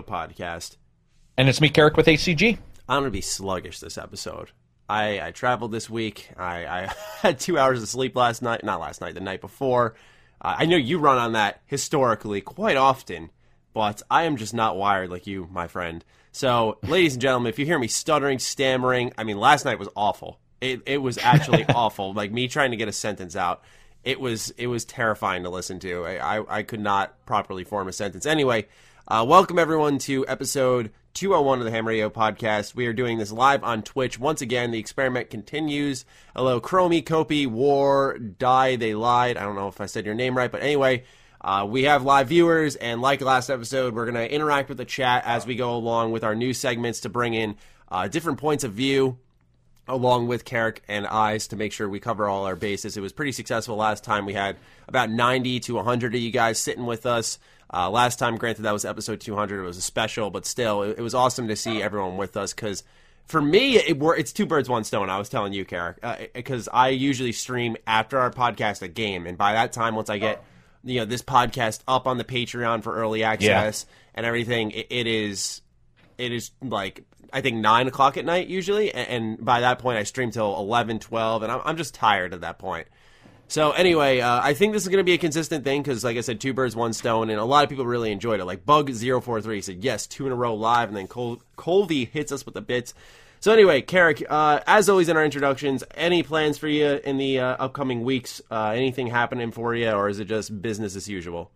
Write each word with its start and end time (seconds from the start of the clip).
podcast. 0.00 0.78
And 1.36 1.50
it's 1.50 1.60
me, 1.60 1.68
Carrick, 1.68 1.98
with 1.98 2.06
ACG. 2.06 2.56
I'm 2.88 3.02
gonna 3.02 3.10
be 3.10 3.20
sluggish 3.20 3.80
this 3.80 3.98
episode. 3.98 4.50
I, 4.88 5.20
I 5.20 5.30
traveled 5.32 5.72
this 5.72 5.90
week. 5.90 6.30
I, 6.38 6.64
I 6.64 6.94
had 7.20 7.38
two 7.38 7.58
hours 7.58 7.82
of 7.82 7.88
sleep 7.88 8.16
last 8.16 8.40
night. 8.40 8.64
Not 8.64 8.80
last 8.80 9.02
night, 9.02 9.14
the 9.14 9.20
night 9.20 9.42
before. 9.42 9.94
Uh, 10.40 10.56
I 10.58 10.64
know 10.64 10.76
you 10.76 10.98
run 10.98 11.18
on 11.18 11.32
that 11.32 11.60
historically 11.66 12.40
quite 12.40 12.76
often, 12.76 13.30
but 13.74 14.02
I 14.10 14.22
am 14.22 14.36
just 14.36 14.54
not 14.54 14.76
wired 14.76 15.10
like 15.10 15.26
you, 15.26 15.48
my 15.52 15.68
friend. 15.68 16.04
So, 16.32 16.78
ladies 16.82 17.14
and 17.14 17.22
gentlemen, 17.22 17.50
if 17.50 17.58
you 17.58 17.66
hear 17.66 17.78
me 17.78 17.88
stuttering, 17.88 18.38
stammering, 18.38 19.12
I 19.18 19.24
mean, 19.24 19.38
last 19.38 19.66
night 19.66 19.78
was 19.78 19.90
awful. 19.94 20.38
It, 20.62 20.80
it 20.86 20.98
was 20.98 21.18
actually 21.18 21.64
awful. 21.68 22.14
Like 22.14 22.32
me 22.32 22.48
trying 22.48 22.70
to 22.70 22.76
get 22.78 22.88
a 22.88 22.92
sentence 22.92 23.36
out. 23.36 23.62
It 24.04 24.18
was 24.18 24.50
it 24.56 24.66
was 24.66 24.84
terrifying 24.84 25.42
to 25.44 25.50
listen 25.50 25.78
to. 25.80 26.04
I, 26.04 26.38
I, 26.38 26.58
I 26.58 26.62
could 26.62 26.80
not 26.80 27.24
properly 27.26 27.62
form 27.62 27.86
a 27.88 27.92
sentence. 27.92 28.26
Anyway, 28.26 28.66
uh, 29.12 29.22
welcome 29.22 29.58
everyone 29.58 29.98
to 29.98 30.26
episode 30.26 30.90
201 31.12 31.58
of 31.58 31.66
the 31.66 31.70
Ham 31.70 31.86
Radio 31.86 32.08
podcast. 32.08 32.74
We 32.74 32.86
are 32.86 32.94
doing 32.94 33.18
this 33.18 33.30
live 33.30 33.62
on 33.62 33.82
Twitch. 33.82 34.18
Once 34.18 34.40
again, 34.40 34.70
the 34.70 34.78
experiment 34.78 35.28
continues. 35.28 36.06
Hello, 36.34 36.62
Chromie, 36.62 37.04
Kopi, 37.04 37.46
War, 37.46 38.16
Die, 38.18 38.76
They 38.76 38.94
Lied. 38.94 39.36
I 39.36 39.42
don't 39.42 39.54
know 39.54 39.68
if 39.68 39.82
I 39.82 39.86
said 39.86 40.06
your 40.06 40.14
name 40.14 40.34
right, 40.34 40.50
but 40.50 40.62
anyway, 40.62 41.04
uh, 41.42 41.66
we 41.68 41.82
have 41.82 42.04
live 42.04 42.28
viewers, 42.28 42.74
and 42.76 43.02
like 43.02 43.20
last 43.20 43.50
episode, 43.50 43.94
we're 43.94 44.10
going 44.10 44.14
to 44.14 44.34
interact 44.34 44.70
with 44.70 44.78
the 44.78 44.86
chat 44.86 45.24
as 45.26 45.44
we 45.44 45.56
go 45.56 45.76
along 45.76 46.12
with 46.12 46.24
our 46.24 46.34
new 46.34 46.54
segments 46.54 47.00
to 47.00 47.10
bring 47.10 47.34
in 47.34 47.56
uh, 47.90 48.08
different 48.08 48.38
points 48.38 48.64
of 48.64 48.72
view 48.72 49.18
along 49.88 50.28
with 50.28 50.44
Carrick 50.44 50.82
and 50.88 51.06
Eyes 51.06 51.48
to 51.48 51.56
make 51.56 51.72
sure 51.72 51.88
we 51.88 52.00
cover 52.00 52.28
all 52.28 52.46
our 52.46 52.56
bases. 52.56 52.96
It 52.96 53.00
was 53.00 53.12
pretty 53.12 53.32
successful 53.32 53.76
last 53.76 54.04
time. 54.04 54.24
We 54.24 54.32
had 54.32 54.56
about 54.88 55.10
90 55.10 55.60
to 55.60 55.74
100 55.74 56.14
of 56.14 56.20
you 56.20 56.30
guys 56.30 56.58
sitting 56.58 56.86
with 56.86 57.04
us. 57.04 57.38
Uh, 57.72 57.88
last 57.90 58.18
time, 58.18 58.36
granted, 58.36 58.62
that 58.62 58.72
was 58.72 58.84
episode 58.84 59.20
200. 59.20 59.62
It 59.62 59.66
was 59.66 59.78
a 59.78 59.82
special, 59.82 60.30
but 60.30 60.44
still, 60.44 60.82
it, 60.82 60.98
it 60.98 61.02
was 61.02 61.14
awesome 61.14 61.48
to 61.48 61.56
see 61.56 61.82
everyone 61.82 62.16
with 62.16 62.36
us 62.36 62.52
because 62.52 62.82
for 63.24 63.40
me, 63.40 63.76
it, 63.76 63.96
it's 64.00 64.32
two 64.32 64.46
birds, 64.46 64.68
one 64.68 64.84
stone. 64.84 65.08
I 65.08 65.18
was 65.18 65.28
telling 65.28 65.52
you, 65.52 65.64
Carrick, 65.64 65.98
because 66.34 66.68
uh, 66.68 66.72
I 66.72 66.88
usually 66.88 67.32
stream 67.32 67.76
after 67.86 68.18
our 68.18 68.30
podcast 68.30 68.82
a 68.82 68.88
game, 68.88 69.26
and 69.26 69.38
by 69.38 69.54
that 69.54 69.72
time, 69.72 69.94
once 69.94 70.10
I 70.10 70.18
get 70.18 70.44
you 70.84 71.00
know 71.00 71.04
this 71.04 71.22
podcast 71.22 71.80
up 71.86 72.06
on 72.06 72.18
the 72.18 72.24
Patreon 72.24 72.82
for 72.82 72.94
early 72.94 73.24
access 73.24 73.86
yeah. 73.88 73.94
and 74.14 74.26
everything, 74.26 74.72
it, 74.72 74.86
it 74.90 75.06
is 75.06 75.62
it 76.18 76.32
is 76.32 76.50
like 76.62 77.04
I 77.32 77.40
think 77.40 77.58
nine 77.58 77.86
o'clock 77.86 78.16
at 78.16 78.24
night 78.24 78.48
usually, 78.48 78.92
and, 78.92 79.08
and 79.08 79.44
by 79.44 79.60
that 79.60 79.78
point, 79.78 79.98
I 79.98 80.02
stream 80.02 80.30
till 80.30 80.54
11, 80.56 80.98
12, 80.98 81.42
and 81.42 81.52
I'm, 81.52 81.60
I'm 81.64 81.76
just 81.76 81.94
tired 81.94 82.34
at 82.34 82.42
that 82.42 82.58
point. 82.58 82.86
So 83.52 83.72
anyway, 83.72 84.20
uh, 84.20 84.40
I 84.42 84.54
think 84.54 84.72
this 84.72 84.82
is 84.82 84.88
going 84.88 84.96
to 84.96 85.04
be 85.04 85.12
a 85.12 85.18
consistent 85.18 85.62
thing 85.62 85.82
because, 85.82 86.02
like 86.02 86.16
I 86.16 86.22
said, 86.22 86.40
two 86.40 86.54
birds, 86.54 86.74
one 86.74 86.94
stone, 86.94 87.28
and 87.28 87.38
a 87.38 87.44
lot 87.44 87.64
of 87.64 87.68
people 87.68 87.84
really 87.84 88.10
enjoyed 88.10 88.40
it. 88.40 88.46
Like 88.46 88.64
Bug043 88.64 89.62
said, 89.62 89.84
yes, 89.84 90.06
two 90.06 90.24
in 90.24 90.32
a 90.32 90.34
row 90.34 90.54
live, 90.54 90.88
and 90.88 90.96
then 90.96 91.06
Col- 91.06 91.42
Colby 91.56 92.06
hits 92.06 92.32
us 92.32 92.46
with 92.46 92.54
the 92.54 92.62
bits. 92.62 92.94
So 93.40 93.52
anyway, 93.52 93.82
Carrick, 93.82 94.24
uh, 94.26 94.60
as 94.66 94.88
always 94.88 95.10
in 95.10 95.18
our 95.18 95.24
introductions, 95.24 95.84
any 95.94 96.22
plans 96.22 96.56
for 96.56 96.66
you 96.66 96.98
in 97.04 97.18
the 97.18 97.40
uh, 97.40 97.56
upcoming 97.58 98.04
weeks? 98.04 98.40
Uh, 98.50 98.68
anything 98.74 99.08
happening 99.08 99.52
for 99.52 99.74
you, 99.74 99.90
or 99.90 100.08
is 100.08 100.18
it 100.18 100.28
just 100.28 100.62
business 100.62 100.96
as 100.96 101.06
usual? 101.06 101.50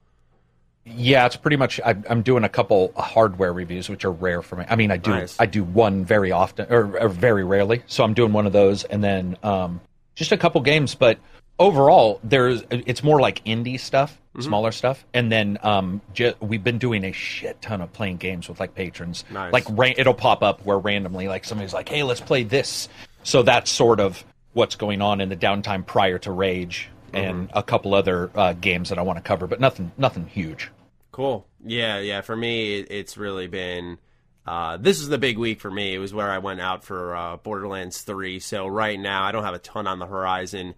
Yeah, 0.85 1.25
it's 1.25 1.37
pretty 1.37 1.57
much. 1.57 1.81
I, 1.83 1.97
am 2.11 2.21
doing 2.21 2.45
a 2.45 2.51
couple 2.51 2.93
hardware 2.95 3.55
reviews, 3.55 3.89
which 3.89 4.05
are 4.05 4.13
rare 4.13 4.43
for 4.43 4.57
me. 4.57 4.67
I 4.69 4.77
mean, 4.77 4.91
I 4.91 4.99
do 4.99 5.13
nice. 5.13 5.35
I 5.41 5.47
do 5.47 5.65
one 5.65 6.05
very 6.05 6.31
often, 6.31 6.67
or, 6.69 6.99
or, 6.99 7.09
very 7.09 7.43
rarely. 7.43 7.85
So 7.87 8.05
I'm 8.05 8.13
doing 8.13 8.35
one 8.35 8.47
of 8.47 8.53
those, 8.53 8.85
and 8.85 9.03
then 9.03 9.39
um, 9.43 9.81
just 10.15 10.31
a 10.33 10.37
couple 10.37 10.61
games. 10.61 10.95
But 10.95 11.19
overall, 11.59 12.21
there's 12.23 12.63
it's 12.71 13.03
more 13.03 13.21
like 13.21 13.45
indie 13.45 13.79
stuff, 13.79 14.13
mm-hmm. 14.31 14.43
smaller 14.43 14.73
stuff, 14.73 15.05
and 15.15 15.31
then 15.31 15.59
um, 15.63 16.01
we've 16.41 16.65
been 16.65 16.79
doing 16.79 17.05
a 17.05 17.13
shit 17.13 17.61
ton 17.63 17.81
of 17.81 17.93
playing 17.93 18.17
games 18.17 18.49
with 18.49 18.61
like 18.61 18.75
patrons. 18.75 19.25
Nice. 19.31 19.53
Like 19.53 19.65
ra- 19.71 19.95
it'll 19.97 20.15
pop 20.15 20.43
up 20.43 20.65
where 20.65 20.79
randomly, 20.79 21.29
like 21.29 21.45
somebody's 21.45 21.75
like, 21.75 21.89
"Hey, 21.89 22.03
let's 22.03 22.21
play 22.21 22.43
this." 22.43 22.89
So 23.23 23.43
that's 23.43 23.71
sort 23.71 24.01
of 24.01 24.25
what's 24.53 24.77
going 24.77 25.03
on 25.03 25.21
in 25.21 25.29
the 25.29 25.37
downtime 25.37 25.85
prior 25.85 26.19
to 26.19 26.33
Rage 26.33 26.89
and 27.13 27.49
mm-hmm. 27.49 27.59
a 27.59 27.63
couple 27.63 27.95
other 27.95 28.31
uh, 28.35 28.53
games 28.55 28.89
that 28.89 28.99
I 28.99 29.03
want 29.03 29.19
to 29.19 29.23
cover, 29.23 29.47
but 29.47 29.61
nothing, 29.61 29.93
nothing 29.99 30.27
huge. 30.27 30.71
Cool. 31.13 31.47
Yeah, 31.65 31.99
yeah. 31.99 32.21
For 32.21 32.37
me, 32.37 32.79
it's 32.79 33.17
really 33.17 33.47
been. 33.47 33.99
Uh, 34.47 34.77
this 34.77 35.01
is 35.01 35.09
the 35.09 35.19
big 35.19 35.39
week 35.39 35.61
for 35.61 35.71
me. 35.71 35.95
It 35.95 35.99
was 35.99 36.15
where 36.15 36.31
I 36.31 36.39
went 36.39 36.61
out 36.61 36.85
for 36.85 37.17
uh, 37.17 37.37
Borderlands 37.37 38.03
3. 38.03 38.39
So 38.39 38.67
right 38.67 38.99
now, 38.99 39.25
I 39.25 39.33
don't 39.33 39.43
have 39.43 39.55
a 39.55 39.59
ton 39.59 39.89
on 39.89 39.99
the 39.99 40.07
horizon. 40.07 40.75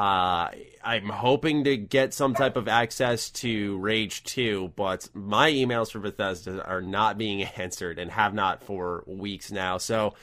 Uh, 0.00 0.50
I'm 0.82 1.10
hoping 1.10 1.64
to 1.64 1.76
get 1.76 2.14
some 2.14 2.32
type 2.32 2.56
of 2.56 2.68
access 2.68 3.28
to 3.32 3.76
Rage 3.80 4.24
2, 4.24 4.72
but 4.74 5.06
my 5.12 5.52
emails 5.52 5.90
for 5.90 5.98
Bethesda 5.98 6.64
are 6.66 6.80
not 6.80 7.18
being 7.18 7.42
answered 7.58 7.98
and 7.98 8.10
have 8.10 8.32
not 8.32 8.62
for 8.62 9.04
weeks 9.06 9.52
now. 9.52 9.76
So 9.76 10.14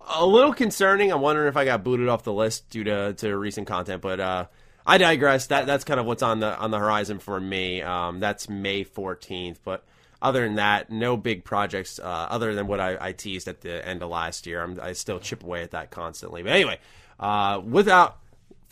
a 0.00 0.24
little 0.24 0.54
concerning. 0.54 1.10
I'm 1.10 1.20
wondering 1.20 1.48
if 1.48 1.56
I 1.56 1.64
got 1.64 1.82
booted 1.82 2.06
off 2.06 2.22
the 2.22 2.32
list 2.32 2.70
due 2.70 2.84
to, 2.84 3.14
to 3.14 3.36
recent 3.36 3.66
content, 3.66 4.02
but 4.02 4.20
uh, 4.20 4.46
I 4.86 4.98
digress. 4.98 5.48
That 5.48 5.66
that's 5.66 5.82
kind 5.82 5.98
of 5.98 6.06
what's 6.06 6.22
on 6.22 6.38
the 6.38 6.56
on 6.56 6.70
the 6.70 6.78
horizon 6.78 7.18
for 7.18 7.40
me. 7.40 7.82
Um, 7.82 8.20
that's 8.20 8.48
May 8.48 8.84
14th, 8.84 9.56
but 9.64 9.82
other 10.22 10.44
than 10.44 10.54
that, 10.56 10.90
no 10.90 11.16
big 11.16 11.42
projects 11.42 11.98
uh, 11.98 12.04
other 12.04 12.54
than 12.54 12.68
what 12.68 12.78
I, 12.78 13.08
I, 13.08 13.12
teased 13.12 13.48
at 13.48 13.62
the 13.62 13.84
end 13.86 14.00
of 14.02 14.10
last 14.10 14.46
year. 14.46 14.62
I'm, 14.62 14.78
i 14.80 14.92
still 14.92 15.18
chip 15.18 15.42
away 15.42 15.62
at 15.62 15.72
that 15.72 15.90
constantly. 15.90 16.42
But 16.44 16.52
anyway, 16.52 16.78
uh, 17.18 17.60
without 17.64 18.18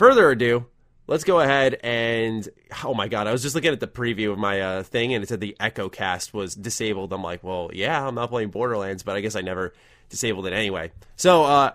further 0.02 0.32
ado, 0.32 0.66
let's 1.06 1.22
go 1.22 1.38
ahead 1.38 1.78
and 1.84 2.48
oh 2.82 2.92
my 2.92 3.06
god, 3.06 3.28
I 3.28 3.32
was 3.32 3.40
just 3.40 3.54
looking 3.54 3.72
at 3.72 3.78
the 3.78 3.86
preview 3.86 4.32
of 4.32 4.38
my 4.38 4.60
uh, 4.60 4.82
thing 4.82 5.14
and 5.14 5.22
it 5.22 5.28
said 5.28 5.40
the 5.40 5.56
Echo 5.60 5.88
Cast 5.88 6.34
was 6.34 6.56
disabled. 6.56 7.12
I'm 7.12 7.22
like, 7.22 7.44
well, 7.44 7.70
yeah, 7.72 8.04
I'm 8.04 8.16
not 8.16 8.30
playing 8.30 8.50
Borderlands, 8.50 9.04
but 9.04 9.14
I 9.14 9.20
guess 9.20 9.36
I 9.36 9.42
never 9.42 9.72
disabled 10.08 10.48
it 10.48 10.54
anyway. 10.54 10.91
So 11.14 11.44
uh, 11.44 11.74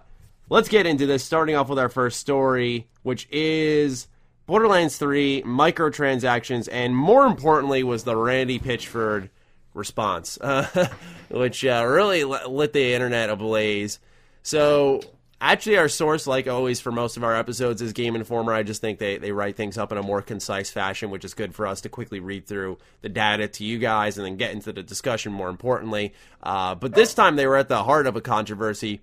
let's 0.49 0.67
get 0.67 0.85
into 0.85 1.05
this. 1.05 1.23
Starting 1.23 1.55
off 1.55 1.69
with 1.69 1.79
our 1.79 1.87
first 1.87 2.19
story, 2.19 2.89
which 3.03 3.29
is 3.31 4.09
Borderlands 4.45 4.97
3 4.97 5.43
microtransactions, 5.43 6.67
and 6.69 6.93
more 6.93 7.25
importantly, 7.25 7.81
was 7.81 8.03
the 8.03 8.17
Randy 8.17 8.59
Pitchford 8.59 9.29
response, 9.73 10.37
uh, 10.41 10.89
which 11.29 11.63
uh, 11.63 11.85
really 11.87 12.25
lit 12.25 12.73
the 12.73 12.93
internet 12.93 13.29
ablaze. 13.29 13.99
So, 14.43 14.99
actually, 15.41 15.77
our 15.77 15.89
source, 15.89 16.27
like 16.27 16.47
always 16.47 16.79
for 16.79 16.91
most 16.91 17.17
of 17.17 17.23
our 17.23 17.35
episodes, 17.35 17.81
is 17.81 17.93
Game 17.93 18.15
Informer. 18.15 18.53
I 18.53 18.63
just 18.63 18.81
think 18.81 18.99
they, 18.99 19.17
they 19.17 19.31
write 19.31 19.55
things 19.55 19.77
up 19.77 19.91
in 19.91 19.97
a 19.97 20.03
more 20.03 20.21
concise 20.21 20.69
fashion, 20.69 21.09
which 21.09 21.25
is 21.25 21.33
good 21.33 21.53
for 21.55 21.67
us 21.67 21.81
to 21.81 21.89
quickly 21.89 22.19
read 22.19 22.47
through 22.47 22.77
the 23.01 23.09
data 23.09 23.47
to 23.47 23.63
you 23.63 23.77
guys 23.79 24.17
and 24.17 24.25
then 24.25 24.37
get 24.37 24.51
into 24.51 24.71
the 24.71 24.83
discussion 24.83 25.31
more 25.31 25.49
importantly. 25.49 26.13
Uh, 26.41 26.75
but 26.75 26.93
this 26.93 27.13
time, 27.13 27.35
they 27.35 27.47
were 27.47 27.57
at 27.57 27.69
the 27.69 27.83
heart 27.83 28.07
of 28.07 28.15
a 28.15 28.21
controversy 28.21 29.01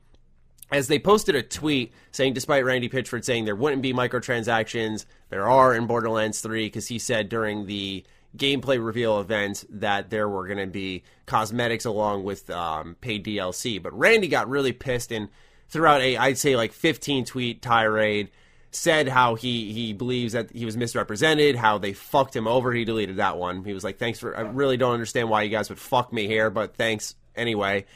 as 0.70 0.88
they 0.88 0.98
posted 0.98 1.34
a 1.34 1.42
tweet 1.42 1.92
saying, 2.10 2.32
despite 2.32 2.64
Randy 2.64 2.88
Pitchford 2.88 3.24
saying 3.24 3.44
there 3.44 3.56
wouldn't 3.56 3.82
be 3.82 3.92
microtransactions, 3.92 5.04
there 5.28 5.48
are 5.48 5.74
in 5.74 5.86
Borderlands 5.86 6.40
3, 6.40 6.66
because 6.66 6.88
he 6.88 6.98
said 6.98 7.28
during 7.28 7.66
the 7.66 8.04
gameplay 8.36 8.84
reveal 8.84 9.20
event 9.20 9.64
that 9.70 10.10
there 10.10 10.28
were 10.28 10.46
going 10.46 10.58
to 10.58 10.66
be 10.66 11.04
cosmetics 11.26 11.84
along 11.84 12.24
with 12.24 12.50
um, 12.50 12.96
paid 13.00 13.24
DLC. 13.24 13.80
But 13.80 13.96
Randy 13.96 14.28
got 14.28 14.48
really 14.48 14.72
pissed 14.72 15.12
and 15.12 15.28
throughout 15.68 16.00
a, 16.00 16.16
I'd 16.16 16.38
say, 16.38 16.56
like 16.56 16.72
15 16.72 17.24
tweet 17.24 17.62
tirade, 17.62 18.30
said 18.70 19.08
how 19.08 19.34
he, 19.34 19.72
he 19.72 19.92
believes 19.92 20.32
that 20.32 20.50
he 20.50 20.64
was 20.64 20.76
misrepresented, 20.76 21.56
how 21.56 21.78
they 21.78 21.92
fucked 21.92 22.34
him 22.34 22.48
over. 22.48 22.72
He 22.72 22.84
deleted 22.84 23.16
that 23.16 23.36
one. 23.38 23.64
He 23.64 23.72
was 23.72 23.84
like, 23.84 23.98
thanks 23.98 24.18
for, 24.18 24.36
I 24.36 24.40
really 24.40 24.76
don't 24.76 24.92
understand 24.92 25.28
why 25.28 25.42
you 25.42 25.50
guys 25.50 25.68
would 25.68 25.78
fuck 25.78 26.12
me 26.12 26.26
here, 26.26 26.50
but 26.50 26.76
thanks 26.76 27.14
anyway. 27.36 27.86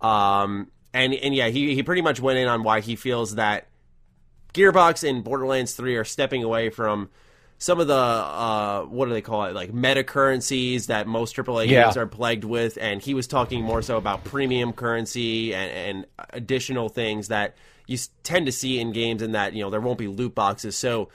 Um, 0.00 0.70
and 0.94 1.14
and 1.14 1.34
yeah, 1.34 1.48
he 1.48 1.74
he 1.74 1.82
pretty 1.82 2.02
much 2.02 2.20
went 2.20 2.38
in 2.38 2.48
on 2.48 2.62
why 2.62 2.80
he 2.80 2.96
feels 2.96 3.36
that 3.36 3.68
Gearbox 4.52 5.08
and 5.08 5.24
Borderlands 5.24 5.74
Three 5.74 5.96
are 5.96 6.04
stepping 6.04 6.44
away 6.44 6.70
from 6.70 7.08
some 7.62 7.78
of 7.78 7.86
the 7.86 7.94
uh, 7.94 8.82
what 8.86 9.06
do 9.06 9.12
they 9.12 9.20
call 9.20 9.44
it 9.44 9.54
like 9.54 9.72
meta 9.72 10.02
currencies 10.02 10.88
that 10.88 11.06
most 11.06 11.36
AAA 11.36 11.68
yeah. 11.68 11.84
games 11.84 11.96
are 11.96 12.08
plagued 12.08 12.42
with, 12.42 12.76
and 12.80 13.00
he 13.00 13.14
was 13.14 13.28
talking 13.28 13.62
more 13.62 13.82
so 13.82 13.96
about 13.96 14.24
premium 14.24 14.72
currency 14.72 15.54
and, 15.54 15.70
and 15.70 16.06
additional 16.30 16.88
things 16.88 17.28
that 17.28 17.54
you 17.86 17.96
tend 18.24 18.46
to 18.46 18.52
see 18.52 18.80
in 18.80 18.90
games, 18.90 19.22
and 19.22 19.36
that 19.36 19.52
you 19.52 19.62
know 19.62 19.70
there 19.70 19.80
won't 19.80 19.96
be 19.96 20.08
loot 20.08 20.34
boxes. 20.34 20.76
So 20.76 21.10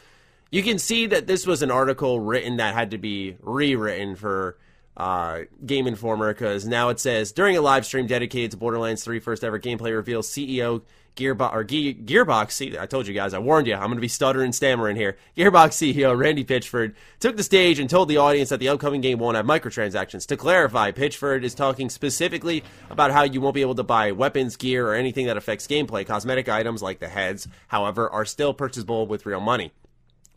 you 0.50 0.64
can 0.64 0.80
see 0.80 1.06
that 1.08 1.28
this 1.28 1.46
was 1.46 1.64
an 1.64 1.70
article 1.70 2.22
written 2.22 2.58
that 2.58 2.74
had 2.74 2.92
to 2.92 2.98
be 2.98 3.36
rewritten 3.42 4.16
for 4.16 4.58
uh, 4.96 5.42
Game 5.66 5.86
Informer 5.86 6.34
because 6.34 6.66
now 6.66 6.88
it 6.88 7.02
says 7.02 7.34
during 7.34 7.58
a 7.58 7.62
live 7.62 7.86
stream 7.86 8.08
dedicated 8.08 8.52
to 8.52 8.58
Borderlands 8.58 9.04
3 9.04 9.20
first 9.20 9.44
ever 9.44 9.60
gameplay 9.60 9.94
reveal, 9.94 10.22
CEO 10.22 10.82
Gearbox 11.18 11.54
or 11.54 11.64
Ge- 11.64 11.98
Gearbox. 12.06 12.80
I 12.80 12.86
told 12.86 13.08
you 13.08 13.14
guys, 13.14 13.34
I 13.34 13.40
warned 13.40 13.68
you. 13.68 13.74
I'm 13.74 13.88
going 13.88 13.96
to 13.96 14.02
be 14.02 14.08
stuttering 14.08 14.54
stammering 14.54 14.96
here. 14.96 15.18
Gearbox 15.36 15.72
CEO 15.74 16.18
Randy 16.18 16.46
Pitchford 16.46 16.94
took 17.20 17.36
the 17.36 17.44
stage 17.44 17.80
and 17.80 17.90
told 17.90 18.08
the 18.08 18.18
audience 18.18 18.50
that 18.50 18.60
the 18.60 18.70
upcoming 18.70 19.02
game 19.02 19.20
won't 19.20 19.36
have 19.36 19.46
microtransactions. 19.46 20.26
To 20.28 20.38
clarify, 20.38 20.92
Pitchford 20.92 21.44
is 21.44 21.54
talking 21.54 21.90
specifically 21.90 22.64
about 22.90 23.12
how 23.12 23.24
you 23.24 23.42
won't 23.42 23.56
be 23.56 23.62
able 23.62 23.76
to 23.76 23.84
buy 23.84 24.12
weapons, 24.12 24.56
gear, 24.56 24.88
or 24.88 24.94
anything 24.94 25.26
that 25.28 25.38
affects 25.38 25.68
gameplay. 25.68 26.06
Cosmetic 26.06 26.48
items 26.48 26.82
like 26.82 27.00
the 27.00 27.10
heads, 27.10 27.48
however, 27.68 28.10
are 28.10 28.26
still 28.26 28.54
purchasable 28.54 29.08
with 29.08 29.26
real 29.26 29.42
money. 29.42 29.72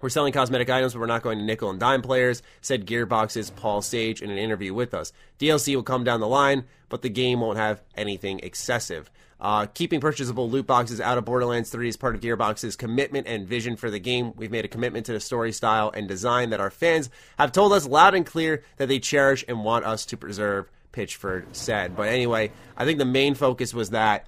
We're 0.00 0.08
selling 0.08 0.32
cosmetic 0.32 0.70
items, 0.70 0.94
but 0.94 1.00
we're 1.00 1.06
not 1.06 1.22
going 1.22 1.38
to 1.38 1.44
nickel 1.44 1.68
and 1.68 1.78
dime 1.78 2.00
players, 2.00 2.42
said 2.62 2.86
Gearbox's 2.86 3.50
Paul 3.50 3.82
Sage 3.82 4.22
in 4.22 4.30
an 4.30 4.38
interview 4.38 4.72
with 4.72 4.94
us. 4.94 5.12
DLC 5.38 5.74
will 5.74 5.82
come 5.82 6.04
down 6.04 6.20
the 6.20 6.26
line, 6.26 6.64
but 6.88 7.02
the 7.02 7.10
game 7.10 7.40
won't 7.40 7.58
have 7.58 7.82
anything 7.94 8.40
excessive. 8.40 9.10
Uh, 9.40 9.64
keeping 9.66 10.00
purchasable 10.00 10.50
loot 10.50 10.66
boxes 10.66 11.00
out 11.00 11.16
of 11.16 11.24
Borderlands 11.24 11.70
3 11.70 11.88
is 11.88 11.96
part 11.96 12.14
of 12.14 12.20
Gearbox's 12.20 12.76
commitment 12.76 13.26
and 13.26 13.48
vision 13.48 13.76
for 13.76 13.90
the 13.90 13.98
game. 13.98 14.34
We've 14.36 14.50
made 14.50 14.66
a 14.66 14.68
commitment 14.68 15.06
to 15.06 15.12
the 15.12 15.20
story 15.20 15.52
style 15.52 15.90
and 15.94 16.06
design 16.06 16.50
that 16.50 16.60
our 16.60 16.70
fans 16.70 17.08
have 17.38 17.50
told 17.50 17.72
us 17.72 17.86
loud 17.86 18.14
and 18.14 18.26
clear 18.26 18.62
that 18.76 18.88
they 18.88 18.98
cherish 18.98 19.44
and 19.48 19.64
want 19.64 19.86
us 19.86 20.04
to 20.06 20.18
preserve, 20.18 20.70
Pitchford 20.92 21.46
said. 21.52 21.96
But 21.96 22.08
anyway, 22.08 22.52
I 22.76 22.84
think 22.84 22.98
the 22.98 23.06
main 23.06 23.34
focus 23.34 23.72
was 23.72 23.90
that 23.90 24.26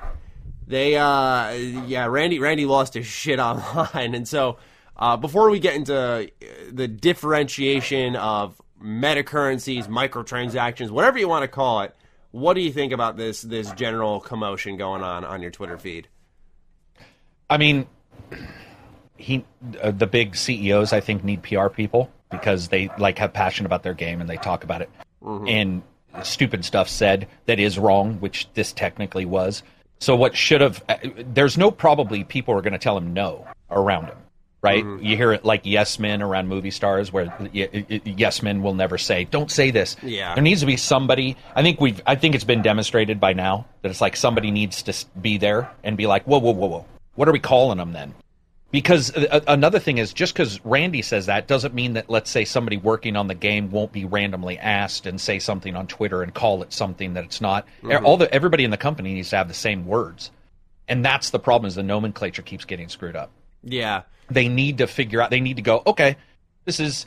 they, 0.66 0.96
uh, 0.96 1.50
yeah, 1.50 2.06
Randy, 2.06 2.38
Randy 2.38 2.64
lost 2.64 2.94
his 2.94 3.06
shit 3.06 3.38
online. 3.38 4.14
And 4.14 4.26
so, 4.26 4.56
uh, 4.96 5.18
before 5.18 5.50
we 5.50 5.58
get 5.58 5.74
into 5.74 6.30
the 6.70 6.88
differentiation 6.88 8.16
of 8.16 8.60
meta 8.80 9.22
currencies, 9.22 9.88
microtransactions, 9.88 10.90
whatever 10.90 11.18
you 11.18 11.28
want 11.28 11.42
to 11.42 11.48
call 11.48 11.82
it, 11.82 11.94
what 12.32 12.54
do 12.54 12.60
you 12.60 12.72
think 12.72 12.92
about 12.92 13.16
this 13.16 13.42
this 13.42 13.70
general 13.72 14.20
commotion 14.20 14.76
going 14.76 15.02
on 15.02 15.24
on 15.24 15.40
your 15.40 15.50
Twitter 15.50 15.78
feed? 15.78 16.08
I 17.48 17.58
mean, 17.58 17.86
he 19.16 19.44
uh, 19.80 19.92
the 19.92 20.06
big 20.06 20.34
CEOs 20.34 20.92
I 20.92 21.00
think 21.00 21.22
need 21.22 21.42
PR 21.42 21.68
people 21.68 22.10
because 22.30 22.68
they 22.68 22.90
like 22.98 23.18
have 23.18 23.32
passion 23.32 23.66
about 23.66 23.82
their 23.82 23.94
game 23.94 24.20
and 24.20 24.28
they 24.28 24.38
talk 24.38 24.64
about 24.64 24.82
it. 24.82 24.90
Mm-hmm. 25.22 25.48
And 25.48 25.82
stupid 26.22 26.64
stuff 26.64 26.88
said 26.88 27.28
that 27.46 27.60
is 27.60 27.78
wrong, 27.78 28.14
which 28.16 28.48
this 28.54 28.72
technically 28.72 29.26
was. 29.26 29.62
So 30.00 30.16
what 30.16 30.34
should 30.34 30.62
have? 30.62 30.82
Uh, 30.88 30.96
there's 31.32 31.56
no 31.56 31.70
probably 31.70 32.24
people 32.24 32.54
are 32.54 32.62
going 32.62 32.72
to 32.72 32.78
tell 32.78 32.96
him 32.96 33.12
no 33.12 33.46
around 33.70 34.06
him 34.06 34.16
right? 34.62 34.84
Mm-hmm. 34.84 35.04
You 35.04 35.16
hear 35.16 35.32
it 35.32 35.44
like 35.44 35.62
yes 35.64 35.98
men 35.98 36.22
around 36.22 36.48
movie 36.48 36.70
stars 36.70 37.12
where 37.12 37.32
yes 37.52 38.42
men 38.42 38.62
will 38.62 38.74
never 38.74 38.96
say, 38.96 39.24
don't 39.24 39.50
say 39.50 39.70
this. 39.70 39.96
Yeah. 40.02 40.34
There 40.34 40.42
needs 40.42 40.60
to 40.60 40.66
be 40.66 40.76
somebody. 40.76 41.36
I 41.54 41.62
think 41.62 41.80
we've, 41.80 42.00
I 42.06 42.14
think 42.14 42.34
it's 42.34 42.44
been 42.44 42.62
demonstrated 42.62 43.18
by 43.18 43.32
now 43.32 43.66
that 43.82 43.90
it's 43.90 44.00
like 44.00 44.16
somebody 44.16 44.50
needs 44.50 44.82
to 44.84 44.94
be 45.20 45.38
there 45.38 45.70
and 45.82 45.96
be 45.96 46.06
like, 46.06 46.24
whoa, 46.24 46.38
whoa, 46.38 46.52
whoa, 46.52 46.68
whoa. 46.68 46.86
What 47.14 47.28
are 47.28 47.32
we 47.32 47.40
calling 47.40 47.78
them 47.78 47.92
then? 47.92 48.14
Because 48.70 49.12
another 49.46 49.78
thing 49.78 49.98
is 49.98 50.14
just 50.14 50.32
because 50.32 50.64
Randy 50.64 51.02
says 51.02 51.26
that 51.26 51.46
doesn't 51.46 51.74
mean 51.74 51.92
that, 51.92 52.08
let's 52.08 52.30
say, 52.30 52.46
somebody 52.46 52.78
working 52.78 53.16
on 53.16 53.26
the 53.26 53.34
game 53.34 53.70
won't 53.70 53.92
be 53.92 54.06
randomly 54.06 54.58
asked 54.58 55.04
and 55.04 55.20
say 55.20 55.38
something 55.40 55.76
on 55.76 55.86
Twitter 55.86 56.22
and 56.22 56.32
call 56.32 56.62
it 56.62 56.72
something 56.72 57.12
that 57.12 57.24
it's 57.24 57.42
not. 57.42 57.66
Mm-hmm. 57.82 58.06
All 58.06 58.16
the 58.16 58.32
everybody 58.32 58.64
in 58.64 58.70
the 58.70 58.78
company 58.78 59.12
needs 59.12 59.28
to 59.28 59.36
have 59.36 59.48
the 59.48 59.52
same 59.52 59.84
words, 59.86 60.30
and 60.88 61.04
that's 61.04 61.28
the 61.28 61.38
problem. 61.38 61.68
Is 61.68 61.74
the 61.74 61.82
nomenclature 61.82 62.40
keeps 62.40 62.64
getting 62.64 62.88
screwed 62.88 63.14
up. 63.14 63.30
Yeah, 63.62 64.02
they 64.30 64.48
need 64.48 64.78
to 64.78 64.86
figure 64.86 65.20
out. 65.20 65.30
They 65.30 65.40
need 65.40 65.56
to 65.56 65.62
go. 65.62 65.82
Okay, 65.86 66.16
this 66.64 66.80
is 66.80 67.06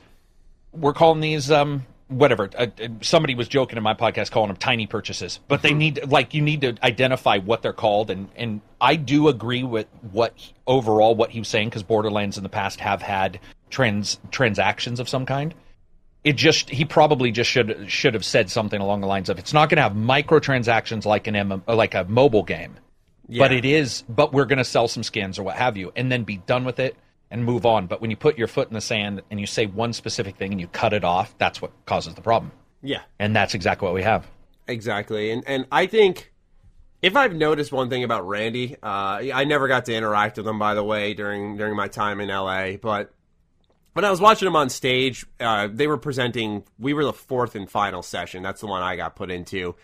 we're 0.72 0.94
calling 0.94 1.22
these 1.22 1.52
um 1.52 1.86
whatever. 2.08 2.50
Uh, 2.58 2.68
uh 2.82 2.88
somebody 3.02 3.36
was 3.36 3.48
joking 3.48 3.78
in 3.78 3.84
my 3.84 3.94
podcast 3.94 4.32
calling 4.32 4.50
them 4.50 4.58
tiny 4.58 4.88
purchases, 4.88 5.40
but 5.48 5.62
they 5.62 5.74
need 5.74 6.08
like 6.10 6.34
you 6.34 6.42
need 6.42 6.62
to 6.62 6.76
identify 6.84 7.38
what 7.38 7.62
they're 7.62 7.74
called. 7.74 8.10
And 8.10 8.30
and 8.36 8.62
I 8.80 8.96
do 8.96 9.28
agree 9.28 9.64
with 9.64 9.88
what 10.12 10.34
overall 10.68 11.16
what 11.16 11.32
he 11.32 11.40
was 11.40 11.48
saying 11.48 11.70
because 11.70 11.84
Borderlands 11.84 12.38
in 12.38 12.44
the 12.44 12.50
past 12.50 12.80
have 12.80 13.02
had 13.02 13.40
trans 13.70 14.20
transactions 14.32 15.00
of 15.00 15.10
some 15.10 15.26
kind. 15.26 15.54
It 16.24 16.36
just 16.38 16.70
he 16.70 16.86
probably 16.86 17.32
just 17.32 17.50
should 17.50 17.90
should 17.90 18.14
have 18.14 18.26
said 18.26 18.50
something 18.50 18.82
along 18.82 19.02
the 19.02 19.08
lines 19.08 19.30
of 19.30 19.38
it's 19.38 19.54
not 19.54 19.70
going 19.70 19.78
to 19.78 19.84
have 19.84 19.94
microtransactions 19.94 21.06
like 21.06 21.28
an 21.28 21.36
M, 21.36 21.64
like 21.68 21.94
a 21.94 22.04
mobile 22.06 22.44
game. 22.44 22.78
Yeah. 23.28 23.44
But 23.44 23.52
it 23.52 23.66
is, 23.66 24.04
but 24.08 24.34
we're 24.34 24.46
going 24.46 24.60
to 24.60 24.64
sell 24.64 24.88
some 24.88 25.04
skins 25.04 25.40
or 25.40 25.44
what 25.44 25.56
have 25.56 25.78
you, 25.78 25.92
and 25.96 26.12
then 26.12 26.24
be 26.24 26.38
done 26.38 26.64
with 26.64 26.80
it 26.80 26.96
and 27.32 27.44
move 27.44 27.66
on. 27.66 27.88
But 27.88 28.02
when 28.02 28.12
you 28.12 28.18
put 28.18 28.38
your 28.38 28.48
foot 28.48 28.68
in 28.68 28.74
the 28.74 28.82
sand 28.82 29.22
and 29.32 29.40
you 29.40 29.48
say 29.48 29.66
one 29.66 29.94
specific 29.94 30.38
thing 30.38 30.52
and 30.52 30.62
you 30.62 30.68
cut 30.68 30.94
it 30.94 31.04
off, 31.04 31.36
that's 31.38 31.62
what 31.62 31.72
causes 31.86 32.14
the 32.14 32.22
problem. 32.22 32.52
Yeah. 32.82 33.02
And 33.20 33.36
that's 33.36 33.56
exactly 33.56 33.86
what 33.86 33.96
we 33.96 34.04
have. 34.04 34.28
Exactly. 34.68 35.32
And 35.32 35.44
and 35.48 35.66
I 35.72 35.88
think 35.88 36.32
if 37.02 37.16
I've 37.16 37.36
noticed 37.36 37.72
one 37.72 37.90
thing 37.90 38.04
about 38.04 38.28
Randy, 38.28 38.76
uh, 38.82 39.22
I 39.34 39.44
never 39.44 39.68
got 39.68 39.86
to 39.86 39.96
interact 39.96 40.38
with 40.38 40.48
him 40.48 40.60
by 40.60 40.74
the 40.74 40.84
way 40.84 41.14
during 41.14 41.58
during 41.58 41.76
my 41.76 41.88
time 41.88 42.20
in 42.20 42.30
LA, 42.30 42.78
but 42.78 43.12
when 43.94 44.04
I 44.04 44.12
was 44.12 44.20
watching 44.20 44.46
him 44.46 44.58
on 44.58 44.70
stage, 44.70 45.26
uh, 45.40 45.70
they 45.72 45.88
were 45.88 45.98
presenting. 45.98 46.66
We 46.78 46.94
were 46.94 47.06
the 47.06 47.14
fourth 47.14 47.56
and 47.56 47.70
final 47.70 48.02
session. 48.02 48.44
That's 48.44 48.60
the 48.60 48.68
one 48.68 48.84
I 48.84 48.98
got 48.98 49.16
put 49.16 49.32
into. 49.32 49.76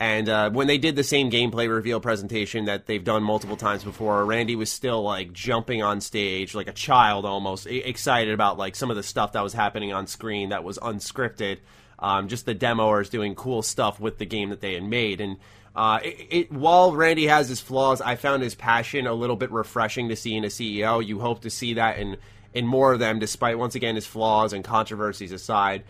And 0.00 0.30
uh, 0.30 0.48
when 0.50 0.66
they 0.66 0.78
did 0.78 0.96
the 0.96 1.04
same 1.04 1.30
gameplay 1.30 1.68
reveal 1.68 2.00
presentation 2.00 2.64
that 2.64 2.86
they've 2.86 3.04
done 3.04 3.22
multiple 3.22 3.58
times 3.58 3.84
before, 3.84 4.24
Randy 4.24 4.56
was 4.56 4.72
still 4.72 5.02
like 5.02 5.30
jumping 5.34 5.82
on 5.82 6.00
stage 6.00 6.54
like 6.54 6.68
a 6.68 6.72
child 6.72 7.26
almost, 7.26 7.66
excited 7.66 8.32
about 8.32 8.56
like 8.56 8.74
some 8.74 8.88
of 8.88 8.96
the 8.96 9.02
stuff 9.02 9.32
that 9.32 9.42
was 9.42 9.52
happening 9.52 9.92
on 9.92 10.06
screen 10.06 10.48
that 10.48 10.64
was 10.64 10.78
unscripted. 10.78 11.58
Um, 11.98 12.28
just 12.28 12.46
the 12.46 12.54
demoers 12.54 13.10
doing 13.10 13.34
cool 13.34 13.60
stuff 13.60 14.00
with 14.00 14.16
the 14.16 14.24
game 14.24 14.48
that 14.48 14.62
they 14.62 14.72
had 14.72 14.84
made. 14.84 15.20
And 15.20 15.36
uh, 15.76 16.00
it, 16.02 16.26
it, 16.30 16.52
while 16.52 16.96
Randy 16.96 17.26
has 17.26 17.50
his 17.50 17.60
flaws, 17.60 18.00
I 18.00 18.16
found 18.16 18.42
his 18.42 18.54
passion 18.54 19.06
a 19.06 19.12
little 19.12 19.36
bit 19.36 19.50
refreshing 19.50 20.08
to 20.08 20.16
see 20.16 20.34
in 20.34 20.44
a 20.44 20.48
CEO. 20.48 21.06
You 21.06 21.18
hope 21.20 21.42
to 21.42 21.50
see 21.50 21.74
that 21.74 21.98
in 21.98 22.16
in 22.54 22.66
more 22.66 22.94
of 22.94 22.98
them, 23.00 23.18
despite 23.18 23.58
once 23.58 23.74
again 23.74 23.96
his 23.96 24.06
flaws 24.06 24.54
and 24.54 24.64
controversies 24.64 25.30
aside. 25.30 25.84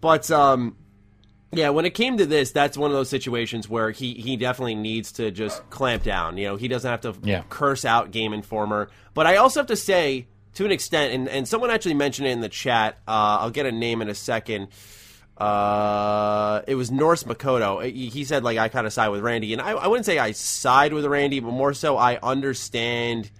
But 0.00 0.30
um, 0.30 0.76
yeah, 1.52 1.70
when 1.70 1.84
it 1.86 1.94
came 1.94 2.16
to 2.18 2.26
this, 2.26 2.50
that's 2.50 2.76
one 2.76 2.90
of 2.90 2.96
those 2.96 3.08
situations 3.08 3.68
where 3.68 3.90
he, 3.90 4.14
he 4.14 4.36
definitely 4.36 4.74
needs 4.74 5.12
to 5.12 5.30
just 5.30 5.68
clamp 5.70 6.02
down. 6.02 6.36
You 6.38 6.48
know, 6.48 6.56
he 6.56 6.68
doesn't 6.68 6.90
have 6.90 7.00
to 7.02 7.14
yeah. 7.22 7.44
curse 7.48 7.84
out 7.84 8.10
Game 8.10 8.32
Informer. 8.32 8.90
But 9.14 9.26
I 9.26 9.36
also 9.36 9.60
have 9.60 9.68
to 9.68 9.76
say, 9.76 10.26
to 10.54 10.64
an 10.64 10.72
extent, 10.72 11.14
and, 11.14 11.28
and 11.28 11.48
someone 11.48 11.70
actually 11.70 11.94
mentioned 11.94 12.28
it 12.28 12.32
in 12.32 12.40
the 12.40 12.48
chat. 12.48 12.98
Uh, 13.06 13.38
I'll 13.40 13.50
get 13.50 13.64
a 13.64 13.72
name 13.72 14.02
in 14.02 14.08
a 14.08 14.14
second. 14.14 14.68
Uh, 15.38 16.62
it 16.66 16.74
was 16.74 16.90
Norse 16.90 17.22
Makoto. 17.24 17.84
He 17.90 18.24
said, 18.24 18.42
like, 18.42 18.58
I 18.58 18.68
kind 18.68 18.86
of 18.86 18.92
side 18.92 19.08
with 19.08 19.20
Randy. 19.20 19.52
And 19.52 19.62
I, 19.62 19.72
I 19.72 19.86
wouldn't 19.86 20.06
say 20.06 20.18
I 20.18 20.32
side 20.32 20.92
with 20.92 21.04
Randy, 21.04 21.40
but 21.40 21.52
more 21.52 21.74
so 21.74 21.96
I 21.96 22.18
understand 22.22 23.30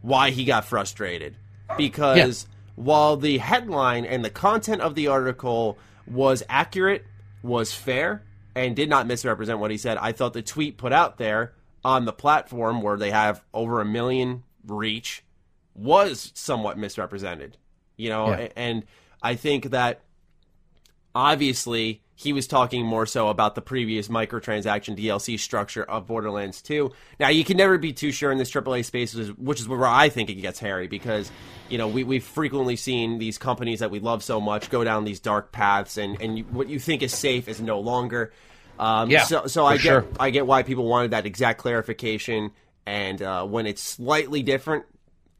why 0.00 0.30
he 0.30 0.44
got 0.44 0.64
frustrated. 0.64 1.36
Because 1.76 2.46
yeah. 2.48 2.82
while 2.84 3.16
the 3.16 3.38
headline 3.38 4.04
and 4.04 4.24
the 4.24 4.30
content 4.30 4.82
of 4.82 4.94
the 4.94 5.08
article 5.08 5.78
was 6.06 6.42
accurate 6.48 7.06
was 7.42 7.72
fair 7.72 8.24
and 8.54 8.76
did 8.76 8.88
not 8.88 9.06
misrepresent 9.06 9.58
what 9.58 9.70
he 9.70 9.78
said. 9.78 9.96
I 9.98 10.12
thought 10.12 10.32
the 10.32 10.42
tweet 10.42 10.76
put 10.76 10.92
out 10.92 11.18
there 11.18 11.54
on 11.84 12.04
the 12.04 12.12
platform 12.12 12.82
where 12.82 12.96
they 12.96 13.10
have 13.10 13.42
over 13.52 13.80
a 13.80 13.84
million 13.84 14.44
reach 14.66 15.24
was 15.74 16.30
somewhat 16.34 16.78
misrepresented. 16.78 17.56
You 17.96 18.10
know, 18.10 18.28
yeah. 18.30 18.48
and 18.56 18.84
I 19.22 19.34
think 19.34 19.70
that 19.70 20.00
obviously 21.14 22.01
he 22.14 22.32
was 22.32 22.46
talking 22.46 22.84
more 22.84 23.06
so 23.06 23.28
about 23.28 23.54
the 23.54 23.62
previous 23.62 24.08
microtransaction 24.08 24.96
DLC 24.98 25.38
structure 25.38 25.82
of 25.82 26.06
Borderlands 26.06 26.60
2. 26.62 26.92
Now, 27.18 27.28
you 27.28 27.44
can 27.44 27.56
never 27.56 27.78
be 27.78 27.92
too 27.92 28.12
sure 28.12 28.30
in 28.30 28.38
this 28.38 28.50
AAA 28.50 28.84
space, 28.84 29.14
which 29.14 29.60
is 29.60 29.68
where 29.68 29.86
I 29.86 30.08
think 30.08 30.28
it 30.28 30.34
gets 30.34 30.58
hairy 30.58 30.88
because, 30.88 31.30
you 31.68 31.78
know, 31.78 31.88
we, 31.88 32.04
we've 32.04 32.24
frequently 32.24 32.76
seen 32.76 33.18
these 33.18 33.38
companies 33.38 33.80
that 33.80 33.90
we 33.90 33.98
love 33.98 34.22
so 34.22 34.40
much 34.40 34.70
go 34.70 34.84
down 34.84 35.04
these 35.04 35.20
dark 35.20 35.52
paths, 35.52 35.96
and, 35.96 36.20
and 36.20 36.38
you, 36.38 36.44
what 36.44 36.68
you 36.68 36.78
think 36.78 37.02
is 37.02 37.12
safe 37.12 37.48
is 37.48 37.60
no 37.60 37.80
longer. 37.80 38.32
Um, 38.78 39.10
yeah, 39.10 39.24
so, 39.24 39.46
so 39.46 39.64
I 39.64 39.74
get 39.74 39.82
sure. 39.82 40.06
I 40.18 40.30
get 40.30 40.46
why 40.46 40.62
people 40.62 40.86
wanted 40.86 41.12
that 41.12 41.26
exact 41.26 41.60
clarification, 41.60 42.50
and 42.86 43.20
uh, 43.22 43.44
when 43.46 43.66
it's 43.66 43.82
slightly 43.82 44.42
different, 44.42 44.84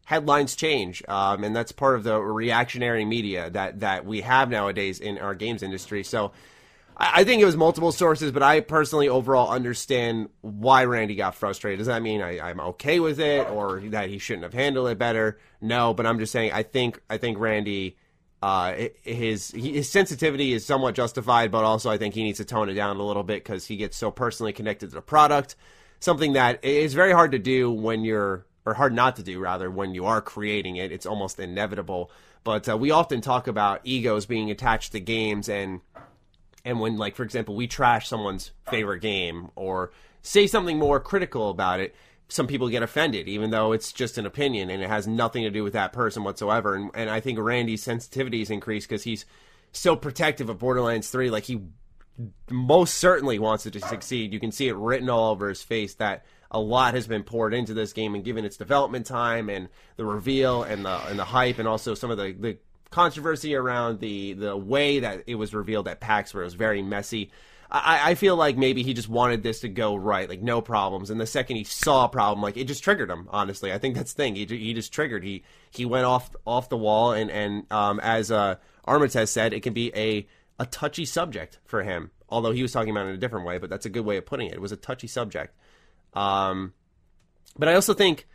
headlines 0.05 0.55
change, 0.55 1.03
um, 1.09 1.43
and 1.43 1.55
that's 1.57 1.73
part 1.73 1.97
of 1.97 2.05
the 2.05 2.21
reactionary 2.21 3.05
media 3.05 3.51
that 3.51 3.81
that 3.81 4.05
we 4.05 4.21
have 4.21 4.51
nowadays 4.51 5.01
in 5.01 5.19
our 5.19 5.35
games 5.35 5.63
industry. 5.63 6.05
So 6.05 6.33
I 7.05 7.25
think 7.25 7.43
it 7.43 7.45
was 7.45 7.57
multiple 7.57 7.91
sources, 7.91 8.31
but 8.31 8.45
I 8.45 8.61
personally 8.61 9.09
overall 9.09 9.51
understand 9.51 10.29
why 10.41 10.85
Randy 10.85 11.17
got 11.17 11.35
frustrated. 11.35 11.79
Does 11.79 11.89
that 11.89 12.01
mean 12.01 12.23
I, 12.23 12.49
am 12.51 12.61
okay 12.61 13.01
with 13.01 13.19
it 13.19 13.51
or 13.51 13.81
that 13.87 14.09
he 14.09 14.19
shouldn't 14.19 14.45
have 14.45 14.55
handled 14.55 14.89
it 14.89 14.99
better? 14.99 15.41
No, 15.61 15.95
but 15.95 16.07
I'm 16.07 16.21
just 16.21 16.31
saying 16.31 16.53
I 16.53 16.63
think 16.63 17.01
I 17.11 17.17
think 17.19 17.41
Randy 17.41 17.97
uh, 18.41 18.87
his 19.03 19.51
his 19.51 19.91
sensitivity 19.91 20.53
is 20.53 20.65
somewhat 20.65 20.95
justified, 20.95 21.51
but 21.51 21.65
also 21.65 21.91
I 21.91 21.99
think 21.99 22.15
he 22.15 22.23
needs 22.23 22.39
to 22.39 22.45
tone 22.45 22.69
it 22.69 22.75
down 22.75 22.97
a 22.97 23.03
little 23.03 23.25
bit 23.25 23.43
because 23.43 23.67
he 23.67 23.77
gets 23.77 23.97
so 23.97 24.13
personally 24.13 24.53
connected 24.53 24.91
to 24.91 24.95
the 24.95 25.03
product. 25.03 25.57
Something 25.99 26.35
that 26.35 26.65
is 26.65 26.95
very 26.95 27.13
hard 27.13 27.33
to 27.33 27.39
do 27.41 27.73
when 27.73 28.05
you're 28.05 28.47
or 28.65 28.75
hard 28.75 28.95
not 28.95 29.17
to 29.17 29.25
do 29.25 29.41
rather 29.41 29.73
when 29.73 29.93
you 29.93 30.07
are 30.07 30.21
creating 30.21 30.77
it. 30.77 30.93
It's 30.93 31.07
almost 31.07 31.41
inevitable. 31.41 32.13
But 32.45 32.69
uh, 32.69 32.77
we 32.77 32.91
often 32.91 33.21
talk 33.21 33.47
about 33.47 33.81
egos 33.85 34.27
being 34.27 34.51
attached 34.51 34.93
to 34.93 35.01
games 35.01 35.49
and 35.49 35.81
and 36.65 36.81
when 36.81 36.97
like 36.97 37.17
for 37.17 37.23
example 37.23 37.55
we 37.55 37.67
trash 37.67 38.09
someone's 38.09 38.53
favorite 38.71 39.01
game 39.01 39.51
or 39.57 39.93
say 40.23 40.47
something 40.47 40.79
more 40.79 41.01
critical 41.01 41.51
about 41.51 41.81
it 41.81 41.95
some 42.29 42.47
people 42.47 42.69
get 42.69 42.83
offended 42.83 43.29
even 43.29 43.51
though 43.51 43.73
it's 43.73 43.93
just 43.93 44.19
an 44.19 44.27
opinion 44.27 44.71
and 44.71 44.83
it 44.83 44.89
has 44.89 45.07
nothing 45.07 45.43
to 45.43 45.51
do 45.51 45.63
with 45.63 45.75
that 45.75 45.93
person 45.93 46.25
whatsoever. 46.25 46.75
And, 46.75 46.91
and 46.95 47.11
i 47.11 47.21
think 47.21 47.39
randy's 47.39 47.83
sensitivity 47.83 48.43
is 48.43 48.51
increased 48.51 48.89
because 48.89 49.05
he's 49.05 49.25
so 49.73 49.97
protective 49.97 50.49
of 50.49 50.59
borderlands 50.59 51.11
3 51.11 51.31
like 51.31 51.45
he 51.45 51.63
most 52.51 52.95
certainly 52.95 53.39
wants 53.39 53.67
it 53.67 53.73
to 53.73 53.81
succeed. 53.81 54.33
You 54.33 54.41
can 54.41 54.53
see 54.53 54.69
it 54.69 54.77
written 54.77 55.09
all 55.09 55.31
over 55.31 55.49
his 55.49 55.63
face 55.63 55.95
that 55.95 56.25
a 56.51 56.61
lot 56.61 56.95
has 56.95 57.07
been 57.07 57.23
poured 57.23 57.55
into 57.55 57.73
this 57.75 57.93
game 57.93 58.15
and 58.15 58.25
given 58.25 58.45
its 58.45 58.57
development 58.57 59.07
time 59.07 59.49
and 59.49 59.69
the 59.97 60.05
reveal 60.05 60.63
and 60.63 60.85
the 60.85 61.01
and 61.09 61.19
the 61.19 61.25
hype 61.25 61.59
and 61.59 61.67
also 61.67 61.95
some 61.95 62.11
of 62.11 62.19
the, 62.19 62.33
the 62.39 62.59
controversy 62.93 63.55
around 63.55 64.01
the 64.01 64.35
the 64.35 64.57
way 64.57 65.01
that 65.01 65.25
it 65.27 65.35
was 65.35 65.55
revealed 65.55 65.89
at 65.89 66.01
PAX, 66.01 66.33
where 66.33 66.43
it 66.43 66.47
was 66.47 66.55
very 66.55 66.83
messy. 66.83 67.31
I, 67.75 68.11
I 68.11 68.15
feel 68.17 68.37
like 68.37 68.59
maybe 68.59 68.83
he 68.83 68.93
just 68.93 69.09
wanted 69.09 69.43
this 69.43 69.61
to 69.61 69.69
go 69.69 69.97
right, 69.97 70.29
like 70.29 70.43
no 70.43 70.61
problems. 70.61 71.09
And 71.09 71.19
the 71.19 71.27
second 71.27 71.57
he 71.57 71.65
saw 71.65 72.05
a 72.05 72.09
problem, 72.09 72.43
like 72.43 72.59
it 72.59 72.65
just 72.65 72.85
triggered 72.85 73.11
him. 73.11 73.29
Honestly, 73.31 73.73
I 73.73 73.79
think 73.79 73.95
that's 73.95 74.13
the 74.13 74.23
thing. 74.23 74.37
He, 74.37 74.45
he 74.45 74.75
just 74.75 74.93
triggered. 74.93 75.25
He 75.25 75.43
he 75.71 75.87
went 75.87 76.05
off 76.05 76.31
off 76.47 76.69
the 76.69 76.77
wall, 76.77 77.13
and 77.13 77.31
and 77.31 77.71
um, 77.73 77.99
as 78.01 78.31
uh, 78.31 78.57
Armitage 78.85 79.29
said, 79.29 79.55
it 79.55 79.63
can 79.63 79.73
be 79.73 79.91
a 79.97 80.27
a 80.59 80.67
touchy 80.67 81.07
subject 81.07 81.59
for 81.65 81.83
him. 81.83 82.11
Although 82.29 82.53
he 82.53 82.63
was 82.63 82.73
talking 82.73 82.91
about 82.91 83.07
it 83.07 83.11
in 83.11 83.15
a 83.15 83.19
different 83.19 83.47
way, 83.47 83.59
but 83.59 83.71
that's 83.71 83.87
a 83.87 83.91
good 83.91 84.05
way 84.05 84.19
of 84.19 84.27
putting 84.27 84.49
it. 84.49 84.55
It 84.55 84.61
was 84.61 84.73
a 84.73 84.77
touchy 84.77 85.07
subject. 85.07 85.55
Um, 86.15 86.75
but 87.59 87.69
I 87.69 87.75
also 87.75 87.95
think 87.95 88.27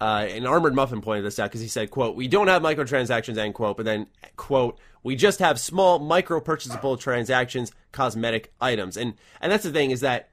uh, 0.00 0.28
armored 0.46 0.74
muffin 0.74 1.00
pointed 1.00 1.24
this 1.24 1.38
out 1.38 1.50
because 1.50 1.60
he 1.60 1.68
said, 1.68 1.90
"quote 1.90 2.14
We 2.14 2.28
don't 2.28 2.48
have 2.48 2.62
microtransactions." 2.62 3.36
End 3.36 3.54
quote. 3.54 3.76
But 3.76 3.86
then, 3.86 4.06
quote 4.36 4.78
We 5.02 5.16
just 5.16 5.40
have 5.40 5.58
small 5.58 5.98
micro 5.98 6.40
purchasable 6.40 6.96
transactions, 6.96 7.72
cosmetic 7.90 8.52
items, 8.60 8.96
and 8.96 9.14
and 9.40 9.50
that's 9.50 9.64
the 9.64 9.72
thing 9.72 9.90
is 9.90 10.00
that 10.00 10.30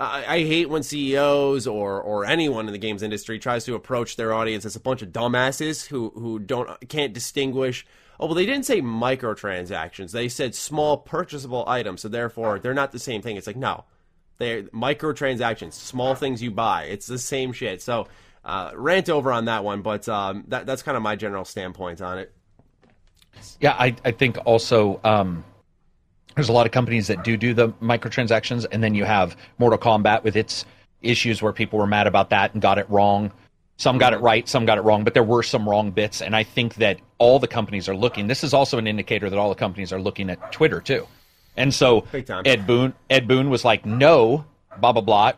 I, 0.00 0.24
I 0.26 0.38
hate 0.44 0.70
when 0.70 0.82
CEOs 0.82 1.66
or 1.66 2.00
or 2.00 2.24
anyone 2.24 2.66
in 2.66 2.72
the 2.72 2.78
games 2.78 3.02
industry 3.02 3.38
tries 3.38 3.64
to 3.64 3.74
approach 3.74 4.16
their 4.16 4.32
audience 4.32 4.64
as 4.64 4.76
a 4.76 4.80
bunch 4.80 5.02
of 5.02 5.10
dumbasses 5.10 5.86
who 5.86 6.10
who 6.14 6.38
don't 6.38 6.88
can't 6.88 7.12
distinguish. 7.12 7.86
Oh 8.18 8.26
well, 8.26 8.34
they 8.34 8.46
didn't 8.46 8.66
say 8.66 8.80
microtransactions. 8.80 10.12
They 10.12 10.28
said 10.28 10.54
small 10.54 10.98
purchasable 10.98 11.64
items. 11.66 12.02
So 12.02 12.08
therefore, 12.08 12.58
they're 12.58 12.74
not 12.74 12.92
the 12.92 12.98
same 12.98 13.22
thing. 13.22 13.36
It's 13.36 13.46
like 13.46 13.56
no, 13.56 13.84
they're 14.38 14.62
microtransactions, 14.64 15.74
small 15.74 16.14
things 16.14 16.42
you 16.42 16.50
buy. 16.50 16.84
It's 16.84 17.06
the 17.06 17.18
same 17.18 17.52
shit. 17.52 17.82
So 17.82 18.08
uh, 18.50 18.72
rant 18.74 19.08
over 19.08 19.32
on 19.32 19.44
that 19.44 19.62
one, 19.62 19.80
but 19.80 20.08
um, 20.08 20.44
that, 20.48 20.66
that's 20.66 20.82
kind 20.82 20.96
of 20.96 21.02
my 21.04 21.14
general 21.14 21.44
standpoint 21.44 22.00
on 22.00 22.18
it. 22.18 22.32
Yeah, 23.60 23.76
I, 23.78 23.94
I 24.04 24.10
think 24.10 24.38
also 24.44 25.00
um, 25.04 25.44
there's 26.34 26.48
a 26.48 26.52
lot 26.52 26.66
of 26.66 26.72
companies 26.72 27.06
that 27.06 27.22
do 27.22 27.36
do 27.36 27.54
the 27.54 27.68
microtransactions, 27.74 28.66
and 28.72 28.82
then 28.82 28.96
you 28.96 29.04
have 29.04 29.36
Mortal 29.58 29.78
Kombat 29.78 30.24
with 30.24 30.34
its 30.34 30.64
issues 31.00 31.40
where 31.40 31.52
people 31.52 31.78
were 31.78 31.86
mad 31.86 32.08
about 32.08 32.30
that 32.30 32.52
and 32.52 32.60
got 32.60 32.76
it 32.76 32.90
wrong. 32.90 33.30
Some 33.76 33.98
got 33.98 34.12
it 34.12 34.20
right, 34.20 34.48
some 34.48 34.66
got 34.66 34.78
it 34.78 34.82
wrong, 34.82 35.04
but 35.04 35.14
there 35.14 35.22
were 35.22 35.44
some 35.44 35.68
wrong 35.68 35.92
bits. 35.92 36.20
And 36.20 36.34
I 36.34 36.42
think 36.42 36.74
that 36.74 36.98
all 37.18 37.38
the 37.38 37.46
companies 37.46 37.88
are 37.88 37.96
looking. 37.96 38.26
This 38.26 38.42
is 38.42 38.52
also 38.52 38.78
an 38.78 38.88
indicator 38.88 39.30
that 39.30 39.38
all 39.38 39.48
the 39.48 39.54
companies 39.54 39.92
are 39.92 40.00
looking 40.00 40.28
at 40.28 40.50
Twitter 40.50 40.80
too. 40.80 41.06
And 41.56 41.72
so 41.72 42.04
Ed 42.44 42.66
Boon, 42.66 42.94
Ed 43.08 43.28
Boon 43.28 43.48
was 43.48 43.64
like, 43.64 43.86
"No, 43.86 44.44
blah 44.80 44.92
blah 44.92 45.02
blah. 45.02 45.32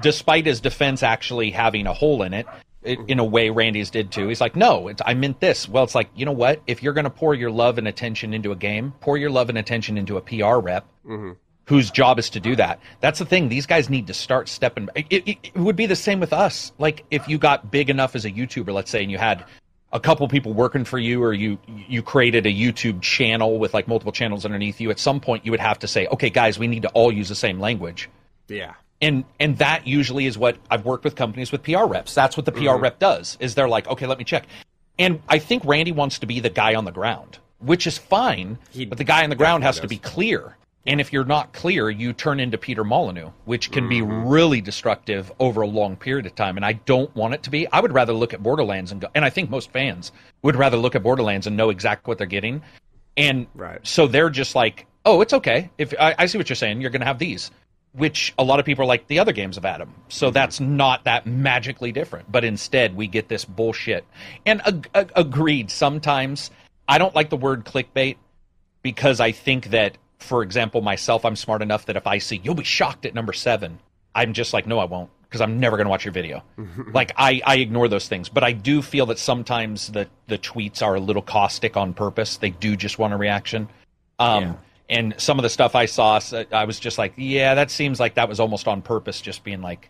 Despite 0.00 0.46
his 0.46 0.60
defense 0.60 1.02
actually 1.02 1.50
having 1.50 1.86
a 1.86 1.92
hole 1.92 2.22
in 2.22 2.32
it, 2.32 2.46
in 2.82 3.18
a 3.18 3.24
way 3.24 3.50
Randy's 3.50 3.90
did 3.90 4.10
too. 4.10 4.28
He's 4.28 4.40
like, 4.40 4.56
no, 4.56 4.90
I 5.04 5.14
meant 5.14 5.40
this. 5.40 5.68
Well, 5.68 5.84
it's 5.84 5.94
like, 5.94 6.08
you 6.14 6.24
know 6.24 6.32
what? 6.32 6.62
If 6.66 6.82
you're 6.82 6.94
going 6.94 7.04
to 7.04 7.10
pour 7.10 7.34
your 7.34 7.50
love 7.50 7.78
and 7.78 7.86
attention 7.86 8.32
into 8.32 8.52
a 8.52 8.56
game, 8.56 8.92
pour 9.00 9.18
your 9.18 9.30
love 9.30 9.48
and 9.48 9.58
attention 9.58 9.98
into 9.98 10.16
a 10.16 10.20
PR 10.22 10.58
rep 10.58 10.86
mm-hmm. 11.06 11.32
whose 11.66 11.90
job 11.90 12.18
is 12.18 12.30
to 12.30 12.40
do 12.40 12.56
that. 12.56 12.80
That's 13.00 13.18
the 13.18 13.26
thing. 13.26 13.48
These 13.48 13.66
guys 13.66 13.90
need 13.90 14.06
to 14.06 14.14
start 14.14 14.48
stepping. 14.48 14.88
It, 14.94 15.06
it, 15.10 15.38
it, 15.42 15.56
would 15.56 15.76
be 15.76 15.86
the 15.86 15.96
same 15.96 16.20
with 16.20 16.32
us. 16.32 16.72
Like 16.78 17.04
if 17.10 17.28
you 17.28 17.36
got 17.36 17.70
big 17.70 17.90
enough 17.90 18.16
as 18.16 18.24
a 18.24 18.30
YouTuber, 18.30 18.72
let's 18.72 18.90
say, 18.90 19.02
and 19.02 19.10
you 19.10 19.18
had 19.18 19.44
a 19.92 20.00
couple 20.00 20.26
people 20.28 20.54
working 20.54 20.84
for 20.84 20.98
you, 20.98 21.22
or 21.22 21.34
you 21.34 21.58
you 21.66 22.00
created 22.00 22.46
a 22.46 22.52
YouTube 22.52 23.02
channel 23.02 23.58
with 23.58 23.74
like 23.74 23.88
multiple 23.88 24.12
channels 24.12 24.44
underneath 24.44 24.80
you. 24.80 24.88
At 24.90 25.00
some 25.00 25.20
point, 25.20 25.44
you 25.44 25.50
would 25.50 25.60
have 25.60 25.80
to 25.80 25.88
say, 25.88 26.06
okay, 26.06 26.30
guys, 26.30 26.60
we 26.60 26.68
need 26.68 26.82
to 26.82 26.88
all 26.90 27.12
use 27.12 27.28
the 27.28 27.34
same 27.34 27.58
language 27.58 28.08
yeah. 28.50 28.74
And 29.00 29.24
and 29.38 29.56
that 29.58 29.86
usually 29.86 30.26
is 30.26 30.36
what 30.36 30.58
I've 30.70 30.84
worked 30.84 31.04
with 31.04 31.16
companies 31.16 31.50
with 31.52 31.62
PR 31.62 31.84
reps. 31.84 32.14
That's 32.14 32.36
what 32.36 32.44
the 32.44 32.52
PR 32.52 32.60
mm-hmm. 32.60 32.82
rep 32.82 32.98
does. 32.98 33.38
Is 33.40 33.54
they're 33.54 33.68
like, 33.68 33.88
okay, 33.88 34.06
let 34.06 34.18
me 34.18 34.24
check. 34.24 34.46
And 34.98 35.22
I 35.28 35.38
think 35.38 35.64
Randy 35.64 35.92
wants 35.92 36.18
to 36.18 36.26
be 36.26 36.40
the 36.40 36.50
guy 36.50 36.74
on 36.74 36.84
the 36.84 36.92
ground, 36.92 37.38
which 37.58 37.86
is 37.86 37.96
fine. 37.96 38.58
He 38.70 38.84
but 38.84 38.98
the 38.98 39.04
guy 39.04 39.24
on 39.24 39.30
the 39.30 39.36
ground 39.36 39.64
has 39.64 39.76
does. 39.76 39.82
to 39.82 39.88
be 39.88 39.96
clear. 39.96 40.56
And 40.86 41.00
if 41.00 41.12
you're 41.12 41.24
not 41.24 41.52
clear, 41.52 41.90
you 41.90 42.12
turn 42.12 42.40
into 42.40 42.56
Peter 42.56 42.84
Molyneux, 42.84 43.30
which 43.44 43.70
can 43.70 43.84
mm-hmm. 43.84 44.08
be 44.08 44.28
really 44.28 44.60
destructive 44.60 45.30
over 45.38 45.60
a 45.60 45.66
long 45.66 45.96
period 45.96 46.24
of 46.26 46.34
time. 46.34 46.56
And 46.56 46.64
I 46.64 46.72
don't 46.72 47.14
want 47.14 47.34
it 47.34 47.42
to 47.44 47.50
be. 47.50 47.66
I 47.68 47.80
would 47.80 47.92
rather 47.92 48.14
look 48.14 48.32
at 48.32 48.42
Borderlands 48.42 48.90
and 48.90 49.00
go, 49.00 49.08
and 49.14 49.24
I 49.24 49.30
think 49.30 49.50
most 49.50 49.70
fans 49.72 50.10
would 50.42 50.56
rather 50.56 50.78
look 50.78 50.94
at 50.94 51.02
Borderlands 51.02 51.46
and 51.46 51.56
know 51.56 51.68
exactly 51.68 52.10
what 52.10 52.18
they're 52.18 52.26
getting. 52.26 52.62
And 53.16 53.46
right. 53.54 53.86
so 53.86 54.06
they're 54.06 54.30
just 54.30 54.54
like, 54.54 54.86
oh, 55.04 55.20
it's 55.20 55.34
okay. 55.34 55.70
If 55.76 55.94
I, 56.00 56.14
I 56.18 56.26
see 56.26 56.38
what 56.38 56.48
you're 56.48 56.56
saying, 56.56 56.80
you're 56.80 56.90
going 56.90 57.00
to 57.00 57.06
have 57.06 57.18
these 57.18 57.50
which 57.92 58.32
a 58.38 58.44
lot 58.44 58.60
of 58.60 58.66
people 58.66 58.84
are 58.84 58.86
like 58.86 59.06
the 59.08 59.18
other 59.18 59.32
games 59.32 59.56
of 59.56 59.64
Adam. 59.64 59.92
So 60.08 60.26
mm-hmm. 60.26 60.34
that's 60.34 60.60
not 60.60 61.04
that 61.04 61.26
magically 61.26 61.92
different. 61.92 62.30
But 62.30 62.44
instead, 62.44 62.96
we 62.96 63.06
get 63.06 63.28
this 63.28 63.44
bullshit. 63.44 64.04
And 64.46 64.62
ag- 64.66 64.88
ag- 64.94 65.12
agreed, 65.16 65.70
sometimes 65.70 66.50
I 66.88 66.98
don't 66.98 67.14
like 67.14 67.30
the 67.30 67.36
word 67.36 67.64
clickbait 67.64 68.16
because 68.82 69.20
I 69.20 69.32
think 69.32 69.70
that, 69.70 69.98
for 70.18 70.42
example, 70.42 70.82
myself, 70.82 71.24
I'm 71.24 71.36
smart 71.36 71.62
enough 71.62 71.86
that 71.86 71.96
if 71.96 72.06
I 72.06 72.18
see 72.18 72.40
you'll 72.42 72.54
be 72.54 72.64
shocked 72.64 73.06
at 73.06 73.14
number 73.14 73.32
seven, 73.32 73.80
I'm 74.14 74.32
just 74.34 74.52
like, 74.52 74.66
no, 74.66 74.78
I 74.78 74.84
won't. 74.84 75.10
Because 75.22 75.40
I'm 75.40 75.60
never 75.60 75.76
going 75.76 75.84
to 75.84 75.90
watch 75.90 76.04
your 76.04 76.12
video. 76.12 76.42
like 76.92 77.12
I, 77.16 77.40
I 77.44 77.56
ignore 77.56 77.86
those 77.86 78.08
things, 78.08 78.28
but 78.28 78.42
I 78.42 78.50
do 78.50 78.82
feel 78.82 79.06
that 79.06 79.18
sometimes 79.18 79.88
the 79.88 80.08
the 80.26 80.38
tweets 80.38 80.82
are 80.82 80.96
a 80.96 81.00
little 81.00 81.22
caustic 81.22 81.76
on 81.76 81.94
purpose. 81.94 82.36
They 82.36 82.50
do 82.50 82.74
just 82.74 82.98
want 82.98 83.14
a 83.14 83.16
reaction. 83.16 83.68
Um, 84.18 84.42
yeah 84.42 84.54
and 84.90 85.14
some 85.18 85.38
of 85.38 85.44
the 85.44 85.48
stuff 85.48 85.76
I 85.76 85.86
saw, 85.86 86.20
I 86.52 86.64
was 86.64 86.80
just 86.80 86.98
like, 86.98 87.14
yeah, 87.16 87.54
that 87.54 87.70
seems 87.70 88.00
like 88.00 88.16
that 88.16 88.28
was 88.28 88.40
almost 88.40 88.66
on 88.66 88.82
purpose, 88.82 89.20
just 89.20 89.44
being 89.44 89.62
like, 89.62 89.88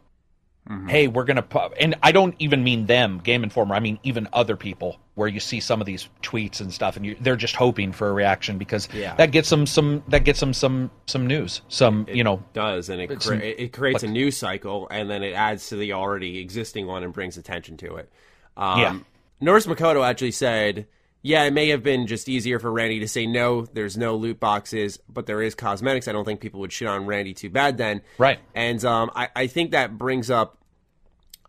mm-hmm. 0.69 0.89
hey, 0.89 1.09
we're 1.09 1.25
gonna, 1.25 1.43
pu-. 1.43 1.73
and 1.81 1.97
I 2.03 2.13
don't 2.13 2.35
even 2.39 2.63
mean 2.63 2.85
them, 2.85 3.19
Game 3.19 3.43
Informer. 3.43 3.75
I 3.75 3.81
mean 3.81 3.99
even 4.03 4.29
other 4.35 4.57
people, 4.57 5.01
where 5.15 5.27
you 5.27 5.41
see 5.41 5.59
some 5.59 5.81
of 5.81 5.87
these 5.87 6.11
tweets 6.23 6.61
and 6.61 6.71
stuff, 6.71 6.99
and 6.99 7.07
you, 7.07 7.17
they're 7.19 7.35
just 7.35 7.57
hoping 7.57 7.93
for 7.93 8.11
a 8.11 8.13
reaction 8.13 8.59
because 8.59 8.91
yeah. 8.93 9.15
that 9.15 9.33
gets 9.33 9.49
them 9.49 9.67
some, 9.67 10.05
that 10.09 10.25
gets 10.25 10.39
them 10.39 10.53
some, 10.53 10.91
some 11.07 11.27
news, 11.27 11.63
some, 11.69 12.05
it 12.07 12.17
you 12.17 12.23
know, 12.23 12.45
does, 12.53 12.91
and 12.91 13.01
it 13.01 13.07
cre- 13.09 13.21
some, 13.21 13.41
it 13.41 13.73
creates 13.73 14.03
like, 14.03 14.11
a 14.11 14.13
news 14.13 14.37
cycle, 14.37 14.87
and 14.91 15.09
then 15.09 15.23
it 15.23 15.33
adds 15.33 15.71
to 15.71 15.77
the 15.77 15.95
already 15.95 16.39
existing 16.41 16.87
one 16.87 17.03
and 17.03 17.15
brings 17.15 17.39
attention 17.39 17.79
to 17.79 17.97
it. 17.97 18.13
Um, 18.55 18.81
yeah. 18.81 18.99
Norris 19.41 19.67
Makoto 19.67 20.07
actually 20.07 20.33
said 20.33 20.87
yeah, 21.23 21.45
it 21.45 21.53
may 21.53 21.69
have 21.69 21.83
been 21.83 22.07
just 22.07 22.29
easier 22.29 22.59
for 22.59 22.73
Randy 22.73 23.01
to 23.01 23.09
say 23.09 23.27
no, 23.27 23.67
there's 23.67 23.97
no 23.97 24.17
loot 24.17 24.41
boxes, 24.41 24.99
but 25.09 25.27
there 25.27 25.43
is 25.43 25.55
cosmetics. 25.55 26.09
I 26.09 26.13
don't 26.13 26.25
think 26.25 26.41
people 26.41 26.61
would 26.61 26.73
shit 26.73 26.89
on 26.89 27.07
Randy 27.07 27.35
too 27.35 27.51
bad 27.51 27.77
then. 27.77 28.01
Right. 28.17 28.39
And 28.55 28.83
um, 28.85 29.11
I, 29.15 29.29
I 29.37 29.47
think 29.47 29.73
that 29.73 29.99
brings 29.99 30.31
up 30.31 30.59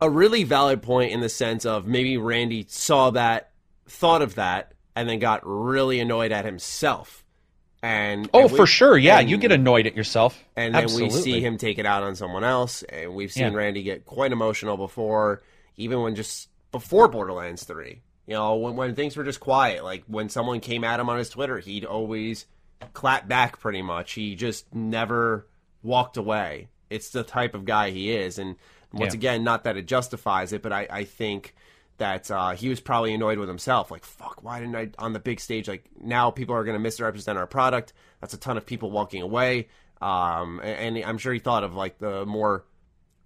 a 0.01 0.10
really 0.10 0.44
valid 0.44 0.82
point 0.82 1.13
in 1.13 1.22
the 1.22 1.30
sense 1.30 1.66
of 1.66 1.88
maybe 1.88 2.18
Randy 2.18 2.66
saw 2.68 3.12
that, 3.12 3.51
thought 3.88 4.22
of 4.22 4.36
that, 4.36 4.74
and 4.96 5.08
then 5.08 5.20
got 5.20 5.42
really 5.44 6.00
annoyed 6.00 6.34
at 6.34 6.44
himself. 6.44 7.24
And 7.84 8.30
oh, 8.34 8.42
and 8.42 8.51
we, 8.51 8.58
for 8.58 8.68
sure, 8.68 8.98
yeah, 8.98 9.20
and, 9.20 9.30
you 9.30 9.38
get 9.38 9.51
annoyed 9.51 9.88
at 9.88 9.96
yourself, 9.96 10.38
and 10.56 10.75
Absolutely. 10.75 11.08
then 11.08 11.16
we 11.16 11.22
see 11.24 11.42
him 11.42 11.58
take 11.58 11.80
it 11.80 11.86
out 11.86 12.04
on 12.04 12.16
someone 12.16 12.44
else, 12.44 12.84
and 12.84 13.16
we've 13.16 13.32
seen 13.32 13.54
yeah. 13.54 13.58
Randy 13.58 13.82
get 13.82 14.06
quite 14.06 14.32
emotional 14.32 14.78
before, 14.78 15.42
even 15.78 16.01
when 16.01 16.13
just 16.13 16.50
before 16.72 17.08
Borderlands 17.08 17.63
Three. 17.63 18.01
You 18.28 18.36
know, 18.36 18.56
when, 18.56 18.75
when 18.75 18.96
things 18.96 19.18
were 19.18 19.24
just 19.24 19.40
quiet, 19.40 19.84
like 19.84 20.04
when 20.08 20.30
someone 20.30 20.60
came 20.60 20.84
at 20.84 21.00
him 21.00 21.10
on 21.10 21.18
his 21.18 21.30
Twitter, 21.30 21.60
he'd 21.60 21.86
always 21.86 22.46
clap 22.94 23.28
back 23.28 23.60
pretty 23.60 23.82
much. 23.82 24.13
He 24.13 24.36
just 24.36 24.74
never 24.74 25.48
walked 25.84 26.18
away. 26.18 26.70
It's 26.90 27.10
the 27.10 27.24
type 27.24 27.56
of 27.56 27.66
guy 27.66 27.92
he 27.92 28.12
is. 28.12 28.38
And 28.38 28.56
once 28.94 29.13
yeah. 29.13 29.20
again, 29.20 29.44
not 29.44 29.63
that 29.63 29.78
it 29.78 29.88
justifies 29.88 30.54
it, 30.54 30.62
but 30.62 30.74
I, 30.74 30.88
I 30.90 31.04
think 31.06 31.56
that 31.98 32.32
uh, 32.32 32.51
he 32.51 32.70
was 32.70 32.80
probably 32.80 33.13
annoyed 33.13 33.38
with 33.38 33.48
himself. 33.48 33.92
Like, 33.92 34.04
fuck, 34.04 34.44
why 34.44 34.60
didn't 34.60 34.75
I 34.75 34.90
on 34.98 35.13
the 35.13 35.20
big 35.20 35.40
stage? 35.40 35.68
Like, 35.68 35.90
now 36.00 36.32
people 36.32 36.56
are 36.56 36.63
going 36.63 36.75
to 36.75 36.80
misrepresent 36.80 37.38
our 37.38 37.48
product. 37.48 37.94
That's 38.20 38.34
a 38.34 38.38
ton 38.38 38.58
of 38.58 38.66
people 38.66 38.92
walking 38.92 39.22
away. 39.22 39.68
Um, 40.01 40.60
and, 40.63 40.98
and 40.98 41.06
I'm 41.06 41.18
sure 41.18 41.32
he 41.32 41.40
thought 41.40 41.63
of 41.63 41.75
like 41.75 42.00
the 42.00 42.25
more 42.25 42.66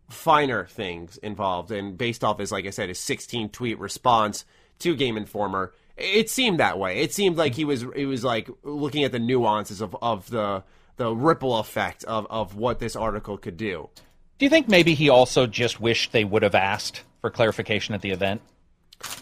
finer 0.09 0.65
things 0.65 1.17
involved. 1.17 1.71
And 1.71 1.97
based 1.97 2.23
off 2.23 2.39
his, 2.39 2.51
like 2.51 2.65
I 2.65 2.69
said, 2.71 2.89
his 2.89 2.99
16 2.99 3.49
tweet 3.49 3.79
response 3.79 4.45
to 4.79 4.95
Game 4.95 5.17
Informer. 5.17 5.73
It 5.97 6.29
seemed 6.29 6.59
that 6.59 6.77
way. 6.77 6.99
It 6.99 7.13
seemed 7.13 7.37
like 7.37 7.55
he 7.55 7.63
was 7.63 7.85
he 7.95 8.05
was 8.05 8.23
like 8.23 8.49
looking 8.63 9.03
at 9.03 9.11
the 9.11 9.19
nuances 9.19 9.81
of, 9.81 9.95
of 10.01 10.29
the 10.29 10.63
the 10.97 11.13
ripple 11.13 11.57
effect 11.57 12.03
of, 12.05 12.27
of 12.29 12.55
what 12.55 12.79
this 12.79 12.95
article 12.95 13.37
could 13.37 13.57
do. 13.57 13.89
Do 14.37 14.45
you 14.45 14.49
think 14.49 14.67
maybe 14.67 14.93
he 14.93 15.09
also 15.09 15.47
just 15.47 15.79
wished 15.79 16.11
they 16.11 16.25
would 16.25 16.43
have 16.43 16.55
asked 16.55 17.03
for 17.21 17.29
clarification 17.29 17.95
at 17.95 18.01
the 18.01 18.11
event? 18.11 18.41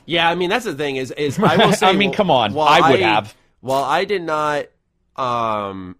Yeah, 0.06 0.28
I 0.28 0.36
mean 0.36 0.50
that's 0.50 0.66
the 0.66 0.74
thing 0.74 0.96
is 0.96 1.12
is 1.12 1.38
I 1.38 1.58
will 1.58 1.74
say 1.74 1.88
I 1.88 1.94
mean 1.94 2.12
come 2.12 2.32
on, 2.32 2.58
I 2.58 2.92
would 2.92 3.02
I, 3.02 3.14
have. 3.14 3.36
Well, 3.62 3.84
I 3.84 4.06
did 4.06 4.24
not 4.24 4.66
um 5.16 5.96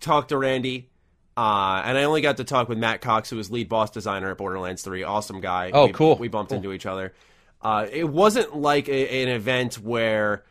talked 0.00 0.30
to 0.30 0.38
Randy. 0.38 0.90
Uh, 1.36 1.80
and 1.84 1.96
I 1.96 2.02
only 2.02 2.20
got 2.20 2.38
to 2.38 2.44
talk 2.44 2.68
with 2.68 2.78
Matt 2.78 3.00
Cox, 3.00 3.30
who 3.30 3.36
was 3.36 3.48
lead 3.48 3.68
boss 3.68 3.92
designer 3.92 4.28
at 4.28 4.38
Borderlands 4.38 4.82
3. 4.82 5.04
Awesome 5.04 5.40
guy. 5.40 5.70
Oh, 5.72 5.86
we, 5.86 5.92
cool. 5.92 6.16
We 6.16 6.26
bumped 6.26 6.50
cool. 6.50 6.56
into 6.56 6.72
each 6.72 6.84
other. 6.84 7.14
Uh, 7.60 7.86
it 7.90 8.08
wasn't 8.08 8.56
like 8.56 8.88
a, 8.88 9.22
an 9.22 9.28
event 9.28 9.76
where 9.76 10.44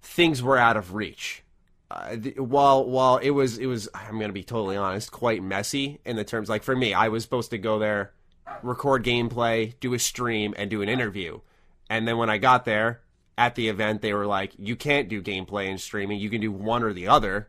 things 0.00 0.42
were 0.42 0.58
out 0.58 0.76
of 0.76 0.94
reach. 0.94 1.42
Uh, 1.90 2.16
the, 2.16 2.30
while 2.38 2.84
while 2.88 3.18
it 3.18 3.30
was 3.30 3.58
it 3.58 3.66
was 3.66 3.88
I'm 3.94 4.18
gonna 4.18 4.32
be 4.32 4.44
totally 4.44 4.76
honest, 4.76 5.12
quite 5.12 5.42
messy 5.42 6.00
in 6.04 6.16
the 6.16 6.24
terms 6.24 6.48
like 6.48 6.62
for 6.62 6.74
me, 6.74 6.94
I 6.94 7.08
was 7.08 7.22
supposed 7.22 7.50
to 7.50 7.58
go 7.58 7.78
there, 7.78 8.12
record 8.62 9.04
gameplay, 9.04 9.74
do 9.80 9.92
a 9.92 9.98
stream, 9.98 10.54
and 10.56 10.70
do 10.70 10.82
an 10.82 10.88
interview, 10.88 11.40
and 11.90 12.08
then 12.08 12.16
when 12.16 12.30
I 12.30 12.38
got 12.38 12.64
there 12.64 13.02
at 13.36 13.56
the 13.56 13.68
event, 13.68 14.00
they 14.00 14.14
were 14.14 14.26
like, 14.26 14.52
"You 14.58 14.74
can't 14.74 15.08
do 15.08 15.20
gameplay 15.20 15.68
and 15.68 15.80
streaming. 15.80 16.18
You 16.18 16.30
can 16.30 16.40
do 16.40 16.52
one 16.52 16.82
or 16.82 16.94
the 16.94 17.08
other," 17.08 17.48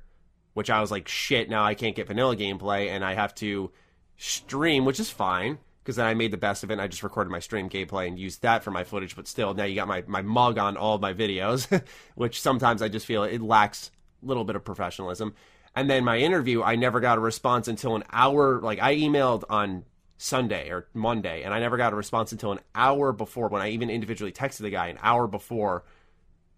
which 0.53 0.69
I 0.69 0.81
was 0.81 0.91
like, 0.91 1.07
"Shit! 1.07 1.49
Now 1.49 1.63
I 1.63 1.73
can't 1.73 1.95
get 1.95 2.07
vanilla 2.07 2.35
gameplay, 2.35 2.89
and 2.89 3.05
I 3.05 3.13
have 3.13 3.33
to 3.35 3.71
stream, 4.17 4.83
which 4.83 4.99
is 4.99 5.09
fine." 5.09 5.59
Because 5.83 5.97
then 5.97 6.05
I 6.05 6.13
made 6.13 6.31
the 6.31 6.37
best 6.37 6.63
of 6.63 6.71
it 6.71 6.73
and 6.73 6.81
I 6.81 6.87
just 6.87 7.03
recorded 7.03 7.29
my 7.29 7.39
stream 7.39 7.69
gameplay 7.69 8.07
and 8.07 8.17
used 8.17 8.41
that 8.43 8.63
for 8.63 8.71
my 8.71 8.85
footage. 8.85 9.17
But 9.17 9.27
still, 9.27 9.53
now 9.53 9.65
you 9.65 9.75
got 9.75 9.87
my, 9.87 10.03
my 10.07 10.21
mug 10.21 10.57
on 10.57 10.77
all 10.77 10.97
my 10.97 11.13
videos, 11.13 11.83
which 12.15 12.41
sometimes 12.41 12.81
I 12.81 12.87
just 12.87 13.05
feel 13.05 13.23
it 13.23 13.41
lacks 13.41 13.91
a 14.23 14.25
little 14.25 14.45
bit 14.45 14.55
of 14.55 14.63
professionalism. 14.63 15.35
And 15.75 15.89
then 15.89 16.05
my 16.05 16.19
interview, 16.19 16.63
I 16.63 16.77
never 16.77 17.01
got 17.01 17.17
a 17.17 17.21
response 17.21 17.67
until 17.67 17.95
an 17.95 18.03
hour. 18.11 18.61
Like 18.61 18.79
I 18.79 18.95
emailed 18.95 19.43
on 19.49 19.83
Sunday 20.17 20.69
or 20.69 20.87
Monday, 20.93 21.43
and 21.43 21.53
I 21.53 21.59
never 21.59 21.75
got 21.75 21.91
a 21.91 21.97
response 21.97 22.31
until 22.31 22.53
an 22.53 22.59
hour 22.73 23.11
before 23.11 23.49
when 23.49 23.61
I 23.61 23.69
even 23.71 23.89
individually 23.89 24.31
texted 24.31 24.59
the 24.59 24.69
guy 24.69 24.87
an 24.87 24.99
hour 25.01 25.27
before 25.27 25.83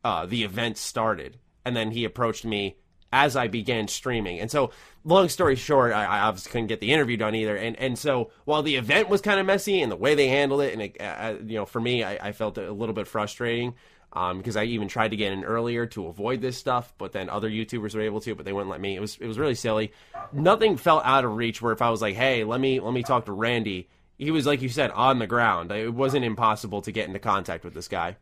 uh, 0.04 0.28
the 0.28 0.44
event 0.44 0.78
started. 0.78 1.40
And 1.66 1.76
then 1.76 1.90
he 1.92 2.06
approached 2.06 2.46
me 2.46 2.76
as 3.16 3.38
I 3.38 3.48
began 3.48 3.88
streaming. 3.88 4.42
And 4.42 4.52
so, 4.52 4.72
long 5.06 5.30
story 5.30 5.56
short, 5.56 5.94
I, 5.94 6.04
I, 6.04 6.20
obviously 6.20 6.52
couldn't 6.52 6.68
get 6.68 6.82
the 6.82 6.92
interview 6.92 7.16
done 7.16 7.34
either. 7.34 7.56
And 7.56 7.80
and 7.80 7.98
so, 7.98 8.30
while 8.44 8.62
the 8.62 8.76
event 8.76 9.08
was 9.08 9.22
kind 9.22 9.40
of 9.40 9.46
messy 9.46 9.82
and 9.82 9.90
the 9.90 9.96
way 9.96 10.16
they 10.16 10.28
handled 10.28 10.62
it, 10.62 10.74
and 10.74 10.82
it, 10.82 11.02
uh, 11.02 11.36
you 11.46 11.56
know, 11.56 11.66
for 11.66 11.80
me, 11.80 12.04
I, 12.04 12.28
I 12.28 12.32
felt 12.34 12.58
a 12.58 12.74
little 12.74 12.94
bit 12.94 13.08
frustrating 13.08 13.76
um, 14.12 14.38
because 14.38 14.58
I 14.58 14.66
even 14.66 14.90
tried 14.90 15.12
to 15.12 15.18
get 15.18 15.32
in 15.32 15.46
earlier 15.46 15.86
to 15.88 16.08
avoid 16.08 16.42
this 16.42 16.58
stuff, 16.58 16.94
but 16.98 17.14
then 17.14 17.30
other 17.30 17.50
YouTubers 17.50 17.96
were 17.96 18.02
able 18.02 18.20
to, 18.20 18.36
but 18.36 18.44
they 18.44 18.52
wouldn't 18.52 18.70
let 18.70 18.82
me. 18.82 18.98
It 18.98 19.00
was 19.00 19.18
it 19.22 19.28
was 19.28 19.40
really 19.40 19.56
silly. 19.56 19.94
Nothing 20.34 20.76
felt 20.76 21.06
out 21.06 21.24
of 21.24 21.38
reach. 21.38 21.62
Where 21.62 21.72
if 21.72 21.82
I 21.82 21.92
was 21.92 22.02
like, 22.02 22.16
hey, 22.16 22.44
let 22.44 22.60
me 22.60 22.82
let 22.82 22.94
me 22.94 23.02
talk 23.02 23.26
to 23.28 23.32
Randy, 23.32 23.88
he 24.18 24.30
was 24.30 24.46
like 24.46 24.62
you 24.62 24.68
said 24.70 24.92
on 24.92 25.20
the 25.20 25.28
ground. 25.28 25.72
It 25.72 25.94
wasn't 25.94 26.26
impossible 26.26 26.82
to 26.82 26.92
get 26.92 27.08
into 27.08 27.20
contact 27.20 27.64
with 27.64 27.74
this 27.74 27.88
guy 27.88 28.18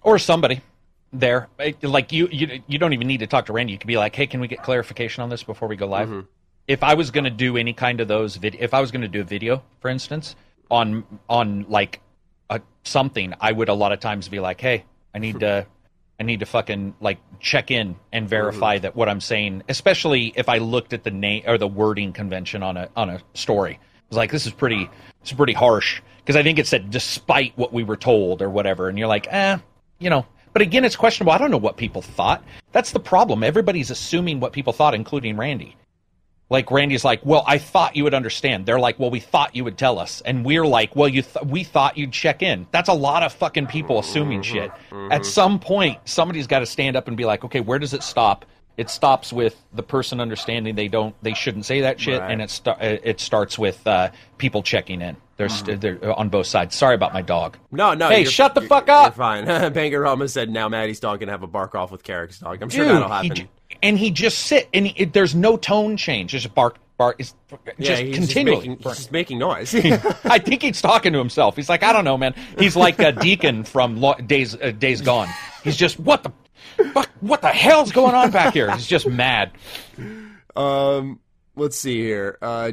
or 0.00 0.16
somebody 0.16 0.60
there. 1.12 1.48
Like 1.82 2.12
you, 2.12 2.28
you, 2.30 2.62
you 2.66 2.78
don't 2.78 2.92
even 2.92 3.06
need 3.06 3.18
to 3.18 3.26
talk 3.26 3.46
to 3.46 3.52
Randy. 3.52 3.72
You 3.72 3.78
could 3.78 3.86
be 3.86 3.98
like, 3.98 4.14
"Hey, 4.14 4.26
can 4.26 4.40
we 4.40 4.48
get 4.48 4.62
clarification 4.62 5.22
on 5.22 5.28
this 5.28 5.42
before 5.42 5.68
we 5.68 5.76
go 5.76 5.86
live?" 5.86 6.08
Mm-hmm. 6.08 6.26
If 6.68 6.82
I 6.82 6.94
was 6.94 7.10
going 7.10 7.24
to 7.24 7.30
do 7.30 7.56
any 7.56 7.72
kind 7.72 8.00
of 8.00 8.08
those 8.08 8.36
vid, 8.36 8.56
if 8.60 8.74
I 8.74 8.80
was 8.80 8.90
going 8.90 9.02
to 9.02 9.08
do 9.08 9.20
a 9.20 9.24
video, 9.24 9.62
for 9.80 9.88
instance, 9.88 10.36
on 10.70 11.04
on 11.28 11.66
like 11.68 12.00
a, 12.48 12.60
something, 12.84 13.34
I 13.40 13.52
would 13.52 13.68
a 13.68 13.74
lot 13.74 13.92
of 13.92 14.00
times 14.00 14.28
be 14.28 14.40
like, 14.40 14.60
"Hey, 14.60 14.84
I 15.14 15.18
need 15.18 15.40
to." 15.40 15.66
I 16.18 16.22
need 16.22 16.40
to 16.40 16.46
fucking 16.46 16.96
like 17.00 17.16
check 17.38 17.70
in 17.70 17.96
and 18.12 18.28
verify 18.28 18.76
mm-hmm. 18.76 18.82
that 18.82 18.94
what 18.94 19.08
I'm 19.08 19.22
saying, 19.22 19.62
especially 19.70 20.34
if 20.36 20.50
I 20.50 20.58
looked 20.58 20.92
at 20.92 21.02
the 21.02 21.10
name 21.10 21.44
or 21.46 21.56
the 21.56 21.66
wording 21.66 22.12
convention 22.12 22.62
on 22.62 22.76
a 22.76 22.90
on 22.94 23.08
a 23.08 23.22
story. 23.32 23.78
I 23.80 24.04
was 24.10 24.16
like, 24.18 24.30
this 24.30 24.44
is 24.44 24.52
pretty, 24.52 24.90
it's 25.22 25.32
pretty 25.32 25.54
harsh 25.54 26.02
because 26.18 26.36
I 26.36 26.42
think 26.42 26.58
it 26.58 26.66
said 26.66 26.90
despite 26.90 27.56
what 27.56 27.72
we 27.72 27.84
were 27.84 27.96
told 27.96 28.42
or 28.42 28.50
whatever, 28.50 28.90
and 28.90 28.98
you're 28.98 29.08
like, 29.08 29.28
eh, 29.30 29.56
you 29.98 30.10
know, 30.10 30.26
but 30.52 30.62
again, 30.62 30.84
it's 30.84 30.96
questionable. 30.96 31.32
I 31.32 31.38
don't 31.38 31.50
know 31.50 31.56
what 31.56 31.76
people 31.76 32.02
thought. 32.02 32.42
That's 32.72 32.92
the 32.92 33.00
problem. 33.00 33.42
Everybody's 33.42 33.90
assuming 33.90 34.40
what 34.40 34.52
people 34.52 34.72
thought, 34.72 34.94
including 34.94 35.36
Randy. 35.36 35.76
Like 36.48 36.72
Randy's 36.72 37.04
like, 37.04 37.24
well, 37.24 37.44
I 37.46 37.58
thought 37.58 37.94
you 37.94 38.02
would 38.02 38.14
understand. 38.14 38.66
They're 38.66 38.80
like, 38.80 38.98
well, 38.98 39.10
we 39.10 39.20
thought 39.20 39.54
you 39.54 39.62
would 39.62 39.78
tell 39.78 40.00
us, 40.00 40.20
and 40.22 40.44
we're 40.44 40.66
like, 40.66 40.96
well, 40.96 41.08
you, 41.08 41.22
th- 41.22 41.44
we 41.46 41.62
thought 41.62 41.96
you'd 41.96 42.12
check 42.12 42.42
in. 42.42 42.66
That's 42.72 42.88
a 42.88 42.92
lot 42.92 43.22
of 43.22 43.32
fucking 43.32 43.68
people 43.68 44.00
assuming 44.00 44.42
shit. 44.42 44.72
Mm-hmm. 44.90 45.12
At 45.12 45.24
some 45.24 45.60
point, 45.60 46.00
somebody's 46.06 46.48
got 46.48 46.58
to 46.58 46.66
stand 46.66 46.96
up 46.96 47.06
and 47.06 47.16
be 47.16 47.24
like, 47.24 47.44
okay, 47.44 47.60
where 47.60 47.78
does 47.78 47.94
it 47.94 48.02
stop? 48.02 48.44
It 48.76 48.90
stops 48.90 49.32
with 49.32 49.62
the 49.74 49.84
person 49.84 50.20
understanding 50.20 50.74
they 50.74 50.88
don't, 50.88 51.14
they 51.22 51.34
shouldn't 51.34 51.66
say 51.66 51.82
that 51.82 52.00
shit, 52.00 52.20
right. 52.20 52.32
and 52.32 52.42
it 52.42 52.50
st- 52.50 52.80
it 52.80 53.20
starts 53.20 53.56
with 53.56 53.86
uh, 53.86 54.10
people 54.38 54.62
checking 54.64 55.02
in. 55.02 55.16
They're, 55.40 55.48
st- 55.48 55.80
they're 55.80 56.18
on 56.18 56.28
both 56.28 56.46
sides. 56.46 56.74
Sorry 56.76 56.94
about 56.94 57.14
my 57.14 57.22
dog. 57.22 57.56
No, 57.72 57.94
no. 57.94 58.10
Hey, 58.10 58.24
shut 58.24 58.54
the 58.54 58.60
fuck 58.60 58.90
up. 58.90 59.14
fine. 59.14 59.46
Bangarama 59.46 60.28
said 60.28 60.50
now 60.50 60.68
Maddie's 60.68 61.00
dog 61.00 61.20
can 61.20 61.30
have 61.30 61.42
a 61.42 61.46
bark 61.46 61.74
off 61.74 61.90
with 61.90 62.02
Carrick's 62.02 62.40
dog. 62.40 62.60
I'm 62.60 62.68
sure 62.68 62.84
Dude, 62.84 62.96
that'll 62.96 63.08
happen. 63.08 63.36
He, 63.36 63.48
and 63.82 63.98
he 63.98 64.10
just 64.10 64.36
sit 64.40 64.68
and 64.74 64.88
he, 64.88 65.04
it, 65.04 65.14
there's 65.14 65.34
no 65.34 65.56
tone 65.56 65.96
change. 65.96 66.32
Just 66.32 66.54
bark, 66.54 66.76
bark. 66.98 67.16
It's 67.18 67.34
just 67.80 68.02
continually. 68.12 68.68
Making, 68.68 68.76
he's 68.76 68.96
just 68.96 69.12
making 69.12 69.38
noise. 69.38 69.74
I 70.24 70.38
think 70.44 70.60
he's 70.60 70.82
talking 70.82 71.14
to 71.14 71.18
himself. 71.18 71.56
He's 71.56 71.70
like, 71.70 71.82
I 71.82 71.94
don't 71.94 72.04
know, 72.04 72.18
man. 72.18 72.34
He's 72.58 72.76
like 72.76 72.98
a 72.98 73.12
deacon 73.12 73.64
from 73.64 73.98
Lo- 73.98 74.16
Days 74.16 74.54
uh, 74.54 74.72
Days 74.78 75.00
Gone. 75.00 75.28
He's 75.64 75.76
just 75.78 75.98
what 75.98 76.22
the 76.22 76.32
fuck? 76.92 77.08
What 77.20 77.40
the 77.40 77.48
hell's 77.48 77.92
going 77.92 78.14
on 78.14 78.30
back 78.30 78.52
here? 78.52 78.70
He's 78.72 78.86
just 78.86 79.08
mad. 79.08 79.52
Um, 80.54 81.18
let's 81.56 81.78
see 81.78 81.98
here. 82.02 82.36
Uh, 82.42 82.72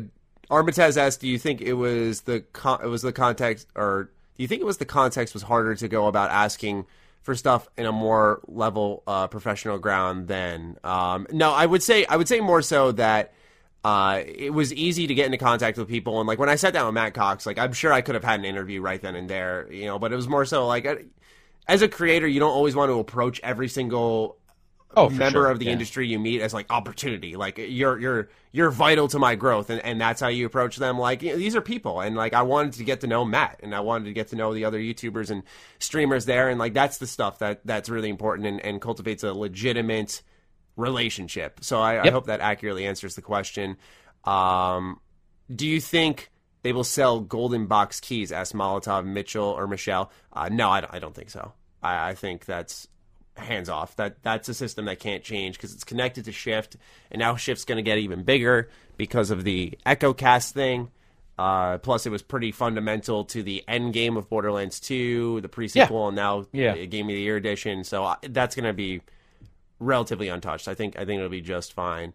Armitaz 0.49 0.97
asked, 0.97 1.21
"Do 1.21 1.27
you 1.27 1.37
think 1.37 1.61
it 1.61 1.73
was 1.73 2.21
the 2.21 2.41
con- 2.53 2.79
it 2.83 2.87
was 2.87 3.01
the 3.01 3.11
context, 3.11 3.67
or 3.75 4.09
do 4.37 4.43
you 4.43 4.47
think 4.47 4.61
it 4.61 4.65
was 4.65 4.77
the 4.77 4.85
context 4.85 5.33
was 5.33 5.43
harder 5.43 5.75
to 5.75 5.87
go 5.87 6.07
about 6.07 6.29
asking 6.31 6.85
for 7.21 7.35
stuff 7.35 7.67
in 7.77 7.85
a 7.85 7.91
more 7.91 8.39
level 8.47 9.03
uh, 9.07 9.27
professional 9.27 9.77
ground 9.77 10.27
than?" 10.27 10.77
Um, 10.83 11.27
no, 11.31 11.51
I 11.51 11.65
would 11.65 11.83
say 11.83 12.05
I 12.05 12.15
would 12.15 12.27
say 12.27 12.39
more 12.39 12.61
so 12.61 12.91
that 12.93 13.33
uh, 13.83 14.21
it 14.25 14.53
was 14.53 14.73
easy 14.73 15.07
to 15.07 15.13
get 15.13 15.25
into 15.25 15.37
contact 15.37 15.77
with 15.77 15.87
people, 15.87 16.19
and 16.19 16.27
like 16.27 16.39
when 16.39 16.49
I 16.49 16.55
sat 16.55 16.73
down 16.73 16.85
with 16.85 16.95
Matt 16.95 17.13
Cox, 17.13 17.45
like 17.45 17.57
I'm 17.57 17.73
sure 17.73 17.91
I 17.91 18.01
could 18.01 18.15
have 18.15 18.23
had 18.23 18.39
an 18.39 18.45
interview 18.45 18.81
right 18.81 19.01
then 19.01 19.15
and 19.15 19.29
there, 19.29 19.67
you 19.71 19.85
know, 19.85 19.99
but 19.99 20.13
it 20.13 20.15
was 20.15 20.27
more 20.27 20.45
so 20.45 20.65
like. 20.67 21.07
As 21.69 21.81
a 21.81 21.89
creator, 21.89 22.25
you 22.25 22.39
don't 22.39 22.53
always 22.53 22.77
want 22.77 22.89
to 22.89 22.97
approach 22.97 23.41
every 23.43 23.67
single 23.67 24.36
oh, 24.97 25.09
member 25.09 25.39
sure. 25.39 25.51
of 25.51 25.59
the 25.59 25.65
yeah. 25.65 25.71
industry 25.71 26.07
you 26.07 26.19
meet 26.19 26.41
as 26.41 26.53
like 26.53 26.65
opportunity. 26.69 27.35
Like 27.35 27.57
you're 27.57 27.99
you're 27.99 28.29
you're 28.51 28.71
vital 28.71 29.07
to 29.09 29.19
my 29.19 29.35
growth, 29.35 29.69
and, 29.69 29.83
and 29.85 30.01
that's 30.01 30.19
how 30.19 30.27
you 30.27 30.45
approach 30.45 30.77
them. 30.77 30.97
Like 30.97 31.21
you 31.21 31.31
know, 31.31 31.37
these 31.37 31.55
are 31.55 31.61
people, 31.61 32.01
and 32.01 32.15
like 32.15 32.33
I 32.33 32.41
wanted 32.41 32.73
to 32.73 32.83
get 32.83 33.01
to 33.01 33.07
know 33.07 33.23
Matt, 33.23 33.59
and 33.63 33.75
I 33.75 33.79
wanted 33.81 34.05
to 34.05 34.13
get 34.13 34.29
to 34.29 34.35
know 34.35 34.53
the 34.53 34.65
other 34.65 34.79
YouTubers 34.79 35.29
and 35.29 35.43
streamers 35.79 36.25
there, 36.25 36.49
and 36.49 36.59
like 36.59 36.73
that's 36.73 36.97
the 36.97 37.07
stuff 37.07 37.39
that 37.39 37.61
that's 37.65 37.89
really 37.89 38.09
important 38.09 38.47
and, 38.47 38.59
and 38.61 38.81
cultivates 38.81 39.23
a 39.23 39.33
legitimate 39.33 40.21
relationship. 40.75 41.59
So 41.61 41.79
I, 41.79 41.95
yep. 41.95 42.05
I 42.07 42.09
hope 42.09 42.25
that 42.25 42.39
accurately 42.39 42.85
answers 42.85 43.15
the 43.15 43.21
question. 43.21 43.77
Um, 44.23 44.99
do 45.53 45.67
you 45.67 45.79
think? 45.79 46.31
They 46.63 46.73
will 46.73 46.83
sell 46.83 47.21
golden 47.21 47.67
box 47.67 48.01
keys, 48.01 48.31
asked 48.31 48.53
Molotov, 48.53 49.05
Mitchell, 49.05 49.45
or 49.45 49.67
Michelle. 49.67 50.11
Uh, 50.33 50.49
no, 50.51 50.69
I 50.69 50.81
don't, 50.81 50.93
I 50.93 50.99
don't 50.99 51.15
think 51.15 51.29
so. 51.29 51.53
I, 51.81 52.09
I 52.09 52.15
think 52.15 52.43
that's 52.43 52.89
hands 53.37 53.69
off. 53.69 53.95
That 53.95 54.21
that's 54.23 54.49
a 54.49 54.53
system 54.53 54.85
that 54.85 54.99
can't 54.99 55.23
change 55.23 55.57
because 55.57 55.73
it's 55.73 55.83
connected 55.83 56.25
to 56.25 56.31
Shift, 56.31 56.77
and 57.11 57.19
now 57.19 57.35
Shift's 57.35 57.65
going 57.65 57.77
to 57.77 57.83
get 57.83 57.97
even 57.97 58.23
bigger 58.23 58.69
because 58.97 59.31
of 59.31 59.43
the 59.43 59.77
Echo 59.85 60.13
Cast 60.13 60.53
thing. 60.53 60.91
Uh, 61.37 61.77
plus, 61.77 62.05
it 62.05 62.09
was 62.09 62.23
pretty 62.23 62.51
fundamental 62.51 63.23
to 63.25 63.43
the 63.43 63.63
end 63.67 63.93
game 63.93 64.17
of 64.17 64.27
Borderlands 64.27 64.79
2, 64.79 65.41
the 65.41 65.47
prequel, 65.47 65.75
yeah. 65.75 66.07
and 66.07 66.15
now 66.15 66.45
yeah. 66.51 66.85
Game 66.85 67.05
of 67.05 67.13
the 67.13 67.21
Year 67.21 67.35
edition. 67.35 67.83
So 67.83 68.05
uh, 68.05 68.15
that's 68.23 68.55
going 68.55 68.65
to 68.65 68.73
be 68.73 69.01
relatively 69.79 70.29
untouched. 70.29 70.67
I 70.67 70.73
think 70.73 70.97
I 70.97 71.05
think 71.05 71.19
it'll 71.19 71.29
be 71.29 71.41
just 71.41 71.73
fine. 71.73 72.13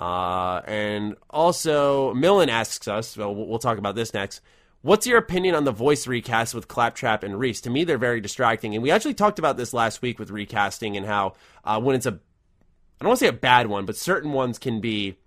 Uh, 0.00 0.62
and 0.66 1.16
also, 1.30 2.14
Millen 2.14 2.48
asks 2.48 2.88
us. 2.88 3.16
Well, 3.16 3.34
we'll 3.34 3.58
talk 3.58 3.78
about 3.78 3.94
this 3.94 4.14
next. 4.14 4.40
What's 4.82 5.06
your 5.06 5.18
opinion 5.18 5.54
on 5.54 5.62
the 5.62 5.70
voice 5.70 6.08
recast 6.08 6.54
with 6.54 6.66
Claptrap 6.66 7.22
and 7.22 7.38
Rhys? 7.38 7.60
To 7.62 7.70
me, 7.70 7.84
they're 7.84 7.98
very 7.98 8.20
distracting. 8.20 8.74
And 8.74 8.82
we 8.82 8.90
actually 8.90 9.14
talked 9.14 9.38
about 9.38 9.56
this 9.56 9.72
last 9.72 10.02
week 10.02 10.18
with 10.18 10.30
recasting 10.30 10.96
and 10.96 11.06
how 11.06 11.34
uh, 11.64 11.80
when 11.80 11.94
it's 11.94 12.04
a, 12.06 12.10
I 12.10 13.04
don't 13.04 13.08
want 13.08 13.20
to 13.20 13.24
say 13.24 13.28
a 13.28 13.32
bad 13.32 13.68
one, 13.68 13.86
but 13.86 13.96
certain 13.96 14.32
ones 14.32 14.58
can 14.58 14.80
be 14.80 15.18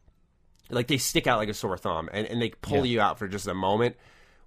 like 0.69 0.87
they 0.87 0.97
stick 0.97 1.25
out 1.25 1.37
like 1.37 1.47
a 1.47 1.53
sore 1.53 1.77
thumb 1.77 2.09
and, 2.11 2.27
and 2.27 2.41
they 2.41 2.49
pull 2.49 2.85
yeah. 2.85 2.91
you 2.91 3.01
out 3.01 3.17
for 3.17 3.29
just 3.29 3.47
a 3.47 3.53
moment. 3.53 3.95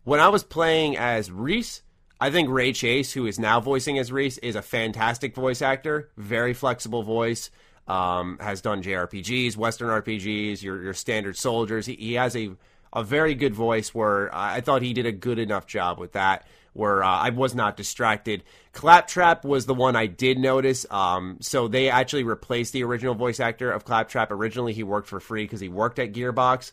When 0.04 0.20
I 0.20 0.28
was 0.28 0.42
playing 0.42 0.98
as 0.98 1.30
Rhys, 1.30 1.82
I 2.20 2.30
think 2.30 2.50
Ray 2.50 2.74
Chase, 2.74 3.12
who 3.12 3.26
is 3.26 3.38
now 3.38 3.60
voicing 3.60 3.98
as 3.98 4.12
Rhys, 4.12 4.36
is 4.38 4.56
a 4.56 4.62
fantastic 4.62 5.34
voice 5.34 5.62
actor, 5.62 6.10
very 6.18 6.52
flexible 6.52 7.02
voice. 7.02 7.50
Um, 7.86 8.36
has 8.42 8.60
done 8.60 8.82
JRPGs, 8.82 9.56
Western 9.56 9.88
RPGs, 9.88 10.62
your 10.62 10.82
your 10.82 10.92
standard 10.92 11.38
soldiers. 11.38 11.86
He, 11.86 11.94
he 11.94 12.12
has 12.14 12.36
a 12.36 12.50
a 12.92 13.04
very 13.04 13.34
good 13.34 13.54
voice 13.54 13.94
where 13.94 14.34
I 14.34 14.60
thought 14.60 14.82
he 14.82 14.92
did 14.92 15.06
a 15.06 15.12
good 15.12 15.38
enough 15.38 15.66
job 15.66 15.98
with 15.98 16.12
that 16.12 16.46
where 16.78 17.02
uh, 17.02 17.08
I 17.08 17.30
was 17.30 17.56
not 17.56 17.76
distracted. 17.76 18.44
Claptrap 18.72 19.44
was 19.44 19.66
the 19.66 19.74
one 19.74 19.96
I 19.96 20.06
did 20.06 20.38
notice. 20.38 20.86
Um, 20.90 21.38
so 21.40 21.66
they 21.66 21.90
actually 21.90 22.22
replaced 22.22 22.72
the 22.72 22.84
original 22.84 23.14
voice 23.14 23.40
actor 23.40 23.72
of 23.72 23.84
Claptrap. 23.84 24.30
Originally, 24.30 24.72
he 24.72 24.84
worked 24.84 25.08
for 25.08 25.18
free 25.18 25.44
because 25.44 25.60
he 25.60 25.68
worked 25.68 25.98
at 25.98 26.12
Gearbox, 26.12 26.70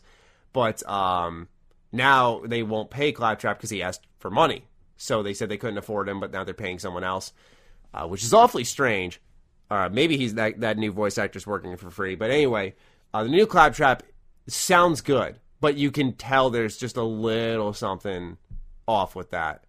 but 0.52 0.88
um, 0.88 1.48
now 1.90 2.40
they 2.46 2.62
won't 2.62 2.88
pay 2.88 3.10
Claptrap 3.10 3.58
because 3.58 3.70
he 3.70 3.82
asked 3.82 4.06
for 4.18 4.30
money. 4.30 4.64
So 4.96 5.24
they 5.24 5.34
said 5.34 5.48
they 5.48 5.56
couldn't 5.56 5.78
afford 5.78 6.08
him, 6.08 6.20
but 6.20 6.30
now 6.30 6.44
they're 6.44 6.54
paying 6.54 6.78
someone 6.78 7.04
else, 7.04 7.32
uh, 7.92 8.06
which 8.06 8.22
is 8.22 8.32
awfully 8.32 8.64
strange. 8.64 9.20
Uh, 9.68 9.88
maybe 9.90 10.16
he's 10.16 10.34
that 10.34 10.60
that 10.60 10.78
new 10.78 10.92
voice 10.92 11.18
actor's 11.18 11.46
working 11.46 11.76
for 11.76 11.90
free, 11.90 12.14
but 12.14 12.30
anyway. 12.30 12.74
Uh, 13.12 13.22
the 13.22 13.30
new 13.30 13.46
Claptrap 13.46 14.02
sounds 14.46 15.00
good, 15.00 15.40
but 15.60 15.76
you 15.76 15.90
can 15.90 16.12
tell 16.12 16.50
there's 16.50 16.76
just 16.76 16.96
a 16.96 17.02
little 17.02 17.72
something 17.72 18.36
off 18.86 19.14
with 19.14 19.30
that. 19.30 19.64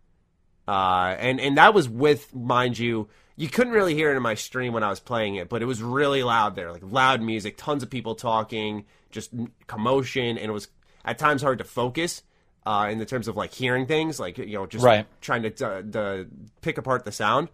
Uh, 0.68 1.16
and 1.20 1.40
and 1.40 1.58
that 1.58 1.74
was 1.74 1.88
with, 1.88 2.36
mind 2.36 2.78
you, 2.78 3.08
you 3.36 3.48
couldn't 3.48 3.74
really 3.74 3.94
hear 3.94 4.12
it 4.12 4.18
in 4.18 4.24
my 4.24 4.34
stream 4.34 4.74
when 4.74 4.84
I 4.84 4.90
was 4.90 5.00
playing 5.00 5.36
it, 5.36 5.48
but 5.48 5.62
it 5.62 5.66
was 5.66 5.82
really 5.82 6.24
loud 6.24 6.56
there, 6.56 6.72
like 6.72 6.84
loud 6.84 7.22
music, 7.22 7.56
tons 7.58 7.84
of 7.84 7.90
people 7.90 8.16
talking, 8.16 8.86
just 9.12 9.32
commotion, 9.68 10.38
and 10.38 10.50
it 10.50 10.52
was 10.52 10.68
at 11.06 11.18
times 11.18 11.42
hard 11.42 11.60
to 11.60 11.64
focus. 11.64 12.24
Uh, 12.66 12.90
in 12.90 12.98
the 12.98 13.06
terms 13.06 13.30
of 13.30 13.38
like 13.38 13.54
hearing 13.54 13.86
things, 13.86 14.20
like 14.20 14.38
you 14.38 14.58
know, 14.58 14.66
just 14.66 14.84
right. 14.84 15.06
trying 15.22 15.42
to 15.42 15.66
uh, 15.98 16.24
pick 16.60 16.78
apart 16.78 17.06
the 17.06 17.14
sound. 17.14 17.48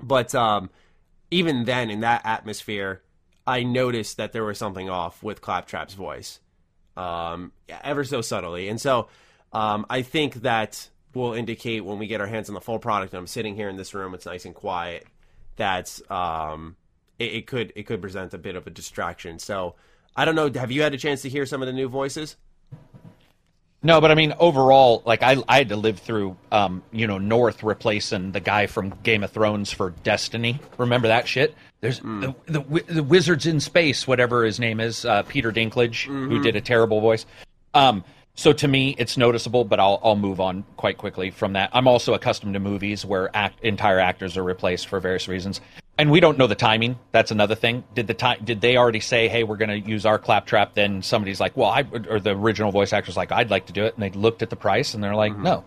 But 0.00 0.34
um, 0.34 0.70
even 1.30 1.64
then, 1.64 1.90
in 1.90 2.00
that 2.00 2.22
atmosphere, 2.24 3.02
I 3.46 3.62
noticed 3.62 4.16
that 4.16 4.32
there 4.32 4.42
was 4.42 4.56
something 4.56 4.88
off 4.88 5.22
with 5.22 5.42
Claptrap's 5.42 5.92
voice, 5.92 6.40
um, 6.96 7.52
ever 7.68 8.04
so 8.04 8.20
subtly. 8.20 8.68
And 8.68 8.80
so 8.80 9.08
um, 9.52 9.86
I 9.88 10.02
think 10.02 10.34
that 10.42 10.88
will 11.14 11.34
indicate 11.34 11.84
when 11.84 11.98
we 11.98 12.06
get 12.06 12.20
our 12.20 12.26
hands 12.26 12.48
on 12.48 12.54
the 12.54 12.60
full 12.60 12.78
product. 12.78 13.12
And 13.12 13.18
I'm 13.18 13.26
sitting 13.26 13.54
here 13.54 13.68
in 13.68 13.76
this 13.76 13.94
room; 13.94 14.14
it's 14.14 14.26
nice 14.26 14.44
and 14.44 14.54
quiet. 14.54 15.06
That's 15.56 16.02
um, 16.10 16.76
it, 17.18 17.34
it 17.34 17.46
could 17.46 17.72
it 17.76 17.84
could 17.84 18.00
present 18.00 18.34
a 18.34 18.38
bit 18.38 18.56
of 18.56 18.66
a 18.66 18.70
distraction. 18.70 19.38
So 19.38 19.74
I 20.16 20.24
don't 20.24 20.34
know. 20.34 20.50
Have 20.52 20.70
you 20.70 20.82
had 20.82 20.94
a 20.94 20.98
chance 20.98 21.22
to 21.22 21.28
hear 21.28 21.46
some 21.46 21.62
of 21.62 21.66
the 21.66 21.72
new 21.72 21.88
voices? 21.88 22.36
No, 23.84 24.00
but 24.00 24.12
I 24.12 24.14
mean 24.14 24.34
overall, 24.38 25.02
like 25.04 25.22
I, 25.22 25.36
I 25.48 25.58
had 25.58 25.70
to 25.70 25.76
live 25.76 25.98
through, 25.98 26.36
um, 26.52 26.82
you 26.92 27.08
know, 27.08 27.18
North 27.18 27.64
replacing 27.64 28.30
the 28.30 28.38
guy 28.38 28.66
from 28.66 28.90
Game 29.02 29.24
of 29.24 29.32
Thrones 29.32 29.72
for 29.72 29.90
Destiny. 29.90 30.60
Remember 30.78 31.08
that 31.08 31.26
shit? 31.26 31.54
There's 31.82 32.00
mm. 32.00 32.34
the, 32.46 32.60
the, 32.60 32.84
the 32.94 33.02
wizards 33.02 33.44
in 33.44 33.58
space, 33.58 34.06
whatever 34.06 34.44
his 34.44 34.60
name 34.60 34.78
is, 34.78 35.04
uh, 35.04 35.24
Peter 35.24 35.50
Dinklage, 35.52 36.06
mm-hmm. 36.06 36.30
who 36.30 36.40
did 36.40 36.54
a 36.54 36.60
terrible 36.60 37.00
voice. 37.00 37.26
Um, 37.74 38.04
so 38.34 38.52
to 38.52 38.68
me, 38.68 38.94
it's 38.98 39.16
noticeable, 39.16 39.64
but 39.64 39.78
I'll 39.78 40.00
I'll 40.02 40.16
move 40.16 40.40
on 40.40 40.64
quite 40.76 40.96
quickly 40.96 41.30
from 41.30 41.52
that. 41.52 41.70
I'm 41.74 41.86
also 41.86 42.14
accustomed 42.14 42.54
to 42.54 42.60
movies 42.60 43.04
where 43.04 43.30
act, 43.36 43.62
entire 43.62 43.98
actors 43.98 44.38
are 44.38 44.42
replaced 44.42 44.86
for 44.86 45.00
various 45.00 45.28
reasons, 45.28 45.60
and 45.98 46.10
we 46.10 46.20
don't 46.20 46.38
know 46.38 46.46
the 46.46 46.54
timing. 46.54 46.98
That's 47.10 47.30
another 47.30 47.54
thing. 47.54 47.84
Did 47.94 48.06
the 48.06 48.14
time? 48.14 48.38
Did 48.42 48.62
they 48.62 48.78
already 48.78 49.00
say, 49.00 49.28
"Hey, 49.28 49.42
we're 49.42 49.58
going 49.58 49.68
to 49.68 49.78
use 49.78 50.06
our 50.06 50.18
claptrap"? 50.18 50.74
Then 50.74 51.02
somebody's 51.02 51.40
like, 51.40 51.56
"Well, 51.56 51.68
I," 51.68 51.84
or 52.08 52.20
the 52.20 52.30
original 52.30 52.72
voice 52.72 52.94
actor's 52.94 53.18
like, 53.18 53.32
"I'd 53.32 53.50
like 53.50 53.66
to 53.66 53.72
do 53.74 53.84
it," 53.84 53.94
and 53.94 54.02
they 54.02 54.10
looked 54.18 54.40
at 54.40 54.48
the 54.48 54.56
price 54.56 54.94
and 54.94 55.04
they're 55.04 55.14
like, 55.14 55.32
mm-hmm. 55.32 55.42
"No." 55.42 55.64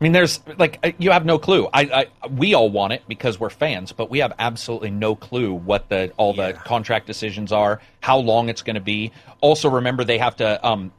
I 0.00 0.04
mean, 0.04 0.12
there's 0.12 0.40
like 0.58 0.78
uh, 0.82 0.90
you 0.98 1.12
have 1.12 1.24
no 1.24 1.38
clue. 1.38 1.68
I, 1.72 2.08
I, 2.22 2.26
we 2.28 2.54
all 2.54 2.68
want 2.68 2.92
it 2.92 3.02
because 3.08 3.38
we're 3.38 3.50
fans, 3.50 3.92
but 3.92 4.10
we 4.10 4.18
have 4.18 4.32
absolutely 4.38 4.90
no 4.90 5.14
clue 5.14 5.54
what 5.54 5.88
the 5.88 6.12
all 6.16 6.34
yeah. 6.34 6.52
the 6.52 6.58
contract 6.58 7.06
decisions 7.06 7.52
are, 7.52 7.80
how 8.00 8.18
long 8.18 8.48
it's 8.48 8.62
going 8.62 8.74
to 8.74 8.80
be. 8.80 9.12
Also, 9.40 9.70
remember 9.70 10.04
they 10.04 10.18
have 10.18 10.36
to. 10.36 10.66
Um, 10.66 10.92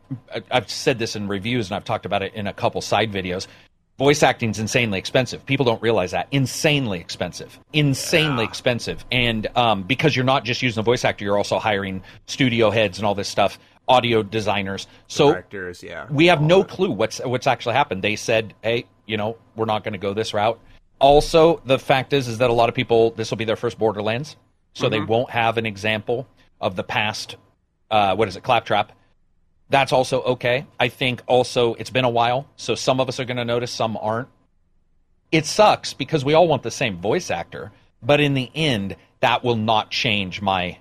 I've 0.49 0.69
said 0.69 0.97
this 0.97 1.15
in 1.15 1.27
reviews 1.27 1.69
and 1.69 1.75
I've 1.75 1.84
talked 1.84 2.05
about 2.05 2.23
it 2.23 2.34
in 2.34 2.47
a 2.47 2.53
couple 2.53 2.81
side 2.81 3.12
videos. 3.12 3.47
Voice 3.97 4.23
acting 4.23 4.49
is 4.49 4.60
insanely 4.60 4.99
expensive. 4.99 5.45
People 5.45 5.65
don't 5.65 5.81
realize 5.81 6.12
that. 6.12 6.27
Insanely 6.31 6.99
expensive. 6.99 7.58
Insanely 7.71 8.43
yeah. 8.43 8.49
expensive. 8.49 9.05
And 9.10 9.47
um, 9.55 9.84
because 9.84 10.15
you're 10.15 10.25
not 10.25 10.43
just 10.43 10.62
using 10.62 10.81
a 10.81 10.84
voice 10.84 11.05
actor, 11.05 11.23
you're 11.23 11.38
also 11.38 11.60
hiring 11.60 12.03
studio 12.27 12.71
heads 12.71 12.97
and 12.97 13.05
all 13.05 13.15
this 13.15 13.29
stuff 13.29 13.58
audio 13.88 14.24
designers. 14.24 14.88
So 15.08 15.32
Directors, 15.32 15.84
yeah. 15.84 16.08
we 16.10 16.28
have 16.28 16.41
no 16.41 16.63
clue 16.63 16.91
what's 16.91 17.19
what's 17.19 17.48
actually 17.48 17.76
happened. 17.76 18.04
They 18.04 18.15
said, 18.15 18.54
"Hey, 18.62 18.86
you 19.06 19.17
know, 19.17 19.38
we're 19.56 19.65
not 19.65 19.84
going 19.84 19.93
to 19.93 20.00
go 20.00 20.13
this 20.13 20.34
route." 20.34 20.60
Also, 21.00 21.62
the 21.65 21.78
fact 21.80 22.13
is 22.13 22.28
is 22.28 22.38
that 22.39 22.50
a 22.50 22.54
lot 22.54 22.69
of 22.69 22.76
people 22.76 23.12
this 23.12 23.30
will 23.30 23.38
be 23.38 23.45
their 23.45 23.56
first 23.56 23.78
Borderlands, 23.78 24.36
so 24.74 24.86
mm-hmm. 24.86 24.91
they 24.91 25.00
won't 25.02 25.30
have 25.30 25.58
an 25.58 25.65
example 25.65 26.28
of 26.60 26.76
the 26.76 26.84
past. 26.84 27.36
Uh, 27.91 28.15
what 28.15 28.28
is 28.28 28.36
it, 28.36 28.43
Claptrap? 28.43 28.91
That's 29.69 29.91
also 29.91 30.21
okay. 30.21 30.65
I 30.80 30.89
think 30.89 31.21
also 31.28 31.74
it's 31.76 31.89
been 31.89 32.06
a 32.06 32.10
while, 32.10 32.48
so 32.56 32.76
some 32.76 33.00
of 33.00 33.10
us 33.10 33.19
are 33.19 33.26
going 33.26 33.38
to 33.38 33.45
notice, 33.45 33.71
some 33.71 33.98
aren't. 33.98 34.28
It 35.32 35.45
sucks 35.45 35.93
because 35.93 36.24
we 36.24 36.34
all 36.34 36.48
want 36.48 36.63
the 36.63 36.71
same 36.71 36.98
voice 36.98 37.32
actor, 37.32 37.71
but 38.02 38.19
in 38.19 38.36
the 38.36 38.50
end, 38.54 38.95
that 39.21 39.43
will 39.43 39.56
not 39.56 39.89
change 39.89 40.41
my 40.41 40.78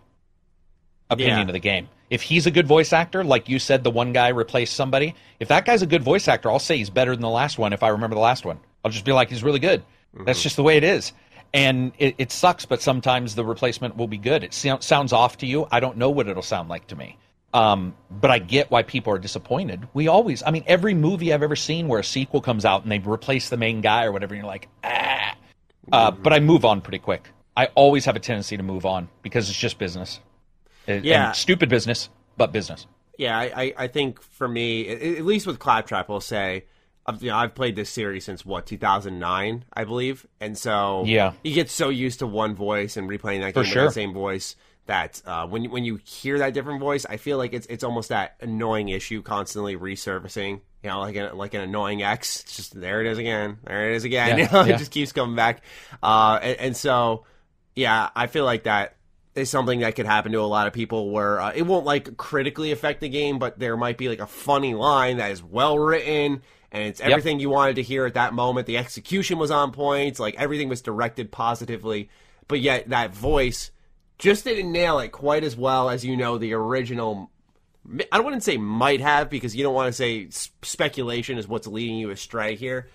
opinion 1.09 1.38
yeah. 1.38 1.47
of 1.47 1.53
the 1.53 1.59
game. 1.59 1.88
If 2.14 2.22
he's 2.22 2.46
a 2.46 2.53
good 2.53 2.68
voice 2.68 2.92
actor, 2.92 3.24
like 3.24 3.48
you 3.48 3.59
said, 3.59 3.83
the 3.83 3.90
one 3.90 4.12
guy 4.12 4.29
replaced 4.29 4.74
somebody. 4.74 5.16
If 5.40 5.48
that 5.48 5.64
guy's 5.64 5.83
a 5.83 5.87
good 5.87 6.05
voice 6.05 6.29
actor, 6.29 6.48
I'll 6.48 6.61
say 6.61 6.79
he's 6.79 6.88
better 6.88 7.11
than 7.11 7.22
the 7.22 7.29
last 7.29 7.59
one. 7.59 7.72
If 7.72 7.83
I 7.83 7.88
remember 7.88 8.14
the 8.14 8.20
last 8.20 8.44
one, 8.44 8.61
I'll 8.85 8.92
just 8.92 9.05
be 9.05 9.11
like, 9.11 9.31
he's 9.31 9.42
really 9.42 9.59
good. 9.59 9.81
Mm-hmm. 10.14 10.24
That's 10.24 10.40
just 10.40 10.55
the 10.55 10.62
way 10.62 10.77
it 10.77 10.85
is. 10.85 11.12
And 11.53 11.90
it, 11.98 12.14
it, 12.18 12.31
sucks, 12.31 12.66
but 12.66 12.81
sometimes 12.81 13.35
the 13.35 13.44
replacement 13.44 13.96
will 13.96 14.07
be 14.07 14.16
good. 14.16 14.44
It 14.44 14.55
so- 14.55 14.79
sounds 14.79 15.12
off 15.12 15.38
to 15.38 15.46
you. 15.46 15.66
I 15.72 15.81
don't 15.81 15.96
know 15.96 16.09
what 16.09 16.29
it'll 16.29 16.40
sound 16.40 16.68
like 16.68 16.87
to 16.87 16.94
me. 16.94 17.18
Um, 17.53 17.96
but 18.12 18.31
I 18.31 18.38
get 18.38 18.70
why 18.70 18.85
people 18.85 19.12
are 19.12 19.18
disappointed. 19.18 19.88
We 19.92 20.07
always, 20.07 20.40
I 20.46 20.53
mean, 20.53 20.62
every 20.68 20.94
movie 20.94 21.35
I've 21.35 21.42
ever 21.42 21.57
seen 21.57 21.88
where 21.88 21.98
a 21.98 22.05
sequel 22.05 22.40
comes 22.40 22.64
out 22.64 22.85
and 22.85 22.92
they 22.92 23.00
replace 23.00 23.48
the 23.48 23.57
main 23.57 23.81
guy 23.81 24.05
or 24.05 24.12
whatever, 24.12 24.35
and 24.35 24.42
you're 24.44 24.53
like, 24.53 24.68
ah. 24.85 25.37
Uh, 25.90 26.12
mm-hmm. 26.12 26.22
But 26.22 26.33
I 26.33 26.38
move 26.38 26.64
on 26.64 26.81
pretty 26.81 27.00
quick. 27.00 27.29
I 27.57 27.66
always 27.74 28.05
have 28.05 28.14
a 28.14 28.20
tendency 28.20 28.57
to 28.57 28.62
move 28.62 28.87
on 28.87 29.09
because 29.22 29.50
it's 29.50 29.59
just 29.59 29.81
business. 29.81 30.20
Yeah. 30.87 31.29
And 31.29 31.37
stupid 31.37 31.68
business, 31.68 32.09
but 32.37 32.53
business. 32.53 32.87
Yeah, 33.16 33.38
I, 33.38 33.73
I 33.77 33.87
think 33.87 34.20
for 34.20 34.49
me, 34.49 34.88
at 34.88 35.25
least 35.25 35.47
with 35.47 35.59
Claptrap, 35.59 36.11
I'll 36.11 36.20
say, 36.20 36.64
I've, 37.07 37.23
you 37.23 37.31
know, 37.31 37.37
I've 37.37 37.55
played 37.55 37.77
this 37.77 37.90
series 37.90 38.25
since 38.25 38.44
what 38.44 38.66
2009, 38.66 39.64
I 39.73 39.85
believe, 39.85 40.27
and 40.40 40.57
so 40.57 41.05
yeah, 41.07 41.33
you 41.44 41.55
get 41.55 41.70
so 41.70 41.90
used 41.90 42.20
to 42.20 42.27
one 42.27 42.55
voice 42.55 42.97
and 42.97 43.09
replaying 43.09 43.42
that 43.42 43.55
game 43.55 43.64
sure. 43.64 43.85
with 43.85 43.90
the 43.90 44.01
same 44.01 44.14
voice 44.14 44.57
that 44.87 45.23
uh, 45.25 45.47
when 45.47 45.70
when 45.70 45.85
you 45.85 46.01
hear 46.05 46.38
that 46.38 46.55
different 46.55 46.81
voice, 46.81 47.07
I 47.07 47.16
feel 47.16 47.38
like 47.38 47.53
it's 47.53 47.66
it's 47.66 47.85
almost 47.85 48.09
that 48.09 48.37
annoying 48.40 48.88
issue 48.88 49.23
constantly 49.23 49.77
resurfacing. 49.77 50.61
You 50.83 50.90
know, 50.90 51.01
like 51.01 51.16
an, 51.16 51.37
like 51.37 51.55
an 51.55 51.62
annoying 51.62 52.03
ex. 52.03 52.40
It's 52.40 52.57
just 52.57 52.79
there 52.79 53.01
it 53.01 53.07
is 53.07 53.18
again. 53.18 53.59
There 53.64 53.90
it 53.90 53.97
is 53.97 54.05
again. 54.05 54.14
Yeah, 54.38 54.44
you 54.44 54.53
know, 54.53 54.64
yeah. 54.64 54.75
it 54.75 54.79
just 54.79 54.90
keeps 54.90 55.12
coming 55.12 55.37
back. 55.37 55.62
Uh, 56.03 56.38
and, 56.42 56.61
and 56.61 56.77
so, 56.77 57.25
yeah, 57.75 58.11
I 58.14 58.27
feel 58.27 58.44
like 58.44 58.64
that 58.64 58.97
is 59.35 59.51
something 59.51 59.81
that 59.81 59.97
could 59.97 60.07
happen 60.07 60.33
to 60.33 60.40
a 60.40 60.42
lot 60.42 60.66
of 60.66 60.73
people 60.73 61.11
where 61.11 61.40
uh, 61.40 61.53
it 61.55 61.62
won't 61.62 61.85
like 61.85 62.16
critically 62.16 62.70
affect 62.73 63.01
the 63.01 63.09
game, 63.09 63.38
but 63.38 63.59
there 63.59 63.77
might 63.77 63.99
be 63.99 64.09
like 64.09 64.20
a 64.20 64.27
funny 64.27 64.75
line 64.75 65.16
that 65.16 65.31
is 65.33 65.42
well 65.42 65.79
written 65.79 66.42
and 66.75 66.88
it's 66.88 67.01
everything 67.01 67.38
yep. 67.38 67.42
you 67.42 67.51
wanted 67.51 67.77
to 67.77 67.83
hear 67.83 68.05
at 68.05 68.14
that 68.14 68.35
moment. 68.35 68.66
The 68.66 68.79
execution 68.79 69.38
was 69.38 69.53
on 69.53 69.70
point, 69.70 70.18
like 70.18 70.35
everything 70.37 70.68
was 70.68 70.83
directed 70.83 71.31
positively, 71.31 72.11
but 72.49 72.61
yet 72.61 72.88
that 72.88 73.14
voice 73.14 73.70
just 74.18 74.44
didn't 74.44 74.73
nail 74.73 74.99
it 74.99 75.11
quite 75.11 75.44
as 75.44 75.57
well 75.57 75.88
as 75.88 76.05
you 76.05 76.16
know 76.16 76.37
the 76.37 76.53
original. 76.53 77.31
I 78.11 78.18
wouldn't 78.18 78.42
say 78.42 78.57
might 78.57 79.01
have 79.01 79.31
because 79.31 79.55
you 79.55 79.62
don't 79.62 79.75
want 79.75 79.87
to 79.87 79.92
say 79.92 80.29
speculation 80.62 81.38
is 81.38 81.47
what's 81.47 81.68
leading 81.68 81.97
you 81.97 82.11
astray 82.11 82.57
here, 82.57 82.88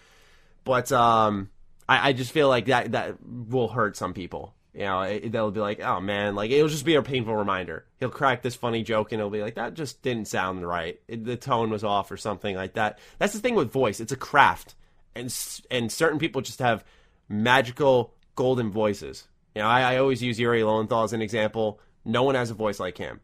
but 0.65 0.91
um, 0.91 1.49
I, 1.87 2.09
I 2.09 2.13
just 2.13 2.33
feel 2.33 2.49
like 2.49 2.65
that 2.65 2.91
that 2.91 3.15
will 3.23 3.69
hurt 3.69 3.95
some 3.95 4.13
people 4.13 4.53
you 4.79 4.85
know, 4.85 5.01
it, 5.01 5.33
they'll 5.33 5.51
be 5.51 5.59
like, 5.59 5.81
"Oh 5.81 5.99
man," 5.99 6.35
like 6.35 6.51
it'll 6.51 6.69
just 6.69 6.85
be 6.85 6.95
a 6.95 7.01
painful 7.01 7.35
reminder. 7.35 7.83
He'll 7.99 8.09
crack 8.09 8.41
this 8.41 8.55
funny 8.55 8.81
joke, 8.81 9.11
and 9.11 9.19
he'll 9.19 9.29
be 9.29 9.41
like, 9.41 9.55
"That 9.55 9.73
just 9.73 10.01
didn't 10.01 10.29
sound 10.29 10.65
right. 10.65 10.97
It, 11.05 11.25
the 11.25 11.35
tone 11.35 11.69
was 11.69 11.83
off, 11.83 12.09
or 12.11 12.15
something 12.15 12.55
like 12.55 12.75
that." 12.75 12.97
That's 13.17 13.33
the 13.33 13.39
thing 13.39 13.55
with 13.55 13.73
voice; 13.73 13.99
it's 13.99 14.13
a 14.13 14.15
craft, 14.15 14.75
and 15.15 15.35
and 15.69 15.91
certain 15.91 16.17
people 16.17 16.41
just 16.41 16.59
have 16.59 16.85
magical 17.27 18.13
golden 18.35 18.71
voices. 18.71 19.27
You 19.53 19.63
know, 19.63 19.67
I, 19.67 19.81
I 19.81 19.97
always 19.97 20.23
use 20.23 20.39
Yuri 20.39 20.63
Lowenthal 20.63 21.03
as 21.03 21.11
an 21.11 21.21
example. 21.21 21.81
No 22.05 22.23
one 22.23 22.35
has 22.35 22.49
a 22.49 22.53
voice 22.53 22.79
like 22.79 22.97
him, 22.97 23.19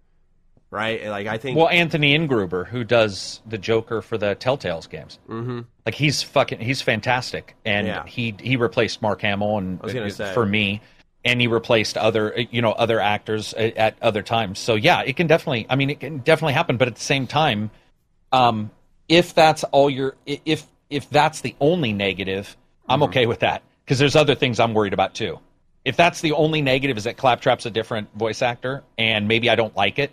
right? 0.72 1.08
Like 1.08 1.28
I 1.28 1.38
think. 1.38 1.58
Well, 1.58 1.70
Anthony 1.70 2.18
Ingruber, 2.18 2.68
who 2.68 2.84
does 2.84 3.40
the 3.46 3.58
Joker 3.58 4.02
for 4.02 4.18
the 4.18 4.36
Telltales 4.36 4.90
games, 4.90 5.20
mm-hmm. 5.30 5.62
like 5.86 5.96
he's 5.96 6.22
fucking, 6.22 6.60
he's 6.60 6.82
fantastic, 6.82 7.56
and 7.64 7.88
yeah. 7.88 8.06
he 8.06 8.36
he 8.42 8.58
replaced 8.58 9.02
Mark 9.02 9.22
Hamill, 9.22 9.58
and 9.58 9.80
for 10.34 10.46
me 10.46 10.82
and 11.26 11.42
he 11.42 11.48
replaced 11.48 11.98
other 11.98 12.34
you 12.52 12.62
know 12.62 12.72
other 12.72 13.00
actors 13.00 13.54
at, 13.56 13.76
at, 13.76 13.98
other 14.02 14.22
times. 14.22 14.60
So 14.60 14.76
yeah, 14.76 15.02
it 15.02 15.18
can 15.18 15.28
definitely. 15.28 15.66
I 15.70 15.76
mean, 15.76 15.90
it 15.90 16.00
can 16.00 16.20
definitely 16.20 16.54
happen. 16.54 16.78
But 16.78 16.88
at 16.88 16.96
the 16.96 17.02
same 17.02 17.28
time, 17.28 17.72
um, 18.32 18.72
if 19.10 19.34
that's 19.34 19.64
all 19.66 19.90
your 19.90 20.16
if 20.26 20.66
if 20.90 21.10
that's 21.10 21.42
the 21.42 21.56
only 21.60 21.92
negative, 21.92 22.56
I'm 22.88 23.00
mm-hmm. 23.00 23.10
okay 23.10 23.26
with 23.26 23.40
that 23.40 23.64
because 23.84 24.00
there's 24.00 24.16
other 24.16 24.36
things 24.36 24.60
I'm 24.60 24.74
worried 24.74 24.94
about 24.94 25.16
too. 25.16 25.40
If 25.84 25.98
that's 25.98 26.22
the 26.22 26.32
only 26.32 26.62
negative 26.62 26.98
is 26.98 27.04
that 27.04 27.18
Claptrap's 27.18 27.66
a 27.66 27.70
different 27.70 28.12
voice 28.16 28.42
actor 28.42 28.84
and 28.98 29.28
maybe 29.28 29.50
I 29.50 29.56
don't 29.56 29.76
like 29.76 30.00
it, 30.00 30.12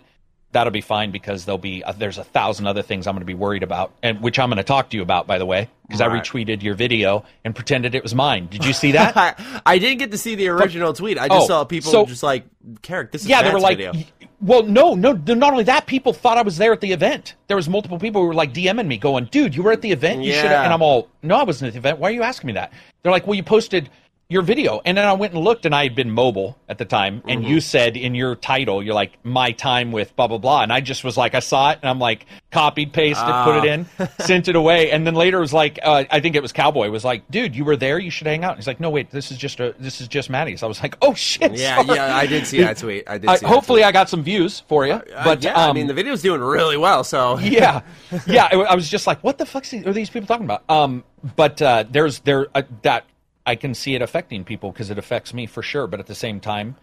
that'll 0.53 0.71
be 0.71 0.81
fine 0.81 1.11
because 1.11 1.45
there'll 1.45 1.57
be 1.57 1.83
uh, 1.83 1.91
there's 1.91 2.17
a 2.17 2.23
thousand 2.23 2.67
other 2.67 2.81
things 2.81 3.05
I'm 3.05 3.13
going 3.15 3.21
to 3.21 3.25
be 3.25 3.33
worried 3.33 3.63
about, 3.63 3.91
and 4.01 4.21
which 4.21 4.39
I'm 4.39 4.49
going 4.49 4.57
to 4.57 4.63
talk 4.63 4.89
to 4.91 4.97
you 4.97 5.03
about, 5.03 5.27
by 5.27 5.37
the 5.37 5.45
way, 5.45 5.67
because 5.87 5.99
right. 5.99 6.11
I 6.11 6.19
retweeted 6.19 6.63
your 6.63 6.75
video 6.75 7.25
and 7.43 7.53
pretended 7.53 7.95
it 7.95 8.03
was 8.03 8.15
mine. 8.15 8.47
Did 8.47 8.63
you 8.63 8.71
see 8.71 8.93
that? 8.93 9.13
I, 9.65 9.77
didn't 9.77 9.97
get 9.97 10.11
to 10.11 10.17
see 10.17 10.35
the 10.35 10.47
original 10.47 10.93
tweet. 10.93 11.19
I 11.19 11.27
just 11.27 11.43
oh, 11.43 11.47
saw 11.47 11.63
people 11.65 11.91
so, 11.91 12.05
just 12.05 12.23
like, 12.23 12.45
"Carrick, 12.81 13.11
this 13.11 13.23
is 13.23 13.27
yeah." 13.27 13.43
They 13.43 13.51
were 13.51 13.59
like, 13.59 13.77
video. 13.77 13.93
"Well, 14.39 14.63
no, 14.63 14.93
no." 14.93 15.13
Not 15.13 15.51
only 15.51 15.65
that, 15.65 15.87
people 15.87 16.13
thought 16.13 16.37
I 16.37 16.43
was 16.43 16.57
there 16.57 16.71
at 16.71 16.81
the 16.81 16.93
event. 16.93 17.35
There 17.47 17.57
was 17.57 17.67
multiple 17.67 17.99
people 17.99 18.21
who 18.21 18.27
were 18.27 18.33
like 18.33 18.53
DMing 18.53 18.87
me, 18.87 18.97
going, 18.97 19.25
"Dude, 19.25 19.55
you 19.55 19.63
were 19.63 19.71
at 19.71 19.81
the 19.81 19.91
event. 19.91 20.23
You 20.23 20.31
yeah. 20.31 20.41
should." 20.41 20.51
And 20.51 20.71
I'm 20.71 20.81
all, 20.81 21.09
"No, 21.21 21.35
I 21.35 21.43
wasn't 21.43 21.67
at 21.67 21.73
the 21.73 21.79
event. 21.79 21.99
Why 21.99 22.09
are 22.09 22.13
you 22.13 22.23
asking 22.23 22.47
me 22.47 22.53
that?" 22.53 22.71
They're 23.01 23.11
like, 23.11 23.27
"Well, 23.27 23.35
you 23.35 23.43
posted." 23.43 23.89
Your 24.29 24.41
video. 24.41 24.81
And 24.83 24.97
then 24.97 25.05
I 25.05 25.13
went 25.13 25.33
and 25.33 25.43
looked, 25.43 25.65
and 25.65 25.75
I 25.75 25.83
had 25.83 25.95
been 25.95 26.09
mobile 26.09 26.57
at 26.67 26.77
the 26.77 26.85
time. 26.85 27.21
And 27.27 27.41
mm-hmm. 27.41 27.51
you 27.51 27.59
said 27.61 27.97
in 27.97 28.15
your 28.15 28.35
title, 28.35 28.81
you're 28.81 28.95
like, 28.95 29.23
my 29.23 29.51
time 29.51 29.91
with 29.91 30.15
blah, 30.15 30.27
blah, 30.27 30.37
blah. 30.37 30.63
And 30.63 30.73
I 30.73 30.81
just 30.81 31.03
was 31.03 31.17
like, 31.17 31.35
I 31.35 31.39
saw 31.39 31.71
it, 31.71 31.79
and 31.81 31.89
I'm 31.89 31.99
like, 31.99 32.25
copied, 32.51 32.93
pasted, 32.93 33.27
uh. 33.27 33.43
put 33.45 33.57
it 33.57 33.65
in, 33.65 33.85
ah. 33.99 34.09
sent 34.19 34.47
it 34.47 34.55
away. 34.55 34.91
And 34.91 35.05
then 35.05 35.13
later 35.13 35.37
it 35.37 35.41
was 35.41 35.53
like, 35.53 35.79
uh, 35.83 36.05
I 36.09 36.19
think 36.19 36.35
it 36.35 36.41
was 36.41 36.51
Cowboy, 36.51 36.89
was 36.89 37.05
like, 37.05 37.29
dude, 37.29 37.55
you 37.55 37.65
were 37.65 37.75
there, 37.75 37.99
you 37.99 38.09
should 38.09 38.27
hang 38.27 38.43
out. 38.43 38.51
And 38.51 38.59
he's 38.59 38.67
like, 38.67 38.79
no, 38.79 38.89
wait, 38.89 39.11
this 39.11 39.31
is 39.31 39.37
just 39.37 39.59
a, 39.59 39.75
this 39.77 40.01
is 40.01 40.07
just 40.07 40.29
Maddie's. 40.29 40.63
I 40.63 40.67
was 40.67 40.81
like, 40.81 40.97
oh, 41.01 41.13
shit. 41.13 41.53
Yeah, 41.53 41.83
sorry. 41.83 41.97
yeah, 41.97 42.15
I 42.15 42.25
did 42.25 42.47
see 42.47 42.61
that 42.61 42.77
tweet. 42.77 43.07
I 43.07 43.17
did 43.17 43.29
uh, 43.29 43.37
Hopefully 43.45 43.81
tweet. 43.81 43.87
I 43.87 43.91
got 43.91 44.09
some 44.09 44.23
views 44.23 44.61
for 44.61 44.87
you. 44.87 44.93
Uh, 44.93 45.23
but 45.23 45.43
yeah, 45.43 45.53
um, 45.53 45.69
I 45.69 45.73
mean, 45.73 45.87
the 45.87 45.93
video's 45.93 46.21
doing 46.21 46.41
really 46.41 46.77
well, 46.77 47.03
so. 47.03 47.37
yeah. 47.39 47.81
Yeah, 48.25 48.45
I 48.45 48.75
was 48.75 48.89
just 48.89 49.05
like, 49.05 49.23
what 49.23 49.37
the 49.37 49.45
fuck 49.45 49.65
are 49.73 49.93
these 49.93 50.09
people 50.09 50.27
talking 50.27 50.45
about? 50.45 50.63
Um, 50.69 51.03
but 51.35 51.61
uh, 51.61 51.85
there's 51.89 52.19
there 52.19 52.47
uh, 52.55 52.63
that 52.81 53.05
I 53.45 53.55
can 53.55 53.73
see 53.73 53.95
it 53.95 54.01
affecting 54.01 54.43
people 54.43 54.71
because 54.71 54.89
it 54.89 54.97
affects 54.97 55.33
me 55.33 55.45
for 55.45 55.61
sure. 55.61 55.87
But 55.87 55.99
at 55.99 56.07
the 56.07 56.15
same 56.15 56.39
time, 56.39 56.75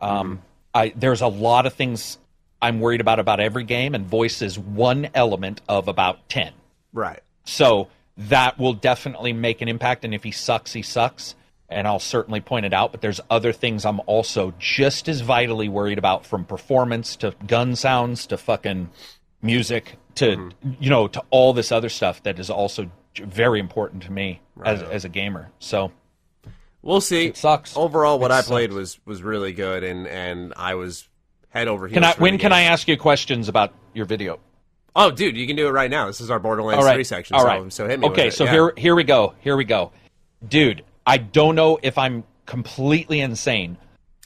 um, 0.00 0.36
mm-hmm. 0.36 0.42
I 0.74 0.92
there's 0.96 1.22
a 1.22 1.28
lot 1.28 1.66
of 1.66 1.74
things 1.74 2.18
I'm 2.60 2.80
worried 2.80 3.00
about 3.00 3.18
about 3.18 3.40
every 3.40 3.64
game, 3.64 3.94
and 3.94 4.06
voice 4.06 4.42
is 4.42 4.58
one 4.58 5.08
element 5.14 5.60
of 5.68 5.88
about 5.88 6.28
ten. 6.28 6.52
Right. 6.92 7.20
So 7.44 7.88
that 8.16 8.58
will 8.58 8.74
definitely 8.74 9.32
make 9.32 9.62
an 9.62 9.68
impact. 9.68 10.04
And 10.04 10.14
if 10.14 10.22
he 10.22 10.30
sucks, 10.30 10.72
he 10.72 10.82
sucks. 10.82 11.34
And 11.68 11.86
I'll 11.86 11.98
certainly 11.98 12.42
point 12.42 12.66
it 12.66 12.74
out. 12.74 12.92
But 12.92 13.00
there's 13.00 13.20
other 13.30 13.50
things 13.50 13.86
I'm 13.86 14.00
also 14.04 14.52
just 14.58 15.08
as 15.08 15.22
vitally 15.22 15.70
worried 15.70 15.96
about 15.96 16.26
from 16.26 16.44
performance 16.44 17.16
to 17.16 17.34
gun 17.46 17.76
sounds 17.76 18.26
to 18.26 18.36
fucking 18.36 18.90
music 19.40 19.96
to, 20.16 20.36
mm-hmm. 20.36 20.72
you 20.78 20.90
know, 20.90 21.08
to 21.08 21.22
all 21.30 21.54
this 21.54 21.72
other 21.72 21.88
stuff 21.88 22.22
that 22.24 22.38
is 22.38 22.50
also 22.50 22.90
very 23.16 23.58
important 23.58 24.02
to 24.02 24.12
me 24.12 24.40
right. 24.54 24.74
as, 24.74 24.82
as 24.82 25.04
a 25.06 25.08
gamer. 25.08 25.50
So 25.60 25.92
We'll 26.82 27.00
see. 27.00 27.26
It 27.26 27.36
sucks. 27.36 27.76
Overall, 27.76 28.18
what 28.18 28.30
it 28.30 28.34
I 28.34 28.38
sucks. 28.38 28.48
played 28.48 28.72
was 28.72 28.98
was 29.04 29.22
really 29.22 29.52
good, 29.52 29.84
and 29.84 30.06
and 30.06 30.52
I 30.56 30.74
was 30.74 31.08
head 31.50 31.68
over 31.68 31.86
heels. 31.86 31.94
Can 31.94 32.04
I, 32.04 32.14
when 32.14 32.38
can 32.38 32.52
I 32.52 32.62
ask 32.62 32.88
you 32.88 32.96
questions 32.96 33.48
about 33.48 33.72
your 33.94 34.04
video? 34.04 34.40
Oh, 34.94 35.10
dude, 35.10 35.36
you 35.36 35.46
can 35.46 35.56
do 35.56 35.68
it 35.68 35.70
right 35.70 35.90
now. 35.90 36.06
This 36.06 36.20
is 36.20 36.30
our 36.30 36.38
Borderlands 36.38 36.84
right. 36.84 36.94
3 36.94 37.04
section. 37.04 37.36
All 37.36 37.44
right. 37.44 37.62
So, 37.64 37.84
so 37.84 37.88
hit 37.88 38.00
me. 38.00 38.08
Okay, 38.08 38.30
so 38.30 38.44
yeah. 38.44 38.50
here 38.50 38.72
here 38.76 38.94
we 38.94 39.04
go. 39.04 39.34
Here 39.40 39.56
we 39.56 39.64
go. 39.64 39.92
Dude, 40.46 40.84
I 41.06 41.18
don't 41.18 41.54
know 41.54 41.78
if 41.82 41.96
I'm 41.96 42.24
completely 42.46 43.20
insane. 43.20 43.78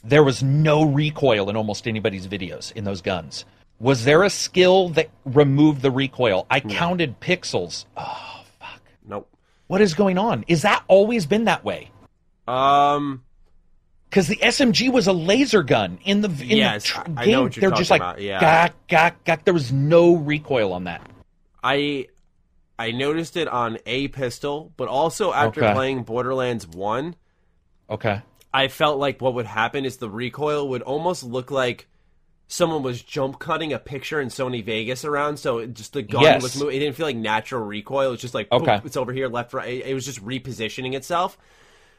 There 0.03 0.25
was 0.25 0.43
no 0.43 0.85
recoil 0.85 1.51
in 1.51 1.57
almost 1.57 1.87
anybody's 1.87 2.27
videos 2.27 2.73
in 2.73 2.85
those 2.85 3.03
guns. 3.03 3.45
Was 3.79 4.05
there 4.05 4.23
a 4.23 4.31
skill 4.31 4.89
that 4.91 5.11
removed 5.25 5.83
the 5.83 5.91
recoil? 5.91 6.47
I 6.51 6.63
no. 6.65 6.75
counted 6.75 7.21
pixels. 7.21 7.85
Oh 7.97 8.45
fuck. 8.59 8.81
Nope. 9.07 9.29
What 9.67 9.81
is 9.81 9.95
going 9.95 10.17
on? 10.17 10.45
Is 10.49 10.63
that 10.63 10.85
always 10.89 11.27
been 11.27 11.45
that 11.45 11.65
way? 11.65 11.91
Um, 12.47 13.23
because 14.09 14.29
the 14.29 14.37
SMG 14.37 14.91
was 14.91 15.07
a 15.07 15.13
laser 15.13 15.63
gun 15.63 15.99
in 16.05 16.21
the 16.21 16.29
in 16.29 16.57
yes, 16.57 16.85
the 16.85 16.89
tr- 16.89 17.23
game. 17.25 17.51
They're 17.51 17.71
just 17.71 17.91
like 17.91 18.01
about. 18.01 18.21
yeah. 18.21 18.71
gak. 18.89 19.45
There 19.45 19.55
was 19.55 19.73
no 19.73 20.15
recoil 20.17 20.73
on 20.73 20.85
that. 20.85 21.03
I 21.63 22.07
I 22.79 22.93
noticed 22.93 23.37
it 23.37 23.49
on 23.49 23.79
a 23.87 24.09
pistol, 24.09 24.73
but 24.77 24.89
also 24.89 25.33
after 25.33 25.65
okay. 25.65 25.75
playing 25.75 26.03
Borderlands 26.05 26.67
One. 26.67 27.17
Okay. 27.91 28.23
I 28.55 28.69
felt 28.69 28.99
like 28.99 29.21
what 29.21 29.35
would 29.35 29.47
happen 29.47 29.85
is 29.85 29.99
the 29.99 30.09
recoil 30.09 30.69
would 30.71 30.83
almost 30.83 31.23
look 31.23 31.51
like 31.51 31.87
someone 32.49 32.83
was 32.83 33.03
jump 33.03 33.39
cutting 33.39 33.73
a 33.73 33.79
picture 33.79 34.21
in 34.21 34.29
Sony 34.29 34.65
Vegas 34.65 35.05
around, 35.05 35.39
so 35.39 35.59
it 35.59 35.75
just 35.75 35.93
the 35.93 36.03
gun 36.03 36.23
yes. 36.23 36.43
was 36.43 36.57
moving. 36.57 36.77
It 36.77 36.81
didn't 36.81 36.97
feel 36.97 37.07
like 37.07 37.17
natural 37.17 37.63
recoil. 37.63 38.09
It 38.09 38.13
was 38.13 38.21
just 38.21 38.35
like 38.35 38.51
okay. 38.53 38.81
it's 38.85 38.97
over 38.97 39.13
here, 39.13 39.29
left, 39.29 39.53
right. 39.53 39.85
It 39.85 39.95
was 39.95 40.05
just 40.05 40.25
repositioning 40.25 40.95
itself. 40.95 41.37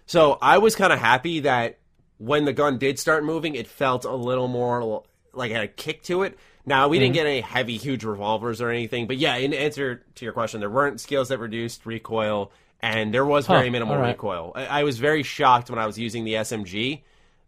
So 0.07 0.37
I 0.41 0.57
was 0.57 0.75
kind 0.75 0.91
of 0.91 0.99
happy 0.99 1.41
that 1.41 1.77
when 2.17 2.45
the 2.45 2.53
gun 2.53 2.77
did 2.77 2.97
start 2.97 3.23
moving, 3.23 3.55
it 3.55 3.67
felt 3.67 4.05
a 4.05 4.15
little 4.15 4.47
more 4.47 5.03
like 5.33 5.51
it 5.51 5.53
had 5.53 5.63
a 5.63 5.67
kick 5.67 6.01
to 6.03 6.23
it. 6.23 6.37
Now 6.65 6.87
we 6.87 6.97
mm-hmm. 6.97 7.03
didn't 7.03 7.13
get 7.13 7.25
any 7.27 7.41
heavy, 7.41 7.77
huge 7.77 8.03
revolvers 8.03 8.61
or 8.61 8.69
anything, 8.69 9.05
but 9.07 9.17
yeah, 9.17 9.35
in 9.35 9.53
answer 9.53 10.03
to 10.15 10.25
your 10.25 10.33
question, 10.33 10.59
there 10.59 10.69
weren't 10.69 10.99
skills 10.99 11.29
that 11.29 11.39
reduced 11.39 11.85
recoil, 11.85 12.51
and 12.81 13.13
there 13.13 13.25
was 13.25 13.47
very 13.47 13.67
huh, 13.67 13.71
minimal 13.71 13.97
right. 13.97 14.09
recoil. 14.09 14.51
I, 14.55 14.65
I, 14.65 14.83
was 14.83 14.97
very 14.97 15.23
shocked 15.23 15.69
when 15.69 15.79
I 15.79 15.85
was 15.85 15.97
using 15.97 16.23
the 16.25 16.33
SMG 16.33 17.03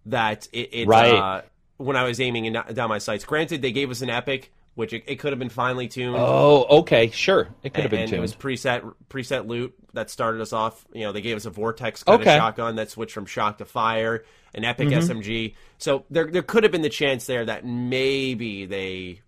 that 0.05 0.47
it, 0.53 0.69
it 0.73 0.87
right. 0.87 1.13
uh, 1.13 1.41
when 1.77 1.95
I 1.95 2.03
was 2.03 2.21
aiming 2.21 2.45
in, 2.45 2.53
down 2.53 2.89
my 2.89 2.97
sights. 2.97 3.25
Granted, 3.25 3.61
they 3.61 3.71
gave 3.71 3.89
us 3.89 4.01
an 4.01 4.09
epic, 4.09 4.53
which 4.79 4.93
it, 4.93 5.03
it, 5.07 5.19
could 5.19 5.33
have 5.33 5.39
been 5.39 5.49
finely 5.49 5.89
tuned. 5.89 6.15
Oh, 6.17 6.65
okay, 6.79 7.09
sure, 7.09 7.49
it 7.63 7.73
could 7.73 7.81
have 7.81 7.91
been 7.91 7.99
and 7.99 8.09
tuned. 8.09 8.19
It 8.19 8.21
was 8.21 8.33
preset 8.33 8.93
preset 9.09 9.45
loot 9.45 9.75
that 9.93 10.09
started 10.09 10.39
us 10.39 10.53
off. 10.53 10.85
You 10.93 11.01
know, 11.01 11.11
they 11.11 11.19
gave 11.19 11.35
us 11.35 11.43
a 11.45 11.49
vortex 11.49 12.01
kind 12.03 12.21
okay. 12.21 12.35
of 12.35 12.37
shotgun 12.37 12.77
that 12.77 12.89
switched 12.89 13.11
from 13.11 13.25
shock 13.25 13.57
to 13.57 13.65
fire, 13.65 14.23
an 14.55 14.63
epic 14.63 14.87
mm-hmm. 14.87 15.11
SMG. 15.11 15.55
So 15.79 16.05
there 16.09 16.31
there 16.31 16.43
could 16.43 16.63
have 16.63 16.71
been 16.71 16.81
the 16.81 16.89
chance 16.89 17.25
there 17.25 17.43
that 17.43 17.65
maybe 17.65 18.65
they 18.65 19.19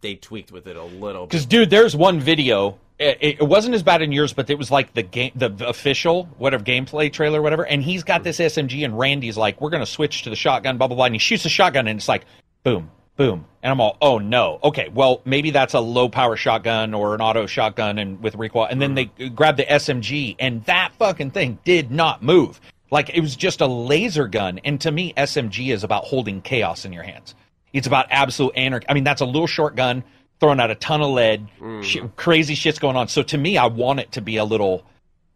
they 0.00 0.14
tweaked 0.14 0.52
with 0.52 0.68
it 0.68 0.76
a 0.76 0.84
little. 0.84 1.26
Because 1.26 1.44
dude, 1.44 1.70
there's 1.70 1.96
one 1.96 2.20
video. 2.20 2.78
It, 3.00 3.18
it, 3.40 3.42
wasn't 3.42 3.74
as 3.74 3.82
bad 3.82 4.02
in 4.02 4.12
yours, 4.12 4.34
but 4.34 4.48
it 4.50 4.58
was 4.58 4.70
like 4.70 4.92
the 4.92 5.02
game, 5.02 5.32
the 5.34 5.50
official 5.66 6.26
whatever 6.36 6.62
gameplay 6.62 7.12
trailer, 7.12 7.42
whatever. 7.42 7.66
And 7.66 7.82
he's 7.82 8.04
got 8.04 8.22
this 8.22 8.38
SMG, 8.38 8.84
and 8.84 8.96
Randy's 8.96 9.36
like, 9.36 9.60
"We're 9.60 9.70
gonna 9.70 9.86
switch 9.86 10.22
to 10.22 10.30
the 10.30 10.36
shotgun, 10.36 10.78
blah 10.78 10.86
blah 10.86 10.94
blah." 10.96 11.06
And 11.06 11.16
he 11.16 11.18
shoots 11.18 11.42
the 11.42 11.48
shotgun, 11.48 11.88
and 11.88 11.98
it's 11.98 12.08
like, 12.08 12.26
boom, 12.62 12.90
boom. 13.20 13.44
And 13.62 13.70
I'm 13.70 13.82
all, 13.82 13.98
oh 14.00 14.16
no. 14.16 14.58
Okay, 14.64 14.88
well, 14.94 15.20
maybe 15.26 15.50
that's 15.50 15.74
a 15.74 15.80
low 15.80 16.08
power 16.08 16.36
shotgun 16.36 16.94
or 16.94 17.14
an 17.14 17.20
auto 17.20 17.44
shotgun 17.44 17.98
and 17.98 18.22
with 18.22 18.34
recoil. 18.34 18.64
And 18.64 18.80
then 18.80 18.94
they 18.94 19.04
grabbed 19.04 19.58
the 19.58 19.64
SMG 19.64 20.36
and 20.38 20.64
that 20.64 20.94
fucking 20.94 21.32
thing 21.32 21.58
did 21.62 21.90
not 21.90 22.22
move. 22.22 22.58
Like 22.90 23.10
it 23.10 23.20
was 23.20 23.36
just 23.36 23.60
a 23.60 23.66
laser 23.66 24.26
gun. 24.26 24.58
And 24.64 24.80
to 24.80 24.90
me, 24.90 25.12
SMG 25.12 25.70
is 25.70 25.84
about 25.84 26.04
holding 26.04 26.40
chaos 26.40 26.86
in 26.86 26.94
your 26.94 27.02
hands. 27.02 27.34
It's 27.74 27.86
about 27.86 28.06
absolute 28.08 28.54
anarchy. 28.56 28.86
I 28.88 28.94
mean, 28.94 29.04
that's 29.04 29.20
a 29.20 29.26
little 29.26 29.46
short 29.46 29.76
gun 29.76 30.02
throwing 30.40 30.58
out 30.58 30.70
a 30.70 30.74
ton 30.74 31.02
of 31.02 31.10
lead. 31.10 31.46
Mm. 31.60 31.84
Shit, 31.84 32.16
crazy 32.16 32.54
shit's 32.54 32.78
going 32.78 32.96
on. 32.96 33.08
So 33.08 33.22
to 33.22 33.36
me, 33.36 33.58
I 33.58 33.66
want 33.66 34.00
it 34.00 34.12
to 34.12 34.22
be 34.22 34.38
a 34.38 34.44
little 34.44 34.86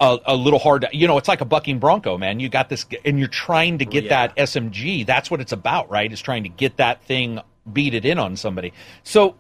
a, 0.00 0.18
a, 0.24 0.34
little 0.34 0.58
hard 0.58 0.82
to, 0.82 0.88
you 0.92 1.06
know, 1.06 1.18
it's 1.18 1.28
like 1.28 1.42
a 1.42 1.44
bucking 1.44 1.80
bronco, 1.80 2.16
man. 2.16 2.40
You 2.40 2.48
got 2.48 2.70
this, 2.70 2.86
and 3.04 3.18
you're 3.18 3.28
trying 3.28 3.78
to 3.78 3.84
get 3.84 4.04
yeah. 4.04 4.26
that 4.26 4.36
SMG. 4.36 5.04
That's 5.04 5.30
what 5.30 5.42
it's 5.42 5.52
about, 5.52 5.90
right? 5.90 6.10
Is 6.10 6.22
trying 6.22 6.44
to 6.44 6.48
get 6.48 6.78
that 6.78 7.04
thing 7.04 7.40
beat 7.72 7.94
it 7.94 8.04
in 8.04 8.18
on 8.18 8.36
somebody. 8.36 8.72
So 9.02 9.36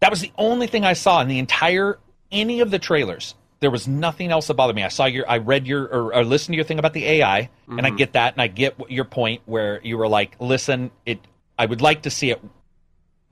that 0.00 0.10
was 0.10 0.20
the 0.20 0.32
only 0.36 0.66
thing 0.66 0.84
I 0.84 0.92
saw 0.92 1.20
in 1.20 1.28
the 1.28 1.38
entire 1.38 1.98
any 2.30 2.60
of 2.60 2.70
the 2.70 2.78
trailers. 2.78 3.34
There 3.60 3.70
was 3.70 3.88
nothing 3.88 4.30
else 4.30 4.46
that 4.46 4.54
bothered 4.54 4.76
me. 4.76 4.84
I 4.84 4.88
saw 4.88 5.06
your, 5.06 5.28
I 5.28 5.38
read 5.38 5.66
your, 5.66 5.84
or, 5.84 6.14
or 6.14 6.24
listened 6.24 6.52
to 6.52 6.56
your 6.56 6.64
thing 6.64 6.78
about 6.78 6.92
the 6.92 7.04
AI, 7.04 7.42
mm-hmm. 7.42 7.78
and 7.78 7.86
I 7.86 7.90
mm-hmm. 7.90 7.96
get 7.96 8.12
that, 8.12 8.34
and 8.34 8.42
I 8.42 8.46
get 8.46 8.76
your 8.88 9.04
point 9.04 9.42
where 9.46 9.80
you 9.82 9.98
were 9.98 10.06
like, 10.06 10.36
listen, 10.38 10.92
it, 11.04 11.18
I 11.58 11.66
would 11.66 11.80
like 11.80 12.02
to 12.02 12.10
see 12.10 12.30
it 12.30 12.40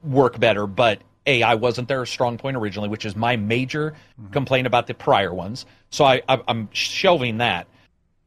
work 0.02 0.40
better, 0.40 0.66
but 0.66 1.00
AI 1.26 1.54
wasn't 1.54 1.88
their 1.88 2.04
strong 2.06 2.38
point 2.38 2.56
originally, 2.56 2.88
which 2.88 3.04
is 3.04 3.14
my 3.14 3.36
major 3.36 3.92
mm-hmm. 4.20 4.32
complaint 4.32 4.66
about 4.66 4.88
the 4.88 4.94
prior 4.94 5.32
ones. 5.32 5.64
So 5.90 6.04
I, 6.04 6.22
I, 6.28 6.40
I'm 6.48 6.68
shelving 6.72 7.38
that. 7.38 7.68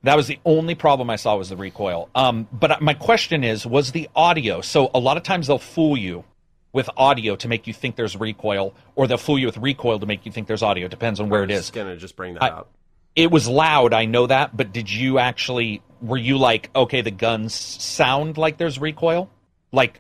That 0.04 0.16
was 0.16 0.28
the 0.28 0.40
only 0.46 0.76
problem 0.76 1.10
I 1.10 1.18
saw 1.18 1.36
was 1.36 1.50
the 1.50 1.58
recoil. 1.58 2.10
Um, 2.16 2.48
but 2.54 2.82
my 2.82 2.94
question 2.94 3.44
is, 3.44 3.66
was 3.66 3.92
the 3.92 4.10
audio? 4.16 4.62
So 4.62 4.90
a 4.94 5.00
lot 5.00 5.18
of 5.18 5.24
times 5.24 5.48
they'll 5.48 5.60
fool 5.60 5.98
you 5.98 6.24
with 6.72 6.90
audio 6.96 7.36
to 7.36 7.48
make 7.48 7.68
you 7.68 7.74
think 7.74 7.96
there's 7.96 8.16
recoil, 8.16 8.76
or 8.96 9.08
they'll 9.08 9.18
fool 9.18 9.40
you 9.40 9.48
with 9.48 9.58
recoil 9.58 10.00
to 10.00 10.06
make 10.06 10.26
you 10.26 10.32
think 10.32 10.48
there's 10.48 10.64
audio. 10.64 10.86
It 10.86 10.92
depends 10.92 11.20
on 11.20 11.30
where 11.30 11.44
it 11.44 11.52
is. 11.52 11.72
Gonna 11.72 11.98
just 11.98 12.16
bring 12.16 12.36
that 12.36 12.44
I, 12.44 12.50
up. 12.50 12.70
It 13.16 13.32
was 13.32 13.48
loud, 13.48 13.94
I 13.94 14.06
know 14.06 14.28
that, 14.28 14.56
but 14.56 14.72
did 14.72 14.92
you 14.92 15.20
actually? 15.20 15.82
Were 16.02 16.18
you 16.18 16.38
like, 16.38 16.70
okay, 16.76 17.02
the 17.02 17.12
guns 17.12 17.54
sound 17.54 18.38
like 18.38 18.58
there's 18.58 18.80
recoil, 18.80 19.30
like, 19.72 20.00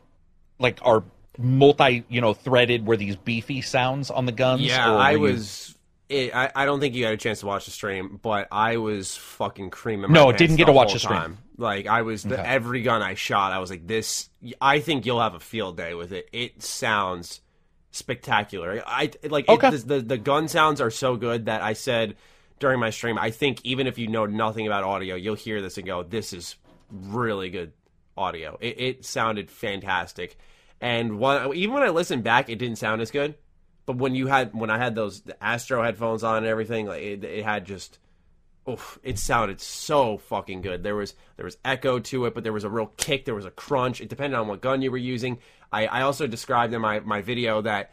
like 0.59 0.79
are 0.83 1.03
multi, 1.38 2.05
you 2.07 2.21
know, 2.21 2.33
threaded? 2.33 2.85
Were 2.85 2.95
these 2.95 3.15
beefy 3.15 3.62
sounds 3.62 4.12
on 4.12 4.25
the 4.25 4.31
guns? 4.31 4.62
Yeah, 4.62 4.93
I 4.95 5.17
was 5.17 5.75
it, 6.10 6.36
I, 6.36 6.52
I 6.56 6.65
don't 6.65 6.80
think 6.80 6.95
you 6.95 7.06
had 7.06 7.13
a 7.13 7.17
chance 7.17 7.41
to 7.41 7.45
watch 7.45 7.65
the 7.65 7.72
stream, 7.72 8.19
but 8.22 8.48
I 8.52 8.78
was 8.78 9.15
fucking 9.15 9.69
creaming. 9.69 10.12
no, 10.12 10.32
didn't 10.32 10.56
get 10.56 10.65
to 10.65 10.72
watch 10.72 10.93
the 10.93 11.00
stream. 11.00 11.19
Time. 11.19 11.38
Like 11.58 11.88
I 11.88 12.02
was 12.02 12.24
the, 12.24 12.39
okay. 12.39 12.50
every 12.50 12.82
gun 12.82 13.02
I 13.02 13.13
shot, 13.13 13.52
I 13.52 13.60
was 13.60 13.69
like, 13.69 13.86
"This." 13.86 14.30
I 14.60 14.80
think 14.80 15.06
you'll 15.06 15.22
have 15.22 15.36
a 15.36 15.39
field 15.39 15.78
day 15.78 15.93
with 15.93 16.12
it. 16.12 16.28
It 16.34 16.63
sounds 16.63 17.41
spectacular. 17.91 18.82
I 18.86 19.12
like 19.24 19.48
okay. 19.48 19.67
it, 19.67 19.72
the, 19.72 19.78
the 19.78 20.02
the 20.02 20.17
gun 20.17 20.48
sounds 20.48 20.82
are 20.82 20.91
so 20.91 21.15
good 21.15 21.45
that 21.45 21.62
I 21.62 21.74
said 21.74 22.15
during 22.60 22.80
my 22.80 22.89
stream, 22.89 23.17
I 23.17 23.32
think 23.32 23.60
even 23.63 23.88
if 23.88 23.98
you 23.98 24.08
know 24.08 24.26
nothing 24.26 24.67
about 24.67 24.84
audio, 24.84 25.15
you'll 25.15 25.36
hear 25.36 25.62
this 25.62 25.78
and 25.78 25.86
go, 25.86 26.02
"This 26.04 26.34
is 26.34 26.56
really 26.91 27.50
good 27.50 27.74
audio." 28.17 28.58
It, 28.62 28.80
it 28.80 29.06
sounded 29.06 29.52
fantastic, 29.52 30.38
and 30.82 31.19
one, 31.19 31.54
even 31.56 31.74
when 31.74 31.84
I 31.84 31.89
listened 31.89 32.24
back, 32.24 32.50
it 32.50 32.58
didn't 32.58 32.78
sound 32.78 33.02
as 33.02 33.12
good. 33.12 33.36
But 33.89 33.97
when 33.97 34.13
you 34.13 34.28
had 34.28 34.54
when 34.54 34.69
I 34.69 34.78
had 34.78 34.93
those 34.93 35.23
Astro 35.41 35.82
headphones 35.82 36.23
on 36.23 36.38
and 36.38 36.45
everything, 36.45 36.86
like 36.86 37.02
it, 37.02 37.23
it 37.23 37.43
had 37.43 37.65
just 37.65 37.97
oof, 38.69 38.99
it 39.02 39.17
sounded 39.17 39.60
so 39.60 40.19
fucking 40.19 40.62
good. 40.62 40.84
There 40.84 40.95
was 40.95 41.15
there 41.38 41.45
was 41.45 41.58
echo 41.65 41.97
to 41.97 42.25
it, 42.25 42.36
but 42.36 42.43
there 42.43 42.54
was 42.54 42.63
a 42.63 42.69
real 42.69 42.93
kick. 42.97 43.25
There 43.25 43.34
was 43.34 43.45
a 43.45 43.49
crunch. 43.49 43.99
It 43.99 44.08
depended 44.08 44.39
on 44.39 44.47
what 44.47 44.62
gun 44.62 44.84
you 44.84 44.91
were 44.91 44.97
using. 44.97 45.39
I, 45.71 45.88
I 45.88 46.02
also 46.04 46.28
described 46.28 46.71
in 46.71 46.82
my, 46.82 46.99
my 46.99 47.23
video 47.23 47.63
that 47.63 47.91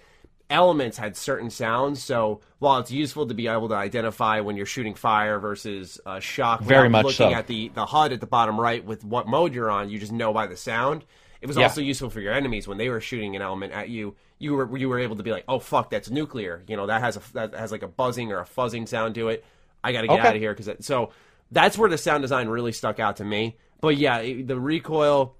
elements 0.51 0.99
had 0.99 1.17
certain 1.17 1.49
sounds. 1.49 2.05
So 2.05 2.43
while 2.59 2.79
it's 2.79 2.93
useful 2.93 3.27
to 3.29 3.33
be 3.33 3.49
able 3.49 3.71
to 3.71 3.75
identify 3.75 4.41
when 4.41 4.55
you're 4.55 4.67
shooting 4.67 4.95
fire 4.95 5.39
versus 5.39 5.99
uh, 6.05 6.21
shock, 6.21 6.61
very 6.61 6.91
much 6.91 7.07
looking 7.07 7.31
so. 7.31 7.35
at 7.35 7.47
the 7.47 7.69
the 7.71 7.87
HUD 7.87 8.13
at 8.13 8.21
the 8.21 8.27
bottom 8.27 8.61
right 8.61 8.85
with 8.85 9.03
what 9.03 9.29
mode 9.29 9.55
you're 9.55 9.71
on, 9.71 9.89
you 9.89 9.99
just 9.99 10.13
know 10.13 10.35
by 10.35 10.47
the 10.47 10.59
sound. 10.59 11.07
It 11.40 11.46
was 11.46 11.57
Yeah. 11.57 11.64
also 11.64 11.81
useful 11.81 12.11
for 12.11 12.20
your 12.20 12.33
enemies 12.33 12.66
when 12.66 12.79
they 12.79 12.88
were 12.88 13.01
shooting 13.01 13.37
an 13.37 13.42
element 13.42 13.72
at 13.72 13.88
you. 13.88 14.14
You 14.38 14.55
were 14.55 14.77
you 14.77 14.88
were 14.88 14.99
able 14.99 15.16
to 15.16 15.22
be 15.22 15.31
like, 15.33 15.44
oh 15.49 15.59
fuck, 15.59 15.90
that's 15.90 16.11
nuclear. 16.11 16.62
You 16.66 16.77
know 16.77 16.87
that 16.87 17.01
has 17.03 17.16
a 17.16 17.20
that 17.35 17.55
has 17.55 17.72
like 17.72 17.83
a 17.83 17.88
buzzing 17.88 18.33
or 18.33 18.40
a 18.40 18.44
fuzzing 18.44 18.87
sound 18.88 19.14
to 19.16 19.29
it. 19.29 19.44
I 19.85 19.92
got 19.92 20.03
to 20.03 20.07
get 20.09 20.18
Okay. 20.20 20.29
out 20.29 20.35
of 20.37 20.40
here 20.42 20.55
because 20.55 20.85
so 20.87 21.11
that's 21.53 21.79
where 21.79 21.88
the 21.90 21.99
sound 21.99 22.22
design 22.22 22.49
really 22.49 22.72
stuck 22.72 22.99
out 22.99 23.16
to 23.16 23.25
me. 23.25 23.57
But 23.81 23.96
yeah, 23.96 24.18
it- 24.18 24.46
the 24.49 24.59
recoil 24.59 25.37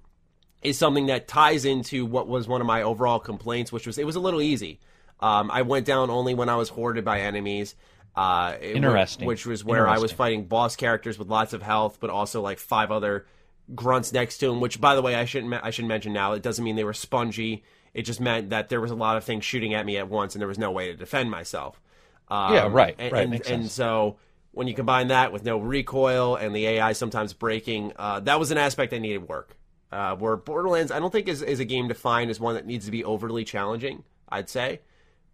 is 0.63 0.77
something 0.77 1.07
that 1.07 1.27
ties 1.27 1.65
into 1.65 2.05
what 2.05 2.27
was 2.27 2.47
one 2.47 2.61
of 2.61 2.67
my 2.67 2.81
overall 2.81 3.19
complaints, 3.19 3.71
which 3.71 3.85
was 3.85 3.97
it 3.97 4.05
was 4.05 4.15
a 4.15 4.19
little 4.19 4.41
easy. 4.41 4.79
Um, 5.19 5.49
I 5.51 5.63
went 5.63 5.85
down 5.85 6.09
only 6.09 6.33
when 6.33 6.49
I 6.49 6.55
was 6.55 6.69
hoarded 6.69 7.03
by 7.05 7.21
enemies. 7.21 7.75
Uh, 8.15 8.55
Interesting. 8.61 9.27
Which 9.27 9.45
was 9.45 9.63
where 9.63 9.87
I 9.87 9.99
was 9.99 10.11
fighting 10.11 10.45
boss 10.45 10.75
characters 10.75 11.19
with 11.19 11.27
lots 11.27 11.53
of 11.53 11.61
health, 11.61 11.97
but 11.99 12.09
also 12.09 12.41
like 12.41 12.57
five 12.57 12.89
other 12.91 13.27
grunts 13.75 14.13
next 14.13 14.37
to 14.39 14.51
him. 14.51 14.59
Which, 14.59 14.79
by 14.79 14.95
the 14.95 15.01
way, 15.01 15.15
I 15.15 15.25
shouldn't 15.25 15.53
I 15.53 15.69
should 15.69 15.85
mention 15.85 16.13
now. 16.13 16.33
It 16.33 16.41
doesn't 16.41 16.63
mean 16.63 16.75
they 16.75 16.83
were 16.83 16.93
spongy. 16.93 17.63
It 17.93 18.03
just 18.03 18.21
meant 18.21 18.51
that 18.51 18.69
there 18.69 18.81
was 18.81 18.91
a 18.91 18.95
lot 18.95 19.17
of 19.17 19.23
things 19.23 19.43
shooting 19.43 19.73
at 19.73 19.85
me 19.85 19.97
at 19.97 20.09
once, 20.09 20.35
and 20.35 20.41
there 20.41 20.47
was 20.47 20.59
no 20.59 20.71
way 20.71 20.87
to 20.87 20.95
defend 20.95 21.31
myself. 21.31 21.81
Um, 22.29 22.53
Yeah, 22.53 22.67
right, 22.69 22.95
And, 22.99 23.11
right, 23.11 23.25
and, 23.25 23.47
and 23.47 23.71
so 23.71 24.17
when 24.51 24.67
you 24.67 24.73
combine 24.73 25.07
that 25.07 25.31
with 25.31 25.45
no 25.45 25.57
recoil 25.59 26.35
and 26.35 26.55
the 26.55 26.65
AI 26.67 26.93
sometimes 26.93 27.33
breaking, 27.33 27.93
uh, 27.95 28.19
that 28.21 28.39
was 28.39 28.51
an 28.51 28.57
aspect 28.57 28.91
that 28.91 28.99
needed 28.99 29.27
work. 29.27 29.55
Uh, 29.91 30.15
where 30.15 30.35
Borderlands, 30.35 30.91
I 30.91 30.99
don't 30.99 31.11
think 31.11 31.27
is, 31.27 31.41
is 31.41 31.61
a 31.61 31.65
game 31.65 31.87
defined 31.87 32.29
as 32.29 32.39
one 32.39 32.55
that 32.55 32.65
needs 32.65 32.85
to 32.85 32.91
be 32.91 33.05
overly 33.05 33.45
challenging. 33.45 34.03
I'd 34.27 34.49
say, 34.49 34.81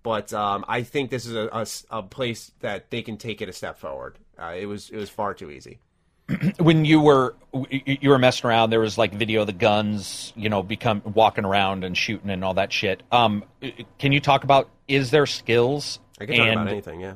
but 0.03 0.31
um, 0.33 0.63
I 0.67 0.83
think 0.83 1.09
this 1.09 1.25
is 1.25 1.33
a 1.33 1.65
a 1.89 2.03
place 2.03 2.51
that 2.59 2.91
they 2.91 3.01
can 3.01 3.17
take 3.17 3.41
it 3.41 3.49
a 3.49 3.53
step 3.53 3.79
forward. 3.79 4.19
Uh, 4.37 4.53
it 4.55 4.67
was 4.67 4.89
it 4.91 4.97
was 4.97 5.09
far 5.09 5.33
too 5.33 5.49
easy. 5.49 5.79
when 6.57 6.85
you 6.85 7.01
were 7.01 7.35
you 7.69 8.09
were 8.09 8.17
messing 8.17 8.49
around 8.49 8.69
there 8.69 8.79
was 8.79 8.97
like 8.97 9.13
video 9.13 9.41
of 9.41 9.47
the 9.47 9.53
guns 9.53 10.31
you 10.35 10.49
know 10.49 10.63
become 10.63 11.01
walking 11.13 11.45
around 11.45 11.83
and 11.83 11.97
shooting 11.97 12.29
and 12.29 12.43
all 12.43 12.53
that 12.53 12.71
shit 12.71 13.03
um 13.11 13.43
can 13.99 14.11
you 14.11 14.19
talk 14.19 14.43
about 14.43 14.69
is 14.87 15.11
there 15.11 15.25
skills 15.25 15.99
I 16.19 16.25
can 16.25 16.35
talk 16.35 16.45
and 16.45 16.59
about 16.61 16.67
anything. 16.71 17.01
Yeah. 17.01 17.15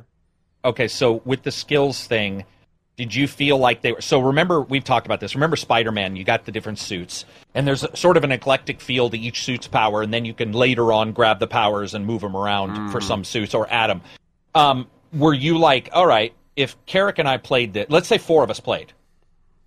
okay 0.65 0.87
so 0.87 1.21
with 1.25 1.43
the 1.43 1.51
skills 1.51 2.05
thing 2.05 2.43
did 2.97 3.13
you 3.15 3.27
feel 3.27 3.57
like 3.57 3.81
they 3.81 3.93
were 3.93 4.01
so 4.01 4.19
remember 4.19 4.61
we've 4.61 4.83
talked 4.83 5.05
about 5.05 5.21
this 5.21 5.35
remember 5.35 5.55
spider-man 5.55 6.15
you 6.15 6.23
got 6.25 6.45
the 6.45 6.51
different 6.51 6.77
suits 6.77 7.25
and 7.55 7.65
there's 7.65 7.83
a, 7.83 7.95
sort 7.95 8.17
of 8.17 8.23
an 8.25 8.31
eclectic 8.31 8.81
feel 8.81 9.09
to 9.09 9.17
each 9.17 9.43
suit's 9.43 9.67
power 9.67 10.01
and 10.01 10.13
then 10.13 10.25
you 10.25 10.33
can 10.33 10.51
later 10.51 10.91
on 10.91 11.13
grab 11.13 11.39
the 11.39 11.47
powers 11.47 11.93
and 11.93 12.05
move 12.05 12.21
them 12.21 12.35
around 12.35 12.91
for 12.91 12.99
some 12.99 13.23
suits 13.23 13.53
or 13.53 13.71
add 13.71 13.89
them 13.89 14.01
um, 14.53 14.87
were 15.13 15.33
you 15.33 15.57
like 15.57 15.89
all 15.93 16.05
right 16.05 16.33
if 16.57 16.75
Carrick 16.85 17.19
and 17.19 17.27
i 17.27 17.37
played 17.37 17.73
that 17.73 17.89
let's 17.89 18.07
say 18.07 18.17
four 18.17 18.43
of 18.43 18.49
us 18.49 18.59
played 18.59 18.93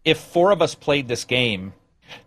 if 0.04 0.18
four 0.18 0.50
of 0.50 0.62
us 0.62 0.74
played 0.74 1.08
this 1.08 1.24
game 1.24 1.72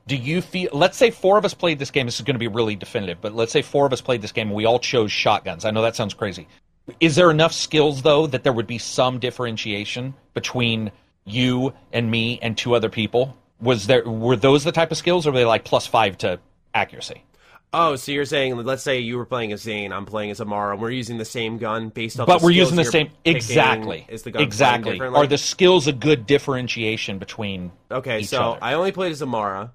do 0.07 0.15
you 0.15 0.41
feel 0.41 0.69
let's 0.73 0.97
say 0.97 1.12
four 1.12 1.38
of 1.38 1.45
us 1.45 1.53
played 1.53 1.79
this 1.79 1.91
game 1.91 2.05
this 2.05 2.15
is 2.15 2.21
going 2.21 2.36
to 2.36 2.39
be 2.39 2.47
really 2.47 2.75
definitive 2.75 3.19
but 3.21 3.33
let's 3.33 3.51
say 3.51 3.62
four 3.62 3.86
of 3.86 3.93
us 3.93 4.01
played 4.01 4.21
this 4.21 4.31
game 4.31 4.47
and 4.47 4.55
we 4.55 4.65
all 4.65 4.79
chose 4.79 5.12
shotguns. 5.12 5.65
I 5.65 5.71
know 5.71 5.81
that 5.81 5.95
sounds 5.95 6.13
crazy. 6.13 6.47
Is 6.99 7.15
there 7.15 7.31
enough 7.31 7.53
skills 7.53 8.01
though 8.01 8.27
that 8.27 8.43
there 8.43 8.53
would 8.53 8.67
be 8.67 8.77
some 8.77 9.19
differentiation 9.19 10.13
between 10.33 10.91
you 11.25 11.73
and 11.91 12.09
me 12.09 12.39
and 12.41 12.57
two 12.57 12.75
other 12.75 12.89
people? 12.89 13.38
Was 13.62 13.88
there 13.88 14.03
were 14.03 14.36
those 14.36 14.63
the 14.63 14.71
type 14.71 14.91
of 14.91 14.97
skills 14.97 15.25
or 15.25 15.31
were 15.31 15.38
they 15.38 15.45
like 15.45 15.63
plus 15.63 15.88
five 15.88 16.17
to 16.19 16.39
accuracy 16.73 17.23
Oh, 17.75 17.95
so 17.95 18.12
you're 18.12 18.25
saying, 18.25 18.55
let's 18.57 18.83
say 18.83 18.99
you 18.99 19.17
were 19.17 19.25
playing 19.25 19.51
as 19.51 19.62
Zane, 19.62 19.91
I'm 19.91 20.05
playing 20.05 20.29
as 20.29 20.39
Amara, 20.39 20.73
and 20.73 20.81
we're 20.81 20.91
using 20.91 21.17
the 21.17 21.25
same 21.25 21.57
gun 21.57 21.89
based 21.89 22.19
off. 22.19 22.27
but 22.27 22.41
we're 22.41 22.51
using 22.51 22.75
the 22.75 22.86
same 22.86 23.09
exactly 23.25 24.05
Is 24.09 24.21
the 24.23 24.31
gun 24.31 24.43
exactly 24.43 24.99
are 24.99 25.25
the 25.27 25.38
skills 25.39 25.88
a 25.88 25.93
good 25.93 26.27
differentiation 26.27 27.17
between 27.17 27.71
Okay, 27.91 28.21
so 28.23 28.51
other? 28.51 28.59
I 28.63 28.73
only 28.73 28.91
played 28.91 29.12
as 29.12 29.21
Amara, 29.23 29.71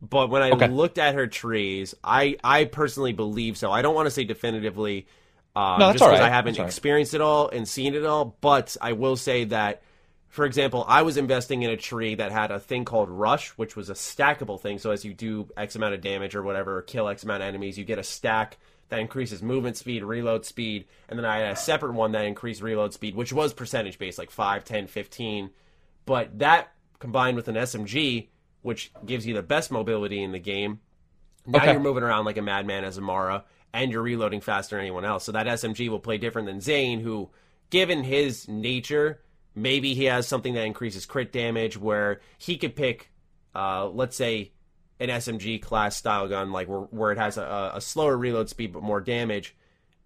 but 0.00 0.30
when 0.30 0.42
I 0.42 0.50
Okay. 0.52 0.66
looked 0.68 0.98
at 0.98 1.14
her 1.14 1.26
trees, 1.26 1.94
I 2.02 2.36
I 2.42 2.64
personally 2.64 3.12
believe 3.12 3.56
so. 3.58 3.70
I 3.70 3.82
don't 3.82 3.94
want 3.94 4.06
to 4.06 4.10
say 4.10 4.24
definitively, 4.24 5.06
um, 5.54 5.78
No, 5.80 5.86
that's 5.86 5.94
just 5.94 6.04
because 6.04 6.20
right. 6.20 6.22
I 6.22 6.28
haven't 6.30 6.52
That's 6.52 6.58
all 6.58 6.64
right. 6.64 6.68
experienced 6.70 7.14
it 7.14 7.20
all 7.20 7.48
and 7.50 7.68
seen 7.68 7.94
it 7.94 8.04
all. 8.06 8.36
But 8.40 8.76
I 8.80 8.92
will 8.92 9.16
say 9.16 9.44
that, 9.44 9.82
for 10.32 10.46
example, 10.46 10.86
I 10.88 11.02
was 11.02 11.18
investing 11.18 11.62
in 11.62 11.68
a 11.68 11.76
tree 11.76 12.14
that 12.14 12.32
had 12.32 12.50
a 12.50 12.58
thing 12.58 12.86
called 12.86 13.10
Rush, 13.10 13.50
which 13.50 13.76
was 13.76 13.90
a 13.90 13.92
stackable 13.92 14.58
thing. 14.58 14.78
So 14.78 14.90
as 14.90 15.04
you 15.04 15.12
do 15.12 15.46
X 15.58 15.76
amount 15.76 15.92
of 15.92 16.00
damage 16.00 16.34
or 16.34 16.42
whatever, 16.42 16.78
or 16.78 16.80
kill 16.80 17.06
X 17.06 17.22
amount 17.22 17.42
of 17.42 17.48
enemies, 17.48 17.76
you 17.76 17.84
get 17.84 17.98
a 17.98 18.02
stack 18.02 18.56
that 18.88 18.98
increases 18.98 19.42
movement 19.42 19.76
speed, 19.76 20.02
reload 20.02 20.46
speed, 20.46 20.86
and 21.10 21.18
then 21.18 21.26
I 21.26 21.40
had 21.40 21.52
a 21.52 21.56
separate 21.56 21.92
one 21.92 22.12
that 22.12 22.24
increased 22.24 22.62
reload 22.62 22.94
speed, 22.94 23.14
which 23.14 23.30
was 23.30 23.52
percentage 23.52 23.98
based, 23.98 24.16
like 24.18 24.30
5, 24.30 24.64
10, 24.64 24.86
15. 24.86 25.50
But 26.06 26.38
that 26.38 26.72
combined 26.98 27.36
with 27.36 27.48
an 27.48 27.56
SMG, 27.56 28.28
which 28.62 28.90
gives 29.04 29.26
you 29.26 29.34
the 29.34 29.42
best 29.42 29.70
mobility 29.70 30.22
in 30.22 30.32
the 30.32 30.38
game, 30.38 30.80
now 31.46 31.58
Okay. 31.58 31.72
you're 31.72 31.80
moving 31.80 32.04
around 32.04 32.24
like 32.24 32.38
a 32.38 32.42
madman 32.42 32.84
as 32.84 32.96
Amara, 32.96 33.44
and 33.74 33.92
you're 33.92 34.00
reloading 34.00 34.40
faster 34.40 34.76
than 34.76 34.82
anyone 34.86 35.04
else. 35.04 35.24
So 35.24 35.32
that 35.32 35.46
SMG 35.46 35.90
will 35.90 36.00
play 36.00 36.16
different 36.16 36.46
than 36.46 36.62
Zane, 36.62 37.00
who, 37.00 37.28
given 37.68 38.02
his 38.02 38.48
nature, 38.48 39.20
maybe 39.54 39.94
he 39.94 40.04
has 40.04 40.26
something 40.26 40.54
that 40.54 40.64
increases 40.64 41.06
crit 41.06 41.32
damage, 41.32 41.76
where 41.76 42.20
he 42.38 42.56
could 42.56 42.74
pick, 42.76 43.10
uh, 43.54 43.88
let's 43.88 44.16
say, 44.16 44.52
an 45.00 45.08
SMG 45.08 45.60
class 45.60 45.96
style 45.96 46.28
gun, 46.28 46.52
like 46.52 46.68
where, 46.68 46.80
where 46.80 47.12
it 47.12 47.18
has 47.18 47.36
a, 47.36 47.72
a 47.74 47.80
slower 47.80 48.16
reload 48.16 48.48
speed 48.48 48.72
but 48.72 48.82
more 48.82 49.00
damage, 49.00 49.54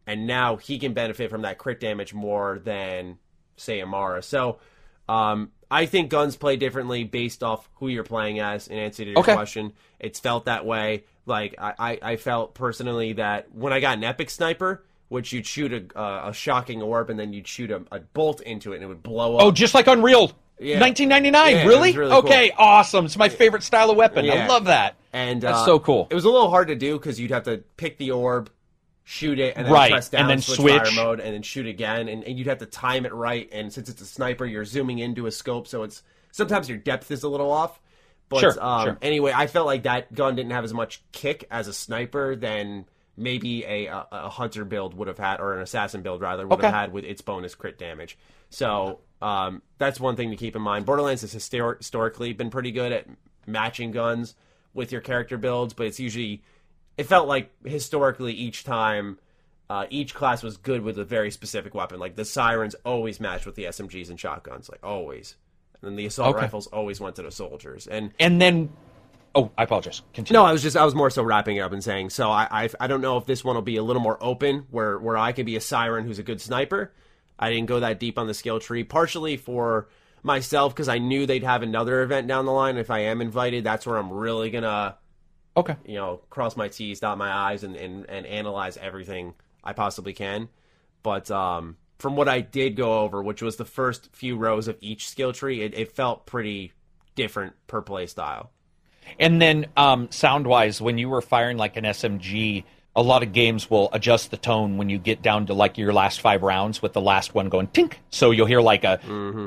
and 0.07 0.27
now 0.27 0.57
he 0.57 0.79
can 0.79 0.95
benefit 0.95 1.31
from 1.31 1.43
that 1.43 1.59
crit 1.59 1.81
damage 1.81 2.15
more 2.15 2.59
than 2.59 3.19
say 3.57 3.83
Amara. 3.83 4.23
So 4.23 4.59
um, 5.09 5.51
I 5.71 5.87
think 5.87 6.11
guns 6.11 6.37
play 6.37 6.57
differently 6.57 7.05
based 7.05 7.43
off 7.43 7.69
who 7.75 7.89
you're 7.89 8.05
playing 8.05 8.41
as. 8.41 8.69
In 8.69 8.79
answer 8.79 9.05
to 9.05 9.11
your 9.11 9.19
Okay. 9.21 9.35
question, 9.35 9.73
it's 9.99 10.21
felt 10.21 10.47
that 10.47 10.65
way. 10.65 11.05
Like 11.27 11.57
I, 11.59 11.75
I, 11.79 11.99
I 12.13 12.17
felt 12.17 12.55
personally 12.55 13.15
that 13.15 13.53
when 13.55 13.73
I 13.73 13.81
got 13.81 13.99
an 13.99 14.05
epic 14.05 14.31
sniper, 14.31 14.85
which 15.09 15.33
you'd 15.33 15.47
shoot 15.47 15.73
a, 15.73 15.99
uh, 15.99 16.31
a 16.31 16.33
shocking 16.35 16.83
orb 16.83 17.11
and 17.11 17.19
then 17.19 17.33
you'd 17.33 17.47
shoot 17.47 17.71
a, 17.71 17.83
a 17.93 18.01
bolt 18.01 18.41
into 18.41 18.73
it 18.73 18.77
and 18.77 18.85
it 18.85 18.89
would 18.89 19.03
blow 19.03 19.37
up. 19.37 19.43
Oh, 19.45 19.51
just 19.53 19.75
like 19.75 19.87
Unreal. 19.87 20.33
Yeah. 20.59 20.81
1999, 20.81 21.55
Yeah, 21.57 21.65
really? 21.67 21.93
really 21.93 22.11
cool. 22.11 22.19
okay, 22.21 22.51
awesome. 22.57 23.05
It's 23.05 23.17
my 23.19 23.29
favorite 23.29 23.63
style 23.63 23.91
of 23.91 23.97
weapon. 23.99 24.29
I 24.31 24.47
love 24.47 24.65
that. 24.65 24.97
and 25.13 25.43
That's 25.43 25.59
uh, 25.59 25.65
so 25.67 25.79
cool. 25.79 26.09
It 26.11 26.15
was 26.15 26.25
a 26.25 26.31
little 26.31 26.49
hard 26.51 26.69
to 26.69 26.75
do 26.75 26.99
because 26.99 27.21
you'd 27.21 27.31
have 27.31 27.43
to 27.45 27.59
pick 27.77 27.99
the 27.99 28.13
orb, 28.13 28.49
shoot 29.05 29.39
it, 29.39 29.55
and 29.57 29.67
then 29.67 29.73
Right, 29.73 29.91
press 29.93 30.09
down, 30.09 30.23
and 30.23 30.31
then 30.31 30.41
switch, 30.41 30.57
switch. 30.59 30.83
fire 30.95 31.05
mode, 31.05 31.21
and 31.21 31.35
then 31.35 31.43
shoot 31.43 31.67
again. 31.67 32.09
And, 32.09 32.25
and 32.25 32.39
you'd 32.39 32.47
have 32.47 32.59
to 32.59 32.67
time 32.67 33.05
it 33.05 33.13
right. 33.13 33.49
And 33.53 33.71
since 33.73 33.89
it's 33.91 34.01
a 34.01 34.07
sniper, 34.07 34.47
you're 34.47 34.65
zooming 34.65 34.99
into 34.99 35.27
a 35.27 35.31
scope, 35.31 35.69
so 35.69 35.83
it's 35.83 36.03
sometimes 36.33 36.69
your 36.71 36.79
depth 36.79 37.11
is 37.11 37.23
a 37.23 37.29
little 37.29 37.53
off. 37.53 37.79
But 38.31 38.41
Sure, 38.41 38.57
um, 38.59 38.85
sure. 38.87 38.99
anyway, 39.03 39.33
I 39.37 39.47
felt 39.47 39.67
like 39.67 39.83
that 39.83 40.13
gun 40.15 40.35
didn't 40.37 40.53
have 40.53 40.65
as 40.65 40.73
much 40.75 41.03
kick 41.13 41.47
as 41.51 41.69
a 41.69 41.73
sniper 41.73 42.35
than 42.35 42.87
maybe 43.17 43.65
a, 43.65 43.87
a, 43.87 44.07
a 44.13 44.29
hunter 44.31 44.65
build 44.65 44.95
would 44.95 45.09
have 45.09 45.19
had, 45.19 45.41
or 45.41 45.55
an 45.55 45.63
assassin 45.63 46.03
build 46.03 46.21
rather 46.21 46.47
would 46.47 46.63
have 46.63 46.75
had 46.75 46.93
with 46.93 47.05
its 47.05 47.23
bonus 47.23 47.55
crit 47.55 47.79
damage. 47.79 48.19
So 48.51 49.01
um, 49.23 49.63
that's 49.79 49.99
one 49.99 50.17
thing 50.17 50.31
to 50.31 50.37
keep 50.37 50.55
in 50.57 50.63
mind. 50.63 50.87
Borderlands 50.87 51.23
has 51.23 51.35
histor- 51.35 51.79
historically 51.79 52.33
been 52.33 52.51
pretty 52.51 52.71
good 52.73 52.93
at 52.93 53.07
matching 53.47 53.91
guns 53.91 54.35
with 54.75 54.93
your 54.93 55.01
character 55.01 55.39
builds, 55.39 55.73
but 55.75 55.87
it's 55.87 55.99
usually 56.01 56.43
it 56.99 57.05
felt 57.05 57.27
like 57.29 57.51
historically 57.65 58.33
each 58.33 58.65
time 58.65 59.19
uh, 59.69 59.87
each 59.91 60.15
class 60.15 60.43
was 60.43 60.57
good 60.57 60.83
with 60.83 60.99
a 60.99 61.05
very 61.05 61.31
specific 61.31 61.75
weapon. 61.75 61.99
Like 61.99 62.15
the 62.17 62.25
sirens 62.25 62.75
always 62.85 63.19
matched 63.21 63.47
with 63.47 63.55
the 63.55 63.65
SMGs 63.65 64.11
and 64.11 64.21
shotguns, 64.21 64.69
like 64.69 64.81
always. 64.83 65.35
And 65.83 65.91
then 65.91 65.97
the 65.97 66.07
assault 66.07 66.35
Okay. 66.35 66.43
rifles 66.45 66.67
always 66.69 67.01
went 67.01 67.17
to 67.17 67.23
the 67.23 67.31
soldiers. 67.31 67.87
And 67.87 68.13
And 68.19 68.41
then, 68.41 68.71
oh, 69.37 69.51
I 69.57 69.63
apologize. 69.65 70.03
Continue. 70.13 70.41
no, 70.41 70.45
I 70.45 70.53
was 70.53 70.63
just 70.63 70.77
I 70.77 70.85
was 70.85 70.95
more 70.95 71.11
so 71.11 71.23
wrapping 71.23 71.57
it 71.57 71.61
up 71.61 71.73
and 71.73 71.85
saying 71.85 72.11
so 72.11 72.31
I, 72.31 72.49
I 72.51 72.69
I 72.81 72.87
don't 72.89 73.01
know 73.01 73.17
if 73.19 73.27
this 73.27 73.45
one 73.45 73.55
will 73.55 73.63
be 73.63 73.77
a 73.77 73.83
little 73.83 74.03
more 74.03 74.19
open 74.21 74.67
where 74.71 74.99
where 74.99 75.17
I 75.17 75.33
can 75.33 75.47
be 75.47 75.57
a 75.57 75.61
siren 75.61 76.05
who's 76.05 76.19
a 76.19 76.25
good 76.25 76.41
sniper. 76.41 76.93
I 77.39 77.51
didn't 77.51 77.67
go 77.67 77.81
that 77.81 78.01
deep 78.01 78.19
on 78.19 78.27
the 78.27 78.35
skill 78.35 78.59
tree, 78.59 78.83
partially 78.83 79.37
for 79.37 79.89
myself 80.23 80.75
because 80.75 80.89
I 80.89 80.99
knew 80.99 81.27
they'd 81.27 81.45
have 81.45 81.63
another 81.63 82.03
event 82.03 82.27
down 82.27 82.47
the 82.47 82.53
line. 82.53 82.79
If 82.79 82.91
I 82.91 83.01
am 83.01 83.21
invited, 83.21 83.63
that's 83.63 83.87
where 83.87 83.97
I'm 83.99 84.13
really 84.13 84.51
gonna 84.51 84.97
Okay. 85.57 85.77
you 85.85 85.95
know 85.95 86.21
cross 86.31 86.57
my 86.57 86.69
T's, 86.69 87.01
dot 87.01 87.19
my 87.19 87.31
I's, 87.53 87.63
and 87.63 87.77
and, 87.77 88.09
and 88.09 88.27
analyze 88.27 88.77
everything 88.77 89.35
I 89.63 89.73
possibly 89.73 90.13
can. 90.13 90.49
But 91.03 91.31
um, 91.31 91.77
from 91.99 92.17
what 92.17 92.29
I 92.29 92.41
did 92.41 92.77
go 92.77 93.01
over, 93.01 93.23
which 93.23 93.41
was 93.43 93.57
the 93.57 93.65
first 93.65 94.11
few 94.13 94.37
rows 94.37 94.69
of 94.69 94.77
each 94.81 95.09
skill 95.09 95.33
tree, 95.33 95.63
it, 95.63 95.73
it 95.75 95.93
felt 95.93 96.27
pretty 96.27 96.73
different 97.15 97.55
per 97.67 97.81
play 97.81 98.07
style. 98.07 98.51
And 99.19 99.41
then, 99.41 99.67
um, 99.77 100.11
sound 100.11 100.47
wise, 100.47 100.81
when 100.81 100.99
you 100.99 101.09
were 101.09 101.23
firing 101.23 101.57
like 101.57 101.77
an 101.77 101.85
SMG, 101.85 102.65
a 102.97 103.03
lot 103.03 103.23
of 103.23 103.33
games 103.35 103.71
will 103.71 103.91
adjust 103.93 104.31
the 104.31 104.39
tone 104.39 104.79
when 104.79 104.89
you 104.89 104.99
get 104.99 105.21
down 105.21 105.45
to 105.47 105.53
like 105.55 105.77
your 105.77 105.93
last 105.93 106.23
five 106.23 106.43
rounds 106.43 106.81
with 106.81 106.95
the 106.95 107.01
last 107.01 107.35
one 107.35 107.51
going 107.51 107.69
tink. 107.69 107.95
So 108.09 108.31
you'll 108.31 108.47
hear 108.47 108.63
like 108.63 108.85
a 108.85 108.99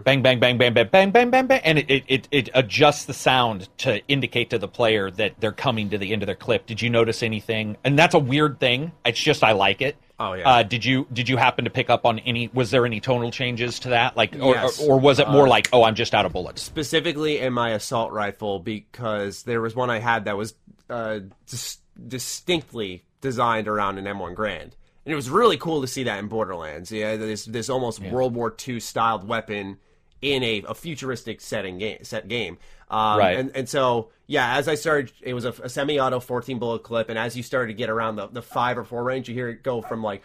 bang, 0.02 0.22
bang, 0.22 0.40
bang, 0.40 0.58
bang, 0.60 0.74
bang, 0.74 0.88
bang, 0.88 1.12
bang, 1.12 1.32
bang, 1.32 1.48
bang, 1.48 1.62
and 1.64 1.80
it, 1.80 2.04
it, 2.08 2.28
it 2.30 2.50
adjusts 2.54 3.06
the 3.06 3.14
sound 3.14 3.68
to 3.80 4.06
indicate 4.08 4.52
to 4.52 4.60
the 4.60 4.68
player 4.68 5.10
that 5.10 5.34
they're 5.40 5.52
coming 5.52 5.90
to 5.90 5.98
the 5.98 6.14
end 6.14 6.22
of 6.22 6.28
their 6.28 6.36
clip. 6.36 6.68
Did 6.68 6.80
you 6.80 6.92
notice 6.92 7.24
anything? 7.24 7.76
And 7.84 7.98
that's 7.98 8.14
a 8.14 8.20
weird 8.20 8.60
thing. 8.60 8.92
It's 9.04 9.20
just 9.20 9.44
I 9.44 9.54
like 9.54 9.82
it. 9.82 9.98
Oh 10.20 10.34
yeah. 10.34 10.50
Uh, 10.50 10.64
did 10.64 10.84
you 10.84 11.08
did 11.14 11.30
you 11.30 11.38
happen 11.38 11.64
to 11.64 11.72
pick 11.72 11.90
up 11.90 12.06
on 12.06 12.20
any? 12.20 12.50
Was 12.54 12.72
there 12.72 12.86
any 12.86 13.00
tonal 13.00 13.32
changes 13.32 13.80
to 13.80 13.90
that? 13.90 14.18
Like, 14.18 14.36
or, 14.36 14.54
yes. 14.54 14.82
or, 14.82 14.96
or, 14.96 15.00
was 15.00 15.20
it 15.20 15.30
more 15.30 15.46
uh, 15.46 15.50
like, 15.50 15.70
oh, 15.72 15.84
I'm 15.84 15.96
just 15.96 16.14
out 16.14 16.26
of 16.26 16.34
bullets? 16.34 16.62
Specifically 16.62 17.40
in 17.40 17.54
my 17.54 17.70
assault 17.72 18.12
rifle, 18.12 18.60
because 18.60 19.44
there 19.44 19.62
was 19.62 19.76
one 19.76 19.90
I 19.90 20.00
had 20.00 20.26
that 20.26 20.36
was 20.36 20.56
uh, 20.90 21.20
dis- 21.48 21.78
distinctly 22.08 23.06
designed 23.22 23.68
around 23.68 23.98
an 23.98 24.06
M1 24.06 24.36
Garand, 24.36 24.62
and 24.62 24.74
it 25.06 25.16
was 25.16 25.30
really 25.30 25.58
cool 25.58 25.82
to 25.82 25.88
see 25.88 26.04
that 26.04 26.20
in 26.20 26.28
Borderlands. 26.28 26.92
Yeah, 26.92 27.16
this 27.16 27.46
this 27.46 27.70
almost 27.70 28.02
yeah. 28.02 28.12
World 28.12 28.36
War 28.36 28.54
II 28.68 28.82
styled 28.82 29.26
weapon 29.26 29.78
in 30.22 30.44
a, 30.44 30.64
a 30.68 30.76
futuristic 30.76 31.40
setting 31.40 31.78
game 31.78 32.04
set 32.04 32.28
game. 32.28 32.58
Um, 32.90 33.20
right. 33.20 33.38
And, 33.38 33.56
and 33.56 33.70
so, 33.70 34.10
yeah, 34.30 34.58
as 34.58 34.68
I 34.68 34.76
started, 34.76 35.12
it 35.22 35.34
was 35.34 35.44
a, 35.44 35.50
a 35.64 35.70
semi 35.70 36.00
auto 36.00 36.20
14 36.20 36.60
bullet 36.60 36.84
clip. 36.84 37.10
And 37.10 37.18
as 37.18 37.36
you 37.36 37.42
started 37.42 37.70
to 37.70 37.74
get 37.74 37.90
around 37.90 38.16
the, 38.16 38.28
the 38.28 38.44
five 38.44 38.78
or 38.78 38.84
four 38.84 39.04
range, 39.04 39.28
you 39.28 39.34
hear 39.34 39.50
it 39.50 39.64
go 39.64 39.82
from 39.82 40.04
like 40.04 40.22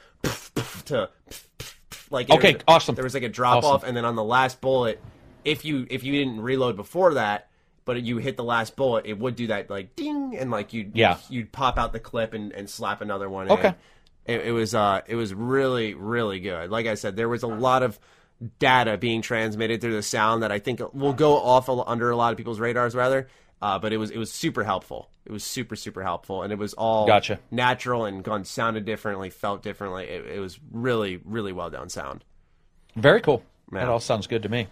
to 0.84 1.09
like, 2.11 2.28
okay, 2.28 2.52
was, 2.52 2.62
awesome. 2.68 2.94
There 2.96 3.02
was 3.02 3.14
like 3.14 3.22
a 3.22 3.30
drop 3.30 3.64
awesome. 3.64 3.70
off. 3.70 3.82
And 3.82 3.96
then 3.96 4.05
on 4.05 4.14
the 4.14 4.22
last 4.22 4.61
bullet, 4.61 5.00
if 5.42 5.64
you, 5.64 5.86
if 5.88 6.05
you 6.05 6.12
didn't 6.12 6.42
reload 6.42 6.76
before 6.76 7.14
that, 7.14 7.48
but 7.86 8.02
you 8.02 8.18
hit 8.18 8.36
the 8.36 8.44
last 8.44 8.76
bullet, 8.76 9.07
it 9.07 9.18
would 9.18 9.36
do 9.36 9.46
that 9.46 9.70
like 9.70 9.96
ding, 9.96 10.36
and 10.38 10.50
like 10.50 10.74
you'd 10.74 10.94
yeah. 10.94 11.16
you'd 11.30 11.50
pop 11.50 11.78
out 11.78 11.92
the 11.92 12.00
clip 12.00 12.34
and, 12.34 12.52
and 12.52 12.68
slap 12.68 13.00
another 13.00 13.30
one. 13.30 13.50
Okay, 13.50 13.74
it, 14.26 14.46
it, 14.46 14.52
was 14.52 14.74
uh 14.74 15.02
it 15.07 15.16
was 15.16 15.34
really 15.34 15.92
really 15.92 16.40
good. 16.40 16.70
Like 16.70 16.86
I 16.86 16.94
said, 16.94 17.14
there 17.14 17.28
was 17.28 17.42
a 17.42 17.46
lot 17.46 17.82
of 17.82 17.98
data 18.59 18.96
being 18.96 19.22
transmitted 19.22 19.80
through 19.80 19.94
the 19.94 20.02
sound 20.02 20.42
that 20.42 20.50
I 20.50 20.59
think 20.59 20.80
will 20.94 21.12
go 21.12 21.36
off 21.36 21.68
under 21.68 22.11
a 22.11 22.16
lot 22.16 22.32
of 22.32 22.38
people's 22.38 22.61
radars 22.61 22.94
rather. 22.94 23.28
Uh, 23.64 23.78
but 23.78 23.94
it 23.94 23.96
was 23.96 24.10
it 24.10 24.18
was 24.18 24.30
super 24.30 24.62
helpful. 24.62 25.08
It 25.24 25.32
was 25.32 25.42
super 25.42 25.74
super 25.74 26.02
helpful, 26.02 26.42
and 26.42 26.52
it 26.52 26.58
was 26.58 26.74
all 26.74 27.06
gotcha. 27.06 27.40
natural 27.50 28.04
and 28.04 28.22
guns 28.22 28.50
sounded 28.50 28.84
differently, 28.84 29.30
felt 29.30 29.62
differently. 29.62 30.04
It, 30.04 30.26
it 30.26 30.38
was 30.38 30.60
really 30.70 31.18
really 31.24 31.54
well 31.54 31.70
done 31.70 31.88
sound. 31.88 32.24
Very 32.94 33.22
cool. 33.22 33.42
Yeah. 33.72 33.78
That 33.78 33.88
all 33.88 34.00
sounds 34.00 34.26
good 34.26 34.42
to 34.42 34.50
me. 34.50 34.68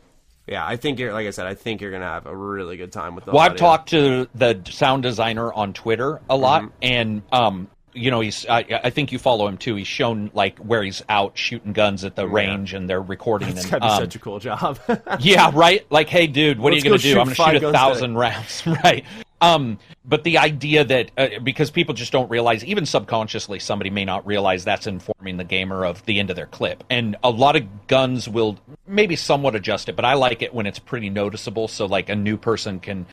Yeah, 0.47 0.67
I 0.67 0.77
think 0.77 0.99
you're 0.99 1.15
like 1.15 1.27
I 1.27 1.31
said. 1.31 1.47
I 1.47 1.55
think 1.55 1.81
you're 1.81 1.91
gonna 1.91 2.05
have 2.05 2.27
a 2.27 2.37
really 2.37 2.77
good 2.77 2.93
time 2.93 3.15
with 3.15 3.25
the. 3.25 3.31
Well, 3.31 3.41
audio. 3.41 3.53
I've 3.55 3.59
talked 3.59 3.89
to 3.91 4.29
the 4.35 4.61
sound 4.69 5.05
designer 5.05 5.51
on 5.51 5.73
Twitter 5.73 6.21
a 6.29 6.37
lot, 6.37 6.65
mm-hmm. 6.65 6.77
and 6.83 7.23
um, 7.33 7.69
you 7.95 8.11
know, 8.11 8.21
he's. 8.21 8.47
I, 8.47 8.81
I, 8.85 8.91
think 8.91 9.13
you 9.13 9.19
follow 9.19 9.47
him 9.47 9.59
too. 9.59 9.75
He's 9.75 9.87
shown 9.87 10.31
like 10.35 10.59
where 10.59 10.83
he's 10.83 11.03
out 11.09 11.37
shooting 11.37 11.73
guns 11.73 12.05
at 12.05 12.17
the 12.17 12.27
yeah. 12.27 12.35
range, 12.35 12.75
and 12.75 12.89
they're 12.89 13.03
recording. 13.03 13.55
That's 13.55 13.73
and, 13.73 13.83
um, 13.83 13.99
such 13.99 14.17
a 14.17 14.19
cool 14.19 14.39
job. 14.39 14.79
yeah, 15.21 15.51
right. 15.55 15.87
Like, 15.91 16.09
hey, 16.09 16.27
dude, 16.27 16.59
what 16.59 16.73
Let's 16.73 16.85
are 16.85 16.87
you 16.87 16.91
going 16.91 17.01
to 17.01 17.07
do? 17.07 17.21
I'm 17.21 17.27
going 17.27 17.37
to 17.37 17.61
shoot 17.61 17.69
a 17.69 17.73
thousand 17.73 18.17
rounds, 18.17 18.67
right? 18.85 19.05
Um, 19.43 19.81
but 20.05 20.23
the 20.23 20.39
idea 20.39 20.85
that 20.85 21.11
uh, 21.19 21.41
because 21.43 21.73
people 21.73 21.95
just 21.95 22.13
don't 22.13 22.31
realize, 22.31 22.65
even 22.65 22.87
subconsciously, 22.87 23.59
somebody 23.59 23.91
may 23.91 24.05
not 24.05 24.25
realize 24.25 24.65
that's 24.65 24.87
informing 24.87 25.37
the 25.37 25.45
gamer 25.45 25.85
of 25.85 26.05
the 26.07 26.21
end 26.21 26.31
of 26.31 26.37
their 26.37 26.47
clip. 26.47 26.85
And 26.89 27.17
a 27.25 27.31
lot 27.31 27.57
of 27.57 27.89
guns 27.89 28.29
will 28.29 28.59
maybe 28.87 29.17
somewhat 29.17 29.57
adjust 29.57 29.89
it, 29.89 29.97
but 29.97 30.05
I 30.05 30.15
like 30.15 30.43
it 30.43 30.55
when 30.55 30.67
it's 30.67 30.79
pretty 30.79 31.11
noticeable, 31.11 31.67
so 31.67 31.87
like 31.87 32.09
a 32.09 32.15
new 32.15 32.37
person 32.37 32.79
can 32.79 33.07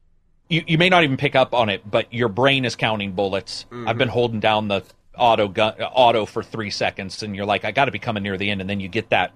you, 0.49 0.63
you 0.67 0.77
may 0.77 0.89
not 0.89 1.03
even 1.03 1.15
pick 1.15 1.35
up 1.35 1.53
on 1.53 1.69
it, 1.69 1.89
but 1.89 2.13
your 2.13 2.27
brain 2.27 2.65
is 2.65 2.75
counting 2.75 3.13
bullets. 3.13 3.65
Mm-hmm. 3.65 3.87
I've 3.87 3.97
been 3.97 4.09
holding 4.09 4.39
down 4.39 4.67
the 4.67 4.83
auto 5.17 5.47
gun 5.47 5.79
auto 5.81 6.25
for 6.25 6.43
three 6.43 6.71
seconds, 6.71 7.23
and 7.23 7.35
you're 7.35 7.45
like, 7.45 7.63
I 7.63 7.71
got 7.71 7.85
to 7.85 7.91
be 7.91 7.99
coming 7.99 8.23
near 8.23 8.37
the 8.37 8.49
end, 8.49 8.61
and 8.61 8.69
then 8.69 8.79
you 8.79 8.89
get 8.89 9.09
that. 9.09 9.33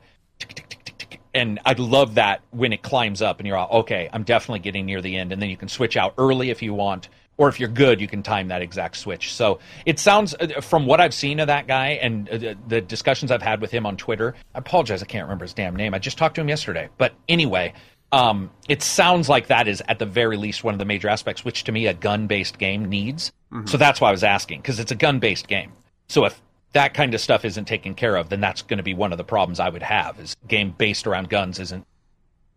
And 1.34 1.59
I 1.66 1.74
love 1.74 2.16
that 2.16 2.41
when 2.51 2.74
it 2.74 2.84
climbs 2.84 3.22
up, 3.22 3.39
and 3.39 3.47
you're 3.47 3.57
all, 3.57 3.80
okay, 3.82 4.09
I'm 4.11 4.24
definitely 4.24 4.59
getting 4.59 4.86
near 4.86 5.01
the 5.01 5.16
end, 5.16 5.32
and 5.32 5.41
then 5.41 5.49
you 5.49 5.57
can 5.57 5.68
switch 5.68 5.97
out 5.97 6.14
early 6.18 6.49
if 6.49 6.61
you 6.61 6.74
want, 6.74 7.09
or 7.38 7.49
if 7.49 7.59
you're 7.59 7.70
good, 7.70 7.99
you 7.99 8.07
can 8.07 8.22
time 8.22 8.49
that 8.49 8.61
exact 8.61 8.97
switch. 8.97 9.34
So 9.34 9.59
it 9.86 9.97
sounds, 9.97 10.36
uh, 10.36 10.61
from 10.61 10.86
what 10.86 11.01
I've 11.01 11.14
seen 11.14 11.39
of 11.39 11.47
that 11.47 11.66
guy 11.66 11.89
and 12.01 12.30
uh, 12.30 12.53
the 12.68 12.82
discussions 12.82 13.32
I've 13.32 13.41
had 13.41 13.61
with 13.61 13.72
him 13.72 13.88
on 13.88 13.97
Twitter, 13.97 14.36
I 14.53 14.59
apologize, 14.59 15.01
I 15.01 15.07
can't 15.07 15.24
remember 15.24 15.45
his 15.45 15.53
damn 15.53 15.76
name. 15.76 15.95
I 15.95 15.99
just 15.99 16.20
talked 16.20 16.36
to 16.36 16.41
him 16.41 16.49
yesterday, 16.49 16.89
but 16.99 17.14
anyway, 17.28 17.74
um, 18.14 18.51
it 18.70 18.84
sounds 18.84 19.28
like 19.28 19.47
that 19.47 19.68
is 19.68 19.82
at 19.88 19.97
the 19.97 20.05
very 20.05 20.38
least 20.38 20.64
one 20.64 20.76
of 20.76 20.80
the 20.80 20.86
major 20.86 21.09
aspects, 21.09 21.43
which 21.43 21.64
to 21.64 21.72
me 21.72 21.88
a 21.88 21.95
gun-based 21.95 22.59
game 22.59 22.86
needs. 22.86 23.32
Mm-hmm. 23.51 23.66
So 23.66 23.78
that's 23.78 23.99
why 23.99 24.09
I 24.09 24.11
was 24.11 24.24
asking 24.24 24.61
because 24.61 24.80
it's 24.80 24.91
a 24.91 24.95
gun-based 24.95 25.47
game. 25.47 25.74
So 26.09 26.24
if 26.26 26.39
that 26.74 26.93
kind 26.93 27.16
of 27.16 27.22
stuff 27.22 27.43
isn't 27.43 27.66
taken 27.66 27.95
care 27.95 28.16
of, 28.16 28.30
then 28.30 28.39
that's 28.39 28.61
going 28.61 28.78
to 28.78 28.84
be 28.84 28.93
one 28.93 29.11
of 29.11 29.18
the 29.18 29.24
problems 29.24 29.59
I 29.59 29.70
would 29.70 29.82
have. 29.82 30.20
Is 30.20 30.36
game 30.47 30.76
based 30.78 31.07
around 31.07 31.30
guns 31.30 31.59
isn't 31.59 31.88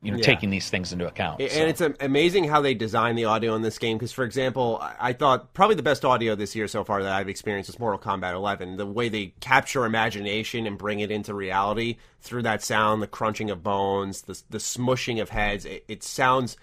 you 0.07 0.13
know, 0.13 0.19
yeah. 0.19 0.25
taking 0.25 0.51
these 0.51 0.71
things 0.71 0.93
into 0.93 1.07
account. 1.07 1.41
And 1.41 1.77
so. 1.77 1.87
it's 1.87 1.97
amazing 2.01 2.45
how 2.45 2.61
they 2.61 2.75
design 2.75 3.17
the 3.17 3.25
audio 3.25 3.55
in 3.57 3.63
this 3.63 3.79
game. 3.79 3.99
Because, 3.99 4.13
for 4.13 4.25
example, 4.25 4.81
I 5.01 5.13
thought 5.13 5.53
probably 5.53 5.75
the 5.75 5.83
best 5.83 6.05
audio 6.05 6.37
this 6.37 6.55
year 6.55 6.69
so 6.69 6.85
far 6.85 7.03
that 7.03 7.13
I've 7.13 7.29
experienced 7.29 7.69
is 7.69 7.79
Mortal 7.79 7.99
Kombat 7.99 8.33
11. 8.33 8.77
The 8.77 8.87
way 8.87 9.09
they 9.09 9.35
capture 9.41 9.85
imagination 9.85 10.67
and 10.67 10.79
bring 10.79 11.01
it 11.01 11.11
into 11.11 11.35
reality 11.35 11.97
through 12.21 12.43
that 12.43 12.63
sound, 12.63 13.03
the 13.03 13.09
crunching 13.09 13.51
of 13.51 13.65
bones, 13.65 14.23
the, 14.23 14.41
the 14.49 14.59
smushing 14.59 15.21
of 15.21 15.31
heads, 15.31 15.65
it, 15.65 15.85
it 15.89 16.03
sounds 16.05 16.57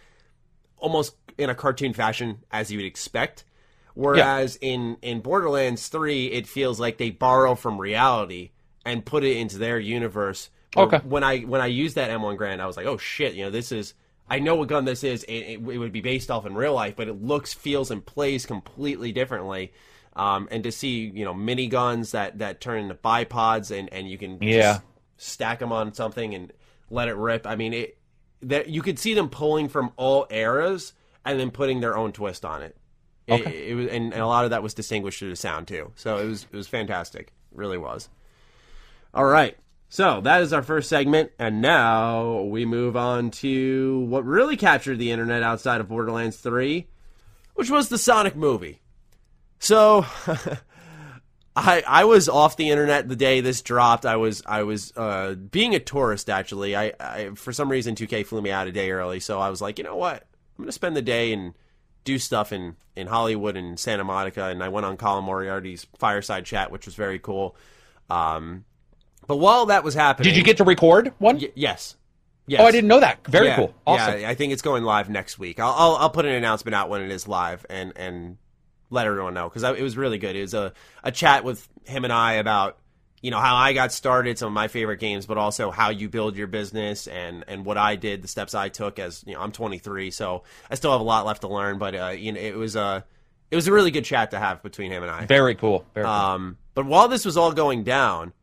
almost 0.78 1.16
in 1.38 1.50
a 1.50 1.56
cartoon 1.56 1.94
fashion 1.94 2.40
as 2.50 2.72
you 2.72 2.78
would 2.78 2.86
expect. 2.86 3.44
Whereas 3.94 4.58
yeah. 4.62 4.70
in, 4.70 4.98
in 5.02 5.20
Borderlands 5.20 5.90
3, 5.90 6.28
it 6.28 6.48
feels 6.48 6.80
like 6.80 6.98
they 6.98 7.10
borrow 7.10 7.56
from 7.56 7.80
reality 7.80 8.52
and 8.86 9.06
put 9.06 9.24
it 9.24 9.38
into 9.38 9.58
their 9.58 9.80
universe 9.80 10.50
Okay. 10.76 11.00
When 11.00 11.24
I 11.24 11.40
when 11.42 11.62
I 11.62 11.68
used 11.68 11.96
that 11.96 12.10
M1 12.10 12.38
Garand, 12.38 12.60
I 12.60 12.66
was 12.66 12.78
like, 12.78 12.86
oh 12.86 12.98
shit, 12.98 13.34
you 13.34 13.46
know, 13.46 13.52
this 13.52 13.72
is. 13.72 13.94
I 14.30 14.40
know 14.40 14.56
what 14.56 14.70
gun 14.70 14.86
this 14.86 15.04
is. 15.04 15.24
It, 15.26 15.34
it, 15.34 15.54
it 15.60 15.78
would 15.78 15.92
be 15.92 16.00
based 16.00 16.32
off 16.32 16.46
in 16.46 16.56
real 16.56 16.74
life, 16.74 16.96
but 16.96 17.10
it 17.10 17.22
looks, 17.22 17.54
feels, 17.54 17.92
and 17.92 18.04
plays 18.04 18.46
completely 18.46 19.12
differently. 19.12 19.74
Um, 20.16 20.48
and 20.50 20.64
to 20.64 20.72
see 20.72 21.12
you 21.14 21.26
know 21.26 21.34
mini 21.34 21.68
guns 21.68 22.12
that 22.12 22.40
that 22.40 22.62
turn 22.62 22.84
into 22.84 22.96
bipods 22.96 23.78
and 23.78 23.92
and 23.92 24.10
you 24.10 24.18
can 24.18 24.42
yeah 24.42 24.80
stack 25.18 25.60
them 25.60 25.72
on 25.72 25.94
something 25.94 26.34
and 26.36 26.54
let 26.90 27.08
it 27.08 27.16
rip. 27.16 27.48
I 27.48 27.56
mean 27.56 27.74
it 27.74 27.98
that 28.44 28.70
you 28.70 28.82
could 28.82 29.00
see 29.00 29.14
them 29.14 29.30
pulling 29.30 29.70
from 29.70 29.92
all 29.98 30.28
eras 30.30 30.94
and 31.26 31.40
then 31.40 31.50
putting 31.50 31.80
their 31.80 31.98
own 31.98 32.12
twist 32.12 32.46
on 32.46 32.62
it. 32.62 32.78
Okay. 33.30 33.50
It, 33.50 33.72
it 33.72 33.76
was 33.76 33.88
and, 33.88 34.14
and, 34.14 34.22
a 34.22 34.28
lot 34.28 34.44
of 34.44 34.52
that 34.52 34.62
was 34.62 34.74
distinguished 34.74 35.20
through 35.20 35.30
the 35.30 35.36
sound 35.36 35.68
too. 35.68 35.92
So 35.96 36.18
it 36.18 36.26
was 36.26 36.46
it 36.52 36.56
was 36.56 36.68
fantastic. 36.68 37.34
It 37.52 37.58
really 37.58 37.78
was. 37.78 38.10
All 39.14 39.26
right. 39.26 39.58
So 39.94 40.22
that 40.22 40.42
is 40.42 40.54
our 40.54 40.64
first 40.64 40.90
segment, 40.90 41.34
and 41.38 41.62
now 41.62 42.42
we 42.42 42.66
move 42.66 42.98
on 42.98 43.30
to 43.30 44.00
what 44.10 44.26
really 44.26 44.58
captured 44.58 44.98
the 44.98 45.12
internet 45.12 45.44
outside 45.44 45.82
of 45.82 45.88
Borderlands 45.88 46.38
3, 46.38 46.88
which 47.54 47.70
was 47.70 47.90
the 47.90 48.00
Sonic 48.00 48.36
movie. 48.36 48.82
So 49.60 50.04
I 51.56 51.84
I 51.88 52.06
was 52.06 52.28
off 52.28 52.58
the 52.58 52.72
internet 52.72 53.08
the 53.08 53.16
day 53.16 53.42
this 53.42 53.62
dropped. 53.62 54.04
I 54.04 54.16
was 54.16 54.42
I 54.48 54.64
was 54.64 54.92
uh, 54.98 55.36
being 55.36 55.76
a 55.76 55.80
tourist 55.80 56.28
actually. 56.28 56.76
I, 56.76 56.94
I 57.00 57.30
for 57.36 57.54
some 57.54 57.70
reason 57.70 57.94
2K 57.94 58.26
flew 58.26 58.42
me 58.42 58.50
out 58.50 58.66
a 58.66 58.72
day 58.72 58.90
early, 58.90 59.20
so 59.20 59.40
I 59.40 59.52
was 59.52 59.62
like, 59.62 59.78
you 59.78 59.84
know 59.84 59.96
what? 59.96 60.26
I'm 60.58 60.64
gonna 60.64 60.72
spend 60.72 60.98
the 60.98 61.04
day 61.04 61.34
and 61.34 61.54
do 62.04 62.18
stuff 62.18 62.52
in 62.52 62.78
in 62.96 63.06
Hollywood 63.06 63.56
and 63.56 63.80
Santa 63.80 64.04
Monica, 64.04 64.46
and 64.46 64.64
I 64.64 64.70
went 64.70 64.88
on 64.88 64.98
Colin 64.98 65.24
Moriarty's 65.24 65.86
fireside 66.00 66.46
chat, 66.46 66.72
which 66.72 66.88
was 66.88 66.96
very 66.96 67.20
cool. 67.20 67.56
Um, 68.10 68.66
but 69.28 69.38
while 69.38 69.68
that 69.68 69.84
was 69.84 69.94
happening, 69.94 70.32
did 70.32 70.38
you 70.38 70.44
get 70.44 70.58
to 70.58 70.64
record 70.64 71.14
one? 71.18 71.38
Y- 71.38 71.52
yes. 71.56 71.96
Yes. 72.46 72.62
Oh, 72.62 72.66
I 72.66 72.72
didn't 72.72 72.90
know 72.90 73.00
that. 73.00 73.26
Very 73.26 73.48
yeah, 73.48 73.56
cool. 73.56 73.74
Awesome. 73.88 74.20
Yeah, 74.20 74.30
I 74.30 74.36
think 74.36 74.52
it's 74.52 74.62
going 74.62 74.84
live 74.84 75.10
next 75.10 75.40
week. 75.40 75.60
I'll, 75.60 75.72
I'll, 75.72 75.96
I'll 75.96 76.10
put 76.10 76.26
an 76.26 76.34
announcement 76.34 76.76
out 76.76 76.90
when 76.90 77.02
it 77.02 77.12
is 77.12 77.28
live 77.28 77.66
and 77.70 77.94
and 77.96 78.38
let 78.90 79.08
everyone 79.08 79.34
know 79.34 79.48
because 79.48 79.64
it 79.64 79.82
was 79.82 79.96
really 79.98 80.18
good. 80.18 80.36
It 80.36 80.42
was 80.42 80.54
a 80.54 80.74
a 81.04 81.12
chat 81.12 81.44
with 81.44 81.68
him 81.86 82.04
and 82.04 82.12
I 82.12 82.34
about 82.34 82.78
you 83.22 83.32
know 83.32 83.40
how 83.40 83.56
I 83.56 83.72
got 83.72 83.94
started, 83.94 84.38
some 84.38 84.48
of 84.48 84.54
my 84.54 84.68
favorite 84.68 85.00
games, 85.00 85.26
but 85.26 85.38
also 85.38 85.72
how 85.72 85.90
you 85.90 86.10
build 86.10 86.36
your 86.36 86.48
business 86.48 87.08
and 87.08 87.46
and 87.48 87.64
what 87.64 87.78
I 87.78 87.96
did, 87.96 88.22
the 88.22 88.28
steps 88.28 88.54
I 88.54 88.68
took. 88.68 89.00
As 89.00 89.24
you 89.26 89.34
know, 89.36 89.40
I'm 89.40 89.54
23, 89.54 90.12
so 90.12 90.44
I 90.70 90.76
still 90.76 90.92
have 90.92 91.00
a 91.00 91.06
lot 91.06 91.26
left 91.26 91.42
to 91.42 91.48
learn. 91.48 91.78
But 91.78 91.96
uh, 91.96 92.08
you 92.10 92.34
know, 92.34 92.42
it 92.42 92.58
was 92.58 92.76
a 92.76 93.06
it 93.50 93.56
was 93.56 93.70
a 93.70 93.72
really 93.72 93.92
good 93.92 94.04
chat 94.04 94.32
to 94.32 94.40
have 94.40 94.62
between 94.62 94.92
him 94.92 95.02
and 95.02 95.12
I. 95.12 95.26
Very 95.26 95.56
cool. 95.56 95.86
Very 95.94 96.06
cool. 96.06 96.14
Um, 96.14 96.58
but 96.74 96.86
while 96.86 97.08
this 97.08 97.24
was 97.24 97.38
all 97.38 97.54
going 97.54 97.84
down 97.84 98.34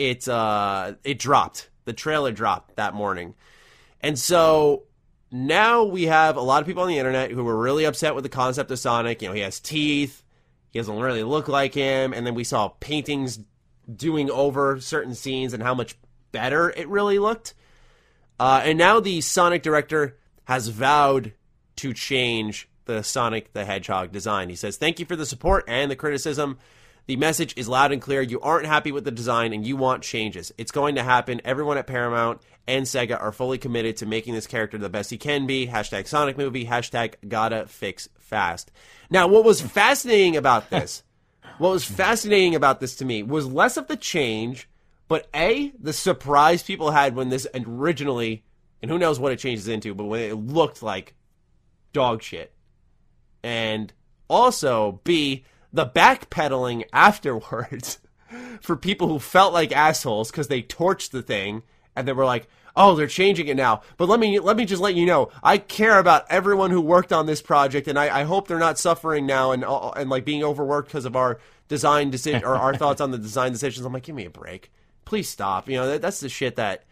it 0.00 0.28
uh, 0.28 0.94
it 1.04 1.18
dropped. 1.18 1.68
The 1.84 1.92
trailer 1.92 2.32
dropped 2.32 2.76
that 2.76 2.94
morning, 2.94 3.34
and 4.00 4.18
so 4.18 4.84
now 5.30 5.84
we 5.84 6.04
have 6.04 6.36
a 6.36 6.40
lot 6.40 6.60
of 6.60 6.66
people 6.66 6.82
on 6.82 6.88
the 6.88 6.98
internet 6.98 7.30
who 7.30 7.44
were 7.44 7.56
really 7.56 7.84
upset 7.84 8.14
with 8.14 8.24
the 8.24 8.30
concept 8.30 8.70
of 8.70 8.78
Sonic. 8.78 9.22
You 9.22 9.28
know, 9.28 9.34
he 9.34 9.42
has 9.42 9.60
teeth. 9.60 10.22
He 10.70 10.78
doesn't 10.78 10.98
really 10.98 11.22
look 11.22 11.48
like 11.48 11.74
him. 11.74 12.12
And 12.12 12.26
then 12.26 12.34
we 12.34 12.44
saw 12.44 12.68
paintings 12.68 13.38
doing 13.94 14.30
over 14.30 14.80
certain 14.80 15.14
scenes 15.14 15.52
and 15.52 15.62
how 15.62 15.74
much 15.74 15.96
better 16.32 16.70
it 16.70 16.88
really 16.88 17.18
looked. 17.18 17.54
Uh, 18.38 18.62
and 18.64 18.78
now 18.78 19.00
the 19.00 19.20
Sonic 19.20 19.62
director 19.62 20.16
has 20.44 20.68
vowed 20.68 21.34
to 21.76 21.92
change 21.92 22.68
the 22.86 23.02
Sonic 23.02 23.52
the 23.52 23.64
Hedgehog 23.64 24.10
design. 24.10 24.48
He 24.48 24.56
says, 24.56 24.76
Thank 24.76 24.98
you 24.98 25.06
for 25.06 25.16
the 25.16 25.26
support 25.26 25.64
and 25.68 25.90
the 25.90 25.96
criticism. 25.96 26.58
The 27.10 27.16
message 27.16 27.54
is 27.56 27.66
loud 27.66 27.90
and 27.90 28.00
clear. 28.00 28.22
You 28.22 28.40
aren't 28.40 28.66
happy 28.66 28.92
with 28.92 29.02
the 29.02 29.10
design 29.10 29.52
and 29.52 29.66
you 29.66 29.74
want 29.74 30.04
changes. 30.04 30.52
It's 30.56 30.70
going 30.70 30.94
to 30.94 31.02
happen. 31.02 31.40
Everyone 31.44 31.76
at 31.76 31.88
Paramount 31.88 32.40
and 32.68 32.86
Sega 32.86 33.20
are 33.20 33.32
fully 33.32 33.58
committed 33.58 33.96
to 33.96 34.06
making 34.06 34.34
this 34.34 34.46
character 34.46 34.78
the 34.78 34.88
best 34.88 35.10
he 35.10 35.18
can 35.18 35.44
be. 35.44 35.66
Hashtag 35.66 36.06
Sonic 36.06 36.38
movie. 36.38 36.66
Hashtag 36.66 37.14
gotta 37.26 37.66
fix 37.66 38.08
fast. 38.20 38.70
Now, 39.10 39.26
what 39.26 39.42
was 39.42 39.60
fascinating 39.60 40.36
about 40.36 40.70
this 40.70 41.02
what 41.58 41.70
was 41.70 41.84
fascinating 41.84 42.54
about 42.54 42.78
this 42.78 42.94
to 42.94 43.04
me 43.04 43.24
was 43.24 43.44
less 43.44 43.76
of 43.76 43.88
the 43.88 43.96
change, 43.96 44.68
but 45.08 45.26
a 45.34 45.72
the 45.80 45.92
surprise 45.92 46.62
people 46.62 46.92
had 46.92 47.16
when 47.16 47.28
this 47.28 47.44
originally, 47.56 48.44
and 48.82 48.88
who 48.88 49.00
knows 49.00 49.18
what 49.18 49.32
it 49.32 49.40
changes 49.40 49.66
into, 49.66 49.94
but 49.94 50.04
when 50.04 50.20
it 50.20 50.34
looked 50.34 50.80
like 50.80 51.16
dog 51.92 52.22
shit, 52.22 52.52
and 53.42 53.92
also 54.28 55.00
b 55.02 55.44
the 55.72 55.86
backpedaling 55.86 56.84
afterwards 56.92 57.98
for 58.60 58.76
people 58.76 59.08
who 59.08 59.18
felt 59.18 59.52
like 59.52 59.72
assholes 59.72 60.30
because 60.30 60.48
they 60.48 60.62
torched 60.62 61.10
the 61.10 61.22
thing 61.22 61.62
and 61.96 62.06
they 62.06 62.12
were 62.12 62.24
like, 62.24 62.48
"Oh, 62.76 62.94
they're 62.94 63.06
changing 63.06 63.48
it 63.48 63.56
now." 63.56 63.82
But 63.96 64.08
let 64.08 64.20
me 64.20 64.38
let 64.38 64.56
me 64.56 64.64
just 64.64 64.82
let 64.82 64.94
you 64.94 65.06
know, 65.06 65.30
I 65.42 65.58
care 65.58 65.98
about 65.98 66.26
everyone 66.30 66.70
who 66.70 66.80
worked 66.80 67.12
on 67.12 67.26
this 67.26 67.42
project, 67.42 67.88
and 67.88 67.98
I, 67.98 68.20
I 68.20 68.22
hope 68.24 68.48
they're 68.48 68.58
not 68.58 68.78
suffering 68.78 69.26
now 69.26 69.52
and 69.52 69.64
uh, 69.64 69.90
and 69.90 70.10
like 70.10 70.24
being 70.24 70.44
overworked 70.44 70.88
because 70.88 71.04
of 71.04 71.16
our 71.16 71.40
design 71.68 72.10
decision 72.10 72.44
or 72.44 72.56
our 72.56 72.74
thoughts 72.76 73.00
on 73.00 73.10
the 73.10 73.18
design 73.18 73.52
decisions. 73.52 73.84
I'm 73.84 73.92
like, 73.92 74.04
give 74.04 74.14
me 74.14 74.26
a 74.26 74.30
break, 74.30 74.70
please 75.04 75.28
stop. 75.28 75.68
You 75.68 75.76
know, 75.76 75.88
that, 75.88 76.02
that's 76.02 76.20
the 76.20 76.28
shit 76.28 76.56
that 76.56 76.84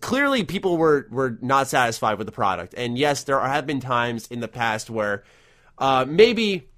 clearly 0.00 0.44
people 0.44 0.76
were 0.76 1.06
were 1.10 1.38
not 1.40 1.68
satisfied 1.68 2.18
with 2.18 2.26
the 2.26 2.32
product. 2.32 2.74
And 2.76 2.98
yes, 2.98 3.24
there 3.24 3.40
have 3.40 3.66
been 3.66 3.80
times 3.80 4.26
in 4.28 4.40
the 4.40 4.48
past 4.48 4.90
where 4.90 5.24
uh, 5.78 6.04
maybe 6.08 6.68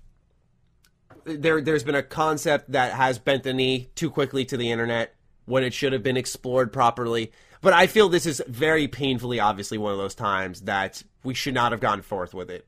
there 1.36 1.60
there's 1.60 1.84
been 1.84 1.94
a 1.94 2.02
concept 2.02 2.72
that 2.72 2.92
has 2.92 3.18
bent 3.18 3.42
the 3.42 3.52
knee 3.52 3.90
too 3.94 4.10
quickly 4.10 4.44
to 4.46 4.56
the 4.56 4.70
internet 4.70 5.14
when 5.46 5.64
it 5.64 5.74
should 5.74 5.92
have 5.92 6.02
been 6.02 6.16
explored 6.16 6.72
properly. 6.72 7.32
But 7.60 7.72
I 7.72 7.86
feel 7.86 8.08
this 8.08 8.26
is 8.26 8.42
very 8.46 8.88
painfully 8.88 9.40
obviously 9.40 9.78
one 9.78 9.92
of 9.92 9.98
those 9.98 10.14
times 10.14 10.62
that 10.62 11.02
we 11.22 11.34
should 11.34 11.54
not 11.54 11.72
have 11.72 11.80
gone 11.80 12.02
forth 12.02 12.32
with 12.32 12.50
it. 12.50 12.66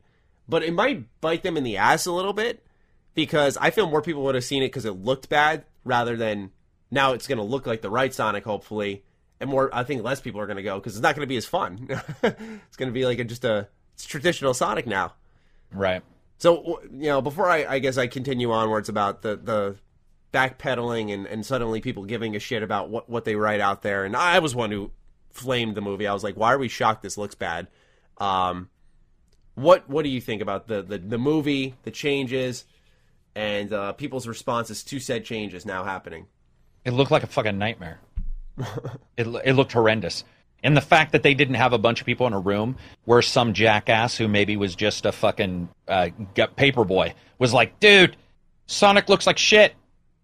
But 0.48 0.62
it 0.62 0.74
might 0.74 1.06
bite 1.20 1.42
them 1.42 1.56
in 1.56 1.64
the 1.64 1.78
ass 1.78 2.06
a 2.06 2.12
little 2.12 2.32
bit 2.32 2.64
because 3.14 3.56
I 3.56 3.70
feel 3.70 3.88
more 3.88 4.02
people 4.02 4.22
would 4.24 4.34
have 4.34 4.44
seen 4.44 4.62
it 4.62 4.66
because 4.66 4.84
it 4.84 4.92
looked 4.92 5.28
bad 5.28 5.64
rather 5.84 6.16
than 6.16 6.50
now 6.90 7.12
it's 7.12 7.26
going 7.26 7.38
to 7.38 7.44
look 7.44 7.66
like 7.66 7.80
the 7.80 7.90
right 7.90 8.12
Sonic, 8.12 8.44
hopefully. 8.44 9.02
And 9.40 9.50
more, 9.50 9.70
I 9.72 9.82
think 9.82 10.02
less 10.02 10.20
people 10.20 10.40
are 10.40 10.46
going 10.46 10.56
to 10.58 10.62
go 10.62 10.78
because 10.78 10.94
it's 10.94 11.02
not 11.02 11.16
going 11.16 11.26
to 11.26 11.28
be 11.28 11.36
as 11.36 11.46
fun. 11.46 11.86
it's 12.22 12.76
going 12.76 12.88
to 12.88 12.92
be 12.92 13.06
like 13.06 13.18
a, 13.18 13.24
just 13.24 13.44
a 13.44 13.68
traditional 13.98 14.54
Sonic 14.54 14.86
now. 14.86 15.14
Right. 15.72 16.02
So 16.42 16.80
you 16.90 17.06
know, 17.06 17.22
before 17.22 17.48
I, 17.48 17.64
I 17.66 17.78
guess 17.78 17.96
I 17.96 18.08
continue 18.08 18.50
onwards 18.50 18.88
about 18.88 19.22
the 19.22 19.36
the 19.36 19.76
backpedaling 20.32 21.14
and, 21.14 21.24
and 21.24 21.46
suddenly 21.46 21.80
people 21.80 22.04
giving 22.04 22.34
a 22.34 22.40
shit 22.40 22.64
about 22.64 22.88
what, 22.90 23.08
what 23.08 23.24
they 23.24 23.36
write 23.36 23.60
out 23.60 23.82
there, 23.82 24.04
and 24.04 24.16
I 24.16 24.40
was 24.40 24.52
one 24.52 24.72
who 24.72 24.90
flamed 25.30 25.76
the 25.76 25.80
movie. 25.80 26.08
I 26.08 26.12
was 26.12 26.24
like, 26.24 26.34
why 26.34 26.52
are 26.52 26.58
we 26.58 26.66
shocked? 26.66 27.00
This 27.00 27.16
looks 27.16 27.36
bad. 27.36 27.68
Um, 28.18 28.70
what 29.54 29.88
what 29.88 30.02
do 30.02 30.08
you 30.08 30.20
think 30.20 30.42
about 30.42 30.66
the 30.66 30.82
the, 30.82 30.98
the 30.98 31.16
movie, 31.16 31.76
the 31.84 31.92
changes, 31.92 32.64
and 33.36 33.72
uh, 33.72 33.92
people's 33.92 34.26
responses 34.26 34.82
to 34.82 34.98
said 34.98 35.24
changes 35.24 35.64
now 35.64 35.84
happening? 35.84 36.26
It 36.84 36.90
looked 36.90 37.12
like 37.12 37.22
a 37.22 37.28
fucking 37.28 37.56
nightmare. 37.56 38.00
it 39.16 39.28
it 39.44 39.52
looked 39.52 39.74
horrendous. 39.74 40.24
And 40.62 40.76
the 40.76 40.82
fact 40.82 41.12
that 41.12 41.22
they 41.22 41.34
didn't 41.34 41.56
have 41.56 41.72
a 41.72 41.78
bunch 41.78 42.00
of 42.00 42.06
people 42.06 42.26
in 42.26 42.32
a 42.32 42.38
room 42.38 42.76
where 43.04 43.22
some 43.22 43.52
jackass 43.52 44.16
who 44.16 44.28
maybe 44.28 44.56
was 44.56 44.74
just 44.76 45.06
a 45.06 45.12
fucking 45.12 45.68
uh, 45.88 46.10
paper 46.56 46.84
boy 46.84 47.14
was 47.38 47.52
like, 47.52 47.80
dude, 47.80 48.16
Sonic 48.66 49.08
looks 49.08 49.26
like 49.26 49.38
shit. 49.38 49.74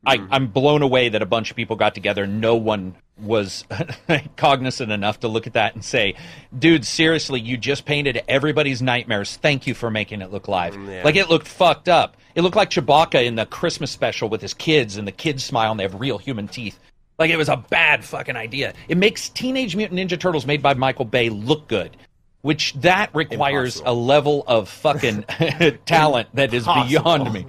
I, 0.07 0.19
mm-hmm. 0.19 0.33
I'm 0.33 0.47
blown 0.47 0.83
away 0.83 1.09
that 1.09 1.23
a 1.23 1.27
bunch 1.27 1.51
of 1.51 1.57
people 1.57 1.75
got 1.75 1.95
together. 1.95 2.27
No 2.27 2.55
one 2.55 2.95
was 3.21 3.65
cognizant 4.37 4.93
enough 4.93 5.21
to 5.21 5.29
look 5.29 5.47
at 5.47 5.55
that 5.55 5.75
and 5.75 5.85
say, 5.85 6.15
dude, 6.57 6.87
seriously, 6.87 7.41
you 7.41 7.57
just 7.57 7.85
painted 7.85 8.23
everybody's 8.29 8.81
nightmares. 8.81 9.37
Thank 9.37 9.67
you 9.67 9.75
for 9.75 9.91
making 9.91 10.23
it 10.23 10.31
look 10.31 10.47
live. 10.47 10.75
Mm, 10.75 10.89
yeah. 10.89 11.03
Like 11.05 11.17
it 11.17 11.29
looked 11.29 11.49
fucked 11.49 11.89
up. 11.89 12.17
It 12.37 12.43
looked 12.43 12.57
like 12.57 12.71
Chewbacca 12.71 13.25
in 13.25 13.35
the 13.35 13.47
Christmas 13.47 13.91
special 13.91 14.29
with 14.29 14.41
his 14.41 14.55
kids 14.55 14.97
and 14.97 15.09
the 15.09 15.13
kids 15.13 15.45
smile 15.45 15.73
and 15.73 15.81
they 15.81 15.85
have 15.85 15.99
real 15.99 16.19
human 16.19 16.47
teeth. 16.47 16.79
Like 17.19 17.31
it 17.31 17.37
was 17.37 17.49
a 17.49 17.57
bad 17.57 18.05
fucking 18.05 18.37
idea. 18.37 18.75
It 18.89 18.97
makes 18.97 19.29
Teenage 19.29 19.75
Mutant 19.75 19.99
Ninja 19.99 20.19
Turtles 20.19 20.47
made 20.47 20.63
by 20.63 20.75
Michael 20.75 21.05
Bay 21.05 21.31
look 21.31 21.67
good, 21.67 21.97
which 22.43 22.75
that 22.75 23.11
requires 23.13 23.79
Impossible. 23.79 23.93
a 23.93 24.07
level 24.07 24.45
of 24.47 24.69
fucking 24.69 25.23
talent 25.87 26.29
that 26.35 26.55
is 26.55 26.63
Impossible. 26.63 27.03
beyond 27.03 27.33
me. 27.33 27.47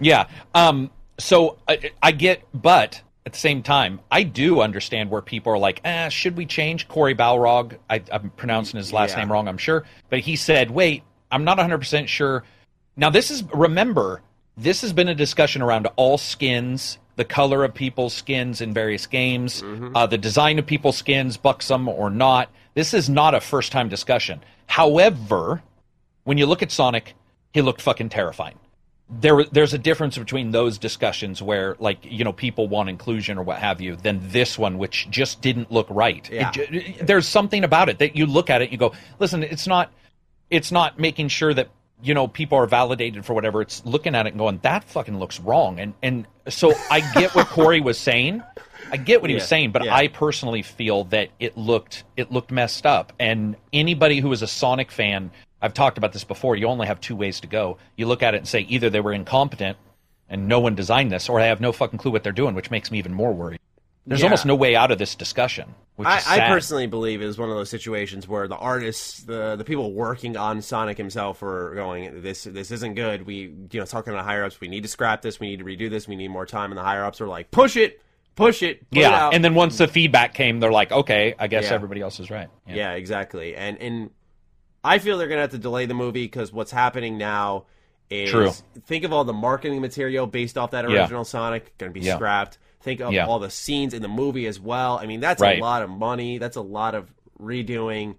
Yeah. 0.00 0.26
Um. 0.54 0.90
So 1.18 1.58
I, 1.68 1.92
I, 2.02 2.10
get, 2.10 2.42
but 2.52 3.00
at 3.26 3.32
the 3.32 3.38
same 3.38 3.62
time, 3.62 4.00
I 4.10 4.24
do 4.24 4.60
understand 4.60 5.10
where 5.10 5.22
people 5.22 5.52
are 5.52 5.58
like, 5.58 5.80
ah, 5.84 6.08
should 6.08 6.36
we 6.36 6.46
change 6.46 6.88
Cory 6.88 7.14
Balrog? 7.14 7.78
I, 7.88 8.02
am 8.10 8.30
pronouncing 8.30 8.78
his 8.78 8.92
last 8.92 9.12
yeah. 9.12 9.18
name 9.18 9.30
wrong, 9.30 9.46
I'm 9.46 9.58
sure, 9.58 9.84
but 10.08 10.20
he 10.20 10.34
said, 10.34 10.70
wait, 10.70 11.04
I'm 11.30 11.44
not 11.44 11.58
100 11.58 11.78
percent 11.78 12.08
sure. 12.08 12.42
Now 12.96 13.10
this 13.10 13.30
is 13.30 13.44
remember. 13.54 14.22
This 14.56 14.82
has 14.82 14.92
been 14.92 15.08
a 15.08 15.14
discussion 15.14 15.62
around 15.62 15.88
all 15.96 16.18
skins 16.18 16.98
the 17.16 17.24
color 17.24 17.64
of 17.64 17.74
people's 17.74 18.14
skins 18.14 18.60
in 18.60 18.72
various 18.72 19.06
games, 19.06 19.62
mm-hmm. 19.62 19.94
uh, 19.94 20.06
the 20.06 20.18
design 20.18 20.58
of 20.58 20.66
people's 20.66 20.96
skins, 20.96 21.36
buxom 21.36 21.88
or 21.88 22.10
not. 22.10 22.48
This 22.74 22.94
is 22.94 23.08
not 23.08 23.34
a 23.34 23.40
first 23.40 23.72
time 23.72 23.88
discussion. 23.88 24.42
However, 24.66 25.62
when 26.24 26.38
you 26.38 26.46
look 26.46 26.62
at 26.62 26.72
Sonic, 26.72 27.14
he 27.52 27.60
looked 27.60 27.82
fucking 27.82 28.08
terrifying. 28.08 28.58
There, 29.10 29.44
there's 29.44 29.74
a 29.74 29.78
difference 29.78 30.16
between 30.16 30.52
those 30.52 30.78
discussions 30.78 31.42
where, 31.42 31.76
like, 31.78 31.98
you 32.02 32.24
know, 32.24 32.32
people 32.32 32.66
want 32.66 32.88
inclusion 32.88 33.36
or 33.36 33.42
what 33.42 33.58
have 33.58 33.82
you, 33.82 33.94
than 33.96 34.20
this 34.30 34.58
one, 34.58 34.78
which 34.78 35.06
just 35.10 35.42
didn't 35.42 35.70
look 35.70 35.86
right. 35.90 36.26
Yeah. 36.32 36.50
It, 36.54 37.06
there's 37.06 37.28
something 37.28 37.62
about 37.62 37.90
it 37.90 37.98
that 37.98 38.16
you 38.16 38.24
look 38.24 38.48
at 38.48 38.62
it, 38.62 38.72
you 38.72 38.78
go, 38.78 38.94
listen, 39.18 39.42
it's 39.42 39.66
not, 39.66 39.92
it's 40.48 40.72
not 40.72 40.98
making 40.98 41.28
sure 41.28 41.52
that 41.52 41.68
you 42.02 42.14
know 42.14 42.26
people 42.28 42.58
are 42.58 42.66
validated 42.66 43.24
for 43.24 43.34
whatever 43.34 43.62
it's 43.62 43.84
looking 43.86 44.14
at 44.14 44.26
it 44.26 44.30
and 44.30 44.38
going 44.38 44.58
that 44.62 44.84
fucking 44.84 45.18
looks 45.18 45.40
wrong. 45.40 45.78
And 45.78 45.94
and 46.02 46.26
so 46.48 46.74
i 46.90 47.00
get 47.14 47.34
what 47.34 47.46
Cory 47.46 47.80
was 47.80 47.98
saying. 47.98 48.42
I 48.90 48.96
get 48.98 49.22
what 49.22 49.30
he 49.30 49.36
yeah, 49.36 49.40
was 49.40 49.48
saying 49.48 49.72
but 49.72 49.84
yeah. 49.84 49.94
i 49.94 50.08
personally 50.08 50.62
feel 50.62 51.04
that 51.04 51.30
it 51.40 51.56
looked 51.56 52.04
it 52.16 52.32
looked 52.32 52.50
messed 52.50 52.84
up. 52.86 53.12
And 53.18 53.56
anybody 53.72 54.20
who 54.20 54.32
is 54.32 54.42
a 54.42 54.46
sonic 54.46 54.90
fan 54.90 55.30
i've 55.60 55.74
talked 55.74 55.98
about 55.98 56.12
this 56.12 56.24
before 56.24 56.56
you 56.56 56.66
only 56.66 56.86
have 56.86 57.00
two 57.00 57.16
ways 57.16 57.40
to 57.40 57.46
go. 57.46 57.78
You 57.96 58.06
look 58.06 58.22
at 58.22 58.34
it 58.34 58.38
and 58.38 58.48
say 58.48 58.60
either 58.60 58.90
they 58.90 59.00
were 59.00 59.12
incompetent 59.12 59.78
and 60.28 60.48
no 60.48 60.60
one 60.60 60.74
designed 60.74 61.12
this 61.12 61.28
or 61.28 61.40
they 61.40 61.48
have 61.48 61.60
no 61.60 61.72
fucking 61.72 61.98
clue 61.98 62.10
what 62.10 62.22
they're 62.22 62.32
doing 62.32 62.54
which 62.54 62.70
makes 62.70 62.90
me 62.90 62.98
even 62.98 63.12
more 63.12 63.32
worried 63.32 63.60
there's 64.06 64.20
yeah. 64.20 64.26
almost 64.26 64.46
no 64.46 64.54
way 64.54 64.74
out 64.74 64.90
of 64.90 64.98
this 64.98 65.14
discussion. 65.14 65.74
I, 65.98 66.22
I, 66.26 66.48
personally 66.48 66.88
believe 66.88 67.22
is 67.22 67.38
one 67.38 67.50
of 67.50 67.56
those 67.56 67.70
situations 67.70 68.26
where 68.26 68.48
the 68.48 68.56
artists, 68.56 69.22
the 69.22 69.54
the 69.54 69.62
people 69.62 69.92
working 69.92 70.36
on 70.36 70.60
Sonic 70.60 70.98
himself, 70.98 71.42
are 71.42 71.74
going, 71.74 72.22
"This 72.22 72.44
this 72.44 72.72
isn't 72.72 72.94
good." 72.94 73.24
We, 73.26 73.54
you 73.70 73.78
know, 73.78 73.84
talking 73.84 74.12
to 74.12 74.16
the 74.16 74.22
higher 74.22 74.44
ups, 74.44 74.60
we 74.60 74.66
need 74.66 74.82
to 74.82 74.88
scrap 74.88 75.22
this. 75.22 75.38
We 75.38 75.48
need 75.48 75.58
to 75.60 75.64
redo 75.64 75.88
this. 75.88 76.08
We 76.08 76.16
need 76.16 76.28
more 76.28 76.46
time. 76.46 76.72
And 76.72 76.78
the 76.78 76.82
higher 76.82 77.04
ups 77.04 77.20
are 77.20 77.28
like, 77.28 77.52
"Push 77.52 77.76
it, 77.76 78.02
push 78.34 78.62
it." 78.62 78.84
yeah, 78.90 79.28
it 79.28 79.34
and 79.34 79.44
then 79.44 79.54
once 79.54 79.78
the 79.78 79.86
feedback 79.86 80.34
came, 80.34 80.58
they're 80.58 80.72
like, 80.72 80.90
"Okay, 80.90 81.34
I 81.38 81.46
guess 81.46 81.64
yeah. 81.64 81.74
everybody 81.74 82.00
else 82.00 82.18
is 82.18 82.30
right." 82.30 82.48
Yeah. 82.66 82.74
yeah, 82.74 82.92
exactly. 82.92 83.54
And 83.54 83.78
and 83.78 84.10
I 84.82 84.98
feel 84.98 85.18
they're 85.18 85.28
gonna 85.28 85.42
have 85.42 85.50
to 85.50 85.58
delay 85.58 85.86
the 85.86 85.94
movie 85.94 86.24
because 86.24 86.52
what's 86.52 86.72
happening 86.72 87.18
now 87.18 87.66
is 88.10 88.30
True. 88.30 88.50
think 88.86 89.04
of 89.04 89.12
all 89.12 89.24
the 89.24 89.32
marketing 89.32 89.80
material 89.80 90.26
based 90.26 90.58
off 90.58 90.72
that 90.72 90.84
original 90.84 91.20
yeah. 91.20 91.22
Sonic 91.22 91.78
going 91.78 91.92
to 91.92 91.98
be 91.98 92.06
scrapped 92.06 92.58
Think 92.82 93.00
of 93.00 93.12
yeah. 93.12 93.26
all 93.26 93.38
the 93.38 93.50
scenes 93.50 93.94
in 93.94 94.02
the 94.02 94.08
movie 94.08 94.46
as 94.46 94.58
well. 94.58 94.98
I 94.98 95.06
mean, 95.06 95.20
that's 95.20 95.40
right. 95.40 95.58
a 95.58 95.62
lot 95.62 95.82
of 95.82 95.90
money. 95.90 96.38
That's 96.38 96.56
a 96.56 96.62
lot 96.62 96.94
of 96.96 97.12
redoing. 97.40 98.16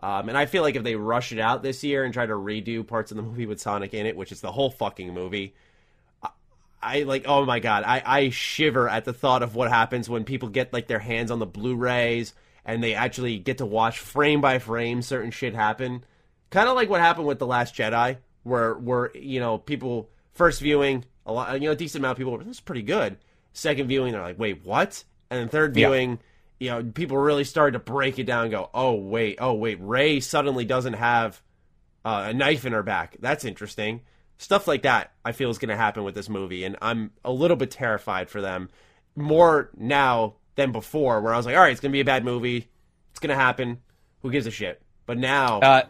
Um, 0.00 0.28
and 0.28 0.38
I 0.38 0.46
feel 0.46 0.62
like 0.62 0.76
if 0.76 0.84
they 0.84 0.94
rush 0.94 1.32
it 1.32 1.40
out 1.40 1.62
this 1.62 1.82
year 1.82 2.04
and 2.04 2.14
try 2.14 2.24
to 2.24 2.34
redo 2.34 2.86
parts 2.86 3.10
of 3.10 3.16
the 3.16 3.22
movie 3.22 3.46
with 3.46 3.60
Sonic 3.60 3.92
in 3.92 4.06
it, 4.06 4.16
which 4.16 4.30
is 4.30 4.40
the 4.40 4.52
whole 4.52 4.70
fucking 4.70 5.12
movie, 5.12 5.54
I, 6.22 6.28
I 6.80 7.02
like. 7.02 7.24
Oh 7.26 7.44
my 7.44 7.58
god, 7.58 7.82
I, 7.84 8.02
I 8.04 8.30
shiver 8.30 8.88
at 8.88 9.04
the 9.04 9.12
thought 9.12 9.42
of 9.42 9.56
what 9.56 9.70
happens 9.70 10.08
when 10.08 10.24
people 10.24 10.48
get 10.48 10.72
like 10.72 10.86
their 10.86 10.98
hands 11.00 11.30
on 11.30 11.38
the 11.38 11.46
Blu-rays 11.46 12.34
and 12.64 12.82
they 12.82 12.94
actually 12.94 13.38
get 13.38 13.58
to 13.58 13.66
watch 13.66 13.98
frame 13.98 14.40
by 14.40 14.58
frame 14.58 15.02
certain 15.02 15.30
shit 15.30 15.54
happen. 15.54 16.04
Kind 16.50 16.68
of 16.68 16.76
like 16.76 16.88
what 16.88 17.00
happened 17.00 17.26
with 17.26 17.38
the 17.40 17.46
Last 17.46 17.74
Jedi, 17.74 18.18
where 18.44 18.74
where 18.74 19.10
you 19.16 19.40
know 19.40 19.58
people 19.58 20.08
first 20.34 20.60
viewing 20.60 21.04
a 21.26 21.32
lot, 21.32 21.60
you 21.60 21.66
know, 21.66 21.72
a 21.72 21.76
decent 21.76 22.02
amount 22.02 22.12
of 22.12 22.18
people. 22.18 22.38
This 22.38 22.58
is 22.58 22.60
pretty 22.60 22.82
good 22.82 23.16
Second 23.54 23.88
viewing, 23.88 24.12
they're 24.12 24.20
like, 24.20 24.38
wait, 24.38 24.64
what? 24.64 25.02
And 25.30 25.40
then 25.40 25.48
third 25.48 25.72
viewing, 25.72 26.18
yeah. 26.58 26.76
you 26.76 26.82
know, 26.82 26.90
people 26.92 27.16
really 27.16 27.44
started 27.44 27.72
to 27.72 27.78
break 27.78 28.18
it 28.18 28.24
down 28.24 28.42
and 28.42 28.50
go, 28.50 28.68
oh, 28.74 28.94
wait, 28.94 29.38
oh, 29.40 29.54
wait, 29.54 29.78
Rey 29.80 30.20
suddenly 30.20 30.64
doesn't 30.64 30.94
have 30.94 31.40
uh, 32.04 32.26
a 32.28 32.34
knife 32.34 32.66
in 32.66 32.72
her 32.72 32.82
back. 32.82 33.16
That's 33.20 33.44
interesting. 33.44 34.02
Stuff 34.38 34.66
like 34.66 34.82
that, 34.82 35.12
I 35.24 35.32
feel, 35.32 35.50
is 35.50 35.58
going 35.58 35.70
to 35.70 35.76
happen 35.76 36.02
with 36.02 36.14
this 36.14 36.28
movie. 36.28 36.64
And 36.64 36.76
I'm 36.82 37.12
a 37.24 37.32
little 37.32 37.56
bit 37.56 37.70
terrified 37.70 38.28
for 38.28 38.40
them 38.40 38.68
more 39.16 39.70
now 39.76 40.34
than 40.56 40.72
before, 40.72 41.20
where 41.20 41.32
I 41.32 41.36
was 41.36 41.46
like, 41.46 41.54
all 41.54 41.62
right, 41.62 41.72
it's 41.72 41.80
going 41.80 41.92
to 41.92 41.96
be 41.96 42.00
a 42.00 42.04
bad 42.04 42.24
movie. 42.24 42.68
It's 43.12 43.20
going 43.20 43.30
to 43.30 43.42
happen. 43.42 43.78
Who 44.22 44.30
gives 44.30 44.46
a 44.46 44.50
shit? 44.50 44.82
But 45.06 45.18
now. 45.18 45.60
Uh, 45.60 45.82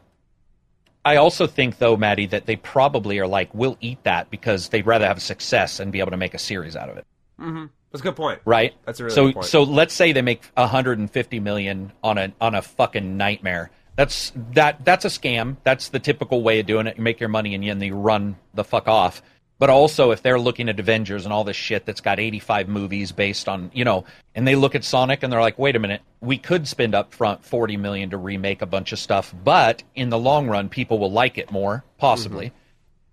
I 1.05 1.17
also 1.17 1.47
think, 1.47 1.79
though, 1.79 1.97
Maddie, 1.97 2.27
that 2.27 2.45
they 2.45 2.57
probably 2.57 3.19
are 3.19 3.27
like, 3.27 3.55
we'll 3.55 3.79
eat 3.81 4.05
that 4.05 4.31
because 4.31 4.69
they'd 4.69 4.87
rather 4.87 5.07
have 5.07 5.23
success 5.23 5.81
and 5.81 5.91
be 5.91 6.01
able 6.01 6.11
to 6.11 6.17
make 6.19 6.35
a 6.35 6.39
series 6.39 6.77
out 6.77 6.91
of 6.91 6.99
it. 6.99 7.07
Mm-hmm. 7.41 7.67
That's 7.91 8.01
a 8.01 8.05
good 8.05 8.17
point. 8.17 8.41
Right. 8.45 8.75
That's 8.85 9.01
a 9.01 9.05
really 9.05 9.15
so, 9.15 9.27
good 9.27 9.35
point. 9.35 9.47
So 9.47 9.63
let's 9.63 9.95
say 9.95 10.13
they 10.13 10.23
make 10.23 10.45
150 10.55 11.41
million 11.41 11.93
on 12.03 12.19
a 12.19 12.33
on 12.41 12.55
a 12.55 12.63
fucking 12.63 13.17
nightmare. 13.17 13.71
That's 13.97 14.33
that 14.53 14.85
that's 14.85 15.05
a 15.05 15.09
scam. 15.09 15.57
That's 15.63 15.91
the 15.91 16.01
typical 16.01 16.43
way 16.43 16.61
of 16.61 16.67
doing 16.67 16.87
it. 16.87 16.97
You 16.97 17.03
make 17.03 17.21
your 17.21 17.29
money 17.29 17.55
and 17.55 17.65
then 17.65 17.81
you 17.81 17.95
run 17.95 18.37
the 18.55 18.65
fuck 18.65 18.89
off. 18.89 19.23
But 19.59 19.71
also, 19.71 20.11
if 20.11 20.21
they're 20.21 20.41
looking 20.41 20.69
at 20.69 20.81
Avengers 20.81 21.25
and 21.25 21.33
all 21.33 21.45
this 21.45 21.57
shit 21.57 21.87
that's 21.87 22.01
got 22.01 22.19
85 22.19 22.69
movies 22.69 23.13
based 23.13 23.49
on, 23.49 23.71
you 23.73 23.85
know, 23.85 24.05
and 24.35 24.47
they 24.47 24.57
look 24.57 24.75
at 24.75 24.83
Sonic 24.83 25.23
and 25.23 25.33
they're 25.33 25.41
like, 25.41 25.59
wait 25.59 25.77
a 25.77 25.79
minute, 25.79 26.03
we 26.21 26.39
could 26.39 26.67
spend 26.67 26.95
up 26.95 27.15
front 27.15 27.45
40 27.45 27.77
million 27.77 28.11
to 28.11 28.17
remake 28.17 28.63
a 28.63 28.67
bunch 28.67 28.93
of 28.93 28.99
stuff, 28.99 29.33
but 29.45 29.85
in 29.95 30.11
the 30.11 30.19
long 30.19 30.49
run, 30.49 30.69
people 30.69 30.99
will 30.99 31.13
like 31.13 31.39
it 31.39 31.53
more, 31.53 31.85
possibly. 31.99 32.47
Mm-hmm. 32.47 32.57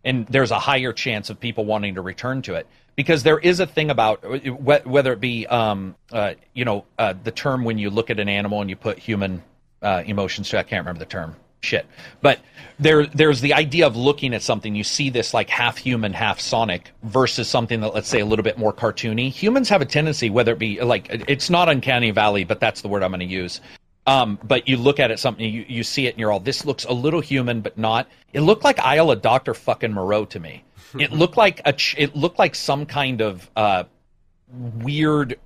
And 0.03 0.25
there's 0.27 0.51
a 0.51 0.59
higher 0.59 0.93
chance 0.93 1.29
of 1.29 1.39
people 1.39 1.65
wanting 1.65 1.95
to 1.95 2.01
return 2.01 2.41
to 2.43 2.55
it 2.55 2.67
because 2.95 3.23
there 3.23 3.39
is 3.39 3.59
a 3.59 3.67
thing 3.67 3.89
about 3.89 4.23
whether 4.85 5.13
it 5.13 5.19
be, 5.19 5.47
um, 5.47 5.95
uh, 6.11 6.33
you 6.53 6.65
know, 6.65 6.85
uh, 6.97 7.13
the 7.23 7.31
term 7.31 7.63
when 7.63 7.77
you 7.77 7.89
look 7.89 8.09
at 8.09 8.19
an 8.19 8.29
animal 8.29 8.61
and 8.61 8.69
you 8.69 8.75
put 8.75 8.97
human 8.97 9.43
uh, 9.81 10.03
emotions 10.05 10.49
to. 10.49 10.59
I 10.59 10.63
can't 10.63 10.85
remember 10.85 10.99
the 10.99 11.09
term 11.09 11.35
shit. 11.61 11.85
But 12.21 12.39
there, 12.79 13.05
there's 13.07 13.41
the 13.41 13.53
idea 13.53 13.85
of 13.85 13.95
looking 13.95 14.33
at 14.33 14.41
something. 14.41 14.75
You 14.75 14.83
see 14.83 15.09
this 15.09 15.33
like 15.33 15.49
half 15.49 15.77
human, 15.77 16.13
half 16.13 16.39
Sonic 16.39 16.91
versus 17.03 17.47
something 17.47 17.81
that 17.81 17.93
let's 17.93 18.07
say 18.07 18.19
a 18.19 18.25
little 18.25 18.43
bit 18.43 18.57
more 18.57 18.73
cartoony. 18.73 19.31
Humans 19.31 19.69
have 19.69 19.81
a 19.81 19.85
tendency, 19.85 20.29
whether 20.29 20.53
it 20.53 20.59
be 20.59 20.81
like 20.81 21.07
it's 21.09 21.49
not 21.49 21.69
uncanny 21.69 22.11
valley, 22.11 22.43
but 22.43 22.59
that's 22.59 22.81
the 22.81 22.87
word 22.87 23.03
I'm 23.03 23.11
going 23.11 23.19
to 23.19 23.25
use. 23.25 23.61
Um, 24.07 24.39
but 24.43 24.67
you 24.67 24.77
look 24.77 24.99
at 24.99 25.11
it, 25.11 25.19
something 25.19 25.45
you, 25.45 25.65
you 25.67 25.83
see 25.83 26.07
it, 26.07 26.11
and 26.11 26.19
you're 26.19 26.31
all, 26.31 26.39
this 26.39 26.65
looks 26.65 26.85
a 26.85 26.93
little 26.93 27.21
human, 27.21 27.61
but 27.61 27.77
not. 27.77 28.07
It 28.33 28.41
looked 28.41 28.63
like 28.63 28.79
Isle 28.79 29.11
of 29.11 29.21
Doctor 29.21 29.53
fucking 29.53 29.93
Moreau 29.93 30.25
to 30.25 30.39
me. 30.39 30.63
it 30.97 31.11
looked 31.11 31.37
like 31.37 31.61
a, 31.65 31.75
it 31.97 32.15
looked 32.15 32.39
like 32.39 32.55
some 32.55 32.85
kind 32.85 33.21
of 33.21 33.49
uh, 33.55 33.83
weird 34.49 35.39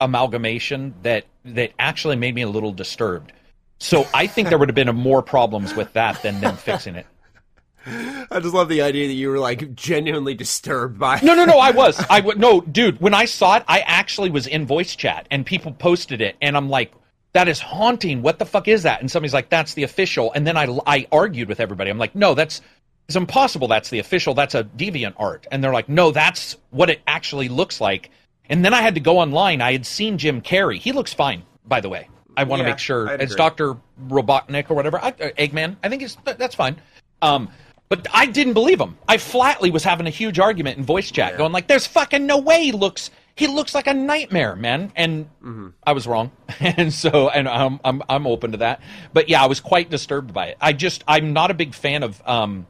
amalgamation 0.00 0.94
that 1.02 1.24
that 1.44 1.72
actually 1.78 2.16
made 2.16 2.34
me 2.34 2.42
a 2.42 2.48
little 2.48 2.72
disturbed. 2.72 3.32
So 3.78 4.06
I 4.14 4.26
think 4.26 4.48
there 4.48 4.58
would 4.58 4.68
have 4.68 4.74
been 4.74 4.94
more 4.94 5.22
problems 5.22 5.74
with 5.74 5.92
that 5.94 6.22
than 6.22 6.40
them 6.40 6.56
fixing 6.56 6.94
it. 6.96 7.06
I 7.86 8.40
just 8.40 8.54
love 8.54 8.68
the 8.68 8.82
idea 8.82 9.06
that 9.06 9.14
you 9.14 9.28
were 9.28 9.38
like 9.38 9.74
genuinely 9.74 10.34
disturbed 10.34 10.98
by. 10.98 11.20
No, 11.22 11.34
no, 11.34 11.44
no. 11.44 11.58
I 11.58 11.70
was. 11.70 11.98
I 12.10 12.20
w- 12.20 12.38
no, 12.38 12.60
dude. 12.60 13.00
When 13.00 13.14
I 13.14 13.26
saw 13.26 13.56
it, 13.56 13.64
I 13.68 13.80
actually 13.80 14.30
was 14.30 14.46
in 14.46 14.66
voice 14.66 14.96
chat 14.96 15.26
and 15.30 15.46
people 15.46 15.72
posted 15.72 16.20
it, 16.20 16.36
and 16.40 16.56
I'm 16.56 16.68
like, 16.68 16.92
"That 17.36 17.48
is 17.48 17.60
haunting. 17.60 18.22
What 18.22 18.38
the 18.38 18.46
fuck 18.46 18.66
is 18.66 18.82
that?" 18.84 19.00
And 19.00 19.10
somebody's 19.10 19.34
like, 19.34 19.50
"That's 19.50 19.74
the 19.74 19.82
official." 19.82 20.32
And 20.32 20.46
then 20.46 20.56
I 20.56 20.66
I 20.86 21.06
argued 21.12 21.48
with 21.48 21.60
everybody. 21.60 21.90
I'm 21.90 21.98
like, 21.98 22.14
"No, 22.14 22.34
that's 22.34 22.62
it's 23.08 23.16
impossible. 23.16 23.68
That's 23.68 23.90
the 23.90 23.98
official. 23.98 24.34
That's 24.34 24.54
a 24.54 24.64
deviant 24.64 25.14
art." 25.18 25.46
And 25.50 25.62
they're 25.62 25.72
like, 25.72 25.88
"No, 25.88 26.10
that's 26.12 26.56
what 26.70 26.90
it 26.90 27.00
actually 27.06 27.48
looks 27.48 27.80
like." 27.80 28.10
And 28.48 28.64
then 28.64 28.72
I 28.72 28.80
had 28.82 28.94
to 28.94 29.00
go 29.00 29.18
online. 29.18 29.60
I 29.60 29.72
had 29.72 29.84
seen 29.84 30.18
Jim 30.18 30.40
Carrey. 30.40 30.78
He 30.78 30.92
looks 30.92 31.12
fine, 31.12 31.42
by 31.66 31.80
the 31.80 31.88
way. 31.88 32.08
I 32.36 32.44
want 32.44 32.60
to 32.60 32.64
yeah, 32.64 32.72
make 32.72 32.78
sure 32.78 33.08
it's 33.08 33.34
Doctor 33.34 33.76
Robotnik 34.08 34.70
or 34.70 34.74
whatever. 34.74 34.98
I, 34.98 35.08
uh, 35.08 35.30
Eggman. 35.38 35.76
I 35.82 35.88
think 35.88 36.02
it's 36.02 36.16
that's 36.24 36.54
fine. 36.54 36.76
Um, 37.22 37.50
but 37.88 38.06
I 38.12 38.26
didn't 38.26 38.54
believe 38.54 38.80
him. 38.80 38.96
I 39.08 39.16
flatly 39.18 39.70
was 39.70 39.84
having 39.84 40.06
a 40.06 40.10
huge 40.10 40.38
argument 40.38 40.78
in 40.78 40.84
voice 40.84 41.10
chat, 41.10 41.32
yeah. 41.32 41.38
going 41.38 41.52
like, 41.52 41.66
"There's 41.66 41.86
fucking 41.86 42.26
no 42.26 42.38
way 42.38 42.62
he 42.62 42.72
looks. 42.72 43.10
He 43.36 43.46
looks 43.46 43.74
like 43.74 43.86
a 43.86 43.94
nightmare, 43.94 44.56
man." 44.56 44.92
And 44.96 45.26
mm-hmm. 45.42 45.68
I 45.84 45.92
was 45.92 46.06
wrong, 46.06 46.32
and 46.60 46.92
so 46.92 47.28
and 47.28 47.48
I'm 47.48 47.78
I'm 47.84 48.02
I'm 48.08 48.26
open 48.26 48.52
to 48.52 48.58
that. 48.58 48.80
But 49.12 49.28
yeah, 49.28 49.42
I 49.42 49.46
was 49.46 49.60
quite 49.60 49.90
disturbed 49.90 50.34
by 50.34 50.46
it. 50.48 50.56
I 50.60 50.72
just 50.72 51.04
I'm 51.06 51.32
not 51.32 51.50
a 51.50 51.54
big 51.54 51.74
fan 51.74 52.02
of 52.02 52.20
um 52.26 52.66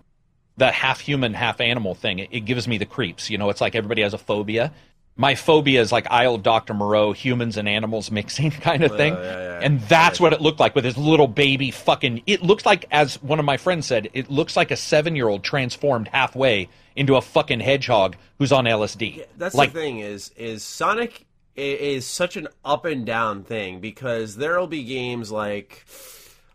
the 0.59 0.71
half 0.71 1.01
human, 1.01 1.35
half 1.35 1.61
animal 1.61 1.95
thing. 1.95 2.19
It, 2.19 2.29
it 2.33 2.41
gives 2.41 2.67
me 2.67 2.79
the 2.79 2.87
creeps. 2.87 3.31
You 3.31 3.39
know, 3.39 3.51
it's 3.51 3.61
like 3.61 3.75
everybody 3.75 4.03
has 4.03 4.15
a 4.15 4.19
phobia 4.19 4.73
my 5.17 5.35
phobia 5.35 5.81
is 5.81 5.91
like 5.91 6.07
Isle 6.11 6.35
of 6.37 6.43
Dr. 6.43 6.75
Moreau, 6.75 7.13
humans 7.13 7.57
and 7.57 7.69
animals 7.69 8.11
mixing 8.11 8.51
kind 8.63 8.85
of 8.85 8.97
thing. 8.97 9.15
Uh, 9.15 9.21
yeah, 9.21 9.39
yeah. 9.39 9.61
And 9.63 9.81
that's 9.83 10.21
what 10.21 10.33
it 10.33 10.41
looked 10.41 10.61
like 10.61 10.75
with 10.75 10.85
his 10.85 10.99
little 10.99 11.27
baby 11.27 11.71
fucking. 11.71 12.23
It 12.27 12.43
looks 12.43 12.67
like, 12.67 12.85
as 12.91 13.23
one 13.23 13.39
of 13.39 13.45
my 13.45 13.57
friends 13.57 13.87
said, 13.87 14.11
it 14.13 14.31
looks 14.31 14.57
like 14.57 14.71
a 14.71 14.77
seven 14.77 15.17
year 15.17 15.29
old 15.29 15.43
transformed 15.43 16.09
halfway 16.09 16.69
into 16.95 17.17
a 17.17 17.23
fucking 17.23 17.61
hedgehog 17.61 18.17
who's 18.39 18.53
on 18.53 18.65
LSD. 18.65 19.17
Yeah, 19.17 19.25
that's 19.37 19.55
like, 19.55 19.73
the 19.73 19.81
thing 19.81 20.01
is, 20.01 20.31
is 20.37 20.63
Sonic 20.63 21.25
is 21.57 22.07
such 22.07 22.37
an 22.37 22.49
up 22.65 22.85
and 22.85 23.07
down 23.07 23.43
thing 23.43 23.81
because 23.81 24.37
there'll 24.37 24.67
be 24.67 24.85
games 24.85 25.33
like 25.33 25.85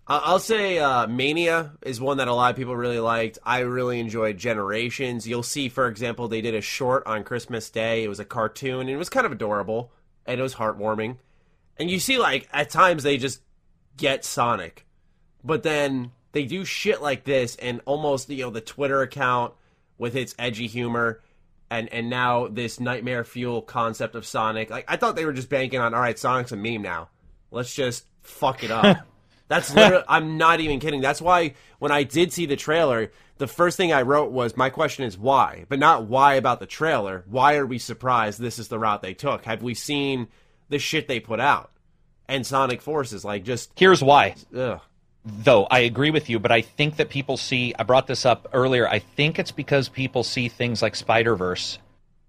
I'll 0.07 0.39
say 0.39 0.79
uh, 0.79 1.07
Mania 1.07 1.73
is 1.83 2.01
one 2.01 2.17
that 2.17 2.27
a 2.27 2.33
lot 2.33 2.51
of 2.51 2.57
people 2.57 2.75
really 2.75 2.99
liked. 2.99 3.37
I 3.45 3.59
really 3.59 3.99
enjoyed 3.99 4.37
Generations. 4.37 5.27
You'll 5.27 5.43
see, 5.43 5.69
for 5.69 5.87
example, 5.87 6.27
they 6.27 6.41
did 6.41 6.55
a 6.55 6.61
short 6.61 7.05
on 7.05 7.23
Christmas 7.23 7.69
Day. 7.69 8.03
It 8.03 8.07
was 8.07 8.19
a 8.19 8.25
cartoon, 8.25 8.81
and 8.81 8.89
it 8.89 8.97
was 8.97 9.09
kind 9.09 9.25
of 9.25 9.31
adorable, 9.31 9.91
and 10.25 10.39
it 10.39 10.43
was 10.43 10.55
heartwarming. 10.55 11.17
And 11.77 11.89
you 11.89 11.99
see, 11.99 12.17
like, 12.17 12.49
at 12.51 12.69
times 12.69 13.03
they 13.03 13.17
just 13.17 13.41
get 13.95 14.25
Sonic, 14.25 14.85
but 15.43 15.63
then 15.63 16.11
they 16.31 16.45
do 16.45 16.65
shit 16.65 17.01
like 17.01 17.23
this, 17.23 17.55
and 17.57 17.79
almost, 17.85 18.29
you 18.29 18.43
know, 18.43 18.49
the 18.49 18.59
Twitter 18.59 19.01
account 19.01 19.53
with 19.97 20.15
its 20.15 20.35
edgy 20.39 20.67
humor. 20.67 21.21
And, 21.69 21.87
and 21.93 22.09
now 22.09 22.47
this 22.47 22.81
nightmare 22.81 23.23
fuel 23.23 23.61
concept 23.61 24.15
of 24.15 24.25
Sonic. 24.25 24.69
Like 24.69 24.83
I 24.89 24.97
thought 24.97 25.15
they 25.15 25.23
were 25.23 25.31
just 25.31 25.47
banking 25.47 25.79
on 25.79 25.93
all 25.93 26.01
right, 26.01 26.19
Sonic's 26.19 26.51
a 26.51 26.57
meme 26.57 26.81
now. 26.81 27.07
Let's 27.49 27.73
just 27.73 28.03
fuck 28.23 28.61
it 28.65 28.71
up. 28.71 29.07
That's 29.51 29.75
literally, 29.75 30.05
I'm 30.07 30.37
not 30.37 30.61
even 30.61 30.79
kidding. 30.79 31.01
That's 31.01 31.21
why 31.21 31.55
when 31.77 31.91
I 31.91 32.03
did 32.03 32.31
see 32.31 32.45
the 32.45 32.55
trailer, 32.55 33.11
the 33.37 33.47
first 33.47 33.75
thing 33.75 33.91
I 33.91 34.03
wrote 34.03 34.31
was, 34.31 34.55
my 34.55 34.69
question 34.69 35.03
is 35.03 35.17
why? 35.17 35.65
But 35.67 35.77
not 35.77 36.05
why 36.05 36.35
about 36.35 36.61
the 36.61 36.65
trailer. 36.65 37.25
Why 37.27 37.55
are 37.57 37.65
we 37.65 37.77
surprised 37.77 38.39
this 38.39 38.57
is 38.57 38.69
the 38.69 38.79
route 38.79 39.01
they 39.01 39.13
took? 39.13 39.43
Have 39.43 39.61
we 39.61 39.73
seen 39.73 40.29
the 40.69 40.79
shit 40.79 41.09
they 41.09 41.19
put 41.19 41.41
out? 41.41 41.69
And 42.29 42.47
Sonic 42.47 42.81
Forces, 42.81 43.25
like, 43.25 43.43
just. 43.43 43.73
Here's 43.75 44.01
why. 44.01 44.35
Ugh. 44.55 44.79
Though 45.25 45.65
I 45.65 45.79
agree 45.79 46.11
with 46.11 46.29
you, 46.29 46.39
but 46.39 46.53
I 46.53 46.61
think 46.61 46.95
that 46.95 47.09
people 47.09 47.35
see. 47.35 47.75
I 47.77 47.83
brought 47.83 48.07
this 48.07 48.25
up 48.25 48.47
earlier. 48.53 48.87
I 48.87 48.99
think 48.99 49.37
it's 49.37 49.51
because 49.51 49.89
people 49.89 50.23
see 50.23 50.47
things 50.47 50.81
like 50.81 50.95
Spider 50.95 51.35
Verse, 51.35 51.77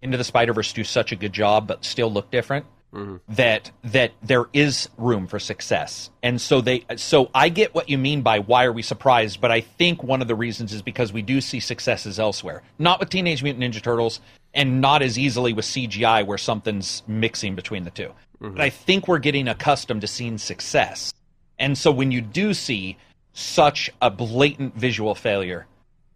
Into 0.03 0.19
the 0.19 0.25
Spider 0.25 0.53
Verse 0.53 0.73
do 0.73 0.83
such 0.83 1.13
a 1.13 1.17
good 1.17 1.33
job, 1.33 1.69
but 1.69 1.85
still 1.85 2.13
look 2.13 2.33
different 2.33 2.67
mm-hmm. 2.93 3.17
that 3.35 3.71
that 3.85 4.13
there 4.23 4.47
is 4.53 4.89
room 4.97 5.27
for 5.27 5.39
success. 5.39 6.11
And 6.23 6.41
so 6.41 6.61
they 6.61 6.85
so 6.97 7.31
I 7.35 7.49
get 7.49 7.75
what 7.75 7.89
you 7.89 7.99
mean 7.99 8.23
by 8.23 8.41
why 8.41 8.65
are 8.65 8.73
we 8.73 8.83
surprised, 8.83 9.41
but 9.41 9.51
I 9.51 9.61
think 9.61 10.03
one 10.03 10.23
of 10.23 10.29
the 10.29 10.35
reasons 10.35 10.73
is 10.73 10.83
because 10.83 11.13
we 11.13 11.23
do 11.23 11.41
see 11.41 11.61
successes 11.61 12.19
elsewhere. 12.19 12.63
Not 12.79 13.01
with 13.01 13.11
Teenage 13.11 13.43
Mutant 13.43 13.65
Ninja 13.65 13.83
Turtles 13.83 14.21
and 14.55 14.81
not 14.81 15.03
as 15.03 15.19
easily 15.19 15.53
with 15.53 15.65
CGI 15.65 16.27
where 16.27 16.39
something's 16.39 17.03
mixing 17.07 17.55
between 17.55 17.85
the 17.85 17.91
2 17.91 18.03
mm-hmm. 18.05 18.55
But 18.55 18.61
I 18.61 18.71
think 18.71 19.09
we're 19.09 19.19
getting 19.19 19.49
accustomed 19.49 20.03
to 20.03 20.07
seeing 20.07 20.39
success. 20.39 21.13
And 21.59 21.77
so 21.77 21.91
when 21.91 22.11
you 22.11 22.21
do 22.21 22.55
see 22.55 22.99
such 23.33 23.91
a 24.03 24.11
blatant 24.11 24.77
visual 24.77 25.15
failure 25.15 25.67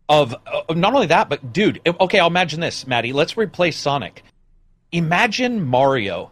of 0.09 0.35
uh, 0.35 0.75
not 0.75 0.95
only 0.95 1.07
that, 1.07 1.29
but 1.29 1.53
dude, 1.53 1.81
okay, 2.01 2.19
I'll 2.19 2.27
imagine 2.29 2.61
this, 2.61 2.87
Maddie. 2.87 3.13
Let's 3.13 3.37
replace 3.37 3.77
Sonic. 3.77 4.23
Imagine 4.93 5.67
Mario 5.67 6.31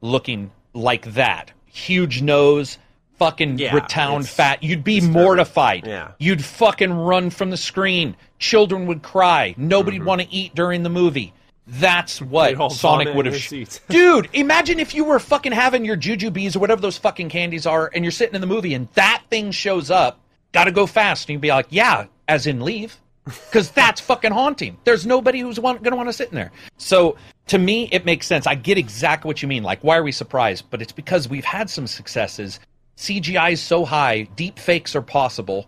looking 0.00 0.50
like 0.72 1.12
that. 1.14 1.52
Huge 1.66 2.22
nose, 2.22 2.78
fucking 3.18 3.58
yeah, 3.58 3.74
rotund 3.74 4.28
fat. 4.28 4.62
You'd 4.62 4.84
be 4.84 5.00
mortified. 5.00 5.86
Yeah. 5.86 6.12
You'd 6.18 6.44
fucking 6.44 6.92
run 6.92 7.30
from 7.30 7.50
the 7.50 7.56
screen. 7.56 8.16
Children 8.38 8.86
would 8.86 9.02
cry. 9.02 9.54
Nobody'd 9.56 9.98
mm-hmm. 9.98 10.06
want 10.06 10.20
to 10.22 10.32
eat 10.32 10.54
during 10.54 10.82
the 10.82 10.88
movie. 10.88 11.32
That's 11.66 12.20
what 12.20 12.72
Sonic 12.72 13.14
would 13.14 13.26
have. 13.26 13.36
Sh- 13.36 13.78
Dude, 13.88 14.28
imagine 14.32 14.80
if 14.80 14.94
you 14.94 15.04
were 15.04 15.20
fucking 15.20 15.52
having 15.52 15.84
your 15.84 15.94
Juju 15.94 16.30
Jujubes 16.30 16.56
or 16.56 16.58
whatever 16.58 16.80
those 16.80 16.98
fucking 16.98 17.28
candies 17.28 17.66
are, 17.66 17.90
and 17.94 18.04
you're 18.04 18.10
sitting 18.10 18.34
in 18.34 18.40
the 18.40 18.46
movie 18.46 18.74
and 18.74 18.88
that 18.94 19.22
thing 19.30 19.52
shows 19.52 19.90
up. 19.90 20.20
Got 20.52 20.64
to 20.64 20.72
go 20.72 20.86
fast, 20.86 21.28
and 21.28 21.34
you'd 21.34 21.42
be 21.42 21.50
like, 21.50 21.66
"Yeah," 21.70 22.06
as 22.26 22.48
in 22.48 22.64
leave 22.64 22.98
because 23.24 23.70
that's 23.70 24.00
fucking 24.00 24.32
haunting. 24.32 24.78
There's 24.84 25.06
nobody 25.06 25.40
who's 25.40 25.58
going 25.58 25.82
to 25.82 25.96
want 25.96 26.08
to 26.08 26.12
sit 26.12 26.30
in 26.30 26.34
there. 26.34 26.52
So 26.76 27.16
to 27.50 27.58
me, 27.58 27.88
it 27.90 28.04
makes 28.04 28.28
sense. 28.28 28.46
I 28.46 28.54
get 28.54 28.78
exactly 28.78 29.28
what 29.28 29.42
you 29.42 29.48
mean. 29.48 29.64
Like, 29.64 29.82
why 29.82 29.96
are 29.96 30.04
we 30.04 30.12
surprised? 30.12 30.66
But 30.70 30.80
it's 30.80 30.92
because 30.92 31.28
we've 31.28 31.44
had 31.44 31.68
some 31.68 31.88
successes. 31.88 32.60
CGI 32.96 33.54
is 33.54 33.60
so 33.60 33.84
high, 33.84 34.22
deep 34.36 34.56
fakes 34.56 34.94
are 34.94 35.02
possible 35.02 35.66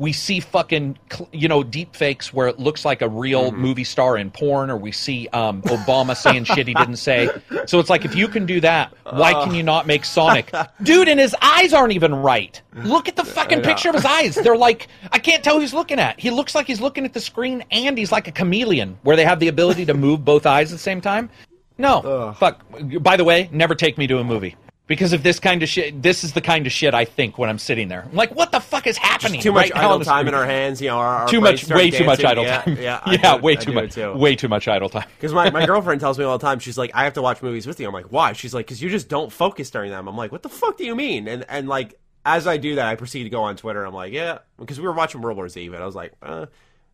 we 0.00 0.14
see 0.14 0.40
fucking 0.40 0.98
you 1.30 1.46
know 1.46 1.62
deep 1.62 1.94
fakes 1.94 2.32
where 2.32 2.48
it 2.48 2.58
looks 2.58 2.86
like 2.86 3.02
a 3.02 3.08
real 3.08 3.52
mm-hmm. 3.52 3.60
movie 3.60 3.84
star 3.84 4.16
in 4.16 4.30
porn 4.30 4.70
or 4.70 4.76
we 4.76 4.90
see 4.90 5.28
um, 5.34 5.60
obama 5.62 6.16
saying 6.16 6.42
shit 6.44 6.66
he 6.66 6.72
didn't 6.72 6.96
say. 6.96 7.28
So 7.66 7.78
it's 7.78 7.90
like 7.90 8.06
if 8.06 8.16
you 8.16 8.26
can 8.26 8.46
do 8.46 8.60
that 8.62 8.92
why 9.04 9.34
can 9.44 9.54
you 9.54 9.62
not 9.62 9.86
make 9.86 10.06
sonic? 10.06 10.50
Dude 10.82 11.08
and 11.08 11.20
his 11.20 11.36
eyes 11.42 11.74
aren't 11.74 11.92
even 11.92 12.14
right. 12.14 12.60
Look 12.74 13.08
at 13.08 13.16
the 13.16 13.24
fucking 13.24 13.60
picture 13.60 13.90
of 13.90 13.94
his 13.94 14.06
eyes. 14.06 14.34
They're 14.34 14.56
like 14.56 14.88
i 15.12 15.18
can't 15.18 15.44
tell 15.44 15.56
who 15.56 15.60
he's 15.60 15.74
looking 15.74 16.00
at. 16.00 16.18
He 16.18 16.30
looks 16.30 16.54
like 16.54 16.66
he's 16.66 16.80
looking 16.80 17.04
at 17.04 17.12
the 17.12 17.20
screen 17.20 17.62
and 17.70 17.98
he's 17.98 18.10
like 18.10 18.26
a 18.26 18.32
chameleon 18.32 18.98
where 19.02 19.16
they 19.16 19.24
have 19.26 19.38
the 19.38 19.48
ability 19.48 19.84
to 19.84 19.94
move 19.94 20.24
both 20.24 20.46
eyes 20.46 20.72
at 20.72 20.76
the 20.76 20.82
same 20.82 21.02
time. 21.02 21.28
No. 21.76 22.00
Ugh. 22.00 22.36
fuck. 22.36 22.64
By 23.02 23.18
the 23.18 23.24
way 23.24 23.50
never 23.52 23.74
take 23.74 23.98
me 23.98 24.06
to 24.06 24.18
a 24.18 24.24
movie 24.24 24.56
because 24.90 25.12
of 25.12 25.22
this 25.22 25.38
kind 25.38 25.62
of 25.62 25.68
shit. 25.68 26.02
This 26.02 26.24
is 26.24 26.32
the 26.32 26.40
kind 26.40 26.66
of 26.66 26.72
shit 26.72 26.94
I 26.94 27.04
think 27.04 27.38
when 27.38 27.48
I'm 27.48 27.60
sitting 27.60 27.86
there. 27.86 28.02
I'm 28.02 28.16
like, 28.16 28.34
what 28.34 28.50
the 28.50 28.58
fuck 28.58 28.88
is 28.88 28.96
happening? 28.96 29.34
Just 29.34 29.44
too 29.44 29.52
much 29.52 29.70
right 29.70 29.84
idle 29.84 30.00
time 30.00 30.26
in 30.26 30.34
our 30.34 30.44
hands. 30.44 30.82
You 30.82 30.88
know, 30.88 30.98
our, 30.98 31.18
our 31.18 31.28
too 31.28 31.40
much, 31.40 31.68
way 31.68 31.90
dancing. 31.90 32.00
too 32.00 32.06
much 32.06 32.24
idle 32.24 32.44
time. 32.44 32.76
Yeah, 32.76 33.00
yeah, 33.06 33.18
yeah 33.22 33.36
way 33.36 33.54
too 33.54 33.72
much, 33.72 33.96
way 33.96 34.34
too 34.34 34.48
much 34.48 34.66
idle 34.66 34.88
time. 34.88 35.06
Because 35.14 35.32
my, 35.32 35.48
my 35.50 35.64
girlfriend 35.72 36.00
tells 36.00 36.18
me 36.18 36.24
all 36.24 36.36
the 36.36 36.44
time, 36.44 36.58
she's 36.58 36.76
like, 36.76 36.90
I 36.92 37.04
have 37.04 37.12
to 37.12 37.22
watch 37.22 37.40
movies 37.40 37.68
with 37.68 37.78
you. 37.78 37.86
I'm 37.86 37.94
like, 37.94 38.10
why? 38.10 38.32
She's 38.32 38.52
like, 38.52 38.66
because 38.66 38.82
you 38.82 38.90
just 38.90 39.08
don't 39.08 39.30
focus 39.32 39.70
during 39.70 39.92
them. 39.92 40.08
I'm 40.08 40.16
like, 40.16 40.32
what 40.32 40.42
the 40.42 40.48
fuck 40.48 40.76
do 40.76 40.84
you 40.84 40.96
mean? 40.96 41.28
And 41.28 41.46
and 41.48 41.68
like 41.68 41.94
as 42.26 42.48
I 42.48 42.56
do 42.56 42.74
that, 42.74 42.88
I 42.88 42.96
proceed 42.96 43.22
to 43.22 43.30
go 43.30 43.42
on 43.42 43.56
Twitter. 43.56 43.84
I'm 43.84 43.94
like, 43.94 44.12
yeah, 44.12 44.38
because 44.58 44.80
we 44.80 44.88
were 44.88 44.92
watching 44.92 45.20
World 45.20 45.36
War 45.36 45.48
Z, 45.48 45.64
and 45.64 45.76
I 45.76 45.86
was 45.86 45.94
like, 45.94 46.14
uh, 46.20 46.46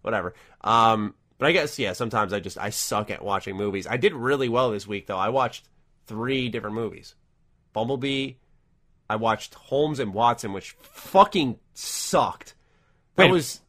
whatever. 0.02 0.34
Um, 0.60 1.14
But 1.38 1.48
I 1.48 1.52
guess 1.52 1.78
yeah, 1.78 1.94
sometimes 1.94 2.34
I 2.34 2.40
just 2.40 2.58
I 2.58 2.68
suck 2.68 3.10
at 3.10 3.24
watching 3.24 3.56
movies. 3.56 3.86
I 3.86 3.96
did 3.96 4.12
really 4.12 4.50
well 4.50 4.70
this 4.70 4.86
week 4.86 5.06
though. 5.06 5.16
I 5.16 5.30
watched 5.30 5.66
three 6.06 6.50
different 6.50 6.76
movies. 6.76 7.14
Bumblebee, 7.76 8.32
I 9.10 9.16
watched 9.16 9.52
Holmes 9.52 9.98
and 10.00 10.14
Watson, 10.14 10.54
which 10.54 10.70
fucking 10.80 11.58
sucked. 11.74 12.54
That 13.16 13.24
Wait. 13.24 13.32
was 13.32 13.60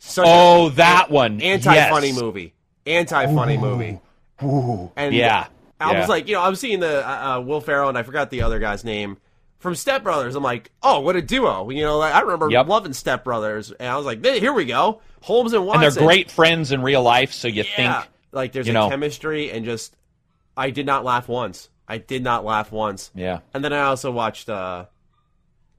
such 0.00 0.26
Oh, 0.28 0.66
a, 0.66 0.70
that 0.72 1.12
one. 1.12 1.40
anti 1.40 1.72
funny 1.88 2.08
Yes. 2.08 2.20
movie. 2.20 2.54
Anti 2.86 3.26
funny 3.32 3.56
movie. 3.56 4.00
And 4.40 5.14
Yeah. 5.14 5.46
I 5.80 5.92
Yeah. 5.92 6.00
was 6.00 6.08
like, 6.08 6.26
you 6.26 6.34
know, 6.34 6.42
I'm 6.42 6.56
seeing 6.56 6.80
the 6.80 7.08
uh, 7.08 7.36
uh, 7.36 7.40
Will 7.40 7.60
Ferrell 7.60 7.88
and 7.88 7.96
I 7.96 8.02
forgot 8.02 8.30
the 8.30 8.42
other 8.42 8.58
guy's 8.58 8.82
name 8.84 9.18
from 9.60 9.76
Step 9.76 10.02
Brothers. 10.02 10.34
I'm 10.34 10.42
like, 10.42 10.72
oh, 10.82 10.98
what 10.98 11.14
a 11.14 11.22
duo! 11.22 11.70
You 11.70 11.84
know, 11.84 11.98
like, 11.98 12.12
I 12.14 12.20
remember 12.22 12.50
Yep. 12.50 12.66
loving 12.66 12.92
Step 12.92 13.22
Brothers, 13.22 13.70
and 13.70 13.88
I 13.88 13.96
was 13.96 14.04
like, 14.04 14.24
here 14.24 14.52
we 14.52 14.64
go, 14.64 15.00
Holmes 15.20 15.52
and 15.52 15.64
Watson. 15.64 15.84
And 15.84 15.94
they're 15.94 16.02
great 16.04 16.32
friends 16.32 16.72
in 16.72 16.82
real 16.82 17.02
life, 17.02 17.32
so 17.32 17.46
you 17.46 17.62
Yeah. 17.62 17.76
think 18.00 18.08
like 18.32 18.50
there's 18.50 18.66
a 18.66 18.72
know. 18.72 18.88
chemistry 18.88 19.52
and 19.52 19.64
just 19.64 19.96
I 20.56 20.70
did 20.70 20.84
not 20.84 21.04
laugh 21.04 21.28
once. 21.28 21.68
I 21.88 21.98
did 21.98 22.22
not 22.22 22.44
laugh 22.44 22.72
once. 22.72 23.10
Yeah. 23.14 23.40
And 23.54 23.64
then 23.64 23.72
I 23.72 23.82
also 23.82 24.10
watched 24.10 24.48
uh 24.48 24.86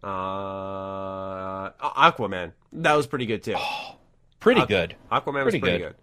uh 0.03 1.69
Aquaman. 1.71 2.51
That 2.73 2.93
was 2.93 3.07
pretty 3.07 3.25
good 3.25 3.43
too. 3.43 3.55
pretty 4.39 4.61
Aqu- 4.61 4.67
good. 4.67 4.95
Aquaman 5.11 5.33
was 5.45 5.51
Pretty 5.53 5.59
pretty 5.59 5.77
good. 5.79 5.83
good. 5.89 5.95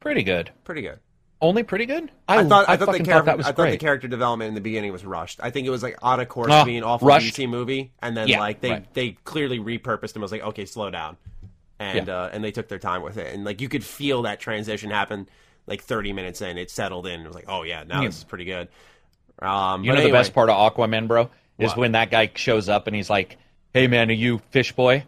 Pretty 0.00 0.22
good. 0.22 0.50
Pretty 0.64 0.82
good. 0.82 1.00
Only 1.40 1.62
pretty 1.64 1.84
good? 1.84 2.10
I 2.28 2.44
thought 2.44 2.66
I, 2.68 2.76
thought 2.78 2.92
the 2.96 3.04
character 3.04 3.36
was 3.36 3.46
I 3.46 3.52
thought 3.52 3.70
the 3.70 3.76
character 3.76 4.08
development 4.08 4.48
in 4.48 4.54
the 4.54 4.60
beginning 4.62 4.90
was 4.92 5.04
rushed. 5.04 5.38
I 5.42 5.50
think 5.50 5.66
it 5.66 5.70
was 5.70 5.82
like 5.82 5.98
out 6.02 6.18
of 6.20 6.28
course 6.28 6.50
Ah, 6.50 6.64
being 6.64 6.82
awful. 6.82 7.08
DC 7.08 7.46
movie, 7.48 7.92
and 8.00 8.16
then 8.16 8.26
Yeah, 8.28 8.40
like 8.40 8.60
they 8.62 8.70
right. 8.70 8.94
they 8.94 9.10
clearly 9.24 9.58
repurposed 9.58 10.16
him. 10.16 10.22
I 10.22 10.24
was 10.24 10.32
like, 10.32 10.42
okay, 10.42 10.64
slow 10.64 10.90
down, 10.90 11.18
and 11.78 12.06
Yeah. 12.08 12.14
uh, 12.22 12.30
and 12.32 12.42
they 12.42 12.52
took 12.52 12.68
their 12.68 12.78
time 12.78 13.02
with 13.02 13.18
it, 13.18 13.34
and 13.34 13.44
like 13.44 13.60
you 13.60 13.68
could 13.68 13.84
feel 13.84 14.22
that 14.22 14.40
transition 14.40 14.90
happen. 14.90 15.28
Like 15.66 15.82
30 15.82 16.12
minutes 16.12 16.40
in, 16.42 16.56
it 16.58 16.70
settled 16.70 17.06
in. 17.08 17.20
It 17.22 17.26
was 17.26 17.34
like, 17.34 17.48
oh 17.48 17.64
yeah, 17.64 17.82
now 17.84 18.00
Yeah. 18.00 18.06
this 18.08 18.18
is 18.18 18.24
pretty 18.24 18.44
good. 18.44 18.68
Um, 19.42 19.84
You 19.84 19.90
know 19.92 19.96
anyway, 19.96 20.10
the 20.10 20.16
best 20.18 20.34
part 20.34 20.48
of 20.50 20.56
Aquaman, 20.74 21.08
bro, 21.08 21.30
is 21.58 21.70
What? 21.70 21.76
when 21.78 21.92
that 21.92 22.10
guy 22.10 22.30
shows 22.34 22.68
up 22.68 22.86
and 22.86 22.96
he's 22.96 23.10
like, 23.10 23.36
"Hey 23.74 23.86
man, 23.86 24.08
are 24.10 24.14
you 24.14 24.40
fish 24.50 24.72
boy?" 24.72 25.04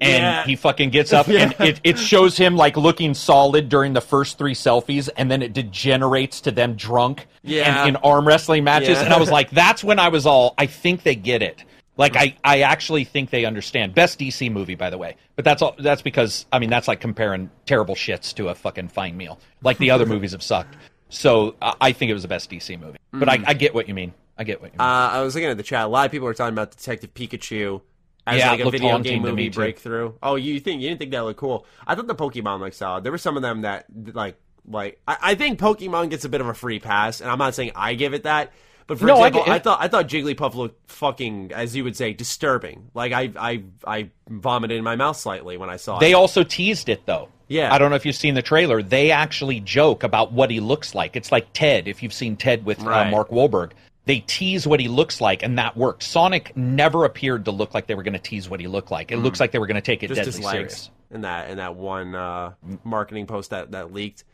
And 0.00 0.22
Yeah. 0.22 0.44
he 0.44 0.56
fucking 0.56 0.90
gets 0.90 1.12
up 1.12 1.28
and 1.28 1.54
it, 1.60 1.80
it 1.84 1.98
shows 1.98 2.36
him 2.36 2.56
like 2.56 2.76
looking 2.76 3.14
solid 3.14 3.68
during 3.68 3.92
the 3.92 4.00
first 4.00 4.38
three 4.38 4.54
selfies, 4.54 5.08
and 5.16 5.30
then 5.30 5.42
it 5.42 5.52
degenerates 5.52 6.40
to 6.42 6.50
them 6.50 6.74
drunk 6.74 7.26
Yeah. 7.42 7.80
and 7.84 7.90
in 7.90 7.96
arm 7.96 8.26
wrestling 8.26 8.64
matches. 8.64 8.98
Yeah. 8.98 9.04
And 9.04 9.12
I 9.14 9.18
was 9.18 9.30
like, 9.30 9.50
that's 9.50 9.84
when 9.84 9.98
I 9.98 10.08
was 10.08 10.26
all, 10.26 10.54
I 10.58 10.66
think 10.66 11.02
they 11.02 11.14
get 11.14 11.42
it. 11.42 11.62
Like 11.98 12.16
I, 12.16 12.34
I 12.42 12.62
actually 12.62 13.04
think 13.04 13.28
they 13.28 13.44
understand. 13.44 13.94
Best 13.94 14.18
DC 14.18 14.50
movie, 14.50 14.74
by 14.74 14.88
the 14.88 14.96
way. 14.96 15.16
But 15.36 15.44
that's 15.44 15.60
all. 15.60 15.74
That's 15.78 16.00
because 16.00 16.46
I 16.50 16.58
mean 16.58 16.70
that's 16.70 16.88
like 16.88 17.00
comparing 17.00 17.50
terrible 17.66 17.94
shits 17.94 18.34
to 18.36 18.48
a 18.48 18.54
fucking 18.54 18.88
fine 18.88 19.14
meal. 19.16 19.38
Like 19.62 19.76
the 19.76 19.90
other 19.90 20.06
movies 20.14 20.32
have 20.32 20.42
sucked. 20.42 20.74
So 21.12 21.54
I 21.60 21.74
I 21.80 21.92
think 21.92 22.10
it 22.10 22.14
was 22.14 22.22
the 22.22 22.28
best 22.28 22.50
DC 22.50 22.80
movie. 22.80 22.98
But 23.12 23.28
I, 23.28 23.38
I 23.46 23.54
get 23.54 23.74
what 23.74 23.86
you 23.88 23.94
mean. 23.94 24.14
I 24.38 24.44
get 24.44 24.60
what 24.62 24.72
you 24.72 24.78
mean. 24.78 24.86
Uh, 24.86 25.10
I 25.12 25.20
was 25.22 25.34
looking 25.34 25.50
at 25.50 25.56
the 25.56 25.62
chat. 25.62 25.84
A 25.84 25.88
lot 25.88 26.06
of 26.06 26.10
people 26.12 26.24
were 26.24 26.34
talking 26.34 26.54
about 26.54 26.70
Detective 26.70 27.12
Pikachu 27.14 27.82
as 28.26 28.38
Yeah, 28.38 28.50
like 28.52 28.60
a 28.60 28.70
video 28.70 28.98
game 28.98 29.22
movie 29.22 29.50
breakthrough. 29.50 30.14
Oh, 30.22 30.36
you 30.36 30.58
think 30.58 30.80
you 30.80 30.88
didn't 30.88 30.98
think 31.00 31.10
that 31.12 31.20
looked 31.20 31.38
cool? 31.38 31.66
I 31.86 31.94
thought 31.94 32.06
the 32.06 32.14
Pokemon 32.14 32.60
looked 32.60 32.76
solid. 32.76 33.04
There 33.04 33.12
were 33.12 33.18
some 33.18 33.36
of 33.36 33.42
them 33.42 33.62
that 33.62 33.86
like 34.14 34.36
like 34.66 35.00
I, 35.06 35.16
I 35.22 35.34
think 35.34 35.58
Pokemon 35.58 36.10
gets 36.10 36.24
a 36.24 36.28
bit 36.28 36.40
of 36.40 36.46
a 36.46 36.54
free 36.54 36.78
pass, 36.78 37.20
and 37.20 37.30
I'm 37.30 37.38
not 37.38 37.54
saying 37.54 37.72
I 37.76 37.94
give 37.94 38.14
it 38.14 38.22
that. 38.24 38.52
But 38.86 38.98
for 38.98 39.06
No, 39.06 39.14
I 39.18 39.28
example, 39.28 39.44
get 39.44 39.54
I, 39.54 39.58
thought 39.60 39.78
I 39.80 39.88
thought 39.88 40.08
Jigglypuff 40.08 40.54
looked 40.54 40.90
fucking, 40.90 41.52
as 41.52 41.76
you 41.76 41.84
would 41.84 41.96
say, 41.96 42.14
disturbing. 42.14 42.90
Like 42.94 43.12
I 43.12 43.30
I 43.36 43.62
I 43.86 44.10
vomited 44.28 44.76
in 44.78 44.84
my 44.84 44.96
mouth 44.96 45.16
slightly 45.16 45.56
when 45.56 45.68
I 45.70 45.76
saw 45.76 45.98
They 45.98 46.06
it. 46.06 46.08
They 46.10 46.14
also 46.14 46.42
teased 46.42 46.88
it 46.88 47.06
though. 47.06 47.28
Yeah. 47.52 47.72
I 47.72 47.78
don't 47.78 47.90
know 47.90 47.96
if 47.96 48.06
you've 48.06 48.16
seen 48.16 48.34
the 48.34 48.42
trailer. 48.42 48.82
They 48.82 49.10
actually 49.10 49.60
joke 49.60 50.02
about 50.02 50.32
what 50.32 50.50
he 50.50 50.60
looks 50.60 50.94
like. 50.94 51.16
It's 51.16 51.30
like 51.30 51.46
Ted, 51.52 51.86
if 51.86 52.02
you've 52.02 52.12
seen 52.12 52.36
Ted 52.36 52.64
with 52.64 52.80
uh, 52.80 53.04
Mark 53.10 53.28
Wahlberg. 53.30 53.72
They 54.04 54.18
tease 54.20 54.66
what 54.66 54.80
he 54.80 54.88
looks 54.88 55.20
like, 55.20 55.44
and 55.44 55.58
that 55.58 55.76
worked. 55.76 56.02
Sonic 56.02 56.56
never 56.56 57.04
appeared 57.04 57.44
to 57.44 57.52
look 57.52 57.72
like 57.72 57.86
they 57.86 57.94
were 57.94 58.02
going 58.02 58.14
to 58.14 58.18
tease 58.18 58.50
what 58.50 58.58
he 58.58 58.66
looked 58.66 58.90
like. 58.90 59.12
It 59.12 59.18
looks 59.18 59.38
like 59.38 59.52
they 59.52 59.60
were 59.60 59.68
going 59.68 59.76
to 59.76 59.80
take 59.80 60.02
it 60.02 60.10
Mm. 60.10 60.14
just 60.16 60.38
deadly 60.38 60.50
serious. 60.50 60.90
in 61.12 61.20
that 61.20 61.50
in 61.50 61.58
that 61.58 61.76
one 61.76 62.14
uh, 62.14 62.52
marketing 62.82 63.26
post 63.26 63.50
that 63.50 63.70
that 63.72 63.92
leaked. 63.92 64.24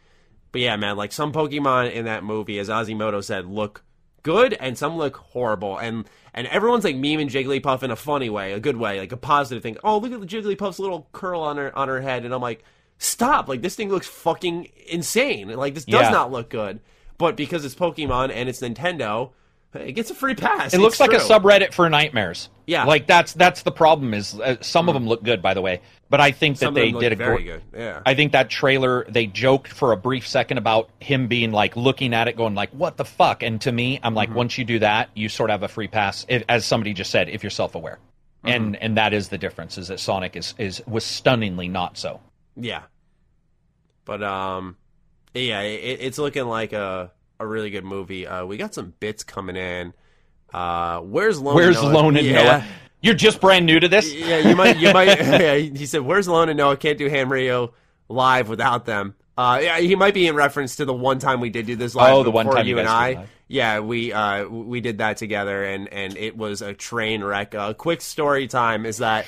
But 0.52 0.62
yeah, 0.62 0.76
man, 0.76 0.96
like 0.96 1.12
some 1.12 1.32
Pokemon 1.32 1.92
in 1.92 2.06
that 2.06 2.24
movie, 2.24 2.58
as 2.58 2.70
Azimoto 2.70 3.22
said, 3.22 3.44
look 3.46 3.82
good 4.22 4.54
and 4.54 4.78
some 4.78 4.96
look 4.96 5.16
horrible. 5.16 5.76
And 5.76 6.08
and 6.32 6.46
everyone's 6.46 6.84
like 6.84 6.96
memeing 6.96 7.28
Jigglypuff 7.28 7.82
in 7.82 7.90
a 7.90 7.96
funny 7.96 8.30
way, 8.30 8.52
a 8.54 8.60
good 8.60 8.76
way, 8.78 8.98
like 9.00 9.12
a 9.12 9.16
positive 9.18 9.62
thing. 9.62 9.76
Oh, 9.84 9.98
look 9.98 10.12
at 10.12 10.20
the 10.20 10.26
Jigglypuff's 10.26 10.78
little 10.78 11.08
curl 11.12 11.42
on 11.42 11.58
her 11.58 11.76
on 11.76 11.88
her 11.88 12.00
head, 12.00 12.24
and 12.24 12.32
I'm 12.32 12.40
like, 12.40 12.64
stop! 12.98 13.48
Like 13.48 13.62
this 13.62 13.74
thing 13.76 13.88
looks 13.88 14.06
fucking 14.06 14.68
insane. 14.88 15.48
Like 15.48 15.74
this 15.74 15.84
does 15.84 16.02
Yeah. 16.02 16.10
not 16.10 16.30
look 16.30 16.50
good. 16.50 16.80
But 17.16 17.36
because 17.36 17.64
it's 17.64 17.74
Pokemon 17.74 18.30
and 18.32 18.48
it's 18.48 18.60
Nintendo, 18.60 19.30
it 19.74 19.92
gets 19.92 20.08
a 20.10 20.14
free 20.14 20.36
pass. 20.36 20.72
It 20.72 20.78
looks 20.80 21.00
It's 21.00 21.00
like 21.00 21.12
a 21.12 21.16
subreddit 21.22 21.72
for 21.72 21.88
nightmares. 21.90 22.48
Yeah. 22.66 22.84
like 22.84 23.06
that's 23.06 23.32
that's 23.32 23.62
the 23.62 23.72
problem. 23.72 24.14
Is 24.14 24.38
uh, 24.38 24.56
some 24.60 24.88
of 24.88 24.94
them 24.94 25.06
look 25.08 25.22
good, 25.24 25.40
by 25.42 25.54
the 25.54 25.60
way, 25.62 25.80
but 26.10 26.20
I 26.20 26.30
think 26.32 26.58
that 26.58 26.74
they 26.74 26.92
did 26.92 27.12
a 27.12 27.16
very 27.16 27.42
good. 27.42 27.62
Yeah. 27.74 28.02
I 28.06 28.14
think 28.14 28.32
that 28.32 28.50
trailer 28.50 29.04
they 29.08 29.26
joked 29.26 29.68
for 29.68 29.92
a 29.92 29.96
brief 29.96 30.28
second 30.28 30.58
about 30.58 30.90
him 31.00 31.26
being 31.28 31.50
like 31.50 31.76
looking 31.76 32.12
at 32.14 32.28
it, 32.28 32.36
going 32.36 32.54
like, 32.54 32.70
"What 32.70 32.98
the 32.98 33.04
fuck?" 33.06 33.42
And 33.42 33.60
to 33.62 33.72
me, 33.72 33.96
I'm 34.02 34.10
Mm-hmm. 34.10 34.16
like, 34.16 34.34
once 34.34 34.58
you 34.58 34.64
do 34.64 34.78
that, 34.80 35.08
you 35.14 35.28
sort 35.28 35.50
of 35.50 35.54
have 35.54 35.62
a 35.62 35.72
free 35.72 35.88
pass. 35.88 36.24
If, 36.28 36.44
as 36.48 36.64
somebody 36.66 36.92
just 36.94 37.10
said, 37.10 37.28
if 37.30 37.42
you're 37.42 37.50
self 37.50 37.74
aware, 37.74 37.98
and 38.44 38.74
Mm-hmm. 38.74 38.84
and 38.84 38.96
that 38.98 39.12
is 39.14 39.28
the 39.30 39.38
difference. 39.38 39.76
Is 39.78 39.88
that 39.88 39.98
Sonic 39.98 40.36
is 40.36 40.54
is 40.58 40.82
was 40.86 41.04
stunningly 41.04 41.68
not 41.68 41.96
so. 41.98 42.20
Yeah. 42.58 42.82
But 44.04 44.22
um, 44.22 44.76
yeah, 45.34 45.60
it, 45.60 45.98
it's 46.00 46.18
looking 46.18 46.46
like 46.46 46.72
a 46.72 47.12
a 47.40 47.46
really 47.46 47.70
good 47.70 47.84
movie. 47.84 48.26
Uh, 48.26 48.44
we 48.44 48.56
got 48.56 48.74
some 48.74 48.94
bits 49.00 49.22
coming 49.22 49.56
in. 49.56 49.94
Uh, 50.52 51.00
where's 51.00 51.40
Lone? 51.40 51.54
Where's 51.54 51.76
and 51.78 51.92
Noah? 51.92 52.02
Lone 52.02 52.16
and 52.16 52.26
yeah. 52.26 52.42
Noah? 52.42 52.64
You're 53.00 53.14
just 53.14 53.40
brand 53.40 53.64
new 53.66 53.78
to 53.78 53.88
this. 53.88 54.12
Yeah, 54.12 54.38
you 54.38 54.56
might. 54.56 54.78
You 54.78 54.92
might. 54.92 55.06
yeah, 55.18 55.54
he 55.54 55.86
said, 55.86 56.00
"Where's 56.00 56.26
Lone 56.26 56.48
and 56.48 56.56
Noah? 56.56 56.76
Can't 56.76 56.98
do 56.98 57.08
ham 57.08 57.30
radio 57.30 57.72
live 58.08 58.48
without 58.48 58.86
them." 58.86 59.14
Uh, 59.36 59.60
yeah, 59.62 59.78
he 59.78 59.94
might 59.94 60.14
be 60.14 60.26
in 60.26 60.34
reference 60.34 60.76
to 60.76 60.84
the 60.84 60.92
one 60.92 61.20
time 61.20 61.40
we 61.40 61.48
did 61.48 61.64
do 61.66 61.76
this 61.76 61.94
live. 61.94 62.12
Oh, 62.12 62.22
the 62.24 62.30
one 62.30 62.46
time 62.46 62.66
you 62.66 62.78
and 62.80 62.88
I. 62.88 63.26
Yeah, 63.46 63.80
we 63.80 64.12
uh 64.12 64.46
we 64.48 64.80
did 64.80 64.98
that 64.98 65.16
together, 65.16 65.64
and 65.64 65.88
and 65.88 66.16
it 66.16 66.36
was 66.36 66.60
a 66.60 66.74
train 66.74 67.22
wreck. 67.22 67.54
A 67.54 67.72
quick 67.72 68.00
story 68.00 68.48
time 68.48 68.84
is 68.84 68.98
that. 68.98 69.26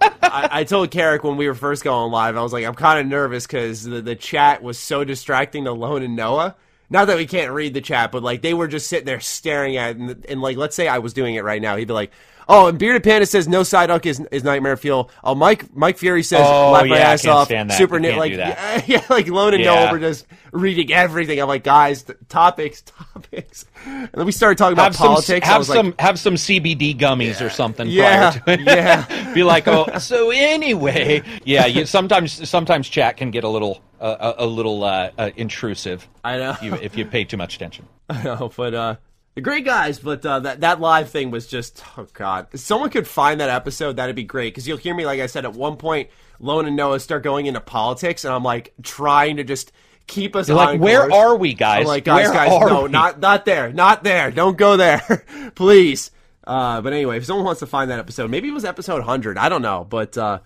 I, 0.00 0.48
I 0.50 0.64
told 0.64 0.90
Carrick 0.90 1.24
when 1.24 1.36
we 1.36 1.48
were 1.48 1.54
first 1.54 1.84
going 1.84 2.10
live, 2.12 2.36
I 2.36 2.42
was 2.42 2.52
like, 2.52 2.64
I'm 2.64 2.74
kind 2.74 3.00
of 3.00 3.06
nervous 3.06 3.46
because 3.46 3.84
the, 3.84 4.00
the 4.00 4.16
chat 4.16 4.62
was 4.62 4.78
so 4.78 5.04
distracting 5.04 5.64
to 5.64 5.72
Lone 5.72 6.02
and 6.02 6.16
Noah. 6.16 6.56
Not 6.88 7.06
that 7.06 7.16
we 7.16 7.26
can't 7.26 7.52
read 7.52 7.74
the 7.74 7.80
chat, 7.80 8.10
but 8.10 8.22
like 8.22 8.42
they 8.42 8.54
were 8.54 8.66
just 8.66 8.88
sitting 8.88 9.06
there 9.06 9.20
staring 9.20 9.76
at 9.76 9.90
it. 9.90 9.96
And, 9.98 10.26
and 10.26 10.40
like, 10.40 10.56
let's 10.56 10.74
say 10.74 10.88
I 10.88 10.98
was 10.98 11.12
doing 11.12 11.36
it 11.36 11.44
right 11.44 11.62
now. 11.62 11.76
He'd 11.76 11.88
be 11.88 11.94
like, 11.94 12.10
Oh, 12.52 12.66
and 12.66 12.78
Bearded 12.78 13.04
Panda 13.04 13.26
says 13.26 13.46
no 13.46 13.62
side 13.62 13.90
hook 13.90 14.06
is, 14.06 14.18
is 14.32 14.42
Nightmare 14.42 14.76
Fuel. 14.76 15.08
Oh, 15.22 15.36
Mike 15.36 15.74
Mike 15.74 15.98
Fury 15.98 16.24
says 16.24 16.40
Oh, 16.42 16.72
laugh 16.72 16.86
my 16.86 16.96
yeah, 16.98 17.08
I 17.10 17.12
ass 17.12 17.26
off. 17.26 17.48
Super 17.72 17.96
You 17.96 18.00
nit 18.00 18.16
like. 18.16 18.32
Yeah, 18.32 18.82
yeah, 18.86 19.04
like 19.08 19.28
Lone 19.28 19.54
and 19.54 19.62
Yeah. 19.62 19.92
Were 19.92 20.00
just 20.00 20.26
reading 20.52 20.92
everything. 20.92 21.40
I'm 21.40 21.46
like, 21.46 21.62
guys, 21.62 22.02
th- 22.02 22.18
topics, 22.28 22.82
topics. 23.14 23.66
And 23.84 24.10
then 24.12 24.26
we 24.26 24.32
started 24.32 24.58
talking 24.58 24.72
about 24.72 24.86
Have 24.86 24.96
some 24.96 25.06
politics. 25.06 25.46
I 25.46 25.50
have 25.52 25.58
was 25.60 25.68
some 25.68 25.86
like, 25.86 26.00
have 26.00 26.18
some 26.18 26.34
CBD 26.34 26.98
gummies 26.98 27.40
or 27.44 27.50
something 27.50 27.86
Yeah, 27.86 28.32
prior 28.32 28.56
to 28.56 28.62
it. 28.62 28.66
yeah. 28.66 29.32
Be 29.34 29.44
like, 29.44 29.68
oh, 29.68 29.98
so 29.98 30.30
anyway, 30.32 31.22
yeah. 31.44 31.66
You, 31.66 31.86
sometimes 31.86 32.48
sometimes 32.48 32.88
chat 32.88 33.16
can 33.16 33.30
get 33.30 33.44
a 33.44 33.48
little 33.48 33.80
uh, 34.00 34.34
a, 34.38 34.44
a 34.44 34.46
little 34.46 34.82
uh, 34.82 35.10
uh, 35.16 35.30
intrusive. 35.36 36.08
I 36.24 36.36
know. 36.38 36.50
if 36.50 36.62
you, 36.62 36.74
if 36.74 36.98
you 36.98 37.04
pay 37.04 37.24
too 37.24 37.36
much 37.36 37.54
attention. 37.54 37.86
I 38.08 38.22
know, 38.24 38.50
but 38.56 38.74
uh, 38.74 38.96
they're 39.40 39.52
great 39.52 39.64
guys. 39.64 39.98
But 39.98 40.24
uh, 40.24 40.40
that 40.40 40.60
that 40.60 40.80
live 40.80 41.10
thing 41.10 41.30
was 41.30 41.46
just 41.46 41.82
oh 41.96 42.06
god. 42.12 42.48
If 42.52 42.60
someone 42.60 42.90
could 42.90 43.06
find 43.06 43.40
that 43.40 43.50
episode, 43.50 43.96
that'd 43.96 44.16
be 44.16 44.24
great. 44.24 44.52
Because 44.54 44.68
you'll 44.68 44.76
hear 44.76 44.94
me, 44.94 45.06
like 45.06 45.20
I 45.20 45.26
said, 45.26 45.44
at 45.44 45.54
one 45.54 45.76
point, 45.76 46.10
Lone 46.38 46.66
and 46.66 46.76
Noah 46.76 47.00
start 47.00 47.22
going 47.22 47.46
into 47.46 47.60
politics, 47.60 48.24
and 48.24 48.34
I'm 48.34 48.44
like 48.44 48.74
trying 48.82 49.36
to 49.38 49.44
just 49.44 49.72
keep 50.06 50.36
us 50.36 50.50
on 50.50 50.56
like, 50.56 50.80
where 50.80 51.08
course. 51.08 51.14
are 51.14 51.36
we, 51.36 51.54
guys? 51.54 51.82
I'm 51.82 51.86
like, 51.86 52.04
guys, 52.04 52.26
Where 52.26 52.34
guys, 52.34 52.68
no, 52.68 52.82
we?" 52.84 52.88
not 52.90 53.20
not 53.20 53.44
there, 53.44 53.72
not 53.72 54.04
there. 54.04 54.30
Don't 54.30 54.56
go 54.56 54.76
there, 54.76 55.24
please. 55.54 56.10
Uh, 56.44 56.80
but 56.80 56.92
anyway, 56.92 57.16
if 57.16 57.24
someone 57.24 57.44
wants 57.44 57.60
to 57.60 57.66
find 57.66 57.90
that 57.90 57.98
episode, 57.98 58.30
maybe 58.30 58.48
it 58.48 58.54
was 58.54 58.64
episode 58.64 58.94
100. 58.94 59.38
I 59.38 59.48
don't 59.48 59.62
know, 59.62 59.86
but 59.88 60.18
uh, 60.18 60.40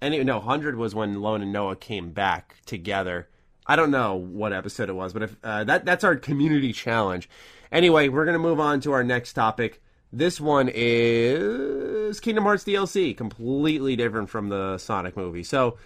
any 0.00 0.22
no, 0.24 0.38
100 0.38 0.76
was 0.76 0.94
when 0.94 1.20
Lone 1.20 1.42
and 1.42 1.52
Noah 1.52 1.76
came 1.76 2.10
back 2.10 2.56
together. 2.66 3.28
I 3.66 3.76
don't 3.76 3.92
know 3.92 4.16
what 4.16 4.52
episode 4.52 4.88
it 4.88 4.94
was, 4.94 5.12
but 5.12 5.22
if 5.22 5.36
uh, 5.42 5.64
that 5.64 5.84
that's 5.84 6.04
our 6.04 6.16
community 6.16 6.72
challenge. 6.72 7.28
Anyway, 7.72 8.08
we're 8.08 8.26
gonna 8.26 8.38
move 8.38 8.60
on 8.60 8.80
to 8.82 8.92
our 8.92 9.02
next 9.02 9.32
topic. 9.32 9.82
This 10.12 10.38
one 10.38 10.70
is 10.72 12.20
Kingdom 12.20 12.44
Hearts 12.44 12.64
DLC, 12.64 13.16
completely 13.16 13.96
different 13.96 14.28
from 14.28 14.50
the 14.50 14.76
Sonic 14.76 15.16
movie. 15.16 15.42
So, 15.42 15.78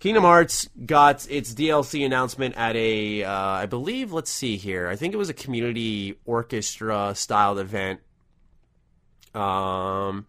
Kingdom 0.00 0.24
Hearts 0.24 0.68
got 0.84 1.24
its 1.30 1.54
DLC 1.54 2.04
announcement 2.04 2.56
at 2.56 2.74
a, 2.74 3.22
uh, 3.22 3.32
I 3.32 3.66
believe, 3.66 4.12
let's 4.12 4.32
see 4.32 4.56
here. 4.56 4.88
I 4.88 4.96
think 4.96 5.14
it 5.14 5.16
was 5.16 5.28
a 5.28 5.34
community 5.34 6.18
orchestra 6.24 7.12
styled 7.14 7.60
event. 7.60 8.00
Um, 9.32 10.26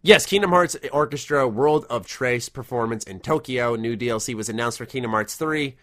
yes, 0.00 0.24
Kingdom 0.24 0.50
Hearts 0.50 0.76
Orchestra 0.92 1.46
World 1.46 1.84
of 1.90 2.06
Tres 2.06 2.48
performance 2.48 3.04
in 3.04 3.20
Tokyo. 3.20 3.76
New 3.76 3.98
DLC 3.98 4.34
was 4.34 4.48
announced 4.48 4.78
for 4.78 4.86
Kingdom 4.86 5.10
Hearts 5.10 5.36
3. 5.36 5.76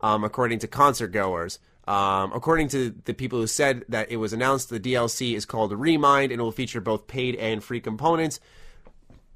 um, 0.00 0.22
according 0.24 0.58
to 0.60 0.68
concert 0.68 1.08
goers. 1.08 1.58
Um, 1.86 2.32
according 2.34 2.68
to 2.68 2.94
the 3.04 3.14
people 3.14 3.38
who 3.38 3.46
said 3.46 3.84
that 3.88 4.10
it 4.10 4.16
was 4.16 4.32
announced, 4.32 4.70
the 4.70 4.80
DLC 4.80 5.34
is 5.34 5.46
called 5.46 5.72
Remind 5.72 6.32
and 6.32 6.40
it 6.40 6.44
will 6.44 6.52
feature 6.52 6.80
both 6.80 7.06
paid 7.06 7.36
and 7.36 7.62
free 7.62 7.80
components. 7.80 8.40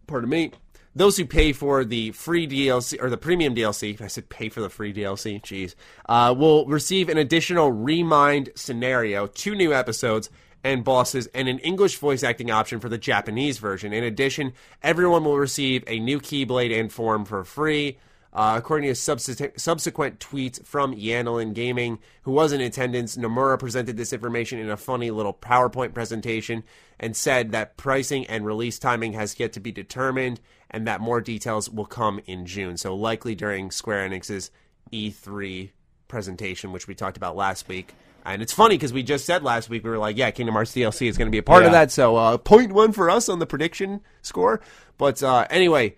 Pardon 0.06 0.28
me. 0.28 0.52
Those 0.94 1.16
who 1.16 1.24
pay 1.24 1.52
for 1.52 1.84
the 1.84 2.10
free 2.10 2.48
DLC 2.48 3.00
or 3.00 3.10
the 3.10 3.16
premium 3.16 3.54
DLC, 3.54 4.00
I 4.00 4.08
said 4.08 4.28
pay 4.28 4.48
for 4.48 4.60
the 4.60 4.68
free 4.68 4.92
DLC, 4.92 5.40
jeez, 5.40 5.76
uh, 6.08 6.34
will 6.36 6.66
receive 6.66 7.08
an 7.08 7.16
additional 7.16 7.70
Remind 7.70 8.50
scenario, 8.56 9.28
two 9.28 9.54
new 9.54 9.72
episodes, 9.72 10.30
and 10.64 10.82
bosses, 10.82 11.28
and 11.28 11.48
an 11.48 11.60
English 11.60 11.98
voice 11.98 12.24
acting 12.24 12.50
option 12.50 12.80
for 12.80 12.88
the 12.88 12.98
Japanese 12.98 13.58
version. 13.58 13.92
In 13.92 14.02
addition, 14.02 14.52
everyone 14.82 15.24
will 15.24 15.38
receive 15.38 15.84
a 15.86 16.00
new 16.00 16.18
Keyblade 16.18 16.78
and 16.78 16.92
form 16.92 17.24
for 17.24 17.44
free. 17.44 17.98
Uh, 18.32 18.54
according 18.56 18.88
to 18.88 18.94
subsequent 18.94 20.20
tweets 20.20 20.64
from 20.64 20.94
Yanolin 20.94 21.52
Gaming, 21.52 21.98
who 22.22 22.30
was 22.30 22.52
in 22.52 22.60
attendance, 22.60 23.16
Nomura 23.16 23.58
presented 23.58 23.96
this 23.96 24.12
information 24.12 24.60
in 24.60 24.70
a 24.70 24.76
funny 24.76 25.10
little 25.10 25.34
PowerPoint 25.34 25.94
presentation 25.94 26.62
and 27.00 27.16
said 27.16 27.50
that 27.50 27.76
pricing 27.76 28.24
and 28.26 28.46
release 28.46 28.78
timing 28.78 29.14
has 29.14 29.40
yet 29.40 29.52
to 29.54 29.60
be 29.60 29.72
determined 29.72 30.40
and 30.70 30.86
that 30.86 31.00
more 31.00 31.20
details 31.20 31.68
will 31.68 31.86
come 31.86 32.20
in 32.26 32.46
June. 32.46 32.76
So, 32.76 32.94
likely 32.94 33.34
during 33.34 33.72
Square 33.72 34.08
Enix's 34.08 34.52
E3 34.92 35.70
presentation, 36.06 36.70
which 36.70 36.86
we 36.86 36.94
talked 36.94 37.16
about 37.16 37.34
last 37.34 37.66
week. 37.66 37.94
And 38.24 38.42
it's 38.42 38.52
funny 38.52 38.76
because 38.76 38.92
we 38.92 39.02
just 39.02 39.24
said 39.24 39.42
last 39.42 39.68
week, 39.68 39.82
we 39.82 39.90
were 39.90 39.98
like, 39.98 40.16
yeah, 40.16 40.30
Kingdom 40.30 40.54
Hearts 40.54 40.72
DLC 40.72 41.08
is 41.08 41.18
going 41.18 41.26
to 41.26 41.32
be 41.32 41.38
a 41.38 41.42
part 41.42 41.62
yeah. 41.62 41.68
of 41.68 41.72
that. 41.72 41.90
So, 41.90 42.14
uh, 42.14 42.38
point 42.38 42.72
one 42.72 42.92
for 42.92 43.10
us 43.10 43.28
on 43.28 43.40
the 43.40 43.46
prediction 43.46 44.02
score. 44.22 44.60
But 44.98 45.20
uh, 45.20 45.46
anyway, 45.50 45.96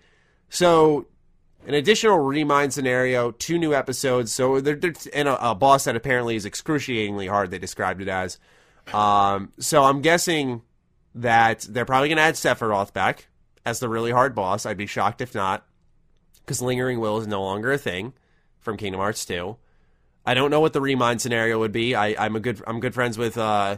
so 0.49 1.05
an 1.65 1.73
additional 1.73 2.19
remind 2.19 2.73
scenario, 2.73 3.31
two 3.31 3.57
new 3.57 3.73
episodes. 3.73 4.33
So 4.33 4.59
they're, 4.59 4.75
they're 4.75 4.93
and 5.13 5.27
a, 5.27 5.51
a, 5.51 5.55
boss 5.55 5.85
that 5.85 5.95
apparently 5.95 6.35
is 6.35 6.45
excruciatingly 6.45 7.27
hard. 7.27 7.51
They 7.51 7.59
described 7.59 8.01
it 8.01 8.07
as. 8.07 8.37
Um, 8.93 9.53
so 9.59 9.83
I'm 9.83 10.01
guessing 10.01 10.61
that 11.15 11.61
they're 11.69 11.85
probably 11.85 12.09
going 12.09 12.17
to 12.17 12.23
add 12.23 12.35
Sephiroth 12.35 12.93
back 12.93 13.27
as 13.65 13.79
the 13.79 13.87
really 13.87 14.11
hard 14.11 14.35
boss. 14.35 14.65
I'd 14.65 14.77
be 14.77 14.87
shocked 14.87 15.21
if 15.21 15.33
not, 15.33 15.65
because 16.39 16.61
Lingering 16.61 16.99
Will 16.99 17.17
is 17.17 17.27
no 17.27 17.41
longer 17.41 17.71
a 17.71 17.77
thing 17.77 18.13
from 18.59 18.77
Kingdom 18.77 18.99
Hearts 18.99 19.25
2. 19.25 19.55
I 20.25 20.33
don't 20.33 20.51
know 20.51 20.59
what 20.59 20.73
the 20.73 20.81
remind 20.81 21.21
scenario 21.21 21.59
would 21.59 21.71
be. 21.71 21.95
I, 21.95 22.25
am 22.25 22.35
a 22.35 22.39
good 22.39 22.61
I'm 22.65 22.79
good 22.79 22.93
friends 22.93 23.17
with 23.17 23.37
uh, 23.37 23.77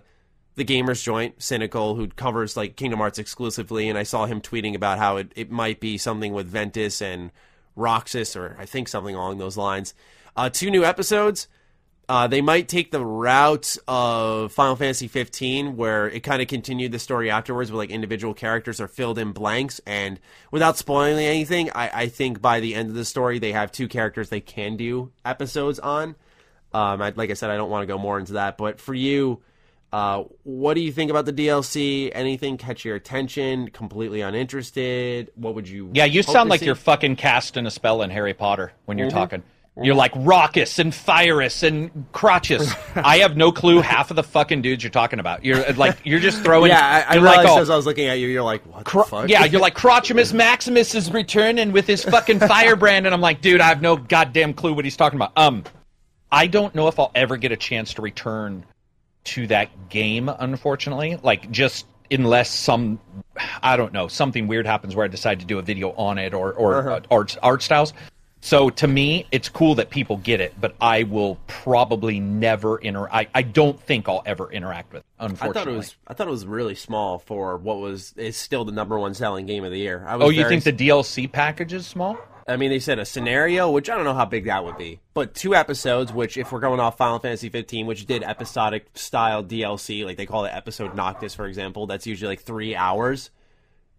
the 0.56 0.66
Gamers 0.66 1.04
Joint, 1.04 1.42
Cynical, 1.42 1.96
who 1.96 2.08
covers 2.08 2.56
like 2.56 2.76
Kingdom 2.76 3.00
Hearts 3.00 3.20
exclusively, 3.20 3.90
and 3.90 3.98
I 3.98 4.04
saw 4.04 4.26
him 4.26 4.42
tweeting 4.42 4.76
about 4.76 5.00
how 5.00 5.18
it, 5.18 5.32
it 5.36 5.52
might 5.52 5.80
be 5.80 5.98
something 5.98 6.34
with 6.34 6.48
Ventus 6.48 7.02
and 7.02 7.32
Roxas, 7.76 8.36
or 8.36 8.56
I 8.60 8.66
think 8.66 8.88
something 8.88 9.16
along 9.16 9.38
those 9.38 9.58
lines. 9.58 9.94
Uh, 10.36 10.50
two 10.50 10.70
new 10.70 10.84
episodes. 10.84 11.48
Uh, 12.08 12.28
they 12.28 12.42
might 12.42 12.68
take 12.68 12.92
the 12.92 13.04
route 13.04 13.78
of 13.88 14.52
Final 14.52 14.76
Fantasy 14.76 15.08
15, 15.08 15.76
where 15.76 16.08
it 16.08 16.22
kind 16.22 16.40
of 16.40 16.48
continued 16.48 16.92
the 16.92 17.00
story 17.00 17.32
afterwards, 17.32 17.72
where 17.72 17.80
like 17.80 17.90
individual 17.90 18.36
characters 18.36 18.80
are 18.80 18.88
filled 18.88 19.18
in 19.18 19.32
blanks. 19.32 19.82
And 19.88 20.20
without 20.52 20.78
spoiling 20.78 21.26
anything, 21.26 21.72
I, 21.72 22.02
I 22.02 22.08
think 22.08 22.42
by 22.42 22.60
the 22.60 22.76
end 22.76 22.90
of 22.90 22.96
the 22.96 23.06
story, 23.06 23.40
they 23.40 23.54
have 23.54 23.72
two 23.72 23.88
characters 23.88 24.30
they 24.30 24.42
can 24.42 24.78
do 24.78 25.12
episodes 25.24 25.80
on. 25.80 26.16
Um, 26.74 27.02
I, 27.02 27.12
like 27.16 27.32
I 27.32 27.34
said, 27.34 27.50
I 27.50 27.58
don't 27.58 27.72
want 27.72 27.84
to 27.84 27.88
go 27.88 27.98
more 27.98 28.20
into 28.20 28.34
that, 28.34 28.58
but 28.58 28.80
for 28.80 28.94
you, 28.94 29.42
uh, 29.96 30.26
what 30.44 30.74
do 30.74 30.82
you 30.82 30.92
think 30.92 31.10
about 31.10 31.26
the 31.26 31.32
DLC? 31.32 32.12
Anything 32.14 32.58
catch 32.58 32.84
your 32.84 32.98
attention? 32.98 33.70
Completely 33.70 34.20
uninterested? 34.20 35.32
What 35.36 35.56
would 35.56 35.70
you? 35.70 35.90
Yeah, 35.94 36.04
you 36.04 36.22
sound 36.22 36.50
like 36.50 36.60
see? 36.60 36.66
you're 36.66 36.76
fucking 36.76 37.16
casting 37.16 37.66
a 37.66 37.72
spell 37.72 38.02
in 38.02 38.10
Harry 38.10 38.34
Potter 38.34 38.74
when 38.84 38.98
you're 38.98 39.08
mm-hmm. 39.08 39.18
talking. 39.18 39.44
You're 39.82 39.96
like 39.96 40.12
raucous 40.14 40.80
and 40.80 40.94
fierous 40.94 41.64
and 41.64 42.12
crotchous. 42.12 42.76
I 42.96 43.20
have 43.20 43.38
no 43.38 43.54
clue 43.54 43.80
half 43.80 44.10
of 44.10 44.18
the 44.18 44.24
fucking 44.24 44.62
dudes 44.62 44.84
you're 44.84 44.92
talking 44.92 45.20
about. 45.20 45.46
You're 45.46 45.72
like 45.74 45.98
you're 46.04 46.20
just 46.20 46.44
throwing. 46.44 46.72
yeah, 46.72 47.06
I, 47.08 47.14
I 47.14 47.16
realized 47.16 47.38
like, 47.46 47.48
oh, 47.48 47.62
as 47.62 47.70
I 47.70 47.78
was 47.78 47.86
looking 47.86 48.08
at 48.08 48.20
you, 48.20 48.28
you're 48.28 48.44
like, 48.44 48.66
what 48.66 48.84
cro- 48.84 49.04
the 49.04 49.10
fuck? 49.10 49.30
Yeah, 49.30 49.46
you're 49.46 49.62
like 49.62 49.76
Crochimus 49.76 50.34
Maximus 50.46 50.94
is 50.94 51.10
returning 51.10 51.72
with 51.72 51.88
his 51.88 52.04
fucking 52.04 52.40
firebrand, 52.40 53.06
and 53.06 53.16
I'm 53.16 53.22
like, 53.22 53.40
dude, 53.40 53.62
I 53.62 53.70
have 53.70 53.82
no 53.82 53.96
goddamn 53.96 54.56
clue 54.56 54.74
what 54.74 54.84
he's 54.84 54.98
talking 54.98 55.18
about. 55.18 55.32
Um, 55.38 55.64
I 56.30 56.48
don't 56.48 56.76
know 56.76 56.90
if 56.90 57.00
I'll 57.00 57.12
ever 57.16 57.38
get 57.38 57.54
a 57.54 57.58
chance 57.58 57.94
to 57.94 58.02
return 58.02 58.66
to 59.26 59.48
that 59.48 59.90
game, 59.90 60.30
unfortunately. 60.30 61.20
Like 61.22 61.52
just 61.52 61.86
unless 62.12 62.52
some 62.52 63.00
I 63.64 63.78
don't 63.78 63.94
know 63.94 64.08
something 64.08 64.48
weird 64.48 64.66
happens 64.66 64.96
where 64.96 65.06
I 65.06 65.08
decide 65.08 65.40
to 65.40 65.46
do 65.46 65.60
a 65.60 65.62
video 65.62 65.92
on 65.92 66.18
it 66.18 66.34
or 66.34 66.54
or 66.54 66.78
uh-huh. 66.78 67.02
art 67.12 67.38
art 67.42 67.64
styles. 67.64 67.94
So 68.42 68.70
to 68.70 68.88
me, 68.88 69.26
it's 69.32 69.50
cool 69.50 69.74
that 69.76 69.90
people 69.90 70.18
get 70.18 70.40
it, 70.40 70.54
but 70.62 70.76
I 70.80 71.02
will 71.02 71.40
probably 71.48 72.20
never 72.20 72.78
inter. 72.78 73.10
I, 73.12 73.28
I 73.34 73.42
don't 73.42 73.80
think 73.82 74.08
I'll 74.08 74.22
ever 74.24 74.52
interact 74.52 74.94
with. 74.94 75.02
It, 75.02 75.08
unfortunately, 75.18 75.62
I 75.62 75.64
thought 75.64 75.74
it 75.74 75.78
was 75.78 75.96
I 76.08 76.14
thought 76.14 76.28
it 76.28 76.32
was 76.32 76.46
really 76.46 76.76
small 76.76 77.18
for 77.18 77.58
what 77.58 77.78
was 77.78 78.14
is 78.18 78.38
still 78.38 78.64
the 78.64 78.72
number 78.72 79.00
one 79.00 79.16
selling 79.16 79.48
game 79.48 79.64
of 79.64 79.72
the 79.72 79.80
year. 79.80 80.06
oh, 80.08 80.30
you 80.30 80.48
think 80.48 80.64
the 80.64 80.74
DLC 80.74 81.32
package 81.32 81.74
is 81.74 81.88
small? 81.88 82.20
I 82.48 82.58
mean, 82.58 82.70
they 82.70 82.80
said 82.80 83.00
a 83.00 83.06
scenario, 83.06 83.72
which 83.72 83.90
I 83.90 83.96
don't 83.96 84.04
know 84.04 84.14
how 84.14 84.26
big 84.26 84.46
that 84.46 84.64
would 84.64 84.78
be, 84.78 85.00
but 85.16 85.34
two 85.34 85.56
episodes, 85.56 86.14
which 86.14 86.38
if 86.38 86.52
we're 86.52 86.60
going 86.60 86.80
off 86.80 86.96
Final 86.98 87.18
Fantasy 87.18 87.50
15, 87.50 87.88
which 87.88 88.06
did 88.06 88.22
episodic 88.22 88.86
style 88.94 89.44
DLC, 89.44 90.06
like 90.06 90.18
they 90.18 90.28
call 90.28 90.46
it 90.46 90.50
episode 90.50 90.96
Noctis, 90.96 91.34
for 91.34 91.48
example, 91.48 91.88
that's 91.88 92.06
usually 92.06 92.30
like 92.30 92.42
three 92.42 92.76
hours. 92.76 93.32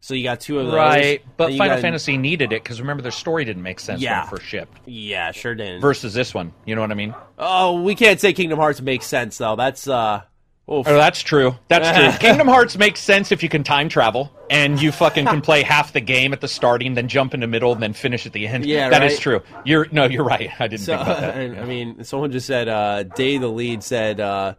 So 0.00 0.14
you 0.14 0.22
got 0.22 0.40
two 0.40 0.60
of 0.60 0.66
those, 0.66 0.74
right? 0.76 1.24
But 1.36 1.56
Final 1.56 1.76
got... 1.76 1.80
Fantasy 1.80 2.16
needed 2.16 2.52
it 2.52 2.62
because 2.62 2.80
remember 2.80 3.02
their 3.02 3.10
story 3.10 3.44
didn't 3.44 3.64
make 3.64 3.80
sense 3.80 4.00
yeah. 4.00 4.20
when 4.20 4.26
it 4.26 4.30
first 4.30 4.44
shipped. 4.44 4.78
Yeah, 4.86 5.32
sure 5.32 5.56
did. 5.56 5.80
Versus 5.80 6.14
this 6.14 6.32
one, 6.32 6.52
you 6.64 6.76
know 6.76 6.82
what 6.82 6.92
I 6.92 6.94
mean? 6.94 7.14
Oh, 7.38 7.82
we 7.82 7.96
can't 7.96 8.20
say 8.20 8.32
Kingdom 8.32 8.60
Hearts 8.60 8.80
makes 8.80 9.06
sense 9.06 9.38
though. 9.38 9.56
That's 9.56 9.88
uh 9.88 10.22
Oof. 10.68 10.88
Oh, 10.88 10.96
that's 10.96 11.22
true. 11.22 11.54
That's 11.68 11.96
true. 11.96 12.10
Kingdom 12.28 12.48
Hearts 12.48 12.76
makes 12.76 13.00
sense 13.00 13.30
if 13.30 13.44
you 13.44 13.48
can 13.48 13.62
time 13.62 13.88
travel 13.88 14.32
and 14.50 14.82
you 14.82 14.90
fucking 14.90 15.26
can 15.26 15.40
play 15.40 15.62
half 15.62 15.92
the 15.92 16.00
game 16.00 16.32
at 16.32 16.40
the 16.40 16.48
starting, 16.48 16.94
then 16.94 17.06
jump 17.06 17.34
in 17.34 17.40
the 17.40 17.46
middle, 17.46 17.72
and 17.72 17.80
then 17.80 17.92
finish 17.92 18.26
at 18.26 18.32
the 18.32 18.48
end. 18.48 18.66
Yeah, 18.66 18.88
that 18.88 19.00
right? 19.00 19.12
is 19.12 19.18
true. 19.20 19.42
You're 19.64 19.86
no, 19.92 20.06
you're 20.06 20.24
right. 20.24 20.50
I 20.58 20.66
didn't 20.66 20.82
so, 20.82 20.96
think 20.96 21.08
about 21.08 21.20
that. 21.20 21.36
I, 21.36 21.42
I 21.62 21.64
mean, 21.66 22.02
someone 22.02 22.32
just 22.32 22.48
said 22.48 22.68
uh, 22.68 23.04
Day 23.04 23.38
the 23.38 23.48
lead 23.48 23.84
said 23.84 24.18
uh, 24.18 24.54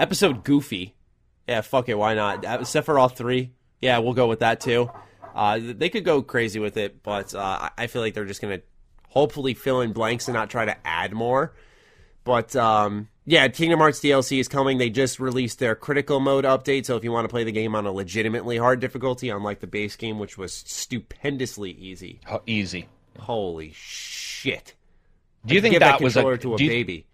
episode 0.00 0.42
Goofy. 0.42 0.96
Yeah, 1.46 1.60
fuck 1.60 1.88
it, 1.88 1.94
why 1.94 2.14
not? 2.14 2.44
Uh, 2.44 2.58
Sephiroth 2.58 3.14
three. 3.14 3.52
Yeah, 3.80 3.98
we'll 3.98 4.14
go 4.14 4.26
with 4.26 4.40
that 4.40 4.60
too. 4.60 4.90
Uh, 5.34 5.60
they 5.62 5.88
could 5.88 6.04
go 6.04 6.22
crazy 6.22 6.58
with 6.58 6.76
it, 6.76 7.04
but 7.04 7.34
uh, 7.36 7.70
I 7.78 7.86
feel 7.86 8.02
like 8.02 8.14
they're 8.14 8.24
just 8.24 8.40
gonna 8.40 8.62
hopefully 9.08 9.54
fill 9.54 9.80
in 9.80 9.92
blanks 9.92 10.26
and 10.26 10.34
not 10.34 10.50
try 10.50 10.64
to 10.64 10.76
add 10.84 11.12
more. 11.12 11.54
But 12.24 12.54
um, 12.56 13.08
yeah, 13.30 13.46
Kingdom 13.46 13.78
Hearts 13.78 14.00
DLC 14.00 14.40
is 14.40 14.48
coming. 14.48 14.78
They 14.78 14.90
just 14.90 15.20
released 15.20 15.60
their 15.60 15.76
critical 15.76 16.18
mode 16.18 16.44
update, 16.44 16.84
so 16.84 16.96
if 16.96 17.04
you 17.04 17.12
want 17.12 17.26
to 17.26 17.28
play 17.28 17.44
the 17.44 17.52
game 17.52 17.76
on 17.76 17.86
a 17.86 17.92
legitimately 17.92 18.56
hard 18.56 18.80
difficulty, 18.80 19.28
unlike 19.28 19.60
the 19.60 19.68
base 19.68 19.94
game, 19.94 20.18
which 20.18 20.36
was 20.36 20.52
stupendously 20.52 21.70
easy. 21.70 22.18
Easy. 22.46 22.88
Holy 23.20 23.70
shit! 23.72 24.74
Do 25.46 25.54
you 25.54 25.60
think 25.60 25.74
that, 25.74 25.78
that 25.78 26.00
was 26.00 26.16
a 26.16 26.38
to 26.38 26.54
a 26.54 26.56
do 26.56 26.64
you, 26.64 26.70
baby? 26.70 27.06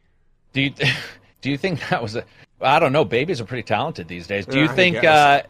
Do 0.54 0.62
you 0.62 0.70
do 1.42 1.50
you 1.50 1.58
think 1.58 1.86
that 1.90 2.02
was 2.02 2.16
a? 2.16 2.24
I 2.62 2.78
don't 2.78 2.92
know. 2.92 3.04
Babies 3.04 3.42
are 3.42 3.44
pretty 3.44 3.64
talented 3.64 4.08
these 4.08 4.26
days. 4.26 4.46
Do 4.46 4.58
you 4.58 4.66
uh, 4.66 4.74
think? 4.74 5.04
Uh, 5.04 5.42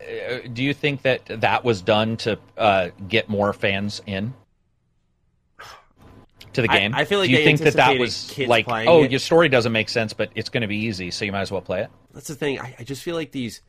do 0.53 0.65
you 0.65 0.75
think 0.75 1.03
that 1.03 1.27
that 1.27 1.63
was 1.63 1.81
done 1.81 2.17
to 2.19 2.41
uh, 2.59 2.89
get 3.07 3.29
more 3.29 3.53
fans 3.53 4.03
in? 4.05 4.35
To 6.57 6.63
the 6.63 6.69
game. 6.69 6.95
I, 6.95 7.01
I 7.01 7.05
feel 7.05 7.19
like 7.19 7.31
Do 7.31 7.37
you 7.37 7.45
think 7.45 7.61
that 7.61 7.75
that 7.75 7.99
was 7.99 8.37
like, 8.39 8.67
oh, 8.69 9.05
it? 9.05 9.11
your 9.11 9.21
story 9.21 9.49
doesn't 9.49 9.73
make 9.73 9.89
sense, 9.89 10.13
but 10.13 10.31
it's 10.35 10.49
going 10.49 10.63
to 10.63 10.67
be 10.67 10.77
easy, 10.77 11.11
so 11.11 11.25
you 11.25 11.33
might 11.33 11.43
as 11.43 11.53
well 11.53 11.61
play 11.61 11.83
it. 11.83 11.91
That's 12.13 12.29
the 12.29 12.35
thing. 12.35 12.61
I, 12.61 12.75
I 12.79 12.85
just 12.85 13.03
feel 13.03 13.15
like 13.15 13.33
these 13.33 13.63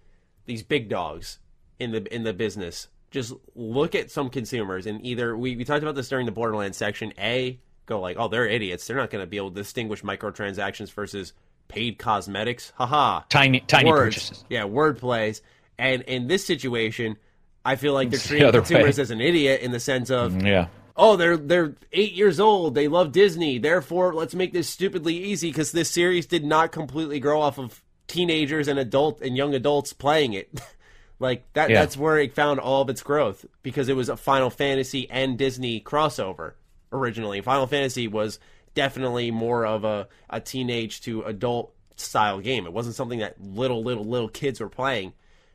these 0.45 0.63
big 0.63 0.89
dogs 0.89 1.39
in 1.79 1.91
the 1.91 2.13
in 2.13 2.23
the 2.23 2.33
business 2.33 2.87
just 3.11 3.33
look 3.55 3.95
at 3.95 4.11
some 4.11 4.29
consumers 4.29 4.85
and 4.85 5.05
either 5.05 5.37
we, 5.37 5.55
we 5.55 5.63
talked 5.63 5.83
about 5.83 5.95
this 5.95 6.09
during 6.09 6.25
the 6.25 6.31
Borderlands 6.31 6.77
section. 6.77 7.13
A 7.19 7.59
go 7.85 7.99
like, 8.01 8.17
oh, 8.19 8.27
they're 8.27 8.47
idiots. 8.47 8.85
They're 8.87 8.97
not 8.97 9.09
going 9.09 9.23
to 9.23 9.27
be 9.27 9.37
able 9.37 9.51
to 9.51 9.55
distinguish 9.55 10.01
microtransactions 10.01 10.91
versus 10.91 11.33
paid 11.67 11.97
cosmetics. 11.97 12.73
Haha. 12.75 13.21
Tiny 13.29 13.61
tiny 13.61 13.89
Words. 13.89 14.15
purchases. 14.15 14.45
Yeah, 14.49 14.65
word 14.65 14.97
plays. 14.99 15.41
And 15.77 16.01
in 16.03 16.27
this 16.27 16.45
situation, 16.45 17.17
I 17.63 17.75
feel 17.75 17.93
like 17.93 18.09
they're 18.09 18.19
treating 18.19 18.51
the 18.51 18.59
consumers 18.59 18.97
way. 18.97 19.01
as 19.01 19.11
an 19.11 19.21
idiot 19.21 19.61
in 19.61 19.71
the 19.71 19.79
sense 19.79 20.09
of 20.09 20.41
yeah 20.41 20.67
oh, 20.97 21.15
they're 21.15 21.37
they're 21.37 21.75
eight 21.93 22.13
years 22.13 22.39
old. 22.39 22.75
They 22.75 22.87
love 22.87 23.11
Disney. 23.11 23.57
Therefore, 23.59 24.13
let's 24.13 24.35
make 24.35 24.51
this 24.51 24.67
stupidly 24.67 25.15
easy 25.15 25.49
because 25.49 25.71
this 25.71 25.89
series 25.89 26.25
did 26.25 26.43
not 26.43 26.71
completely 26.71 27.19
grow 27.19 27.39
off 27.39 27.59
of 27.59 27.81
teenagers 28.07 28.67
and 28.67 28.79
adult 28.79 29.21
and 29.21 29.37
young 29.37 29.53
adults 29.53 29.93
playing 29.93 30.33
it. 30.33 30.49
like 31.19 31.51
that. 31.53 31.69
Yeah. 31.69 31.81
That's 31.81 31.97
where 31.97 32.17
it 32.17 32.33
found 32.33 32.59
all 32.59 32.81
of 32.81 32.89
its 32.89 33.03
growth 33.03 33.45
because 33.63 33.89
it 33.89 33.95
was 33.95 34.09
a 34.09 34.17
Final 34.17 34.49
Fantasy 34.49 35.09
and 35.09 35.37
Disney 35.37 35.79
crossover 35.81 36.53
originally. 36.91 37.41
Final 37.41 37.67
Fantasy 37.67 38.07
was 38.07 38.39
definitely 38.73 39.31
more 39.31 39.65
of 39.65 39.83
a, 39.83 40.07
a 40.29 40.39
teenage 40.39 41.01
to 41.01 41.23
adult 41.23 41.73
style 41.95 42.39
game. 42.39 42.65
It 42.65 42.73
wasn't 42.73 42.95
something 42.95 43.19
that 43.19 43.41
little 43.41 43.83
little 43.83 44.05
little 44.05 44.29
kids 44.29 44.59
were 44.59 44.69
playing, 44.69 45.13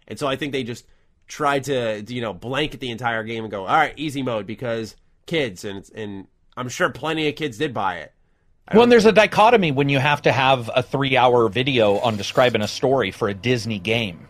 and 0.08 0.18
so 0.18 0.26
I 0.26 0.36
think 0.36 0.52
they 0.52 0.64
just 0.64 0.86
tried 1.28 1.64
to 1.64 2.04
you 2.08 2.20
know 2.20 2.34
blanket 2.34 2.80
the 2.80 2.90
entire 2.90 3.22
game 3.22 3.44
and 3.44 3.50
go 3.50 3.64
all 3.64 3.76
right 3.76 3.94
easy 3.96 4.22
mode 4.22 4.46
because 4.46 4.96
kids, 5.26 5.64
and 5.64 5.88
and 5.94 6.26
I'm 6.56 6.68
sure 6.68 6.90
plenty 6.90 7.28
of 7.28 7.36
kids 7.36 7.58
did 7.58 7.74
buy 7.74 7.98
it. 7.98 8.12
Well, 8.72 8.84
and 8.84 8.92
there's 8.92 9.06
a 9.06 9.12
dichotomy 9.12 9.72
when 9.72 9.88
you 9.88 9.98
have 9.98 10.22
to 10.22 10.32
have 10.32 10.70
a 10.74 10.82
three-hour 10.82 11.48
video 11.48 11.98
on 11.98 12.16
describing 12.16 12.62
a 12.62 12.68
story 12.68 13.10
for 13.10 13.28
a 13.28 13.34
Disney 13.34 13.78
game. 13.78 14.28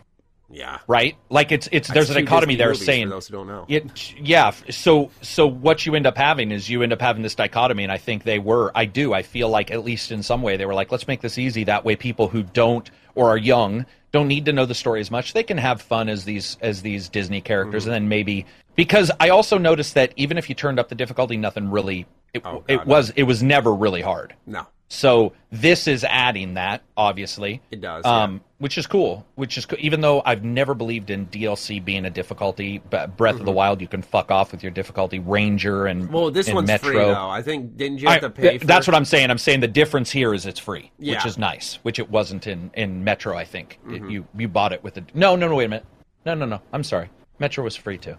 Yeah. 0.53 0.79
Right. 0.87 1.17
Like 1.29 1.51
it's 1.51 1.67
it's 1.71 1.89
there's 1.89 2.11
a 2.11 2.13
dichotomy 2.13 2.55
there 2.55 2.75
saying 2.75 3.09
those 3.09 3.27
who 3.27 3.33
don't 3.33 3.47
know. 3.47 3.65
It, 3.67 4.13
yeah. 4.19 4.51
So 4.69 5.09
so 5.21 5.47
what 5.47 5.85
you 5.85 5.95
end 5.95 6.05
up 6.05 6.15
having 6.15 6.51
is 6.51 6.69
you 6.69 6.83
end 6.83 6.93
up 6.93 7.01
having 7.01 7.23
this 7.23 7.33
dichotomy, 7.33 7.83
and 7.83 7.91
I 7.91 7.97
think 7.97 8.23
they 8.23 8.37
were. 8.37 8.71
I 8.75 8.85
do. 8.85 9.13
I 9.13 9.23
feel 9.23 9.49
like 9.49 9.71
at 9.71 9.83
least 9.83 10.11
in 10.11 10.21
some 10.21 10.43
way 10.43 10.57
they 10.57 10.65
were 10.65 10.75
like, 10.75 10.91
let's 10.91 11.07
make 11.07 11.21
this 11.21 11.39
easy. 11.39 11.63
That 11.63 11.83
way, 11.85 11.95
people 11.95 12.27
who 12.27 12.43
don't 12.43 12.89
or 13.15 13.29
are 13.29 13.37
young 13.37 13.85
don't 14.13 14.27
need 14.27 14.45
to 14.45 14.53
know 14.53 14.65
the 14.65 14.75
story 14.75 15.01
as 15.01 15.11
much. 15.11 15.33
They 15.33 15.43
can 15.43 15.57
have 15.57 15.81
fun 15.81 16.07
as 16.07 16.23
these 16.23 16.57
as 16.61 16.81
these 16.81 17.09
Disney 17.09 17.41
characters, 17.41 17.83
mm-hmm. 17.83 17.93
and 17.93 18.03
then 18.03 18.09
maybe 18.09 18.45
because 18.75 19.11
I 19.19 19.29
also 19.29 19.57
noticed 19.57 19.95
that 19.95 20.13
even 20.15 20.37
if 20.37 20.47
you 20.47 20.55
turned 20.55 20.79
up 20.79 20.87
the 20.87 20.95
difficulty, 20.95 21.35
nothing 21.35 21.69
really. 21.69 22.05
It, 22.33 22.41
oh, 22.45 22.59
God, 22.59 22.63
it 22.67 22.85
was 22.85 23.09
it 23.11 23.23
was 23.23 23.43
never 23.43 23.73
really 23.73 24.01
hard. 24.01 24.33
No. 24.45 24.65
So 24.89 25.33
this 25.51 25.87
is 25.87 26.03
adding 26.03 26.53
that, 26.53 26.83
obviously. 26.95 27.61
It 27.71 27.81
does, 27.81 28.05
um, 28.05 28.33
yeah. 28.33 28.39
which 28.59 28.77
is 28.77 28.85
cool. 28.85 29.25
Which 29.35 29.57
is 29.57 29.65
co- 29.65 29.75
even 29.79 30.01
though 30.01 30.21
I've 30.23 30.43
never 30.43 30.75
believed 30.75 31.09
in 31.09 31.25
DLC 31.27 31.83
being 31.83 32.05
a 32.05 32.11
difficulty, 32.11 32.81
but 32.89 33.17
Breath 33.17 33.33
mm-hmm. 33.33 33.41
of 33.41 33.45
the 33.45 33.51
mm-hmm. 33.51 33.57
Wild 33.57 33.81
you 33.81 33.87
can 33.87 34.03
fuck 34.03 34.29
off 34.29 34.51
with 34.51 34.61
your 34.61 34.71
difficulty. 34.71 35.17
Ranger 35.17 35.87
and 35.87 36.11
well, 36.11 36.29
this 36.29 36.47
and 36.47 36.55
one's 36.55 36.67
Metro. 36.67 36.91
free 36.91 36.97
though. 36.99 37.29
I 37.29 37.41
think 37.41 37.75
didn't 37.75 38.01
you 38.01 38.07
have 38.07 38.17
I, 38.17 38.19
to 38.19 38.29
pay? 38.29 38.57
For... 38.59 38.67
That's 38.67 38.85
what 38.85 38.95
I'm 38.95 39.05
saying. 39.05 39.31
I'm 39.31 39.39
saying 39.39 39.61
the 39.61 39.67
difference 39.67 40.11
here 40.11 40.33
is 40.33 40.45
it's 40.45 40.59
free, 40.59 40.91
yeah. 40.99 41.15
which 41.15 41.25
is 41.25 41.37
nice. 41.37 41.79
Which 41.81 41.97
it 41.97 42.09
wasn't 42.09 42.45
in 42.45 42.69
in 42.75 43.03
Metro. 43.03 43.35
I 43.35 43.45
think 43.45 43.79
mm-hmm. 43.85 44.05
it, 44.05 44.11
you 44.11 44.27
you 44.37 44.47
bought 44.47 44.73
it 44.73 44.83
with 44.83 44.93
the 44.93 45.05
no 45.15 45.35
no 45.35 45.47
no 45.47 45.55
wait 45.55 45.65
a 45.65 45.69
minute 45.69 45.85
no 46.25 46.35
no 46.35 46.45
no 46.45 46.61
I'm 46.71 46.83
sorry 46.83 47.09
Metro 47.39 47.63
was 47.63 47.75
free 47.75 47.97
too. 47.97 48.15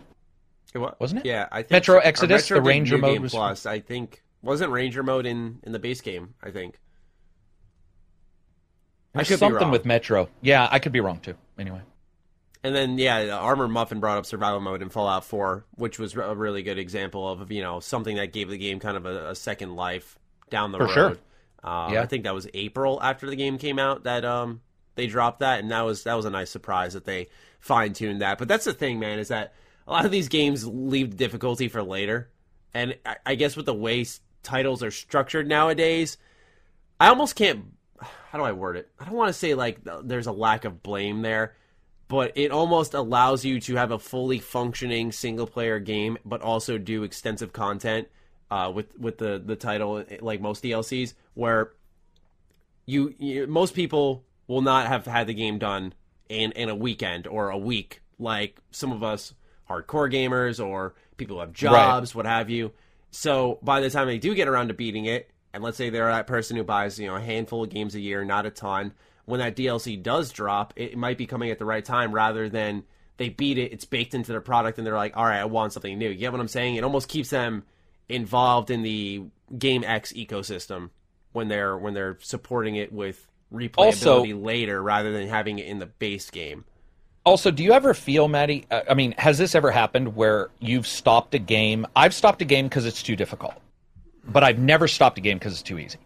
It 0.74 0.78
was, 0.78 0.94
wasn't 0.98 1.20
it? 1.20 1.26
Yeah, 1.26 1.46
I 1.52 1.62
think 1.62 1.70
Metro 1.70 1.98
Exodus, 1.98 2.50
Metro 2.50 2.56
the 2.56 2.68
Ranger 2.68 2.98
mode 2.98 3.20
was 3.20 3.32
plus. 3.32 3.64
I 3.64 3.78
think 3.78 4.23
wasn't 4.44 4.70
Ranger 4.70 5.02
mode 5.02 5.26
in 5.26 5.60
in 5.62 5.72
the 5.72 5.78
base 5.78 6.00
game. 6.00 6.34
I 6.42 6.50
think. 6.50 6.78
There's 9.12 9.28
I 9.28 9.30
could 9.30 9.38
something 9.38 9.70
with 9.70 9.84
Metro. 9.84 10.28
Yeah, 10.42 10.68
I 10.70 10.80
could 10.80 10.92
be 10.92 11.00
wrong 11.00 11.20
too. 11.20 11.34
Anyway. 11.58 11.80
And 12.64 12.74
then 12.74 12.98
yeah, 12.98 13.36
Armor 13.36 13.68
Muffin 13.68 14.00
brought 14.00 14.18
up 14.18 14.26
survival 14.26 14.60
mode 14.60 14.80
in 14.80 14.88
Fallout 14.88 15.24
4, 15.24 15.66
which 15.74 15.98
was 15.98 16.14
a 16.14 16.34
really 16.34 16.62
good 16.62 16.78
example 16.78 17.28
of 17.28 17.52
you 17.52 17.62
know 17.62 17.80
something 17.80 18.16
that 18.16 18.32
gave 18.32 18.48
the 18.48 18.58
game 18.58 18.80
kind 18.80 18.96
of 18.96 19.06
a, 19.06 19.30
a 19.30 19.34
second 19.34 19.76
life 19.76 20.18
down 20.50 20.72
the 20.72 20.78
For 20.78 20.84
road. 20.86 20.94
Sure. 20.94 21.16
Uh, 21.62 21.90
yeah. 21.92 22.02
I 22.02 22.06
think 22.06 22.24
that 22.24 22.34
was 22.34 22.48
April 22.54 23.00
after 23.02 23.28
the 23.28 23.36
game 23.36 23.58
came 23.58 23.78
out 23.78 24.04
that 24.04 24.24
um, 24.24 24.62
they 24.96 25.06
dropped 25.06 25.40
that, 25.40 25.60
and 25.60 25.70
that 25.70 25.82
was 25.82 26.04
that 26.04 26.14
was 26.14 26.24
a 26.24 26.30
nice 26.30 26.50
surprise 26.50 26.94
that 26.94 27.04
they 27.04 27.28
fine 27.60 27.92
tuned 27.92 28.22
that. 28.22 28.38
But 28.38 28.48
that's 28.48 28.64
the 28.64 28.72
thing, 28.72 28.98
man, 28.98 29.18
is 29.18 29.28
that 29.28 29.54
a 29.86 29.92
lot 29.92 30.04
of 30.04 30.10
these 30.10 30.28
games 30.28 30.66
leave 30.66 31.16
difficulty 31.16 31.68
for 31.68 31.82
later, 31.82 32.30
and 32.72 32.96
I, 33.04 33.16
I 33.26 33.34
guess 33.34 33.56
with 33.56 33.66
the 33.66 33.74
way 33.74 34.06
titles 34.44 34.82
are 34.82 34.90
structured 34.90 35.48
nowadays, 35.48 36.18
I 37.00 37.08
almost 37.08 37.34
can't 37.34 37.64
how 38.34 38.38
do 38.38 38.44
I 38.44 38.52
word 38.52 38.76
it? 38.76 38.90
I 38.98 39.04
don't 39.04 39.14
want 39.14 39.28
to 39.28 39.32
say 39.32 39.54
like 39.54 39.78
there's 40.02 40.26
a 40.26 40.32
lack 40.32 40.64
of 40.64 40.82
blame 40.82 41.22
there, 41.22 41.54
but 42.08 42.32
it 42.34 42.50
almost 42.50 42.94
allows 42.94 43.44
you 43.44 43.60
to 43.60 43.76
have 43.76 43.92
a 43.92 43.98
fully 43.98 44.40
functioning 44.40 45.12
single 45.12 45.46
player 45.46 45.78
game, 45.78 46.18
but 46.24 46.42
also 46.42 46.76
do 46.76 47.04
extensive 47.04 47.52
content 47.52 48.08
uh, 48.50 48.72
with 48.74 48.98
with 48.98 49.18
the 49.18 49.40
the 49.44 49.56
title 49.56 50.04
like 50.20 50.40
most 50.40 50.64
DLCs, 50.64 51.14
where 51.34 51.72
you, 52.86 53.14
you 53.18 53.46
most 53.46 53.74
people 53.74 54.24
will 54.46 54.62
not 54.62 54.88
have 54.88 55.06
had 55.06 55.26
the 55.26 55.34
game 55.34 55.58
done 55.58 55.94
in 56.28 56.50
in 56.52 56.68
a 56.68 56.74
weekend 56.74 57.26
or 57.26 57.50
a 57.50 57.58
week, 57.58 58.02
like 58.18 58.60
some 58.72 58.90
of 58.90 59.02
us 59.02 59.34
hardcore 59.70 60.12
gamers 60.12 60.64
or 60.64 60.94
people 61.16 61.36
who 61.36 61.40
have 61.40 61.52
jobs, 61.52 62.10
right. 62.10 62.16
what 62.16 62.26
have 62.26 62.50
you. 62.50 62.72
So 63.14 63.60
by 63.62 63.80
the 63.80 63.90
time 63.90 64.08
they 64.08 64.18
do 64.18 64.34
get 64.34 64.48
around 64.48 64.68
to 64.68 64.74
beating 64.74 65.04
it, 65.04 65.30
and 65.52 65.62
let's 65.62 65.76
say 65.76 65.88
they're 65.88 66.06
that 66.06 66.26
person 66.26 66.56
who 66.56 66.64
buys 66.64 66.98
you 66.98 67.06
know 67.06 67.14
a 67.14 67.20
handful 67.20 67.62
of 67.62 67.70
games 67.70 67.94
a 67.94 68.00
year, 68.00 68.24
not 68.24 68.44
a 68.44 68.50
ton. 68.50 68.92
When 69.24 69.40
that 69.40 69.56
DLC 69.56 70.02
does 70.02 70.32
drop, 70.32 70.74
it 70.76 70.98
might 70.98 71.16
be 71.16 71.26
coming 71.26 71.50
at 71.50 71.58
the 71.58 71.64
right 71.64 71.84
time 71.84 72.12
rather 72.12 72.48
than 72.48 72.82
they 73.16 73.28
beat 73.28 73.56
it, 73.56 73.72
it's 73.72 73.84
baked 73.84 74.14
into 74.14 74.32
their 74.32 74.40
product, 74.40 74.78
and 74.78 74.86
they're 74.86 74.96
like, 74.96 75.16
all 75.16 75.24
right, 75.24 75.38
I 75.38 75.44
want 75.44 75.72
something 75.72 75.96
new. 75.96 76.10
You 76.10 76.16
get 76.16 76.32
what 76.32 76.40
I'm 76.40 76.48
saying? 76.48 76.74
It 76.74 76.84
almost 76.84 77.08
keeps 77.08 77.30
them 77.30 77.62
involved 78.08 78.70
in 78.70 78.82
the 78.82 79.22
Game 79.56 79.84
X 79.84 80.12
ecosystem 80.12 80.90
when 81.32 81.48
they're 81.48 81.78
when 81.78 81.94
they're 81.94 82.18
supporting 82.20 82.74
it 82.74 82.92
with 82.92 83.26
replayability 83.52 83.76
also, 83.76 84.24
later 84.24 84.82
rather 84.82 85.12
than 85.12 85.28
having 85.28 85.60
it 85.60 85.66
in 85.66 85.78
the 85.78 85.86
base 85.86 86.30
game. 86.30 86.64
Also, 87.24 87.50
do 87.50 87.64
you 87.64 87.72
ever 87.72 87.94
feel, 87.94 88.28
Maddie? 88.28 88.66
Uh, 88.70 88.82
I 88.88 88.94
mean, 88.94 89.14
has 89.16 89.38
this 89.38 89.54
ever 89.54 89.70
happened 89.70 90.14
where 90.14 90.50
you've 90.60 90.86
stopped 90.86 91.34
a 91.34 91.38
game? 91.38 91.86
I've 91.96 92.14
stopped 92.14 92.42
a 92.42 92.44
game 92.44 92.66
because 92.66 92.84
it's 92.84 93.02
too 93.02 93.16
difficult 93.16 93.54
but 94.26 94.44
I've 94.44 94.58
never 94.58 94.88
stopped 94.88 95.18
a 95.18 95.20
game 95.20 95.38
because 95.38 95.52
it's 95.52 95.62
too 95.62 95.78
easy. 95.78 95.98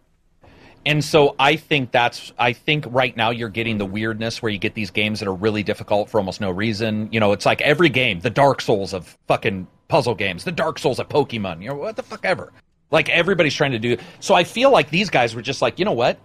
And 0.86 1.04
so 1.04 1.34
I 1.38 1.56
think 1.56 1.90
that's 1.90 2.32
I 2.38 2.52
think 2.52 2.86
right 2.88 3.14
now 3.16 3.30
you're 3.30 3.48
getting 3.48 3.78
the 3.78 3.84
weirdness 3.84 4.40
where 4.40 4.50
you 4.50 4.58
get 4.58 4.74
these 4.74 4.90
games 4.90 5.20
that 5.20 5.28
are 5.28 5.34
really 5.34 5.62
difficult 5.62 6.08
for 6.08 6.18
almost 6.18 6.40
no 6.40 6.50
reason. 6.50 7.08
You 7.12 7.20
know, 7.20 7.32
it's 7.32 7.44
like 7.44 7.60
every 7.60 7.88
game, 7.88 8.20
the 8.20 8.30
Dark 8.30 8.60
Souls 8.60 8.94
of 8.94 9.18
fucking 9.26 9.66
puzzle 9.88 10.14
games, 10.14 10.44
the 10.44 10.52
Dark 10.52 10.78
Souls 10.78 10.98
of 10.98 11.08
Pokemon, 11.08 11.62
you 11.62 11.68
know, 11.68 11.74
what 11.74 11.96
the 11.96 12.02
fuck 12.02 12.24
ever. 12.24 12.52
Like 12.90 13.10
everybody's 13.10 13.54
trying 13.54 13.72
to 13.72 13.78
do. 13.78 13.98
So 14.20 14.34
I 14.34 14.44
feel 14.44 14.70
like 14.70 14.88
these 14.88 15.10
guys 15.10 15.34
were 15.34 15.42
just 15.42 15.60
like, 15.60 15.78
you 15.78 15.84
know 15.84 15.92
what? 15.92 16.18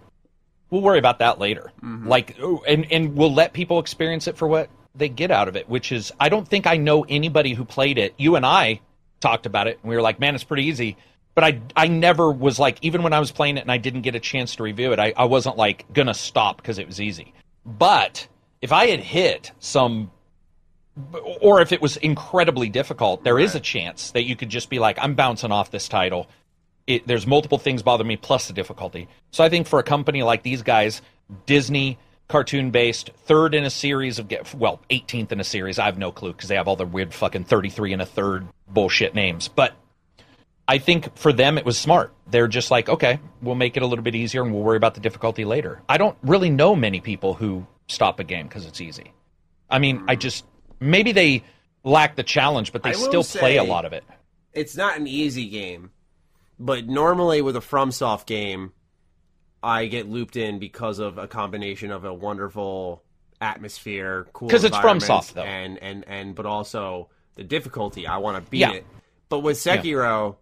We'll 0.70 0.82
worry 0.82 1.00
about 1.00 1.20
that 1.20 1.39
later. 1.39 1.72
Mm-hmm. 1.84 2.08
Like 2.08 2.38
and 2.68 2.89
and 2.91 3.16
we'll 3.16 3.34
let 3.34 3.54
people 3.54 3.80
experience 3.80 4.28
it 4.28 4.38
for 4.38 4.48
what 4.48 4.70
they 4.96 5.10
get 5.10 5.32
out 5.32 5.48
of 5.48 5.56
it, 5.56 5.68
which 5.68 5.91
is 5.91 6.12
I 6.20 6.30
don't 6.30 6.48
think 6.48 6.68
I 6.68 6.78
know 6.78 7.04
anybody 7.08 7.54
who 7.54 7.66
played 7.66 7.98
it. 7.98 8.14
You 8.18 8.36
and 8.36 8.46
I 8.46 8.82
talked 9.20 9.46
about 9.46 9.68
it 9.68 9.80
and 9.82 9.89
we 9.89 9.96
were 9.96 10.02
like, 10.02 10.20
man, 10.20 10.36
it's 10.36 10.44
pretty 10.44 10.66
easy 10.66 10.98
but 11.36 11.44
I 11.44 11.62
I 11.76 11.88
never 11.88 12.32
was 12.32 12.60
like 12.60 12.78
even 12.82 13.04
when 13.04 13.14
I 13.14 13.20
was 13.20 13.32
playing 13.32 13.58
it 13.58 13.62
and 13.62 13.72
I 13.72 13.78
didn't 13.78 14.02
get 14.02 14.16
a 14.16 14.20
chance 14.20 14.56
to 14.58 14.64
review 14.64 14.94
it, 14.94 15.00
I, 15.00 15.14
I 15.16 15.26
wasn't 15.26 15.58
like 15.58 15.91
gonna 15.91 16.14
stop 16.14 16.58
because 16.58 16.78
it 16.78 16.88
was 16.88 17.02
easy. 17.02 17.34
But 17.66 18.28
if 18.62 18.72
I 18.72 18.88
had 18.88 19.00
hit 19.00 19.52
some 19.60 20.12
or 21.41 21.60
if 21.62 21.72
it 21.72 21.82
was 21.82 21.98
incredibly 21.98 22.70
difficult, 22.70 23.24
there 23.24 23.36
right. 23.36 23.46
is 23.46 23.56
a 23.56 23.60
chance 23.60 24.12
that 24.12 24.24
you 24.24 24.36
could 24.36 24.50
just 24.50 24.70
be 24.70 24.78
like, 24.78 24.98
I'm 25.02 25.16
bouncing 25.16 25.52
off 25.52 25.72
this 25.72 25.88
title. 25.88 26.30
It, 26.86 27.08
there's 27.08 27.26
multiple 27.26 27.58
things 27.58 27.82
bother 27.82 28.04
me 28.04 28.18
plus 28.18 28.48
the 28.48 28.54
difficulty. 28.54 29.08
So 29.32 29.44
I 29.44 29.50
think 29.50 29.68
for 29.68 29.80
a 29.80 29.84
company 29.84 30.22
like 30.22 30.44
these 30.44 30.62
guys, 30.62 31.02
Disney, 31.46 31.98
cartoon 32.34 32.71
based, 32.71 33.11
third 33.25 33.53
in 33.53 33.63
a 33.63 33.69
series 33.69 34.17
of 34.17 34.27
well, 34.55 34.81
18th 34.89 35.31
in 35.31 35.39
a 35.39 35.43
series. 35.43 35.77
I 35.77 35.86
have 35.86 35.99
no 35.99 36.11
clue 36.11 36.31
because 36.31 36.49
they 36.49 36.55
have 36.55 36.67
all 36.67 36.75
the 36.75 36.84
weird 36.84 37.13
fucking 37.13 37.43
33 37.43 37.93
and 37.93 38.01
a 38.01 38.07
third 38.07 38.47
bullshit 38.67 39.13
names. 39.13 39.47
But 39.47 39.75
I 40.67 40.79
think 40.79 41.15
for 41.15 41.31
them 41.31 41.59
it 41.59 41.63
was 41.63 41.77
smart. 41.77 42.11
They're 42.25 42.47
just 42.47 42.71
like, 42.71 42.89
okay, 42.89 43.19
we'll 43.43 43.53
make 43.53 43.77
it 43.77 43.84
a 43.84 43.86
little 43.86 44.01
bit 44.01 44.15
easier 44.15 44.41
and 44.41 44.51
we'll 44.51 44.63
worry 44.63 44.77
about 44.77 44.95
the 44.95 44.99
difficulty 44.99 45.45
later. 45.45 45.84
I 45.88 45.99
don't 45.99 46.17
really 46.23 46.49
know 46.49 46.75
many 46.75 47.01
people 47.01 47.36
who 47.36 47.67
stop 47.88 48.19
a 48.19 48.23
game 48.23 48.47
because 48.47 48.65
it's 48.65 48.81
easy. 48.81 49.13
I 49.69 49.77
mean, 49.77 50.03
I 50.07 50.15
mm. 50.15 50.19
just 50.19 50.43
maybe 50.79 51.11
they 51.11 51.43
lack 51.84 52.15
the 52.15 52.23
challenge, 52.23 52.73
but 52.73 52.81
they 52.81 52.93
still 52.93 53.23
play 53.23 53.57
a 53.57 53.63
lot 53.63 53.86
of 53.86 53.93
it. 53.93 54.03
It's 54.53 54.75
not 54.75 54.97
an 54.97 55.05
easy 55.05 55.49
game, 55.49 55.91
but 56.57 56.88
normally 56.88 57.43
with 57.43 57.55
a 57.55 57.59
FromSoft 57.61 58.25
game, 58.25 58.71
I 59.64 59.88
get 59.88 60.07
looped 60.07 60.36
in 60.36 60.59
because 60.59 60.99
of 60.99 61.18
a 61.18 61.28
combination 61.28 61.91
of 61.91 62.05
a 62.05 62.14
wonderful 62.14 63.03
atmosphere, 63.39 64.28
cool 64.34 64.47
because 64.47 64.64
it's 64.64 64.78
FromSoft 64.78 65.34
though, 65.34 65.41
and 65.41 65.78
and 65.80 66.03
and 66.07 66.36
but 66.36 66.45
also 66.45 67.09
the 67.36 67.43
difficulty. 67.43 68.05
I 68.05 68.18
want 68.18 68.43
to 68.43 68.51
beat 68.51 68.59
yeah. 68.59 68.72
it. 68.74 68.86
But 69.30 69.39
with 69.39 69.57
Sekiro, 69.57 70.32
yeah 70.32 70.36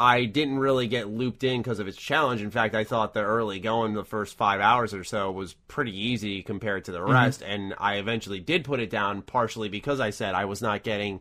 I 0.00 0.24
didn't 0.24 0.58
really 0.58 0.88
get 0.88 1.10
looped 1.10 1.44
in 1.44 1.60
because 1.60 1.78
of 1.78 1.86
its 1.86 1.98
challenge. 1.98 2.40
In 2.40 2.50
fact, 2.50 2.74
I 2.74 2.84
thought 2.84 3.12
the 3.12 3.20
early 3.20 3.60
going, 3.60 3.92
the 3.92 4.02
first 4.02 4.34
five 4.34 4.58
hours 4.58 4.94
or 4.94 5.04
so, 5.04 5.30
was 5.30 5.52
pretty 5.68 5.94
easy 5.94 6.42
compared 6.42 6.86
to 6.86 6.92
the 6.92 7.00
mm-hmm. 7.00 7.12
rest. 7.12 7.42
And 7.42 7.74
I 7.76 7.96
eventually 7.96 8.40
did 8.40 8.64
put 8.64 8.80
it 8.80 8.88
down 8.88 9.20
partially 9.20 9.68
because 9.68 10.00
I 10.00 10.08
said 10.08 10.34
I 10.34 10.46
was 10.46 10.62
not 10.62 10.84
getting 10.84 11.20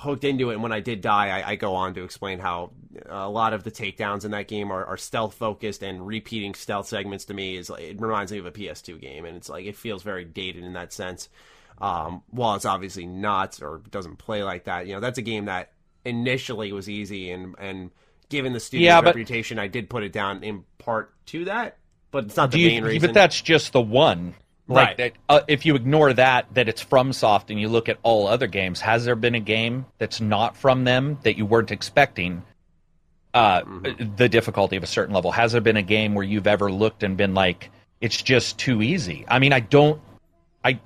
hooked 0.00 0.24
into 0.24 0.50
it. 0.50 0.54
And 0.54 0.62
when 0.62 0.72
I 0.72 0.80
did 0.80 1.02
die, 1.02 1.28
I, 1.28 1.50
I 1.50 1.56
go 1.56 1.74
on 1.74 1.94
to 1.94 2.04
explain 2.04 2.38
how 2.38 2.72
a 3.06 3.28
lot 3.28 3.52
of 3.52 3.64
the 3.64 3.70
takedowns 3.70 4.24
in 4.24 4.30
that 4.30 4.48
game 4.48 4.70
are, 4.70 4.84
are, 4.84 4.96
stealth 4.96 5.34
focused 5.34 5.82
and 5.82 6.06
repeating 6.06 6.54
stealth 6.54 6.88
segments 6.88 7.26
to 7.26 7.34
me 7.34 7.56
is 7.56 7.70
it 7.70 8.00
reminds 8.00 8.32
me 8.32 8.38
of 8.38 8.46
a 8.46 8.50
PS2 8.50 8.98
game, 9.00 9.26
and 9.26 9.36
it's 9.36 9.48
like 9.48 9.66
it 9.66 9.76
feels 9.76 10.02
very 10.02 10.24
dated 10.24 10.64
in 10.64 10.72
that 10.72 10.92
sense. 10.92 11.28
Um, 11.78 12.22
while 12.30 12.56
it's 12.56 12.64
obviously 12.64 13.06
not 13.06 13.60
or 13.62 13.82
doesn't 13.90 14.16
play 14.16 14.42
like 14.42 14.64
that, 14.64 14.86
you 14.86 14.94
know, 14.94 15.00
that's 15.00 15.18
a 15.18 15.22
game 15.22 15.46
that 15.46 15.72
initially 16.04 16.72
was 16.72 16.88
easy 16.88 17.30
and 17.30 17.54
and 17.58 17.90
given 18.30 18.54
the 18.54 18.60
studio's 18.60 18.86
yeah, 18.86 19.00
but, 19.00 19.14
reputation, 19.14 19.58
I 19.58 19.66
did 19.66 19.90
put 19.90 20.02
it 20.02 20.12
down 20.12 20.42
in 20.42 20.64
part 20.78 21.12
to 21.26 21.44
that, 21.46 21.76
but 22.10 22.24
it's 22.24 22.36
not 22.36 22.50
the 22.50 22.58
you, 22.58 22.68
main 22.68 22.84
reason. 22.84 23.08
But 23.08 23.14
that's 23.14 23.40
just 23.40 23.72
the 23.72 23.80
one. 23.82 24.34
Like 24.70 24.86
right. 24.86 24.96
that, 24.96 25.12
uh, 25.28 25.40
if 25.48 25.66
you 25.66 25.74
ignore 25.74 26.12
that, 26.12 26.46
that 26.54 26.68
it's 26.68 26.80
from 26.80 27.12
Soft, 27.12 27.50
and 27.50 27.60
you 27.60 27.68
look 27.68 27.88
at 27.88 27.98
all 28.02 28.28
other 28.28 28.46
games, 28.46 28.80
has 28.80 29.04
there 29.04 29.16
been 29.16 29.34
a 29.34 29.40
game 29.40 29.84
that's 29.98 30.20
not 30.20 30.56
from 30.56 30.84
them 30.84 31.18
that 31.24 31.36
you 31.36 31.44
weren't 31.44 31.72
expecting? 31.72 32.42
Uh, 33.34 33.62
mm-hmm. 33.62 34.14
The 34.16 34.28
difficulty 34.28 34.76
of 34.76 34.82
a 34.82 34.86
certain 34.88 35.14
level. 35.14 35.32
Has 35.32 35.52
there 35.52 35.60
been 35.60 35.76
a 35.76 35.82
game 35.82 36.14
where 36.14 36.24
you've 36.24 36.46
ever 36.46 36.70
looked 36.70 37.02
and 37.02 37.16
been 37.16 37.34
like, 37.34 37.70
it's 38.00 38.22
just 38.22 38.58
too 38.58 38.80
easy? 38.80 39.24
I 39.28 39.38
mean, 39.40 39.52
I 39.52 39.60
don't. 39.60 40.00
I 40.64 40.80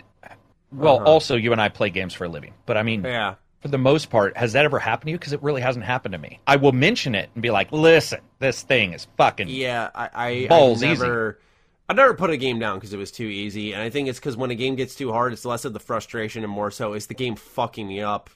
well, 0.72 0.96
uh-huh. 0.96 1.04
also 1.04 1.36
you 1.36 1.52
and 1.52 1.60
I 1.60 1.68
play 1.68 1.90
games 1.90 2.14
for 2.14 2.24
a 2.24 2.28
living, 2.28 2.54
but 2.66 2.76
I 2.76 2.82
mean, 2.82 3.04
yeah 3.04 3.34
for 3.64 3.68
the 3.68 3.78
most 3.78 4.10
part, 4.10 4.36
has 4.36 4.52
that 4.52 4.66
ever 4.66 4.78
happened 4.78 5.06
to 5.06 5.12
you? 5.12 5.18
Because 5.18 5.32
it 5.32 5.42
really 5.42 5.62
hasn't 5.62 5.86
happened 5.86 6.12
to 6.12 6.18
me. 6.18 6.38
I 6.46 6.56
will 6.56 6.72
mention 6.72 7.14
it 7.14 7.30
and 7.32 7.42
be 7.42 7.50
like, 7.50 7.72
"Listen, 7.72 8.20
this 8.38 8.60
thing 8.60 8.92
is 8.92 9.06
fucking 9.16 9.48
yeah." 9.48 9.88
I, 9.94 10.10
I 10.12 10.46
balls 10.48 10.82
I 10.82 10.88
never, 10.88 11.30
easy. 11.30 11.43
I 11.88 11.92
never 11.92 12.14
put 12.14 12.30
a 12.30 12.36
game 12.36 12.58
down 12.58 12.76
because 12.78 12.92
it 12.94 12.96
was 12.96 13.10
too 13.10 13.24
easy, 13.26 13.72
and 13.74 13.82
I 13.82 13.90
think 13.90 14.08
it's 14.08 14.18
because 14.18 14.36
when 14.36 14.50
a 14.50 14.54
game 14.54 14.74
gets 14.74 14.94
too 14.94 15.12
hard, 15.12 15.32
it's 15.32 15.44
less 15.44 15.64
of 15.64 15.72
the 15.74 15.80
frustration 15.80 16.42
and 16.42 16.50
more 16.52 16.70
so 16.70 16.94
is 16.94 17.06
the 17.08 17.14
game 17.14 17.36
fucking 17.36 17.86
me 17.86 18.00
up 18.00 18.30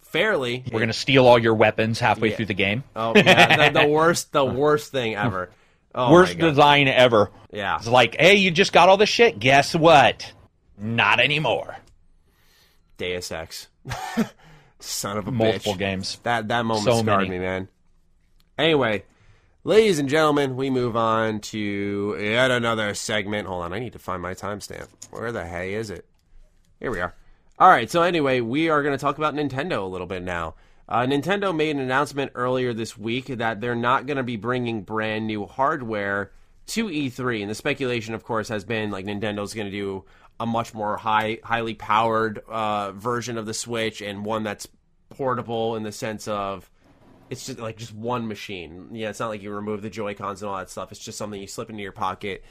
fairly. 0.00 0.64
We're 0.72 0.80
gonna 0.80 0.92
steal 0.92 1.26
all 1.26 1.38
your 1.38 1.54
weapons 1.54 2.00
halfway 2.00 2.30
Yeah. 2.30 2.36
through 2.36 2.46
the 2.46 2.54
game. 2.54 2.84
Oh 2.96 3.12
yeah, 3.16 3.68
the, 3.70 3.80
the 3.80 3.86
worst, 3.88 4.32
the 4.32 4.44
worst 4.44 4.90
thing 4.92 5.14
ever. 5.16 5.50
Oh, 5.96 6.10
Worst 6.10 6.36
design 6.38 6.88
ever. 6.88 7.30
Yeah. 7.52 7.76
It's 7.76 7.86
like, 7.86 8.16
hey, 8.18 8.34
you 8.34 8.50
just 8.50 8.72
got 8.72 8.88
all 8.88 8.96
this 8.96 9.08
shit. 9.08 9.38
Guess 9.38 9.76
what? 9.76 10.32
Not 10.76 11.20
anymore. 11.20 11.76
Deus 12.96 13.30
Ex. 13.30 13.68
Son 14.80 15.16
of 15.16 15.28
a 15.28 15.30
Multiple 15.30 15.74
bitch. 15.74 15.78
games. 15.78 16.18
That 16.24 16.48
that 16.48 16.64
moment 16.64 16.84
So 16.84 16.98
scarred 17.00 17.28
many. 17.28 17.30
me, 17.30 17.38
man. 17.38 17.68
Anyway, 18.58 19.04
ladies 19.64 19.98
and 19.98 20.10
gentlemen, 20.10 20.56
we 20.56 20.68
move 20.68 20.94
on 20.94 21.40
to 21.40 22.16
yet 22.20 22.50
another 22.50 22.94
segment. 22.94 23.48
Hold 23.48 23.64
on, 23.64 23.72
I 23.72 23.78
need 23.78 23.94
to 23.94 23.98
find 23.98 24.22
my 24.22 24.34
timestamp. 24.34 24.88
Where 25.10 25.32
the 25.32 25.46
hey 25.46 25.74
is 25.74 25.90
it? 25.90 26.04
Here 26.78 26.90
we 26.90 27.00
are. 27.00 27.14
All 27.58 27.68
right, 27.68 27.90
so 27.90 28.02
anyway, 28.02 28.40
we 28.40 28.68
are 28.68 28.82
going 28.82 28.96
to 28.96 29.00
talk 29.00 29.16
about 29.16 29.34
Nintendo 29.34 29.82
a 29.82 29.86
little 29.86 30.06
bit 30.06 30.22
now. 30.22 30.54
Uh, 30.86 31.00
Nintendo 31.02 31.56
made 31.56 31.74
an 31.74 31.80
announcement 31.80 32.32
earlier 32.34 32.74
this 32.74 32.98
week 32.98 33.26
that 33.26 33.60
they're 33.60 33.74
not 33.74 34.06
going 34.06 34.18
to 34.18 34.22
be 34.22 34.36
bringing 34.36 34.82
brand 34.82 35.26
new 35.26 35.46
hardware 35.46 36.30
to 36.66 36.88
E3, 36.88 37.40
and 37.40 37.50
the 37.50 37.54
speculation, 37.54 38.12
of 38.12 38.24
course, 38.24 38.48
has 38.48 38.64
been 38.64 38.90
like 38.90 39.06
Nintendo's 39.06 39.54
going 39.54 39.66
to 39.66 39.70
do 39.70 40.04
a 40.38 40.44
much 40.44 40.74
more 40.74 40.96
high, 40.96 41.38
highly 41.42 41.74
powered 41.74 42.38
uh, 42.48 42.92
version 42.92 43.38
of 43.38 43.46
the 43.46 43.54
Switch 43.54 44.02
and 44.02 44.26
one 44.26 44.42
that's 44.42 44.68
portable 45.08 45.76
in 45.76 45.84
the 45.84 45.92
sense 45.92 46.26
of 46.28 46.68
it's 47.30 47.46
just 47.46 47.58
like 47.58 47.76
just 47.76 47.94
one 47.94 48.28
machine. 48.28 48.88
Yeah, 48.92 49.10
it's 49.10 49.20
not 49.20 49.28
like 49.28 49.42
you 49.42 49.50
remove 49.52 49.82
the 49.82 49.90
Joy 49.90 50.14
Cons 50.14 50.42
and 50.42 50.50
all 50.50 50.58
that 50.58 50.70
stuff. 50.70 50.90
It's 50.92 51.00
just 51.00 51.18
something 51.18 51.40
you 51.40 51.46
slip 51.46 51.70
into 51.70 51.82
your 51.82 51.92
pocket. 51.92 52.44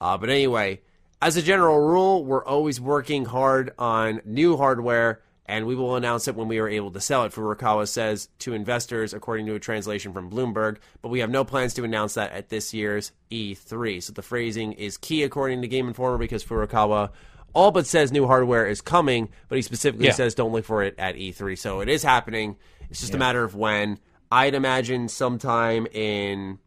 Uh, 0.00 0.18
but 0.18 0.28
anyway, 0.28 0.80
as 1.22 1.36
a 1.36 1.42
general 1.42 1.78
rule, 1.78 2.24
we're 2.24 2.44
always 2.44 2.80
working 2.80 3.24
hard 3.24 3.72
on 3.78 4.20
new 4.24 4.56
hardware, 4.56 5.22
and 5.46 5.64
we 5.66 5.74
will 5.74 5.96
announce 5.96 6.28
it 6.28 6.34
when 6.34 6.48
we 6.48 6.58
are 6.58 6.68
able 6.68 6.90
to 6.90 7.00
sell 7.00 7.24
it. 7.24 7.32
Furukawa 7.32 7.88
says 7.88 8.28
to 8.40 8.52
investors, 8.52 9.14
according 9.14 9.46
to 9.46 9.54
a 9.54 9.60
translation 9.60 10.12
from 10.12 10.28
Bloomberg. 10.30 10.78
But 11.02 11.08
we 11.08 11.20
have 11.20 11.30
no 11.30 11.44
plans 11.44 11.72
to 11.74 11.84
announce 11.84 12.14
that 12.14 12.32
at 12.32 12.48
this 12.48 12.74
year's 12.74 13.12
E3. 13.30 14.02
So 14.02 14.12
the 14.12 14.22
phrasing 14.22 14.72
is 14.72 14.96
key, 14.98 15.22
according 15.22 15.62
to 15.62 15.68
Game 15.68 15.88
Informer, 15.88 16.18
because 16.18 16.44
Furukawa 16.44 17.10
all 17.54 17.70
but 17.70 17.86
says 17.86 18.12
new 18.12 18.26
hardware 18.26 18.66
is 18.66 18.82
coming, 18.82 19.30
but 19.48 19.56
he 19.56 19.62
specifically 19.62 20.06
Yeah. 20.06 20.12
says 20.12 20.34
don't 20.34 20.52
look 20.52 20.66
for 20.66 20.82
it 20.82 20.94
at 20.98 21.14
E3. 21.14 21.56
So 21.56 21.80
it 21.80 21.88
is 21.88 22.02
happening. 22.02 22.56
It's 22.90 23.00
just 23.00 23.14
a 23.14 23.18
matter 23.18 23.42
of 23.44 23.54
when. 23.54 23.98
I'd 24.30 24.54
imagine 24.54 25.08
sometime 25.08 25.86
in 25.86 26.58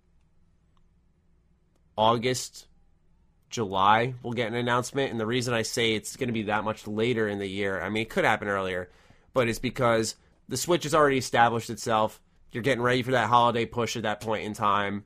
August, 1.97 2.67
July, 3.49 4.13
we'll 4.23 4.33
get 4.33 4.47
an 4.47 4.55
announcement. 4.55 5.11
And 5.11 5.19
the 5.19 5.25
reason 5.25 5.53
I 5.53 5.63
say 5.63 5.93
it's 5.93 6.15
going 6.15 6.27
to 6.27 6.33
be 6.33 6.43
that 6.43 6.63
much 6.63 6.87
later 6.87 7.27
in 7.27 7.39
the 7.39 7.47
year, 7.47 7.81
I 7.81 7.89
mean, 7.89 8.03
it 8.03 8.09
could 8.09 8.23
happen 8.23 8.47
earlier, 8.47 8.89
but 9.33 9.49
it's 9.49 9.59
because 9.59 10.15
the 10.47 10.57
Switch 10.57 10.83
has 10.83 10.95
already 10.95 11.17
established 11.17 11.69
itself. 11.69 12.21
You're 12.51 12.63
getting 12.63 12.81
ready 12.81 13.03
for 13.03 13.11
that 13.11 13.27
holiday 13.27 13.65
push 13.65 13.97
at 13.97 14.03
that 14.03 14.21
point 14.21 14.45
in 14.45 14.53
time. 14.53 15.03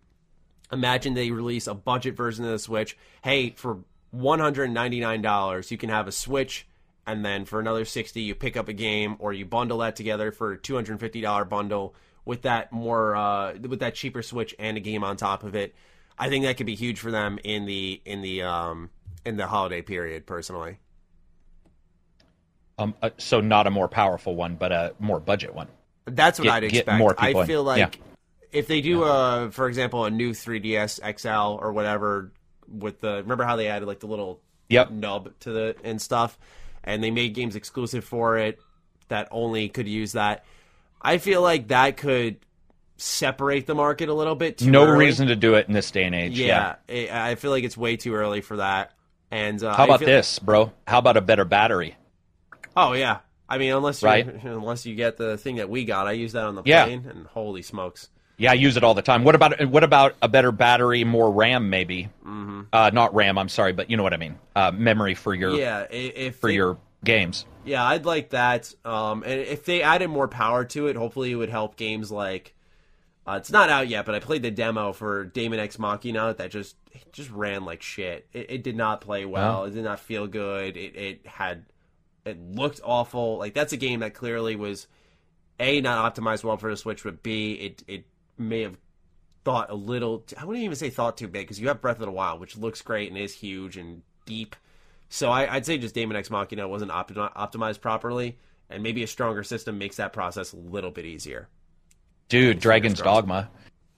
Imagine 0.71 1.13
they 1.13 1.31
release 1.31 1.67
a 1.67 1.73
budget 1.73 2.15
version 2.15 2.45
of 2.45 2.51
the 2.51 2.59
Switch. 2.59 2.97
Hey, 3.23 3.51
for 3.51 3.79
$199, 4.15 5.71
you 5.71 5.77
can 5.77 5.89
have 5.89 6.07
a 6.07 6.11
Switch, 6.11 6.67
and 7.07 7.25
then 7.25 7.45
for 7.45 7.59
another 7.59 7.85
60 7.85 8.21
you 8.21 8.35
pick 8.35 8.55
up 8.55 8.67
a 8.67 8.73
game, 8.73 9.15
or 9.19 9.33
you 9.33 9.45
bundle 9.45 9.79
that 9.79 9.95
together 9.95 10.31
for 10.31 10.53
a 10.53 10.57
$250 10.57 11.49
bundle 11.49 11.95
with 12.25 12.43
that 12.43 12.71
more 12.71 13.15
uh, 13.15 13.53
with 13.55 13.79
that 13.79 13.95
cheaper 13.95 14.21
Switch 14.21 14.55
and 14.59 14.77
a 14.77 14.79
game 14.79 15.03
on 15.03 15.17
top 15.17 15.43
of 15.43 15.55
it. 15.55 15.75
I 16.17 16.29
think 16.29 16.45
that 16.45 16.57
could 16.57 16.65
be 16.67 16.75
huge 16.75 16.99
for 16.99 17.11
them 17.11 17.39
in 17.43 17.65
the 17.65 18.01
in 18.05 18.21
the 18.21 18.43
um, 18.43 18.89
in 19.25 19.37
the 19.37 19.47
holiday 19.47 19.81
period. 19.81 20.25
Personally, 20.25 20.77
Um, 22.77 22.95
uh, 23.01 23.11
so 23.17 23.39
not 23.41 23.67
a 23.67 23.71
more 23.71 23.87
powerful 23.87 24.35
one, 24.35 24.55
but 24.55 24.71
a 24.71 24.93
more 24.99 25.19
budget 25.19 25.53
one. 25.53 25.67
that's 26.05 26.37
what 26.39 26.45
Get- 26.45 26.53
I'd 26.53 26.63
expect. 26.65 26.97
more 26.99 27.13
people 27.15 27.39
I 27.39 27.41
in. 27.41 27.47
feel 27.47 27.63
like 27.63 27.79
Yeah. 27.79 28.01
if 28.51 28.67
they 28.67 28.81
do 28.81 29.03
a, 29.03 29.49
for 29.51 29.67
example, 29.67 30.03
a 30.05 30.11
new 30.11 30.31
3DS 30.33 30.99
XL 30.99 31.57
or 31.61 31.71
whatever 31.71 32.31
with 32.67 32.99
the 32.99 33.17
remember 33.21 33.43
how 33.45 33.55
they 33.55 33.67
added 33.67 33.85
like 33.87 33.99
the 34.01 34.07
little 34.07 34.41
Yep. 34.69 34.91
nub 34.91 35.39
to 35.41 35.51
the 35.51 35.75
and 35.83 36.01
stuff, 36.01 36.37
and 36.83 37.03
they 37.03 37.11
made 37.11 37.33
games 37.35 37.55
exclusive 37.55 38.03
for 38.03 38.37
it 38.37 38.59
that 39.09 39.27
only 39.31 39.69
could 39.69 39.87
use 39.87 40.13
that. 40.13 40.43
I 41.03 41.17
feel 41.17 41.41
like 41.41 41.67
that 41.67 41.97
could 41.97 42.37
separate 42.97 43.67
the 43.67 43.75
market 43.75 44.09
a 44.09 44.13
little 44.13 44.35
bit. 44.35 44.59
Too 44.59 44.71
No 44.71 44.85
early. 44.85 45.05
reason 45.05 45.27
to 45.27 45.35
do 45.35 45.55
it 45.55 45.67
in 45.67 45.73
this 45.73 45.91
day 45.91 46.03
and 46.03 46.15
age. 46.15 46.39
Yeah, 46.39 46.75
I 46.89 47.09
I 47.11 47.35
feel 47.35 47.51
like 47.51 47.63
it's 47.63 47.77
way 47.77 47.97
too 47.97 48.13
early 48.15 48.41
for 48.41 48.57
that. 48.57 48.91
And 49.31 49.61
uh, 49.63 49.75
How 49.75 49.85
about 49.85 49.99
this, 49.99 50.39
bro? 50.39 50.71
How 50.87 50.99
about 50.99 51.17
a 51.17 51.21
better 51.21 51.43
battery? 51.45 51.95
Oh 52.77 52.93
yeah, 52.93 53.19
I 53.49 53.57
mean 53.57 53.73
unless 53.73 54.01
you 54.01 54.07
Right. 54.07 54.27
unless 54.43 54.85
you 54.85 54.95
get 54.95 55.17
the 55.17 55.37
thing 55.37 55.57
that 55.57 55.69
we 55.69 55.85
got, 55.85 56.07
I 56.07 56.11
use 56.13 56.33
that 56.33 56.45
on 56.45 56.55
the 56.55 56.63
Yeah. 56.65 56.85
plane, 56.85 57.05
and 57.09 57.25
holy 57.27 57.61
smokes. 57.63 58.09
Yeah, 58.37 58.51
I 58.51 58.55
use 58.55 58.77
it 58.77 58.83
all 58.83 58.93
the 58.95 59.01
time. 59.03 59.23
What 59.23 59.35
about 59.35 59.63
what 59.67 59.83
about 59.83 60.15
a 60.21 60.27
better 60.27 60.51
battery, 60.51 61.03
more 61.03 61.31
RAM, 61.31 61.69
maybe? 61.69 62.09
Mm-hmm. 62.25 62.61
Uh, 62.71 62.89
not 62.93 63.13
RAM. 63.13 63.37
I'm 63.37 63.49
sorry, 63.49 63.73
but 63.73 63.89
you 63.91 63.97
know 63.97 64.03
what 64.03 64.13
I 64.13 64.17
mean. 64.17 64.39
Uh, 64.55 64.71
memory 64.71 65.13
for 65.15 65.33
your 65.35 65.51
Yeah, 65.55 65.85
if 65.91 66.37
for 66.37 66.47
they- 66.47 66.55
your 66.55 66.77
games. 67.03 67.45
Yeah, 67.65 67.83
I'd 67.83 68.05
like 68.05 68.31
that. 68.31 68.73
Um, 68.83 69.23
and 69.23 69.39
if 69.39 69.65
they 69.65 69.81
added 69.81 70.09
more 70.09 70.27
power 70.27 70.65
to 70.65 70.87
it, 70.87 70.95
hopefully 70.95 71.31
it 71.31 71.35
would 71.35 71.49
help 71.49 71.75
games 71.75 72.11
like. 72.11 72.53
Uh, 73.25 73.37
it's 73.39 73.51
not 73.51 73.69
out 73.69 73.87
yet, 73.87 74.05
but 74.05 74.15
I 74.15 74.19
played 74.19 74.43
the 74.43 74.51
demo 74.51 74.91
for 74.91 75.23
Daemon 75.23 75.59
X 75.59 75.79
Machina 75.79 76.33
that 76.33 76.51
just 76.51 76.75
it 76.91 77.13
just 77.13 77.29
ran 77.29 77.63
like 77.63 77.81
shit. 77.81 78.27
It, 78.33 78.51
it 78.51 78.63
did 78.63 78.75
not 78.75 78.99
play 78.99 79.23
well. 79.23 79.63
It 79.63 79.71
did 79.71 79.85
not 79.85 80.01
feel 80.01 80.27
good. 80.27 80.75
It, 80.75 80.95
it 80.97 81.25
had 81.25 81.63
it 82.25 82.37
looked 82.51 82.81
awful. 82.83 83.37
Like 83.37 83.53
that's 83.53 83.71
a 83.71 83.77
game 83.77 84.01
that 84.01 84.13
clearly 84.13 84.57
was 84.57 84.87
a 85.57 85.79
not 85.79 86.13
optimized 86.13 86.43
well 86.43 86.57
for 86.57 86.69
the 86.69 86.75
Switch, 86.75 87.03
but 87.03 87.23
b 87.23 87.53
it 87.53 87.83
it 87.87 88.05
may 88.37 88.61
have 88.61 88.77
thought 89.43 89.69
a 89.69 89.75
little. 89.75 90.25
I 90.37 90.45
wouldn't 90.45 90.63
even 90.63 90.75
say 90.75 90.89
thought 90.89 91.17
too 91.17 91.27
big 91.27 91.43
because 91.43 91.59
you 91.59 91.67
have 91.69 91.81
Breath 91.81 91.99
of 91.99 92.05
the 92.05 92.11
Wild, 92.11 92.39
which 92.39 92.57
looks 92.57 92.81
great 92.81 93.09
and 93.09 93.17
is 93.17 93.33
huge 93.33 93.77
and 93.77 94.01
deep. 94.25 94.55
So 95.13 95.29
I, 95.29 95.53
I'd 95.53 95.63
say 95.63 95.77
just 95.77 95.93
Daemon 95.93 96.17
X 96.17 96.31
Machina 96.31 96.67
wasn't 96.67 96.89
opti- 96.89 97.31
optimized 97.35 97.81
properly, 97.81 98.35
and 98.71 98.81
maybe 98.81 99.03
a 99.03 99.07
stronger 99.07 99.43
system 99.43 99.77
makes 99.77 99.97
that 99.97 100.11
process 100.11 100.53
a 100.53 100.55
little 100.57 100.89
bit 100.89 101.05
easier. 101.05 101.49
Dude, 102.29 102.59
Dragon's. 102.59 102.99
Dogma 102.99 103.47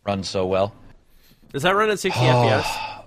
runs 0.05 0.27
so 0.27 0.45
well. 0.45 0.75
Does 1.53 1.63
that 1.63 1.73
run 1.73 1.89
at 1.89 1.99
60 1.99 2.19
Oh. 2.23 2.25
FPS? 2.27 3.03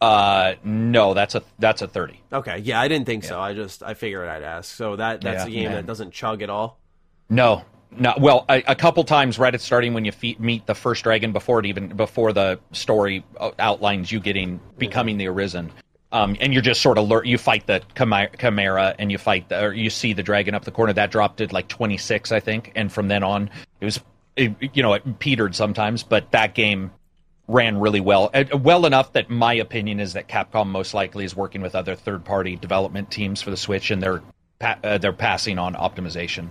Uh, 0.00 0.54
no, 0.64 1.12
that's 1.12 1.34
a 1.34 1.42
that's 1.58 1.82
a 1.82 1.88
thirty. 1.88 2.22
Okay, 2.32 2.58
yeah, 2.58 2.80
I 2.80 2.88
didn't 2.88 3.04
think 3.04 3.24
so. 3.24 3.38
I 3.38 3.52
just 3.52 3.82
I 3.82 3.92
figured 3.92 4.26
I'd 4.26 4.42
ask. 4.44 4.74
So 4.74 4.96
that 4.96 5.20
that's 5.20 5.42
Yeah, 5.44 5.48
a 5.48 5.50
game 5.50 5.64
man. 5.64 5.72
that 5.74 5.86
doesn't 5.86 6.12
chug 6.12 6.40
at 6.40 6.48
all. 6.48 6.78
No, 7.28 7.62
no. 7.90 8.14
Well, 8.16 8.46
a, 8.48 8.62
a 8.68 8.74
couple 8.74 9.04
times 9.04 9.38
right 9.38 9.52
at 9.52 9.60
starting 9.60 9.92
when 9.92 10.04
you 10.06 10.12
fe- 10.12 10.36
meet 10.38 10.66
the 10.66 10.74
first 10.74 11.02
dragon 11.04 11.32
before 11.32 11.58
it 11.58 11.66
even 11.66 11.88
before 11.88 12.32
the 12.32 12.58
story 12.72 13.22
uh, 13.38 13.50
outlines 13.58 14.10
you 14.10 14.18
getting 14.20 14.60
becoming 14.78 15.18
the 15.18 15.26
arisen. 15.26 15.70
Um, 16.10 16.36
and 16.40 16.54
you're 16.54 16.62
just 16.62 16.80
sort 16.80 16.96
of 16.96 17.08
lear- 17.08 17.24
you 17.24 17.36
fight 17.36 17.66
the 17.66 17.82
chimera, 17.94 18.94
and 18.98 19.12
you 19.12 19.18
fight 19.18 19.50
the, 19.50 19.62
or 19.62 19.72
you 19.74 19.90
see 19.90 20.14
the 20.14 20.22
dragon 20.22 20.54
up 20.54 20.64
the 20.64 20.70
corner. 20.70 20.92
That 20.92 21.10
dropped 21.10 21.40
at 21.40 21.52
like 21.52 21.68
26 21.68 22.32
I 22.32 22.40
think. 22.40 22.72
And 22.74 22.90
from 22.90 23.08
then 23.08 23.22
on 23.22 23.50
it 23.80 23.84
was 23.84 24.00
it, 24.36 24.54
you 24.74 24.82
know 24.82 24.94
it 24.94 25.18
petered 25.18 25.54
sometimes 25.54 26.02
but 26.02 26.30
that 26.30 26.54
game 26.54 26.90
ran 27.46 27.78
really 27.78 28.00
well. 28.00 28.30
Uh, 28.32 28.44
well 28.58 28.86
enough 28.86 29.12
that 29.14 29.28
my 29.30 29.54
opinion 29.54 30.00
is 30.00 30.12
that 30.12 30.28
Capcom 30.28 30.68
most 30.68 30.94
likely 30.94 31.24
is 31.24 31.34
working 31.34 31.60
with 31.62 31.74
other 31.74 31.94
third 31.94 32.24
party 32.24 32.56
development 32.56 33.10
teams 33.10 33.42
for 33.42 33.50
the 33.50 33.56
Switch 33.56 33.90
and 33.90 34.02
they're 34.02 34.22
pa- 34.58 34.78
uh, 34.84 34.98
they're 34.98 35.12
passing 35.12 35.58
on 35.58 35.74
optimization 35.74 36.48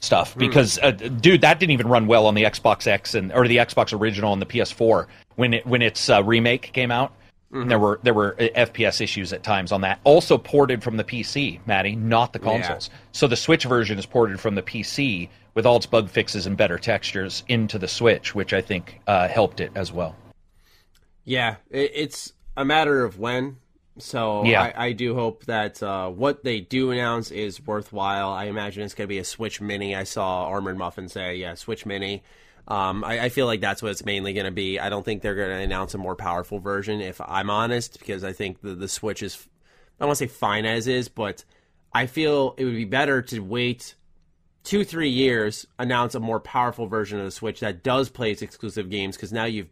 stuff. 0.00 0.36
Because 0.36 0.78
uh, 0.82 0.90
dude 0.92 1.40
that 1.40 1.58
didn't 1.58 1.72
even 1.72 1.88
run 1.88 2.06
well 2.06 2.26
on 2.26 2.34
the 2.34 2.44
Xbox 2.44 2.86
X 2.86 3.14
and 3.14 3.32
or 3.32 3.48
the 3.48 3.56
Xbox 3.56 3.98
original 3.98 4.32
and 4.32 4.42
the 4.42 4.46
PS4 4.46 5.06
when 5.34 5.54
it 5.54 5.66
when 5.66 5.82
its 5.82 6.08
uh, 6.10 6.22
remake 6.22 6.72
came 6.72 6.92
out 6.92 7.12
there 7.54 7.78
were 7.78 8.00
there 8.02 8.14
were 8.14 8.34
uh, 8.34 8.48
FPS 8.56 9.00
issues 9.00 9.32
at 9.32 9.42
times 9.42 9.72
on 9.72 9.80
that 9.82 10.00
also 10.04 10.36
ported 10.36 10.82
from 10.82 10.96
the 10.96 11.04
PC 11.04 11.60
Maddie 11.66 11.94
not 11.94 12.32
the 12.32 12.38
consoles 12.38 12.90
so 13.12 13.26
the 13.26 13.36
Switch 13.36 13.64
version 13.64 13.98
is 13.98 14.06
ported 14.06 14.40
from 14.40 14.54
the 14.56 14.62
PC 14.62 15.28
with 15.54 15.64
all 15.64 15.76
its 15.76 15.86
bug 15.86 16.10
fixes 16.10 16.46
and 16.46 16.56
better 16.56 16.78
textures 16.78 17.44
into 17.48 17.78
the 17.78 17.88
Switch 17.88 18.34
which 18.34 18.52
I 18.52 18.60
think 18.60 19.00
uh, 19.06 19.28
helped 19.28 19.60
it 19.60 19.70
as 19.74 19.92
well 19.92 20.16
Yeah, 21.24 21.56
it's 21.70 22.32
a 22.56 22.64
matter 22.64 23.04
of 23.04 23.18
when. 23.18 23.56
So 23.98 24.44
Yeah. 24.44 24.62
I, 24.62 24.86
I 24.86 24.92
do 24.92 25.14
hope 25.14 25.44
that 25.44 25.82
uh, 25.82 26.10
what 26.10 26.42
they 26.42 26.60
do 26.60 26.90
announce 26.90 27.30
is 27.30 27.64
worthwhile. 27.64 28.30
I 28.30 28.46
imagine 28.46 28.82
it's 28.82 28.94
going 28.94 29.06
to 29.06 29.08
be 29.08 29.18
a 29.18 29.24
Switch 29.24 29.60
Mini. 29.60 29.94
I 29.94 30.04
saw 30.04 30.46
Armored 30.46 30.76
Muffin 30.76 31.08
say, 31.08 31.36
"Yeah, 31.36 31.54
Switch 31.54 31.86
Mini." 31.86 32.22
Um, 32.66 33.04
I, 33.04 33.20
I 33.20 33.28
feel 33.28 33.46
like 33.46 33.60
that's 33.60 33.82
what 33.82 33.92
it's 33.92 34.04
mainly 34.04 34.32
going 34.32 34.46
to 34.46 34.52
be. 34.52 34.78
I 34.78 34.88
don't 34.88 35.04
think 35.04 35.22
they're 35.22 35.34
going 35.34 35.50
to 35.50 35.62
announce 35.62 35.94
a 35.94 35.98
more 35.98 36.16
powerful 36.16 36.58
version, 36.58 37.00
if 37.00 37.20
I'm 37.20 37.50
honest, 37.50 37.98
because 37.98 38.24
I 38.24 38.32
think 38.32 38.62
the 38.62 38.74
the 38.74 38.88
Switch 38.88 39.22
is, 39.22 39.46
I 40.00 40.06
want 40.06 40.18
to 40.18 40.24
say 40.24 40.32
fine 40.32 40.64
as 40.64 40.86
is, 40.86 41.08
but 41.08 41.44
I 41.92 42.06
feel 42.06 42.54
it 42.56 42.64
would 42.64 42.74
be 42.74 42.86
better 42.86 43.20
to 43.22 43.40
wait 43.40 43.94
two 44.62 44.82
three 44.82 45.10
years 45.10 45.66
announce 45.78 46.14
a 46.14 46.20
more 46.20 46.40
powerful 46.40 46.86
version 46.86 47.18
of 47.18 47.26
the 47.26 47.30
Switch 47.30 47.60
that 47.60 47.82
does 47.82 48.08
play 48.08 48.32
its 48.32 48.40
exclusive 48.40 48.88
games 48.88 49.14
because 49.14 49.32
now 49.32 49.44
you've 49.44 49.68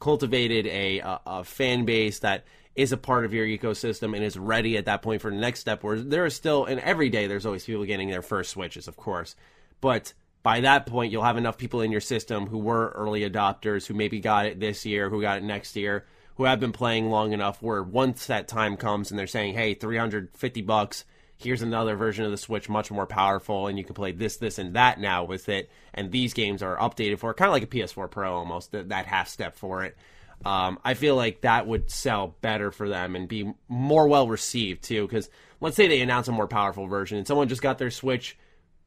cultivated 0.00 0.66
a, 0.66 1.00
a, 1.00 1.20
a 1.26 1.44
fan 1.44 1.84
base 1.84 2.20
that 2.20 2.44
is 2.74 2.92
a 2.92 2.96
part 2.96 3.26
of 3.26 3.34
your 3.34 3.46
ecosystem 3.46 4.14
and 4.16 4.24
is 4.24 4.38
ready 4.38 4.78
at 4.78 4.86
that 4.86 5.02
point 5.02 5.20
for 5.20 5.30
the 5.30 5.36
next 5.36 5.60
step. 5.60 5.82
Where 5.82 6.00
there 6.00 6.24
is 6.24 6.34
still, 6.34 6.64
and 6.64 6.80
every 6.80 7.10
day 7.10 7.26
there's 7.26 7.44
always 7.44 7.64
people 7.64 7.84
getting 7.84 8.08
their 8.08 8.22
first 8.22 8.50
Switches, 8.50 8.88
of 8.88 8.96
course, 8.96 9.36
but 9.82 10.14
by 10.42 10.60
that 10.60 10.86
point 10.86 11.12
you'll 11.12 11.24
have 11.24 11.36
enough 11.36 11.58
people 11.58 11.80
in 11.80 11.92
your 11.92 12.00
system 12.00 12.46
who 12.46 12.58
were 12.58 12.92
early 12.96 13.28
adopters 13.28 13.86
who 13.86 13.94
maybe 13.94 14.20
got 14.20 14.46
it 14.46 14.60
this 14.60 14.86
year, 14.86 15.10
who 15.10 15.20
got 15.20 15.38
it 15.38 15.44
next 15.44 15.76
year, 15.76 16.06
who 16.36 16.44
have 16.44 16.60
been 16.60 16.72
playing 16.72 17.10
long 17.10 17.32
enough 17.32 17.62
where 17.62 17.82
once 17.82 18.26
that 18.26 18.48
time 18.48 18.76
comes 18.76 19.10
and 19.10 19.18
they're 19.18 19.26
saying, 19.26 19.54
"Hey, 19.54 19.74
350 19.74 20.62
bucks." 20.62 21.04
here's 21.40 21.62
another 21.62 21.96
version 21.96 22.24
of 22.24 22.30
the 22.30 22.36
Switch, 22.36 22.68
much 22.68 22.90
more 22.90 23.06
powerful, 23.06 23.66
and 23.66 23.78
you 23.78 23.84
can 23.84 23.94
play 23.94 24.12
this, 24.12 24.36
this, 24.36 24.58
and 24.58 24.74
that 24.74 25.00
now 25.00 25.24
with 25.24 25.48
it. 25.48 25.70
And 25.94 26.12
these 26.12 26.34
games 26.34 26.62
are 26.62 26.76
updated 26.76 27.18
for 27.18 27.32
kind 27.32 27.48
of 27.48 27.52
like 27.52 27.62
a 27.62 27.66
PS4 27.66 28.10
Pro 28.10 28.34
almost, 28.34 28.72
that, 28.72 28.90
that 28.90 29.06
half 29.06 29.28
step 29.28 29.56
for 29.56 29.84
it. 29.84 29.96
Um, 30.44 30.78
I 30.84 30.94
feel 30.94 31.16
like 31.16 31.42
that 31.42 31.66
would 31.66 31.90
sell 31.90 32.36
better 32.40 32.70
for 32.70 32.88
them 32.88 33.16
and 33.16 33.28
be 33.28 33.52
more 33.68 34.06
well 34.06 34.28
received 34.28 34.82
too. 34.82 35.06
Because 35.06 35.28
let's 35.60 35.76
say 35.76 35.88
they 35.88 36.00
announce 36.00 36.28
a 36.28 36.32
more 36.32 36.46
powerful 36.46 36.86
version, 36.86 37.18
and 37.18 37.26
someone 37.26 37.48
just 37.48 37.62
got 37.62 37.78
their 37.78 37.90
Switch 37.90 38.38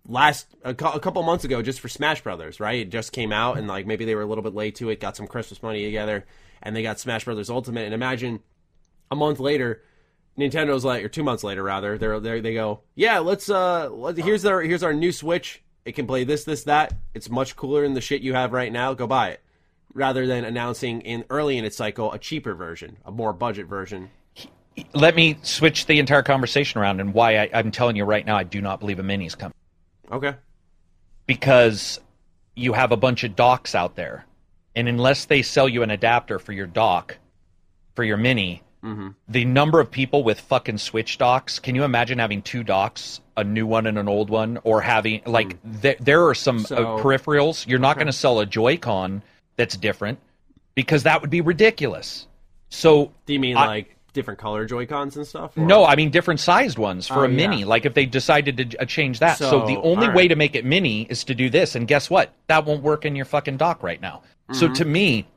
last 0.08 0.48
a, 0.64 0.74
couple 0.74 1.24
months 1.24 1.46
ago 1.46 1.62
just 1.62 1.80
for 1.80 1.88
Smash 1.88 2.22
Brothers, 2.22 2.60
right? 2.60 2.80
It 2.82 2.90
just 2.90 3.12
came 3.12 3.32
out, 3.32 3.58
and 3.58 3.68
like 3.68 3.86
maybe 3.86 4.06
they 4.06 4.16
were 4.16 4.22
a 4.22 4.26
little 4.26 4.44
bit 4.44 4.54
late 4.54 4.76
to 4.76 4.90
it, 4.90 5.00
got 5.00 5.16
some 5.16 5.28
Christmas 5.28 5.64
money 5.64 5.86
together, 5.86 6.26
and 6.62 6.76
they 6.76 6.84
got 6.84 7.00
Smash 7.00 7.26
Brothers 7.26 7.50
Ultimate. 7.50 7.86
And 7.86 7.94
imagine 7.94 8.42
a 9.10 9.16
month 9.16 9.40
later 9.40 9.82
Nintendo's 10.38 10.84
like, 10.84 11.04
or 11.04 11.10
two 11.10 11.24
months 11.24 11.44
later 11.44 11.64
rather, 11.64 11.98
they're, 11.98 12.20
they 12.20 12.42
they 12.42 12.54
go, 12.54 12.82
yeah, 12.96 13.20
let's 13.20 13.50
uh, 13.50 13.90
here's 14.16 14.46
our 14.46 14.62
here's 14.62 14.84
our 14.84 14.94
new 14.94 15.12
Switch. 15.12 15.62
It 15.86 15.94
can 15.94 16.08
play 16.08 16.24
this, 16.24 16.46
this, 16.46 16.64
that. 16.64 16.94
It's 17.14 17.30
much 17.30 17.56
cooler 17.56 17.84
than 17.84 17.94
the 17.94 18.02
shit 18.02 18.22
you 18.22 18.34
have 18.34 18.54
right 18.54 18.72
now. 18.72 18.94
Go 18.94 19.06
buy 19.06 19.32
it. 19.32 19.42
Rather 19.94 20.26
than 20.26 20.46
announcing 20.46 21.02
in 21.02 21.26
early 21.30 21.58
in 21.58 21.66
its 21.66 21.76
cycle 21.76 22.12
a 22.14 22.18
cheaper 22.18 22.56
version, 22.56 22.98
a 23.06 23.12
more 23.12 23.34
budget 23.34 23.68
version. 23.68 24.10
Let 24.94 25.16
me 25.16 25.38
switch 25.44 25.86
the 25.86 26.00
entire 26.00 26.24
conversation 26.24 26.82
around 26.82 27.00
and 27.00 27.14
why 27.14 27.38
I, 27.38 27.50
I'm 27.54 27.70
telling 27.70 27.96
you 27.96 28.06
right 28.06 28.26
now 28.26 28.36
I 28.36 28.44
do 28.44 28.60
not 28.60 28.80
believe 28.80 28.98
a 28.98 29.04
mini's 29.04 29.36
coming. 29.36 29.54
Okay. 30.14 30.35
Because 31.26 31.99
you 32.56 32.73
have 32.73 32.91
a 32.91 32.98
bunch 32.98 33.23
of 33.23 33.35
docks 33.35 33.76
out 33.76 33.95
there, 33.95 34.26
and 34.76 34.88
unless 34.88 35.26
they 35.26 35.41
sell 35.41 35.68
you 35.68 35.84
an 35.84 35.91
adapter 35.91 36.40
for 36.40 36.53
your 36.53 36.68
dock, 36.68 37.18
for 37.95 38.03
your 38.03 38.18
mini, 38.18 38.64
Mm-hmm. 38.84 39.10
The 39.30 39.45
number 39.45 39.80
of 39.80 39.90
people 39.90 40.23
with 40.23 40.41
fucking 40.41 40.77
Switch 40.77 41.18
docks. 41.18 41.57
Can 41.57 41.73
you 41.73 41.85
imagine 41.85 42.19
having 42.19 42.41
two 42.41 42.64
docks, 42.64 43.22
a 43.38 43.44
new 43.44 43.65
one 43.65 43.88
and 43.88 43.98
an 43.98 44.10
old 44.10 44.30
one, 44.30 44.60
or 44.64 44.81
having 44.81 45.22
like 45.26 45.61
mm. 45.64 45.81
th- 45.81 45.98
there 45.99 46.27
are 46.27 46.35
some 46.35 46.60
uh, 46.60 46.64
so, 46.64 46.76
uh, 46.76 47.02
peripherals. 47.02 47.65
You're 47.65 47.80
not 47.80 47.95
going 47.95 48.07
to 48.07 48.14
sell 48.14 48.41
a 48.41 48.45
Joy-Con 48.45 49.23
that's 49.56 49.77
different 49.77 50.19
because 50.76 51.03
that 51.03 51.22
would 51.22 51.30
be 51.30 51.40
ridiculous. 51.40 52.27
So 52.69 53.14
do 53.26 53.34
you 53.34 53.40
mean 53.40 53.56
I, 53.56 53.68
like 53.68 53.95
different 54.14 54.40
color 54.40 54.65
Joy 54.65 54.85
Cons 54.85 55.18
and 55.18 55.27
stuff? 55.27 55.57
Or? 55.57 55.61
No, 55.61 55.85
I 55.85 55.95
mean 55.95 56.10
different 56.10 56.40
sized 56.40 56.77
ones 56.77 57.07
for 57.07 57.22
oh, 57.22 57.26
a 57.26 57.27
mini. 57.27 57.61
Yeah. 57.61 57.65
Like 57.65 57.85
if 57.85 57.94
they 57.94 58.06
decided 58.06 58.57
to 58.57 58.81
uh, 58.81 58.85
change 58.85 59.19
that. 59.19 59.38
So, 59.38 59.49
so 59.49 59.65
the 59.65 59.77
only 59.81 60.07
right. 60.07 60.15
way 60.15 60.27
to 60.27 60.35
make 60.35 60.56
it 60.56 60.65
mini 60.65 61.03
is 61.03 61.23
to 61.26 61.35
do 61.35 61.49
this. 61.49 61.76
And 61.76 61.88
guess 61.88 62.10
what? 62.10 62.34
That 62.48 62.65
won't 62.65 62.84
work 62.84 63.06
in 63.06 63.15
your 63.15 63.26
fucking 63.26 63.57
dock 63.57 63.84
right 63.84 63.99
now. 63.99 64.22
Mm-hmm. 64.49 64.53
So 64.53 64.73
to 64.73 64.85
me, 64.85 65.27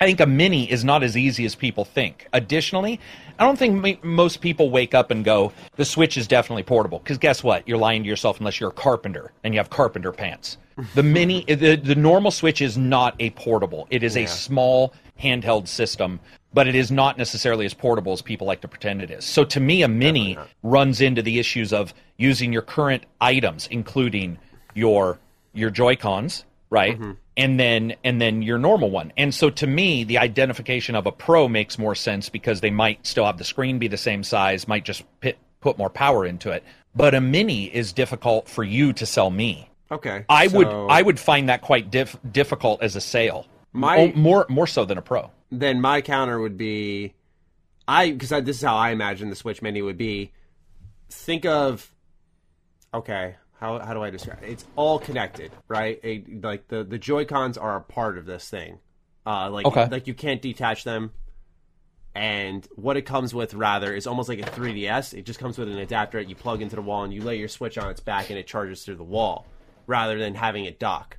I 0.00 0.06
think 0.06 0.20
a 0.20 0.26
mini 0.26 0.70
is 0.70 0.84
not 0.84 1.02
as 1.02 1.16
easy 1.16 1.46
as 1.46 1.54
people 1.54 1.84
think. 1.84 2.28
Additionally, 2.32 3.00
I 3.38 3.44
don't 3.44 3.58
think 3.58 4.04
most 4.04 4.40
people 4.40 4.70
wake 4.70 4.94
up 4.94 5.10
and 5.10 5.24
go, 5.24 5.52
the 5.76 5.84
Switch 5.84 6.16
is 6.18 6.26
definitely 6.26 6.64
portable. 6.64 6.98
Because 6.98 7.16
guess 7.18 7.42
what? 7.42 7.66
You're 7.66 7.78
lying 7.78 8.02
to 8.02 8.08
yourself 8.08 8.38
unless 8.38 8.60
you're 8.60 8.70
a 8.70 8.74
carpenter 8.74 9.32
and 9.42 9.54
you 9.54 9.58
have 9.58 9.70
carpenter 9.70 10.12
pants. 10.12 10.58
The 10.94 11.02
mini, 11.02 11.42
the, 11.44 11.76
the 11.76 11.94
normal 11.94 12.30
Switch 12.30 12.60
is 12.60 12.76
not 12.76 13.14
a 13.18 13.30
portable. 13.30 13.86
It 13.88 14.02
is 14.02 14.14
yeah. 14.14 14.24
a 14.24 14.28
small 14.28 14.92
handheld 15.18 15.68
system, 15.68 16.20
but 16.52 16.68
it 16.68 16.74
is 16.74 16.90
not 16.90 17.16
necessarily 17.16 17.64
as 17.64 17.72
portable 17.72 18.12
as 18.12 18.20
people 18.20 18.46
like 18.46 18.60
to 18.60 18.68
pretend 18.68 19.00
it 19.00 19.10
is. 19.10 19.24
So 19.24 19.42
to 19.44 19.58
me, 19.58 19.82
a 19.82 19.88
mini 19.88 20.36
runs 20.62 21.00
into 21.00 21.22
the 21.22 21.38
issues 21.38 21.72
of 21.72 21.94
using 22.18 22.52
your 22.52 22.60
current 22.60 23.04
items, 23.22 23.68
including 23.70 24.36
your 24.74 25.18
your 25.54 25.70
Joy 25.70 25.96
Cons, 25.96 26.44
right? 26.68 26.98
Mm-hmm 26.98 27.12
and 27.36 27.60
then 27.60 27.94
and 28.04 28.20
then 28.20 28.42
your 28.42 28.58
normal 28.58 28.90
one. 28.90 29.12
And 29.16 29.34
so 29.34 29.50
to 29.50 29.66
me, 29.66 30.04
the 30.04 30.18
identification 30.18 30.94
of 30.94 31.06
a 31.06 31.12
pro 31.12 31.48
makes 31.48 31.78
more 31.78 31.94
sense 31.94 32.28
because 32.28 32.60
they 32.60 32.70
might 32.70 33.06
still 33.06 33.26
have 33.26 33.38
the 33.38 33.44
screen 33.44 33.78
be 33.78 33.88
the 33.88 33.96
same 33.96 34.24
size, 34.24 34.66
might 34.66 34.84
just 34.84 35.04
put 35.20 35.36
put 35.60 35.78
more 35.78 35.90
power 35.90 36.24
into 36.24 36.50
it. 36.50 36.64
But 36.94 37.14
a 37.14 37.20
mini 37.20 37.64
is 37.64 37.92
difficult 37.92 38.48
for 38.48 38.64
you 38.64 38.92
to 38.94 39.04
sell 39.04 39.30
me. 39.30 39.68
Okay. 39.90 40.24
I 40.28 40.48
so 40.48 40.58
would 40.58 40.68
I 40.68 41.02
would 41.02 41.20
find 41.20 41.48
that 41.48 41.62
quite 41.62 41.90
diff, 41.90 42.16
difficult 42.30 42.82
as 42.82 42.96
a 42.96 43.00
sale. 43.00 43.46
My 43.72 43.98
oh, 43.98 44.12
more 44.18 44.46
more 44.48 44.66
so 44.66 44.84
than 44.84 44.98
a 44.98 45.02
pro. 45.02 45.30
Then 45.50 45.80
my 45.80 46.00
counter 46.00 46.40
would 46.40 46.56
be 46.56 47.14
I 47.86 48.10
because 48.10 48.30
this 48.30 48.56
is 48.56 48.62
how 48.62 48.76
I 48.76 48.90
imagine 48.90 49.30
the 49.30 49.36
Switch 49.36 49.62
mini 49.62 49.82
would 49.82 49.98
be. 49.98 50.32
Think 51.10 51.44
of 51.44 51.92
okay, 52.92 53.36
how 53.58 53.78
how 53.78 53.94
do 53.94 54.02
I 54.02 54.10
describe 54.10 54.42
it? 54.42 54.50
It's 54.50 54.64
all 54.76 54.98
connected, 54.98 55.52
right? 55.68 55.98
A, 56.04 56.24
like 56.42 56.68
the 56.68 56.84
the 56.84 56.98
Joy 56.98 57.24
Cons 57.24 57.56
are 57.56 57.76
a 57.76 57.80
part 57.80 58.18
of 58.18 58.26
this 58.26 58.48
thing. 58.48 58.78
Uh, 59.26 59.50
like 59.50 59.66
okay. 59.66 59.88
like 59.88 60.06
you 60.06 60.14
can't 60.14 60.42
detach 60.42 60.84
them. 60.84 61.12
And 62.14 62.66
what 62.76 62.96
it 62.96 63.02
comes 63.02 63.34
with, 63.34 63.52
rather, 63.52 63.94
is 63.94 64.06
almost 64.06 64.30
like 64.30 64.38
a 64.38 64.50
3DS. 64.50 65.12
It 65.12 65.26
just 65.26 65.38
comes 65.38 65.58
with 65.58 65.68
an 65.68 65.76
adapter 65.76 66.18
that 66.18 66.30
you 66.30 66.34
plug 66.34 66.62
into 66.62 66.74
the 66.74 66.80
wall 66.80 67.04
and 67.04 67.12
you 67.12 67.20
lay 67.20 67.36
your 67.36 67.48
Switch 67.48 67.76
on 67.76 67.90
its 67.90 68.00
back 68.00 68.30
and 68.30 68.38
it 68.38 68.46
charges 68.46 68.82
through 68.82 68.94
the 68.94 69.04
wall, 69.04 69.46
rather 69.86 70.18
than 70.18 70.34
having 70.34 70.64
it 70.64 70.78
dock. 70.78 71.18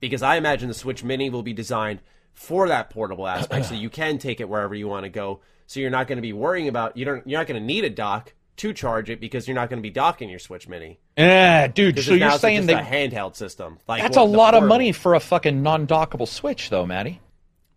Because 0.00 0.22
I 0.22 0.36
imagine 0.36 0.68
the 0.68 0.74
Switch 0.74 1.04
Mini 1.04 1.28
will 1.28 1.42
be 1.42 1.52
designed 1.52 2.00
for 2.32 2.68
that 2.68 2.88
portable 2.88 3.26
aspect, 3.26 3.66
so 3.66 3.74
you 3.74 3.90
can 3.90 4.16
take 4.16 4.40
it 4.40 4.48
wherever 4.48 4.74
you 4.74 4.88
want 4.88 5.04
to 5.04 5.10
go. 5.10 5.40
So 5.66 5.80
you're 5.80 5.90
not 5.90 6.06
going 6.06 6.16
to 6.16 6.22
be 6.22 6.32
worrying 6.32 6.68
about 6.68 6.96
you 6.96 7.04
don't 7.04 7.26
you're 7.26 7.38
not 7.38 7.46
going 7.46 7.60
to 7.60 7.66
need 7.66 7.84
a 7.84 7.90
dock 7.90 8.32
to 8.58 8.72
charge 8.72 9.10
it 9.10 9.20
because 9.20 9.48
you're 9.48 9.54
not 9.54 9.70
going 9.70 9.78
to 9.78 9.82
be 9.82 9.90
docking 9.90 10.28
your 10.28 10.38
Switch 10.38 10.68
Mini. 10.68 10.98
Yeah, 11.16 11.66
dude. 11.68 11.98
So 12.00 12.14
you're 12.14 12.30
saying 12.38 12.66
that 12.66 12.82
a 12.82 12.86
handheld 12.86 13.36
system? 13.36 13.78
Like 13.88 14.02
that's 14.02 14.16
a 14.16 14.22
lot 14.22 14.54
of 14.54 14.64
money 14.64 14.92
for 14.92 15.14
a 15.14 15.20
fucking 15.20 15.62
non-dockable 15.62 16.28
Switch, 16.28 16.70
though, 16.70 16.86
Maddie. 16.86 17.20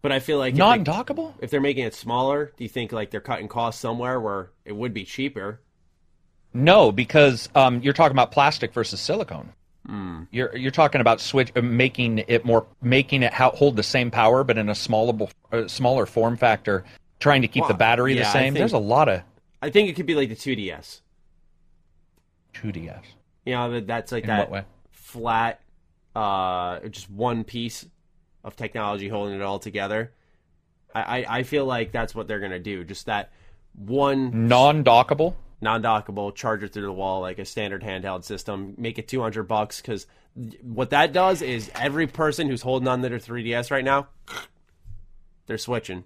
But 0.02 0.12
I 0.12 0.20
feel 0.20 0.38
like 0.40 0.56
non-dockable. 0.56 1.34
If, 1.36 1.40
they, 1.40 1.44
if 1.46 1.52
they're 1.52 1.62
making 1.62 1.86
it 1.86 1.94
smaller, 1.94 2.52
do 2.58 2.64
you 2.64 2.70
think 2.70 2.92
like 2.92 3.12
they're 3.12 3.22
cutting 3.22 3.48
costs 3.48 3.80
somewhere 3.80 4.20
where 4.20 4.50
it 4.66 4.76
would 4.76 4.94
be 4.94 5.06
cheaper? 5.06 5.62
No, 6.54 6.92
because 6.92 7.50
um, 7.56 7.82
you're 7.82 7.94
talking 7.94 8.16
about 8.16 8.32
plastic 8.32 8.74
versus 8.74 9.00
silicone. 9.00 9.54
Mm. 9.88 10.28
You're 10.32 10.56
you're 10.56 10.72
talking 10.72 11.02
about 11.02 11.20
switch 11.20 11.52
uh, 11.56 11.62
making 11.62 12.20
it 12.28 12.46
more 12.46 12.68
making 12.82 13.24
it 13.24 13.34
hold 13.34 13.76
the 13.76 13.84
same 13.84 14.12
power, 14.12 14.44
but 14.44 14.58
in 14.58 14.70
a 14.70 14.76
smaller 14.76 15.28
uh, 15.52 15.68
smaller 15.68 16.06
form 16.06 16.38
factor, 16.38 16.84
trying 17.20 17.42
to 17.42 17.48
keep 17.48 17.62
well, 17.62 17.70
the 17.70 17.76
battery 17.76 18.16
yeah, 18.16 18.24
the 18.24 18.32
same. 18.32 18.54
There's 18.54 18.74
a 18.74 18.78
lot 18.78 19.10
of 19.10 19.24
I 19.62 19.70
think 19.70 19.90
it 19.90 19.94
could 19.94 20.06
be 20.06 20.16
like 20.16 20.30
the 20.30 20.36
2DS. 20.36 21.02
2DS. 22.54 23.04
You 23.46 23.54
know, 23.54 23.80
that's 23.82 24.12
like 24.12 24.24
In 24.24 24.28
that 24.30 24.68
flat, 24.92 25.62
uh, 26.16 26.80
just 26.90 27.10
one 27.10 27.44
piece 27.44 27.86
of 28.44 28.56
technology 28.56 29.08
holding 29.08 29.36
it 29.36 29.42
all 29.42 29.60
together. 29.60 30.14
I, 30.94 31.02
I, 31.02 31.38
I 31.38 31.44
feel 31.44 31.66
like 31.66 31.92
that's 31.92 32.14
what 32.14 32.28
they're 32.28 32.40
gonna 32.40 32.60
do. 32.60 32.84
Just 32.84 33.06
that 33.06 33.32
one 33.74 34.48
non-dockable, 34.48 35.36
non-dockable 35.62 36.36
charger 36.36 36.68
through 36.68 36.84
the 36.84 36.92
wall, 36.92 37.22
like 37.22 37.40
a 37.40 37.46
standard 37.46 37.84
handheld 37.84 38.24
system. 38.24 38.74
Make 38.78 39.00
it 39.00 39.08
200 39.08 39.44
bucks 39.44 39.82
because 39.82 40.08
what 40.62 40.92
that 40.92 41.14
does 41.14 41.42
is 41.42 41.72
every 41.76 42.08
person 42.08 42.48
who's 42.48 42.62
holding 42.62 42.88
on 42.88 43.02
to 43.02 43.10
their 43.10 43.20
3DS 43.20 43.72
right 43.72 43.84
now, 43.84 44.08
they're 45.48 45.58
switching. 45.58 46.06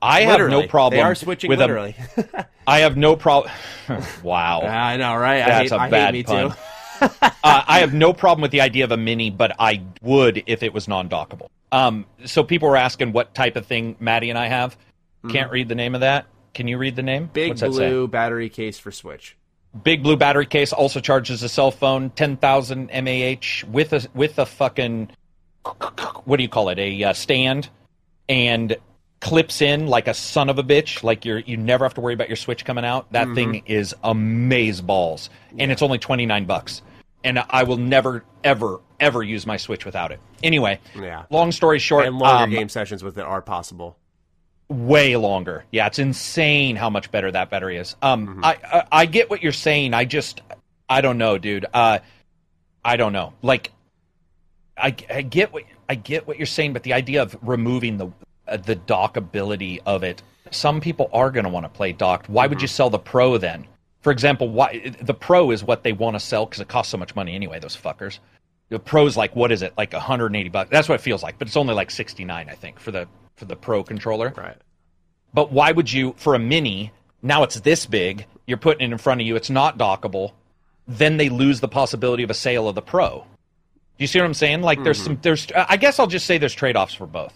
I 0.00 0.24
literally. 0.26 0.52
have 0.52 0.62
no 0.62 0.68
problem. 0.68 0.98
They 0.98 1.02
are 1.02 1.14
switching 1.14 1.48
with 1.48 1.58
literally. 1.58 1.96
A, 2.16 2.46
I 2.66 2.80
have 2.80 2.96
no 2.96 3.16
problem. 3.16 3.52
wow. 4.22 4.60
I 4.60 4.96
know, 4.96 5.16
right? 5.16 5.38
That's 5.38 5.72
I 5.72 5.78
hate, 5.78 5.88
a 5.88 5.90
bad 5.90 6.14
me 6.14 6.22
pun. 6.22 6.54
uh, 7.00 7.30
I 7.42 7.80
have 7.80 7.94
no 7.94 8.12
problem 8.12 8.42
with 8.42 8.50
the 8.50 8.60
idea 8.60 8.84
of 8.84 8.92
a 8.92 8.96
mini, 8.96 9.30
but 9.30 9.54
I 9.58 9.82
would 10.02 10.42
if 10.46 10.62
it 10.62 10.72
was 10.72 10.88
non-dockable. 10.88 11.48
Um, 11.70 12.06
so 12.24 12.42
people 12.42 12.68
were 12.68 12.76
asking 12.76 13.12
what 13.12 13.34
type 13.34 13.56
of 13.56 13.66
thing 13.66 13.96
Maddie 14.00 14.30
and 14.30 14.38
I 14.38 14.46
have. 14.48 14.74
Mm-hmm. 14.74 15.30
Can't 15.30 15.50
read 15.50 15.68
the 15.68 15.74
name 15.74 15.94
of 15.94 16.00
that. 16.00 16.26
Can 16.54 16.66
you 16.66 16.78
read 16.78 16.96
the 16.96 17.02
name? 17.02 17.30
Big 17.32 17.50
What's 17.50 17.62
blue 17.62 18.08
battery 18.08 18.48
case 18.48 18.78
for 18.78 18.90
Switch. 18.90 19.36
Big 19.84 20.02
blue 20.02 20.16
battery 20.16 20.46
case 20.46 20.72
also 20.72 20.98
charges 20.98 21.42
a 21.42 21.48
cell 21.48 21.70
phone, 21.70 22.10
ten 22.10 22.36
thousand 22.36 22.86
mAh 22.88 23.36
with 23.70 23.92
a 23.92 24.08
with 24.14 24.38
a 24.38 24.46
fucking 24.46 25.10
what 26.24 26.36
do 26.36 26.42
you 26.42 26.48
call 26.48 26.70
it? 26.70 26.78
A 26.78 27.04
uh, 27.04 27.12
stand 27.12 27.68
and 28.28 28.76
clips 29.20 29.60
in 29.60 29.86
like 29.86 30.08
a 30.08 30.14
son 30.14 30.48
of 30.48 30.58
a 30.58 30.62
bitch. 30.62 31.02
Like 31.02 31.24
you're 31.24 31.38
you 31.40 31.56
never 31.56 31.84
have 31.84 31.94
to 31.94 32.00
worry 32.00 32.14
about 32.14 32.28
your 32.28 32.36
Switch 32.36 32.64
coming 32.64 32.84
out. 32.84 33.10
That 33.12 33.26
mm-hmm. 33.26 33.34
thing 33.34 33.62
is 33.66 33.94
amaze 34.04 34.80
balls, 34.80 35.30
and 35.58 35.70
it's 35.72 35.82
only 35.82 35.98
twenty 35.98 36.26
nine 36.26 36.44
bucks. 36.44 36.82
And 37.24 37.42
I 37.50 37.64
will 37.64 37.78
never, 37.78 38.24
ever, 38.44 38.78
ever 39.00 39.24
use 39.24 39.44
my 39.44 39.56
Switch 39.56 39.84
without 39.84 40.12
it. 40.12 40.20
Anyway, 40.44 40.78
yeah. 40.94 41.24
Long 41.30 41.50
story 41.50 41.80
short, 41.80 42.06
and 42.06 42.16
longer 42.16 42.44
um, 42.44 42.50
game 42.50 42.68
sessions 42.68 43.02
with 43.02 43.18
it 43.18 43.24
are 43.24 43.42
possible. 43.42 43.96
Way 44.68 45.16
longer. 45.16 45.64
Yeah, 45.72 45.88
it's 45.88 45.98
insane 45.98 46.76
how 46.76 46.90
much 46.90 47.10
better 47.10 47.30
that 47.32 47.50
battery 47.50 47.78
is. 47.78 47.96
Um, 48.02 48.26
mm-hmm. 48.26 48.44
I, 48.44 48.58
I, 48.62 48.84
I 48.92 49.06
get 49.06 49.30
what 49.30 49.42
you're 49.42 49.50
saying. 49.50 49.94
I 49.94 50.04
just 50.04 50.42
I 50.88 51.00
don't 51.00 51.18
know, 51.18 51.38
dude. 51.38 51.66
Uh, 51.72 51.98
I 52.84 52.96
don't 52.96 53.12
know. 53.12 53.34
Like, 53.42 53.72
I, 54.76 54.94
I 55.10 55.22
get 55.22 55.52
what 55.52 55.64
I 55.88 55.96
get 55.96 56.26
what 56.26 56.36
you're 56.36 56.46
saying, 56.46 56.72
but 56.72 56.82
the 56.82 56.92
idea 56.92 57.22
of 57.22 57.36
removing 57.42 57.98
the 57.98 58.08
the 58.56 58.76
dockability 58.76 59.80
of 59.86 60.02
it, 60.02 60.22
some 60.50 60.80
people 60.80 61.10
are 61.12 61.30
going 61.30 61.44
to 61.44 61.50
want 61.50 61.64
to 61.64 61.70
play 61.70 61.92
docked. 61.92 62.28
Why 62.28 62.44
mm-hmm. 62.44 62.50
would 62.50 62.62
you 62.62 62.68
sell 62.68 62.90
the 62.90 62.98
Pro 62.98 63.38
then? 63.38 63.66
For 64.00 64.12
example, 64.12 64.48
why 64.48 64.94
the 65.00 65.14
Pro 65.14 65.50
is 65.50 65.64
what 65.64 65.82
they 65.82 65.92
want 65.92 66.14
to 66.14 66.20
sell 66.20 66.46
because 66.46 66.60
it 66.60 66.68
costs 66.68 66.90
so 66.90 66.98
much 66.98 67.14
money 67.16 67.34
anyway. 67.34 67.58
Those 67.58 67.76
fuckers. 67.76 68.18
The 68.68 68.78
Pro's 68.78 69.16
like 69.16 69.34
what 69.34 69.50
is 69.50 69.62
it? 69.62 69.72
Like 69.76 69.92
180 69.92 70.48
bucks. 70.50 70.70
That's 70.70 70.88
what 70.88 70.96
it 70.96 71.02
feels 71.02 71.22
like, 71.22 71.38
but 71.38 71.48
it's 71.48 71.56
only 71.56 71.74
like 71.74 71.90
69, 71.90 72.48
I 72.48 72.54
think, 72.54 72.78
for 72.78 72.90
the 72.90 73.08
for 73.36 73.44
the 73.44 73.56
Pro 73.56 73.82
controller. 73.82 74.32
Right. 74.36 74.56
But 75.34 75.52
why 75.52 75.72
would 75.72 75.92
you 75.92 76.14
for 76.16 76.34
a 76.34 76.38
mini? 76.38 76.92
Now 77.22 77.42
it's 77.42 77.60
this 77.60 77.86
big. 77.86 78.26
You're 78.46 78.58
putting 78.58 78.88
it 78.88 78.92
in 78.92 78.98
front 78.98 79.20
of 79.20 79.26
you. 79.26 79.36
It's 79.36 79.50
not 79.50 79.78
dockable. 79.78 80.32
Then 80.86 81.16
they 81.16 81.28
lose 81.28 81.60
the 81.60 81.68
possibility 81.68 82.22
of 82.22 82.30
a 82.30 82.34
sale 82.34 82.68
of 82.68 82.74
the 82.74 82.82
Pro. 82.82 83.26
Do 83.98 84.04
you 84.04 84.06
see 84.06 84.20
what 84.20 84.26
I'm 84.26 84.34
saying? 84.34 84.62
Like, 84.62 84.78
mm-hmm. 84.78 84.84
there's 84.84 85.02
some, 85.02 85.18
there's, 85.22 85.48
I 85.54 85.76
guess 85.76 85.98
I'll 85.98 86.06
just 86.06 86.24
say 86.24 86.38
there's 86.38 86.54
trade 86.54 86.76
offs 86.76 86.94
for 86.94 87.06
both. 87.06 87.34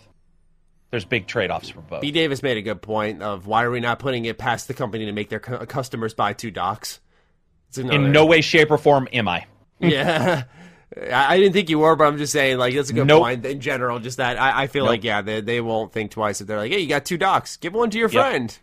There's 0.93 1.07
big 1.07 1.27
trade 1.27 1.51
offs 1.51 1.71
for 1.71 1.81
both. 1.81 2.03
B. 2.03 2.11
Davis 2.11 2.43
made 2.43 2.59
a 2.59 2.63
good 2.63 2.83
point 2.83 3.23
of 3.23 3.47
why 3.47 3.65
are 3.65 3.71
we 3.71 3.81
not 3.81 3.99
putting 3.99 4.27
it 4.27 4.37
past 4.37 4.69
the 4.69 4.75
company 4.75 5.07
to 5.07 5.13
make 5.13 5.31
their 5.31 5.41
customers 5.41 6.13
buy 6.13 6.35
two 6.35 6.51
docks? 6.51 7.01
In 7.75 8.13
no 8.13 8.27
way, 8.27 8.43
shape, 8.43 8.71
or 8.71 8.77
form 8.77 9.09
am 9.11 9.27
I. 9.27 9.47
yeah. 9.81 10.45
I 11.11 11.39
didn't 11.39 11.55
think 11.55 11.71
you 11.71 11.79
were, 11.79 11.97
but 11.97 12.05
I'm 12.05 12.19
just 12.19 12.31
saying, 12.31 12.59
like, 12.59 12.75
that's 12.75 12.91
a 12.91 12.93
good 12.93 13.07
nope. 13.07 13.23
point 13.23 13.47
in 13.47 13.61
general. 13.61 14.01
Just 14.01 14.19
that 14.19 14.39
I, 14.39 14.65
I 14.65 14.67
feel 14.67 14.85
nope. 14.85 14.91
like, 14.91 15.05
yeah, 15.05 15.23
they, 15.23 15.41
they 15.41 15.63
won't 15.63 15.95
think 15.95 16.11
twice 16.11 16.43
if 16.43 16.47
they're 16.47 16.59
like, 16.59 16.71
hey, 16.71 16.81
you 16.81 16.89
got 16.91 17.07
two 17.07 17.17
docks, 17.17 17.57
give 17.57 17.73
one 17.73 17.89
to 17.89 17.99
your 17.99 18.11
yep. 18.11 18.27
friend. 18.27 18.59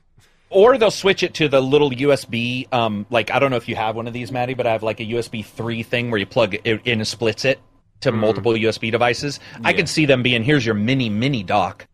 Or 0.51 0.77
they'll 0.77 0.91
switch 0.91 1.23
it 1.23 1.33
to 1.35 1.47
the 1.47 1.61
little 1.61 1.89
USB. 1.89 2.71
Um, 2.71 3.07
like 3.09 3.31
I 3.31 3.39
don't 3.39 3.49
know 3.49 3.57
if 3.57 3.67
you 3.67 3.75
have 3.75 3.95
one 3.95 4.05
of 4.05 4.13
these, 4.13 4.31
Maddie, 4.31 4.53
but 4.53 4.67
I 4.67 4.73
have 4.73 4.83
like 4.83 4.99
a 4.99 5.05
USB 5.05 5.43
three 5.43 5.81
thing 5.81 6.11
where 6.11 6.19
you 6.19 6.27
plug 6.27 6.53
it 6.63 6.81
in 6.85 6.99
and 6.99 7.07
splits 7.07 7.43
it 7.43 7.59
to 8.01 8.11
mm. 8.11 8.17
multiple 8.17 8.53
USB 8.53 8.91
devices. 8.91 9.39
Yeah. 9.53 9.61
I 9.63 9.73
could 9.73 9.89
see 9.89 10.05
them 10.05 10.21
being 10.21 10.43
here's 10.43 10.63
your 10.63 10.75
mini 10.75 11.09
mini 11.09 11.41
dock. 11.41 11.87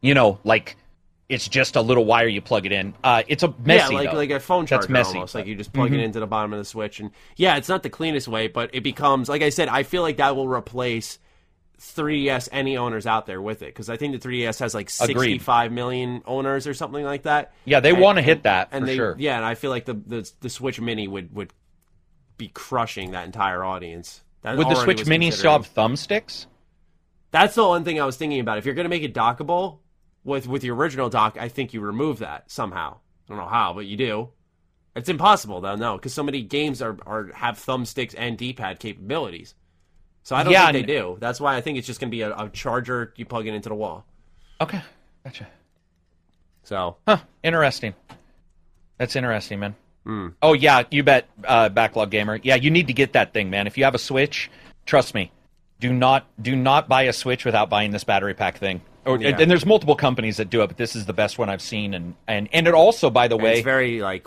You 0.00 0.14
know, 0.14 0.38
like 0.44 0.76
it's 1.28 1.46
just 1.46 1.76
a 1.76 1.82
little 1.82 2.04
wire 2.04 2.26
you 2.26 2.40
plug 2.40 2.64
it 2.64 2.72
in. 2.72 2.94
Uh, 3.04 3.22
it's 3.28 3.42
a 3.42 3.54
messy, 3.64 3.92
yeah, 3.92 4.00
like 4.00 4.10
though. 4.10 4.16
like 4.16 4.30
a 4.30 4.40
phone 4.40 4.66
charger 4.66 4.82
That's 4.82 4.90
messy, 4.90 5.14
almost. 5.14 5.34
But... 5.34 5.40
Like 5.40 5.48
you 5.48 5.56
just 5.56 5.72
plug 5.72 5.90
mm-hmm. 5.90 6.00
it 6.00 6.04
into 6.04 6.20
the 6.20 6.26
bottom 6.26 6.52
of 6.52 6.58
the 6.58 6.64
switch, 6.64 7.00
and 7.00 7.10
yeah, 7.36 7.56
it's 7.56 7.68
not 7.68 7.82
the 7.82 7.90
cleanest 7.90 8.28
way, 8.28 8.48
but 8.48 8.70
it 8.72 8.82
becomes 8.82 9.28
like 9.28 9.42
I 9.42 9.50
said. 9.50 9.68
I 9.68 9.82
feel 9.82 10.02
like 10.02 10.16
that 10.16 10.36
will 10.36 10.48
replace 10.48 11.18
3DS 11.80 12.48
any 12.50 12.76
owners 12.76 13.06
out 13.06 13.26
there 13.26 13.40
with 13.40 13.62
it 13.62 13.66
because 13.66 13.90
I 13.90 13.96
think 13.96 14.20
the 14.20 14.28
3DS 14.28 14.58
has 14.60 14.74
like 14.74 14.90
65 14.90 15.66
Agreed. 15.66 15.74
million 15.74 16.22
owners 16.26 16.66
or 16.66 16.74
something 16.74 17.04
like 17.04 17.22
that. 17.22 17.52
Yeah, 17.64 17.80
they 17.80 17.92
want 17.92 18.16
to 18.16 18.22
hit 18.22 18.44
that 18.44 18.68
and 18.72 18.82
for 18.82 18.86
they, 18.86 18.96
sure. 18.96 19.16
Yeah, 19.18 19.36
and 19.36 19.44
I 19.44 19.54
feel 19.54 19.70
like 19.70 19.84
the, 19.84 19.94
the 19.94 20.30
the 20.40 20.50
Switch 20.50 20.80
Mini 20.80 21.06
would 21.06 21.34
would 21.34 21.52
be 22.38 22.48
crushing 22.48 23.10
that 23.10 23.26
entire 23.26 23.62
audience. 23.64 24.22
That 24.42 24.56
would 24.56 24.68
the 24.68 24.76
Switch 24.76 25.06
Mini 25.06 25.30
still 25.30 25.52
have 25.52 25.72
thumbsticks? 25.72 26.46
That's 27.30 27.54
the 27.54 27.66
one 27.66 27.84
thing 27.84 28.00
I 28.00 28.06
was 28.06 28.16
thinking 28.16 28.40
about. 28.40 28.56
If 28.56 28.64
you're 28.64 28.74
going 28.74 28.86
to 28.86 28.90
make 28.90 29.02
it 29.02 29.12
dockable 29.12 29.80
with 30.24 30.46
with 30.46 30.64
your 30.64 30.76
original 30.76 31.08
dock, 31.08 31.36
I 31.38 31.48
think 31.48 31.72
you 31.72 31.80
remove 31.80 32.18
that 32.20 32.50
somehow. 32.50 32.94
I 32.94 33.28
don't 33.28 33.38
know 33.38 33.48
how, 33.48 33.72
but 33.72 33.86
you 33.86 33.96
do. 33.96 34.30
It's 34.96 35.08
impossible 35.08 35.60
though, 35.60 35.76
no, 35.76 35.96
because 35.96 36.12
so 36.12 36.22
many 36.22 36.42
games 36.42 36.82
are, 36.82 36.96
are 37.06 37.30
have 37.34 37.56
thumbsticks 37.56 38.14
and 38.16 38.36
D-pad 38.36 38.80
capabilities. 38.80 39.54
So 40.24 40.36
I 40.36 40.42
don't 40.42 40.52
yeah, 40.52 40.70
think 40.72 40.86
they 40.86 40.92
do. 40.92 41.16
That's 41.20 41.40
why 41.40 41.56
I 41.56 41.60
think 41.60 41.78
it's 41.78 41.86
just 41.86 42.00
going 42.00 42.10
to 42.10 42.14
be 42.14 42.22
a, 42.22 42.36
a, 42.36 42.50
charger 42.50 43.14
you 43.16 43.24
plug 43.24 43.46
it 43.46 43.54
into 43.54 43.68
the 43.68 43.74
wall. 43.74 44.04
Okay, 44.60 44.82
gotcha. 45.24 45.46
So, 46.64 46.96
huh? 47.06 47.18
Interesting. 47.42 47.94
That's 48.98 49.16
interesting, 49.16 49.60
man. 49.60 49.74
Mm. 50.04 50.34
Oh 50.42 50.52
yeah, 50.52 50.82
you 50.90 51.02
bet, 51.02 51.28
uh, 51.44 51.68
backlog 51.68 52.10
gamer. 52.10 52.40
Yeah, 52.42 52.56
you 52.56 52.70
need 52.70 52.88
to 52.88 52.92
get 52.92 53.12
that 53.12 53.32
thing, 53.32 53.50
man. 53.50 53.66
If 53.66 53.78
you 53.78 53.84
have 53.84 53.94
a 53.94 53.98
Switch, 53.98 54.50
trust 54.84 55.14
me, 55.14 55.30
do 55.80 55.92
not 55.92 56.26
do 56.42 56.56
not 56.56 56.88
buy 56.88 57.02
a 57.04 57.12
Switch 57.12 57.44
without 57.44 57.70
buying 57.70 57.90
this 57.92 58.04
battery 58.04 58.34
pack 58.34 58.58
thing. 58.58 58.80
Or, 59.08 59.18
yeah. 59.18 59.38
and 59.38 59.50
there's 59.50 59.64
multiple 59.64 59.96
companies 59.96 60.36
that 60.36 60.50
do 60.50 60.62
it, 60.62 60.66
but 60.66 60.76
this 60.76 60.94
is 60.94 61.06
the 61.06 61.12
best 61.12 61.38
one 61.38 61.48
I've 61.48 61.62
seen. 61.62 61.94
And 61.94 62.14
and 62.26 62.48
and 62.52 62.66
it 62.66 62.74
also, 62.74 63.08
by 63.08 63.28
the 63.28 63.36
and 63.36 63.44
way, 63.44 63.54
it's 63.54 63.64
very 63.64 64.00
like 64.00 64.26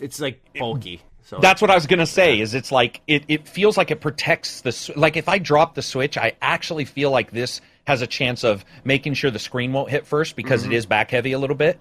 it's 0.00 0.18
like 0.18 0.40
bulky. 0.58 1.02
So 1.22 1.38
that's 1.40 1.60
what 1.60 1.70
I 1.70 1.74
was 1.74 1.86
gonna 1.86 2.06
say. 2.06 2.36
Yeah. 2.36 2.42
Is 2.44 2.54
it's 2.54 2.72
like 2.72 3.02
it, 3.06 3.24
it 3.28 3.46
feels 3.46 3.76
like 3.76 3.90
it 3.90 4.00
protects 4.00 4.62
the 4.62 4.92
like 4.96 5.16
if 5.16 5.28
I 5.28 5.38
drop 5.38 5.74
the 5.74 5.82
switch, 5.82 6.16
I 6.16 6.36
actually 6.40 6.86
feel 6.86 7.10
like 7.10 7.30
this 7.30 7.60
has 7.86 8.00
a 8.00 8.06
chance 8.06 8.44
of 8.44 8.64
making 8.82 9.14
sure 9.14 9.30
the 9.30 9.38
screen 9.38 9.72
won't 9.72 9.90
hit 9.90 10.06
first 10.06 10.36
because 10.36 10.62
mm-hmm. 10.62 10.72
it 10.72 10.76
is 10.76 10.86
back 10.86 11.10
heavy 11.10 11.32
a 11.32 11.38
little 11.38 11.56
bit 11.56 11.78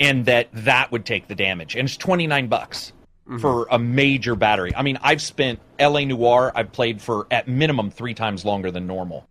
and 0.00 0.26
that 0.26 0.48
that 0.52 0.92
would 0.92 1.04
take 1.04 1.28
the 1.28 1.34
damage. 1.34 1.76
And 1.76 1.88
it's 1.88 1.96
29 1.96 2.48
bucks 2.48 2.92
mm-hmm. 3.28 3.38
for 3.38 3.66
a 3.70 3.78
major 3.78 4.34
battery. 4.34 4.74
I 4.74 4.82
mean, 4.82 4.98
I've 5.02 5.22
spent 5.22 5.60
LA 5.80 6.04
Noire, 6.04 6.52
I've 6.54 6.72
played 6.72 7.00
for 7.00 7.26
at 7.30 7.48
minimum 7.48 7.90
3 7.90 8.14
times 8.14 8.44
longer 8.44 8.70
than 8.70 8.86
normal 8.86 9.26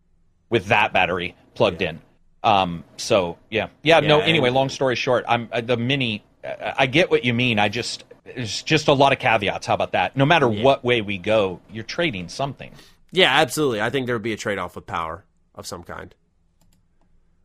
with 0.50 0.68
that 0.68 0.94
battery 0.94 1.36
plugged 1.56 1.82
yeah. 1.82 1.90
in. 1.92 2.02
Um, 2.44 2.84
so 2.98 3.38
yeah. 3.50 3.68
yeah. 3.84 4.02
yeah, 4.02 4.08
no. 4.08 4.20
Anyway, 4.20 4.50
long 4.50 4.70
story 4.70 4.96
short, 4.96 5.26
I'm 5.28 5.50
uh, 5.52 5.62
the 5.62 5.78
mini. 5.78 6.24
Uh, 6.44 6.74
I 6.78 6.88
get 6.88 7.10
what 7.10 7.24
you 7.24 7.34
mean. 7.34 7.58
I 7.58 7.70
just 7.70 8.04
it's 8.26 8.62
just 8.64 8.88
a 8.88 8.94
lot 8.94 9.14
of 9.14 9.20
caveats. 9.20 9.68
How 9.68 9.74
about 9.74 9.94
that? 9.94 10.16
No 10.16 10.26
matter 10.26 10.52
yeah. 10.52 10.64
what 10.64 10.84
way 10.84 11.02
we 11.02 11.18
go, 11.18 11.60
you're 11.72 11.84
trading 11.84 12.30
something. 12.30 12.72
Yeah, 13.12 13.32
absolutely. 13.32 13.82
I 13.82 13.90
think 13.90 14.08
there 14.08 14.16
would 14.16 14.24
be 14.24 14.34
a 14.34 14.38
trade 14.38 14.58
off 14.58 14.76
with 14.76 14.86
power 14.86 15.24
of 15.56 15.68
some 15.68 15.84
kind. 15.84 16.14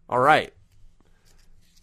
All 0.08 0.18
right. 0.18 0.52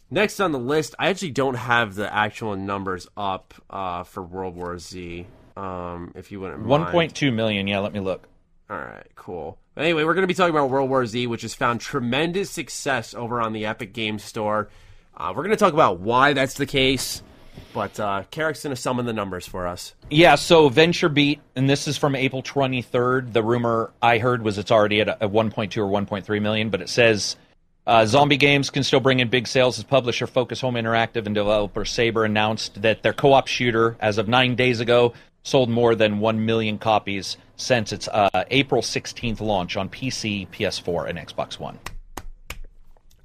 Next 0.10 0.40
on 0.40 0.52
the 0.52 0.60
list, 0.60 0.96
I 0.98 1.10
actually 1.10 1.32
don't 1.32 1.56
have 1.56 1.96
the 1.96 2.12
actual 2.14 2.56
numbers 2.56 3.08
up 3.18 3.54
uh, 3.70 4.04
for 4.04 4.24
World 4.24 4.56
War 4.56 4.78
Z. 4.78 5.28
Um, 5.58 6.12
if 6.16 6.32
you 6.32 6.40
wouldn't 6.40 6.66
mind. 6.66 6.94
1.2 6.94 7.34
million. 7.34 7.68
Yeah, 7.68 7.80
let 7.80 7.94
me 7.94 8.00
look. 8.00 8.28
All 8.70 8.78
right, 8.78 9.08
cool. 9.16 9.58
Anyway, 9.78 10.06
we're 10.06 10.14
going 10.14 10.24
to 10.24 10.28
be 10.28 10.34
talking 10.34 10.56
about 10.56 10.70
World 10.70 10.90
War 10.90 11.06
Z, 11.06 11.28
which 11.28 11.42
has 11.42 11.54
found 11.54 11.82
tremendous 11.82 12.50
success 12.50 13.14
over 13.14 13.42
on 13.42 13.52
the 13.52 13.66
Epic 13.66 13.92
Games 13.92 14.24
Store. 14.24 14.70
Uh, 15.18 15.34
we're 15.36 15.44
going 15.44 15.52
to 15.52 15.58
talk 15.58 15.74
about 15.74 16.00
why 16.00 16.32
that's 16.32 16.54
the 16.54 16.66
case, 16.66 17.22
but 17.74 18.00
uh, 18.00 18.24
Carrick's 18.32 18.64
going 18.64 18.74
to 18.74 18.82
summon 18.82 19.06
the 19.06 19.12
numbers 19.12 19.46
for 19.46 19.68
us. 19.68 19.94
Yeah, 20.10 20.36
so 20.36 20.70
VentureBeat, 20.70 21.40
and 21.58 21.70
this 21.70 21.90
is 21.90 21.98
from 21.98 22.16
April 22.16 22.42
23rd. 22.42 23.34
The 23.34 23.44
rumor 23.44 23.92
I 24.02 24.18
heard 24.18 24.44
was 24.44 24.58
it's 24.58 24.72
already 24.72 25.02
at 25.02 25.10
a 25.22 25.28
1.2 25.28 25.78
or 25.78 25.92
1.3 25.92 26.42
million, 26.42 26.70
but 26.70 26.82
it 26.82 26.88
says 26.88 27.36
uh, 27.86 28.06
zombie 28.06 28.38
games 28.38 28.70
can 28.70 28.84
still 28.84 29.02
bring 29.02 29.20
in 29.20 29.28
big 29.28 29.46
sales 29.46 29.78
as 29.78 29.84
publisher 29.84 30.26
Focus 30.26 30.62
Home 30.62 30.76
Interactive 30.76 31.26
and 31.26 31.36
developer 31.36 31.84
Saber 31.84 32.24
announced 32.24 32.82
that 32.82 33.04
their 33.04 33.14
co 33.14 33.34
op 33.34 33.48
shooter, 33.48 33.98
as 34.00 34.18
of 34.18 34.30
nine 34.30 34.56
days 34.56 34.80
ago, 34.80 35.14
sold 35.44 35.70
more 35.70 35.96
than 35.96 36.20
1 36.20 36.46
million 36.46 36.78
copies 36.78 37.36
since 37.56 37.94
its 37.94 38.08
uh, 38.08 38.30
April 38.52 38.82
16th 38.82 39.40
launch 39.42 39.78
on 39.78 39.90
PC, 39.90 40.48
PS4, 40.50 41.10
and 41.10 41.18
Xbox 41.18 41.60
One. 41.60 41.80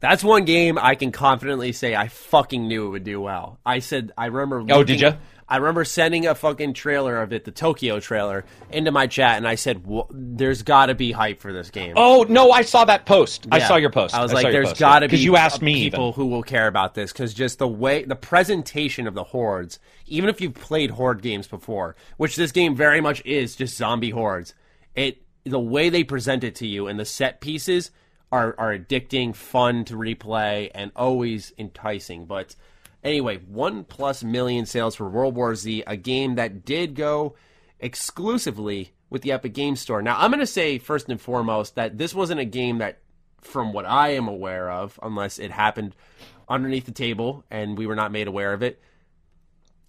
That's 0.01 0.24
one 0.24 0.47
game 0.47 0.78
I 0.78 0.94
can 0.94 1.12
confidently 1.12 1.73
say 1.73 1.94
I 1.94 2.09
fucking 2.09 2.66
knew 2.66 2.86
it 2.86 2.90
would 2.90 3.05
do 3.05 3.20
well. 3.20 3.59
I 3.66 3.81
said, 3.81 4.12
I 4.16 4.27
remember. 4.27 4.61
Looking, 4.61 4.74
oh, 4.74 4.82
did 4.82 5.01
you? 5.01 5.12
I 5.51 5.56
remember 5.56 5.85
sending 5.85 6.28
a 6.28 6.35
fucking 6.36 6.74
trailer 6.74 7.20
of 7.20 7.32
it, 7.32 7.44
the 7.44 7.51
Tokyo 7.51 7.98
trailer, 7.98 8.44
into 8.70 8.93
my 8.93 9.09
chat, 9.09 9.36
and 9.36 9.48
I 9.48 9.56
said, 9.56 9.85
"There's 10.10 10.62
got 10.62 10.86
to 10.86 10.94
be 10.94 11.10
hype 11.10 11.40
for 11.40 11.52
this 11.52 11.70
game." 11.70 11.94
Oh 11.97 12.24
no, 12.28 12.52
I 12.52 12.62
saw 12.62 12.85
that 12.85 13.05
post. 13.05 13.47
Yeah. 13.47 13.56
I 13.56 13.59
saw 13.59 13.74
your 13.74 13.90
post. 13.90 14.14
I 14.14 14.22
was 14.22 14.31
I 14.31 14.36
like, 14.36 14.52
"There's 14.52 14.72
got 14.74 15.01
to 15.01 15.09
be," 15.09 15.10
because 15.10 15.24
you 15.24 15.35
asked 15.35 15.60
me 15.60 15.74
people 15.74 16.10
even. 16.10 16.12
who 16.12 16.27
will 16.27 16.44
care 16.44 16.68
about 16.68 16.94
this 16.94 17.12
because 17.12 17.35
just 17.35 17.59
the 17.59 17.66
way 17.66 18.05
the 18.05 18.14
presentation 18.14 19.09
of 19.09 19.14
the 19.14 19.24
hordes, 19.24 19.81
even 20.06 20.31
if 20.31 20.40
you've 20.40 20.55
played 20.55 20.93
horde 20.93 21.20
games 21.20 21.48
before, 21.48 21.97
which 22.16 22.36
this 22.36 22.52
game 22.52 22.77
very 22.77 23.01
much 23.01 23.20
is, 23.27 23.56
just 23.56 23.77
zombie 23.77 24.10
hordes. 24.10 24.55
It 24.94 25.22
the 25.44 25.59
way 25.59 25.89
they 25.89 26.05
present 26.05 26.44
it 26.44 26.55
to 26.56 26.66
you 26.66 26.86
and 26.86 27.01
the 27.01 27.05
set 27.05 27.40
pieces 27.40 27.90
are 28.31 28.55
are 28.56 28.77
addicting, 28.77 29.35
fun 29.35 29.85
to 29.86 29.97
replay, 29.97 30.70
and 30.74 30.93
always 30.94 31.52
enticing, 31.59 32.27
but 32.27 32.55
Anyway, 33.02 33.39
one 33.39 33.85
plus 33.85 34.22
million 34.22 34.66
sales 34.66 34.94
for 34.94 35.09
World 35.09 35.35
War 35.35 35.55
Z, 35.55 35.85
a 35.86 35.97
game 35.97 36.35
that 36.35 36.64
did 36.64 36.94
go 36.94 37.35
exclusively 37.78 38.93
with 39.09 39.22
the 39.22 39.32
Epic 39.32 39.55
Game 39.55 39.77
Store. 39.77 40.02
Now, 40.02 40.16
I'm 40.18 40.31
going 40.31 40.40
to 40.40 40.47
say 40.47 40.78
first 40.78 41.09
and 41.09 41.20
foremost 41.20 41.74
that 41.74 41.98
this 41.98 42.14
wasn't 42.14 42.40
a 42.40 42.44
game 42.44 42.78
that, 42.78 42.98
from 43.40 43.72
what 43.72 43.86
I 43.86 44.10
am 44.10 44.28
aware 44.28 44.70
of, 44.70 44.98
unless 45.02 45.39
it 45.39 45.51
happened 45.51 45.97
underneath 46.48 46.85
the 46.85 46.93
table 46.93 47.44
and 47.51 47.78
we 47.78 47.86
were 47.86 47.97
not 47.97 48.12
made 48.12 48.28
aware 48.28 48.52
of 48.52 48.62
it, 48.62 48.81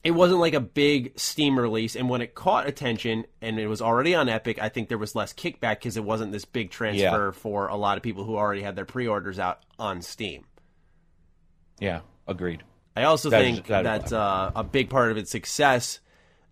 it 0.03 0.11
wasn't 0.11 0.39
like 0.39 0.53
a 0.53 0.59
big 0.59 1.19
Steam 1.19 1.59
release. 1.59 1.95
And 1.95 2.09
when 2.09 2.21
it 2.21 2.33
caught 2.33 2.67
attention 2.67 3.25
and 3.41 3.59
it 3.59 3.67
was 3.67 3.81
already 3.81 4.15
on 4.15 4.29
Epic, 4.29 4.57
I 4.59 4.69
think 4.69 4.89
there 4.89 4.97
was 4.97 5.15
less 5.15 5.33
kickback 5.33 5.79
because 5.79 5.97
it 5.97 6.03
wasn't 6.03 6.31
this 6.31 6.45
big 6.45 6.71
transfer 6.71 7.27
yeah. 7.27 7.31
for 7.31 7.67
a 7.67 7.75
lot 7.75 7.97
of 7.97 8.03
people 8.03 8.23
who 8.23 8.35
already 8.35 8.61
had 8.61 8.75
their 8.75 8.85
pre 8.85 9.07
orders 9.07 9.37
out 9.37 9.59
on 9.77 10.01
Steam. 10.01 10.45
Yeah, 11.79 12.01
agreed. 12.27 12.63
I 12.95 13.03
also 13.03 13.29
that 13.29 13.41
think 13.41 13.59
is, 13.59 13.67
that, 13.67 13.83
that 13.83 14.13
uh, 14.13 14.51
a 14.55 14.63
big 14.63 14.89
part 14.89 15.11
of 15.11 15.17
its 15.17 15.31
success 15.31 15.99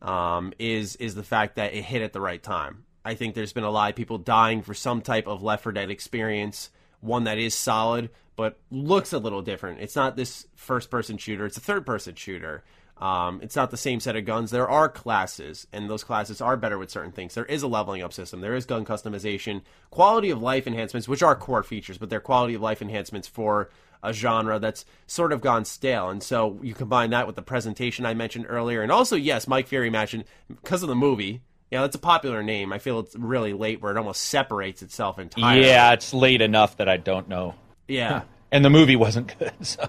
um, 0.01 0.53
is 0.59 0.95
is 0.97 1.15
the 1.15 1.23
fact 1.23 1.55
that 1.55 1.73
it 1.73 1.83
hit 1.83 2.01
at 2.01 2.13
the 2.13 2.21
right 2.21 2.41
time. 2.41 2.85
I 3.03 3.15
think 3.15 3.35
there's 3.35 3.53
been 3.53 3.63
a 3.63 3.71
lot 3.71 3.89
of 3.89 3.95
people 3.95 4.17
dying 4.17 4.61
for 4.61 4.73
some 4.73 5.01
type 5.01 5.27
of 5.27 5.41
Left 5.41 5.63
4 5.63 5.71
Dead 5.71 5.89
experience, 5.89 6.69
one 7.01 7.23
that 7.25 7.37
is 7.37 7.53
solid 7.55 8.09
but 8.39 8.57
looks 8.71 9.11
a 9.11 9.17
little 9.19 9.41
different. 9.41 9.81
It's 9.81 9.97
not 9.97 10.15
this 10.15 10.47
first 10.55 10.89
person 10.89 11.17
shooter; 11.17 11.45
it's 11.45 11.57
a 11.57 11.59
third 11.59 11.85
person 11.85 12.15
shooter. 12.15 12.63
Um, 12.97 13.41
it's 13.43 13.57
not 13.57 13.69
the 13.69 13.75
same 13.75 13.99
set 13.99 14.15
of 14.15 14.23
guns. 14.23 14.49
There 14.49 14.69
are 14.69 14.87
classes, 14.87 15.67
and 15.73 15.89
those 15.89 16.05
classes 16.05 16.39
are 16.39 16.55
better 16.55 16.77
with 16.77 16.89
certain 16.89 17.11
things. 17.11 17.35
There 17.35 17.43
is 17.43 17.63
a 17.63 17.67
leveling 17.67 18.01
up 18.01 18.13
system. 18.13 18.39
There 18.39 18.55
is 18.55 18.65
gun 18.65 18.85
customization, 18.85 19.63
quality 19.89 20.29
of 20.29 20.41
life 20.41 20.67
enhancements, 20.67 21.05
which 21.05 21.21
are 21.21 21.35
core 21.35 21.63
features, 21.63 21.97
but 21.97 22.09
they're 22.09 22.21
quality 22.21 22.53
of 22.53 22.61
life 22.61 22.81
enhancements 22.81 23.27
for 23.27 23.71
a 24.03 24.13
genre 24.13 24.59
that's 24.59 24.85
sort 25.07 25.31
of 25.31 25.41
gone 25.41 25.65
stale. 25.65 26.09
And 26.09 26.23
so 26.23 26.59
you 26.61 26.73
combine 26.73 27.09
that 27.11 27.27
with 27.27 27.35
the 27.35 27.41
presentation 27.41 28.05
I 28.05 28.13
mentioned 28.13 28.45
earlier, 28.49 28.81
and 28.81 28.91
also 28.91 29.15
yes, 29.15 29.47
Mike 29.47 29.67
Fury 29.67 29.89
mentioned 29.89 30.25
because 30.47 30.83
of 30.83 30.89
the 30.89 30.95
movie. 30.95 31.41
Yeah, 31.71 31.81
that's 31.81 31.95
a 31.95 31.99
popular 31.99 32.41
name. 32.41 32.73
I 32.73 32.79
feel 32.79 32.99
it's 32.99 33.15
really 33.15 33.53
late 33.53 33.79
where 33.79 33.91
it 33.91 33.97
almost 33.97 34.21
separates 34.21 34.81
itself 34.81 35.19
entirely. 35.19 35.67
Yeah, 35.67 35.93
it's 35.93 36.15
late 36.15 36.41
enough 36.41 36.77
that 36.77 36.89
I 36.89 36.97
don't 36.97 37.29
know. 37.29 37.53
Yeah. 37.87 38.23
and 38.51 38.65
the 38.65 38.69
movie 38.69 38.95
wasn't 38.95 39.37
good. 39.37 39.53
So 39.61 39.87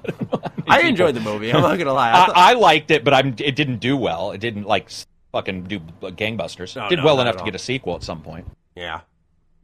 I, 0.69 0.81
I 0.81 0.81
enjoyed 0.82 1.15
the 1.15 1.20
movie. 1.20 1.53
I'm 1.53 1.62
not 1.62 1.78
gonna 1.78 1.93
lie. 1.93 2.11
I, 2.11 2.27
thought... 2.27 2.37
I, 2.37 2.51
I, 2.51 2.55
liked 2.55 2.91
it, 2.91 3.03
but 3.03 3.15
I'm. 3.15 3.35
It 3.39 3.57
didn't 3.57 3.78
do 3.78 3.97
well. 3.97 4.31
It 4.32 4.39
didn't 4.39 4.65
like 4.65 4.91
fucking 5.32 5.65
do 5.65 5.81
gangbusters. 5.81 6.77
No, 6.77 6.89
Did 6.89 6.99
no, 6.99 7.05
well 7.05 7.20
enough 7.20 7.37
to 7.39 7.45
get 7.45 7.55
a 7.55 7.59
sequel 7.59 7.97
at 7.97 8.03
some 8.03 8.23
point. 8.23 8.47
Yeah. 8.77 9.01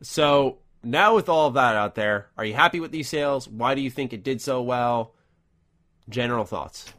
So 0.02 0.58
now 0.86 1.14
with 1.14 1.28
all 1.28 1.48
of 1.48 1.54
that 1.54 1.74
out 1.74 1.94
there, 1.94 2.28
are 2.36 2.44
you 2.44 2.54
happy 2.54 2.80
with 2.80 2.92
these 2.92 3.08
sales? 3.08 3.48
Why 3.48 3.74
do 3.74 3.80
you 3.80 3.90
think 3.90 4.12
it 4.12 4.22
did 4.22 4.40
so 4.40 4.62
well? 4.62 5.12
General 6.08 6.44
thoughts. 6.44 6.92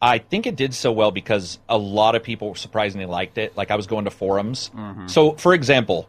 I 0.00 0.18
think 0.18 0.46
it 0.46 0.56
did 0.56 0.74
so 0.74 0.92
well 0.92 1.10
because 1.10 1.58
a 1.68 1.78
lot 1.78 2.14
of 2.14 2.22
people 2.22 2.54
surprisingly 2.54 3.06
liked 3.06 3.38
it. 3.38 3.56
Like 3.56 3.70
I 3.70 3.76
was 3.76 3.86
going 3.86 4.04
to 4.04 4.10
forums. 4.10 4.70
Mm-hmm. 4.74 5.06
So, 5.06 5.32
for 5.32 5.54
example, 5.54 6.08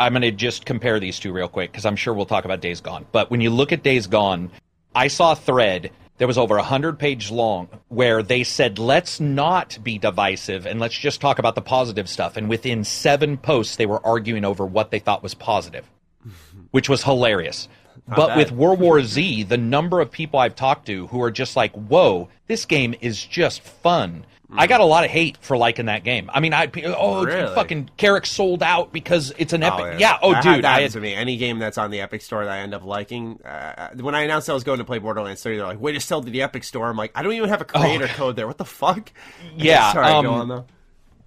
I'm 0.00 0.12
going 0.12 0.22
to 0.22 0.32
just 0.32 0.66
compare 0.66 0.98
these 0.98 1.18
two 1.18 1.32
real 1.32 1.48
quick 1.48 1.70
because 1.70 1.86
I'm 1.86 1.96
sure 1.96 2.12
we'll 2.12 2.26
talk 2.26 2.44
about 2.44 2.60
Days 2.60 2.80
Gone. 2.80 3.06
But 3.12 3.30
when 3.30 3.40
you 3.40 3.50
look 3.50 3.72
at 3.72 3.82
Days 3.82 4.06
Gone, 4.06 4.50
I 4.94 5.08
saw 5.08 5.32
a 5.32 5.36
thread 5.36 5.90
that 6.18 6.26
was 6.26 6.38
over 6.38 6.56
100 6.56 6.98
page 6.98 7.30
long 7.30 7.68
where 7.88 8.22
they 8.22 8.44
said, 8.44 8.78
let's 8.78 9.20
not 9.20 9.78
be 9.82 9.98
divisive 9.98 10.66
and 10.66 10.78
let's 10.80 10.98
just 10.98 11.20
talk 11.20 11.38
about 11.38 11.54
the 11.54 11.62
positive 11.62 12.08
stuff. 12.08 12.36
And 12.36 12.48
within 12.48 12.84
seven 12.84 13.36
posts, 13.36 13.76
they 13.76 13.86
were 13.86 14.04
arguing 14.04 14.44
over 14.44 14.66
what 14.66 14.90
they 14.90 14.98
thought 14.98 15.22
was 15.22 15.34
positive, 15.34 15.88
which 16.70 16.88
was 16.88 17.04
hilarious. 17.04 17.68
Not 18.06 18.16
but 18.16 18.26
bad. 18.28 18.38
with 18.38 18.52
World 18.52 18.80
War 18.80 19.02
Z, 19.02 19.44
the 19.44 19.56
number 19.56 20.00
of 20.00 20.10
people 20.10 20.38
I've 20.38 20.56
talked 20.56 20.86
to 20.86 21.06
who 21.08 21.22
are 21.22 21.30
just 21.30 21.56
like, 21.56 21.72
whoa, 21.72 22.28
this 22.46 22.64
game 22.64 22.94
is 23.00 23.24
just 23.24 23.62
fun. 23.62 24.24
I 24.50 24.66
got 24.66 24.80
a 24.80 24.84
lot 24.84 25.04
of 25.04 25.10
hate 25.10 25.36
for 25.42 25.58
liking 25.58 25.86
that 25.86 26.04
game. 26.04 26.30
I 26.32 26.40
mean, 26.40 26.54
I 26.54 26.70
oh 26.96 27.24
really? 27.24 27.54
fucking 27.54 27.90
Carrick 27.98 28.24
sold 28.24 28.62
out 28.62 28.92
because 28.92 29.32
it's 29.36 29.52
an 29.52 29.62
epic. 29.62 29.84
Oh, 29.84 29.90
yeah. 29.90 29.98
yeah. 29.98 30.18
Oh, 30.22 30.34
dude, 30.40 30.64
that 30.64 30.74
happens 30.74 30.94
to 30.94 31.00
me. 31.00 31.14
Any 31.14 31.36
game 31.36 31.58
that's 31.58 31.76
on 31.76 31.90
the 31.90 32.00
Epic 32.00 32.22
Store 32.22 32.44
that 32.44 32.50
I 32.50 32.58
end 32.60 32.72
up 32.72 32.82
liking. 32.82 33.42
Uh, 33.42 33.90
when 33.96 34.14
I 34.14 34.22
announced 34.22 34.48
I 34.48 34.54
was 34.54 34.64
going 34.64 34.78
to 34.78 34.84
play 34.84 34.98
Borderlands 34.98 35.42
3, 35.42 35.56
they're 35.56 35.66
like, 35.66 35.80
"Wait 35.80 35.92
to 35.92 36.00
sell 36.00 36.22
to 36.22 36.30
the 36.30 36.40
Epic 36.42 36.64
Store." 36.64 36.88
I'm 36.88 36.96
like, 36.96 37.12
I 37.14 37.22
don't 37.22 37.34
even 37.34 37.50
have 37.50 37.60
a 37.60 37.66
oh, 37.74 37.80
creator 37.80 38.08
oh. 38.10 38.16
code 38.16 38.36
there. 38.36 38.46
What 38.46 38.58
the 38.58 38.64
fuck? 38.64 39.12
Yeah. 39.56 39.92
Sorry, 39.92 40.06
um, 40.06 40.24
go 40.24 40.32
on 40.32 40.48
though. 40.48 40.64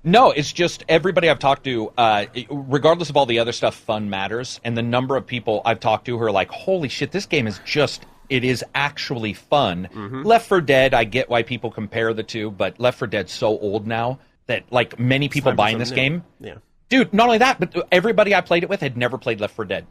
No, 0.04 0.32
it's 0.32 0.52
just 0.52 0.84
everybody 0.90 1.30
I've 1.30 1.40
talked 1.40 1.64
to, 1.66 1.92
uh, 1.98 2.26
regardless 2.50 3.10
of 3.10 3.18
all 3.18 3.28
the 3.28 3.38
other 3.40 3.52
stuff, 3.52 3.76
fun 3.76 4.10
matters. 4.10 4.60
And 4.64 4.76
the 4.76 4.82
number 4.82 5.16
of 5.16 5.28
people 5.28 5.62
I've 5.64 5.80
talked 5.80 6.06
to 6.06 6.18
who 6.18 6.24
are 6.24 6.32
like, 6.32 6.50
holy 6.50 6.90
shit, 6.90 7.12
this 7.12 7.28
game 7.28 7.46
is 7.46 7.60
just 7.66 8.06
it 8.32 8.46
is 8.46 8.64
actually 8.74 9.34
fun. 9.34 9.90
Mm-hmm. 9.94 10.24
Left 10.24 10.48
4 10.48 10.62
Dead, 10.62 10.94
I 10.94 11.04
get 11.04 11.30
why 11.30 11.44
people 11.44 11.70
compare 11.70 12.14
the 12.14 12.24
two, 12.24 12.50
but 12.50 12.80
Left 12.80 12.98
4 12.98 13.10
Dead's 13.10 13.34
so 13.34 13.60
old 13.60 13.86
now 13.86 14.20
that 14.48 14.64
like 14.72 14.98
many 14.98 15.28
people 15.28 15.52
buying 15.52 15.78
this 15.78 15.90
new. 15.90 15.96
game. 15.96 16.24
Yeah. 16.40 16.56
Dude, 16.88 17.14
not 17.14 17.26
only 17.26 17.40
that, 17.40 17.60
but 17.60 17.88
everybody 17.92 18.34
I 18.34 18.40
played 18.40 18.64
it 18.64 18.70
with 18.70 18.80
had 18.80 18.96
never 18.96 19.18
played 19.18 19.42
Left 19.42 19.54
4 19.54 19.66
Dead. 19.66 19.86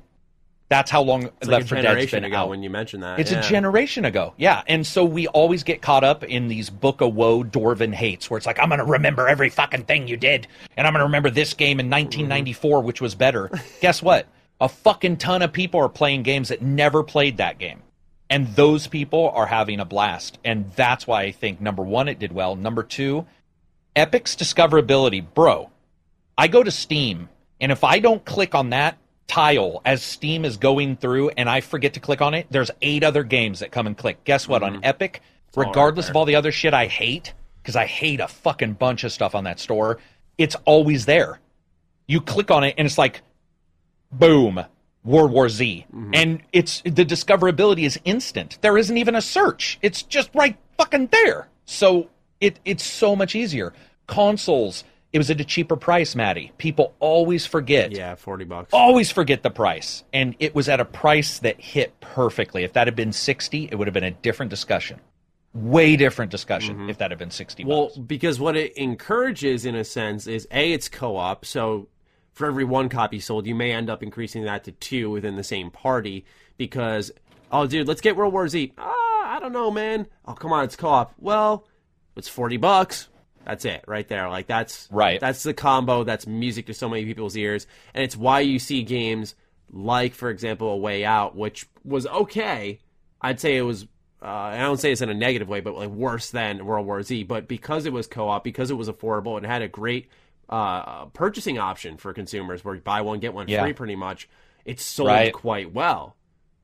That's 0.71 0.91
how 0.91 1.03
long 1.03 1.25
it's 1.25 1.49
Left 1.49 1.71
like 1.71 1.83
4 1.83 1.83
Dead's 1.83 2.11
been 2.11 2.25
ago 2.25 2.37
out. 2.37 2.49
When 2.49 2.63
you 2.63 2.71
mentioned 2.71 3.03
that, 3.03 3.21
it's 3.21 3.31
yeah. 3.31 3.41
a 3.41 3.43
generation 3.43 4.07
ago. 4.07 4.33
Yeah, 4.39 4.63
and 4.67 4.87
so 4.87 5.05
we 5.05 5.27
always 5.27 5.63
get 5.63 5.83
caught 5.83 6.03
up 6.03 6.25
in 6.25 6.49
these 6.49 6.71
book 6.71 7.03
of 7.03 7.15
woe 7.15 7.45
Dorvin 7.45 7.93
hates, 7.93 8.31
where 8.31 8.39
it's 8.39 8.47
like 8.47 8.59
I'm 8.59 8.71
going 8.71 8.79
to 8.79 8.87
remember 8.87 9.29
every 9.29 9.51
fucking 9.51 9.85
thing 9.85 10.09
you 10.09 10.17
did, 10.17 10.47
and 10.79 10.87
I'm 10.87 10.95
going 10.95 11.01
to 11.01 11.07
remember 11.07 11.29
this 11.29 11.53
game 11.53 11.79
in 11.79 11.91
1994, 11.91 12.79
mm-hmm. 12.79 12.87
which 12.87 13.03
was 13.03 13.15
better. 13.15 13.51
Guess 13.83 14.03
what? 14.03 14.29
A 14.63 14.69
fucking 14.69 15.19
ton 15.19 15.43
of 15.43 15.53
people 15.53 15.81
are 15.81 15.91
playing 15.91 16.23
games 16.23 16.49
that 16.49 16.63
never 16.63 17.03
played 17.03 17.37
that 17.37 17.59
game 17.59 17.83
and 18.31 18.55
those 18.55 18.87
people 18.87 19.31
are 19.31 19.47
having 19.47 19.81
a 19.81 19.85
blast. 19.85 20.39
And 20.45 20.71
that's 20.73 21.07
why 21.07 21.23
i 21.23 21.33
think 21.33 21.61
number 21.61 21.83
one 21.83 22.09
it 22.09 22.19
did 22.19 22.33
well. 22.33 22.57
Number 22.57 22.83
two 22.83 23.27
epic's 23.95 24.37
discoverability. 24.37 25.25
Bro 25.35 25.71
i 26.39 26.49
go 26.49 26.63
to 26.63 26.71
steam 26.71 27.29
and 27.61 27.71
if 27.71 27.85
i 27.85 27.99
don't 27.99 28.25
click 28.25 28.55
on 28.55 28.71
that 28.71 28.97
tile 29.27 29.83
as 29.85 30.03
steam 30.03 30.45
is 30.45 30.57
going 30.57 30.97
through 30.97 31.29
and 31.31 31.49
i 31.51 31.61
forget 31.61 31.95
to 31.95 32.01
click 32.01 32.21
on 32.21 32.35
it 32.35 32.47
there's 32.51 32.71
eight 32.83 33.05
other 33.05 33.23
games 33.23 33.61
that 33.61 33.71
come 33.71 33.87
and 33.87 33.99
click. 33.99 34.25
Guess 34.25 34.49
what? 34.49 34.63
Mm-hmm. 34.63 34.77
on 34.77 34.85
epic 34.85 35.23
it's 35.49 35.57
regardless 35.57 36.07
right 36.07 36.11
of 36.11 36.17
all 36.17 36.25
the 36.25 36.37
other 36.37 36.53
shit 36.53 36.73
i 36.73 36.87
hate 36.87 37.35
because 37.63 37.77
i 37.77 37.85
hate 37.85 38.21
a 38.21 38.29
fucking 38.29 38.75
bunch 38.75 39.05
of 39.05 39.13
stuff 39.13 39.35
on 39.35 39.45
that 39.45 39.61
store 39.61 39.99
it's 40.41 40.57
always 40.65 41.05
there. 41.05 41.39
You 42.07 42.23
click 42.23 42.51
on 42.51 42.65
it 42.65 42.75
and 42.79 42.87
it's 42.87 42.97
like 42.97 43.21
boom 44.11 44.65
World 45.05 45.33
War 45.33 45.49
Z. 45.49 45.87
Mm-hmm. 45.95 46.15
And 46.15 46.43
it's 46.53 46.83
the 46.83 47.05
discoverability 47.05 47.85
is 47.85 47.99
instant. 48.05 48.59
There 48.61 48.77
isn't 48.77 48.97
even 48.97 49.15
a 49.15 49.23
search. 49.23 49.79
It's 49.83 50.03
just 50.03 50.31
right 50.35 50.57
fucking 50.79 51.09
there. 51.09 51.49
So 51.65 52.09
it 52.41 52.59
it's 52.65 52.85
so 52.85 53.17
much 53.17 53.35
easier. 53.35 53.73
Consoles, 54.07 54.85
it 55.13 55.19
was 55.19 55.31
at 55.31 55.41
a 55.41 55.45
cheaper 55.45 55.77
price, 55.77 56.15
Maddie. 56.15 56.53
People 56.59 56.95
always 57.01 57.47
forget. 57.47 57.93
Yeah, 57.93 58.15
40 58.15 58.45
bucks. 58.45 58.71
Always 58.73 59.11
forget 59.11 59.43
the 59.43 59.51
price. 59.51 60.05
And 60.13 60.35
it 60.39 60.55
was 60.55 60.69
at 60.69 60.81
a 60.81 60.85
price 60.85 61.39
that 61.41 61.61
hit 61.61 61.99
perfectly. 62.01 62.65
If 62.65 62.73
that 62.75 62.87
had 62.87 62.97
been 62.97 63.13
60, 63.13 63.69
it 63.71 63.75
would 63.77 63.87
have 63.87 63.95
been 63.95 64.05
a 64.05 64.11
different 64.11 64.51
discussion. 64.51 65.01
Way 65.53 65.97
different 65.97 66.31
discussion 66.31 66.77
mm-hmm. 66.77 66.91
if 66.91 66.99
that 66.99 67.11
had 67.11 67.19
been 67.19 67.33
60 67.33 67.65
Well, 67.65 67.87
bucks. 67.87 67.99
because 67.99 68.39
what 68.39 68.57
it 68.57 68.77
encourages 68.77 69.65
in 69.65 69.75
a 69.75 69.83
sense 69.83 70.29
is 70.29 70.47
A, 70.53 70.73
it's 70.73 70.89
co-op, 70.89 71.45
so 71.45 71.89
for 72.41 72.47
every 72.47 72.65
one 72.65 72.89
copy 72.89 73.21
sold, 73.21 73.47
you 73.47 73.55
may 73.55 73.71
end 73.71 73.91
up 73.91 74.03
increasing 74.03 74.45
that 74.45 74.65
to 74.65 74.73
two 74.73 75.11
within 75.11 75.37
the 75.37 75.45
same 75.45 75.71
party 75.71 76.25
because, 76.57 77.13
oh, 77.53 77.67
dude, 77.67 77.87
let's 77.87 78.01
get 78.01 78.17
World 78.17 78.33
War 78.33 78.49
Z. 78.49 78.73
Ah, 78.79 79.37
I 79.37 79.39
don't 79.41 79.53
know, 79.53 79.71
man. 79.71 80.07
Oh, 80.25 80.33
come 80.33 80.51
on, 80.51 80.65
it's 80.65 80.75
co-op. 80.75 81.13
Well, 81.19 81.69
it's 82.17 82.29
forty 82.29 82.57
bucks. 82.57 83.09
That's 83.45 83.67
it, 83.67 83.85
right 83.87 84.09
there. 84.09 84.29
Like 84.31 84.47
that's 84.47 84.89
right. 84.91 85.21
That's 85.21 85.43
the 85.43 85.53
combo. 85.53 86.03
That's 86.03 86.27
music 86.27 86.67
to 86.67 86.75
so 86.75 86.89
many 86.89 87.05
people's 87.05 87.37
ears, 87.37 87.67
and 87.93 88.03
it's 88.03 88.17
why 88.17 88.41
you 88.41 88.59
see 88.59 88.83
games 88.85 89.35
like, 89.71 90.15
for 90.15 90.31
example, 90.31 90.71
A 90.71 90.77
Way 90.79 91.05
Out, 91.05 91.37
which 91.37 91.67
was 91.85 92.07
okay. 92.07 92.79
I'd 93.21 93.39
say 93.39 93.57
it 93.57 93.63
was. 93.63 93.85
Uh, 94.23 94.27
I 94.27 94.59
don't 94.59 94.79
say 94.79 94.93
it's 94.93 95.01
in 95.01 95.09
a 95.11 95.15
negative 95.15 95.49
way, 95.49 95.61
but 95.61 95.75
like 95.75 95.89
worse 95.91 96.31
than 96.31 96.65
World 96.65 96.87
War 96.87 97.03
Z. 97.03 97.25
But 97.25 97.49
because 97.49 97.85
it 97.85 97.93
was 97.93 98.07
co-op, 98.07 98.45
because 98.45 98.71
it 98.71 98.75
was 98.75 98.89
affordable, 98.89 99.37
and 99.37 99.45
had 99.45 99.63
a 99.63 99.69
great 99.69 100.09
uh, 100.51 101.07
purchasing 101.07 101.59
option 101.59 101.97
for 101.97 102.13
consumers 102.13 102.65
where 102.65 102.75
you 102.75 102.81
buy 102.81 103.01
one 103.01 103.21
get 103.21 103.33
one 103.33 103.49
yeah. 103.49 103.63
free 103.63 103.73
pretty 103.73 103.97
much 103.97 104.29
it's 104.65 104.85
sold 104.85 105.09
right. 105.09 105.33
quite 105.33 105.73
well 105.73 106.17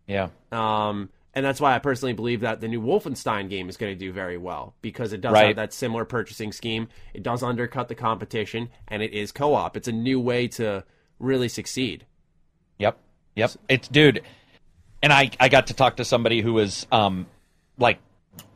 yeah 0.06 0.28
um, 0.52 1.08
and 1.36 1.44
that's 1.44 1.60
why 1.60 1.74
I 1.74 1.78
personally 1.78 2.14
believe 2.14 2.40
that 2.40 2.62
the 2.62 2.66
new 2.66 2.80
Wolfenstein 2.80 3.50
game 3.50 3.68
is 3.68 3.76
going 3.76 3.92
to 3.92 3.98
do 3.98 4.10
very 4.10 4.38
well 4.38 4.74
because 4.80 5.12
it 5.12 5.20
does 5.20 5.34
right. 5.34 5.48
have 5.48 5.56
that 5.56 5.74
similar 5.74 6.06
purchasing 6.06 6.50
scheme. 6.50 6.88
It 7.12 7.22
does 7.22 7.42
undercut 7.42 7.88
the 7.88 7.94
competition, 7.94 8.70
and 8.88 9.02
it 9.02 9.12
is 9.12 9.32
co-op. 9.32 9.76
It's 9.76 9.86
a 9.86 9.92
new 9.92 10.18
way 10.18 10.48
to 10.48 10.82
really 11.18 11.48
succeed. 11.48 12.06
Yep, 12.78 12.98
yep. 13.34 13.50
It's 13.68 13.86
dude, 13.86 14.22
and 15.02 15.12
I 15.12 15.30
I 15.38 15.50
got 15.50 15.66
to 15.66 15.74
talk 15.74 15.96
to 15.96 16.06
somebody 16.06 16.40
who 16.40 16.54
was 16.54 16.86
um 16.90 17.26
like 17.76 17.98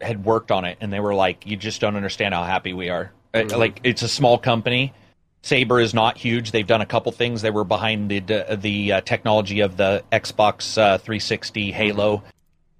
had 0.00 0.24
worked 0.24 0.50
on 0.50 0.64
it, 0.64 0.78
and 0.80 0.90
they 0.90 1.00
were 1.00 1.14
like, 1.14 1.46
"You 1.46 1.58
just 1.58 1.82
don't 1.82 1.96
understand 1.96 2.32
how 2.32 2.44
happy 2.44 2.72
we 2.72 2.88
are. 2.88 3.12
Mm-hmm. 3.34 3.58
Like 3.58 3.80
it's 3.84 4.00
a 4.00 4.08
small 4.08 4.38
company, 4.38 4.94
Saber 5.42 5.80
is 5.80 5.94
not 5.94 6.18
huge. 6.18 6.50
They've 6.50 6.66
done 6.66 6.80
a 6.80 6.86
couple 6.86 7.12
things. 7.12 7.42
They 7.42 7.50
were 7.50 7.64
behind 7.64 8.10
the 8.10 8.56
the 8.60 8.92
uh, 8.92 9.00
technology 9.00 9.60
of 9.60 9.76
the 9.76 10.04
Xbox 10.12 10.76
uh, 10.76 10.98
360 10.98 11.72
Halo. 11.72 12.22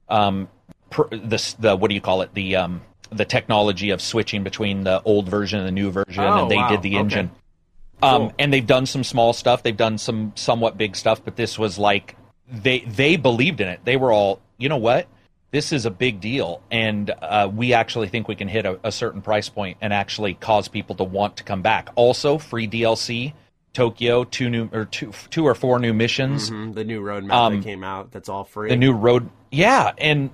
Um, 0.08 0.48
pr- 0.90 1.08
the 1.10 1.54
the 1.58 1.76
what 1.76 1.88
do 1.88 1.94
you 1.94 2.00
call 2.00 2.22
it? 2.22 2.34
The 2.34 2.56
um, 2.56 2.82
the 3.10 3.24
technology 3.24 3.90
of 3.90 4.02
switching 4.02 4.44
between 4.44 4.84
the 4.84 5.02
old 5.02 5.28
version 5.28 5.58
and 5.58 5.68
the 5.68 5.72
new 5.72 5.90
version, 5.90 6.22
oh, 6.22 6.42
and 6.42 6.50
they 6.50 6.56
wow. 6.56 6.68
did 6.68 6.82
the 6.82 6.90
okay. 6.90 6.98
engine. 6.98 7.30
Um, 8.02 8.22
cool. 8.22 8.34
and 8.38 8.52
they've 8.52 8.66
done 8.66 8.86
some 8.86 9.04
small 9.04 9.32
stuff. 9.32 9.62
They've 9.62 9.76
done 9.76 9.98
some 9.98 10.32
somewhat 10.34 10.76
big 10.76 10.96
stuff, 10.96 11.24
but 11.24 11.36
this 11.36 11.58
was 11.58 11.78
like 11.78 12.16
they 12.50 12.80
they 12.80 13.16
believed 13.16 13.60
in 13.60 13.68
it. 13.68 13.80
They 13.84 13.96
were 13.96 14.12
all, 14.12 14.40
you 14.58 14.68
know 14.68 14.76
what? 14.76 15.06
This 15.50 15.72
is 15.72 15.84
a 15.84 15.90
big 15.90 16.20
deal, 16.20 16.62
and 16.70 17.10
uh, 17.10 17.50
we 17.52 17.72
actually 17.72 18.08
think 18.08 18.28
we 18.28 18.36
can 18.36 18.48
hit 18.48 18.66
a, 18.66 18.78
a, 18.84 18.92
certain 18.92 19.20
price 19.20 19.48
point 19.48 19.78
and 19.80 19.92
actually 19.92 20.34
cause 20.34 20.68
people 20.68 20.94
to 20.96 21.04
want 21.04 21.38
to 21.38 21.44
come 21.44 21.60
back. 21.60 21.88
Also, 21.96 22.38
free 22.38 22.68
DLC, 22.68 23.32
Tokyo, 23.72 24.24
two 24.24 24.48
new 24.48 24.68
or 24.72 24.84
two, 24.84 25.12
two 25.30 25.44
or 25.44 25.54
four 25.56 25.80
new 25.80 25.92
missions. 25.92 26.50
Mm-hmm. 26.50 26.72
The 26.72 26.84
new 26.84 27.00
roadmap 27.00 27.32
um, 27.32 27.56
that 27.56 27.64
came 27.64 27.82
out, 27.82 28.12
that's 28.12 28.28
all 28.28 28.44
free. 28.44 28.68
The 28.68 28.76
new 28.76 28.92
road, 28.92 29.28
yeah, 29.50 29.92
and 29.98 30.30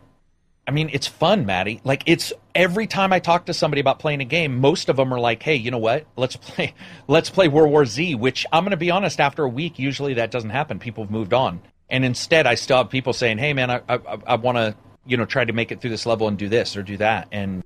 I 0.67 0.73
mean 0.73 0.91
it's 0.93 1.07
fun, 1.07 1.47
Maddie. 1.47 1.81
Like 1.83 2.03
it's 2.05 2.35
every 2.55 2.87
time 2.87 3.13
I 3.13 3.19
talk 3.19 3.47
to 3.47 3.55
somebody 3.55 3.81
about 3.81 3.99
playing 3.99 4.21
a 4.21 4.27
game, 4.27 4.59
most 4.59 4.91
of 4.91 4.97
them 4.97 5.15
are 5.15 5.21
like, 5.21 5.43
"Hey, 5.43 5.57
you 5.57 5.71
know 5.71 5.79
what? 5.79 6.07
Let's 6.17 6.37
play, 6.37 6.75
let's 7.09 7.31
play 7.31 7.49
World 7.49 7.71
War 7.71 7.87
Z." 7.87 8.17
Which 8.17 8.45
I'm 8.53 8.65
going 8.65 8.73
to 8.73 8.77
be 8.77 8.91
honest, 8.91 9.19
after 9.19 9.45
a 9.45 9.49
week, 9.49 9.79
usually 9.79 10.15
that 10.15 10.31
doesn't 10.31 10.51
happen. 10.51 10.79
People 10.79 11.05
have 11.05 11.11
moved 11.11 11.33
on. 11.33 11.63
And 11.89 12.05
instead, 12.05 12.49
I 12.49 12.57
still 12.57 12.79
have 12.79 12.91
people 12.91 13.15
saying, 13.15 13.39
"Hey, 13.39 13.55
man, 13.55 13.71
I 13.71 13.81
I, 13.89 13.99
I 14.27 14.35
want 14.37 14.59
to 14.59 14.77
you 15.07 15.17
know 15.17 15.25
try 15.25 15.45
to 15.45 15.53
make 15.53 15.73
it 15.73 15.81
through 15.81 15.91
this 15.91 16.07
level 16.07 16.29
and 16.29 16.39
do 16.39 16.49
this 16.49 16.77
or 16.77 16.83
do 16.83 16.97
that 16.97 17.29
and 17.33 17.63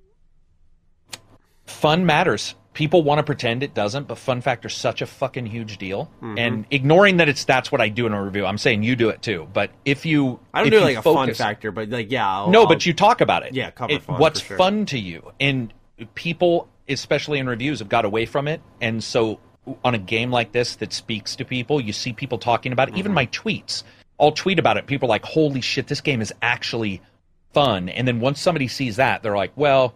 fun 1.71 2.05
matters. 2.05 2.55
People 2.73 3.03
want 3.03 3.19
to 3.19 3.25
pretend 3.25 3.63
it 3.63 3.75
doesn't, 3.75 4.07
but 4.07 4.17
fun 4.17 4.41
factor's 4.41 4.77
such 4.77 5.03
a 5.03 5.07
fucking 5.07 5.47
huge 5.47 5.79
deal. 5.79 6.11
Mm-hmm. 6.17 6.39
And 6.39 6.67
ignoring 6.71 7.17
that 7.17 7.29
it's 7.29 7.45
that's 7.45 7.73
what 7.73 7.81
I 7.81 7.89
do 7.89 8.07
in 8.07 8.13
a 8.13 8.23
review. 8.23 8.47
I'm 8.47 8.59
saying 8.59 8.85
you 8.85 8.95
do 8.95 9.09
it 9.09 9.23
too. 9.23 9.49
But 9.53 9.71
if 9.85 10.07
you 10.07 10.39
I 10.55 10.63
don't 10.63 10.71
do 10.71 10.81
like 10.81 11.03
focus, 11.03 11.07
a 11.07 11.15
fun 11.15 11.35
factor, 11.35 11.73
but 11.73 11.89
like 11.89 12.11
yeah, 12.11 12.29
I'll, 12.29 12.51
no, 12.51 12.63
I'll, 12.63 12.69
but 12.69 12.87
you 12.87 12.93
talk 12.93 13.21
about 13.21 13.45
it. 13.45 13.55
Yeah, 13.55 13.71
cover 13.71 13.95
it, 13.95 14.03
fun. 14.03 14.21
What's 14.21 14.41
sure. 14.41 14.57
fun 14.57 14.87
to 14.87 14.99
you? 14.99 15.33
And 15.41 15.75
people, 16.15 16.69
especially 16.89 17.39
in 17.39 17.49
reviews, 17.49 17.81
have 17.81 17.89
got 17.89 18.05
away 18.05 18.25
from 18.25 18.47
it. 18.47 18.61
And 18.81 19.03
so 19.03 19.41
on 19.85 19.95
a 19.95 19.99
game 19.99 20.31
like 20.31 20.53
this 20.53 20.77
that 20.77 20.93
speaks 20.93 21.37
to 21.37 21.45
people, 21.45 21.81
you 21.81 21.93
see 21.93 22.13
people 22.13 22.39
talking 22.39 22.73
about 22.73 22.89
it. 22.89 22.93
Mm-hmm. 22.93 22.99
Even 23.01 23.15
my 23.15 23.27
tweets, 23.27 23.83
I'll 24.21 24.33
tweet 24.33 24.59
about 24.59 24.77
it. 24.77 24.87
People 24.87 25.07
are 25.09 25.11
like, 25.11 25.25
"Holy 25.25 25.61
shit, 25.61 25.89
this 25.89 26.01
game 26.01 26.23
is 26.23 26.33
actually 26.41 27.03
fun." 27.53 27.89
And 27.89 28.07
then 28.07 28.21
once 28.21 28.41
somebody 28.41 28.69
sees 28.69 28.97
that, 28.97 29.23
they're 29.23 29.37
like, 29.37 29.53
"Well." 29.57 29.95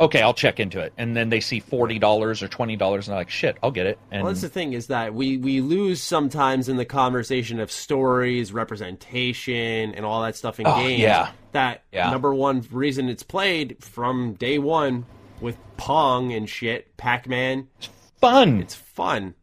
okay, 0.00 0.22
I'll 0.22 0.34
check 0.34 0.60
into 0.60 0.80
it. 0.80 0.92
And 0.96 1.16
then 1.16 1.28
they 1.28 1.40
see 1.40 1.60
forty 1.60 1.98
dollars 1.98 2.42
or 2.42 2.48
twenty 2.48 2.76
dollars, 2.76 3.06
and 3.06 3.12
they're 3.12 3.20
like, 3.20 3.30
shit, 3.30 3.56
I'll 3.62 3.70
get 3.70 3.86
it. 3.86 3.98
And 4.10 4.22
well, 4.22 4.32
that's 4.32 4.42
the 4.42 4.48
thing 4.48 4.72
is 4.72 4.88
that 4.88 5.14
we 5.14 5.36
we 5.36 5.60
lose 5.60 6.02
sometimes 6.02 6.68
in 6.68 6.76
the 6.76 6.84
conversation 6.84 7.60
of 7.60 7.70
stories, 7.70 8.52
representation, 8.52 9.94
and 9.94 10.04
all 10.04 10.22
that 10.22 10.36
stuff 10.36 10.60
in 10.60 10.66
oh, 10.66 10.76
games. 10.76 11.00
Yeah, 11.00 11.30
that 11.52 11.84
yeah. 11.92 12.10
number 12.10 12.34
one 12.34 12.66
reason 12.70 13.08
it's 13.08 13.22
played 13.22 13.76
from 13.82 14.34
day 14.34 14.58
one 14.58 15.06
with 15.40 15.56
Pong 15.76 16.32
and 16.32 16.48
shit, 16.48 16.96
Pac 16.96 17.28
Man. 17.28 17.68
It's 17.78 17.88
fun. 18.18 18.60
It's 18.60 18.74
fun. 18.74 19.34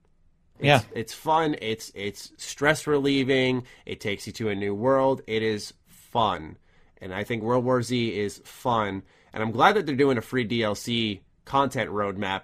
It's, 0.59 0.65
yeah, 0.65 0.81
it's 0.93 1.13
fun. 1.13 1.55
It's 1.61 1.91
it's 1.95 2.31
stress 2.37 2.87
relieving. 2.87 3.63
It 3.85 3.99
takes 3.99 4.27
you 4.27 4.33
to 4.33 4.49
a 4.49 4.55
new 4.55 4.75
world. 4.75 5.21
It 5.27 5.41
is 5.43 5.73
fun, 5.87 6.57
and 7.01 7.13
I 7.13 7.23
think 7.23 7.43
World 7.43 7.65
War 7.65 7.81
Z 7.81 8.19
is 8.19 8.41
fun 8.45 9.03
and 9.33 9.41
I'm 9.41 9.51
glad 9.51 9.75
that 9.75 9.85
they're 9.85 9.95
doing 9.95 10.17
a 10.17 10.21
free 10.21 10.47
DLC 10.47 11.21
content 11.45 11.89
roadmap. 11.89 12.43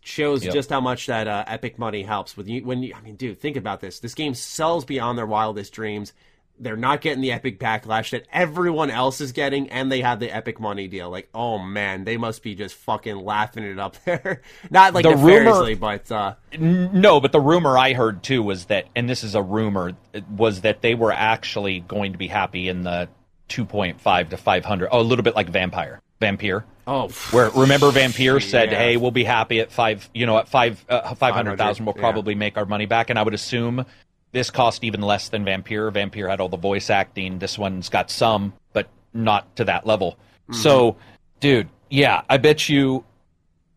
Shows 0.00 0.44
yep. 0.44 0.54
just 0.54 0.70
how 0.70 0.80
much 0.80 1.06
that 1.06 1.28
uh, 1.28 1.44
Epic 1.46 1.78
money 1.78 2.02
helps 2.02 2.36
with 2.36 2.48
you. 2.48 2.64
When 2.64 2.82
you, 2.82 2.94
I 2.94 3.00
mean, 3.02 3.16
dude, 3.16 3.40
think 3.40 3.56
about 3.56 3.80
this. 3.80 3.98
This 3.98 4.14
game 4.14 4.32
sells 4.32 4.84
beyond 4.84 5.18
their 5.18 5.26
wildest 5.26 5.72
dreams. 5.72 6.12
They're 6.60 6.76
not 6.76 7.02
getting 7.02 7.20
the 7.20 7.32
Epic 7.32 7.60
backlash 7.60 8.10
that 8.10 8.26
everyone 8.32 8.90
else 8.90 9.20
is 9.20 9.32
getting, 9.32 9.68
and 9.70 9.92
they 9.92 10.00
have 10.00 10.18
the 10.18 10.30
Epic 10.34 10.60
money 10.60 10.88
deal. 10.88 11.10
Like, 11.10 11.28
oh 11.34 11.58
man, 11.58 12.04
they 12.04 12.16
must 12.16 12.42
be 12.42 12.54
just 12.54 12.74
fucking 12.76 13.16
laughing 13.16 13.64
it 13.64 13.78
up 13.78 13.96
there. 14.04 14.40
not 14.70 14.94
like 14.94 15.02
the 15.04 15.16
rumor, 15.16 15.76
but 15.76 16.10
uh, 16.10 16.34
no. 16.58 17.20
But 17.20 17.32
the 17.32 17.40
rumor 17.40 17.76
I 17.76 17.92
heard 17.92 18.22
too 18.22 18.42
was 18.42 18.66
that, 18.66 18.86
and 18.96 19.10
this 19.10 19.24
is 19.24 19.34
a 19.34 19.42
rumor, 19.42 19.92
was 20.30 20.62
that 20.62 20.80
they 20.80 20.94
were 20.94 21.12
actually 21.12 21.80
going 21.80 22.12
to 22.12 22.18
be 22.18 22.28
happy 22.28 22.68
in 22.68 22.82
the 22.82 23.08
2.5 23.48 24.30
to 24.30 24.36
500. 24.36 24.88
Oh, 24.90 25.00
a 25.00 25.02
little 25.02 25.22
bit 25.22 25.34
like 25.34 25.48
Vampire. 25.48 26.00
Vampire. 26.20 26.64
Oh, 26.86 27.08
where 27.32 27.50
remember 27.50 27.90
Vampire 27.90 28.40
said, 28.40 28.72
yeah. 28.72 28.78
"Hey, 28.78 28.96
we'll 28.96 29.10
be 29.10 29.22
happy 29.22 29.60
at 29.60 29.70
five. 29.70 30.08
You 30.14 30.24
know, 30.24 30.38
at 30.38 30.48
five 30.48 30.82
uh, 30.88 31.14
five 31.14 31.34
hundred 31.34 31.58
thousand, 31.58 31.84
we'll 31.84 31.94
probably 31.94 32.32
yeah. 32.32 32.38
make 32.38 32.56
our 32.56 32.64
money 32.64 32.86
back." 32.86 33.10
And 33.10 33.18
I 33.18 33.22
would 33.22 33.34
assume 33.34 33.84
this 34.32 34.50
cost 34.50 34.82
even 34.84 35.02
less 35.02 35.28
than 35.28 35.44
Vampire. 35.44 35.90
Vampire 35.90 36.28
had 36.28 36.40
all 36.40 36.48
the 36.48 36.56
voice 36.56 36.90
acting. 36.90 37.38
This 37.38 37.58
one's 37.58 37.88
got 37.88 38.10
some, 38.10 38.54
but 38.72 38.88
not 39.12 39.54
to 39.56 39.64
that 39.64 39.86
level. 39.86 40.12
Mm-hmm. 40.12 40.54
So, 40.54 40.96
dude, 41.40 41.68
yeah, 41.90 42.22
I 42.28 42.38
bet 42.38 42.68
you. 42.68 43.04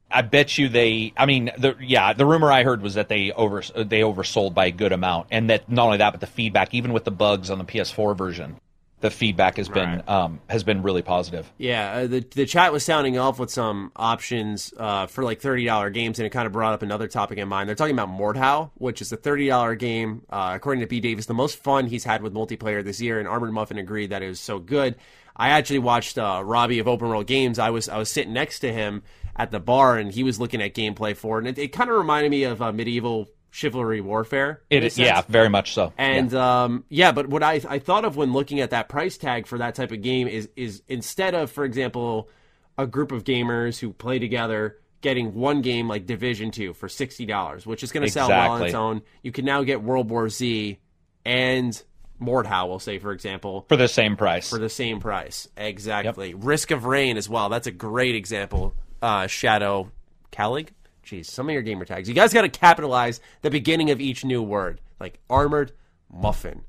I 0.10 0.22
bet 0.22 0.58
you 0.58 0.70
they. 0.70 1.14
I 1.18 1.26
mean, 1.26 1.52
the 1.58 1.76
yeah, 1.82 2.14
the 2.14 2.26
rumor 2.26 2.52
I 2.52 2.64
heard 2.64 2.82
was 2.82 2.94
that 2.94 3.10
they 3.10 3.32
over 3.32 3.62
they 3.76 4.02
oversold 4.02 4.54
by 4.54 4.68
a 4.68 4.72
good 4.72 4.94
amount, 4.94 5.28
and 5.32 5.50
that 5.50 5.70
not 5.70 5.86
only 5.86 5.98
that, 5.98 6.12
but 6.12 6.22
the 6.22 6.28
feedback, 6.28 6.74
even 6.74 6.94
with 6.94 7.04
the 7.04 7.12
bugs 7.12 7.50
on 7.50 7.58
the 7.58 7.66
PS4 7.66 8.18
version, 8.18 8.58
the 9.02 9.10
feedback 9.10 9.58
has 9.58 9.68
been 9.68 9.90
right. 9.90 10.10
um, 10.10 10.40
has 10.48 10.64
been 10.64 10.84
really 10.84 11.02
positive. 11.02 11.52
Yeah, 11.58 11.92
uh, 11.92 12.08
the 12.08 12.20
the 12.22 12.46
chat 12.46 12.72
was 12.72 12.86
sounding 12.86 13.18
off 13.18 13.40
with 13.40 13.50
some 13.50 13.92
options 13.96 14.74
uh, 14.78 15.08
for 15.08 15.24
like 15.24 15.42
thirty 15.42 15.66
dollar 15.66 15.90
games, 15.90 16.20
and 16.20 16.26
it 16.26 16.30
kind 16.30 16.46
of 16.46 16.54
brought 16.54 16.74
up 16.74 16.84
another 16.84 17.08
topic 17.08 17.38
in 17.38 17.48
mind. 17.48 17.68
They're 17.68 17.76
talking 17.76 17.96
about 17.98 18.10
Mordhau, 18.10 18.72
which 18.76 19.02
is 19.02 19.12
a 19.12 19.18
thirty 19.18 19.48
dollar 19.48 19.76
game, 19.76 20.24
uh, 20.30 20.54
according 20.56 20.82
to 20.82 20.88
B 20.88 21.00
Davis, 21.00 21.26
the 21.26 21.34
most 21.34 21.62
fun 21.62 21.88
he's 21.88 22.04
had 22.04 22.22
with 22.22 22.34
multiplayer 22.34 22.84
this 22.84 23.02
year. 23.02 23.20
And 23.20 23.28
Armored 23.28 23.52
Muffin 23.52 23.78
agreed 23.78 24.12
that 24.12 24.22
it 24.22 24.30
was 24.30 24.40
so 24.40 24.60
good. 24.60 24.96
I 25.36 25.50
actually 25.50 25.80
watched 25.80 26.18
uh, 26.18 26.42
Robbie 26.46 26.80
of 26.80 26.88
Open 26.88 27.10
World 27.10 27.28
Games. 27.28 27.58
I 27.58 27.72
was 27.72 27.90
I 27.90 27.98
was 27.98 28.10
sitting 28.10 28.34
next 28.34 28.60
to 28.60 28.72
him 28.72 29.02
at 29.36 29.50
the 29.50 29.60
bar, 29.60 29.98
and 29.98 30.12
he 30.12 30.24
was 30.24 30.40
looking 30.40 30.62
at 30.62 30.76
gameplay 30.76 31.16
for 31.16 31.40
it, 31.40 31.48
and 31.48 31.58
it, 31.58 31.62
it 31.62 31.68
kind 31.70 31.90
of 31.90 31.98
reminded 31.98 32.30
me 32.30 32.44
of 32.44 32.62
uh, 32.62 32.72
medieval 32.72 33.30
chivalry 33.52 34.02
warfare. 34.02 34.62
It 34.70 34.84
is, 34.84 34.98
yeah, 34.98 35.22
very 35.28 35.50
much 35.50 35.74
so. 35.74 35.94
And 35.98 36.32
yeah. 36.32 36.64
Um, 36.64 36.86
yeah, 36.90 37.12
but 37.12 37.28
what 37.28 37.44
I 37.44 37.62
I 37.68 37.78
thought 37.78 38.06
of 38.06 38.16
when 38.18 38.34
looking 38.34 38.62
at 38.62 38.72
that 38.72 38.90
price 38.90 39.18
tag 39.18 39.46
for 39.46 39.60
that 39.60 39.76
type 39.76 39.92
of 39.92 40.02
game 40.02 40.28
is 40.28 40.50
is 40.56 40.82
instead 40.88 41.36
of, 41.36 41.52
for 41.52 41.64
example, 41.64 42.30
a 42.78 42.88
group 42.88 43.12
of 43.12 43.24
gamers 43.24 43.78
who 43.78 43.94
play 43.94 44.18
together 44.18 44.78
getting 45.02 45.34
one 45.34 45.62
game 45.62 45.88
like 45.88 46.06
Division 46.06 46.50
Two 46.50 46.74
for 46.74 46.90
sixty 46.90 47.26
dollars, 47.26 47.66
which 47.68 47.84
is 47.84 47.92
going 47.92 48.02
to 48.02 48.08
exactly. 48.08 48.34
sell 48.34 48.44
well 48.44 48.52
on 48.52 48.64
its 48.64 48.74
own, 48.74 49.02
you 49.22 49.32
can 49.32 49.46
now 49.46 49.64
get 49.64 49.84
World 49.84 50.10
War 50.10 50.30
Z 50.30 50.80
and 51.26 51.84
Mordhau, 52.22 52.68
we'll 52.68 52.80
say, 52.80 53.00
for 53.00 53.12
example, 53.12 53.66
for 53.68 53.76
the 53.76 53.88
same 53.88 54.16
price. 54.16 54.50
For 54.50 54.60
the 54.60 54.70
same 54.70 55.00
price, 55.00 55.48
exactly. 55.58 56.30
Yep. 56.30 56.38
Risk 56.42 56.72
of 56.72 56.86
Rain 56.86 57.18
as 57.18 57.28
well. 57.28 57.50
That's 57.50 57.68
a 57.68 57.72
great 57.72 58.16
example. 58.16 58.76
Uh, 59.02 59.26
Shadow 59.26 59.92
Calig, 60.32 60.70
Jeez, 61.06 61.26
some 61.26 61.50
of 61.50 61.54
your 61.54 61.62
gamer 61.62 61.86
tags. 61.86 62.08
You 62.08 62.16
guys 62.16 62.34
got 62.34 62.42
to 62.42 62.50
capitalize 62.50 63.22
the 63.42 63.50
beginning 63.50 63.92
of 63.92 64.00
each 64.00 64.24
new 64.24 64.42
word, 64.42 64.80
like 65.00 65.20
armored 65.30 65.72
muffin. 66.12 66.64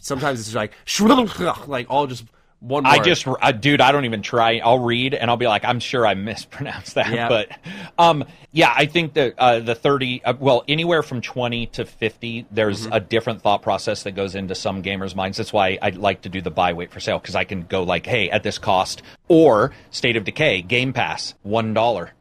Sometimes 0.00 0.40
it's 0.40 0.54
like 0.54 0.72
like 1.66 1.86
all 1.88 2.06
just 2.06 2.24
one. 2.60 2.84
Word. 2.84 2.90
I 2.90 3.02
just, 3.02 3.26
I, 3.40 3.52
dude, 3.52 3.80
I 3.80 3.90
don't 3.90 4.04
even 4.04 4.20
try. 4.22 4.58
I'll 4.58 4.78
read 4.78 5.14
and 5.14 5.30
I'll 5.30 5.38
be 5.38 5.46
like, 5.46 5.64
I'm 5.64 5.80
sure 5.80 6.06
I 6.06 6.14
mispronounced 6.14 6.94
that, 6.94 7.10
yep. 7.10 7.28
but 7.30 7.58
um, 7.98 8.24
yeah, 8.52 8.72
I 8.74 8.84
think 8.86 9.14
that 9.14 9.34
uh, 9.38 9.60
the 9.60 9.74
thirty, 9.74 10.22
uh, 10.22 10.34
well, 10.38 10.62
anywhere 10.68 11.02
from 11.02 11.22
twenty 11.22 11.66
to 11.68 11.86
fifty, 11.86 12.46
there's 12.50 12.84
mm-hmm. 12.84 12.92
a 12.92 13.00
different 13.00 13.40
thought 13.40 13.62
process 13.62 14.02
that 14.02 14.12
goes 14.12 14.34
into 14.34 14.54
some 14.54 14.82
gamers' 14.82 15.14
minds. 15.14 15.38
That's 15.38 15.52
why 15.52 15.78
I 15.80 15.90
like 15.90 16.22
to 16.22 16.28
do 16.28 16.42
the 16.42 16.50
buy 16.50 16.74
wait 16.74 16.90
for 16.90 17.00
sale 17.00 17.18
because 17.18 17.34
I 17.34 17.44
can 17.44 17.62
go 17.62 17.82
like, 17.82 18.04
hey, 18.04 18.30
at 18.30 18.42
this 18.42 18.58
cost, 18.58 19.02
or 19.28 19.72
State 19.90 20.16
of 20.16 20.24
Decay, 20.24 20.62
Game 20.62 20.92
Pass, 20.92 21.34
one 21.42 21.72
dollar. 21.72 22.12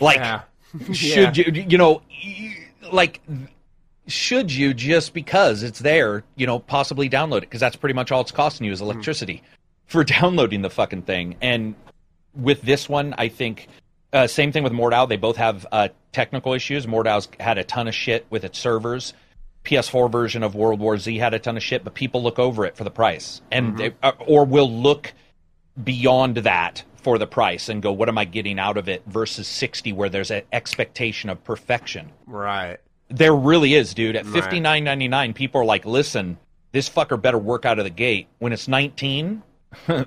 Like, 0.00 0.16
yeah 0.16 0.42
should 0.92 1.36
you 1.36 1.44
you 1.68 1.78
know 1.78 2.02
like 2.92 3.20
should 4.06 4.52
you 4.52 4.72
just 4.72 5.14
because 5.14 5.62
it's 5.62 5.80
there 5.80 6.24
you 6.36 6.46
know 6.46 6.58
possibly 6.58 7.08
download 7.08 7.38
it 7.38 7.40
because 7.42 7.60
that's 7.60 7.76
pretty 7.76 7.94
much 7.94 8.12
all 8.12 8.20
it's 8.20 8.32
costing 8.32 8.66
you 8.66 8.72
is 8.72 8.80
electricity 8.80 9.42
mm. 9.44 9.58
for 9.86 10.04
downloading 10.20 10.62
the 10.62 10.70
fucking 10.70 11.02
thing 11.02 11.36
and 11.40 11.74
with 12.34 12.62
this 12.62 12.88
one 12.88 13.14
i 13.18 13.28
think 13.28 13.68
uh, 14.12 14.26
same 14.26 14.52
thing 14.52 14.62
with 14.62 14.72
Mordhau. 14.72 15.06
They 15.08 15.16
both 15.16 15.36
have 15.36 15.66
uh, 15.70 15.88
technical 16.12 16.54
issues. 16.54 16.86
Mordhau's 16.86 17.28
had 17.38 17.58
a 17.58 17.64
ton 17.64 17.88
of 17.88 17.94
shit 17.94 18.24
with 18.30 18.44
its 18.44 18.58
servers. 18.58 19.12
PS4 19.64 20.10
version 20.10 20.42
of 20.42 20.54
World 20.54 20.80
War 20.80 20.96
Z 20.96 21.18
had 21.18 21.34
a 21.34 21.38
ton 21.38 21.56
of 21.56 21.62
shit, 21.62 21.84
but 21.84 21.94
people 21.94 22.22
look 22.22 22.38
over 22.38 22.64
it 22.64 22.76
for 22.76 22.84
the 22.84 22.90
price, 22.90 23.42
and 23.50 23.70
mm-hmm. 23.70 23.76
they, 23.76 23.92
uh, 24.02 24.12
or 24.26 24.44
will 24.44 24.70
look 24.70 25.12
beyond 25.82 26.36
that 26.38 26.84
for 27.06 27.18
the 27.18 27.26
price 27.26 27.68
and 27.68 27.80
go, 27.80 27.92
what 27.92 28.08
am 28.08 28.18
I 28.18 28.24
getting 28.24 28.58
out 28.58 28.76
of 28.76 28.88
it 28.88 29.00
versus 29.06 29.46
60 29.46 29.92
where 29.92 30.08
there's 30.08 30.32
an 30.32 30.42
expectation 30.52 31.30
of 31.30 31.44
perfection. 31.44 32.10
Right. 32.26 32.78
There 33.08 33.32
really 33.32 33.74
is, 33.74 33.94
dude. 33.94 34.16
At 34.16 34.26
fifty 34.26 34.58
nine 34.58 34.82
ninety 34.82 35.06
nine, 35.06 35.32
people 35.32 35.60
are 35.60 35.64
like, 35.64 35.86
listen, 35.86 36.36
this 36.72 36.90
fucker 36.90 37.22
better 37.22 37.38
work 37.38 37.64
out 37.64 37.78
of 37.78 37.84
the 37.84 37.90
gate. 37.90 38.26
When 38.40 38.52
it's 38.52 38.66
19, 38.66 39.40
uh, 39.88 40.04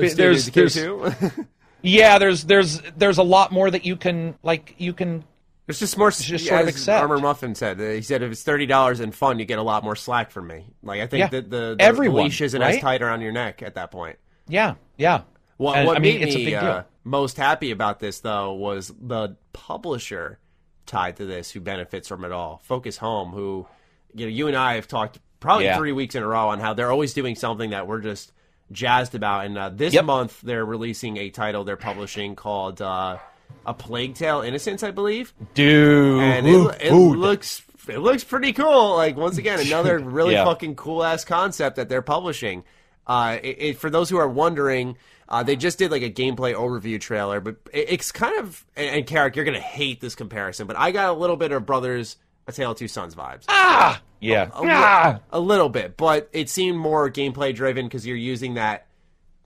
there's, 0.00 0.50
there's 0.50 0.76
yeah, 1.82 2.18
there's 2.18 2.42
there's 2.42 2.82
there's 2.96 3.18
a 3.18 3.22
lot 3.22 3.52
more 3.52 3.70
that 3.70 3.86
you 3.86 3.94
can 3.94 4.34
like 4.42 4.74
you 4.78 4.92
can 4.92 5.22
it's 5.68 5.78
just 5.78 5.96
more 5.96 6.10
just 6.10 6.44
sort 6.44 6.62
of 6.62 6.66
accept. 6.66 7.02
Armor 7.02 7.18
Muffin 7.18 7.54
said. 7.54 7.78
He 7.78 8.02
said 8.02 8.24
if 8.24 8.32
it's 8.32 8.42
thirty 8.42 8.66
dollars 8.66 8.98
and 8.98 9.14
fun, 9.14 9.38
you 9.38 9.44
get 9.44 9.60
a 9.60 9.62
lot 9.62 9.84
more 9.84 9.94
slack 9.94 10.32
from 10.32 10.48
me. 10.48 10.66
Like 10.82 11.02
I 11.02 11.06
think 11.06 11.20
yeah. 11.20 11.28
that 11.28 11.50
the, 11.50 11.76
the, 11.78 11.84
Everyone, 11.84 12.16
the 12.16 12.22
leash 12.24 12.40
isn't 12.40 12.60
right? 12.60 12.74
as 12.74 12.80
tight 12.80 13.02
around 13.02 13.20
your 13.20 13.30
neck 13.30 13.62
at 13.62 13.76
that 13.76 13.92
point. 13.92 14.18
Yeah, 14.48 14.74
yeah. 14.96 15.22
Well, 15.58 15.74
and, 15.74 15.86
what 15.86 15.96
I 15.96 16.00
mean, 16.00 16.20
made 16.20 16.34
me 16.34 16.54
uh, 16.54 16.82
most 17.04 17.36
happy 17.36 17.70
about 17.70 18.00
this 18.00 18.20
though 18.20 18.52
was 18.52 18.92
the 19.00 19.36
publisher 19.52 20.38
tied 20.84 21.16
to 21.16 21.26
this 21.26 21.50
who 21.50 21.60
benefits 21.60 22.08
from 22.08 22.24
it 22.24 22.32
all. 22.32 22.60
Focus 22.64 22.98
Home, 22.98 23.30
who 23.30 23.66
you 24.14 24.26
know, 24.26 24.30
you 24.30 24.48
and 24.48 24.56
I 24.56 24.74
have 24.74 24.88
talked 24.88 25.18
probably 25.40 25.66
yeah. 25.66 25.76
three 25.76 25.92
weeks 25.92 26.14
in 26.14 26.22
a 26.22 26.26
row 26.26 26.48
on 26.48 26.60
how 26.60 26.74
they're 26.74 26.90
always 26.90 27.14
doing 27.14 27.34
something 27.34 27.70
that 27.70 27.86
we're 27.86 28.00
just 28.00 28.32
jazzed 28.72 29.14
about. 29.14 29.46
And 29.46 29.56
uh, 29.56 29.70
this 29.70 29.94
yep. 29.94 30.04
month 30.04 30.40
they're 30.42 30.64
releasing 30.64 31.16
a 31.16 31.30
title 31.30 31.64
they're 31.64 31.76
publishing 31.76 32.36
called 32.36 32.82
uh, 32.82 33.18
"A 33.64 33.74
Plague 33.74 34.14
Tale: 34.14 34.42
Innocence," 34.42 34.82
I 34.82 34.90
believe. 34.90 35.32
Dude, 35.54 36.20
and 36.20 36.46
it, 36.46 36.76
it 36.80 36.92
looks 36.92 37.62
it 37.88 37.98
looks 37.98 38.24
pretty 38.24 38.52
cool. 38.52 38.96
Like 38.96 39.16
once 39.16 39.38
again, 39.38 39.60
another 39.60 39.98
really 39.98 40.34
yeah. 40.34 40.44
fucking 40.44 40.76
cool 40.76 41.04
ass 41.04 41.24
concept 41.24 41.76
that 41.76 41.88
they're 41.88 42.02
publishing. 42.02 42.64
Uh, 43.06 43.38
it, 43.40 43.56
it, 43.60 43.78
for 43.78 43.88
those 43.88 44.10
who 44.10 44.16
are 44.16 44.28
wondering, 44.28 44.96
uh, 45.28 45.42
they 45.42 45.56
just 45.56 45.78
did 45.78 45.90
like 45.90 46.02
a 46.02 46.10
gameplay 46.10 46.54
overview 46.54 47.00
trailer, 47.00 47.40
but 47.40 47.56
it, 47.72 47.86
it's 47.90 48.12
kind 48.12 48.38
of 48.38 48.64
and, 48.76 48.96
and 48.96 49.06
Carrick, 49.06 49.36
you're 49.36 49.44
gonna 49.44 49.60
hate 49.60 50.00
this 50.00 50.14
comparison, 50.14 50.66
but 50.66 50.76
I 50.76 50.90
got 50.90 51.10
a 51.10 51.12
little 51.12 51.36
bit 51.36 51.52
of 51.52 51.66
Brothers: 51.66 52.16
A 52.46 52.52
Tale 52.52 52.72
of 52.72 52.78
Two 52.78 52.88
Sons 52.88 53.14
vibes. 53.14 53.44
Ah, 53.48 54.02
yeah, 54.20 54.50
a, 54.54 54.62
a, 54.62 54.66
ah! 54.66 55.20
a 55.30 55.40
little 55.40 55.68
bit, 55.68 55.96
but 55.96 56.28
it 56.32 56.48
seemed 56.48 56.78
more 56.78 57.10
gameplay 57.10 57.54
driven 57.54 57.86
because 57.86 58.06
you're 58.06 58.16
using 58.16 58.54
that 58.54 58.86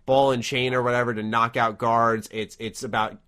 ball 0.07 0.33
and 0.33 0.43
chain 0.43 0.75
or 0.75 0.83
whatever 0.83 1.15
to 1.15 1.23
knock 1.23 1.57
out 1.57 1.79
guards. 1.79 2.29
It's 2.33 2.57
it's 2.61 2.83
about 2.83 3.19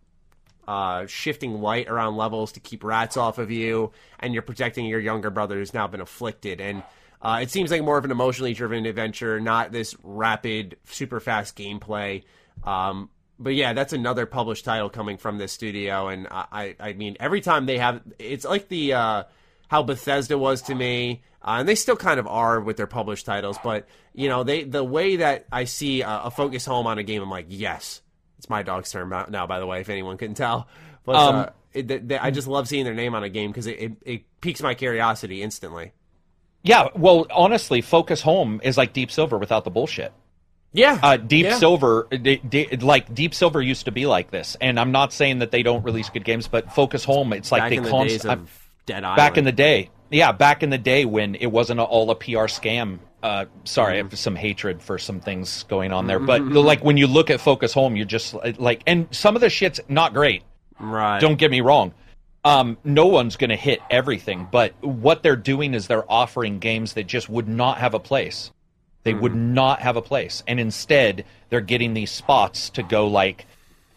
uh, 0.67 1.07
shifting 1.07 1.61
light 1.61 1.89
around 1.89 2.17
levels 2.17 2.53
to 2.53 2.61
keep 2.61 2.85
rats 2.85 3.17
off 3.17 3.39
of 3.39 3.51
you, 3.51 3.93
and 4.21 4.33
you're 4.33 4.43
protecting 4.43 4.87
your 4.87 5.01
younger 5.01 5.31
brother 5.31 5.57
who's 5.57 5.75
now 5.75 5.87
been 5.87 6.01
afflicted. 6.01 6.61
And 6.61 6.83
uh, 7.21 7.41
it 7.43 7.51
seems 7.51 7.71
like 7.71 7.83
more 7.83 7.99
of 7.99 8.05
an 8.05 8.11
emotionally 8.11 8.55
driven 8.55 8.85
adventure, 8.87 9.41
not 9.41 9.73
this 9.73 9.95
rapid, 10.03 10.77
super 10.85 11.21
fast 11.21 11.57
gameplay. 11.57 12.25
Um, 12.65 13.11
but 13.39 13.55
yeah, 13.55 13.73
that's 13.73 13.93
another 13.93 14.27
published 14.27 14.65
title 14.65 14.89
coming 14.89 15.19
from 15.19 15.39
this 15.39 15.53
studio, 15.53 16.09
and 16.09 16.29
I, 16.31 16.47
I, 16.53 16.77
I 16.89 16.93
mean, 16.93 17.17
every 17.19 17.41
time 17.41 17.67
they 17.67 17.79
have, 17.79 18.01
it's 18.19 18.45
like 18.45 18.69
the 18.69 18.95
uh, 18.95 19.25
how 19.69 19.83
Bethesda 19.83 20.39
was 20.39 20.63
to 20.63 20.75
me, 20.75 21.23
uh, 21.43 21.57
and 21.59 21.69
they 21.69 21.75
still 21.75 21.97
kind 21.97 22.21
of 22.21 22.27
are 22.27 22.61
with 22.61 22.77
their 22.77 22.87
published 22.87 23.27
titles. 23.27 23.59
But 23.65 23.89
you 24.15 24.29
know, 24.29 24.45
they 24.45 24.65
the 24.65 24.85
way 24.85 25.17
that 25.17 25.47
I 25.51 25.65
see 25.65 26.03
a, 26.03 26.23
a 26.25 26.31
focus 26.31 26.65
home 26.65 26.87
on 26.87 26.99
a 26.99 27.03
game, 27.03 27.23
I'm 27.23 27.31
like, 27.31 27.47
yes, 27.49 28.01
it's 28.39 28.49
my 28.49 28.63
dog's 28.63 28.91
turn 28.91 29.09
now. 29.09 29.47
By 29.47 29.59
the 29.59 29.67
way, 29.67 29.81
if 29.81 29.89
anyone 29.89 30.19
couldn't 30.19 30.37
tell, 30.37 30.69
but 31.05 31.17
um, 31.17 31.35
uh, 31.35 31.47
it, 31.73 32.09
they, 32.09 32.19
I 32.19 32.31
just 32.31 32.47
love 32.47 32.69
seeing 32.69 32.85
their 32.85 32.95
name 32.95 33.15
on 33.15 33.25
a 33.25 33.29
game 33.29 33.51
because 33.51 33.67
it, 33.67 33.81
it, 33.81 33.93
it 34.03 34.41
piques 34.41 34.63
my 34.63 34.75
curiosity 34.75 35.43
instantly. 35.43 35.93
Yeah, 36.63 36.89
well, 36.95 37.27
honestly, 37.31 37.81
Focus 37.81 38.21
Home 38.23 38.61
is 38.63 38.79
like 38.79 38.93
Deep 38.93 39.11
Silver 39.11 39.37
without 39.37 39.65
the 39.65 39.71
bullshit. 39.71 40.13
Yeah, 40.73 40.99
uh, 41.03 41.17
Deep 41.19 41.45
yeah. 41.45 41.59
Silver, 41.59 42.09
d- 42.11 42.37
d- 42.37 42.77
like 42.77 43.15
Deep 43.15 43.35
Silver 43.35 43.61
used 43.61 43.85
to 43.85 43.93
be 43.93 44.07
like 44.07 44.31
this, 44.31 44.57
and 44.61 44.81
I'm 44.81 44.91
not 44.91 45.13
saying 45.13 45.41
that 45.41 45.51
they 45.51 45.63
don't 45.63 45.85
release 45.85 46.09
good 46.09 46.25
games, 46.25 46.49
but 46.49 46.73
Focus 46.73 47.05
Home, 47.05 47.33
it's 47.35 47.53
like 47.53 47.63
back 47.63 47.71
they 47.71 47.77
in 47.77 47.83
the 47.83 47.91
const- 47.91 48.09
days 48.09 48.25
of 48.25 48.71
Dead 48.87 49.05
Island. 49.05 49.17
back 49.17 49.37
in 49.37 49.45
the 49.45 49.53
day, 49.53 49.91
yeah, 50.11 50.33
back 50.33 50.63
in 50.63 50.71
the 50.71 50.79
day 50.79 51.05
when 51.05 51.35
it 51.35 51.47
wasn't 51.47 51.81
all 51.81 52.11
a 52.11 52.15
PR 52.15 52.47
scam. 52.49 53.01
Uh, 53.23 53.45
sorry, 53.65 53.95
I 53.95 53.97
have 53.99 54.19
some 54.19 54.35
hatred 54.35 54.83
for 54.83 54.99
some 54.99 55.21
things 55.21 55.65
going 55.65 55.93
on 55.93 56.07
there, 56.07 56.19
but 56.19 56.43
like 56.43 56.83
when 56.83 56.97
you 56.97 57.07
look 57.07 57.31
at 57.31 57.41
Focus 57.41 57.73
Home, 57.75 57.95
you're 57.95 58.07
just 58.07 58.35
like, 58.59 58.83
and 58.87 59.07
some 59.11 59.37
of 59.37 59.41
the 59.43 59.51
shit's 59.51 59.79
not 59.89 60.15
great. 60.15 60.43
Right. 60.81 61.21
Don't 61.21 61.37
get 61.37 61.51
me 61.51 61.61
wrong. 61.61 61.93
Um, 62.45 62.77
no 62.83 63.07
one's 63.07 63.37
going 63.37 63.51
to 63.51 63.57
hit 63.57 63.81
everything, 63.91 64.49
but 64.51 64.73
what 64.83 65.23
they're 65.23 65.37
doing 65.37 65.75
is 65.75 65.87
they're 65.87 66.11
offering 66.11 66.59
games 66.59 66.95
that 66.95 67.07
just 67.07 67.29
would 67.29 67.47
not 67.47 67.79
have 67.79 67.95
a 67.95 68.01
place. 68.01 68.51
They 69.05 69.15
would 69.15 69.33
hmm. 69.33 69.55
not 69.55 69.81
have 69.81 69.97
a 69.97 70.03
place, 70.03 70.43
and 70.47 70.61
instead 70.61 71.25
they're 71.49 71.61
getting 71.61 71.95
these 71.95 72.11
spots 72.11 72.71
to 72.71 72.83
go 72.83 73.09
like 73.09 73.47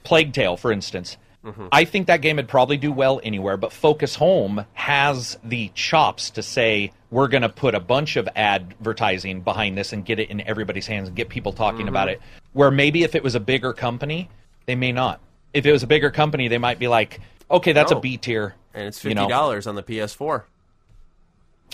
Plague 0.04 0.34
Tale, 0.34 0.58
for 0.58 0.72
instance. 0.72 1.18
Mm-hmm. 1.46 1.68
I 1.72 1.86
think 1.86 2.08
that 2.08 2.22
game 2.22 2.38
would 2.38 2.48
probably 2.48 2.78
do 2.78 2.92
well 2.92 3.22
anywhere, 3.24 3.56
but 3.56 3.72
Focus 3.72 4.16
Home 4.16 4.66
has 4.74 5.38
the 5.44 5.70
chops 5.76 6.32
to 6.32 6.44
say 6.44 6.92
we're 7.12 7.28
going 7.28 7.44
to 7.44 7.50
put 7.50 7.76
a 7.76 7.80
bunch 7.80 8.16
of 8.16 8.28
advertising 8.36 9.42
behind 9.42 9.78
this 9.78 9.94
and 9.94 10.04
get 10.04 10.20
it 10.20 10.32
in 10.32 10.42
everybody's 10.42 10.88
hands 10.88 11.08
and 11.08 11.16
get 11.16 11.30
people 11.30 11.54
talking 11.54 11.88
about 11.88 12.08
mm-hmm. 12.08 12.22
it. 12.22 12.40
Where 12.54 12.72
maybe 12.72 13.04
if 13.04 13.14
it 13.14 13.24
was 13.24 13.36
a 13.36 13.40
bigger 13.40 13.74
company, 13.74 14.28
they 14.66 14.76
may 14.76 14.92
not. 14.92 15.22
If 15.54 15.68
it 15.68 15.72
was 15.72 15.84
a 15.84 15.88
bigger 15.88 16.10
company, 16.10 16.48
they 16.48 16.58
might 16.58 16.80
be 16.80 16.88
like, 16.88 17.22
okay, 17.52 17.74
that's 17.74 17.92
No. 17.92 18.00
a 18.00 18.02
B 18.02 18.18
tier. 18.18 18.56
and 18.74 18.88
it's 18.88 19.04
you 19.04 19.10
fifty 19.10 19.22
know. 19.22 19.30
dollars 19.30 19.68
on 19.68 19.76
the 19.76 19.84
PS4. 19.84 20.44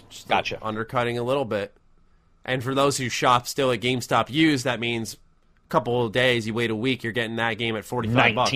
Just 0.10 0.28
Gotcha. 0.28 0.60
Undercutting 0.62 1.18
a 1.18 1.24
little 1.24 1.46
bit. 1.46 1.74
And 2.44 2.64
for 2.64 2.74
those 2.74 2.98
who 2.98 3.10
shop 3.10 3.48
still 3.48 3.72
at 3.72 3.82
GameStop 3.82 4.30
used, 4.30 4.66
that 4.66 4.80
means 4.80 5.14
a 5.14 5.70
couple 5.70 6.06
of 6.06 6.12
days. 6.12 6.48
You 6.48 6.54
wait 6.54 6.72
a 6.72 6.76
week, 6.76 7.04
you're 7.04 7.14
getting 7.14 7.36
that 7.38 7.56
game 7.56 7.76
at 7.76 7.86
forty 7.86 8.10
five 8.10 8.36
bucks. 8.36 8.54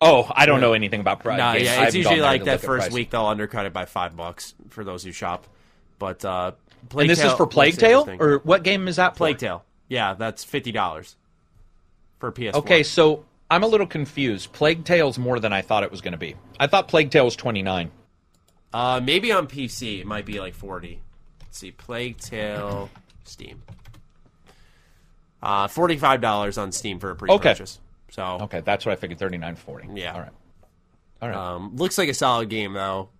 Oh, 0.00 0.30
I 0.32 0.46
don't 0.46 0.60
know 0.60 0.74
anything 0.74 1.00
about 1.00 1.20
price. 1.20 1.38
No, 1.38 1.54
yeah, 1.54 1.84
it's 1.84 1.96
usually 1.96 2.20
like 2.20 2.44
that 2.44 2.60
first 2.60 2.92
week 2.92 3.10
they'll 3.10 3.26
undercut 3.26 3.66
it 3.66 3.72
by 3.72 3.84
five 3.84 4.16
bucks 4.16 4.54
for 4.68 4.84
those 4.84 5.02
who 5.02 5.10
shop. 5.10 5.46
But 5.98 6.24
uh, 6.24 6.52
Plague 6.88 7.04
And 7.04 7.10
this 7.10 7.18
Tale 7.18 7.32
is 7.32 7.36
for 7.36 7.46
Plague 7.46 7.76
Tale, 7.76 8.16
or 8.20 8.38
what 8.38 8.62
game 8.62 8.88
is 8.88 8.96
that? 8.96 9.14
for? 9.14 9.18
Plague 9.18 9.38
Tale. 9.38 9.64
Yeah, 9.88 10.14
that's 10.14 10.44
fifty 10.44 10.70
dollars 10.72 11.16
for 12.20 12.30
PS4. 12.30 12.54
Okay, 12.54 12.82
so 12.82 13.24
I'm 13.50 13.62
a 13.62 13.66
little 13.66 13.86
confused. 13.86 14.52
Plague 14.52 14.84
Tale's 14.84 15.18
more 15.18 15.40
than 15.40 15.52
I 15.52 15.62
thought 15.62 15.82
it 15.82 15.90
was 15.90 16.00
going 16.00 16.12
to 16.12 16.18
be. 16.18 16.36
I 16.60 16.66
thought 16.66 16.88
Plague 16.88 17.10
Tale 17.10 17.24
was 17.24 17.36
29. 17.36 17.90
Uh, 18.72 19.00
maybe 19.02 19.32
on 19.32 19.46
PC 19.46 20.00
it 20.00 20.06
might 20.06 20.26
be 20.26 20.38
like 20.40 20.54
forty. 20.54 21.00
Let's 21.40 21.58
see, 21.58 21.70
Plague 21.70 22.18
Tale, 22.18 22.90
Steam. 23.28 23.62
Uh, 25.42 25.68
forty-five 25.68 26.20
dollars 26.20 26.58
on 26.58 26.72
Steam 26.72 26.98
for 26.98 27.10
a 27.10 27.16
pre-purchase. 27.16 27.78
So, 28.10 28.38
Okay, 28.42 28.60
that's 28.60 28.84
what 28.86 28.92
I 28.92 28.96
figured. 28.96 29.18
Thirty 29.18 29.38
nine 29.38 29.54
forty. 29.54 29.88
Yeah. 29.94 30.12
All 30.14 30.20
right. 30.20 30.32
All 31.22 31.28
right. 31.28 31.36
um, 31.36 31.76
looks 31.76 31.98
like 31.98 32.08
a 32.08 32.14
solid 32.14 32.48
game 32.48 32.72
though. 32.72 33.10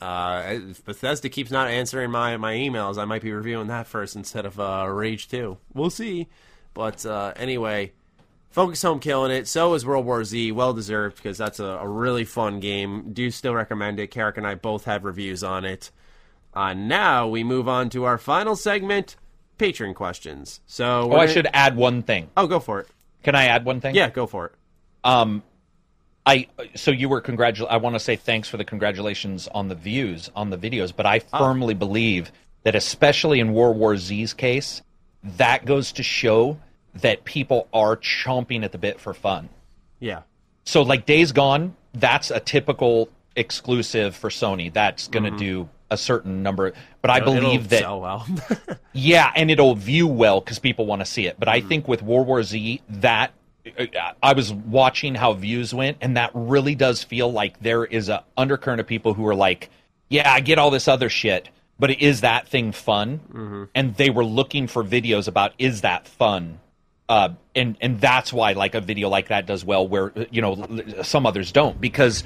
Uh, 0.00 0.42
if 0.70 0.84
Bethesda 0.84 1.28
keeps 1.28 1.50
not 1.50 1.68
answering 1.68 2.10
my 2.10 2.36
my 2.36 2.54
emails, 2.54 2.98
I 2.98 3.04
might 3.04 3.22
be 3.22 3.32
reviewing 3.32 3.66
that 3.68 3.88
first 3.88 4.14
instead 4.14 4.46
of 4.46 4.60
uh, 4.60 4.86
Rage 4.88 5.28
Two. 5.28 5.58
We'll 5.74 5.90
see. 5.90 6.28
But 6.74 7.04
uh, 7.04 7.32
anyway, 7.34 7.92
Focus 8.50 8.82
Home 8.82 9.00
killing 9.00 9.32
it. 9.32 9.48
So 9.48 9.74
is 9.74 9.84
World 9.84 10.06
War 10.06 10.22
Z. 10.22 10.52
Well 10.52 10.72
deserved 10.72 11.16
because 11.16 11.36
that's 11.38 11.58
a, 11.58 11.64
a 11.64 11.88
really 11.88 12.24
fun 12.24 12.60
game. 12.60 13.12
Do 13.12 13.30
still 13.32 13.54
recommend 13.54 13.98
it. 13.98 14.12
Carrick 14.12 14.36
and 14.36 14.46
I 14.46 14.54
both 14.54 14.84
have 14.84 15.02
reviews 15.04 15.42
on 15.42 15.64
it. 15.64 15.90
Uh, 16.54 16.74
now 16.74 17.26
we 17.26 17.42
move 17.42 17.68
on 17.68 17.90
to 17.90 18.04
our 18.04 18.18
final 18.18 18.54
segment, 18.54 19.16
patron 19.58 19.94
questions. 19.94 20.60
So 20.66 21.02
oh, 21.02 21.06
we're 21.08 21.18
I 21.18 21.26
should 21.26 21.48
add 21.52 21.76
one 21.76 22.02
thing. 22.02 22.30
Oh, 22.36 22.46
go 22.46 22.60
for 22.60 22.80
it. 22.80 22.88
Can 23.22 23.34
I 23.34 23.46
add 23.46 23.64
one 23.64 23.80
thing? 23.80 23.94
Yeah, 23.94 24.10
go 24.10 24.26
for 24.26 24.46
it. 24.46 24.52
Um, 25.04 25.42
I 26.24 26.46
so 26.74 26.90
you 26.90 27.08
were 27.08 27.20
congratul. 27.20 27.66
I 27.68 27.78
want 27.78 27.94
to 27.94 28.00
say 28.00 28.16
thanks 28.16 28.48
for 28.48 28.56
the 28.56 28.64
congratulations 28.64 29.48
on 29.48 29.68
the 29.68 29.74
views 29.74 30.30
on 30.36 30.50
the 30.50 30.58
videos, 30.58 30.92
but 30.94 31.06
I 31.06 31.20
Ah. 31.32 31.38
firmly 31.38 31.74
believe 31.74 32.30
that 32.64 32.74
especially 32.74 33.40
in 33.40 33.52
World 33.52 33.76
War 33.76 33.96
Z's 33.96 34.34
case, 34.34 34.82
that 35.22 35.64
goes 35.64 35.92
to 35.92 36.02
show 36.02 36.58
that 36.94 37.24
people 37.24 37.68
are 37.72 37.96
chomping 37.96 38.64
at 38.64 38.72
the 38.72 38.78
bit 38.78 39.00
for 39.00 39.14
fun. 39.14 39.48
Yeah. 40.00 40.22
So 40.64 40.82
like 40.82 41.06
Days 41.06 41.32
Gone, 41.32 41.76
that's 41.94 42.30
a 42.30 42.40
typical 42.40 43.08
exclusive 43.36 44.14
for 44.16 44.30
Sony. 44.30 44.72
That's 44.72 45.08
going 45.08 45.24
to 45.24 45.30
do 45.38 45.68
a 45.90 45.96
certain 45.96 46.42
number, 46.42 46.72
but 47.02 47.10
I 47.10 47.20
Mm-hmm. 47.20 47.28
It'll 47.28 47.40
believe 47.40 47.68
that 47.70 47.80
sell 47.80 48.00
well. 48.00 48.26
yeah, 48.92 49.32
and 49.34 49.50
it'll 49.50 49.74
view 49.74 50.06
well 50.06 50.40
because 50.40 50.58
people 50.58 50.86
want 50.86 51.00
to 51.00 51.06
see 51.06 51.26
it. 51.26 51.36
But 51.38 51.48
I 51.48 51.60
Mm-hmm. 51.60 51.68
think 51.68 51.88
with 51.88 52.02
World 52.02 52.26
War 52.26 52.42
Z, 52.42 52.82
that 52.88 53.32
I 54.22 54.32
was 54.32 54.52
watching 54.52 55.14
how 55.14 55.34
views 55.34 55.74
went, 55.74 55.98
and 56.00 56.16
that 56.16 56.30
really 56.34 56.74
does 56.74 57.02
feel 57.04 57.30
like 57.30 57.60
there 57.60 57.84
is 57.84 58.08
a 58.08 58.24
undercurrent 58.36 58.80
of 58.80 58.86
people 58.86 59.12
who 59.14 59.26
are 59.26 59.34
like, 59.34 59.68
"Yeah, 60.08 60.30
I 60.32 60.40
get 60.40 60.58
all 60.58 60.70
this 60.70 60.88
other 60.88 61.08
shit, 61.10 61.48
but 61.78 61.90
is 61.90 62.22
that 62.22 62.48
thing 62.48 62.72
fun?" 62.72 63.20
Mm-hmm. 63.30 63.64
And 63.74 63.94
they 63.96 64.08
were 64.10 64.24
looking 64.24 64.68
for 64.68 64.82
videos 64.84 65.28
about 65.28 65.52
is 65.58 65.82
that 65.82 66.08
fun. 66.08 66.60
Uh, 67.10 67.30
and 67.54 67.76
and 67.80 68.00
that's 68.00 68.32
why 68.32 68.52
like 68.52 68.74
a 68.74 68.80
video 68.80 69.08
like 69.08 69.28
that 69.28 69.46
does 69.46 69.64
well, 69.64 69.86
where 69.86 70.12
you 70.30 70.40
know 70.42 70.82
some 71.02 71.26
others 71.26 71.52
don't 71.52 71.80
because 71.80 72.24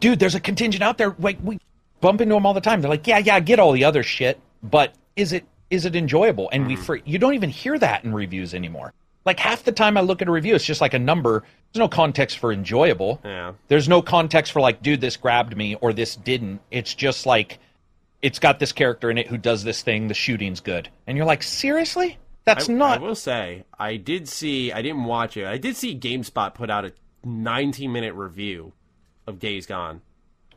dude, 0.00 0.18
there's 0.18 0.34
a 0.34 0.40
contingent 0.40 0.82
out 0.82 0.98
there. 0.98 1.14
Like 1.18 1.38
we 1.42 1.58
bump 2.00 2.20
into 2.20 2.34
them 2.34 2.46
all 2.46 2.54
the 2.54 2.60
time. 2.60 2.80
They're 2.80 2.90
like, 2.90 3.06
yeah, 3.06 3.18
yeah, 3.18 3.36
I 3.36 3.40
get 3.40 3.58
all 3.58 3.72
the 3.72 3.84
other 3.84 4.02
shit, 4.02 4.40
but 4.62 4.94
is 5.16 5.32
it 5.32 5.44
is 5.70 5.84
it 5.84 5.94
enjoyable? 5.94 6.48
And 6.52 6.66
we 6.66 6.74
mm-hmm. 6.74 6.82
fr- 6.82 6.96
you 7.04 7.18
don't 7.18 7.34
even 7.34 7.50
hear 7.50 7.78
that 7.78 8.04
in 8.04 8.12
reviews 8.12 8.54
anymore. 8.54 8.92
Like 9.24 9.38
half 9.38 9.64
the 9.64 9.72
time 9.72 9.96
I 9.96 10.00
look 10.00 10.22
at 10.22 10.28
a 10.28 10.30
review, 10.30 10.54
it's 10.54 10.64
just 10.64 10.80
like 10.80 10.94
a 10.94 10.98
number. 10.98 11.44
There's 11.72 11.80
no 11.80 11.88
context 11.88 12.38
for 12.38 12.52
enjoyable. 12.52 13.20
Yeah. 13.24 13.52
There's 13.68 13.88
no 13.88 14.02
context 14.02 14.52
for 14.52 14.60
like, 14.60 14.82
dude, 14.82 15.00
this 15.00 15.16
grabbed 15.16 15.56
me 15.56 15.76
or 15.76 15.92
this 15.92 16.16
didn't. 16.16 16.60
It's 16.70 16.94
just 16.94 17.26
like 17.26 17.58
it's 18.22 18.38
got 18.38 18.58
this 18.58 18.72
character 18.72 19.10
in 19.10 19.18
it 19.18 19.28
who 19.28 19.38
does 19.38 19.62
this 19.62 19.82
thing. 19.82 20.08
The 20.08 20.14
shooting's 20.14 20.60
good, 20.60 20.88
and 21.06 21.16
you're 21.16 21.26
like, 21.26 21.42
seriously? 21.42 22.18
That's 22.44 22.68
I, 22.68 22.72
not. 22.72 22.98
I 22.98 23.02
will 23.02 23.14
say, 23.14 23.64
I 23.78 23.96
did 23.96 24.28
see. 24.28 24.72
I 24.72 24.82
didn't 24.82 25.04
watch 25.04 25.36
it. 25.36 25.46
I 25.46 25.58
did 25.58 25.76
see 25.76 25.96
GameSpot 25.96 26.54
put 26.54 26.70
out 26.70 26.84
a 26.84 26.92
19 27.24 27.92
minute 27.92 28.14
review 28.14 28.72
of 29.26 29.38
Days 29.38 29.66
Gone. 29.66 30.00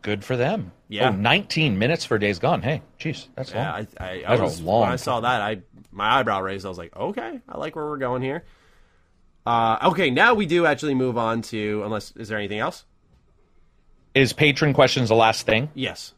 Good 0.03 0.23
for 0.23 0.37
them. 0.37 0.71
Yeah. 0.87 1.09
Oh, 1.09 1.13
19 1.13 1.79
minutes 1.79 2.05
for 2.05 2.19
Days 2.19 2.37
Gone. 2.37 2.61
Hey, 2.61 2.83
jeez, 2.99 3.27
that's 3.35 3.51
Yeah, 3.51 3.73
long. 3.73 3.87
I, 3.97 4.05
I, 4.05 4.23
I 4.27 4.39
was, 4.39 4.61
long 4.61 4.81
when 4.81 4.91
I 4.91 4.97
saw 4.97 5.21
that, 5.21 5.41
I 5.41 5.61
my 5.91 6.19
eyebrow 6.19 6.41
raised. 6.41 6.65
I 6.65 6.69
was 6.69 6.77
like, 6.77 6.95
okay, 6.95 7.39
I 7.49 7.57
like 7.57 7.75
where 7.75 7.85
we're 7.85 7.97
going 7.97 8.21
here. 8.21 8.43
Uh, 9.45 9.77
okay, 9.91 10.09
now 10.11 10.35
we 10.35 10.45
do 10.45 10.65
actually 10.65 10.93
move 10.93 11.17
on 11.17 11.41
to. 11.43 11.81
Unless 11.83 12.13
is 12.15 12.27
there 12.29 12.37
anything 12.37 12.59
else? 12.59 12.85
Is 14.13 14.31
patron 14.33 14.73
questions 14.73 15.09
the 15.09 15.15
last 15.15 15.45
thing? 15.47 15.69
Yes. 15.73 16.13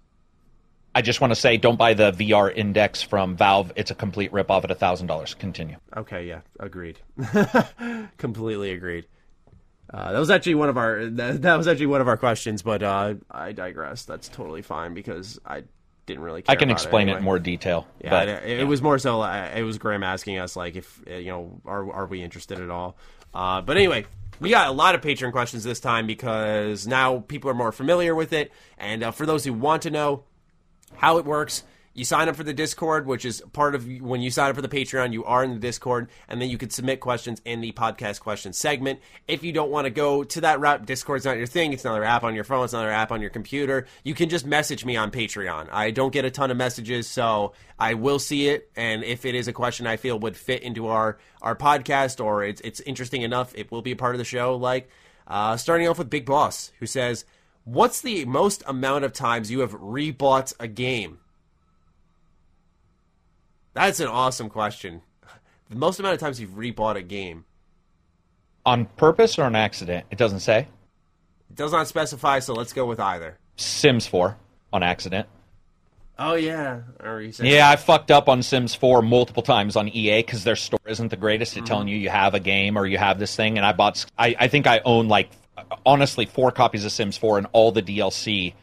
I 0.94 1.02
just 1.02 1.20
want 1.20 1.32
to 1.32 1.36
say, 1.36 1.58
don't 1.58 1.78
buy 1.78 1.94
the 1.94 2.12
VR 2.12 2.56
Index 2.56 3.02
from 3.02 3.36
Valve. 3.36 3.72
It's 3.76 3.92
a 3.92 3.96
complete 3.96 4.32
ripoff 4.32 4.70
at 4.70 4.78
thousand 4.80 5.08
dollars. 5.08 5.34
Continue. 5.34 5.78
Okay. 5.96 6.26
Yeah. 6.28 6.42
Agreed. 6.60 7.00
Completely 8.18 8.72
agreed. 8.72 9.06
Uh, 9.96 10.12
that 10.12 10.20
was 10.20 10.30
actually 10.30 10.56
one 10.56 10.68
of 10.68 10.78
our 10.78 11.06
that, 11.06 11.42
that 11.44 11.56
was 11.56 11.70
actually 11.70 11.86
one 11.86 12.02
of 12.02 12.10
our 12.10 12.18
questions, 12.18 12.62
but 12.62 12.84
uh, 12.84 13.14
I 13.32 13.54
digress. 13.54 14.04
That's 14.04 14.28
totally 14.28 14.62
fine 14.62 14.94
because 14.94 15.40
I 15.46 15.64
didn't 16.06 16.22
really. 16.22 16.42
Care 16.42 16.52
I 16.52 16.58
can 16.58 16.70
explain 16.70 17.08
it, 17.08 17.12
anyway. 17.12 17.20
in 17.20 17.24
more 17.24 17.40
detail. 17.40 17.88
Yeah, 18.04 18.10
but 18.10 18.28
it, 18.28 18.60
it 18.60 18.64
was 18.66 18.82
more 18.82 19.00
so. 19.00 19.22
Uh, 19.22 19.50
it 19.56 19.64
was 19.64 19.78
Graham 19.78 20.04
asking 20.04 20.38
us 20.38 20.58
like 20.58 20.76
if 20.76 21.02
uh, 21.10 21.14
you 21.14 21.32
know 21.32 21.62
are 21.64 21.90
are 21.94 22.06
we 22.08 22.22
interested 22.22 22.60
at 22.60 22.70
all. 22.70 22.98
Uh, 23.34 23.62
but 23.62 23.78
anyway, 23.78 24.06
we 24.42 24.50
got 24.50 24.68
a 24.68 24.72
lot 24.74 24.96
of 24.96 25.02
patron 25.02 25.32
questions 25.32 25.64
this 25.64 25.80
time 25.80 26.08
because 26.08 26.86
now 26.86 27.20
people 27.20 27.50
are 27.50 27.56
more 27.56 27.72
familiar 27.72 28.14
with 28.14 28.34
it, 28.34 28.52
and 28.78 29.02
uh, 29.02 29.12
for 29.12 29.26
those 29.26 29.46
who 29.46 29.54
want 29.54 29.84
to 29.84 29.92
know 29.92 30.26
how 30.98 31.20
it 31.20 31.26
works, 31.26 31.64
you 31.96 32.04
sign 32.04 32.28
up 32.28 32.36
for 32.36 32.44
the 32.44 32.54
Discord, 32.54 33.08
which 33.08 33.24
is 33.24 33.42
part 33.54 33.74
of 33.74 33.88
when 34.02 34.22
you 34.22 34.30
sign 34.30 34.50
up 34.50 34.58
for 34.58 34.62
the 34.62 34.68
Patreon, 34.68 35.14
you 35.14 35.24
are 35.24 35.46
in 35.46 35.54
the 35.54 35.60
Discord, 35.60 36.10
and 36.28 36.42
then 36.42 36.50
you 36.50 36.58
can 36.58 36.70
submit 36.70 37.00
questions 37.00 37.42
in 37.46 37.62
the 37.62 37.72
podcast 37.72 38.20
question 38.20 38.52
segment. 38.52 39.00
If 39.30 39.44
you 39.44 39.54
don't 39.54 39.72
want 39.72 39.86
to 39.86 39.90
go 39.90 40.26
to 40.26 40.42
that 40.42 40.60
route, 40.60 40.86
Discord's 40.86 41.24
not 41.24 41.38
your 41.38 41.48
thing. 41.48 41.72
It's 41.72 41.86
another 41.86 42.04
app 42.04 42.24
on 42.24 42.36
your 42.36 42.44
phone. 42.44 42.66
It's 42.66 42.74
another 42.74 42.92
app 42.92 43.14
on 43.14 43.22
your 43.22 43.30
computer. 43.30 43.88
You 44.04 44.14
can 44.14 44.28
just 44.28 44.46
message 44.46 44.84
me 44.84 44.98
on 44.98 45.10
Patreon. 45.10 45.70
I 45.72 45.92
don't 45.92 46.12
get 46.12 46.26
a 46.26 46.30
ton 46.30 46.52
of 46.52 46.58
messages, 46.58 47.08
so 47.08 47.54
I 47.80 47.94
will 47.94 48.20
see 48.20 48.50
it. 48.50 48.70
And 48.76 49.06
if 49.06 49.26
it 49.26 49.34
is 49.34 49.48
a 49.48 49.54
question 49.54 49.88
I 49.88 49.96
feel 49.96 50.20
would 50.20 50.36
fit 50.36 50.64
into 50.64 50.88
our 50.88 51.18
our 51.42 51.56
podcast 51.56 52.24
or 52.24 52.44
it's 52.44 52.60
it's 52.62 52.82
interesting 52.82 53.22
enough, 53.22 53.54
it 53.56 53.72
will 53.72 53.82
be 53.82 53.92
a 53.92 53.96
part 53.96 54.16
of 54.16 54.20
the 54.20 54.26
show. 54.26 54.58
Like 54.58 54.90
uh, 55.28 55.56
starting 55.56 55.88
off 55.88 55.98
with 55.98 56.10
Big 56.10 56.26
Boss, 56.26 56.74
who 56.80 56.86
says, 56.86 57.24
"What's 57.64 58.02
the 58.02 58.26
most 58.26 58.64
amount 58.68 59.06
of 59.06 59.14
times 59.14 59.50
you 59.50 59.62
have 59.62 59.72
rebought 59.72 60.54
a 60.60 60.68
game?" 60.68 61.20
That's 63.76 64.00
an 64.00 64.08
awesome 64.08 64.50
question. 64.50 65.02
The 65.70 65.76
most 65.76 66.00
amount 66.00 66.14
of 66.14 66.20
times 66.22 66.40
you've 66.40 66.52
rebought 66.52 66.96
a 66.96 67.02
game. 67.02 67.44
On 68.66 68.86
purpose 68.86 69.38
or 69.38 69.44
on 69.44 69.56
accident? 69.56 70.06
It 70.10 70.18
doesn't 70.18 70.40
say. 70.40 70.68
It 71.50 71.56
does 71.56 71.74
not 71.74 71.88
specify, 71.88 72.40
so 72.40 72.54
let's 72.54 72.72
go 72.72 72.86
with 72.86 73.02
either. 73.02 73.38
Sims 73.58 74.08
4 74.08 74.38
on 74.72 74.82
accident. 74.82 75.28
Oh 76.18 76.36
yeah, 76.36 76.84
yeah, 77.42 77.70
I 77.70 77.76
fucked 77.76 78.10
up 78.10 78.30
on 78.30 78.42
Sims 78.42 78.74
4 78.74 79.02
multiple 79.02 79.44
times 79.44 79.76
on 79.76 79.90
EA 79.90 80.22
because 80.22 80.46
their 80.46 80.56
store 80.56 80.80
isn't 80.88 81.10
the 81.10 81.18
greatest 81.18 81.58
at 81.58 81.58
mm-hmm. 81.58 81.66
telling 81.66 81.88
you 81.90 81.98
you 81.98 82.08
have 82.08 82.34
a 82.34 82.40
game 82.40 82.78
or 82.78 82.86
you 82.86 82.98
have 82.98 83.20
this 83.20 83.36
thing. 83.36 83.58
And 83.58 83.66
I 83.66 83.74
bought, 83.74 84.06
I, 84.18 84.34
I 84.40 84.48
think 84.48 84.66
I 84.66 84.80
own 84.86 85.10
like 85.10 85.30
honestly 85.86 86.26
four 86.26 86.52
copies 86.52 86.86
of 86.86 86.94
Sims 86.94 87.18
4 87.18 87.40
and 87.40 87.48
all 87.52 87.74
the 87.74 87.82
DLC 87.82 88.54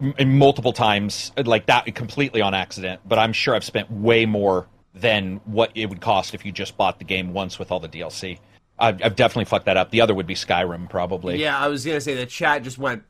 multiple 0.00 0.72
times, 0.72 1.32
like 1.44 1.66
that, 1.66 1.92
completely 1.94 2.40
on 2.40 2.54
accident. 2.54 3.00
But 3.06 3.18
I'm 3.18 3.32
sure 3.32 3.54
I've 3.54 3.64
spent 3.64 3.90
way 3.90 4.26
more 4.26 4.68
than 4.94 5.40
what 5.44 5.70
it 5.74 5.86
would 5.86 6.00
cost 6.00 6.34
if 6.34 6.44
you 6.44 6.52
just 6.52 6.76
bought 6.76 6.98
the 6.98 7.04
game 7.04 7.32
once 7.32 7.58
with 7.58 7.70
all 7.70 7.80
the 7.80 7.88
DLC. 7.88 8.38
I've, 8.78 9.02
I've 9.02 9.16
definitely 9.16 9.46
fucked 9.46 9.66
that 9.66 9.76
up. 9.76 9.90
The 9.90 10.00
other 10.00 10.14
would 10.14 10.26
be 10.26 10.34
Skyrim, 10.34 10.88
probably. 10.88 11.40
Yeah, 11.40 11.58
I 11.58 11.68
was 11.68 11.84
gonna 11.84 12.00
say 12.00 12.14
the 12.14 12.26
chat 12.26 12.62
just 12.62 12.78
went 12.78 13.02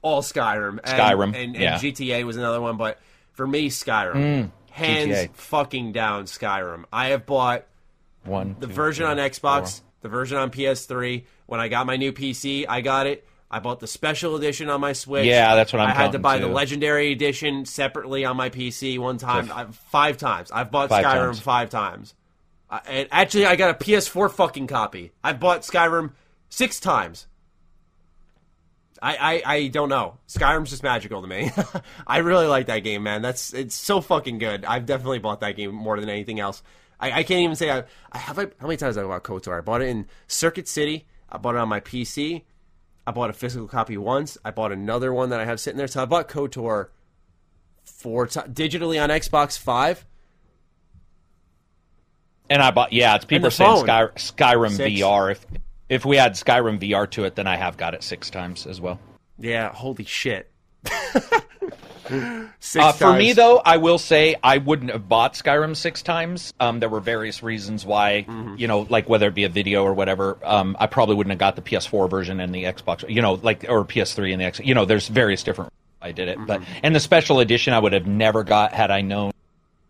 all 0.00 0.22
Skyrim. 0.22 0.78
And, 0.84 0.86
Skyrim, 0.86 1.24
and, 1.26 1.36
and, 1.36 1.54
yeah. 1.54 1.78
GTA 1.78 2.24
was 2.24 2.36
another 2.36 2.60
one, 2.60 2.76
but 2.76 2.98
for 3.32 3.46
me, 3.46 3.68
Skyrim, 3.68 4.14
mm, 4.14 4.50
hands 4.70 5.14
GTA. 5.14 5.34
fucking 5.34 5.92
down, 5.92 6.24
Skyrim. 6.24 6.84
I 6.92 7.08
have 7.08 7.26
bought 7.26 7.66
one 8.24 8.56
the 8.58 8.66
two, 8.66 8.72
version 8.72 9.06
three, 9.06 9.22
on 9.22 9.30
Xbox, 9.30 9.80
four. 9.80 9.88
the 10.02 10.08
version 10.08 10.38
on 10.38 10.50
PS3. 10.50 11.24
When 11.46 11.60
I 11.60 11.68
got 11.68 11.86
my 11.86 11.96
new 11.96 12.12
PC, 12.12 12.64
I 12.68 12.80
got 12.80 13.06
it. 13.06 13.26
I 13.52 13.60
bought 13.60 13.80
the 13.80 13.86
special 13.86 14.34
edition 14.34 14.70
on 14.70 14.80
my 14.80 14.94
Switch. 14.94 15.26
Yeah, 15.26 15.54
that's 15.54 15.74
what 15.74 15.80
I'm. 15.80 15.90
I 15.90 15.92
had 15.92 16.12
to 16.12 16.18
buy 16.18 16.38
too. 16.38 16.46
the 16.46 16.50
legendary 16.50 17.12
edition 17.12 17.66
separately 17.66 18.24
on 18.24 18.34
my 18.34 18.48
PC 18.48 18.98
one 18.98 19.18
time, 19.18 19.50
f- 19.50 19.76
five 19.90 20.16
times. 20.16 20.50
I've 20.50 20.70
bought 20.70 20.88
five 20.88 21.04
Skyrim 21.04 21.24
times. 21.26 21.40
five 21.40 21.68
times. 21.68 22.14
Uh, 22.70 22.80
and 22.86 23.08
actually, 23.12 23.44
I 23.44 23.56
got 23.56 23.70
a 23.70 23.84
PS4 23.84 24.32
fucking 24.32 24.68
copy. 24.68 25.12
I've 25.22 25.38
bought 25.38 25.60
Skyrim 25.60 26.12
six 26.48 26.80
times. 26.80 27.26
I, 29.02 29.42
I, 29.44 29.54
I 29.54 29.68
don't 29.68 29.90
know. 29.90 30.16
Skyrim's 30.28 30.70
just 30.70 30.82
magical 30.82 31.20
to 31.20 31.28
me. 31.28 31.50
I 32.06 32.18
really 32.18 32.46
like 32.46 32.66
that 32.66 32.78
game, 32.78 33.02
man. 33.02 33.20
That's 33.20 33.52
it's 33.52 33.74
so 33.74 34.00
fucking 34.00 34.38
good. 34.38 34.64
I've 34.64 34.86
definitely 34.86 35.18
bought 35.18 35.40
that 35.40 35.56
game 35.56 35.74
more 35.74 36.00
than 36.00 36.08
anything 36.08 36.40
else. 36.40 36.62
I, 36.98 37.10
I 37.10 37.22
can't 37.24 37.40
even 37.40 37.56
say 37.56 37.70
I, 37.70 37.84
I 38.10 38.18
have. 38.18 38.38
I, 38.38 38.46
how 38.58 38.66
many 38.66 38.78
times 38.78 38.96
have 38.96 39.04
I 39.04 39.08
bought 39.08 39.24
KOTOR? 39.24 39.58
I 39.58 39.60
bought 39.60 39.82
it 39.82 39.88
in 39.88 40.06
Circuit 40.26 40.68
City. 40.68 41.04
I 41.28 41.36
bought 41.36 41.56
it 41.56 41.58
on 41.58 41.68
my 41.68 41.80
PC. 41.80 42.44
I 43.06 43.10
bought 43.10 43.30
a 43.30 43.32
physical 43.32 43.66
copy 43.66 43.96
once. 43.96 44.38
I 44.44 44.50
bought 44.50 44.72
another 44.72 45.12
one 45.12 45.30
that 45.30 45.40
I 45.40 45.44
have 45.44 45.60
sitting 45.60 45.78
there. 45.78 45.88
So 45.88 46.02
I 46.02 46.04
bought 46.04 46.28
KOTOR 46.28 46.88
four 47.84 48.26
times 48.26 48.54
digitally 48.54 49.02
on 49.02 49.10
Xbox 49.10 49.58
Five. 49.58 50.04
And 52.48 52.62
I 52.62 52.70
bought 52.70 52.92
yeah, 52.92 53.16
it's 53.16 53.24
people 53.24 53.48
are 53.48 53.50
saying 53.50 53.78
Sky, 53.78 54.06
Skyrim 54.16 54.76
six. 54.76 55.00
VR. 55.00 55.32
If 55.32 55.46
if 55.88 56.04
we 56.04 56.18
add 56.18 56.34
Skyrim 56.34 56.78
VR 56.80 57.10
to 57.10 57.24
it, 57.24 57.34
then 57.34 57.46
I 57.46 57.56
have 57.56 57.76
got 57.76 57.94
it 57.94 58.02
six 58.02 58.30
times 58.30 58.66
as 58.66 58.80
well. 58.80 59.00
Yeah, 59.38 59.72
holy 59.72 60.04
shit. 60.04 60.50
uh, 62.12 62.92
for 62.92 63.12
me, 63.14 63.32
though, 63.32 63.58
I 63.58 63.78
will 63.78 63.98
say 63.98 64.36
I 64.42 64.58
wouldn't 64.58 64.90
have 64.90 65.08
bought 65.08 65.34
Skyrim 65.34 65.76
six 65.76 66.02
times. 66.02 66.52
Um, 66.60 66.80
there 66.80 66.88
were 66.88 67.00
various 67.00 67.42
reasons 67.42 67.86
why, 67.86 68.24
mm-hmm. 68.28 68.56
you 68.56 68.68
know, 68.68 68.86
like 68.88 69.08
whether 69.08 69.28
it 69.28 69.34
be 69.34 69.44
a 69.44 69.48
video 69.48 69.84
or 69.84 69.94
whatever. 69.94 70.38
Um, 70.44 70.76
I 70.78 70.86
probably 70.86 71.14
wouldn't 71.14 71.32
have 71.32 71.38
got 71.38 71.56
the 71.56 71.62
PS4 71.62 72.08
version 72.10 72.40
and 72.40 72.54
the 72.54 72.64
Xbox, 72.64 73.08
you 73.08 73.22
know, 73.22 73.34
like 73.34 73.66
or 73.68 73.84
PS3 73.84 74.32
and 74.32 74.40
the 74.40 74.46
X. 74.46 74.60
You 74.60 74.74
know, 74.74 74.84
there's 74.84 75.08
various 75.08 75.42
different. 75.42 75.72
I 76.00 76.12
did 76.12 76.28
it, 76.28 76.36
mm-hmm. 76.36 76.46
but 76.46 76.62
and 76.82 76.94
the 76.94 77.00
special 77.00 77.38
edition 77.38 77.74
I 77.74 77.78
would 77.78 77.92
have 77.92 78.06
never 78.06 78.42
got 78.42 78.72
had 78.72 78.90
I 78.90 79.02
known 79.02 79.32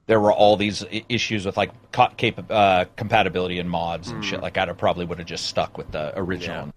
there 0.07 0.20
were 0.20 0.32
all 0.32 0.57
these 0.57 0.85
issues 1.09 1.47
with 1.47 1.57
like 1.57 1.70
cap- 1.93 2.51
uh, 2.51 2.85
compatibility 2.97 3.59
and 3.59 3.70
mods 3.70 4.09
and 4.09 4.23
mm. 4.23 4.27
shit. 4.27 4.43
Like 4.43 4.59
I'd 4.59 4.69
have 4.69 4.78
probably 4.78 5.05
would 5.05 5.19
have 5.19 5.27
just 5.27 5.47
stuck 5.47 5.78
with 5.78 5.90
the 5.93 6.12
original. 6.19 6.66
Yeah. 6.66 6.73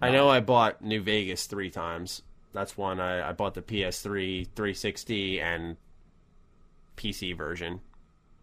I 0.00 0.10
know 0.10 0.28
I 0.28 0.40
bought 0.40 0.82
New 0.82 1.00
Vegas 1.00 1.46
three 1.46 1.70
times. 1.70 2.22
That's 2.56 2.74
one 2.76 3.00
I, 3.00 3.28
I 3.28 3.32
bought 3.32 3.52
the 3.52 3.60
PS3, 3.60 4.46
360, 4.56 5.40
and 5.40 5.76
PC 6.96 7.36
version. 7.36 7.80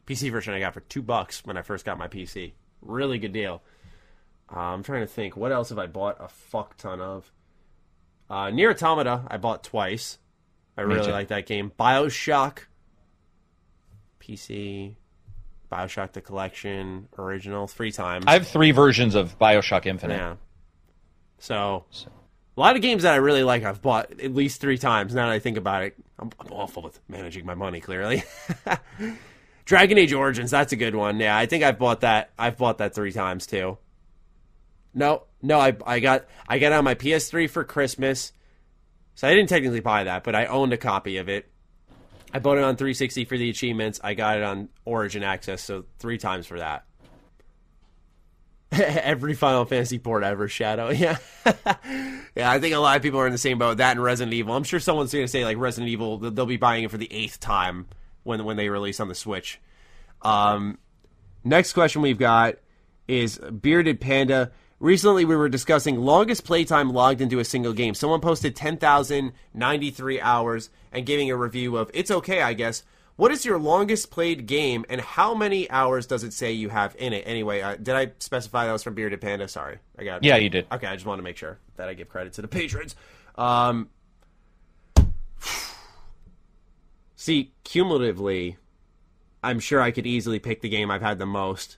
PC 0.05 0.31
version 0.31 0.53
I 0.53 0.59
got 0.59 0.75
for 0.75 0.81
two 0.81 1.01
bucks 1.01 1.43
when 1.43 1.57
I 1.57 1.63
first 1.63 1.83
got 1.83 1.97
my 1.97 2.07
PC. 2.07 2.51
Really 2.83 3.17
good 3.17 3.33
deal. 3.33 3.63
Uh, 4.55 4.59
I'm 4.59 4.83
trying 4.83 5.01
to 5.01 5.07
think. 5.07 5.35
What 5.35 5.51
else 5.51 5.69
have 5.69 5.79
I 5.79 5.87
bought 5.87 6.17
a 6.19 6.27
fuck 6.27 6.77
ton 6.77 7.01
of? 7.01 7.31
Uh, 8.29 8.51
Nier 8.51 8.69
Automata, 8.69 9.23
I 9.27 9.37
bought 9.37 9.63
twice. 9.63 10.19
I 10.77 10.81
really 10.81 11.11
like 11.11 11.29
that 11.29 11.47
game. 11.47 11.71
Bioshock, 11.79 12.59
PC, 14.19 14.95
Bioshock 15.71 16.11
the 16.11 16.21
Collection, 16.21 17.07
original, 17.17 17.67
three 17.67 17.91
times. 17.91 18.25
I 18.27 18.33
have 18.33 18.47
three 18.47 18.71
versions 18.71 19.15
of 19.15 19.39
Bioshock 19.39 19.87
Infinite. 19.87 20.17
Yeah. 20.17 20.35
So, 21.39 21.85
so 21.89 22.09
a 22.55 22.59
lot 22.59 22.75
of 22.75 22.81
games 22.81 23.03
that 23.03 23.13
I 23.13 23.17
really 23.17 23.43
like, 23.43 23.63
I've 23.63 23.81
bought 23.81 24.19
at 24.19 24.33
least 24.33 24.61
three 24.61 24.77
times. 24.77 25.15
Now 25.15 25.27
that 25.27 25.33
I 25.33 25.39
think 25.39 25.57
about 25.57 25.83
it, 25.83 25.95
I'm, 26.19 26.29
I'm 26.39 26.51
awful 26.51 26.83
with 26.83 26.99
managing 27.07 27.45
my 27.45 27.55
money. 27.55 27.79
Clearly, 27.79 28.23
Dragon 29.65 29.97
Age 29.97 30.13
Origins, 30.13 30.51
that's 30.51 30.71
a 30.71 30.75
good 30.75 30.95
one. 30.95 31.19
Yeah, 31.19 31.35
I 31.35 31.45
think 31.45 31.63
I've 31.63 31.79
bought 31.79 32.01
that. 32.01 32.31
I've 32.37 32.57
bought 32.57 32.77
that 32.77 32.93
three 32.93 33.11
times 33.11 33.47
too. 33.47 33.77
No, 34.93 35.23
no, 35.41 35.59
I 35.59 35.75
I 35.85 35.99
got 35.99 36.25
I 36.47 36.59
got 36.59 36.71
on 36.71 36.83
my 36.83 36.95
PS3 36.95 37.49
for 37.49 37.63
Christmas, 37.63 38.31
so 39.15 39.27
I 39.27 39.33
didn't 39.33 39.49
technically 39.49 39.79
buy 39.79 40.03
that, 40.03 40.23
but 40.23 40.35
I 40.35 40.45
owned 40.45 40.73
a 40.73 40.77
copy 40.77 41.17
of 41.17 41.29
it. 41.29 41.49
I 42.31 42.39
bought 42.39 42.57
it 42.57 42.63
on 42.63 42.75
360 42.75 43.25
for 43.25 43.37
the 43.37 43.49
achievements. 43.49 43.99
I 44.03 44.15
got 44.15 44.37
it 44.37 44.43
on 44.43 44.69
Origin 44.85 45.23
Access, 45.23 45.63
so 45.63 45.85
three 45.99 46.17
times 46.17 46.47
for 46.47 46.59
that. 46.59 46.85
Every 48.81 49.33
Final 49.33 49.65
Fantasy 49.65 49.99
port 49.99 50.23
ever, 50.23 50.47
Shadow. 50.47 50.89
Yeah, 50.93 51.17
yeah. 52.35 52.49
I 52.49 52.59
think 52.59 52.73
a 52.73 52.79
lot 52.79 52.95
of 52.97 53.03
people 53.03 53.19
are 53.19 53.27
in 53.27 53.31
the 53.31 53.37
same 53.37 53.59
boat. 53.59 53.77
That 53.77 53.91
and 53.91 54.03
Resident 54.03 54.33
Evil. 54.33 54.55
I'm 54.55 54.63
sure 54.63 54.79
someone's 54.79 55.11
going 55.11 55.25
to 55.25 55.31
say 55.31 55.43
like 55.43 55.57
Resident 55.57 55.91
Evil. 55.91 56.17
They'll 56.17 56.45
be 56.45 56.57
buying 56.57 56.83
it 56.83 56.91
for 56.91 56.97
the 56.97 57.11
eighth 57.11 57.39
time 57.39 57.87
when 58.23 58.43
when 58.45 58.57
they 58.57 58.69
release 58.69 58.99
on 58.99 59.09
the 59.09 59.15
Switch. 59.15 59.59
Um, 60.21 60.79
next 61.43 61.73
question 61.73 62.01
we've 62.01 62.17
got 62.17 62.55
is 63.07 63.37
Bearded 63.37 63.99
Panda. 63.99 64.51
Recently, 64.79 65.25
we 65.25 65.35
were 65.35 65.49
discussing 65.49 65.97
longest 65.99 66.45
playtime 66.45 66.91
logged 66.91 67.21
into 67.21 67.39
a 67.39 67.45
single 67.45 67.73
game. 67.73 67.93
Someone 67.93 68.21
posted 68.21 68.55
10,093 68.55 70.21
hours 70.21 70.69
and 70.91 71.05
giving 71.05 71.29
a 71.31 71.37
review 71.37 71.77
of 71.77 71.91
It's 71.93 72.11
Okay, 72.11 72.41
I 72.41 72.53
guess. 72.53 72.83
What 73.23 73.31
is 73.31 73.45
your 73.45 73.57
longest 73.57 74.11
played 74.11 74.47
game, 74.47 74.83
and 74.89 74.99
how 74.99 75.33
many 75.33 75.71
hours 75.71 76.05
does 76.07 76.25
it 76.25 76.33
say 76.33 76.51
you 76.51 76.67
have 76.67 76.93
in 76.99 77.13
it? 77.13 77.23
Anyway, 77.25 77.61
uh, 77.61 77.77
did 77.77 77.95
I 77.95 78.11
specify 78.19 78.65
that 78.65 78.73
was 78.73 78.83
from 78.83 78.95
Bearded 78.95 79.21
Panda? 79.21 79.47
Sorry, 79.47 79.77
I 79.97 80.03
got. 80.03 80.25
Yeah, 80.25 80.35
you 80.35 80.49
did. 80.49 80.67
Okay, 80.69 80.87
I 80.87 80.93
just 80.95 81.05
want 81.05 81.19
to 81.19 81.23
make 81.23 81.37
sure 81.37 81.57
that 81.77 81.87
I 81.87 81.93
give 81.93 82.09
credit 82.09 82.33
to 82.33 82.41
the 82.41 82.49
patrons. 82.49 82.97
Um, 83.35 83.87
see, 87.15 87.53
cumulatively, 87.63 88.57
I'm 89.41 89.61
sure 89.61 89.79
I 89.79 89.91
could 89.91 90.05
easily 90.05 90.39
pick 90.39 90.59
the 90.59 90.67
game 90.67 90.91
I've 90.91 91.01
had 91.01 91.17
the 91.17 91.25
most 91.25 91.77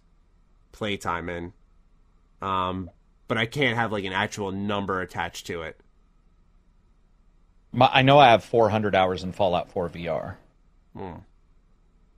playtime 0.71 1.29
in. 1.29 1.53
Um, 2.41 2.89
but 3.27 3.37
I 3.37 3.45
can't 3.45 3.77
have 3.77 3.91
like 3.91 4.05
an 4.05 4.13
actual 4.13 4.51
number 4.51 4.99
attached 4.99 5.45
to 5.45 5.61
it. 5.61 5.79
I 7.79 8.01
know 8.01 8.17
I 8.17 8.31
have 8.31 8.43
400 8.43 8.95
hours 8.95 9.21
in 9.21 9.31
Fallout 9.31 9.69
4 9.69 9.89
VR. 9.89 10.37
Hmm. 10.97 11.17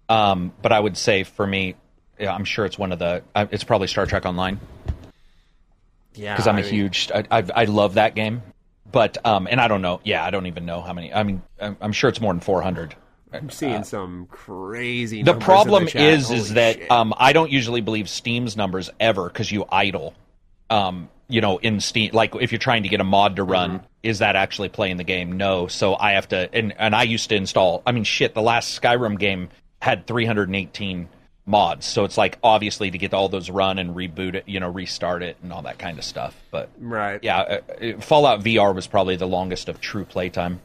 Um, 0.09 0.53
but 0.61 0.71
I 0.71 0.79
would 0.79 0.97
say 0.97 1.23
for 1.23 1.45
me, 1.45 1.75
yeah, 2.19 2.33
I'm 2.33 2.45
sure 2.45 2.65
it's 2.65 2.77
one 2.77 2.91
of 2.91 2.99
the. 2.99 3.23
Uh, 3.35 3.47
it's 3.51 3.63
probably 3.63 3.87
Star 3.87 4.05
Trek 4.05 4.25
Online. 4.25 4.59
Yeah, 6.13 6.33
because 6.33 6.47
I'm 6.47 6.55
I 6.55 6.59
a 6.59 6.63
mean, 6.63 6.71
huge. 6.71 7.11
I, 7.13 7.25
I, 7.29 7.43
I 7.55 7.65
love 7.65 7.95
that 7.95 8.15
game, 8.15 8.41
but 8.91 9.23
um, 9.25 9.47
and 9.49 9.61
I 9.61 9.67
don't 9.67 9.81
know. 9.81 10.01
Yeah, 10.03 10.23
I 10.23 10.31
don't 10.31 10.47
even 10.47 10.65
know 10.65 10.81
how 10.81 10.93
many. 10.93 11.13
I 11.13 11.23
mean, 11.23 11.41
I'm, 11.59 11.77
I'm 11.79 11.91
sure 11.91 12.09
it's 12.09 12.21
more 12.21 12.33
than 12.33 12.39
400. 12.39 12.95
I'm 13.33 13.49
seeing 13.49 13.73
uh, 13.73 13.83
some 13.83 14.25
crazy. 14.27 15.21
Numbers. 15.21 15.39
The 15.39 15.45
problem 15.45 15.85
the 15.85 15.99
is, 15.99 16.27
Holy 16.27 16.39
is 16.39 16.53
that 16.53 16.91
um, 16.91 17.13
I 17.17 17.33
don't 17.33 17.51
usually 17.51 17.81
believe 17.81 18.09
Steam's 18.09 18.57
numbers 18.57 18.89
ever 18.99 19.27
because 19.27 19.51
you 19.51 19.65
idle. 19.69 20.13
Um, 20.69 21.09
you 21.29 21.41
know, 21.41 21.57
in 21.57 21.81
Steam. 21.81 22.11
Like 22.13 22.35
if 22.35 22.51
you're 22.51 22.59
trying 22.59 22.83
to 22.83 22.89
get 22.89 23.01
a 23.01 23.03
mod 23.03 23.35
to 23.35 23.43
run, 23.43 23.79
mm-hmm. 23.79 23.85
is 24.01 24.19
that 24.19 24.35
actually 24.35 24.69
playing 24.69 24.97
the 24.97 25.03
game? 25.03 25.33
No. 25.33 25.67
So 25.67 25.95
I 25.95 26.13
have 26.13 26.29
to, 26.29 26.49
and 26.53 26.73
and 26.77 26.95
I 26.95 27.03
used 27.03 27.29
to 27.29 27.35
install. 27.35 27.83
I 27.85 27.91
mean, 27.91 28.05
shit, 28.05 28.33
the 28.33 28.41
last 28.41 28.81
Skyrim 28.81 29.19
game 29.19 29.49
had 29.81 30.07
318 30.07 31.09
mods, 31.45 31.85
so 31.85 32.03
it's 32.03 32.17
like 32.17 32.37
obviously 32.43 32.91
to 32.91 32.97
get 32.97 33.13
all 33.13 33.29
those 33.29 33.49
run 33.49 33.79
and 33.79 33.95
reboot 33.95 34.35
it, 34.35 34.43
you 34.47 34.59
know, 34.59 34.69
restart 34.69 35.23
it 35.23 35.37
and 35.41 35.53
all 35.53 35.61
that 35.63 35.79
kind 35.79 35.97
of 35.97 36.03
stuff. 36.03 36.35
But 36.51 36.69
right, 36.79 37.19
yeah, 37.23 37.39
uh, 37.39 37.61
uh 37.81 38.01
Fallout 38.01 38.41
VR 38.41 38.75
was 38.75 38.87
probably 38.87 39.15
the 39.15 39.27
longest 39.27 39.69
of 39.69 39.79
true 39.79 40.05
playtime, 40.05 40.59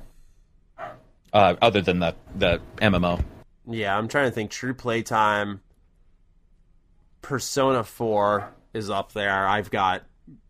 uh, 1.33 1.55
other 1.63 1.81
than 1.81 2.01
the 2.01 2.15
the 2.37 2.61
MMO. 2.79 3.25
Yeah, 3.67 3.97
I'm 3.97 4.09
trying 4.09 4.29
to 4.29 4.35
think. 4.35 4.51
True 4.51 4.75
playtime. 4.75 5.61
Persona 7.23 7.85
4 7.85 8.53
is 8.75 8.91
up 8.91 9.13
there. 9.13 9.47
I've 9.47 9.71
got 9.71 10.03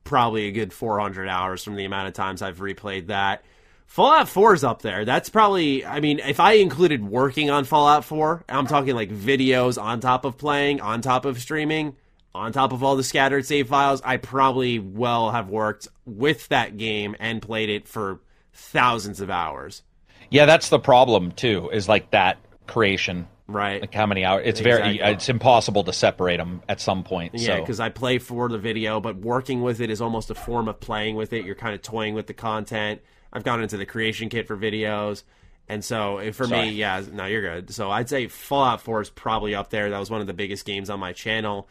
probably 0.05 0.49
a 0.49 0.53
good 0.53 0.73
400 0.73 1.29
hours 1.29 1.63
from 1.63 1.77
the 1.77 1.85
amount 1.85 2.09
of 2.09 2.15
times 2.15 2.41
I've 2.43 2.59
replayed 2.59 3.09
that. 3.09 3.45
Fallout 3.93 4.27
4 4.27 4.55
is 4.55 4.65
up 4.65 4.81
there. 4.81 5.05
That's 5.05 5.29
probably, 5.29 5.85
I 5.85 6.01
mean, 6.01 6.19
if 6.19 6.41
I 6.41 6.53
included 6.53 7.07
working 7.07 7.51
on 7.51 7.65
Fallout 7.65 8.07
4, 8.07 8.43
I'm 8.49 8.67
talking 8.67 8.95
like 8.95 9.11
videos 9.11 9.81
on 9.81 10.01
top 10.01 10.25
of 10.25 10.39
playing, 10.39 10.81
on 10.81 11.03
top 11.03 11.27
of 11.27 11.39
streaming, 11.39 11.95
on 12.35 12.53
top 12.53 12.73
of 12.73 12.83
all 12.83 12.97
the 12.97 13.05
scattered 13.05 13.45
save 13.45 13.69
files, 13.69 14.01
I 14.03 14.17
probably 14.17 14.79
well 14.79 15.31
have 15.31 15.51
worked 15.51 15.89
with 16.07 16.49
that 16.49 16.79
game 16.79 17.15
and 17.21 17.43
played 17.43 17.69
it 17.69 17.87
for 17.87 18.21
thousands 18.55 19.21
of 19.21 19.29
hours. 19.29 19.83
Yeah, 20.31 20.47
that's 20.47 20.71
the 20.71 20.79
problem 20.79 21.31
too, 21.33 21.69
is 21.71 21.87
like 21.87 22.13
that 22.13 22.39
creation 22.67 23.29
Right. 23.49 23.83
Like 23.83 23.93
how 23.93 24.07
many 24.07 24.25
hours? 24.25 24.45
It's 24.47 24.61
exactly. 24.61 24.99
very. 24.99 25.13
It's 25.13 25.29
impossible 25.29 25.85
to 25.85 25.93
separate 25.93 26.39
them 26.39 26.63
at 26.71 26.81
some 26.81 27.05
point. 27.05 27.35
Yeah, 27.35 27.61
because 27.61 27.77
so. 27.77 27.85
I 27.85 27.91
play 27.91 28.19
for 28.19 28.49
the 28.49 28.57
video, 28.57 29.01
but 29.01 29.17
working 29.17 29.61
with 29.61 29.81
it 29.81 29.91
is 29.91 30.01
almost 30.01 30.31
a 30.31 30.35
form 30.35 30.69
of 30.69 30.81
playing 30.81 31.17
with 31.17 31.35
it. 31.35 31.45
You're 31.45 31.57
kind 31.57 31.75
of 31.75 31.83
toying 31.83 32.15
with 32.15 32.29
the 32.29 32.35
content. 32.35 33.03
I've 33.33 33.45
gone 33.45 33.63
into 33.63 33.77
the 33.77 33.87
creation 33.87 34.29
kit 34.29 34.47
for 34.47 34.57
videos, 34.57 35.23
and 35.69 35.85
so 35.85 36.19
eh, 36.19 36.33
for 36.33 36.47
Sorry. 36.47 36.71
me, 36.71 36.73
yeah, 36.73 37.03
no, 37.13 37.27
you're 37.27 37.43
good. 37.43 37.73
So 37.73 37.91
I'd 37.91 38.09
say 38.09 38.27
Fallout 38.29 38.83
4 38.83 39.03
is 39.03 39.11
probably 39.11 39.55
up 39.55 39.71
there. 39.71 39.91
That 39.91 39.99
was 39.99 40.11
one 40.11 40.21
of 40.21 40.27
the 40.27 40.35
biggest 40.35 40.65
games 40.67 40.91
on 40.91 41.01
my 41.01 41.13
channel. 41.13 41.69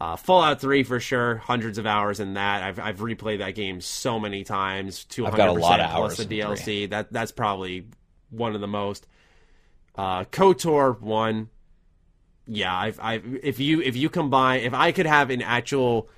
Uh, 0.00 0.16
Fallout 0.16 0.60
3 0.60 0.82
for 0.84 0.98
sure, 1.00 1.36
hundreds 1.36 1.76
of 1.76 1.84
hours 1.86 2.20
in 2.20 2.34
that. 2.34 2.62
I've 2.62 2.78
I've 2.78 2.98
replayed 3.00 3.38
that 3.38 3.54
game 3.54 3.80
so 3.80 4.18
many 4.18 4.44
times, 4.44 5.04
two 5.04 5.24
hundred 5.24 5.54
percent 5.54 5.90
plus 5.90 6.16
the 6.16 6.24
DLC. 6.24 6.64
3. 6.64 6.86
That 6.86 7.12
that's 7.12 7.32
probably 7.32 7.86
one 8.30 8.54
of 8.54 8.60
the 8.60 8.68
most. 8.68 9.06
Uh, 9.96 10.24
Kotor 10.24 10.98
one, 11.00 11.50
yeah. 12.46 12.74
I've, 12.74 12.98
I've 13.02 13.40
if 13.42 13.58
you 13.58 13.82
if 13.82 13.96
you 13.96 14.08
combine 14.08 14.60
if 14.60 14.72
I 14.72 14.92
could 14.92 15.06
have 15.06 15.30
an 15.30 15.42
actual 15.42 16.08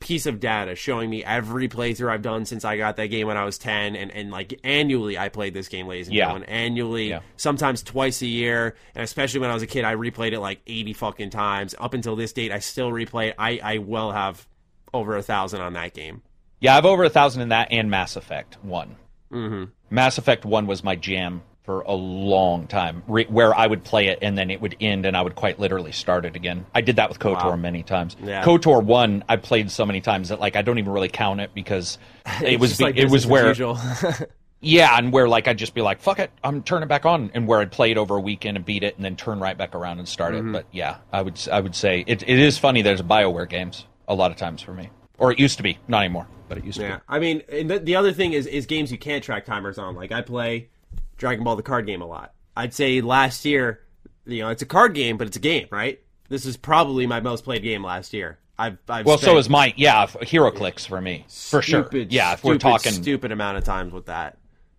piece 0.00 0.26
of 0.26 0.38
data 0.38 0.74
showing 0.74 1.10
me 1.10 1.24
every 1.24 1.68
playthrough 1.68 2.10
I've 2.10 2.22
done 2.22 2.44
since 2.44 2.64
I 2.64 2.76
got 2.76 2.96
that 2.96 3.06
game 3.06 3.26
when 3.26 3.36
I 3.36 3.44
was 3.44 3.58
10 3.58 3.96
and, 3.96 4.10
and 4.12 4.30
like 4.30 4.58
annually 4.62 5.18
I 5.18 5.28
played 5.28 5.54
this 5.54 5.68
game 5.68 5.86
ladies 5.88 6.06
and 6.06 6.16
yeah. 6.16 6.26
gentlemen 6.26 6.48
annually 6.48 7.08
yeah. 7.10 7.20
sometimes 7.36 7.82
twice 7.82 8.22
a 8.22 8.26
year 8.26 8.76
and 8.94 9.02
especially 9.02 9.40
when 9.40 9.50
I 9.50 9.54
was 9.54 9.62
a 9.62 9.66
kid 9.66 9.84
I 9.84 9.96
replayed 9.96 10.32
it 10.32 10.40
like 10.40 10.60
80 10.66 10.92
fucking 10.92 11.30
times 11.30 11.74
up 11.78 11.94
until 11.94 12.14
this 12.14 12.32
date 12.32 12.52
I 12.52 12.60
still 12.60 12.90
replay 12.90 13.30
it 13.30 13.34
I, 13.38 13.60
I 13.62 13.78
will 13.78 14.12
have 14.12 14.46
over 14.94 15.16
a 15.16 15.22
thousand 15.22 15.62
on 15.62 15.72
that 15.72 15.94
game 15.94 16.22
yeah 16.60 16.76
I've 16.76 16.86
over 16.86 17.02
a 17.02 17.10
thousand 17.10 17.42
in 17.42 17.48
that 17.48 17.72
and 17.72 17.90
Mass 17.90 18.14
Effect 18.14 18.62
1 18.62 18.96
mm-hmm. 19.32 19.64
Mass 19.90 20.18
Effect 20.18 20.44
1 20.44 20.66
was 20.66 20.84
my 20.84 20.94
jam 20.94 21.42
for 21.68 21.82
a 21.82 21.92
long 21.92 22.66
time, 22.66 23.02
re- 23.06 23.26
where 23.26 23.54
I 23.54 23.66
would 23.66 23.84
play 23.84 24.06
it 24.06 24.20
and 24.22 24.38
then 24.38 24.50
it 24.50 24.58
would 24.58 24.74
end, 24.80 25.04
and 25.04 25.14
I 25.14 25.20
would 25.20 25.34
quite 25.34 25.58
literally 25.58 25.92
start 25.92 26.24
it 26.24 26.34
again. 26.34 26.64
I 26.74 26.80
did 26.80 26.96
that 26.96 27.10
with 27.10 27.18
Kotor 27.18 27.44
wow. 27.44 27.56
many 27.56 27.82
times. 27.82 28.16
Yeah. 28.22 28.42
Kotor 28.42 28.82
one, 28.82 29.22
I 29.28 29.36
played 29.36 29.70
so 29.70 29.84
many 29.84 30.00
times 30.00 30.30
that 30.30 30.40
like 30.40 30.56
I 30.56 30.62
don't 30.62 30.78
even 30.78 30.90
really 30.90 31.10
count 31.10 31.42
it 31.42 31.50
because 31.52 31.98
it 32.42 32.58
was 32.58 32.78
be- 32.78 32.84
like 32.84 32.96
it 32.96 33.10
was 33.10 33.26
where. 33.26 33.54
yeah, 34.62 34.96
and 34.96 35.12
where 35.12 35.28
like 35.28 35.46
I'd 35.46 35.58
just 35.58 35.74
be 35.74 35.82
like, 35.82 36.00
"Fuck 36.00 36.20
it, 36.20 36.30
I'm 36.42 36.62
turning 36.62 36.84
it 36.84 36.88
back 36.88 37.04
on," 37.04 37.30
and 37.34 37.46
where 37.46 37.60
I'd 37.60 37.70
play 37.70 37.90
it 37.90 37.98
over 37.98 38.16
a 38.16 38.20
weekend 38.20 38.56
and 38.56 38.64
beat 38.64 38.82
it, 38.82 38.96
and 38.96 39.04
then 39.04 39.14
turn 39.14 39.38
right 39.38 39.58
back 39.58 39.74
around 39.74 39.98
and 39.98 40.08
start 40.08 40.32
mm-hmm. 40.32 40.48
it. 40.48 40.52
But 40.52 40.66
yeah, 40.72 40.96
I 41.12 41.20
would 41.20 41.38
I 41.52 41.60
would 41.60 41.74
say 41.74 42.02
it, 42.06 42.22
it 42.22 42.38
is 42.38 42.56
funny. 42.56 42.80
There's 42.80 43.02
Bioware 43.02 43.46
games 43.46 43.84
a 44.08 44.14
lot 44.14 44.30
of 44.30 44.38
times 44.38 44.62
for 44.62 44.72
me, 44.72 44.88
or 45.18 45.32
it 45.32 45.38
used 45.38 45.58
to 45.58 45.62
be, 45.62 45.76
not 45.86 45.98
anymore, 45.98 46.28
but 46.48 46.56
it 46.56 46.64
used 46.64 46.78
yeah. 46.78 46.86
to. 46.86 46.92
Yeah, 46.94 47.00
I 47.10 47.18
mean, 47.18 47.42
the, 47.46 47.78
the 47.78 47.94
other 47.94 48.14
thing 48.14 48.32
is 48.32 48.46
is 48.46 48.64
games 48.64 48.90
you 48.90 48.96
can't 48.96 49.22
track 49.22 49.44
timers 49.44 49.76
on. 49.76 49.94
Like 49.94 50.12
I 50.12 50.22
play 50.22 50.70
Dragon 51.18 51.44
Ball 51.44 51.56
the 51.56 51.62
card 51.62 51.86
game 51.86 52.00
a 52.00 52.06
lot. 52.06 52.32
I'd 52.56 52.72
say 52.72 53.00
last 53.00 53.44
year, 53.44 53.80
you 54.24 54.42
know, 54.42 54.48
it's 54.48 54.62
a 54.62 54.66
card 54.66 54.94
game, 54.94 55.18
but 55.18 55.26
it's 55.26 55.36
a 55.36 55.40
game, 55.40 55.68
right? 55.70 56.00
This 56.28 56.46
is 56.46 56.56
probably 56.56 57.06
my 57.06 57.20
most 57.20 57.44
played 57.44 57.62
game 57.62 57.84
last 57.84 58.12
year. 58.12 58.38
I've, 58.58 58.78
I've 58.88 59.06
well, 59.06 59.18
so 59.18 59.38
is 59.38 59.48
my 59.48 59.72
yeah, 59.76 60.06
HeroClix 60.06 60.88
for 60.88 61.00
me 61.00 61.24
for 61.28 61.62
stupid, 61.62 61.92
sure. 61.92 62.06
Yeah, 62.10 62.32
if 62.32 62.40
stupid, 62.40 62.54
we're 62.54 62.58
talking 62.58 62.92
stupid 62.92 63.30
amount 63.30 63.58
of 63.58 63.64
times 63.64 63.92
with 63.92 64.06
that. 64.06 64.36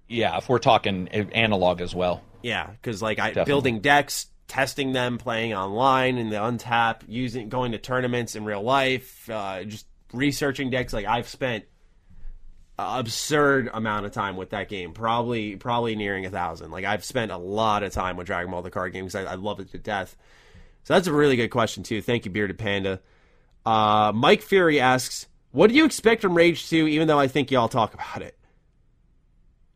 Yeah, 0.08 0.38
if 0.38 0.50
we're 0.50 0.60
talking 0.60 1.08
analog 1.08 1.80
as 1.80 1.96
well. 1.96 2.22
Yeah, 2.42 2.68
because 2.68 3.02
like 3.02 3.20
I 3.20 3.44
building 3.46 3.80
decks, 3.80 4.28
testing 4.48 4.92
them, 4.92 5.18
playing 5.18 5.54
online 5.54 6.18
in 6.18 6.30
the 6.30 6.38
untap, 6.38 7.02
using 7.08 7.48
going 7.48 7.72
to 7.72 7.78
tournaments 7.78 8.36
in 8.36 8.44
real 8.44 8.62
life, 8.64 9.30
uh, 9.30 9.64
just 9.64 9.86
researching 10.12 10.70
decks. 10.70 10.92
Like 10.92 11.06
I've 11.06 11.30
spent 11.30 11.64
absurd 12.80 13.70
amount 13.74 14.06
of 14.06 14.12
time 14.12 14.38
with 14.38 14.52
that 14.52 14.70
game. 14.70 14.94
Probably 14.94 15.56
probably 15.56 15.96
nearing 15.96 16.26
a 16.26 16.30
thousand. 16.30 16.72
Like 16.72 16.86
I've 16.86 17.04
spent 17.04 17.32
a 17.32 17.38
lot 17.38 17.84
of 17.84 17.92
time 17.92 18.18
with 18.18 18.28
Dragon 18.28 18.52
Ball 18.52 18.62
the 18.62 18.70
card 18.70 18.94
game 18.94 19.06
because 19.06 19.16
I, 19.16 19.32
I, 19.32 19.36
love 19.36 19.60
it 19.60 19.72
to 19.72 19.78
death. 19.78 20.16
So 20.84 20.94
that's 20.94 21.08
a 21.08 21.14
really 21.14 21.36
good 21.36 21.50
question 21.50 21.84
too. 21.84 22.02
Thank 22.02 22.26
you, 22.26 22.32
Bearded 22.32 22.58
Panda. 22.58 23.02
Uh, 23.66 24.12
Mike 24.14 24.42
Fury 24.42 24.80
asks, 24.80 25.28
"What 25.52 25.70
do 25.70 25.76
you 25.76 25.86
expect 25.86 26.22
from 26.22 26.36
Rage 26.36 26.70
2? 26.70 26.88
Even 26.88 27.08
though 27.08 27.20
I 27.20 27.28
think 27.28 27.52
y'all 27.52 27.70
talk 27.70 27.94
about 27.94 28.22
it." 28.22 28.38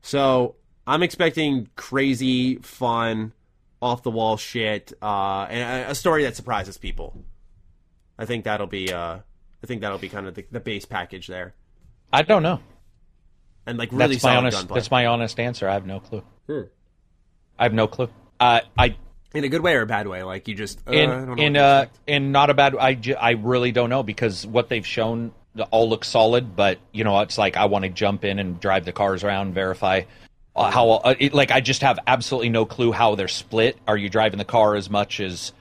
So 0.02 0.56
I'm 0.86 1.04
expecting 1.04 1.70
crazy, 1.76 2.58
fun, 2.58 3.34
off 3.82 4.04
the 4.04 4.12
wall 4.12 4.38
shit, 4.38 4.94
uh, 5.02 5.48
and 5.50 5.88
a, 5.88 5.92
a, 5.92 5.96
story 5.96 6.24
that 6.24 6.36
surprises 6.36 6.78
people. 6.78 7.18
I 8.18 8.26
think 8.26 8.44
that'll 8.46 8.68
be. 8.68 8.92
Uh, 8.94 9.20
I 9.64 9.68
think 9.68 9.82
that'll 9.82 9.98
be 9.98 10.10
kind 10.10 10.28
of 10.28 10.36
the, 10.36 10.46
the 10.52 10.60
base 10.60 10.86
package 10.86 11.28
there. 11.28 11.54
I 12.12 12.22
don't 12.22 12.44
know 12.44 12.60
and 13.65 13.77
like 13.77 13.91
really 13.91 14.15
that's 14.15 14.23
my 14.23 14.35
honest. 14.35 14.57
Gunplay. 14.57 14.76
That's 14.76 14.91
my 14.91 15.06
honest 15.06 15.40
answer. 15.40 15.68
I 15.68 15.73
have 15.73 15.85
no 15.85 15.99
clue. 15.99 16.23
Hmm. 16.48 16.61
I 17.57 17.64
have 17.64 17.73
no 17.73 17.88
clue. 17.88 18.10
Uh, 18.40 18.61
I 18.77 18.95
in 19.34 19.44
a 19.44 19.49
good 19.49 19.61
way 19.61 19.76
or 19.76 19.81
a 19.81 19.85
bad 19.85 20.07
way. 20.07 20.23
Like 20.23 20.48
you 20.48 20.56
just 20.56 20.80
uh, 20.88 20.91
in 20.91 21.40
in 21.40 21.57
uh 21.57 21.88
in 22.07 22.31
not 22.31 22.49
a 22.49 22.53
bad. 22.53 22.76
I 22.80 22.99
I 23.19 23.31
really 23.31 23.72
don't 23.72 23.90
know 23.90 24.03
because 24.03 24.45
what 24.45 24.69
they've 24.69 24.85
shown 24.85 25.31
all 25.72 25.90
looks 25.90 26.07
solid, 26.07 26.56
but 26.56 26.80
you 26.91 27.03
know 27.03 27.19
it's 27.22 27.38
like 27.38 27.57
I 27.57 27.65
want 27.65 27.84
to 27.84 27.90
jump 27.90 28.26
in 28.26 28.40
and 28.40 28.60
drive 28.60 28.85
the 28.85 28.91
cars 28.91 29.23
around, 29.23 29.53
verify 29.53 30.03
uh, 30.56 30.72
how 30.72 30.91
uh, 30.91 31.15
it, 31.19 31.34
like 31.34 31.52
I 31.52 31.61
just 31.61 31.81
have 31.81 31.99
absolutely 32.06 32.49
no 32.49 32.65
clue 32.65 32.91
how 32.91 33.15
they're 33.15 33.27
split. 33.27 33.77
Are 33.88 33.98
you 33.98 34.10
driving 34.10 34.38
the 34.38 34.45
car 34.45 34.76
as 34.76 34.90
much 34.90 35.19
as 35.19 35.52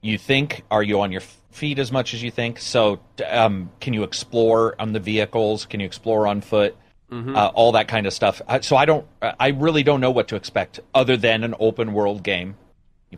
you 0.00 0.18
think? 0.18 0.62
Are 0.70 0.82
you 0.82 1.00
on 1.00 1.12
your 1.12 1.22
feet 1.50 1.78
as 1.78 1.90
much 1.90 2.14
as 2.14 2.22
you 2.22 2.30
think? 2.30 2.58
So 2.58 3.00
um, 3.26 3.70
can 3.80 3.94
you 3.94 4.02
explore 4.02 4.74
on 4.78 4.92
the 4.92 5.00
vehicles? 5.00 5.66
Can 5.66 5.80
you 5.80 5.86
explore 5.86 6.26
on 6.26 6.40
foot? 6.40 6.76
Mm-hmm. 7.12 7.36
uh, 7.36 7.48
all 7.48 7.72
that 7.72 7.88
kind 7.88 8.06
of 8.06 8.12
stuff. 8.12 8.40
So 8.62 8.76
I 8.76 8.84
don't, 8.84 9.06
I 9.20 9.48
really 9.48 9.82
don't 9.82 10.00
know 10.00 10.10
what 10.10 10.28
to 10.28 10.36
expect 10.36 10.80
other 10.94 11.16
than 11.16 11.44
an 11.44 11.54
open 11.60 11.92
world 11.92 12.22
game, 12.22 12.56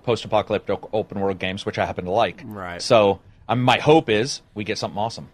post 0.02 0.24
apocalyptic 0.24 0.80
open 0.92 1.20
world 1.20 1.38
games, 1.38 1.64
which 1.64 1.78
I 1.78 1.86
happen 1.86 2.04
to 2.06 2.10
like. 2.10 2.42
Right. 2.44 2.82
So 2.82 3.20
um, 3.48 3.62
my 3.62 3.78
hope 3.78 4.08
is 4.10 4.42
we 4.54 4.64
get 4.64 4.78
something 4.78 4.98
awesome. 4.98 5.28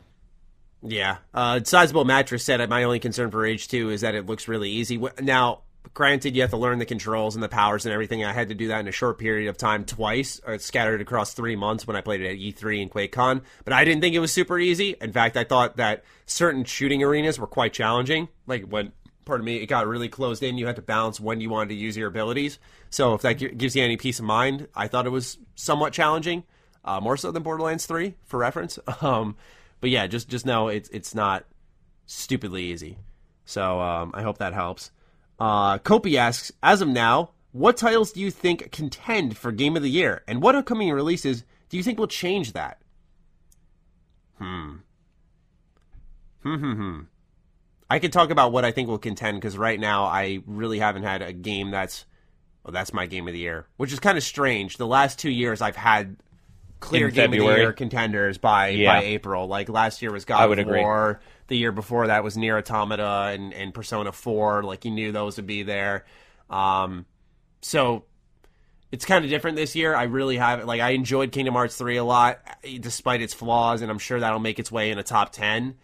Yeah. 0.82 1.18
Uh, 1.34 1.60
Sizable 1.62 2.04
Mattress 2.04 2.44
said 2.44 2.66
my 2.68 2.84
only 2.84 3.00
concern 3.00 3.30
for 3.30 3.38
Rage 3.38 3.68
2 3.68 3.90
is 3.90 4.02
that 4.02 4.14
it 4.14 4.26
looks 4.26 4.48
really 4.48 4.70
easy. 4.70 5.02
Now, 5.20 5.60
granted, 5.94 6.36
you 6.36 6.42
have 6.42 6.50
to 6.50 6.56
learn 6.56 6.78
the 6.78 6.86
controls 6.86 7.34
and 7.34 7.42
the 7.42 7.48
powers 7.48 7.84
and 7.84 7.92
everything. 7.92 8.24
I 8.24 8.32
had 8.32 8.48
to 8.48 8.54
do 8.54 8.68
that 8.68 8.80
in 8.80 8.88
a 8.88 8.92
short 8.92 9.18
period 9.18 9.48
of 9.48 9.56
time 9.56 9.84
twice, 9.84 10.40
or 10.46 10.58
scattered 10.58 11.00
across 11.00 11.34
three 11.34 11.56
months 11.56 11.86
when 11.86 11.96
I 11.96 12.00
played 12.00 12.20
it 12.20 12.30
at 12.30 12.36
E3 12.36 12.82
and 12.82 12.90
QuakeCon. 12.90 13.42
But 13.64 13.72
I 13.72 13.84
didn't 13.84 14.00
think 14.00 14.14
it 14.14 14.20
was 14.20 14.32
super 14.32 14.58
easy. 14.58 14.96
In 15.00 15.12
fact, 15.12 15.36
I 15.36 15.44
thought 15.44 15.76
that 15.76 16.04
certain 16.26 16.64
shooting 16.64 17.02
arenas 17.02 17.38
were 17.38 17.46
quite 17.46 17.72
challenging. 17.72 18.28
Like 18.46 18.64
when, 18.64 18.92
pardon 19.24 19.44
me, 19.44 19.56
it 19.56 19.66
got 19.66 19.86
really 19.86 20.08
closed 20.08 20.42
in, 20.42 20.58
you 20.58 20.66
had 20.66 20.76
to 20.76 20.82
balance 20.82 21.20
when 21.20 21.40
you 21.40 21.50
wanted 21.50 21.70
to 21.70 21.74
use 21.76 21.96
your 21.96 22.08
abilities. 22.08 22.58
So 22.90 23.14
if 23.14 23.22
that 23.22 23.34
gives 23.34 23.74
you 23.74 23.82
any 23.82 23.96
peace 23.96 24.18
of 24.18 24.24
mind, 24.24 24.68
I 24.74 24.88
thought 24.88 25.06
it 25.06 25.10
was 25.10 25.38
somewhat 25.54 25.92
challenging, 25.92 26.44
uh, 26.84 27.00
more 27.00 27.16
so 27.16 27.30
than 27.30 27.42
Borderlands 27.42 27.86
3, 27.86 28.14
for 28.24 28.38
reference. 28.38 28.78
Um, 29.02 29.36
but 29.80 29.88
yeah, 29.88 30.06
just 30.06 30.28
just 30.28 30.44
know 30.44 30.68
it's 30.68 30.88
it's 30.90 31.14
not 31.14 31.46
stupidly 32.06 32.64
easy. 32.64 32.98
So 33.44 33.80
um, 33.80 34.10
I 34.14 34.22
hope 34.22 34.38
that 34.38 34.52
helps. 34.52 34.90
Uh, 35.40 35.78
Kopi 35.78 36.16
asks, 36.16 36.52
as 36.62 36.82
of 36.82 36.88
now, 36.88 37.30
what 37.52 37.76
titles 37.78 38.12
do 38.12 38.20
you 38.20 38.30
think 38.30 38.70
contend 38.70 39.36
for 39.38 39.50
Game 39.52 39.74
of 39.76 39.82
the 39.82 39.90
Year, 39.90 40.22
and 40.28 40.42
what 40.42 40.54
upcoming 40.54 40.90
releases 40.92 41.44
do 41.70 41.76
you 41.76 41.82
think 41.82 41.98
will 41.98 42.06
change 42.06 42.52
that? 42.52 42.78
Hmm. 44.38 44.76
Hmm. 46.42 46.54
Hmm. 46.56 46.72
Hmm. 46.72 47.00
I 47.88 47.98
can 47.98 48.10
talk 48.10 48.30
about 48.30 48.52
what 48.52 48.64
I 48.64 48.70
think 48.70 48.88
will 48.88 48.98
contend 48.98 49.38
because 49.38 49.58
right 49.58 49.78
now 49.78 50.04
I 50.04 50.42
really 50.46 50.78
haven't 50.78 51.02
had 51.02 51.22
a 51.22 51.32
game 51.32 51.70
that's, 51.72 52.06
well, 52.64 52.72
that's 52.72 52.92
my 52.92 53.06
game 53.06 53.26
of 53.26 53.34
the 53.34 53.40
year, 53.40 53.66
which 53.78 53.92
is 53.92 53.98
kind 53.98 54.16
of 54.16 54.22
strange. 54.24 54.76
The 54.76 54.86
last 54.86 55.18
two 55.18 55.30
years 55.30 55.60
I've 55.60 55.74
had 55.76 56.16
clear 56.78 57.08
In 57.08 57.14
game 57.14 57.30
February. 57.32 57.50
of 57.52 57.56
the 57.56 57.62
year 57.62 57.72
contenders 57.72 58.38
by 58.38 58.68
Yeah. 58.68 58.94
by 59.00 59.02
April. 59.04 59.48
Like 59.48 59.68
last 59.68 60.02
year 60.02 60.12
was 60.12 60.24
God 60.24 60.40
I 60.40 60.46
would 60.46 60.60
of 60.60 60.68
agree. 60.68 60.80
The 61.50 61.56
year 61.56 61.72
before 61.72 62.06
that 62.06 62.22
was 62.22 62.36
Nier 62.36 62.56
Automata 62.56 63.32
and, 63.34 63.52
and 63.52 63.74
Persona 63.74 64.12
Four. 64.12 64.62
Like 64.62 64.84
you 64.84 64.92
knew 64.92 65.10
those 65.10 65.36
would 65.36 65.48
be 65.48 65.64
there. 65.64 66.04
Um, 66.48 67.06
so 67.60 68.04
it's 68.92 69.04
kind 69.04 69.24
of 69.24 69.30
different 69.30 69.56
this 69.56 69.74
year. 69.74 69.94
I 69.94 70.04
really 70.04 70.36
have 70.36 70.64
like 70.64 70.80
I 70.80 70.90
enjoyed 70.90 71.32
Kingdom 71.32 71.54
Hearts 71.54 71.76
three 71.76 71.96
a 71.96 72.04
lot, 72.04 72.38
despite 72.78 73.20
its 73.20 73.34
flaws, 73.34 73.82
and 73.82 73.90
I'm 73.90 73.98
sure 73.98 74.20
that'll 74.20 74.38
make 74.38 74.60
its 74.60 74.70
way 74.70 74.92
in 74.92 74.98
a 74.98 75.02
top 75.02 75.32
ten. 75.32 75.74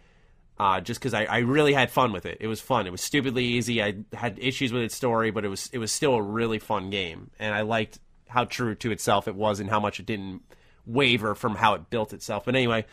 Uh, 0.57 0.79
just 0.79 1.01
because 1.01 1.13
I, 1.13 1.25
I 1.25 1.37
really 1.39 1.73
had 1.73 1.91
fun 1.91 2.13
with 2.13 2.25
it. 2.25 2.37
It 2.39 2.47
was 2.47 2.61
fun. 2.61 2.87
It 2.87 2.91
was 2.91 3.01
stupidly 3.01 3.43
easy. 3.43 3.83
I 3.83 3.95
had 4.13 4.39
issues 4.39 4.71
with 4.71 4.83
its 4.83 4.95
story, 4.95 5.31
but 5.31 5.43
it 5.43 5.49
was 5.49 5.69
it 5.73 5.79
was 5.79 5.91
still 5.91 6.15
a 6.15 6.21
really 6.21 6.59
fun 6.59 6.89
game, 6.91 7.29
and 7.39 7.53
I 7.53 7.61
liked 7.61 7.99
how 8.29 8.45
true 8.45 8.73
to 8.75 8.91
itself 8.91 9.27
it 9.27 9.35
was 9.35 9.59
and 9.59 9.69
how 9.69 9.81
much 9.81 9.99
it 9.99 10.05
didn't 10.05 10.43
waver 10.85 11.35
from 11.35 11.55
how 11.55 11.73
it 11.73 11.89
built 11.89 12.13
itself. 12.13 12.45
But 12.45 12.55
anyway, 12.55 12.85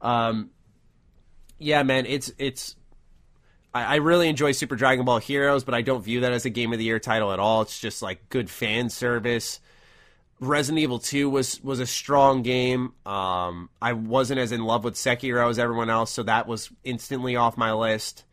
um, 0.00 0.50
yeah, 1.58 1.82
man, 1.82 2.06
it's 2.06 2.32
it's. 2.38 2.76
I, 3.74 3.96
really 3.96 4.30
enjoy 4.30 4.52
Super 4.52 4.74
Dragon 4.74 5.04
Ball 5.04 5.18
Heroes, 5.18 5.62
but 5.62 5.74
I 5.74 5.82
don't 5.82 6.02
view 6.02 6.20
that 6.20 6.32
as 6.32 6.46
a 6.46 6.50
Game 6.50 6.72
of 6.72 6.78
the 6.78 6.86
Year 6.86 6.98
title 6.98 7.30
at 7.30 7.38
all. 7.38 7.60
It's 7.60 7.78
just 7.78 8.00
like 8.00 8.30
good 8.30 8.48
fan 8.48 8.88
service. 8.88 9.60
Resident 10.40 10.80
Evil 10.80 10.98
2 10.98 11.28
was 11.28 11.62
was 11.62 11.78
a 11.80 11.86
strong 11.86 12.42
game. 12.42 12.94
Um, 13.04 13.68
I 13.80 13.92
wasn't 13.92 14.40
as 14.40 14.52
in 14.52 14.64
love 14.64 14.84
with 14.84 14.94
Sekiro 14.94 15.50
as 15.50 15.58
everyone 15.58 15.90
else, 15.90 16.10
so 16.10 16.22
that 16.22 16.46
was 16.46 16.70
instantly 16.84 17.36
off 17.36 17.58
my 17.58 17.72
list. 17.74 18.24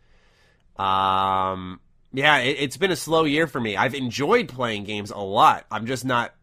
Um, 0.78 1.82
yeah, 2.14 2.38
it, 2.38 2.58
it's 2.60 2.78
been 2.78 2.92
a 2.92 2.96
slow 2.96 3.26
year 3.26 3.48
for 3.48 3.60
me. 3.60 3.76
I've 3.76 3.96
enjoyed 3.96 4.48
playing 4.48 4.86
games 4.86 5.12
a 5.12 5.18
lot. 5.18 5.66
I'm 5.70 5.86
just 5.86 6.06
not 6.06 6.34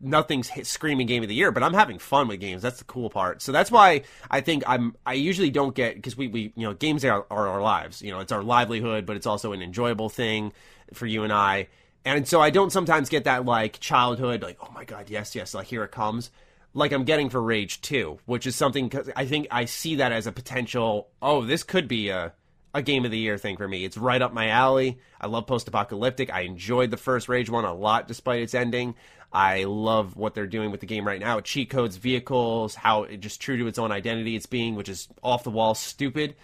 nothing's 0.00 0.48
hit 0.48 0.66
screaming 0.66 1.06
game 1.06 1.22
of 1.22 1.28
the 1.28 1.34
year, 1.34 1.52
but 1.52 1.62
I'm 1.62 1.74
having 1.74 1.98
fun 1.98 2.28
with 2.28 2.40
games. 2.40 2.62
That's 2.62 2.78
the 2.78 2.84
cool 2.84 3.10
part. 3.10 3.42
So 3.42 3.52
that's 3.52 3.70
why 3.70 4.02
I 4.30 4.40
think 4.40 4.62
I'm. 4.66 4.96
I 5.04 5.14
usually 5.14 5.50
don't 5.50 5.74
get 5.74 5.94
because 5.94 6.16
we 6.16 6.28
we 6.28 6.52
you 6.56 6.66
know 6.66 6.74
games 6.74 7.04
are, 7.04 7.26
are 7.30 7.48
our 7.48 7.62
lives. 7.62 8.02
You 8.02 8.10
know, 8.10 8.20
it's 8.20 8.32
our 8.32 8.42
livelihood, 8.42 9.06
but 9.06 9.16
it's 9.16 9.26
also 9.26 9.52
an 9.52 9.62
enjoyable 9.62 10.08
thing 10.08 10.52
for 10.94 11.06
you 11.06 11.24
and 11.24 11.32
I. 11.32 11.68
And 12.04 12.26
so 12.26 12.40
I 12.40 12.50
don't 12.50 12.70
sometimes 12.70 13.08
get 13.08 13.24
that 13.24 13.44
like 13.44 13.78
childhood, 13.80 14.42
like 14.42 14.58
oh 14.62 14.70
my 14.74 14.84
god, 14.84 15.10
yes, 15.10 15.34
yes, 15.34 15.54
like 15.54 15.66
here 15.66 15.84
it 15.84 15.92
comes, 15.92 16.30
like 16.72 16.92
I'm 16.92 17.04
getting 17.04 17.28
for 17.28 17.42
Rage 17.42 17.80
Two, 17.80 18.18
which 18.26 18.46
is 18.46 18.56
something 18.56 18.88
because 18.88 19.10
I 19.14 19.26
think 19.26 19.48
I 19.50 19.66
see 19.66 19.96
that 19.96 20.12
as 20.12 20.26
a 20.26 20.32
potential. 20.32 21.08
Oh, 21.20 21.44
this 21.44 21.62
could 21.62 21.88
be 21.88 22.08
a 22.08 22.32
a 22.72 22.82
game 22.82 23.04
of 23.04 23.10
the 23.10 23.18
year 23.18 23.36
thing 23.36 23.56
for 23.56 23.66
me. 23.66 23.84
It's 23.84 23.96
right 23.96 24.22
up 24.22 24.32
my 24.32 24.48
alley. 24.48 24.98
I 25.20 25.26
love 25.26 25.46
post 25.46 25.68
apocalyptic. 25.68 26.32
I 26.32 26.42
enjoyed 26.42 26.90
the 26.90 26.96
first 26.96 27.28
Rage 27.28 27.50
one 27.50 27.64
a 27.64 27.74
lot 27.74 28.08
despite 28.08 28.42
its 28.42 28.54
ending. 28.54 28.94
I 29.32 29.64
love 29.64 30.16
what 30.16 30.34
they're 30.34 30.46
doing 30.46 30.70
with 30.70 30.80
the 30.80 30.86
game 30.86 31.06
right 31.06 31.20
now. 31.20 31.40
Cheat 31.40 31.70
codes, 31.70 31.96
vehicles, 31.96 32.74
how 32.74 33.04
it 33.04 33.18
just 33.18 33.40
true 33.40 33.56
to 33.58 33.66
its 33.68 33.78
own 33.78 33.92
identity 33.92 34.34
it's 34.34 34.46
being, 34.46 34.74
which 34.74 34.88
is 34.88 35.08
off 35.22 35.44
the 35.44 35.50
wall 35.50 35.74
stupid. 35.74 36.34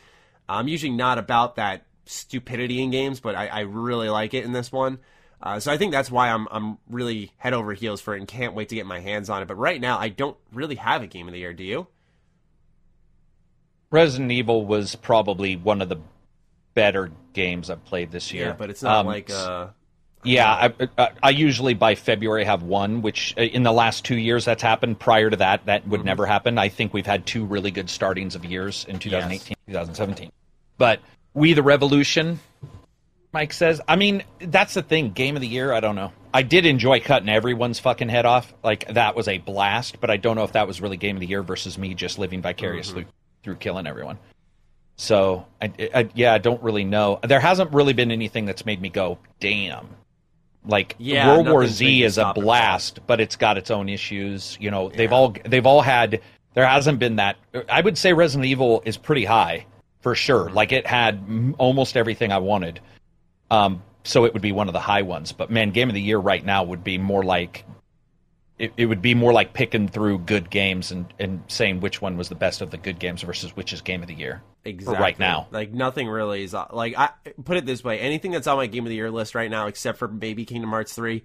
I'm 0.48 0.68
usually 0.68 0.92
not 0.92 1.18
about 1.18 1.56
that 1.56 1.84
stupidity 2.04 2.80
in 2.80 2.90
games, 2.90 3.18
but 3.18 3.34
I, 3.34 3.48
I 3.48 3.60
really 3.60 4.08
like 4.08 4.34
it 4.34 4.44
in 4.44 4.52
this 4.52 4.70
one. 4.70 4.98
Uh, 5.42 5.58
so 5.60 5.72
I 5.72 5.76
think 5.76 5.92
that's 5.92 6.10
why 6.10 6.30
I'm 6.30 6.46
I'm 6.50 6.78
really 6.88 7.32
head 7.38 7.52
over 7.52 7.74
heels 7.74 8.00
for 8.00 8.14
it 8.14 8.20
and 8.20 8.28
can't 8.28 8.54
wait 8.54 8.68
to 8.70 8.74
get 8.74 8.86
my 8.86 9.00
hands 9.00 9.28
on 9.28 9.42
it. 9.42 9.48
But 9.48 9.56
right 9.56 9.80
now, 9.80 9.98
I 9.98 10.08
don't 10.08 10.36
really 10.52 10.76
have 10.76 11.02
a 11.02 11.06
game 11.06 11.26
of 11.26 11.32
the 11.32 11.40
year. 11.40 11.52
Do 11.52 11.64
you? 11.64 11.88
Resident 13.90 14.32
Evil 14.32 14.64
was 14.64 14.96
probably 14.96 15.56
one 15.56 15.82
of 15.82 15.88
the 15.88 15.98
better 16.74 17.12
games 17.32 17.70
I've 17.70 17.84
played 17.84 18.10
this 18.10 18.32
year. 18.32 18.46
Yeah, 18.46 18.52
but 18.52 18.70
it's 18.70 18.82
not 18.82 19.00
Um, 19.00 19.06
like 19.06 19.30
uh, 19.30 19.68
Yeah, 20.26 20.50
I, 20.50 20.88
I, 20.98 21.10
I 21.22 21.30
usually 21.30 21.74
by 21.74 21.94
February 21.94 22.44
have 22.44 22.62
one, 22.62 23.00
which 23.02 23.34
uh, 23.38 23.42
in 23.42 23.62
the 23.62 23.72
last 23.72 24.04
two 24.04 24.16
years 24.16 24.44
that's 24.44 24.62
happened. 24.62 24.98
Prior 24.98 25.30
to 25.30 25.36
that, 25.36 25.66
that 25.66 25.82
Mm-hmm. 25.82 25.90
would 25.92 26.04
never 26.04 26.26
happen. 26.26 26.58
I 26.58 26.68
think 26.68 26.92
we've 26.92 27.06
had 27.06 27.24
two 27.26 27.44
really 27.44 27.70
good 27.70 27.88
startings 27.88 28.34
of 28.34 28.44
years 28.44 28.84
in 28.88 28.98
2018, 28.98 29.56
2017. 29.68 30.32
But 30.78 31.00
We 31.34 31.52
the 31.54 31.62
Revolution, 31.62 32.40
Mike 33.32 33.52
says. 33.52 33.80
I 33.86 33.96
mean, 33.96 34.24
that's 34.40 34.74
the 34.74 34.82
thing. 34.82 35.10
Game 35.10 35.36
of 35.36 35.42
the 35.42 35.48
year, 35.48 35.72
I 35.72 35.80
don't 35.80 35.94
know. 35.96 36.12
I 36.34 36.42
did 36.42 36.66
enjoy 36.66 37.00
cutting 37.00 37.28
everyone's 37.28 37.78
fucking 37.78 38.08
head 38.10 38.26
off. 38.26 38.52
Like, 38.62 38.86
that 38.94 39.14
was 39.16 39.26
a 39.28 39.38
blast, 39.38 40.00
but 40.00 40.10
I 40.10 40.16
don't 40.18 40.36
know 40.36 40.44
if 40.44 40.52
that 40.52 40.66
was 40.66 40.80
really 40.82 40.96
Game 40.98 41.16
of 41.16 41.20
the 41.20 41.26
Year 41.26 41.42
versus 41.42 41.78
me 41.78 41.94
just 41.94 42.18
living 42.18 42.42
vicariously 42.42 43.02
Mm-hmm. 43.02 43.10
through 43.42 43.56
killing 43.56 43.86
everyone. 43.86 44.18
So, 44.96 45.46
I, 45.60 45.72
I, 45.94 46.08
yeah, 46.14 46.32
I 46.34 46.38
don't 46.38 46.62
really 46.62 46.84
know. 46.84 47.20
There 47.22 47.40
hasn't 47.40 47.72
really 47.72 47.92
been 47.92 48.10
anything 48.10 48.44
that's 48.46 48.64
made 48.66 48.80
me 48.80 48.88
go, 48.88 49.18
damn. 49.40 49.86
Like 50.66 50.96
Yeah, 50.98 51.28
World 51.28 51.48
War 51.48 51.66
Z 51.66 52.02
is 52.02 52.18
a 52.18 52.32
blast, 52.34 53.00
but 53.06 53.20
it's 53.20 53.36
got 53.36 53.56
its 53.58 53.70
own 53.70 53.88
issues. 53.88 54.56
You 54.60 54.70
know, 54.70 54.88
they've 54.88 55.12
all 55.12 55.34
they've 55.44 55.66
all 55.66 55.80
had. 55.80 56.20
There 56.54 56.66
hasn't 56.66 56.98
been 56.98 57.16
that. 57.16 57.36
I 57.68 57.80
would 57.80 57.98
say 57.98 58.12
Resident 58.12 58.46
Evil 58.46 58.82
is 58.84 58.96
pretty 58.96 59.24
high 59.24 59.66
for 60.00 60.14
sure. 60.14 60.50
Like 60.50 60.72
it 60.72 60.86
had 60.86 61.16
m- 61.16 61.54
almost 61.58 61.96
everything 61.96 62.32
I 62.32 62.38
wanted. 62.38 62.80
Um, 63.50 63.82
so 64.04 64.24
it 64.24 64.32
would 64.32 64.42
be 64.42 64.52
one 64.52 64.68
of 64.68 64.72
the 64.72 64.80
high 64.80 65.02
ones. 65.02 65.32
But 65.32 65.50
man, 65.50 65.70
Game 65.70 65.88
of 65.88 65.94
the 65.94 66.00
Year 66.00 66.18
right 66.18 66.44
now 66.44 66.64
would 66.64 66.84
be 66.84 66.96
more 66.96 67.24
like 67.24 67.64
it, 68.58 68.72
it 68.76 68.86
would 68.86 69.02
be 69.02 69.14
more 69.14 69.32
like 69.32 69.52
picking 69.52 69.88
through 69.88 70.18
good 70.20 70.48
games 70.48 70.90
and, 70.90 71.12
and 71.18 71.42
saying 71.48 71.80
which 71.80 72.00
one 72.00 72.16
was 72.16 72.28
the 72.28 72.34
best 72.34 72.62
of 72.62 72.70
the 72.70 72.78
good 72.78 72.98
games 72.98 73.22
versus 73.22 73.54
which 73.54 73.72
is 73.72 73.82
Game 73.82 74.02
of 74.02 74.08
the 74.08 74.14
Year. 74.14 74.42
Exactly. 74.64 75.00
right 75.00 75.18
now. 75.18 75.46
Like 75.50 75.72
nothing 75.72 76.08
really 76.08 76.42
is 76.42 76.54
like 76.72 76.96
I 76.96 77.10
put 77.44 77.56
it 77.56 77.66
this 77.66 77.84
way: 77.84 78.00
anything 78.00 78.32
that's 78.32 78.46
on 78.46 78.56
my 78.56 78.66
game 78.66 78.84
of 78.84 78.88
the 78.90 78.96
year 78.96 79.10
list 79.10 79.34
right 79.34 79.50
now, 79.50 79.66
except 79.66 79.98
for 79.98 80.08
maybe 80.08 80.44
Kingdom 80.44 80.70
Hearts 80.70 80.94
three, 80.94 81.24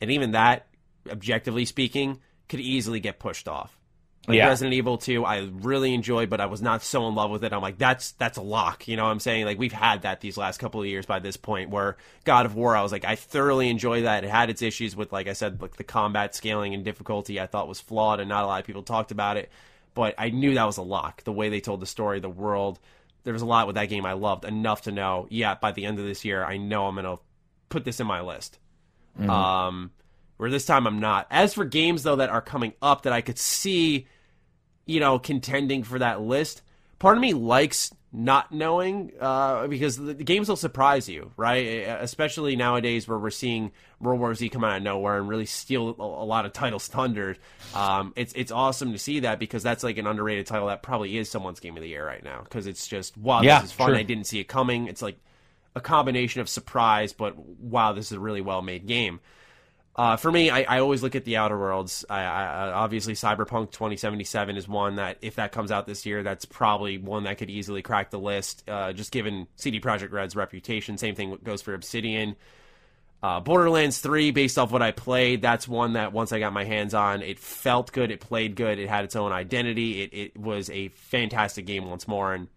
and 0.00 0.10
even 0.10 0.32
that, 0.32 0.66
objectively 1.08 1.64
speaking, 1.64 2.20
could 2.48 2.60
easily 2.60 3.00
get 3.00 3.18
pushed 3.18 3.48
off. 3.48 3.78
Like 4.26 4.36
Yeah. 4.36 4.48
Resident 4.48 4.74
Evil 4.74 4.96
two, 4.98 5.24
I 5.24 5.48
really 5.52 5.92
enjoyed, 5.94 6.30
but 6.30 6.40
I 6.40 6.46
was 6.46 6.62
not 6.62 6.82
so 6.82 7.06
in 7.08 7.14
love 7.14 7.30
with 7.30 7.44
it. 7.44 7.52
I'm 7.52 7.60
like, 7.60 7.78
that's 7.78 8.12
that's 8.12 8.38
a 8.38 8.42
lock. 8.42 8.88
You 8.88 8.96
know 8.96 9.04
what 9.04 9.10
I'm 9.10 9.20
saying? 9.20 9.44
Like 9.44 9.58
we've 9.58 9.72
had 9.72 10.02
that 10.02 10.20
these 10.20 10.36
last 10.36 10.58
couple 10.58 10.80
of 10.80 10.86
years 10.86 11.06
by 11.06 11.18
this 11.18 11.36
point. 11.36 11.70
Where 11.70 11.96
God 12.24 12.46
of 12.46 12.54
War, 12.54 12.76
I 12.76 12.82
was 12.82 12.92
like, 12.92 13.04
I 13.04 13.16
thoroughly 13.16 13.68
enjoy 13.68 14.02
that. 14.02 14.24
It 14.24 14.30
had 14.30 14.50
its 14.50 14.62
issues 14.62 14.96
with, 14.96 15.12
like 15.12 15.28
I 15.28 15.32
said, 15.34 15.60
like 15.60 15.76
the 15.76 15.84
combat 15.84 16.34
scaling 16.34 16.74
and 16.74 16.84
difficulty. 16.84 17.40
I 17.40 17.46
thought 17.46 17.68
was 17.68 17.80
flawed, 17.80 18.20
and 18.20 18.28
not 18.28 18.44
a 18.44 18.46
lot 18.46 18.60
of 18.60 18.66
people 18.66 18.82
talked 18.82 19.10
about 19.10 19.36
it. 19.36 19.50
But 19.94 20.14
I 20.18 20.30
knew 20.30 20.54
that 20.54 20.64
was 20.64 20.78
a 20.78 20.82
lock. 20.82 21.22
The 21.24 21.32
way 21.32 21.48
they 21.50 21.60
told 21.60 21.80
the 21.80 21.86
story, 21.86 22.20
the 22.20 22.28
world. 22.28 22.78
There 23.24 23.32
was 23.32 23.42
a 23.42 23.46
lot 23.46 23.66
with 23.66 23.76
that 23.76 23.88
game 23.88 24.04
I 24.04 24.12
loved 24.12 24.44
enough 24.44 24.82
to 24.82 24.92
know. 24.92 25.26
Yeah, 25.30 25.54
by 25.54 25.72
the 25.72 25.86
end 25.86 25.98
of 25.98 26.04
this 26.04 26.24
year, 26.24 26.44
I 26.44 26.58
know 26.58 26.86
I'm 26.86 26.94
gonna 26.96 27.16
put 27.68 27.84
this 27.84 28.00
in 28.00 28.06
my 28.06 28.20
list. 28.20 28.58
Um, 29.18 29.92
where 30.36 30.50
this 30.50 30.66
time 30.66 30.86
I'm 30.86 30.98
not. 30.98 31.26
As 31.30 31.54
for 31.54 31.64
games 31.64 32.02
though 32.02 32.16
that 32.16 32.28
are 32.28 32.42
coming 32.42 32.74
up 32.82 33.02
that 33.02 33.12
I 33.12 33.20
could 33.20 33.38
see, 33.38 34.06
you 34.86 35.00
know, 35.00 35.18
contending 35.18 35.82
for 35.82 35.98
that 35.98 36.20
list, 36.20 36.62
part 36.98 37.16
of 37.16 37.20
me 37.20 37.32
likes 37.34 37.92
not 38.16 38.52
knowing 38.52 39.10
uh, 39.20 39.66
because 39.66 39.96
the, 39.96 40.14
the 40.14 40.22
games 40.22 40.48
will 40.48 40.54
surprise 40.54 41.08
you, 41.08 41.32
right? 41.36 41.58
Especially 42.00 42.54
nowadays 42.54 43.08
where 43.08 43.18
we're 43.18 43.30
seeing 43.30 43.72
World 44.00 44.20
War 44.20 44.34
Z 44.36 44.48
come 44.50 44.62
out 44.62 44.76
of 44.76 44.82
nowhere 44.84 45.18
and 45.18 45.28
really 45.28 45.46
steal 45.46 45.96
a, 45.98 46.02
a 46.02 46.24
lot 46.24 46.46
of 46.46 46.52
titles 46.52 46.86
thunder. 46.86 47.36
Um, 47.74 48.12
it's 48.14 48.32
it's 48.34 48.52
awesome 48.52 48.92
to 48.92 48.98
see 48.98 49.20
that 49.20 49.40
because 49.40 49.64
that's 49.64 49.82
like 49.82 49.98
an 49.98 50.06
underrated 50.06 50.46
title 50.46 50.68
that 50.68 50.82
probably 50.82 51.18
is 51.18 51.28
someone's 51.28 51.58
game 51.58 51.76
of 51.76 51.82
the 51.82 51.88
year 51.88 52.06
right 52.06 52.22
now 52.22 52.42
because 52.44 52.68
it's 52.68 52.86
just 52.86 53.16
wow, 53.16 53.42
Yeah, 53.42 53.60
this 53.60 53.70
is 53.70 53.76
fun. 53.76 53.88
true. 53.88 53.98
I 53.98 54.04
didn't 54.04 54.24
see 54.24 54.38
it 54.38 54.44
coming. 54.44 54.86
It's 54.86 55.02
like 55.02 55.16
a 55.74 55.80
combination 55.80 56.40
of 56.40 56.48
surprise, 56.48 57.12
but 57.12 57.36
wow, 57.36 57.92
this 57.94 58.06
is 58.06 58.12
a 58.12 58.20
really 58.20 58.40
well 58.42 58.62
made 58.62 58.86
game. 58.86 59.18
Uh, 59.96 60.16
for 60.16 60.30
me, 60.32 60.50
I, 60.50 60.62
I 60.62 60.80
always 60.80 61.04
look 61.04 61.14
at 61.14 61.24
the 61.24 61.36
Outer 61.36 61.56
Worlds. 61.56 62.04
I, 62.10 62.22
I, 62.22 62.44
I- 62.44 62.72
obviously, 62.72 63.14
Cyberpunk 63.14 63.70
2077 63.70 64.56
is 64.56 64.66
one 64.66 64.96
that, 64.96 65.18
if 65.22 65.36
that 65.36 65.52
comes 65.52 65.70
out 65.70 65.86
this 65.86 66.04
year, 66.04 66.22
that's 66.24 66.44
probably 66.44 66.98
one 66.98 67.24
that 67.24 67.38
could 67.38 67.48
easily 67.50 67.80
crack 67.80 68.10
the 68.10 68.18
list, 68.18 68.68
uh, 68.68 68.92
just 68.92 69.12
given 69.12 69.46
CD 69.54 69.80
Projekt 69.80 70.10
Red's 70.10 70.34
reputation. 70.34 70.98
Same 70.98 71.14
thing 71.14 71.38
goes 71.44 71.62
for 71.62 71.74
Obsidian. 71.74 72.34
Uh, 73.22 73.38
Borderlands 73.40 74.00
3, 74.00 74.32
based 74.32 74.58
off 74.58 74.70
what 74.72 74.82
I 74.82 74.90
played, 74.90 75.40
that's 75.40 75.66
one 75.66 75.94
that 75.94 76.12
once 76.12 76.32
I 76.32 76.40
got 76.40 76.52
my 76.52 76.64
hands 76.64 76.92
on, 76.92 77.22
it 77.22 77.38
felt 77.38 77.90
good, 77.92 78.10
it 78.10 78.20
played 78.20 78.54
good, 78.56 78.78
it 78.78 78.88
had 78.88 79.04
its 79.04 79.16
own 79.16 79.32
identity, 79.32 80.02
it, 80.02 80.10
it 80.12 80.36
was 80.36 80.68
a 80.68 80.88
fantastic 80.88 81.64
game 81.64 81.88
once 81.88 82.06
more. 82.06 82.34
And 82.34 82.48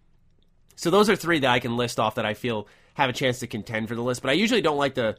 so 0.76 0.90
those 0.90 1.10
are 1.10 1.16
three 1.16 1.40
that 1.40 1.50
I 1.50 1.60
can 1.60 1.78
list 1.78 2.02
off 2.02 2.16
that 2.16 2.26
I 2.26 2.34
feel 2.34 2.68
have 2.96 3.10
a 3.10 3.14
chance 3.14 3.40
to 3.40 3.48
contend 3.48 3.88
for 3.88 3.96
the 3.96 4.02
list. 4.02 4.22
But 4.22 4.30
I 4.32 4.34
usually 4.34 4.62
don't 4.62 4.78
like 4.78 4.96
to 4.96 5.16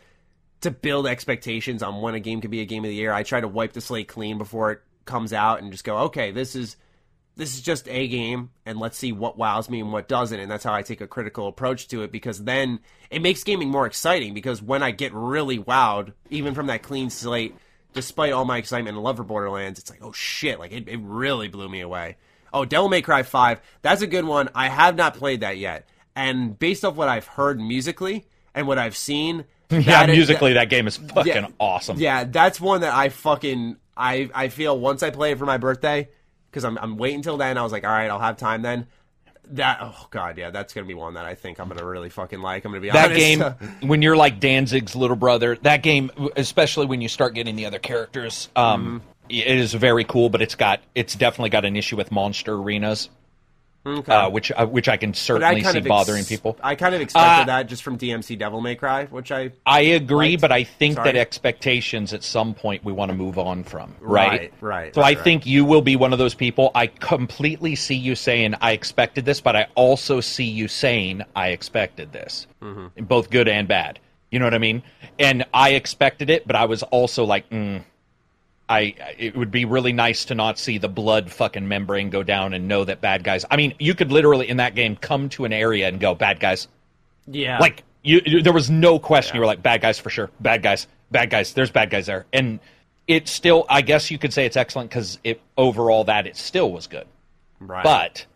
to 0.61 0.71
build 0.71 1.07
expectations 1.07 1.83
on 1.83 2.01
when 2.01 2.15
a 2.15 2.21
game 2.21 2.41
could 2.41 2.51
be 2.51 2.61
a 2.61 2.67
game 2.67 2.85
of 2.85 2.91
the 2.91 2.97
year. 2.97 3.13
I 3.13 3.23
try 3.23 3.41
to 3.41 3.49
wipe 3.49 3.73
the 3.73 3.81
slate 3.81 4.09
clean 4.09 4.39
before 4.39 4.73
it 4.73 4.81
comes 5.05 5.33
out 5.33 5.63
and 5.63 5.71
just 5.73 5.85
go, 5.85 5.99
okay, 5.99 6.31
this 6.31 6.55
is 6.55 6.77
this 7.37 7.55
is 7.55 7.63
just 7.63 7.89
a 7.89 8.09
game 8.09 8.51
and 8.67 8.81
let's 8.81 8.99
see 8.99 9.13
what 9.13 9.39
wows 9.39 9.71
me 9.71 9.81
and 9.81 9.93
what 9.93 10.09
doesn't 10.09 10.41
and 10.41 10.51
that's 10.51 10.65
how 10.65 10.75
I 10.75 10.83
take 10.83 11.01
a 11.01 11.07
critical 11.07 11.47
approach 11.47 11.87
to 11.89 12.03
it 12.03 12.11
because 12.11 12.43
then 12.43 12.81
it 13.11 13.23
makes 13.23 13.45
gaming 13.45 13.69
more 13.69 13.87
exciting 13.87 14.35
because 14.35 14.61
when 14.61 14.83
I 14.83 14.91
get 14.91 15.15
really 15.15 15.57
wowed 15.57 16.15
even 16.31 16.57
from 16.57 16.67
that 16.67 16.83
clean 16.83 17.11
slate 17.11 17.55
despite 17.93 18.33
all 18.33 18.45
my 18.45 18.59
excitement 18.59 18.97
and 18.97 19.05
love 19.05 19.19
for 19.19 19.23
Borderlands 19.23 19.79
it's 19.79 19.89
like 19.89 20.03
oh 20.03 20.11
shit 20.11 20.59
like 20.59 20.73
it, 20.73 20.89
it 20.89 20.99
really 21.01 21.47
blew 21.47 21.69
me 21.69 21.81
away. 21.81 22.17
Oh, 22.53 22.65
Devil 22.65 22.89
May 22.89 23.03
Cry 23.03 23.23
5, 23.23 23.61
that's 23.83 24.03
a 24.03 24.07
good 24.07 24.25
one. 24.25 24.49
I 24.55 24.69
have 24.69 24.97
not 24.97 25.15
played 25.15 25.41
that 25.41 25.59
yet. 25.59 25.89
And 26.17 26.59
based 26.59 26.85
off 26.85 26.97
what 26.97 27.09
I've 27.09 27.27
heard 27.27 27.61
musically 27.61 28.27
and 28.55 28.67
what 28.67 28.79
I've 28.79 28.97
seen, 28.97 29.45
yeah, 29.71 30.07
musically, 30.07 30.55
that, 30.55 30.61
that, 30.61 30.71
game 30.71 30.87
is 30.87 30.97
fucking 30.97 31.27
yeah, 31.27 31.49
awesome. 31.61 31.99
Yeah, 31.99 32.25
that's 32.25 32.59
one 32.59 32.81
that 32.81 32.95
I 32.95 33.11
fucking 33.11 33.77
I 33.97 34.31
I 34.35 34.49
feel 34.49 34.79
once 34.79 35.03
I 35.03 35.11
play 35.11 35.33
it 35.33 35.39
for 35.39 35.45
my 35.45 35.59
birthday 35.59 36.09
because 36.51 36.65
I'm 36.65 36.79
I'm 36.79 36.97
waiting 36.97 37.21
till 37.21 37.37
then. 37.37 37.59
I 37.59 37.63
was 37.63 37.73
like, 37.73 37.85
all 37.85 37.91
right, 37.91 38.09
I'll 38.09 38.19
have 38.19 38.39
time 38.39 38.63
then. 38.63 38.87
That 39.53 39.79
oh 39.83 40.07
god, 40.11 40.39
yeah, 40.39 40.51
that's 40.51 40.73
gonna 40.73 40.87
be 40.87 40.95
one 40.95 41.15
that 41.15 41.27
I 41.27 41.35
think 41.35 41.59
I'm 41.59 41.69
gonna 41.69 41.85
really 41.85 42.09
fucking 42.09 42.41
like. 42.41 42.65
I'm 42.65 42.73
gonna 42.73 42.81
be 42.81 42.91
that 42.91 43.11
honest. 43.11 43.19
game 43.19 43.43
when 43.89 44.01
you're 44.01 44.17
like 44.17 44.41
Danzig's 44.41 44.97
little 44.97 45.17
brother. 45.17 45.57
That 45.63 45.83
game, 45.83 46.11
especially 46.37 46.87
when 46.87 47.01
you 47.01 47.09
start 47.09 47.35
getting 47.35 47.57
the 47.57 47.67
other 47.67 47.79
characters, 47.79 48.49
um, 48.57 49.03
mm-hmm. 49.31 49.31
it 49.31 49.59
is 49.59 49.75
very 49.75 50.05
cool. 50.05 50.31
But 50.31 50.41
it's 50.41 50.55
got 50.55 50.81
it's 50.95 51.15
definitely 51.15 51.51
got 51.51 51.65
an 51.65 51.77
issue 51.77 51.97
with 51.97 52.11
monster 52.11 52.55
arenas. 52.55 53.11
Okay. 53.89 54.13
Uh, 54.13 54.29
which 54.29 54.53
uh, 54.53 54.67
which 54.67 54.89
I 54.89 54.97
can 54.97 55.15
certainly 55.15 55.65
I 55.65 55.73
see 55.73 55.81
bothering 55.81 56.21
ex- 56.21 56.29
people. 56.29 56.59
I 56.63 56.75
kind 56.75 56.95
of 56.95 57.01
expected 57.01 57.43
uh, 57.43 57.45
that 57.47 57.69
just 57.69 57.83
from 57.83 57.99
DMC 57.99 58.39
Devil 58.39 58.61
May 58.61 58.75
Cry, 58.75 59.07
which 59.07 59.33
I 59.33 59.53
I 59.65 59.81
agree, 59.81 60.31
liked. 60.31 60.43
but 60.43 60.53
I 60.53 60.65
think 60.65 60.97
Sorry. 60.97 61.13
that 61.13 61.17
expectations 61.19 62.13
at 62.13 62.23
some 62.23 62.55
point 62.55 62.85
we 62.85 62.93
want 62.93 63.11
to 63.11 63.17
move 63.17 63.39
on 63.39 63.65
from, 63.65 63.95
right? 64.01 64.29
Right. 64.29 64.53
right 64.61 64.95
so 64.95 65.01
I 65.01 65.05
right. 65.05 65.21
think 65.21 65.47
you 65.47 65.65
will 65.65 65.83
be 65.83 65.97
one 65.97 66.13
of 66.13 66.19
those 66.19 66.35
people. 66.35 66.71
I 66.75 66.89
completely 66.89 67.75
see 67.75 67.97
you 67.97 68.15
saying 68.15 68.55
I 68.61 68.73
expected 68.73 69.25
this, 69.25 69.41
but 69.41 69.57
I 69.57 69.67
also 69.75 70.21
see 70.21 70.45
you 70.45 70.69
saying 70.69 71.23
I 71.35 71.49
expected 71.49 72.13
this, 72.13 72.47
mm-hmm. 72.63 73.05
both 73.05 73.31
good 73.31 73.49
and 73.49 73.67
bad. 73.67 73.99
You 74.31 74.39
know 74.39 74.45
what 74.45 74.55
I 74.55 74.59
mean? 74.59 74.83
And 75.19 75.45
I 75.55 75.71
expected 75.71 76.29
it, 76.29 76.47
but 76.47 76.57
I 76.57 76.67
was 76.67 76.83
also 76.83 77.25
like. 77.25 77.49
Mm, 77.51 77.83
I 78.69 78.95
it 79.19 79.37
would 79.37 79.51
be 79.51 79.65
really 79.65 79.93
nice 79.93 80.27
to 80.27 80.35
not 80.35 80.59
see 80.59 80.79
the 80.79 80.89
blood 80.89 81.31
fucking 81.31 81.67
membrane 81.67 82.11
go 82.11 82.23
down 82.23 82.53
and 82.53 82.69
know 82.69 82.85
that 82.85 83.01
bad 83.01 83.25
guys. 83.25 83.45
I 83.51 83.57
mean, 83.57 83.75
you 83.79 83.95
could 83.95 84.13
literally 84.13 84.49
in 84.49 84.59
that 84.59 84.75
game 84.75 84.97
come 84.97 85.29
to 85.31 85.45
an 85.45 85.53
area 85.53 85.89
and 85.89 85.99
go 85.99 86.15
bad 86.15 86.41
guys. 86.41 86.69
Yeah. 87.27 87.59
Like 87.59 87.83
you, 88.03 88.43
there 88.43 88.53
was 88.53 88.71
no 88.71 88.99
question. 88.99 89.35
Yeah. 89.35 89.39
You 89.39 89.41
were 89.41 89.47
like 89.47 89.63
bad 89.63 89.81
guys 89.81 89.99
for 89.99 90.11
sure. 90.11 90.31
Bad 90.41 90.63
guys. 90.63 90.87
Bad 91.11 91.31
guys. 91.31 91.53
There's 91.55 91.71
bad 91.71 91.91
guys 91.91 92.07
there, 92.07 92.27
and 92.33 92.61
it 93.07 93.29
still. 93.29 93.65
I 93.69 93.81
guess 93.81 94.11
you 94.11 94.19
could 94.19 94.33
say 94.33 94.45
it's 94.45 94.57
excellent 94.57 94.91
because 94.91 95.19
it 95.25 95.41
overall 95.57 96.05
that 96.05 96.27
it 96.27 96.37
still 96.37 96.71
was 96.71 96.87
good. 96.87 97.07
Right. 97.61 97.83
But 97.83 98.27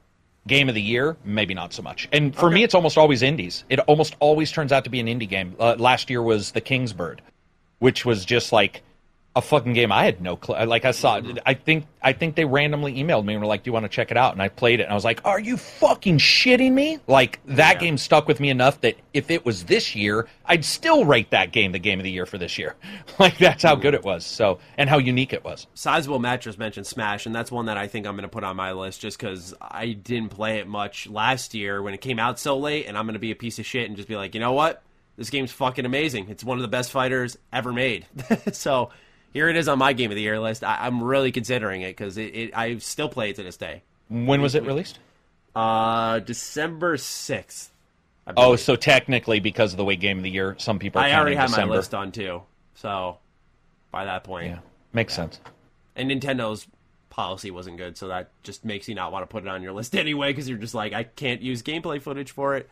game 0.46 0.68
of 0.68 0.74
the 0.74 0.82
year, 0.82 1.16
maybe 1.24 1.54
not 1.54 1.72
so 1.72 1.82
much. 1.82 2.08
And 2.12 2.34
for 2.34 2.46
okay. 2.46 2.54
me, 2.56 2.62
it's 2.64 2.74
almost 2.74 2.98
always 2.98 3.22
indies. 3.22 3.64
It 3.68 3.78
almost 3.80 4.16
always 4.18 4.50
turns 4.50 4.72
out 4.72 4.84
to 4.84 4.90
be 4.90 5.00
an 5.00 5.06
indie 5.06 5.28
game. 5.28 5.54
Uh, 5.58 5.76
last 5.78 6.10
year 6.10 6.22
was 6.22 6.52
the 6.52 6.60
King's 6.60 6.92
Bird, 6.92 7.22
which 7.78 8.04
was 8.04 8.24
just 8.24 8.52
like 8.52 8.82
a 9.34 9.40
fucking 9.40 9.72
game 9.72 9.90
I 9.90 10.04
had 10.04 10.20
no 10.20 10.36
clue. 10.36 10.62
Like 10.66 10.84
I 10.84 10.90
saw, 10.90 11.18
mm-hmm. 11.18 11.38
I 11.46 11.54
think 11.54 11.86
I 12.02 12.12
think 12.12 12.34
they 12.34 12.44
randomly 12.44 12.94
emailed 12.94 13.24
me 13.24 13.32
and 13.32 13.42
were 13.42 13.46
like, 13.46 13.62
"Do 13.62 13.68
you 13.68 13.72
want 13.72 13.84
to 13.84 13.88
check 13.88 14.10
it 14.10 14.16
out?" 14.16 14.34
And 14.34 14.42
I 14.42 14.48
played 14.48 14.80
it, 14.80 14.84
and 14.84 14.92
I 14.92 14.94
was 14.94 15.04
like, 15.04 15.22
"Are 15.24 15.40
you 15.40 15.56
fucking 15.56 16.18
shitting 16.18 16.72
me?" 16.72 16.98
Like 17.06 17.40
that 17.46 17.74
yeah. 17.76 17.80
game 17.80 17.96
stuck 17.96 18.28
with 18.28 18.40
me 18.40 18.50
enough 18.50 18.82
that 18.82 18.96
if 19.14 19.30
it 19.30 19.46
was 19.46 19.64
this 19.64 19.94
year, 19.96 20.28
I'd 20.44 20.64
still 20.66 21.06
rate 21.06 21.30
that 21.30 21.50
game 21.50 21.72
the 21.72 21.78
game 21.78 21.98
of 21.98 22.04
the 22.04 22.10
year 22.10 22.26
for 22.26 22.36
this 22.36 22.58
year. 22.58 22.76
like 23.18 23.38
that's 23.38 23.62
how 23.62 23.72
mm-hmm. 23.72 23.82
good 23.82 23.94
it 23.94 24.04
was. 24.04 24.26
So 24.26 24.58
and 24.76 24.90
how 24.90 24.98
unique 24.98 25.32
it 25.32 25.44
was. 25.44 25.66
Sizable 25.72 26.18
mattress 26.18 26.58
mentioned 26.58 26.86
Smash, 26.86 27.24
and 27.24 27.34
that's 27.34 27.50
one 27.50 27.66
that 27.66 27.78
I 27.78 27.88
think 27.88 28.06
I'm 28.06 28.14
going 28.14 28.22
to 28.22 28.28
put 28.28 28.44
on 28.44 28.56
my 28.56 28.72
list 28.72 29.00
just 29.00 29.18
because 29.18 29.54
I 29.62 29.92
didn't 29.92 30.28
play 30.28 30.58
it 30.58 30.66
much 30.66 31.06
last 31.08 31.54
year 31.54 31.80
when 31.80 31.94
it 31.94 32.02
came 32.02 32.18
out 32.18 32.38
so 32.38 32.58
late, 32.58 32.86
and 32.86 32.98
I'm 32.98 33.06
going 33.06 33.14
to 33.14 33.20
be 33.20 33.30
a 33.30 33.36
piece 33.36 33.58
of 33.58 33.64
shit 33.64 33.88
and 33.88 33.96
just 33.96 34.08
be 34.08 34.16
like, 34.16 34.34
you 34.34 34.40
know 34.40 34.52
what? 34.52 34.82
This 35.16 35.30
game's 35.30 35.52
fucking 35.52 35.84
amazing. 35.84 36.28
It's 36.30 36.42
one 36.42 36.58
of 36.58 36.62
the 36.62 36.68
best 36.68 36.90
fighters 36.90 37.38
ever 37.52 37.72
made. 37.72 38.06
so 38.52 38.90
here 39.32 39.48
it 39.48 39.56
is 39.56 39.68
on 39.68 39.78
my 39.78 39.92
game 39.92 40.10
of 40.10 40.16
the 40.16 40.22
year 40.22 40.38
list. 40.38 40.62
I, 40.64 40.86
am 40.86 41.02
really 41.02 41.32
considering 41.32 41.82
it 41.82 41.96
because 41.96 42.18
it, 42.18 42.34
it, 42.34 42.56
I 42.56 42.78
still 42.78 43.08
play 43.08 43.30
it 43.30 43.36
to 43.36 43.42
this 43.42 43.56
day. 43.56 43.82
When 44.08 44.42
was 44.42 44.54
it 44.54 44.64
released? 44.64 44.98
Uh, 45.54 46.18
December 46.20 46.96
sixth. 46.96 47.70
Oh, 48.36 48.56
so 48.56 48.76
technically, 48.76 49.40
because 49.40 49.72
of 49.72 49.78
the 49.78 49.84
way 49.84 49.96
game 49.96 50.18
of 50.18 50.22
the 50.22 50.30
year, 50.30 50.54
some 50.58 50.78
people. 50.78 51.00
I 51.00 51.12
already 51.12 51.36
have 51.36 51.48
December. 51.48 51.72
my 51.72 51.76
list 51.76 51.94
on 51.94 52.12
too. 52.12 52.42
So 52.74 53.18
by 53.90 54.04
that 54.04 54.24
point, 54.24 54.48
yeah, 54.48 54.58
makes 54.92 55.12
yeah. 55.14 55.16
sense. 55.16 55.40
And 55.96 56.10
Nintendo's 56.10 56.66
policy 57.10 57.50
wasn't 57.50 57.78
good, 57.78 57.98
so 57.98 58.08
that 58.08 58.30
just 58.42 58.64
makes 58.64 58.88
you 58.88 58.94
not 58.94 59.12
want 59.12 59.22
to 59.22 59.26
put 59.26 59.44
it 59.44 59.48
on 59.48 59.62
your 59.62 59.72
list 59.72 59.94
anyway 59.96 60.30
because 60.30 60.48
you're 60.48 60.58
just 60.58 60.74
like, 60.74 60.92
I 60.92 61.02
can't 61.04 61.42
use 61.42 61.62
gameplay 61.62 62.00
footage 62.00 62.30
for 62.30 62.56
it. 62.56 62.70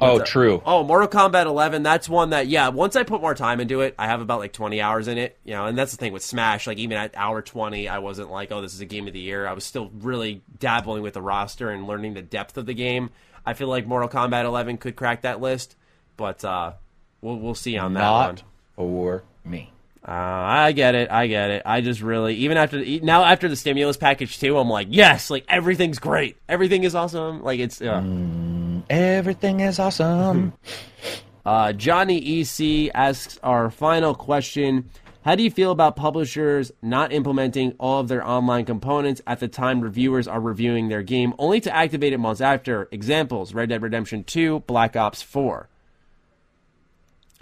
Oh, 0.00 0.22
true. 0.22 0.62
Oh, 0.64 0.82
Mortal 0.84 1.08
Kombat 1.08 1.46
11. 1.46 1.82
That's 1.82 2.08
one 2.08 2.30
that, 2.30 2.46
yeah, 2.46 2.68
once 2.68 2.96
I 2.96 3.02
put 3.02 3.20
more 3.20 3.34
time 3.34 3.60
into 3.60 3.80
it, 3.80 3.94
I 3.98 4.06
have 4.06 4.20
about 4.20 4.38
like 4.38 4.52
20 4.52 4.80
hours 4.80 5.08
in 5.08 5.18
it. 5.18 5.38
You 5.44 5.52
know, 5.52 5.66
and 5.66 5.76
that's 5.76 5.90
the 5.90 5.96
thing 5.96 6.12
with 6.12 6.22
Smash. 6.22 6.66
Like, 6.66 6.78
even 6.78 6.96
at 6.96 7.14
hour 7.16 7.42
20, 7.42 7.88
I 7.88 7.98
wasn't 7.98 8.30
like, 8.30 8.52
oh, 8.52 8.62
this 8.62 8.72
is 8.74 8.80
a 8.80 8.86
game 8.86 9.06
of 9.06 9.12
the 9.12 9.20
year. 9.20 9.46
I 9.46 9.52
was 9.52 9.64
still 9.64 9.90
really 9.98 10.42
dabbling 10.58 11.02
with 11.02 11.14
the 11.14 11.22
roster 11.22 11.70
and 11.70 11.86
learning 11.86 12.14
the 12.14 12.22
depth 12.22 12.56
of 12.56 12.66
the 12.66 12.74
game. 12.74 13.10
I 13.44 13.54
feel 13.54 13.68
like 13.68 13.86
Mortal 13.86 14.08
Kombat 14.08 14.44
11 14.44 14.78
could 14.78 14.96
crack 14.96 15.22
that 15.22 15.40
list, 15.40 15.76
but 16.16 16.44
uh, 16.44 16.72
we'll, 17.20 17.36
we'll 17.38 17.54
see 17.54 17.76
on 17.78 17.94
that 17.94 18.00
Not 18.00 18.26
one. 18.26 18.38
for 18.76 19.24
me. 19.44 19.72
Uh, 20.06 20.12
I 20.12 20.72
get 20.72 20.94
it. 20.94 21.10
I 21.10 21.26
get 21.26 21.50
it. 21.50 21.62
I 21.66 21.82
just 21.82 22.00
really, 22.00 22.36
even 22.36 22.56
after 22.56 22.82
now 23.02 23.24
after 23.24 23.48
the 23.48 23.56
stimulus 23.56 23.98
package 23.98 24.38
too, 24.38 24.56
I'm 24.56 24.68
like, 24.68 24.88
yes, 24.90 25.28
like 25.28 25.44
everything's 25.48 25.98
great. 25.98 26.36
Everything 26.48 26.84
is 26.84 26.94
awesome. 26.94 27.42
Like 27.42 27.60
it's. 27.60 27.80
Uh, 27.80 28.00
mm 28.00 28.60
Everything 28.88 29.60
is 29.60 29.78
awesome. 29.78 30.52
uh, 31.46 31.72
Johnny 31.72 32.40
EC 32.40 32.90
asks 32.94 33.38
our 33.42 33.70
final 33.70 34.14
question. 34.14 34.90
How 35.22 35.34
do 35.34 35.42
you 35.42 35.50
feel 35.50 35.70
about 35.70 35.96
publishers 35.96 36.72
not 36.80 37.12
implementing 37.12 37.74
all 37.78 38.00
of 38.00 38.08
their 38.08 38.26
online 38.26 38.64
components 38.64 39.20
at 39.26 39.38
the 39.38 39.48
time 39.48 39.82
reviewers 39.82 40.26
are 40.26 40.40
reviewing 40.40 40.88
their 40.88 41.02
game, 41.02 41.34
only 41.38 41.60
to 41.60 41.76
activate 41.76 42.14
it 42.14 42.18
months 42.18 42.40
after? 42.40 42.88
Examples 42.90 43.52
Red 43.52 43.68
Dead 43.68 43.82
Redemption 43.82 44.24
2, 44.24 44.60
Black 44.60 44.96
Ops 44.96 45.20
4. 45.20 45.68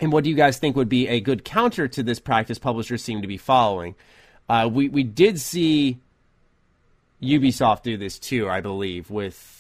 And 0.01 0.13
what 0.13 0.25
do 0.25 0.31
you 0.31 0.37
guys 0.37 0.59
think 0.59 0.77
would 0.77 0.89
be 0.89 1.09
a 1.09 1.21
good 1.21 1.45
counter 1.45 1.89
to 1.89 2.03
this 2.03 2.21
practice 2.21 2.59
publishers 2.59 3.03
seem 3.03 3.23
to 3.23 3.29
be 3.29 3.37
following? 3.37 3.95
Uh, 4.49 4.69
we, 4.73 4.89
we 4.89 5.03
did 5.03 5.41
see 5.41 5.99
Ubisoft 7.23 7.83
do 7.83 7.97
this 7.97 8.19
too, 8.19 8.49
I 8.49 8.61
believe, 8.61 9.11
with 9.11 9.55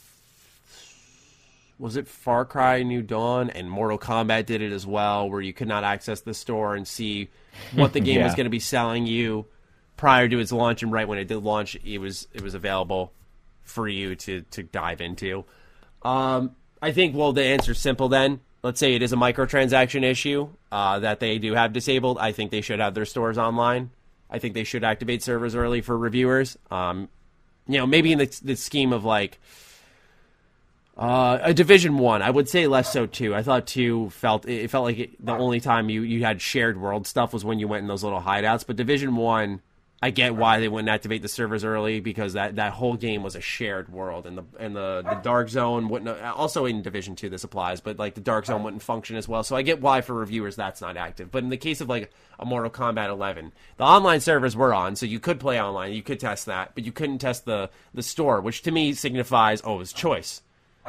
was 1.78 1.96
it 1.96 2.08
Far 2.08 2.44
Cry 2.44 2.82
New 2.82 3.02
Dawn 3.02 3.50
and 3.50 3.70
Mortal 3.70 3.98
Kombat 3.98 4.46
did 4.46 4.62
it 4.62 4.72
as 4.72 4.86
well, 4.86 5.30
where 5.30 5.40
you 5.40 5.52
could 5.52 5.68
not 5.68 5.84
access 5.84 6.20
the 6.20 6.34
store 6.34 6.74
and 6.74 6.86
see 6.86 7.28
what 7.74 7.92
the 7.92 8.00
game 8.00 8.18
yeah. 8.18 8.24
was 8.24 8.34
going 8.34 8.46
to 8.46 8.50
be 8.50 8.60
selling 8.60 9.06
you 9.06 9.46
prior 9.96 10.28
to 10.28 10.38
its 10.38 10.52
launch, 10.52 10.82
and 10.82 10.90
right 10.90 11.06
when 11.06 11.18
it 11.18 11.28
did 11.28 11.38
launch, 11.38 11.76
it 11.84 11.98
was 11.98 12.26
it 12.32 12.42
was 12.42 12.54
available 12.54 13.12
for 13.62 13.86
you 13.86 14.16
to 14.16 14.42
to 14.50 14.62
dive 14.62 15.00
into. 15.00 15.44
Um, 16.02 16.56
I 16.80 16.92
think 16.92 17.14
well, 17.14 17.32
the 17.32 17.44
answer's 17.44 17.78
simple. 17.78 18.08
Then 18.08 18.40
let's 18.62 18.80
say 18.80 18.94
it 18.94 19.02
is 19.02 19.12
a 19.12 19.16
microtransaction 19.16 20.02
issue 20.02 20.48
uh, 20.72 20.98
that 21.00 21.20
they 21.20 21.38
do 21.38 21.54
have 21.54 21.72
disabled. 21.72 22.18
I 22.18 22.32
think 22.32 22.50
they 22.50 22.60
should 22.60 22.80
have 22.80 22.94
their 22.94 23.04
stores 23.04 23.38
online. 23.38 23.90
I 24.30 24.38
think 24.38 24.54
they 24.54 24.64
should 24.64 24.84
activate 24.84 25.22
servers 25.22 25.54
early 25.54 25.80
for 25.80 25.96
reviewers. 25.96 26.58
Um, 26.70 27.08
you 27.66 27.78
know, 27.78 27.86
maybe 27.86 28.12
in 28.12 28.18
the, 28.18 28.40
the 28.42 28.56
scheme 28.56 28.92
of 28.92 29.04
like 29.04 29.38
uh, 30.96 31.38
a 31.42 31.54
Division 31.54 31.98
One, 31.98 32.22
I. 32.22 32.30
Would 32.30 32.48
say 32.48 32.66
less 32.66 32.92
so 32.92 33.06
too. 33.06 33.34
I 33.34 33.42
thought 33.42 33.66
two 33.66 34.10
felt 34.10 34.48
it 34.48 34.68
felt 34.68 34.84
like 34.84 34.98
it, 34.98 35.24
the 35.24 35.32
only 35.32 35.60
time 35.60 35.88
you 35.88 36.02
you 36.02 36.24
had 36.24 36.40
shared 36.42 36.80
world 36.80 37.06
stuff 37.06 37.32
was 37.32 37.44
when 37.44 37.60
you 37.60 37.68
went 37.68 37.82
in 37.82 37.88
those 37.88 38.02
little 38.02 38.20
hideouts. 38.20 38.66
But 38.66 38.74
Division 38.74 39.14
One, 39.14 39.62
I 40.00 40.10
get 40.10 40.36
why 40.36 40.60
they 40.60 40.68
wouldn't 40.68 40.88
activate 40.88 41.22
the 41.22 41.28
servers 41.28 41.64
early 41.64 41.98
because 41.98 42.34
that, 42.34 42.54
that 42.56 42.72
whole 42.72 42.94
game 42.94 43.24
was 43.24 43.34
a 43.34 43.40
shared 43.40 43.88
world, 43.88 44.26
and 44.26 44.38
the 44.38 44.44
and 44.58 44.76
the, 44.76 45.02
the 45.02 45.16
dark 45.16 45.48
zone 45.48 45.88
wouldn't. 45.88 46.20
Also 46.22 46.66
in 46.66 46.82
Division 46.82 47.16
Two, 47.16 47.28
this 47.28 47.42
applies, 47.42 47.80
but 47.80 47.98
like 47.98 48.14
the 48.14 48.20
dark 48.20 48.46
zone 48.46 48.62
wouldn't 48.62 48.82
function 48.82 49.16
as 49.16 49.26
well. 49.26 49.42
So 49.42 49.56
I 49.56 49.62
get 49.62 49.80
why 49.80 50.00
for 50.00 50.14
reviewers 50.14 50.54
that's 50.54 50.80
not 50.80 50.96
active. 50.96 51.30
But 51.30 51.42
in 51.42 51.50
the 51.50 51.56
case 51.56 51.80
of 51.80 51.88
like 51.88 52.12
a 52.38 52.44
Mortal 52.44 52.70
Kombat 52.70 53.08
11, 53.08 53.52
the 53.76 53.84
online 53.84 54.20
servers 54.20 54.54
were 54.54 54.72
on, 54.72 54.94
so 54.94 55.04
you 55.04 55.18
could 55.18 55.40
play 55.40 55.60
online, 55.60 55.92
you 55.92 56.02
could 56.02 56.20
test 56.20 56.46
that, 56.46 56.76
but 56.76 56.84
you 56.84 56.92
couldn't 56.92 57.18
test 57.18 57.44
the 57.44 57.70
the 57.92 58.02
store, 58.02 58.40
which 58.40 58.62
to 58.62 58.70
me 58.70 58.92
signifies 58.92 59.60
oh, 59.64 59.74
it 59.74 59.78
was 59.78 59.92
choice 59.92 60.42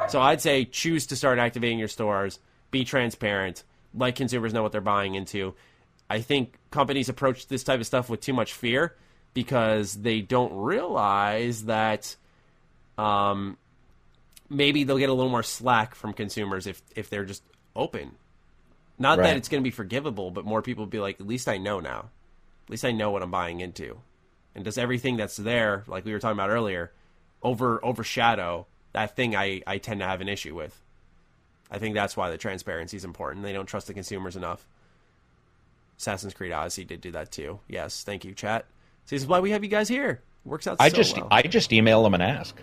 so 0.08 0.20
I'd 0.20 0.40
say 0.40 0.64
choose 0.64 1.06
to 1.06 1.16
start 1.16 1.38
activating 1.38 1.78
your 1.78 1.88
stores, 1.88 2.38
be 2.70 2.84
transparent, 2.84 3.64
let 3.94 4.16
consumers 4.16 4.54
know 4.54 4.62
what 4.62 4.72
they're 4.72 4.80
buying 4.80 5.14
into. 5.14 5.54
I 6.10 6.20
think 6.20 6.58
companies 6.70 7.08
approach 7.08 7.46
this 7.46 7.62
type 7.62 7.78
of 7.78 7.86
stuff 7.86 8.10
with 8.10 8.20
too 8.20 8.32
much 8.32 8.52
fear 8.52 8.96
because 9.32 9.94
they 9.94 10.20
don't 10.20 10.52
realize 10.52 11.64
that 11.66 12.16
um, 12.98 13.56
maybe 14.48 14.82
they'll 14.82 14.98
get 14.98 15.08
a 15.08 15.14
little 15.14 15.30
more 15.30 15.44
slack 15.44 15.94
from 15.94 16.12
consumers 16.12 16.66
if 16.66 16.82
if 16.96 17.08
they're 17.08 17.24
just 17.24 17.44
open. 17.76 18.16
Not 18.98 19.18
right. 19.18 19.28
that 19.28 19.36
it's 19.36 19.48
going 19.48 19.62
to 19.62 19.64
be 19.64 19.70
forgivable, 19.70 20.30
but 20.30 20.44
more 20.44 20.60
people 20.60 20.84
will 20.84 20.90
be 20.90 20.98
like, 20.98 21.20
at 21.20 21.26
least 21.26 21.48
I 21.48 21.56
know 21.56 21.80
now. 21.80 22.10
At 22.64 22.70
least 22.70 22.84
I 22.84 22.90
know 22.90 23.10
what 23.10 23.22
I'm 23.22 23.30
buying 23.30 23.60
into. 23.60 24.00
And 24.54 24.64
does 24.64 24.76
everything 24.76 25.16
that's 25.16 25.36
there, 25.36 25.84
like 25.86 26.04
we 26.04 26.12
were 26.12 26.18
talking 26.18 26.36
about 26.36 26.50
earlier, 26.50 26.92
over 27.42 27.82
overshadow 27.82 28.66
that 28.92 29.14
thing 29.14 29.36
I, 29.36 29.62
I 29.66 29.78
tend 29.78 30.00
to 30.00 30.06
have 30.06 30.20
an 30.20 30.28
issue 30.28 30.54
with. 30.54 30.78
I 31.70 31.78
think 31.78 31.94
that's 31.94 32.16
why 32.16 32.30
the 32.30 32.36
transparency 32.36 32.96
is 32.96 33.04
important. 33.04 33.44
They 33.44 33.52
don't 33.52 33.66
trust 33.66 33.86
the 33.86 33.94
consumers 33.94 34.34
enough. 34.36 34.66
Assassin's 36.00 36.32
Creed 36.32 36.50
Odyssey 36.50 36.84
did 36.84 37.02
do 37.02 37.10
that 37.10 37.30
too. 37.30 37.60
Yes, 37.68 38.04
thank 38.04 38.24
you, 38.24 38.32
chat. 38.32 38.64
See, 39.04 39.16
this 39.16 39.22
is 39.22 39.28
why 39.28 39.40
we 39.40 39.50
have 39.50 39.62
you 39.62 39.68
guys 39.68 39.86
here. 39.86 40.22
works 40.46 40.66
out. 40.66 40.78
I 40.80 40.88
so 40.88 40.96
just 40.96 41.16
well. 41.16 41.28
I 41.30 41.42
just 41.42 41.74
email 41.74 42.02
them 42.02 42.14
and 42.14 42.22
ask. 42.22 42.56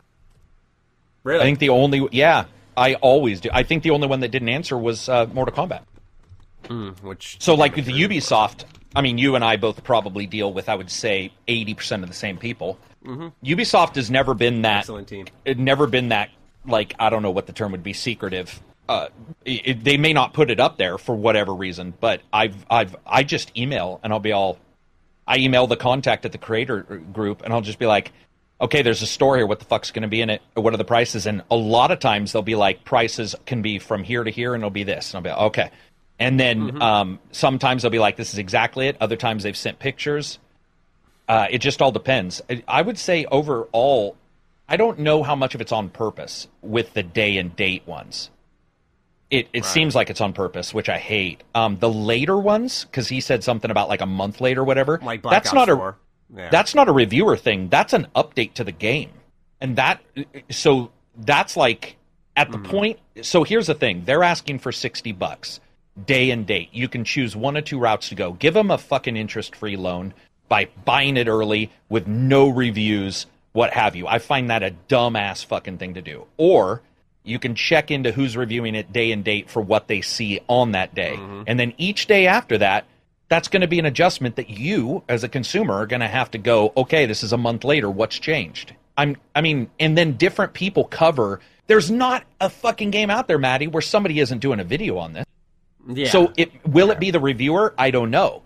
Really? 1.23 1.41
I 1.41 1.43
think 1.43 1.59
the 1.59 1.69
only 1.69 2.07
yeah 2.11 2.45
I 2.75 2.95
always 2.95 3.39
do. 3.39 3.49
I 3.53 3.61
think 3.61 3.83
the 3.83 3.91
only 3.91 4.07
one 4.07 4.21
that 4.21 4.29
didn't 4.29 4.49
answer 4.49 4.75
was 4.75 5.07
uh, 5.07 5.27
Mortal 5.27 5.53
Kombat. 5.53 5.83
Mm, 6.63 7.01
which 7.03 7.37
so 7.39 7.53
like 7.53 7.75
with 7.75 7.85
the 7.85 7.93
Ubisoft, 7.93 8.65
I 8.95 9.01
mean, 9.01 9.19
you 9.19 9.35
and 9.35 9.45
I 9.45 9.57
both 9.57 9.83
probably 9.83 10.25
deal 10.25 10.51
with, 10.51 10.67
I 10.67 10.73
would 10.75 10.89
say, 10.89 11.31
eighty 11.47 11.75
percent 11.75 12.01
of 12.01 12.09
the 12.09 12.15
same 12.15 12.37
people. 12.37 12.79
Mm-hmm. 13.05 13.27
Ubisoft 13.45 13.95
has 13.95 14.09
never 14.09 14.33
been 14.33 14.63
that 14.63 14.79
excellent 14.79 15.07
team. 15.07 15.27
It 15.45 15.59
never 15.59 15.85
been 15.85 16.09
that 16.09 16.31
like 16.65 16.95
I 16.97 17.11
don't 17.11 17.21
know 17.21 17.31
what 17.31 17.45
the 17.45 17.53
term 17.53 17.71
would 17.73 17.83
be 17.83 17.93
secretive. 17.93 18.59
Uh, 18.89 19.09
it, 19.43 19.83
they 19.83 19.97
may 19.97 20.13
not 20.13 20.33
put 20.33 20.49
it 20.49 20.59
up 20.59 20.77
there 20.77 20.97
for 20.97 21.15
whatever 21.15 21.53
reason, 21.53 21.93
but 21.99 22.21
I've 22.31 22.65
I've 22.69 22.95
I 23.05 23.23
just 23.23 23.55
email 23.57 23.99
and 24.03 24.13
I'll 24.13 24.19
be 24.19 24.31
all 24.31 24.57
I 25.27 25.37
email 25.37 25.67
the 25.67 25.75
contact 25.75 26.25
at 26.25 26.31
the 26.31 26.37
creator 26.37 26.81
group 26.81 27.41
and 27.43 27.53
I'll 27.53 27.61
just 27.61 27.79
be 27.79 27.85
like, 27.85 28.13
okay, 28.59 28.81
there's 28.81 29.01
a 29.01 29.07
store 29.07 29.37
here. 29.37 29.45
What 29.45 29.59
the 29.59 29.65
fuck's 29.65 29.91
going 29.91 30.03
to 30.03 30.07
be 30.07 30.21
in 30.21 30.29
it? 30.29 30.41
What 30.53 30.73
are 30.73 30.77
the 30.77 30.85
prices? 30.85 31.25
And 31.25 31.43
a 31.51 31.55
lot 31.55 31.91
of 31.91 31.99
times 31.99 32.31
they'll 32.31 32.41
be 32.41 32.55
like, 32.55 32.83
prices 32.83 33.35
can 33.45 33.61
be 33.61 33.79
from 33.79 34.03
here 34.03 34.23
to 34.23 34.31
here, 34.31 34.53
and 34.53 34.61
it'll 34.61 34.69
be 34.69 34.83
this. 34.83 35.13
And 35.13 35.17
I'll 35.17 35.23
be 35.23 35.29
like, 35.29 35.47
okay. 35.51 35.71
And 36.19 36.39
then 36.39 36.61
mm-hmm. 36.61 36.81
um, 36.81 37.19
sometimes 37.31 37.81
they'll 37.81 37.91
be 37.91 37.99
like, 37.99 38.15
this 38.15 38.33
is 38.33 38.39
exactly 38.39 38.87
it. 38.87 38.97
Other 38.99 39.15
times 39.15 39.43
they've 39.43 39.57
sent 39.57 39.79
pictures. 39.79 40.39
Uh, 41.27 41.47
it 41.51 41.59
just 41.59 41.81
all 41.81 41.91
depends. 41.91 42.41
I 42.67 42.81
would 42.81 42.97
say 42.97 43.25
overall, 43.25 44.15
I 44.67 44.77
don't 44.77 44.99
know 44.99 45.23
how 45.23 45.35
much 45.35 45.55
of 45.55 45.61
it's 45.61 45.71
on 45.71 45.89
purpose 45.89 46.47
with 46.61 46.93
the 46.93 47.03
day 47.03 47.37
and 47.37 47.55
date 47.55 47.85
ones. 47.85 48.31
It 49.29 49.49
it 49.51 49.63
right. 49.63 49.65
seems 49.65 49.95
like 49.95 50.09
it's 50.09 50.21
on 50.21 50.33
purpose, 50.33 50.73
which 50.73 50.89
I 50.89 50.97
hate. 50.97 51.43
Um, 51.53 51.77
the 51.79 51.89
later 51.89 52.37
ones, 52.37 52.85
because 52.85 53.09
he 53.09 53.19
said 53.19 53.43
something 53.43 53.69
about 53.69 53.89
like 53.89 54.01
a 54.01 54.05
month 54.05 54.39
later, 54.39 54.63
whatever. 54.63 54.99
Like 55.03 55.21
Black 55.21 55.43
that's 55.43 55.49
Ops 55.49 55.67
not 55.67 55.77
4. 55.77 55.89
a 55.89 55.95
yeah. 56.35 56.49
that's 56.49 56.73
not 56.73 56.87
a 56.87 56.93
reviewer 56.93 57.35
thing. 57.35 57.69
That's 57.69 57.93
an 57.93 58.07
update 58.15 58.53
to 58.55 58.63
the 58.63 58.71
game, 58.71 59.11
and 59.59 59.75
that 59.75 60.01
so 60.49 60.91
that's 61.17 61.57
like 61.57 61.97
at 62.35 62.51
the 62.51 62.57
mm. 62.57 62.65
point. 62.65 62.99
So 63.21 63.43
here's 63.43 63.67
the 63.67 63.75
thing: 63.75 64.03
they're 64.05 64.23
asking 64.23 64.59
for 64.59 64.71
sixty 64.71 65.11
bucks 65.11 65.59
day 66.05 66.29
and 66.31 66.45
date. 66.45 66.69
You 66.71 66.87
can 66.87 67.03
choose 67.03 67.35
one 67.35 67.57
or 67.57 67.61
two 67.61 67.79
routes 67.79 68.09
to 68.09 68.15
go. 68.15 68.33
Give 68.33 68.53
them 68.53 68.71
a 68.71 68.77
fucking 68.77 69.17
interest 69.17 69.55
free 69.55 69.75
loan 69.75 70.13
by 70.47 70.69
buying 70.85 71.17
it 71.17 71.27
early 71.27 71.71
with 71.89 72.07
no 72.07 72.49
reviews, 72.49 73.25
what 73.53 73.73
have 73.73 73.95
you. 73.95 74.07
I 74.07 74.19
find 74.19 74.49
that 74.49 74.63
a 74.63 74.73
dumbass 74.87 75.45
fucking 75.45 75.77
thing 75.77 75.95
to 75.95 76.01
do. 76.01 76.25
Or 76.37 76.81
you 77.27 77.39
can 77.39 77.55
check 77.55 77.91
into 77.91 78.11
who's 78.11 78.37
reviewing 78.37 78.75
it 78.75 78.91
day 78.91 79.11
and 79.11 79.23
date 79.23 79.49
for 79.49 79.61
what 79.61 79.87
they 79.87 80.01
see 80.01 80.39
on 80.47 80.71
that 80.71 80.95
day. 80.95 81.13
Mm-hmm. 81.15 81.43
And 81.47 81.59
then 81.59 81.73
each 81.77 82.07
day 82.07 82.27
after 82.27 82.57
that, 82.59 82.85
that's 83.29 83.47
going 83.47 83.61
to 83.61 83.67
be 83.67 83.79
an 83.79 83.85
adjustment 83.85 84.37
that 84.37 84.49
you 84.49 85.03
as 85.09 85.23
a 85.23 85.29
consumer 85.29 85.75
are 85.75 85.87
going 85.87 85.99
to 85.99 86.07
have 86.07 86.31
to 86.31 86.37
go, 86.37 86.71
okay, 86.77 87.05
this 87.05 87.23
is 87.23 87.33
a 87.33 87.37
month 87.37 87.63
later, 87.63 87.89
what's 87.89 88.17
changed? 88.17 88.73
I'm 88.97 89.17
I 89.35 89.41
mean, 89.41 89.69
and 89.79 89.97
then 89.97 90.13
different 90.13 90.53
people 90.53 90.85
cover 90.85 91.39
there's 91.67 91.91
not 91.91 92.23
a 92.39 92.49
fucking 92.49 92.91
game 92.91 93.09
out 93.09 93.27
there, 93.27 93.37
Maddie, 93.37 93.67
where 93.67 93.81
somebody 93.81 94.19
isn't 94.19 94.39
doing 94.39 94.59
a 94.59 94.63
video 94.63 94.97
on 94.97 95.13
this. 95.13 95.25
Yeah. 95.87 96.09
So 96.09 96.33
it 96.35 96.51
will 96.65 96.91
it 96.91 96.99
be 96.99 97.11
the 97.11 97.19
reviewer? 97.19 97.73
I 97.77 97.91
don't 97.91 98.09
know. 98.09 98.41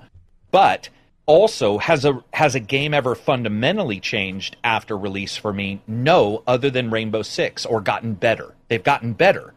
But 0.50 0.90
also 1.26 1.78
has 1.78 2.06
a 2.06 2.24
has 2.34 2.56
a 2.56 2.60
game 2.60 2.94
ever 2.94 3.16
fundamentally 3.16 4.00
changed 4.00 4.58
after 4.64 4.98
release 4.98 5.38
for 5.38 5.54
me? 5.54 5.82
No, 5.88 6.44
other 6.48 6.70
than 6.70 6.92
Rainbow 6.92 7.22
Six 7.22 7.66
or 7.66 7.82
gotten 7.82 8.14
better. 8.14 8.54
They've 8.68 8.84
gotten 8.84 9.14
better. 9.14 9.54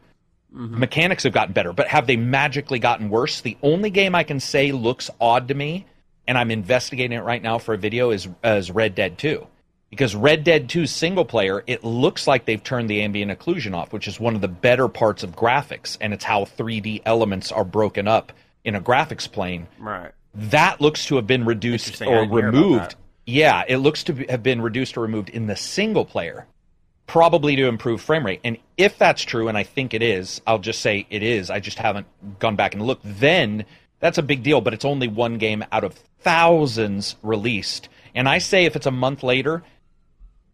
Mm-hmm. 0.55 0.79
Mechanics 0.79 1.25
have 1.25 1.33
gotten 1.33 1.53
better, 1.53 1.73
but 1.73 1.89
have 1.89 2.07
they 2.07 2.17
magically 2.17 2.79
gotten 2.79 3.11
worse? 3.11 3.41
The 3.41 3.57
only 3.63 3.91
game 3.91 4.15
I 4.15 4.23
can 4.23 4.39
say 4.39 4.71
looks 4.71 5.11
odd 5.21 5.49
to 5.49 5.55
me, 5.55 5.85
and 6.29 6.39
I'm 6.39 6.53
investigating 6.53 7.19
it 7.19 7.23
right 7.23 7.43
now 7.43 7.59
for 7.59 7.75
a 7.75 7.79
video, 7.79 8.11
is, 8.11 8.29
is 8.45 8.71
Red 8.71 8.95
Dead 8.95 9.19
2 9.19 9.45
because 9.95 10.17
Red 10.17 10.43
Dead 10.43 10.69
2 10.69 10.87
single 10.87 11.25
player, 11.25 11.63
it 11.69 11.85
looks 11.85 12.27
like 12.27 12.47
they've 12.47 12.63
turned 12.63 12.91
the 12.91 13.03
ambient 13.03 13.31
occlusion 13.31 13.75
off, 13.75 13.93
which 13.93 14.09
is 14.09 14.19
one 14.19 14.35
of 14.35 14.41
the 14.41 14.49
better 14.49 14.89
parts 14.89 15.23
of 15.23 15.37
graphics, 15.37 15.97
and 16.01 16.13
it's 16.13 16.25
how 16.25 16.45
3D 16.45 17.03
elements 17.07 17.53
are 17.53 17.65
broken 17.65 18.09
up 18.09 18.33
in 18.65 18.75
a 18.75 18.81
graphics 18.81 19.31
plane. 19.31 19.69
Right. 19.79 20.11
That 20.35 20.81
looks 20.81 21.07
to 21.07 21.17
have 21.17 21.27
been 21.27 21.45
reduced 21.45 22.03
or 22.03 22.29
removed. 22.29 22.97
Yeah, 23.27 23.65
it 23.67 23.79
looks 23.79 24.05
to 24.05 24.15
have 24.29 24.43
been 24.43 24.61
reduced 24.61 24.97
or 24.97 25.01
removed 25.01 25.31
in 25.31 25.47
the 25.47 25.57
single 25.57 26.05
player, 26.05 26.47
probably 27.07 27.57
to 27.57 27.67
improve 27.67 28.01
frame 28.01 28.27
rate. 28.27 28.41
And 28.45 28.59
if 28.77 28.99
that's 28.99 29.23
true, 29.23 29.49
and 29.49 29.57
I 29.57 29.63
think 29.63 29.95
it 29.95 30.03
is, 30.03 30.43
I'll 30.47 30.59
just 30.59 30.81
say 30.81 31.07
it 31.09 31.23
is. 31.23 31.51
I 31.51 31.61
just 31.61 31.79
haven't 31.79 32.07
gone 32.39 32.57
back 32.57 32.75
and 32.75 32.83
looked. 32.83 33.03
Then 33.05 33.65
that's 34.01 34.19
a 34.19 34.23
big 34.23 34.43
deal, 34.43 34.61
but 34.61 34.75
it's 34.75 34.85
only 34.85 35.09
one 35.09 35.39
game 35.39 35.65
out 35.73 35.85
of 35.85 35.95
thousands 36.21 37.17
released. 37.23 37.89
And 38.15 38.29
I 38.29 38.39
say 38.39 38.65
if 38.65 38.77
it's 38.77 38.87
a 38.87 38.91
month 38.91 39.23
later, 39.23 39.63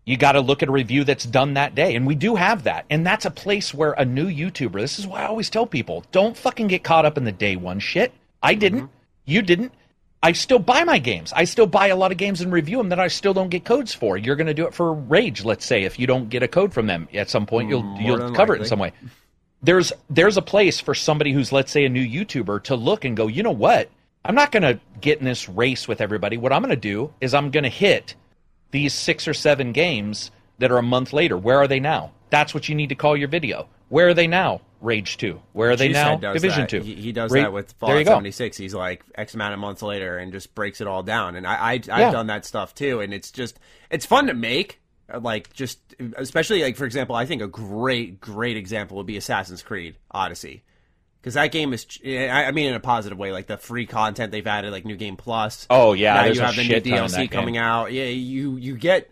you 0.04 0.16
got 0.16 0.32
to 0.32 0.40
look 0.40 0.62
at 0.62 0.68
a 0.68 0.72
review 0.72 1.04
that's 1.04 1.24
done 1.24 1.54
that 1.54 1.74
day. 1.74 1.94
And 1.96 2.06
we 2.06 2.14
do 2.14 2.36
have 2.36 2.64
that. 2.64 2.84
And 2.90 3.06
that's 3.06 3.24
a 3.24 3.30
place 3.30 3.74
where 3.74 3.92
a 3.92 4.04
new 4.04 4.26
YouTuber, 4.26 4.80
this 4.80 4.98
is 4.98 5.06
why 5.06 5.22
I 5.22 5.26
always 5.26 5.50
tell 5.50 5.66
people 5.66 6.04
don't 6.12 6.36
fucking 6.36 6.68
get 6.68 6.84
caught 6.84 7.04
up 7.04 7.16
in 7.16 7.24
the 7.24 7.32
day 7.32 7.56
one 7.56 7.80
shit. 7.80 8.12
I 8.42 8.54
didn't. 8.54 8.82
Mm-hmm. 8.82 8.94
You 9.30 9.42
didn't. 9.42 9.72
I 10.22 10.32
still 10.32 10.58
buy 10.58 10.84
my 10.84 10.98
games. 10.98 11.32
I 11.34 11.44
still 11.44 11.66
buy 11.66 11.86
a 11.86 11.96
lot 11.96 12.12
of 12.12 12.18
games 12.18 12.42
and 12.42 12.52
review 12.52 12.76
them 12.76 12.90
that 12.90 13.00
I 13.00 13.08
still 13.08 13.32
don't 13.32 13.48
get 13.48 13.64
codes 13.64 13.94
for. 13.94 14.18
You're 14.18 14.36
going 14.36 14.48
to 14.48 14.54
do 14.54 14.66
it 14.66 14.74
for 14.74 14.92
Rage, 14.92 15.44
let's 15.44 15.64
say, 15.64 15.84
if 15.84 15.98
you 15.98 16.06
don't 16.06 16.28
get 16.28 16.42
a 16.42 16.48
code 16.48 16.74
from 16.74 16.86
them 16.86 17.08
at 17.14 17.30
some 17.30 17.46
point, 17.46 17.70
you'll 17.70 17.82
mm, 17.82 18.00
More 18.00 18.18
you'll 18.18 18.30
cover 18.32 18.52
likely. 18.52 18.56
it 18.56 18.60
in 18.62 18.66
some 18.66 18.78
way. 18.78 18.92
There's 19.62 19.92
there's 20.10 20.36
a 20.36 20.42
place 20.42 20.80
for 20.80 20.94
somebody 20.94 21.32
who's 21.32 21.52
let's 21.52 21.72
say 21.72 21.84
a 21.84 21.88
new 21.88 22.06
YouTuber 22.06 22.64
to 22.64 22.74
look 22.76 23.04
and 23.04 23.16
go, 23.16 23.28
you 23.28 23.42
know 23.42 23.50
what? 23.50 23.88
I'm 24.24 24.34
not 24.34 24.52
going 24.52 24.62
to 24.62 24.78
get 25.00 25.18
in 25.18 25.24
this 25.24 25.48
race 25.48 25.88
with 25.88 26.02
everybody. 26.02 26.36
What 26.36 26.52
I'm 26.52 26.60
going 26.62 26.70
to 26.70 26.76
do 26.76 27.14
is 27.20 27.32
I'm 27.32 27.50
going 27.50 27.64
to 27.64 27.70
hit 27.70 28.14
these 28.72 28.92
six 28.92 29.26
or 29.26 29.34
seven 29.34 29.72
games 29.72 30.30
that 30.58 30.70
are 30.70 30.78
a 30.78 30.82
month 30.82 31.12
later. 31.14 31.38
Where 31.38 31.58
are 31.58 31.68
they 31.68 31.80
now? 31.80 32.12
That's 32.28 32.52
what 32.52 32.68
you 32.68 32.74
need 32.74 32.90
to 32.90 32.94
call 32.94 33.16
your 33.16 33.28
video. 33.28 33.68
Where 33.88 34.08
are 34.08 34.14
they 34.14 34.26
now? 34.26 34.60
Rage 34.80 35.18
2. 35.18 35.40
Where 35.52 35.70
are 35.70 35.76
they 35.76 35.88
now? 35.88 36.16
Division 36.16 36.62
that. 36.62 36.70
2. 36.70 36.80
He, 36.80 36.94
he 36.94 37.12
does 37.12 37.30
Ra- 37.30 37.42
that 37.42 37.52
with 37.52 37.72
Fallout 37.72 38.06
76. 38.06 38.56
He's 38.56 38.74
like 38.74 39.04
X 39.14 39.34
amount 39.34 39.54
of 39.54 39.60
months 39.60 39.82
later 39.82 40.16
and 40.16 40.32
just 40.32 40.54
breaks 40.54 40.80
it 40.80 40.86
all 40.86 41.02
down. 41.02 41.36
And 41.36 41.46
I, 41.46 41.54
I 41.54 41.72
I've 41.72 41.86
yeah. 41.86 42.10
done 42.10 42.28
that 42.28 42.44
stuff 42.44 42.74
too. 42.74 43.00
And 43.00 43.12
it's 43.12 43.30
just 43.30 43.58
it's 43.90 44.06
fun 44.06 44.26
to 44.26 44.34
make. 44.34 44.80
Like 45.12 45.52
just 45.52 45.80
especially 46.16 46.62
like 46.62 46.76
for 46.76 46.84
example, 46.84 47.16
I 47.16 47.26
think 47.26 47.42
a 47.42 47.48
great 47.48 48.20
great 48.20 48.56
example 48.56 48.96
would 48.98 49.06
be 49.06 49.16
Assassin's 49.16 49.62
Creed 49.62 49.96
Odyssey 50.10 50.62
because 51.20 51.34
that 51.34 51.52
game 51.52 51.72
is 51.72 51.86
i 52.04 52.50
mean 52.50 52.68
in 52.68 52.74
a 52.74 52.80
positive 52.80 53.18
way 53.18 53.32
like 53.32 53.46
the 53.46 53.58
free 53.58 53.86
content 53.86 54.32
they've 54.32 54.46
added 54.46 54.72
like 54.72 54.84
new 54.84 54.96
game 54.96 55.16
plus 55.16 55.66
oh 55.68 55.92
yeah 55.92 56.14
now 56.14 56.24
you 56.24 56.40
have 56.40 56.56
the 56.56 56.66
new 56.66 56.80
dlc 56.80 57.30
coming 57.30 57.56
out 57.56 57.92
yeah 57.92 58.04
you 58.04 58.56
you 58.56 58.76
get 58.76 59.10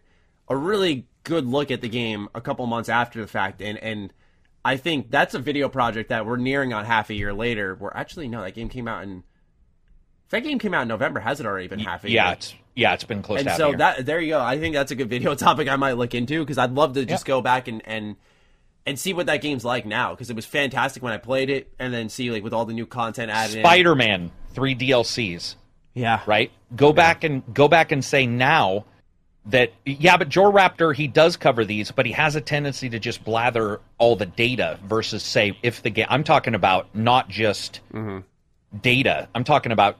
a 0.48 0.56
really 0.56 1.06
good 1.24 1.46
look 1.46 1.70
at 1.70 1.80
the 1.80 1.88
game 1.88 2.28
a 2.34 2.40
couple 2.40 2.64
months 2.66 2.88
after 2.88 3.20
the 3.20 3.26
fact 3.26 3.60
and 3.60 3.78
and 3.78 4.12
i 4.64 4.76
think 4.76 5.10
that's 5.10 5.34
a 5.34 5.38
video 5.38 5.68
project 5.68 6.08
that 6.08 6.26
we're 6.26 6.36
nearing 6.36 6.72
on 6.72 6.84
half 6.84 7.10
a 7.10 7.14
year 7.14 7.32
later 7.32 7.74
where 7.74 7.96
actually 7.96 8.28
no 8.28 8.42
that 8.42 8.54
game 8.54 8.68
came 8.68 8.88
out 8.88 9.02
in 9.02 9.22
that 10.30 10.40
game 10.40 10.58
came 10.58 10.74
out 10.74 10.82
in 10.82 10.88
november 10.88 11.20
has 11.20 11.40
it 11.40 11.46
already 11.46 11.68
been 11.68 11.78
half 11.78 12.04
a 12.04 12.10
yeah, 12.10 12.26
year 12.26 12.32
it's 12.34 12.54
yeah 12.74 12.94
it's 12.94 13.04
been 13.04 13.22
close 13.22 13.40
and 13.40 13.50
so 13.52 13.72
that 13.72 14.04
there 14.04 14.20
you 14.20 14.30
go 14.30 14.40
i 14.40 14.58
think 14.58 14.74
that's 14.74 14.90
a 14.90 14.94
good 14.94 15.08
video 15.08 15.34
topic 15.36 15.68
i 15.68 15.76
might 15.76 15.94
look 15.94 16.14
into 16.14 16.40
because 16.40 16.58
i'd 16.58 16.72
love 16.72 16.94
to 16.94 17.04
just 17.04 17.24
go 17.24 17.40
back 17.40 17.68
and 17.68 17.82
and 17.86 18.16
and 18.88 18.98
see 18.98 19.12
what 19.12 19.26
that 19.26 19.42
game's 19.42 19.66
like 19.66 19.84
now 19.84 20.14
because 20.14 20.30
it 20.30 20.36
was 20.36 20.46
fantastic 20.46 21.02
when 21.02 21.12
I 21.12 21.18
played 21.18 21.50
it, 21.50 21.70
and 21.78 21.92
then 21.92 22.08
see 22.08 22.30
like 22.30 22.42
with 22.42 22.54
all 22.54 22.64
the 22.64 22.72
new 22.72 22.86
content 22.86 23.30
added. 23.30 23.60
Spider 23.60 23.94
Man 23.94 24.32
three 24.54 24.74
DLCs. 24.74 25.56
Yeah. 25.92 26.22
Right. 26.26 26.50
Go 26.74 26.88
yeah. 26.88 26.94
back 26.94 27.24
and 27.24 27.42
go 27.52 27.68
back 27.68 27.92
and 27.92 28.02
say 28.04 28.26
now 28.26 28.86
that 29.46 29.72
yeah, 29.84 30.16
but 30.16 30.28
JorRaptor 30.28 30.94
he 30.94 31.08
does 31.08 31.36
cover 31.36 31.64
these, 31.64 31.90
but 31.90 32.06
he 32.06 32.12
has 32.12 32.36
a 32.36 32.40
tendency 32.40 32.88
to 32.90 32.98
just 32.98 33.24
blather 33.24 33.80
all 33.98 34.16
the 34.16 34.26
data 34.26 34.78
versus 34.84 35.22
say 35.22 35.56
if 35.62 35.82
the 35.82 35.90
game. 35.90 36.06
I'm 36.08 36.24
talking 36.24 36.54
about 36.54 36.94
not 36.94 37.28
just 37.28 37.80
mm-hmm. 37.92 38.18
data. 38.80 39.28
I'm 39.34 39.44
talking 39.44 39.72
about 39.72 39.96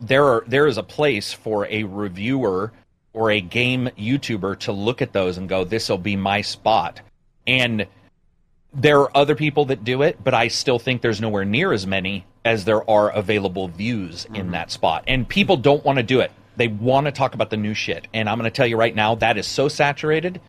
there 0.00 0.24
are 0.24 0.44
there 0.46 0.66
is 0.66 0.78
a 0.78 0.82
place 0.82 1.32
for 1.32 1.66
a 1.66 1.84
reviewer 1.84 2.72
or 3.12 3.30
a 3.30 3.40
game 3.40 3.90
YouTuber 3.98 4.58
to 4.60 4.72
look 4.72 5.02
at 5.02 5.12
those 5.12 5.36
and 5.36 5.48
go, 5.48 5.64
this 5.64 5.88
will 5.88 5.98
be 5.98 6.16
my 6.16 6.40
spot. 6.40 7.00
And 7.46 7.86
there 8.72 9.00
are 9.00 9.16
other 9.16 9.34
people 9.34 9.66
that 9.66 9.84
do 9.84 10.02
it, 10.02 10.22
but 10.22 10.32
I 10.32 10.48
still 10.48 10.78
think 10.78 11.02
there's 11.02 11.20
nowhere 11.20 11.44
near 11.44 11.72
as 11.72 11.86
many 11.86 12.24
as 12.44 12.64
there 12.64 12.88
are 12.88 13.10
available 13.10 13.68
views 13.68 14.24
mm-hmm. 14.24 14.36
in 14.36 14.50
that 14.52 14.70
spot. 14.70 15.04
And 15.06 15.28
people 15.28 15.56
don't 15.56 15.84
want 15.84 15.98
to 15.98 16.02
do 16.02 16.20
it. 16.20 16.32
They 16.56 16.68
want 16.68 17.06
to 17.06 17.12
talk 17.12 17.34
about 17.34 17.50
the 17.50 17.56
new 17.56 17.74
shit. 17.74 18.08
And 18.12 18.28
I'm 18.28 18.38
going 18.38 18.50
to 18.50 18.54
tell 18.54 18.66
you 18.66 18.76
right 18.76 18.94
now, 18.94 19.14
that 19.16 19.38
is 19.38 19.46
so 19.46 19.68
saturated 19.68 20.40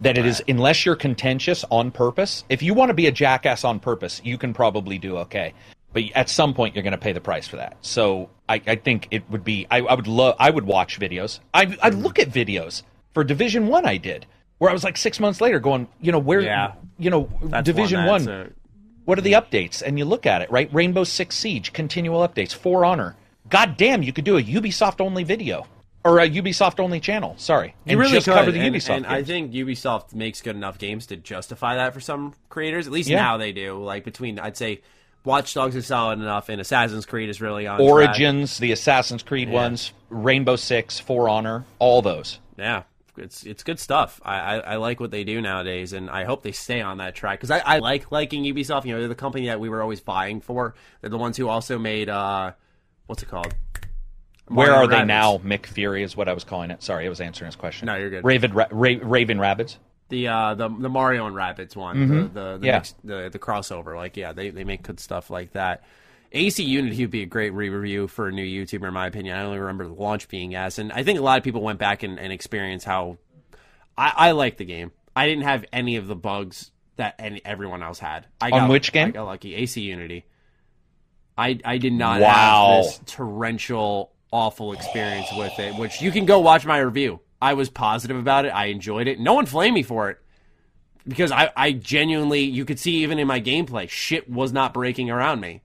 that 0.00 0.16
it 0.16 0.26
is, 0.26 0.42
unless 0.46 0.86
you're 0.86 0.96
contentious 0.96 1.64
on 1.70 1.90
purpose, 1.90 2.44
if 2.48 2.62
you 2.62 2.74
want 2.74 2.90
to 2.90 2.94
be 2.94 3.06
a 3.06 3.12
jackass 3.12 3.64
on 3.64 3.80
purpose, 3.80 4.20
you 4.24 4.38
can 4.38 4.54
probably 4.54 4.98
do 4.98 5.18
okay. 5.18 5.54
But 5.92 6.04
at 6.14 6.28
some 6.28 6.54
point, 6.54 6.74
you're 6.74 6.84
going 6.84 6.92
to 6.92 6.98
pay 6.98 7.12
the 7.12 7.20
price 7.20 7.48
for 7.48 7.56
that. 7.56 7.76
So 7.80 8.30
I, 8.48 8.62
I 8.66 8.76
think 8.76 9.08
it 9.10 9.28
would 9.30 9.42
be, 9.42 9.66
I, 9.70 9.78
I 9.80 9.94
would 9.94 10.06
love, 10.06 10.36
I 10.38 10.50
would 10.50 10.66
watch 10.66 11.00
videos. 11.00 11.40
I, 11.52 11.62
I'd 11.62 11.68
mm-hmm. 11.68 12.02
look 12.02 12.18
at 12.18 12.28
videos 12.28 12.82
for 13.14 13.24
Division 13.24 13.66
One. 13.66 13.86
I 13.86 13.96
did 13.96 14.26
where 14.58 14.70
I 14.70 14.72
was 14.72 14.84
like 14.84 14.96
six 14.96 15.18
months 15.18 15.40
later 15.40 15.60
going, 15.60 15.88
you 16.00 16.12
know, 16.12 16.18
where, 16.18 16.40
yeah, 16.40 16.74
you 16.98 17.10
know, 17.10 17.30
Division 17.62 18.04
One, 18.04 18.24
one 18.26 18.54
what 19.04 19.18
are 19.18 19.22
the 19.22 19.32
updates? 19.32 19.82
And 19.82 19.98
you 19.98 20.04
look 20.04 20.26
at 20.26 20.42
it, 20.42 20.50
right? 20.50 20.68
Rainbow 20.72 21.04
Six 21.04 21.36
Siege, 21.36 21.72
continual 21.72 22.26
updates, 22.26 22.52
For 22.52 22.84
Honor. 22.84 23.16
God 23.50 23.76
damn, 23.76 24.02
you 24.02 24.12
could 24.12 24.24
do 24.24 24.36
a 24.36 24.42
Ubisoft 24.42 25.00
only 25.00 25.24
video 25.24 25.66
or 26.04 26.20
a 26.20 26.28
Ubisoft 26.28 26.80
only 26.80 27.00
channel. 27.00 27.34
Sorry, 27.38 27.74
and 27.84 27.92
you 27.92 27.98
really 27.98 28.12
just 28.12 28.26
could. 28.26 28.34
cover 28.34 28.50
the 28.50 28.60
and, 28.60 28.74
Ubisoft. 28.74 28.96
And 28.96 29.04
games. 29.04 29.14
I 29.14 29.22
think 29.22 29.52
Ubisoft 29.52 30.14
makes 30.14 30.40
good 30.40 30.56
enough 30.56 30.78
games 30.78 31.06
to 31.06 31.16
justify 31.16 31.76
that 31.76 31.94
for 31.94 32.00
some 32.00 32.34
creators. 32.48 32.86
At 32.86 32.92
least 32.92 33.08
yeah. 33.08 33.16
now 33.16 33.36
they 33.36 33.52
do. 33.52 33.82
Like 33.82 34.04
between, 34.04 34.38
I'd 34.38 34.56
say 34.56 34.82
Watch 35.24 35.54
Dogs 35.54 35.76
is 35.76 35.86
solid 35.86 36.18
enough, 36.18 36.48
and 36.48 36.60
Assassin's 36.60 37.06
Creed 37.06 37.28
is 37.28 37.40
really 37.40 37.66
on 37.66 37.80
Origins, 37.80 38.56
track. 38.56 38.60
the 38.60 38.72
Assassin's 38.72 39.22
Creed 39.22 39.48
yeah. 39.48 39.54
ones, 39.54 39.92
Rainbow 40.10 40.56
Six, 40.56 40.98
For 40.98 41.28
Honor, 41.28 41.64
all 41.78 42.02
those. 42.02 42.38
Yeah, 42.56 42.84
it's 43.16 43.44
it's 43.44 43.62
good 43.62 43.78
stuff. 43.78 44.20
I, 44.24 44.38
I, 44.38 44.56
I, 44.58 44.76
like 44.76 45.00
what 45.00 45.10
they 45.10 45.24
do 45.24 45.40
nowadays, 45.40 45.92
and 45.92 46.08
I 46.08 46.24
hope 46.24 46.42
they 46.42 46.52
stay 46.52 46.80
on 46.80 46.98
that 46.98 47.14
track 47.14 47.40
because 47.40 47.50
I, 47.50 47.58
I 47.58 47.78
like 47.78 48.10
liking 48.10 48.44
Ubisoft. 48.44 48.84
You 48.84 48.92
know, 48.92 49.00
they're 49.00 49.08
the 49.08 49.14
company 49.14 49.46
that 49.46 49.60
we 49.60 49.68
were 49.68 49.82
always 49.82 50.00
vying 50.00 50.40
for. 50.40 50.74
They're 51.00 51.10
the 51.10 51.18
ones 51.18 51.36
who 51.36 51.48
also 51.48 51.78
made 51.78 52.08
uh, 52.08 52.52
what's 53.08 53.22
it 53.22 53.28
called? 53.28 53.52
Where 54.46 54.72
are 54.72 54.86
they 54.86 55.04
now? 55.04 55.38
Mick 55.38 55.66
Fury 55.66 56.02
is 56.02 56.16
what 56.16 56.28
I 56.28 56.32
was 56.32 56.44
calling 56.44 56.70
it. 56.70 56.82
Sorry, 56.82 57.04
I 57.04 57.08
was 57.08 57.20
answering 57.20 57.46
his 57.46 57.56
question. 57.56 57.86
No, 57.86 57.96
you're 57.96 58.10
good. 58.10 58.24
Raven, 58.24 58.52
Ra- 58.54 58.68
Ra- 58.70 58.98
Raven 59.02 59.38
Rabbids. 59.38 59.76
The 60.08 60.28
uh, 60.28 60.54
the 60.54 60.68
the 60.68 60.88
Mario 60.88 61.26
and 61.26 61.36
Rabbids 61.36 61.76
one, 61.76 61.96
mm-hmm. 61.96 62.14
the 62.14 62.28
the 62.28 62.58
the, 62.58 62.66
yeah. 62.66 62.76
mix, 62.76 62.94
the 63.04 63.28
the 63.30 63.38
crossover. 63.38 63.94
Like, 63.94 64.16
yeah, 64.16 64.32
they 64.32 64.48
they 64.48 64.64
make 64.64 64.82
good 64.82 65.00
stuff 65.00 65.28
like 65.28 65.52
that. 65.52 65.84
AC 66.32 66.62
Unity 66.62 67.02
would 67.02 67.10
be 67.10 67.22
a 67.22 67.26
great 67.26 67.50
re-review 67.50 68.06
for 68.06 68.28
a 68.28 68.32
new 68.32 68.44
YouTuber, 68.44 68.88
in 68.88 68.94
my 68.94 69.06
opinion. 69.06 69.36
I 69.36 69.42
only 69.42 69.58
remember 69.58 69.86
the 69.86 69.94
launch 69.94 70.28
being 70.28 70.54
S, 70.54 70.78
and 70.78 70.92
I 70.92 71.02
think 71.02 71.18
a 71.18 71.22
lot 71.22 71.38
of 71.38 71.44
people 71.44 71.62
went 71.62 71.78
back 71.78 72.02
and, 72.02 72.18
and 72.18 72.32
experienced 72.32 72.84
how 72.84 73.18
I, 73.96 74.12
I 74.16 74.30
like 74.32 74.58
the 74.58 74.64
game. 74.64 74.92
I 75.16 75.26
didn't 75.26 75.44
have 75.44 75.64
any 75.72 75.96
of 75.96 76.06
the 76.06 76.14
bugs 76.14 76.70
that 76.96 77.14
any, 77.18 77.40
everyone 77.44 77.82
else 77.82 77.98
had. 77.98 78.26
I 78.40 78.50
got, 78.50 78.62
On 78.62 78.68
which 78.68 78.92
game? 78.92 79.08
I 79.08 79.10
got 79.10 79.24
lucky. 79.24 79.54
AC 79.54 79.80
Unity. 79.80 80.26
I 81.38 81.58
I 81.64 81.78
did 81.78 81.92
not 81.92 82.20
wow. 82.20 82.82
have 82.82 82.84
this 82.84 83.00
torrential, 83.06 84.10
awful 84.32 84.72
experience 84.72 85.28
with 85.36 85.58
it. 85.58 85.76
Which 85.76 86.02
you 86.02 86.10
can 86.10 86.26
go 86.26 86.40
watch 86.40 86.66
my 86.66 86.78
review. 86.78 87.20
I 87.40 87.54
was 87.54 87.70
positive 87.70 88.16
about 88.16 88.44
it. 88.44 88.48
I 88.48 88.66
enjoyed 88.66 89.06
it. 89.06 89.20
No 89.20 89.34
one 89.34 89.46
flamed 89.46 89.74
me 89.74 89.84
for 89.84 90.10
it 90.10 90.18
because 91.06 91.30
I, 91.30 91.50
I 91.56 91.72
genuinely 91.72 92.40
you 92.40 92.64
could 92.64 92.80
see 92.80 92.96
even 93.04 93.18
in 93.18 93.28
my 93.28 93.40
gameplay 93.40 93.88
shit 93.88 94.28
was 94.28 94.52
not 94.52 94.74
breaking 94.74 95.10
around 95.10 95.40
me. 95.40 95.62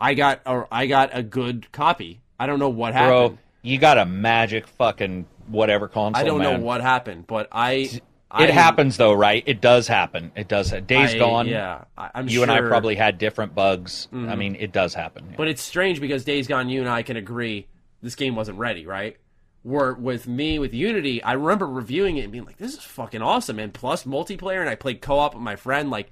I 0.00 0.14
got 0.14 0.40
a, 0.46 0.64
I 0.70 0.86
got 0.86 1.10
a 1.12 1.22
good 1.22 1.70
copy. 1.72 2.20
I 2.38 2.46
don't 2.46 2.58
know 2.58 2.70
what 2.70 2.94
happened. 2.94 3.36
Bro, 3.36 3.38
you 3.62 3.78
got 3.78 3.98
a 3.98 4.06
magic 4.06 4.66
fucking 4.66 5.26
whatever 5.48 5.88
console. 5.88 6.22
I 6.22 6.24
don't 6.24 6.38
man. 6.38 6.60
know 6.60 6.64
what 6.64 6.80
happened, 6.80 7.26
but 7.26 7.48
I. 7.52 8.00
It 8.38 8.50
I, 8.50 8.52
happens 8.52 8.96
though, 8.96 9.12
right? 9.12 9.42
It 9.44 9.60
does 9.60 9.88
happen. 9.88 10.30
It 10.36 10.46
does. 10.46 10.70
Days 10.70 11.14
I, 11.14 11.18
gone. 11.18 11.48
Yeah, 11.48 11.84
I, 11.98 12.10
am 12.14 12.28
You 12.28 12.34
sure. 12.34 12.42
and 12.44 12.52
I 12.52 12.60
probably 12.60 12.94
had 12.94 13.18
different 13.18 13.56
bugs. 13.56 14.06
Mm-hmm. 14.12 14.28
I 14.28 14.36
mean, 14.36 14.56
it 14.60 14.70
does 14.70 14.94
happen. 14.94 15.26
Yeah. 15.30 15.36
But 15.36 15.48
it's 15.48 15.62
strange 15.62 16.00
because 16.00 16.24
Days 16.24 16.46
Gone, 16.46 16.68
you 16.68 16.80
and 16.80 16.88
I 16.88 17.02
can 17.02 17.16
agree 17.16 17.66
this 18.02 18.14
game 18.14 18.36
wasn't 18.36 18.58
ready, 18.58 18.86
right? 18.86 19.16
Where 19.62 19.94
with 19.94 20.28
me 20.28 20.60
with 20.60 20.72
Unity, 20.72 21.22
I 21.22 21.32
remember 21.32 21.66
reviewing 21.66 22.18
it 22.18 22.22
and 22.22 22.32
being 22.32 22.44
like, 22.44 22.56
"This 22.56 22.74
is 22.74 22.84
fucking 22.84 23.20
awesome!" 23.20 23.58
And 23.58 23.74
plus 23.74 24.04
multiplayer, 24.04 24.60
and 24.60 24.70
I 24.70 24.76
played 24.76 25.02
co-op 25.02 25.34
with 25.34 25.42
my 25.42 25.56
friend. 25.56 25.90
Like, 25.90 26.10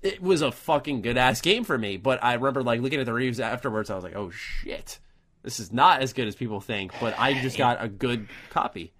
it 0.00 0.22
was 0.22 0.40
a 0.40 0.50
fucking 0.50 1.02
good 1.02 1.18
ass 1.18 1.40
game 1.42 1.64
for 1.64 1.76
me. 1.76 1.98
But 1.98 2.24
I 2.24 2.34
remember 2.34 2.62
like 2.62 2.80
looking 2.80 2.98
at 2.98 3.06
the 3.06 3.12
reviews 3.12 3.40
afterwards, 3.40 3.90
I 3.90 3.94
was 3.94 4.04
like, 4.04 4.16
"Oh 4.16 4.30
shit." 4.30 5.00
This 5.42 5.60
is 5.60 5.72
not 5.72 6.02
as 6.02 6.12
good 6.12 6.26
as 6.26 6.34
people 6.34 6.60
think, 6.60 6.92
but 7.00 7.14
I 7.18 7.40
just 7.40 7.56
got 7.56 7.82
a 7.82 7.88
good 7.88 8.26
copy. 8.50 8.92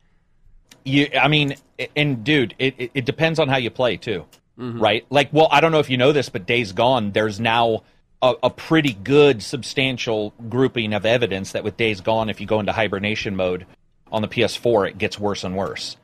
You, 0.84 1.08
I 1.18 1.28
mean, 1.28 1.54
and 1.96 2.24
dude, 2.24 2.54
it, 2.58 2.74
it, 2.78 2.90
it 2.94 3.04
depends 3.04 3.38
on 3.38 3.48
how 3.48 3.56
you 3.56 3.70
play 3.70 3.96
too, 3.96 4.24
mm-hmm. 4.58 4.80
right? 4.80 5.06
Like, 5.10 5.32
well, 5.32 5.48
I 5.50 5.60
don't 5.60 5.72
know 5.72 5.80
if 5.80 5.90
you 5.90 5.96
know 5.96 6.12
this, 6.12 6.28
but 6.28 6.46
Days 6.46 6.72
Gone, 6.72 7.12
there's 7.12 7.38
now 7.40 7.82
a, 8.22 8.34
a, 8.42 8.50
pretty 8.50 8.92
good 8.92 9.42
substantial 9.42 10.32
grouping 10.48 10.92
of 10.94 11.06
evidence 11.06 11.52
that 11.52 11.64
with 11.64 11.76
Days 11.76 12.00
Gone, 12.00 12.30
if 12.30 12.40
you 12.40 12.46
go 12.46 12.60
into 12.60 12.72
hibernation 12.72 13.36
mode 13.36 13.66
on 14.10 14.22
the 14.22 14.28
PS4, 14.28 14.90
it 14.90 14.98
gets 14.98 15.18
worse 15.18 15.44
and 15.44 15.56
worse. 15.56 15.96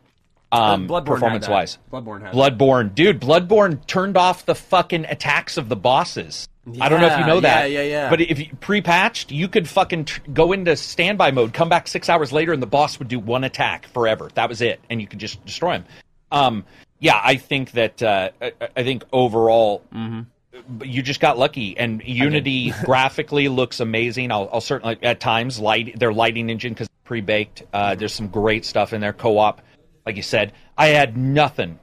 Um, 0.53 0.87
performance 0.87 1.49
wise, 1.49 1.79
Bloodborne 1.93 2.31
Bloodborne, 2.33 2.95
dude, 2.95 3.21
Bloodborne 3.21 3.85
turned 3.87 4.17
off 4.17 4.47
the 4.47 4.55
fucking 4.55 5.05
attacks 5.07 5.57
of 5.57 5.69
the 5.69 5.75
bosses. 5.75 6.49
Yeah, 6.67 6.85
I 6.85 6.89
don't 6.89 7.01
know 7.01 7.09
if 7.09 7.19
you 7.19 7.27
know 7.27 7.41
that. 7.41 7.71
Yeah, 7.71 7.81
yeah, 7.81 7.89
yeah. 7.89 8.11
But 8.11 8.23
if 8.23 8.39
you 8.39 8.47
pre-patched, 8.61 9.31
you 9.31 9.49
could 9.49 9.69
fucking 9.69 10.07
tr- 10.07 10.21
go 10.33 10.53
into 10.53 10.75
standby 10.77 11.31
mode, 11.31 11.53
come 11.53 11.69
back 11.69 11.87
six 11.87 12.09
hours 12.09 12.33
later, 12.33 12.53
and 12.53 12.63
the 12.63 12.67
boss 12.67 12.99
would 12.99 13.09
do 13.09 13.19
one 13.19 13.45
attack 13.45 13.87
forever. 13.89 14.31
That 14.35 14.49
was 14.49 14.63
it, 14.63 14.81
and 14.89 15.01
you 15.01 15.07
could 15.07 15.19
just 15.19 15.45
destroy 15.45 15.75
him. 15.75 15.85
Um, 16.33 16.65
yeah, 17.01 17.21
I 17.23 17.37
think 17.37 17.73
that. 17.73 18.03
Uh, 18.03 18.31
I, 18.41 18.53
I, 18.77 18.83
think 18.83 19.05
overall, 19.13 19.85
mm-hmm. 19.95 20.83
you 20.83 21.03
just 21.03 21.21
got 21.21 21.39
lucky, 21.39 21.77
and 21.77 22.03
Unity 22.03 22.73
graphically 22.85 23.49
looks 23.49 23.81
amazing. 23.81 24.33
I'll, 24.33 24.49
I'll, 24.51 24.63
certainly 24.63 24.99
at 25.03 25.21
times 25.21 25.59
light 25.59 25.99
their 25.99 26.15
lighting 26.15 26.49
engine 26.49 26.73
because 26.73 26.89
pre-baked. 27.05 27.63
Uh, 27.75 27.95
there's 27.95 28.15
some 28.15 28.29
great 28.29 28.65
stuff 28.65 28.95
in 28.95 29.01
there. 29.03 29.13
Co-op, 29.13 29.61
like 30.07 30.17
you 30.17 30.23
said, 30.23 30.53
I 30.79 30.89
had 30.89 31.17
nothing, 31.17 31.79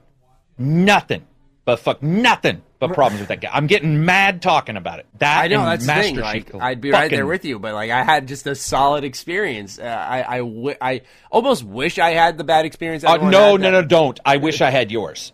nothing, 0.58 1.24
but 1.64 1.78
fuck 1.78 2.02
nothing 2.02 2.62
but 2.88 2.94
problems 2.94 3.20
with 3.20 3.28
that 3.28 3.40
guy. 3.40 3.50
I'm 3.52 3.66
getting 3.66 4.04
mad 4.04 4.42
talking 4.42 4.76
about 4.76 4.98
it. 4.98 5.06
That 5.18 5.44
I 5.44 5.48
know 5.48 5.64
that's 5.64 5.86
the 5.86 5.92
thing. 5.94 6.16
Like, 6.16 6.54
I'd 6.54 6.80
be 6.80 6.90
right 6.90 7.10
there 7.10 7.26
with 7.26 7.44
you, 7.44 7.58
but 7.58 7.74
like 7.74 7.90
I 7.90 8.02
had 8.02 8.28
just 8.28 8.46
a 8.46 8.54
solid 8.54 9.04
experience. 9.04 9.78
Uh, 9.78 9.82
I 9.84 10.36
I, 10.36 10.38
w- 10.38 10.76
I 10.80 11.02
almost 11.30 11.64
wish 11.64 11.98
I 11.98 12.10
had 12.10 12.38
the 12.38 12.44
bad 12.44 12.64
experience. 12.64 13.04
Uh, 13.04 13.16
no, 13.16 13.56
no, 13.56 13.70
no, 13.70 13.82
don't. 13.82 14.18
I 14.24 14.38
wish 14.38 14.60
I 14.60 14.70
had 14.70 14.90
yours. 14.90 15.32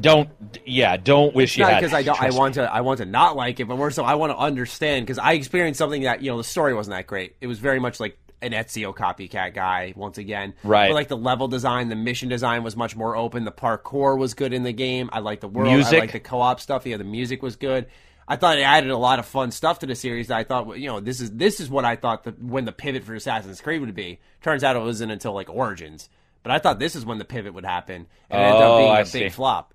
Don't. 0.00 0.28
Yeah, 0.64 0.96
don't 0.96 1.34
wish 1.34 1.50
it's 1.52 1.58
you 1.58 1.64
not 1.64 1.74
had. 1.74 1.80
because 1.80 1.94
I 1.94 2.02
don't. 2.02 2.20
I 2.20 2.30
want 2.30 2.54
to. 2.54 2.62
I 2.72 2.80
want 2.80 2.98
to 2.98 3.04
not 3.04 3.36
like 3.36 3.60
it, 3.60 3.66
but 3.68 3.76
more 3.76 3.90
so 3.90 4.04
I 4.04 4.14
want 4.16 4.32
to 4.32 4.36
understand 4.36 5.06
because 5.06 5.18
I 5.18 5.34
experienced 5.34 5.78
something 5.78 6.02
that 6.02 6.22
you 6.22 6.30
know 6.30 6.38
the 6.38 6.44
story 6.44 6.74
wasn't 6.74 6.96
that 6.96 7.06
great. 7.06 7.36
It 7.40 7.46
was 7.46 7.60
very 7.60 7.78
much 7.78 8.00
like 8.00 8.18
an 8.42 8.52
Ezio 8.52 8.94
copycat 8.94 9.54
guy 9.54 9.92
once 9.96 10.18
again. 10.18 10.54
Right. 10.62 10.88
But 10.88 10.94
like 10.94 11.08
the 11.08 11.16
level 11.16 11.48
design, 11.48 11.88
the 11.88 11.96
mission 11.96 12.28
design 12.28 12.62
was 12.62 12.76
much 12.76 12.94
more 12.94 13.16
open. 13.16 13.44
The 13.44 13.52
parkour 13.52 14.18
was 14.18 14.34
good 14.34 14.52
in 14.52 14.62
the 14.62 14.72
game. 14.72 15.08
I 15.12 15.20
like 15.20 15.40
the 15.40 15.48
world. 15.48 15.72
Music. 15.72 15.94
I 15.94 16.00
like 16.00 16.12
the 16.12 16.20
co-op 16.20 16.60
stuff. 16.60 16.86
Yeah, 16.86 16.96
the 16.96 17.04
music 17.04 17.42
was 17.42 17.56
good. 17.56 17.86
I 18.28 18.36
thought 18.36 18.58
it 18.58 18.62
added 18.62 18.90
a 18.90 18.96
lot 18.96 19.18
of 19.18 19.26
fun 19.26 19.52
stuff 19.52 19.78
to 19.80 19.86
the 19.86 19.94
series. 19.94 20.28
That 20.28 20.38
I 20.38 20.44
thought, 20.44 20.78
you 20.78 20.88
know, 20.88 21.00
this 21.00 21.20
is 21.20 21.32
this 21.32 21.60
is 21.60 21.70
what 21.70 21.84
I 21.84 21.96
thought 21.96 22.24
the, 22.24 22.32
when 22.32 22.64
the 22.64 22.72
pivot 22.72 23.04
for 23.04 23.14
Assassin's 23.14 23.60
Creed 23.60 23.80
would 23.80 23.94
be. 23.94 24.20
Turns 24.42 24.64
out 24.64 24.76
it 24.76 24.80
wasn't 24.80 25.12
until 25.12 25.32
like 25.32 25.48
Origins. 25.48 26.08
But 26.42 26.52
I 26.52 26.58
thought 26.58 26.78
this 26.78 26.94
is 26.94 27.04
when 27.04 27.18
the 27.18 27.24
pivot 27.24 27.54
would 27.54 27.64
happen, 27.64 28.06
and 28.30 28.40
it 28.40 28.44
ended 28.44 28.62
up 28.62 28.70
oh, 28.70 28.78
being 28.78 28.92
I 28.92 29.00
a 29.00 29.06
see. 29.06 29.18
big 29.20 29.32
flop. 29.32 29.74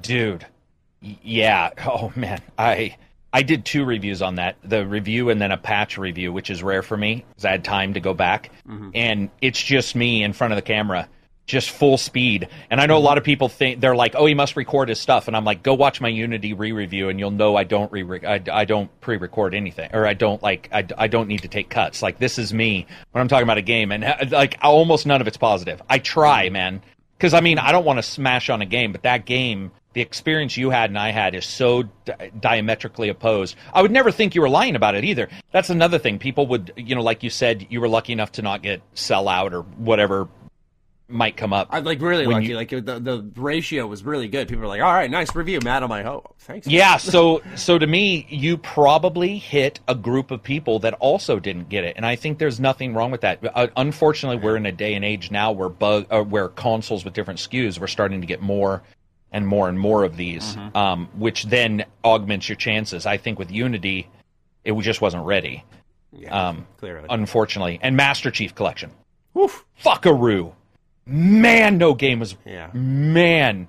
Dude, 0.00 0.46
yeah. 1.00 1.70
Oh 1.86 2.12
man, 2.16 2.40
I 2.58 2.96
I 3.36 3.42
did 3.42 3.66
two 3.66 3.84
reviews 3.84 4.22
on 4.22 4.36
that 4.36 4.56
the 4.64 4.86
review 4.86 5.28
and 5.28 5.38
then 5.38 5.52
a 5.52 5.58
patch 5.58 5.98
review, 5.98 6.32
which 6.32 6.48
is 6.48 6.62
rare 6.62 6.82
for 6.82 6.96
me 6.96 7.22
because 7.28 7.44
I 7.44 7.50
had 7.50 7.64
time 7.64 7.92
to 7.92 8.00
go 8.00 8.14
back. 8.14 8.50
Mm-hmm. 8.66 8.90
And 8.94 9.30
it's 9.42 9.62
just 9.62 9.94
me 9.94 10.22
in 10.22 10.32
front 10.32 10.54
of 10.54 10.56
the 10.56 10.62
camera, 10.62 11.06
just 11.44 11.68
full 11.68 11.98
speed. 11.98 12.48
And 12.70 12.80
I 12.80 12.86
know 12.86 12.96
a 12.96 12.98
lot 12.98 13.18
of 13.18 13.24
people 13.24 13.50
think 13.50 13.82
they're 13.82 13.94
like, 13.94 14.14
oh, 14.14 14.24
he 14.24 14.32
must 14.32 14.56
record 14.56 14.88
his 14.88 14.98
stuff. 14.98 15.28
And 15.28 15.36
I'm 15.36 15.44
like, 15.44 15.62
go 15.62 15.74
watch 15.74 16.00
my 16.00 16.08
Unity 16.08 16.54
re 16.54 16.72
review 16.72 17.10
and 17.10 17.20
you'll 17.20 17.30
know 17.30 17.56
I 17.56 17.64
don't 17.64 17.92
re 17.92 18.26
I, 18.26 18.40
I 18.50 18.64
don't 18.64 18.90
pre 19.02 19.18
record 19.18 19.54
anything 19.54 19.90
or 19.92 20.06
I 20.06 20.14
don't 20.14 20.42
like, 20.42 20.70
I, 20.72 20.86
I 20.96 21.06
don't 21.06 21.28
need 21.28 21.42
to 21.42 21.48
take 21.48 21.68
cuts. 21.68 22.00
Like, 22.00 22.18
this 22.18 22.38
is 22.38 22.54
me 22.54 22.86
when 23.12 23.20
I'm 23.20 23.28
talking 23.28 23.42
about 23.44 23.58
a 23.58 23.62
game. 23.62 23.92
And 23.92 24.32
like, 24.32 24.56
almost 24.62 25.04
none 25.04 25.20
of 25.20 25.26
it's 25.26 25.36
positive. 25.36 25.82
I 25.90 25.98
try, 25.98 26.48
man. 26.48 26.80
Because 27.16 27.34
I 27.34 27.40
mean, 27.40 27.58
I 27.58 27.72
don't 27.72 27.84
want 27.84 27.98
to 27.98 28.02
smash 28.02 28.50
on 28.50 28.62
a 28.62 28.66
game, 28.66 28.92
but 28.92 29.02
that 29.02 29.24
game 29.24 29.72
the 29.96 30.02
experience 30.02 30.58
you 30.58 30.68
had 30.68 30.90
and 30.90 30.98
I 30.98 31.10
had 31.10 31.34
is 31.34 31.46
so 31.46 31.84
di- 32.04 32.30
diametrically 32.38 33.08
opposed. 33.08 33.56
I 33.72 33.80
would 33.80 33.90
never 33.90 34.10
think 34.12 34.34
you 34.34 34.42
were 34.42 34.48
lying 34.50 34.76
about 34.76 34.94
it 34.94 35.04
either. 35.04 35.30
That's 35.52 35.70
another 35.70 35.98
thing. 35.98 36.18
People 36.18 36.46
would, 36.48 36.70
you 36.76 36.94
know, 36.94 37.00
like 37.00 37.22
you 37.22 37.30
said, 37.30 37.66
you 37.70 37.80
were 37.80 37.88
lucky 37.88 38.12
enough 38.12 38.32
to 38.32 38.42
not 38.42 38.60
get 38.60 38.82
sell 38.92 39.26
out 39.26 39.54
or 39.54 39.62
whatever 39.62 40.28
might 41.08 41.36
come 41.36 41.52
up. 41.52 41.68
I'm 41.70 41.84
like 41.84 42.00
really 42.00 42.26
lucky. 42.26 42.46
You, 42.46 42.56
like 42.56 42.70
the 42.70 42.80
the 42.80 43.30
ratio 43.36 43.86
was 43.86 44.02
really 44.02 44.28
good. 44.28 44.48
People 44.48 44.62
were 44.62 44.68
like, 44.68 44.82
"All 44.82 44.92
right, 44.92 45.10
nice 45.10 45.34
review, 45.34 45.60
Matt." 45.62 45.82
I'm 45.82 45.90
like, 45.90 46.06
"Oh, 46.06 46.24
thanks." 46.38 46.66
Yeah. 46.66 46.96
so 46.96 47.42
so 47.54 47.78
to 47.78 47.86
me, 47.86 48.26
you 48.28 48.56
probably 48.56 49.38
hit 49.38 49.80
a 49.88 49.94
group 49.94 50.30
of 50.30 50.42
people 50.42 50.78
that 50.80 50.94
also 50.94 51.38
didn't 51.38 51.68
get 51.68 51.84
it, 51.84 51.96
and 51.96 52.04
I 52.04 52.16
think 52.16 52.38
there's 52.38 52.58
nothing 52.58 52.94
wrong 52.94 53.10
with 53.10 53.20
that. 53.20 53.38
Uh, 53.54 53.68
unfortunately, 53.76 54.42
we're 54.42 54.56
in 54.56 54.66
a 54.66 54.72
day 54.72 54.94
and 54.94 55.04
age 55.04 55.30
now 55.30 55.52
where 55.52 55.68
bug 55.68 56.06
uh, 56.10 56.22
where 56.22 56.48
consoles 56.48 57.04
with 57.04 57.14
different 57.14 57.38
SKUs 57.40 57.78
we're 57.78 57.86
starting 57.86 58.20
to 58.20 58.26
get 58.26 58.40
more 58.40 58.82
and 59.32 59.46
more 59.46 59.68
and 59.68 59.78
more 59.78 60.04
of 60.04 60.16
these, 60.16 60.56
mm-hmm. 60.56 60.76
um, 60.76 61.08
which 61.16 61.44
then 61.44 61.84
augments 62.04 62.48
your 62.48 62.56
chances. 62.56 63.06
I 63.06 63.16
think 63.16 63.38
with 63.38 63.50
Unity, 63.50 64.08
it 64.64 64.76
just 64.80 65.00
wasn't 65.00 65.24
ready. 65.24 65.64
Yeah, 66.12 66.48
um, 66.48 66.66
clearly. 66.78 67.06
Unfortunately. 67.10 67.78
And 67.82 67.96
Master 67.96 68.30
Chief 68.30 68.54
Collection. 68.54 68.90
Oof. 69.38 69.64
Fuckaroo. 69.84 70.52
Man, 71.06 71.78
no 71.78 71.94
game 71.94 72.18
was. 72.18 72.36
Yeah. 72.44 72.70
Man, 72.72 73.68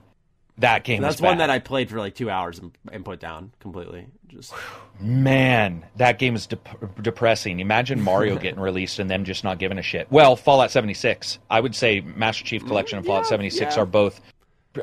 that 0.57 0.83
game 0.83 1.01
That's 1.01 1.21
one 1.21 1.37
that 1.37 1.49
I 1.49 1.59
played 1.59 1.89
for 1.89 1.99
like 1.99 2.15
two 2.15 2.29
hours 2.29 2.57
and, 2.57 2.71
and 2.91 3.05
put 3.05 3.19
down 3.19 3.51
completely. 3.59 4.07
Just 4.27 4.53
Man, 4.99 5.85
that 5.97 6.19
game 6.19 6.35
is 6.35 6.47
de- 6.47 6.57
depressing. 7.01 7.59
Imagine 7.59 8.01
Mario 8.01 8.37
getting 8.39 8.59
released 8.59 8.99
and 8.99 9.09
them 9.09 9.23
just 9.23 9.43
not 9.43 9.59
giving 9.59 9.77
a 9.77 9.83
shit. 9.83 10.11
Well, 10.11 10.35
Fallout 10.35 10.71
76. 10.71 11.39
I 11.49 11.59
would 11.59 11.75
say 11.75 12.01
Master 12.01 12.43
Chief 12.43 12.65
Collection 12.65 12.97
and 12.97 13.05
Fallout 13.05 13.25
yeah, 13.25 13.29
76 13.29 13.75
yeah. 13.75 13.81
are 13.81 13.85
both 13.85 14.19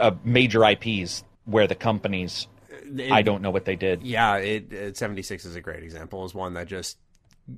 uh, 0.01 0.13
major 0.25 0.65
IPs 0.65 1.25
where 1.45 1.67
the 1.67 1.75
companies 1.75 2.47
it, 2.97 3.11
I 3.11 3.23
don't 3.23 3.43
know 3.43 3.51
what 3.51 3.65
they 3.65 3.77
did. 3.77 4.03
Yeah, 4.03 4.37
it, 4.37 4.73
it, 4.73 4.97
76 4.97 5.45
is 5.45 5.57
a 5.57 5.61
great 5.61 5.83
example. 5.83 6.25
Is 6.25 6.35
one 6.35 6.55
that 6.55 6.67
just 6.67 6.99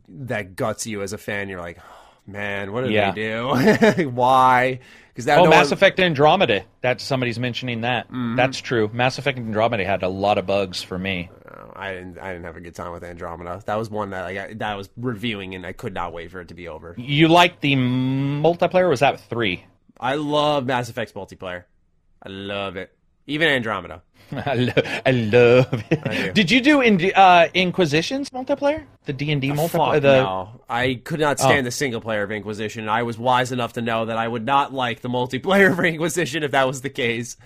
that 0.09 0.57
guts 0.57 0.87
you 0.87 1.03
as 1.03 1.13
a 1.13 1.19
fan. 1.19 1.49
You're 1.49 1.61
like, 1.61 1.79
oh, 1.81 2.06
man, 2.27 2.73
what 2.73 2.83
did 2.85 2.93
Yeah. 2.93 3.13
they 3.13 3.95
do? 4.05 4.09
Why? 4.11 4.81
Because 5.09 5.25
that 5.27 5.39
Oh, 5.39 5.45
no 5.45 5.51
Mass 5.51 5.67
one- 5.67 5.75
Effect 5.75 5.99
Andromeda. 6.01 6.65
That 6.83 7.01
somebody's 7.01 7.39
mentioning 7.39 7.81
that. 7.83 8.07
Mm-hmm. 8.09 8.37
That's 8.37 8.59
true. 8.61 8.91
Mass 8.93 9.19
Effect 9.19 9.39
Andromeda 9.39 9.85
had 9.85 10.03
a 10.03 10.09
lot 10.09 10.37
of 10.39 10.47
bugs 10.47 10.83
for 10.83 10.99
me. 10.99 11.31
Oh, 11.51 11.73
I 11.75 11.93
didn't. 11.95 12.19
I 12.19 12.33
didn't 12.33 12.45
have 12.45 12.57
a 12.57 12.61
good 12.61 12.75
time 12.75 12.93
with 12.93 13.03
Andromeda. 13.05 13.63
That 13.65 13.77
was 13.77 13.89
one 13.89 14.11
that 14.11 14.27
I, 14.27 14.55
that 14.55 14.73
I 14.73 14.75
was 14.75 14.91
reviewing, 14.97 15.55
and 15.55 15.65
I 15.65 15.73
could 15.73 15.95
not 15.95 16.13
wait 16.13 16.31
for 16.31 16.41
it 16.41 16.49
to 16.49 16.55
be 16.55 16.69
over. 16.69 16.95
You 16.99 17.29
like 17.29 17.61
the 17.61 17.75
multiplayer? 17.77 18.89
was 18.91 19.01
that 19.01 19.21
three? 19.21 19.65
I 19.99 20.17
love 20.17 20.67
Mass 20.67 20.89
Effect's 20.91 21.13
multiplayer. 21.15 21.65
I 22.23 22.29
love 22.29 22.77
it. 22.77 22.93
Even 23.27 23.49
Andromeda. 23.49 24.03
I, 24.33 24.55
lo- 24.55 24.73
I 25.07 25.11
love 25.11 25.85
it. 25.91 26.01
I 26.05 26.31
Did 26.31 26.51
you 26.51 26.61
do 26.61 26.81
in, 26.81 27.13
uh, 27.15 27.49
Inquisition's 27.55 28.31
multiplayer? 28.31 28.85
The 29.05 29.13
D 29.13 29.31
and 29.31 29.41
D 29.41 29.51
multiplayer? 29.51 30.03
The... 30.03 30.23
No, 30.23 30.61
I 30.69 31.01
could 31.05 31.21
not 31.21 31.39
stand 31.39 31.61
oh. 31.61 31.63
the 31.63 31.71
single 31.71 32.01
player 32.01 32.23
of 32.23 32.33
Inquisition. 32.33 32.89
I 32.89 33.05
was 33.05 33.19
wise 33.19 33.53
enough 33.53 33.75
to 33.75 33.83
know 33.83 34.07
that 34.07 34.17
I 34.17 34.27
would 34.27 34.45
not 34.45 34.73
like 34.73 35.01
the 35.01 35.09
multiplayer 35.09 35.71
of 35.79 35.85
Inquisition 35.85 36.43
if 36.43 36.51
that 36.51 36.67
was 36.67 36.81
the 36.81 36.91
case. 36.91 37.37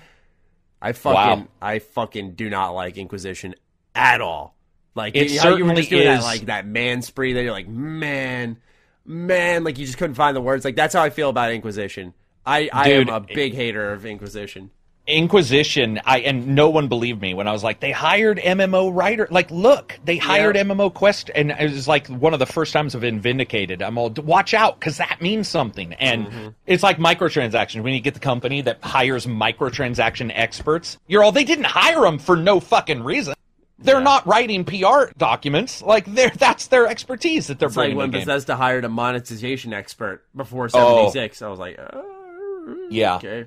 I 0.80 0.92
fucking, 0.92 1.44
wow. 1.44 1.48
I 1.60 1.80
fucking 1.80 2.32
do 2.32 2.48
not 2.48 2.70
like 2.70 2.96
Inquisition 2.96 3.54
at 3.94 4.20
all. 4.20 4.54
Like 4.94 5.14
it 5.14 5.38
how 5.38 5.56
you 5.56 5.70
is... 5.70 5.88
that, 5.90 6.22
like 6.22 6.46
that 6.46 6.66
man 6.66 7.02
spree 7.02 7.34
that 7.34 7.42
you're 7.42 7.52
like, 7.52 7.68
man, 7.68 8.56
man, 9.04 9.64
like 9.64 9.78
you 9.78 9.86
just 9.86 9.98
couldn't 9.98 10.14
find 10.14 10.34
the 10.34 10.40
words. 10.40 10.64
Like 10.64 10.76
that's 10.76 10.94
how 10.94 11.02
I 11.02 11.10
feel 11.10 11.28
about 11.28 11.52
Inquisition. 11.52 12.14
I, 12.44 12.70
I 12.72 12.88
Dude, 12.88 13.08
am 13.08 13.14
a 13.14 13.20
big 13.20 13.54
hater 13.54 13.92
of 13.92 14.06
Inquisition. 14.06 14.70
Inquisition, 15.06 16.00
I 16.04 16.20
and 16.20 16.54
no 16.54 16.70
one 16.70 16.88
believed 16.88 17.20
me 17.20 17.34
when 17.34 17.48
I 17.48 17.52
was 17.52 17.64
like, 17.64 17.80
they 17.80 17.90
hired 17.90 18.38
MMO 18.38 18.94
writer. 18.94 19.26
Like, 19.30 19.50
look, 19.50 19.98
they 20.04 20.18
hired 20.18 20.56
yeah. 20.56 20.62
MMO 20.62 20.92
Quest, 20.92 21.30
and 21.34 21.50
it 21.50 21.72
was 21.72 21.88
like 21.88 22.06
one 22.06 22.32
of 22.32 22.38
the 22.38 22.46
first 22.46 22.72
times 22.72 22.94
I've 22.94 23.00
been 23.00 23.20
vindicated. 23.20 23.82
I'm 23.82 23.98
all, 23.98 24.10
watch 24.10 24.54
out, 24.54 24.78
because 24.78 24.98
that 24.98 25.20
means 25.20 25.48
something. 25.48 25.94
And 25.94 26.26
mm-hmm. 26.26 26.48
it's 26.66 26.82
like 26.82 26.98
microtransactions. 26.98 27.82
When 27.82 27.92
you 27.92 28.00
get 28.00 28.14
the 28.14 28.20
company 28.20 28.60
that 28.62 28.84
hires 28.84 29.26
microtransaction 29.26 30.30
experts, 30.34 30.98
you're 31.08 31.24
all, 31.24 31.32
they 31.32 31.44
didn't 31.44 31.64
hire 31.64 32.02
them 32.02 32.18
for 32.18 32.36
no 32.36 32.60
fucking 32.60 33.02
reason. 33.02 33.34
They're 33.80 33.96
yeah. 33.96 34.02
not 34.02 34.26
writing 34.26 34.64
PR 34.64 35.06
documents. 35.16 35.82
Like 35.82 36.04
they're 36.04 36.30
that's 36.30 36.66
their 36.66 36.86
expertise 36.86 37.46
that 37.46 37.58
they're 37.58 37.68
it's 37.68 37.74
bringing. 37.74 37.96
Like 37.96 38.12
when 38.12 38.20
Bethesda 38.20 38.54
hired 38.54 38.84
a 38.84 38.88
monetization 38.88 39.72
expert 39.72 40.24
before 40.36 40.68
seventy 40.68 41.10
six, 41.10 41.40
oh. 41.40 41.46
I 41.46 41.50
was 41.50 41.58
like, 41.58 41.78
oh, 41.78 42.88
yeah, 42.90 43.16
okay. 43.16 43.46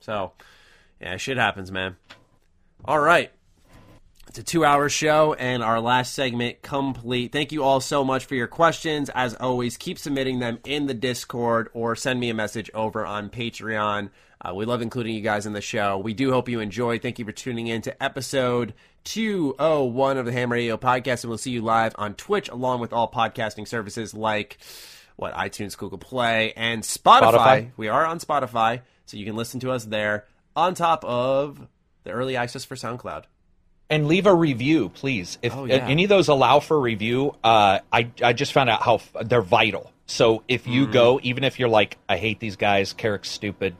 So 0.00 0.32
yeah, 1.00 1.16
shit 1.16 1.36
happens, 1.36 1.72
man. 1.72 1.96
All 2.84 3.00
right. 3.00 3.30
It's 4.28 4.38
a 4.38 4.44
two 4.44 4.64
hour 4.64 4.88
show 4.88 5.34
and 5.34 5.60
our 5.60 5.80
last 5.80 6.14
segment 6.14 6.62
complete. 6.62 7.32
Thank 7.32 7.50
you 7.50 7.64
all 7.64 7.80
so 7.80 8.04
much 8.04 8.26
for 8.26 8.36
your 8.36 8.46
questions. 8.46 9.10
As 9.12 9.34
always, 9.34 9.76
keep 9.76 9.98
submitting 9.98 10.38
them 10.38 10.60
in 10.64 10.86
the 10.86 10.94
Discord 10.94 11.68
or 11.74 11.96
send 11.96 12.20
me 12.20 12.30
a 12.30 12.34
message 12.34 12.70
over 12.72 13.04
on 13.04 13.28
Patreon. 13.28 14.10
Uh, 14.40 14.54
we 14.54 14.66
love 14.66 14.82
including 14.82 15.16
you 15.16 15.20
guys 15.20 15.46
in 15.46 15.52
the 15.52 15.60
show. 15.60 15.98
We 15.98 16.14
do 16.14 16.30
hope 16.30 16.48
you 16.48 16.60
enjoy. 16.60 17.00
Thank 17.00 17.18
you 17.18 17.24
for 17.24 17.32
tuning 17.32 17.66
in 17.66 17.82
to 17.82 18.02
episode 18.02 18.72
201 19.02 20.16
of 20.16 20.26
the 20.26 20.32
Ham 20.32 20.52
Radio 20.52 20.76
podcast, 20.76 21.24
and 21.24 21.30
we'll 21.30 21.36
see 21.36 21.50
you 21.50 21.62
live 21.62 21.94
on 21.98 22.14
Twitch 22.14 22.48
along 22.48 22.80
with 22.80 22.92
all 22.92 23.10
podcasting 23.10 23.66
services 23.66 24.14
like 24.14 24.58
what 25.16 25.34
iTunes, 25.34 25.76
Google 25.76 25.98
Play, 25.98 26.52
and 26.56 26.84
Spotify. 26.84 27.32
Spotify. 27.32 27.70
We 27.76 27.88
are 27.88 28.06
on 28.06 28.20
Spotify, 28.20 28.82
so 29.06 29.16
you 29.16 29.26
can 29.26 29.34
listen 29.34 29.58
to 29.60 29.72
us 29.72 29.84
there 29.84 30.26
on 30.60 30.74
top 30.74 31.04
of 31.04 31.66
the 32.04 32.10
early 32.10 32.36
access 32.36 32.64
for 32.64 32.76
SoundCloud. 32.76 33.24
And 33.88 34.06
leave 34.06 34.26
a 34.26 34.34
review, 34.34 34.88
please. 34.90 35.38
If 35.42 35.54
oh, 35.56 35.64
yeah. 35.64 35.76
any 35.76 36.04
of 36.04 36.08
those 36.08 36.28
allow 36.28 36.60
for 36.60 36.78
review, 36.80 37.34
uh, 37.42 37.80
I 37.92 38.10
I 38.22 38.32
just 38.32 38.52
found 38.52 38.70
out 38.70 38.82
how 38.82 38.96
f- 38.96 39.12
they're 39.24 39.42
vital. 39.42 39.92
So 40.06 40.44
if 40.46 40.66
you 40.66 40.86
mm. 40.86 40.92
go, 40.92 41.20
even 41.22 41.42
if 41.42 41.58
you're 41.58 41.68
like, 41.68 41.98
I 42.08 42.16
hate 42.16 42.38
these 42.38 42.56
guys, 42.56 42.92
Carrick's 42.92 43.30
stupid, 43.30 43.74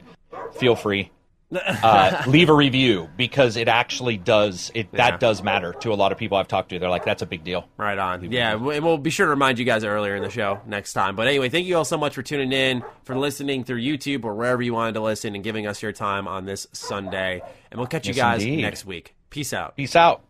feel 0.55 0.75
free. 0.75 1.11
Uh, 1.53 2.23
leave 2.27 2.49
a 2.49 2.53
review 2.53 3.09
because 3.17 3.57
it 3.57 3.67
actually 3.67 4.17
does 4.17 4.71
it 4.73 4.87
yeah. 4.91 5.09
that 5.09 5.19
does 5.19 5.43
matter 5.43 5.73
to 5.73 5.91
a 5.91 5.95
lot 5.95 6.11
of 6.11 6.17
people 6.17 6.37
I've 6.37 6.47
talked 6.47 6.69
to. 6.69 6.79
They're 6.79 6.89
like, 6.89 7.05
that's 7.05 7.21
a 7.21 7.25
big 7.25 7.43
deal. 7.43 7.67
Right 7.77 7.97
on. 7.97 8.21
Leave 8.21 8.33
yeah, 8.33 8.55
we'll 8.55 8.97
be 8.97 9.09
sure 9.09 9.25
to 9.25 9.31
remind 9.31 9.59
you 9.59 9.65
guys 9.65 9.83
earlier 9.83 10.15
in 10.15 10.23
the 10.23 10.29
show 10.29 10.61
next 10.65 10.93
time. 10.93 11.15
But 11.15 11.27
anyway, 11.27 11.49
thank 11.49 11.65
you 11.65 11.77
all 11.77 11.85
so 11.85 11.97
much 11.97 12.13
for 12.13 12.23
tuning 12.23 12.51
in, 12.51 12.83
for 13.03 13.17
listening 13.17 13.63
through 13.63 13.81
YouTube 13.81 14.23
or 14.23 14.33
wherever 14.35 14.61
you 14.61 14.73
wanted 14.73 14.93
to 14.93 15.01
listen, 15.01 15.35
and 15.35 15.43
giving 15.43 15.67
us 15.67 15.81
your 15.81 15.91
time 15.91 16.27
on 16.27 16.45
this 16.45 16.67
Sunday. 16.71 17.41
And 17.69 17.79
we'll 17.79 17.87
catch 17.87 18.07
you 18.07 18.13
guys 18.13 18.43
indeed. 18.43 18.61
next 18.61 18.85
week. 18.85 19.15
Peace 19.29 19.53
out. 19.53 19.75
Peace 19.75 19.95
out. 19.95 20.23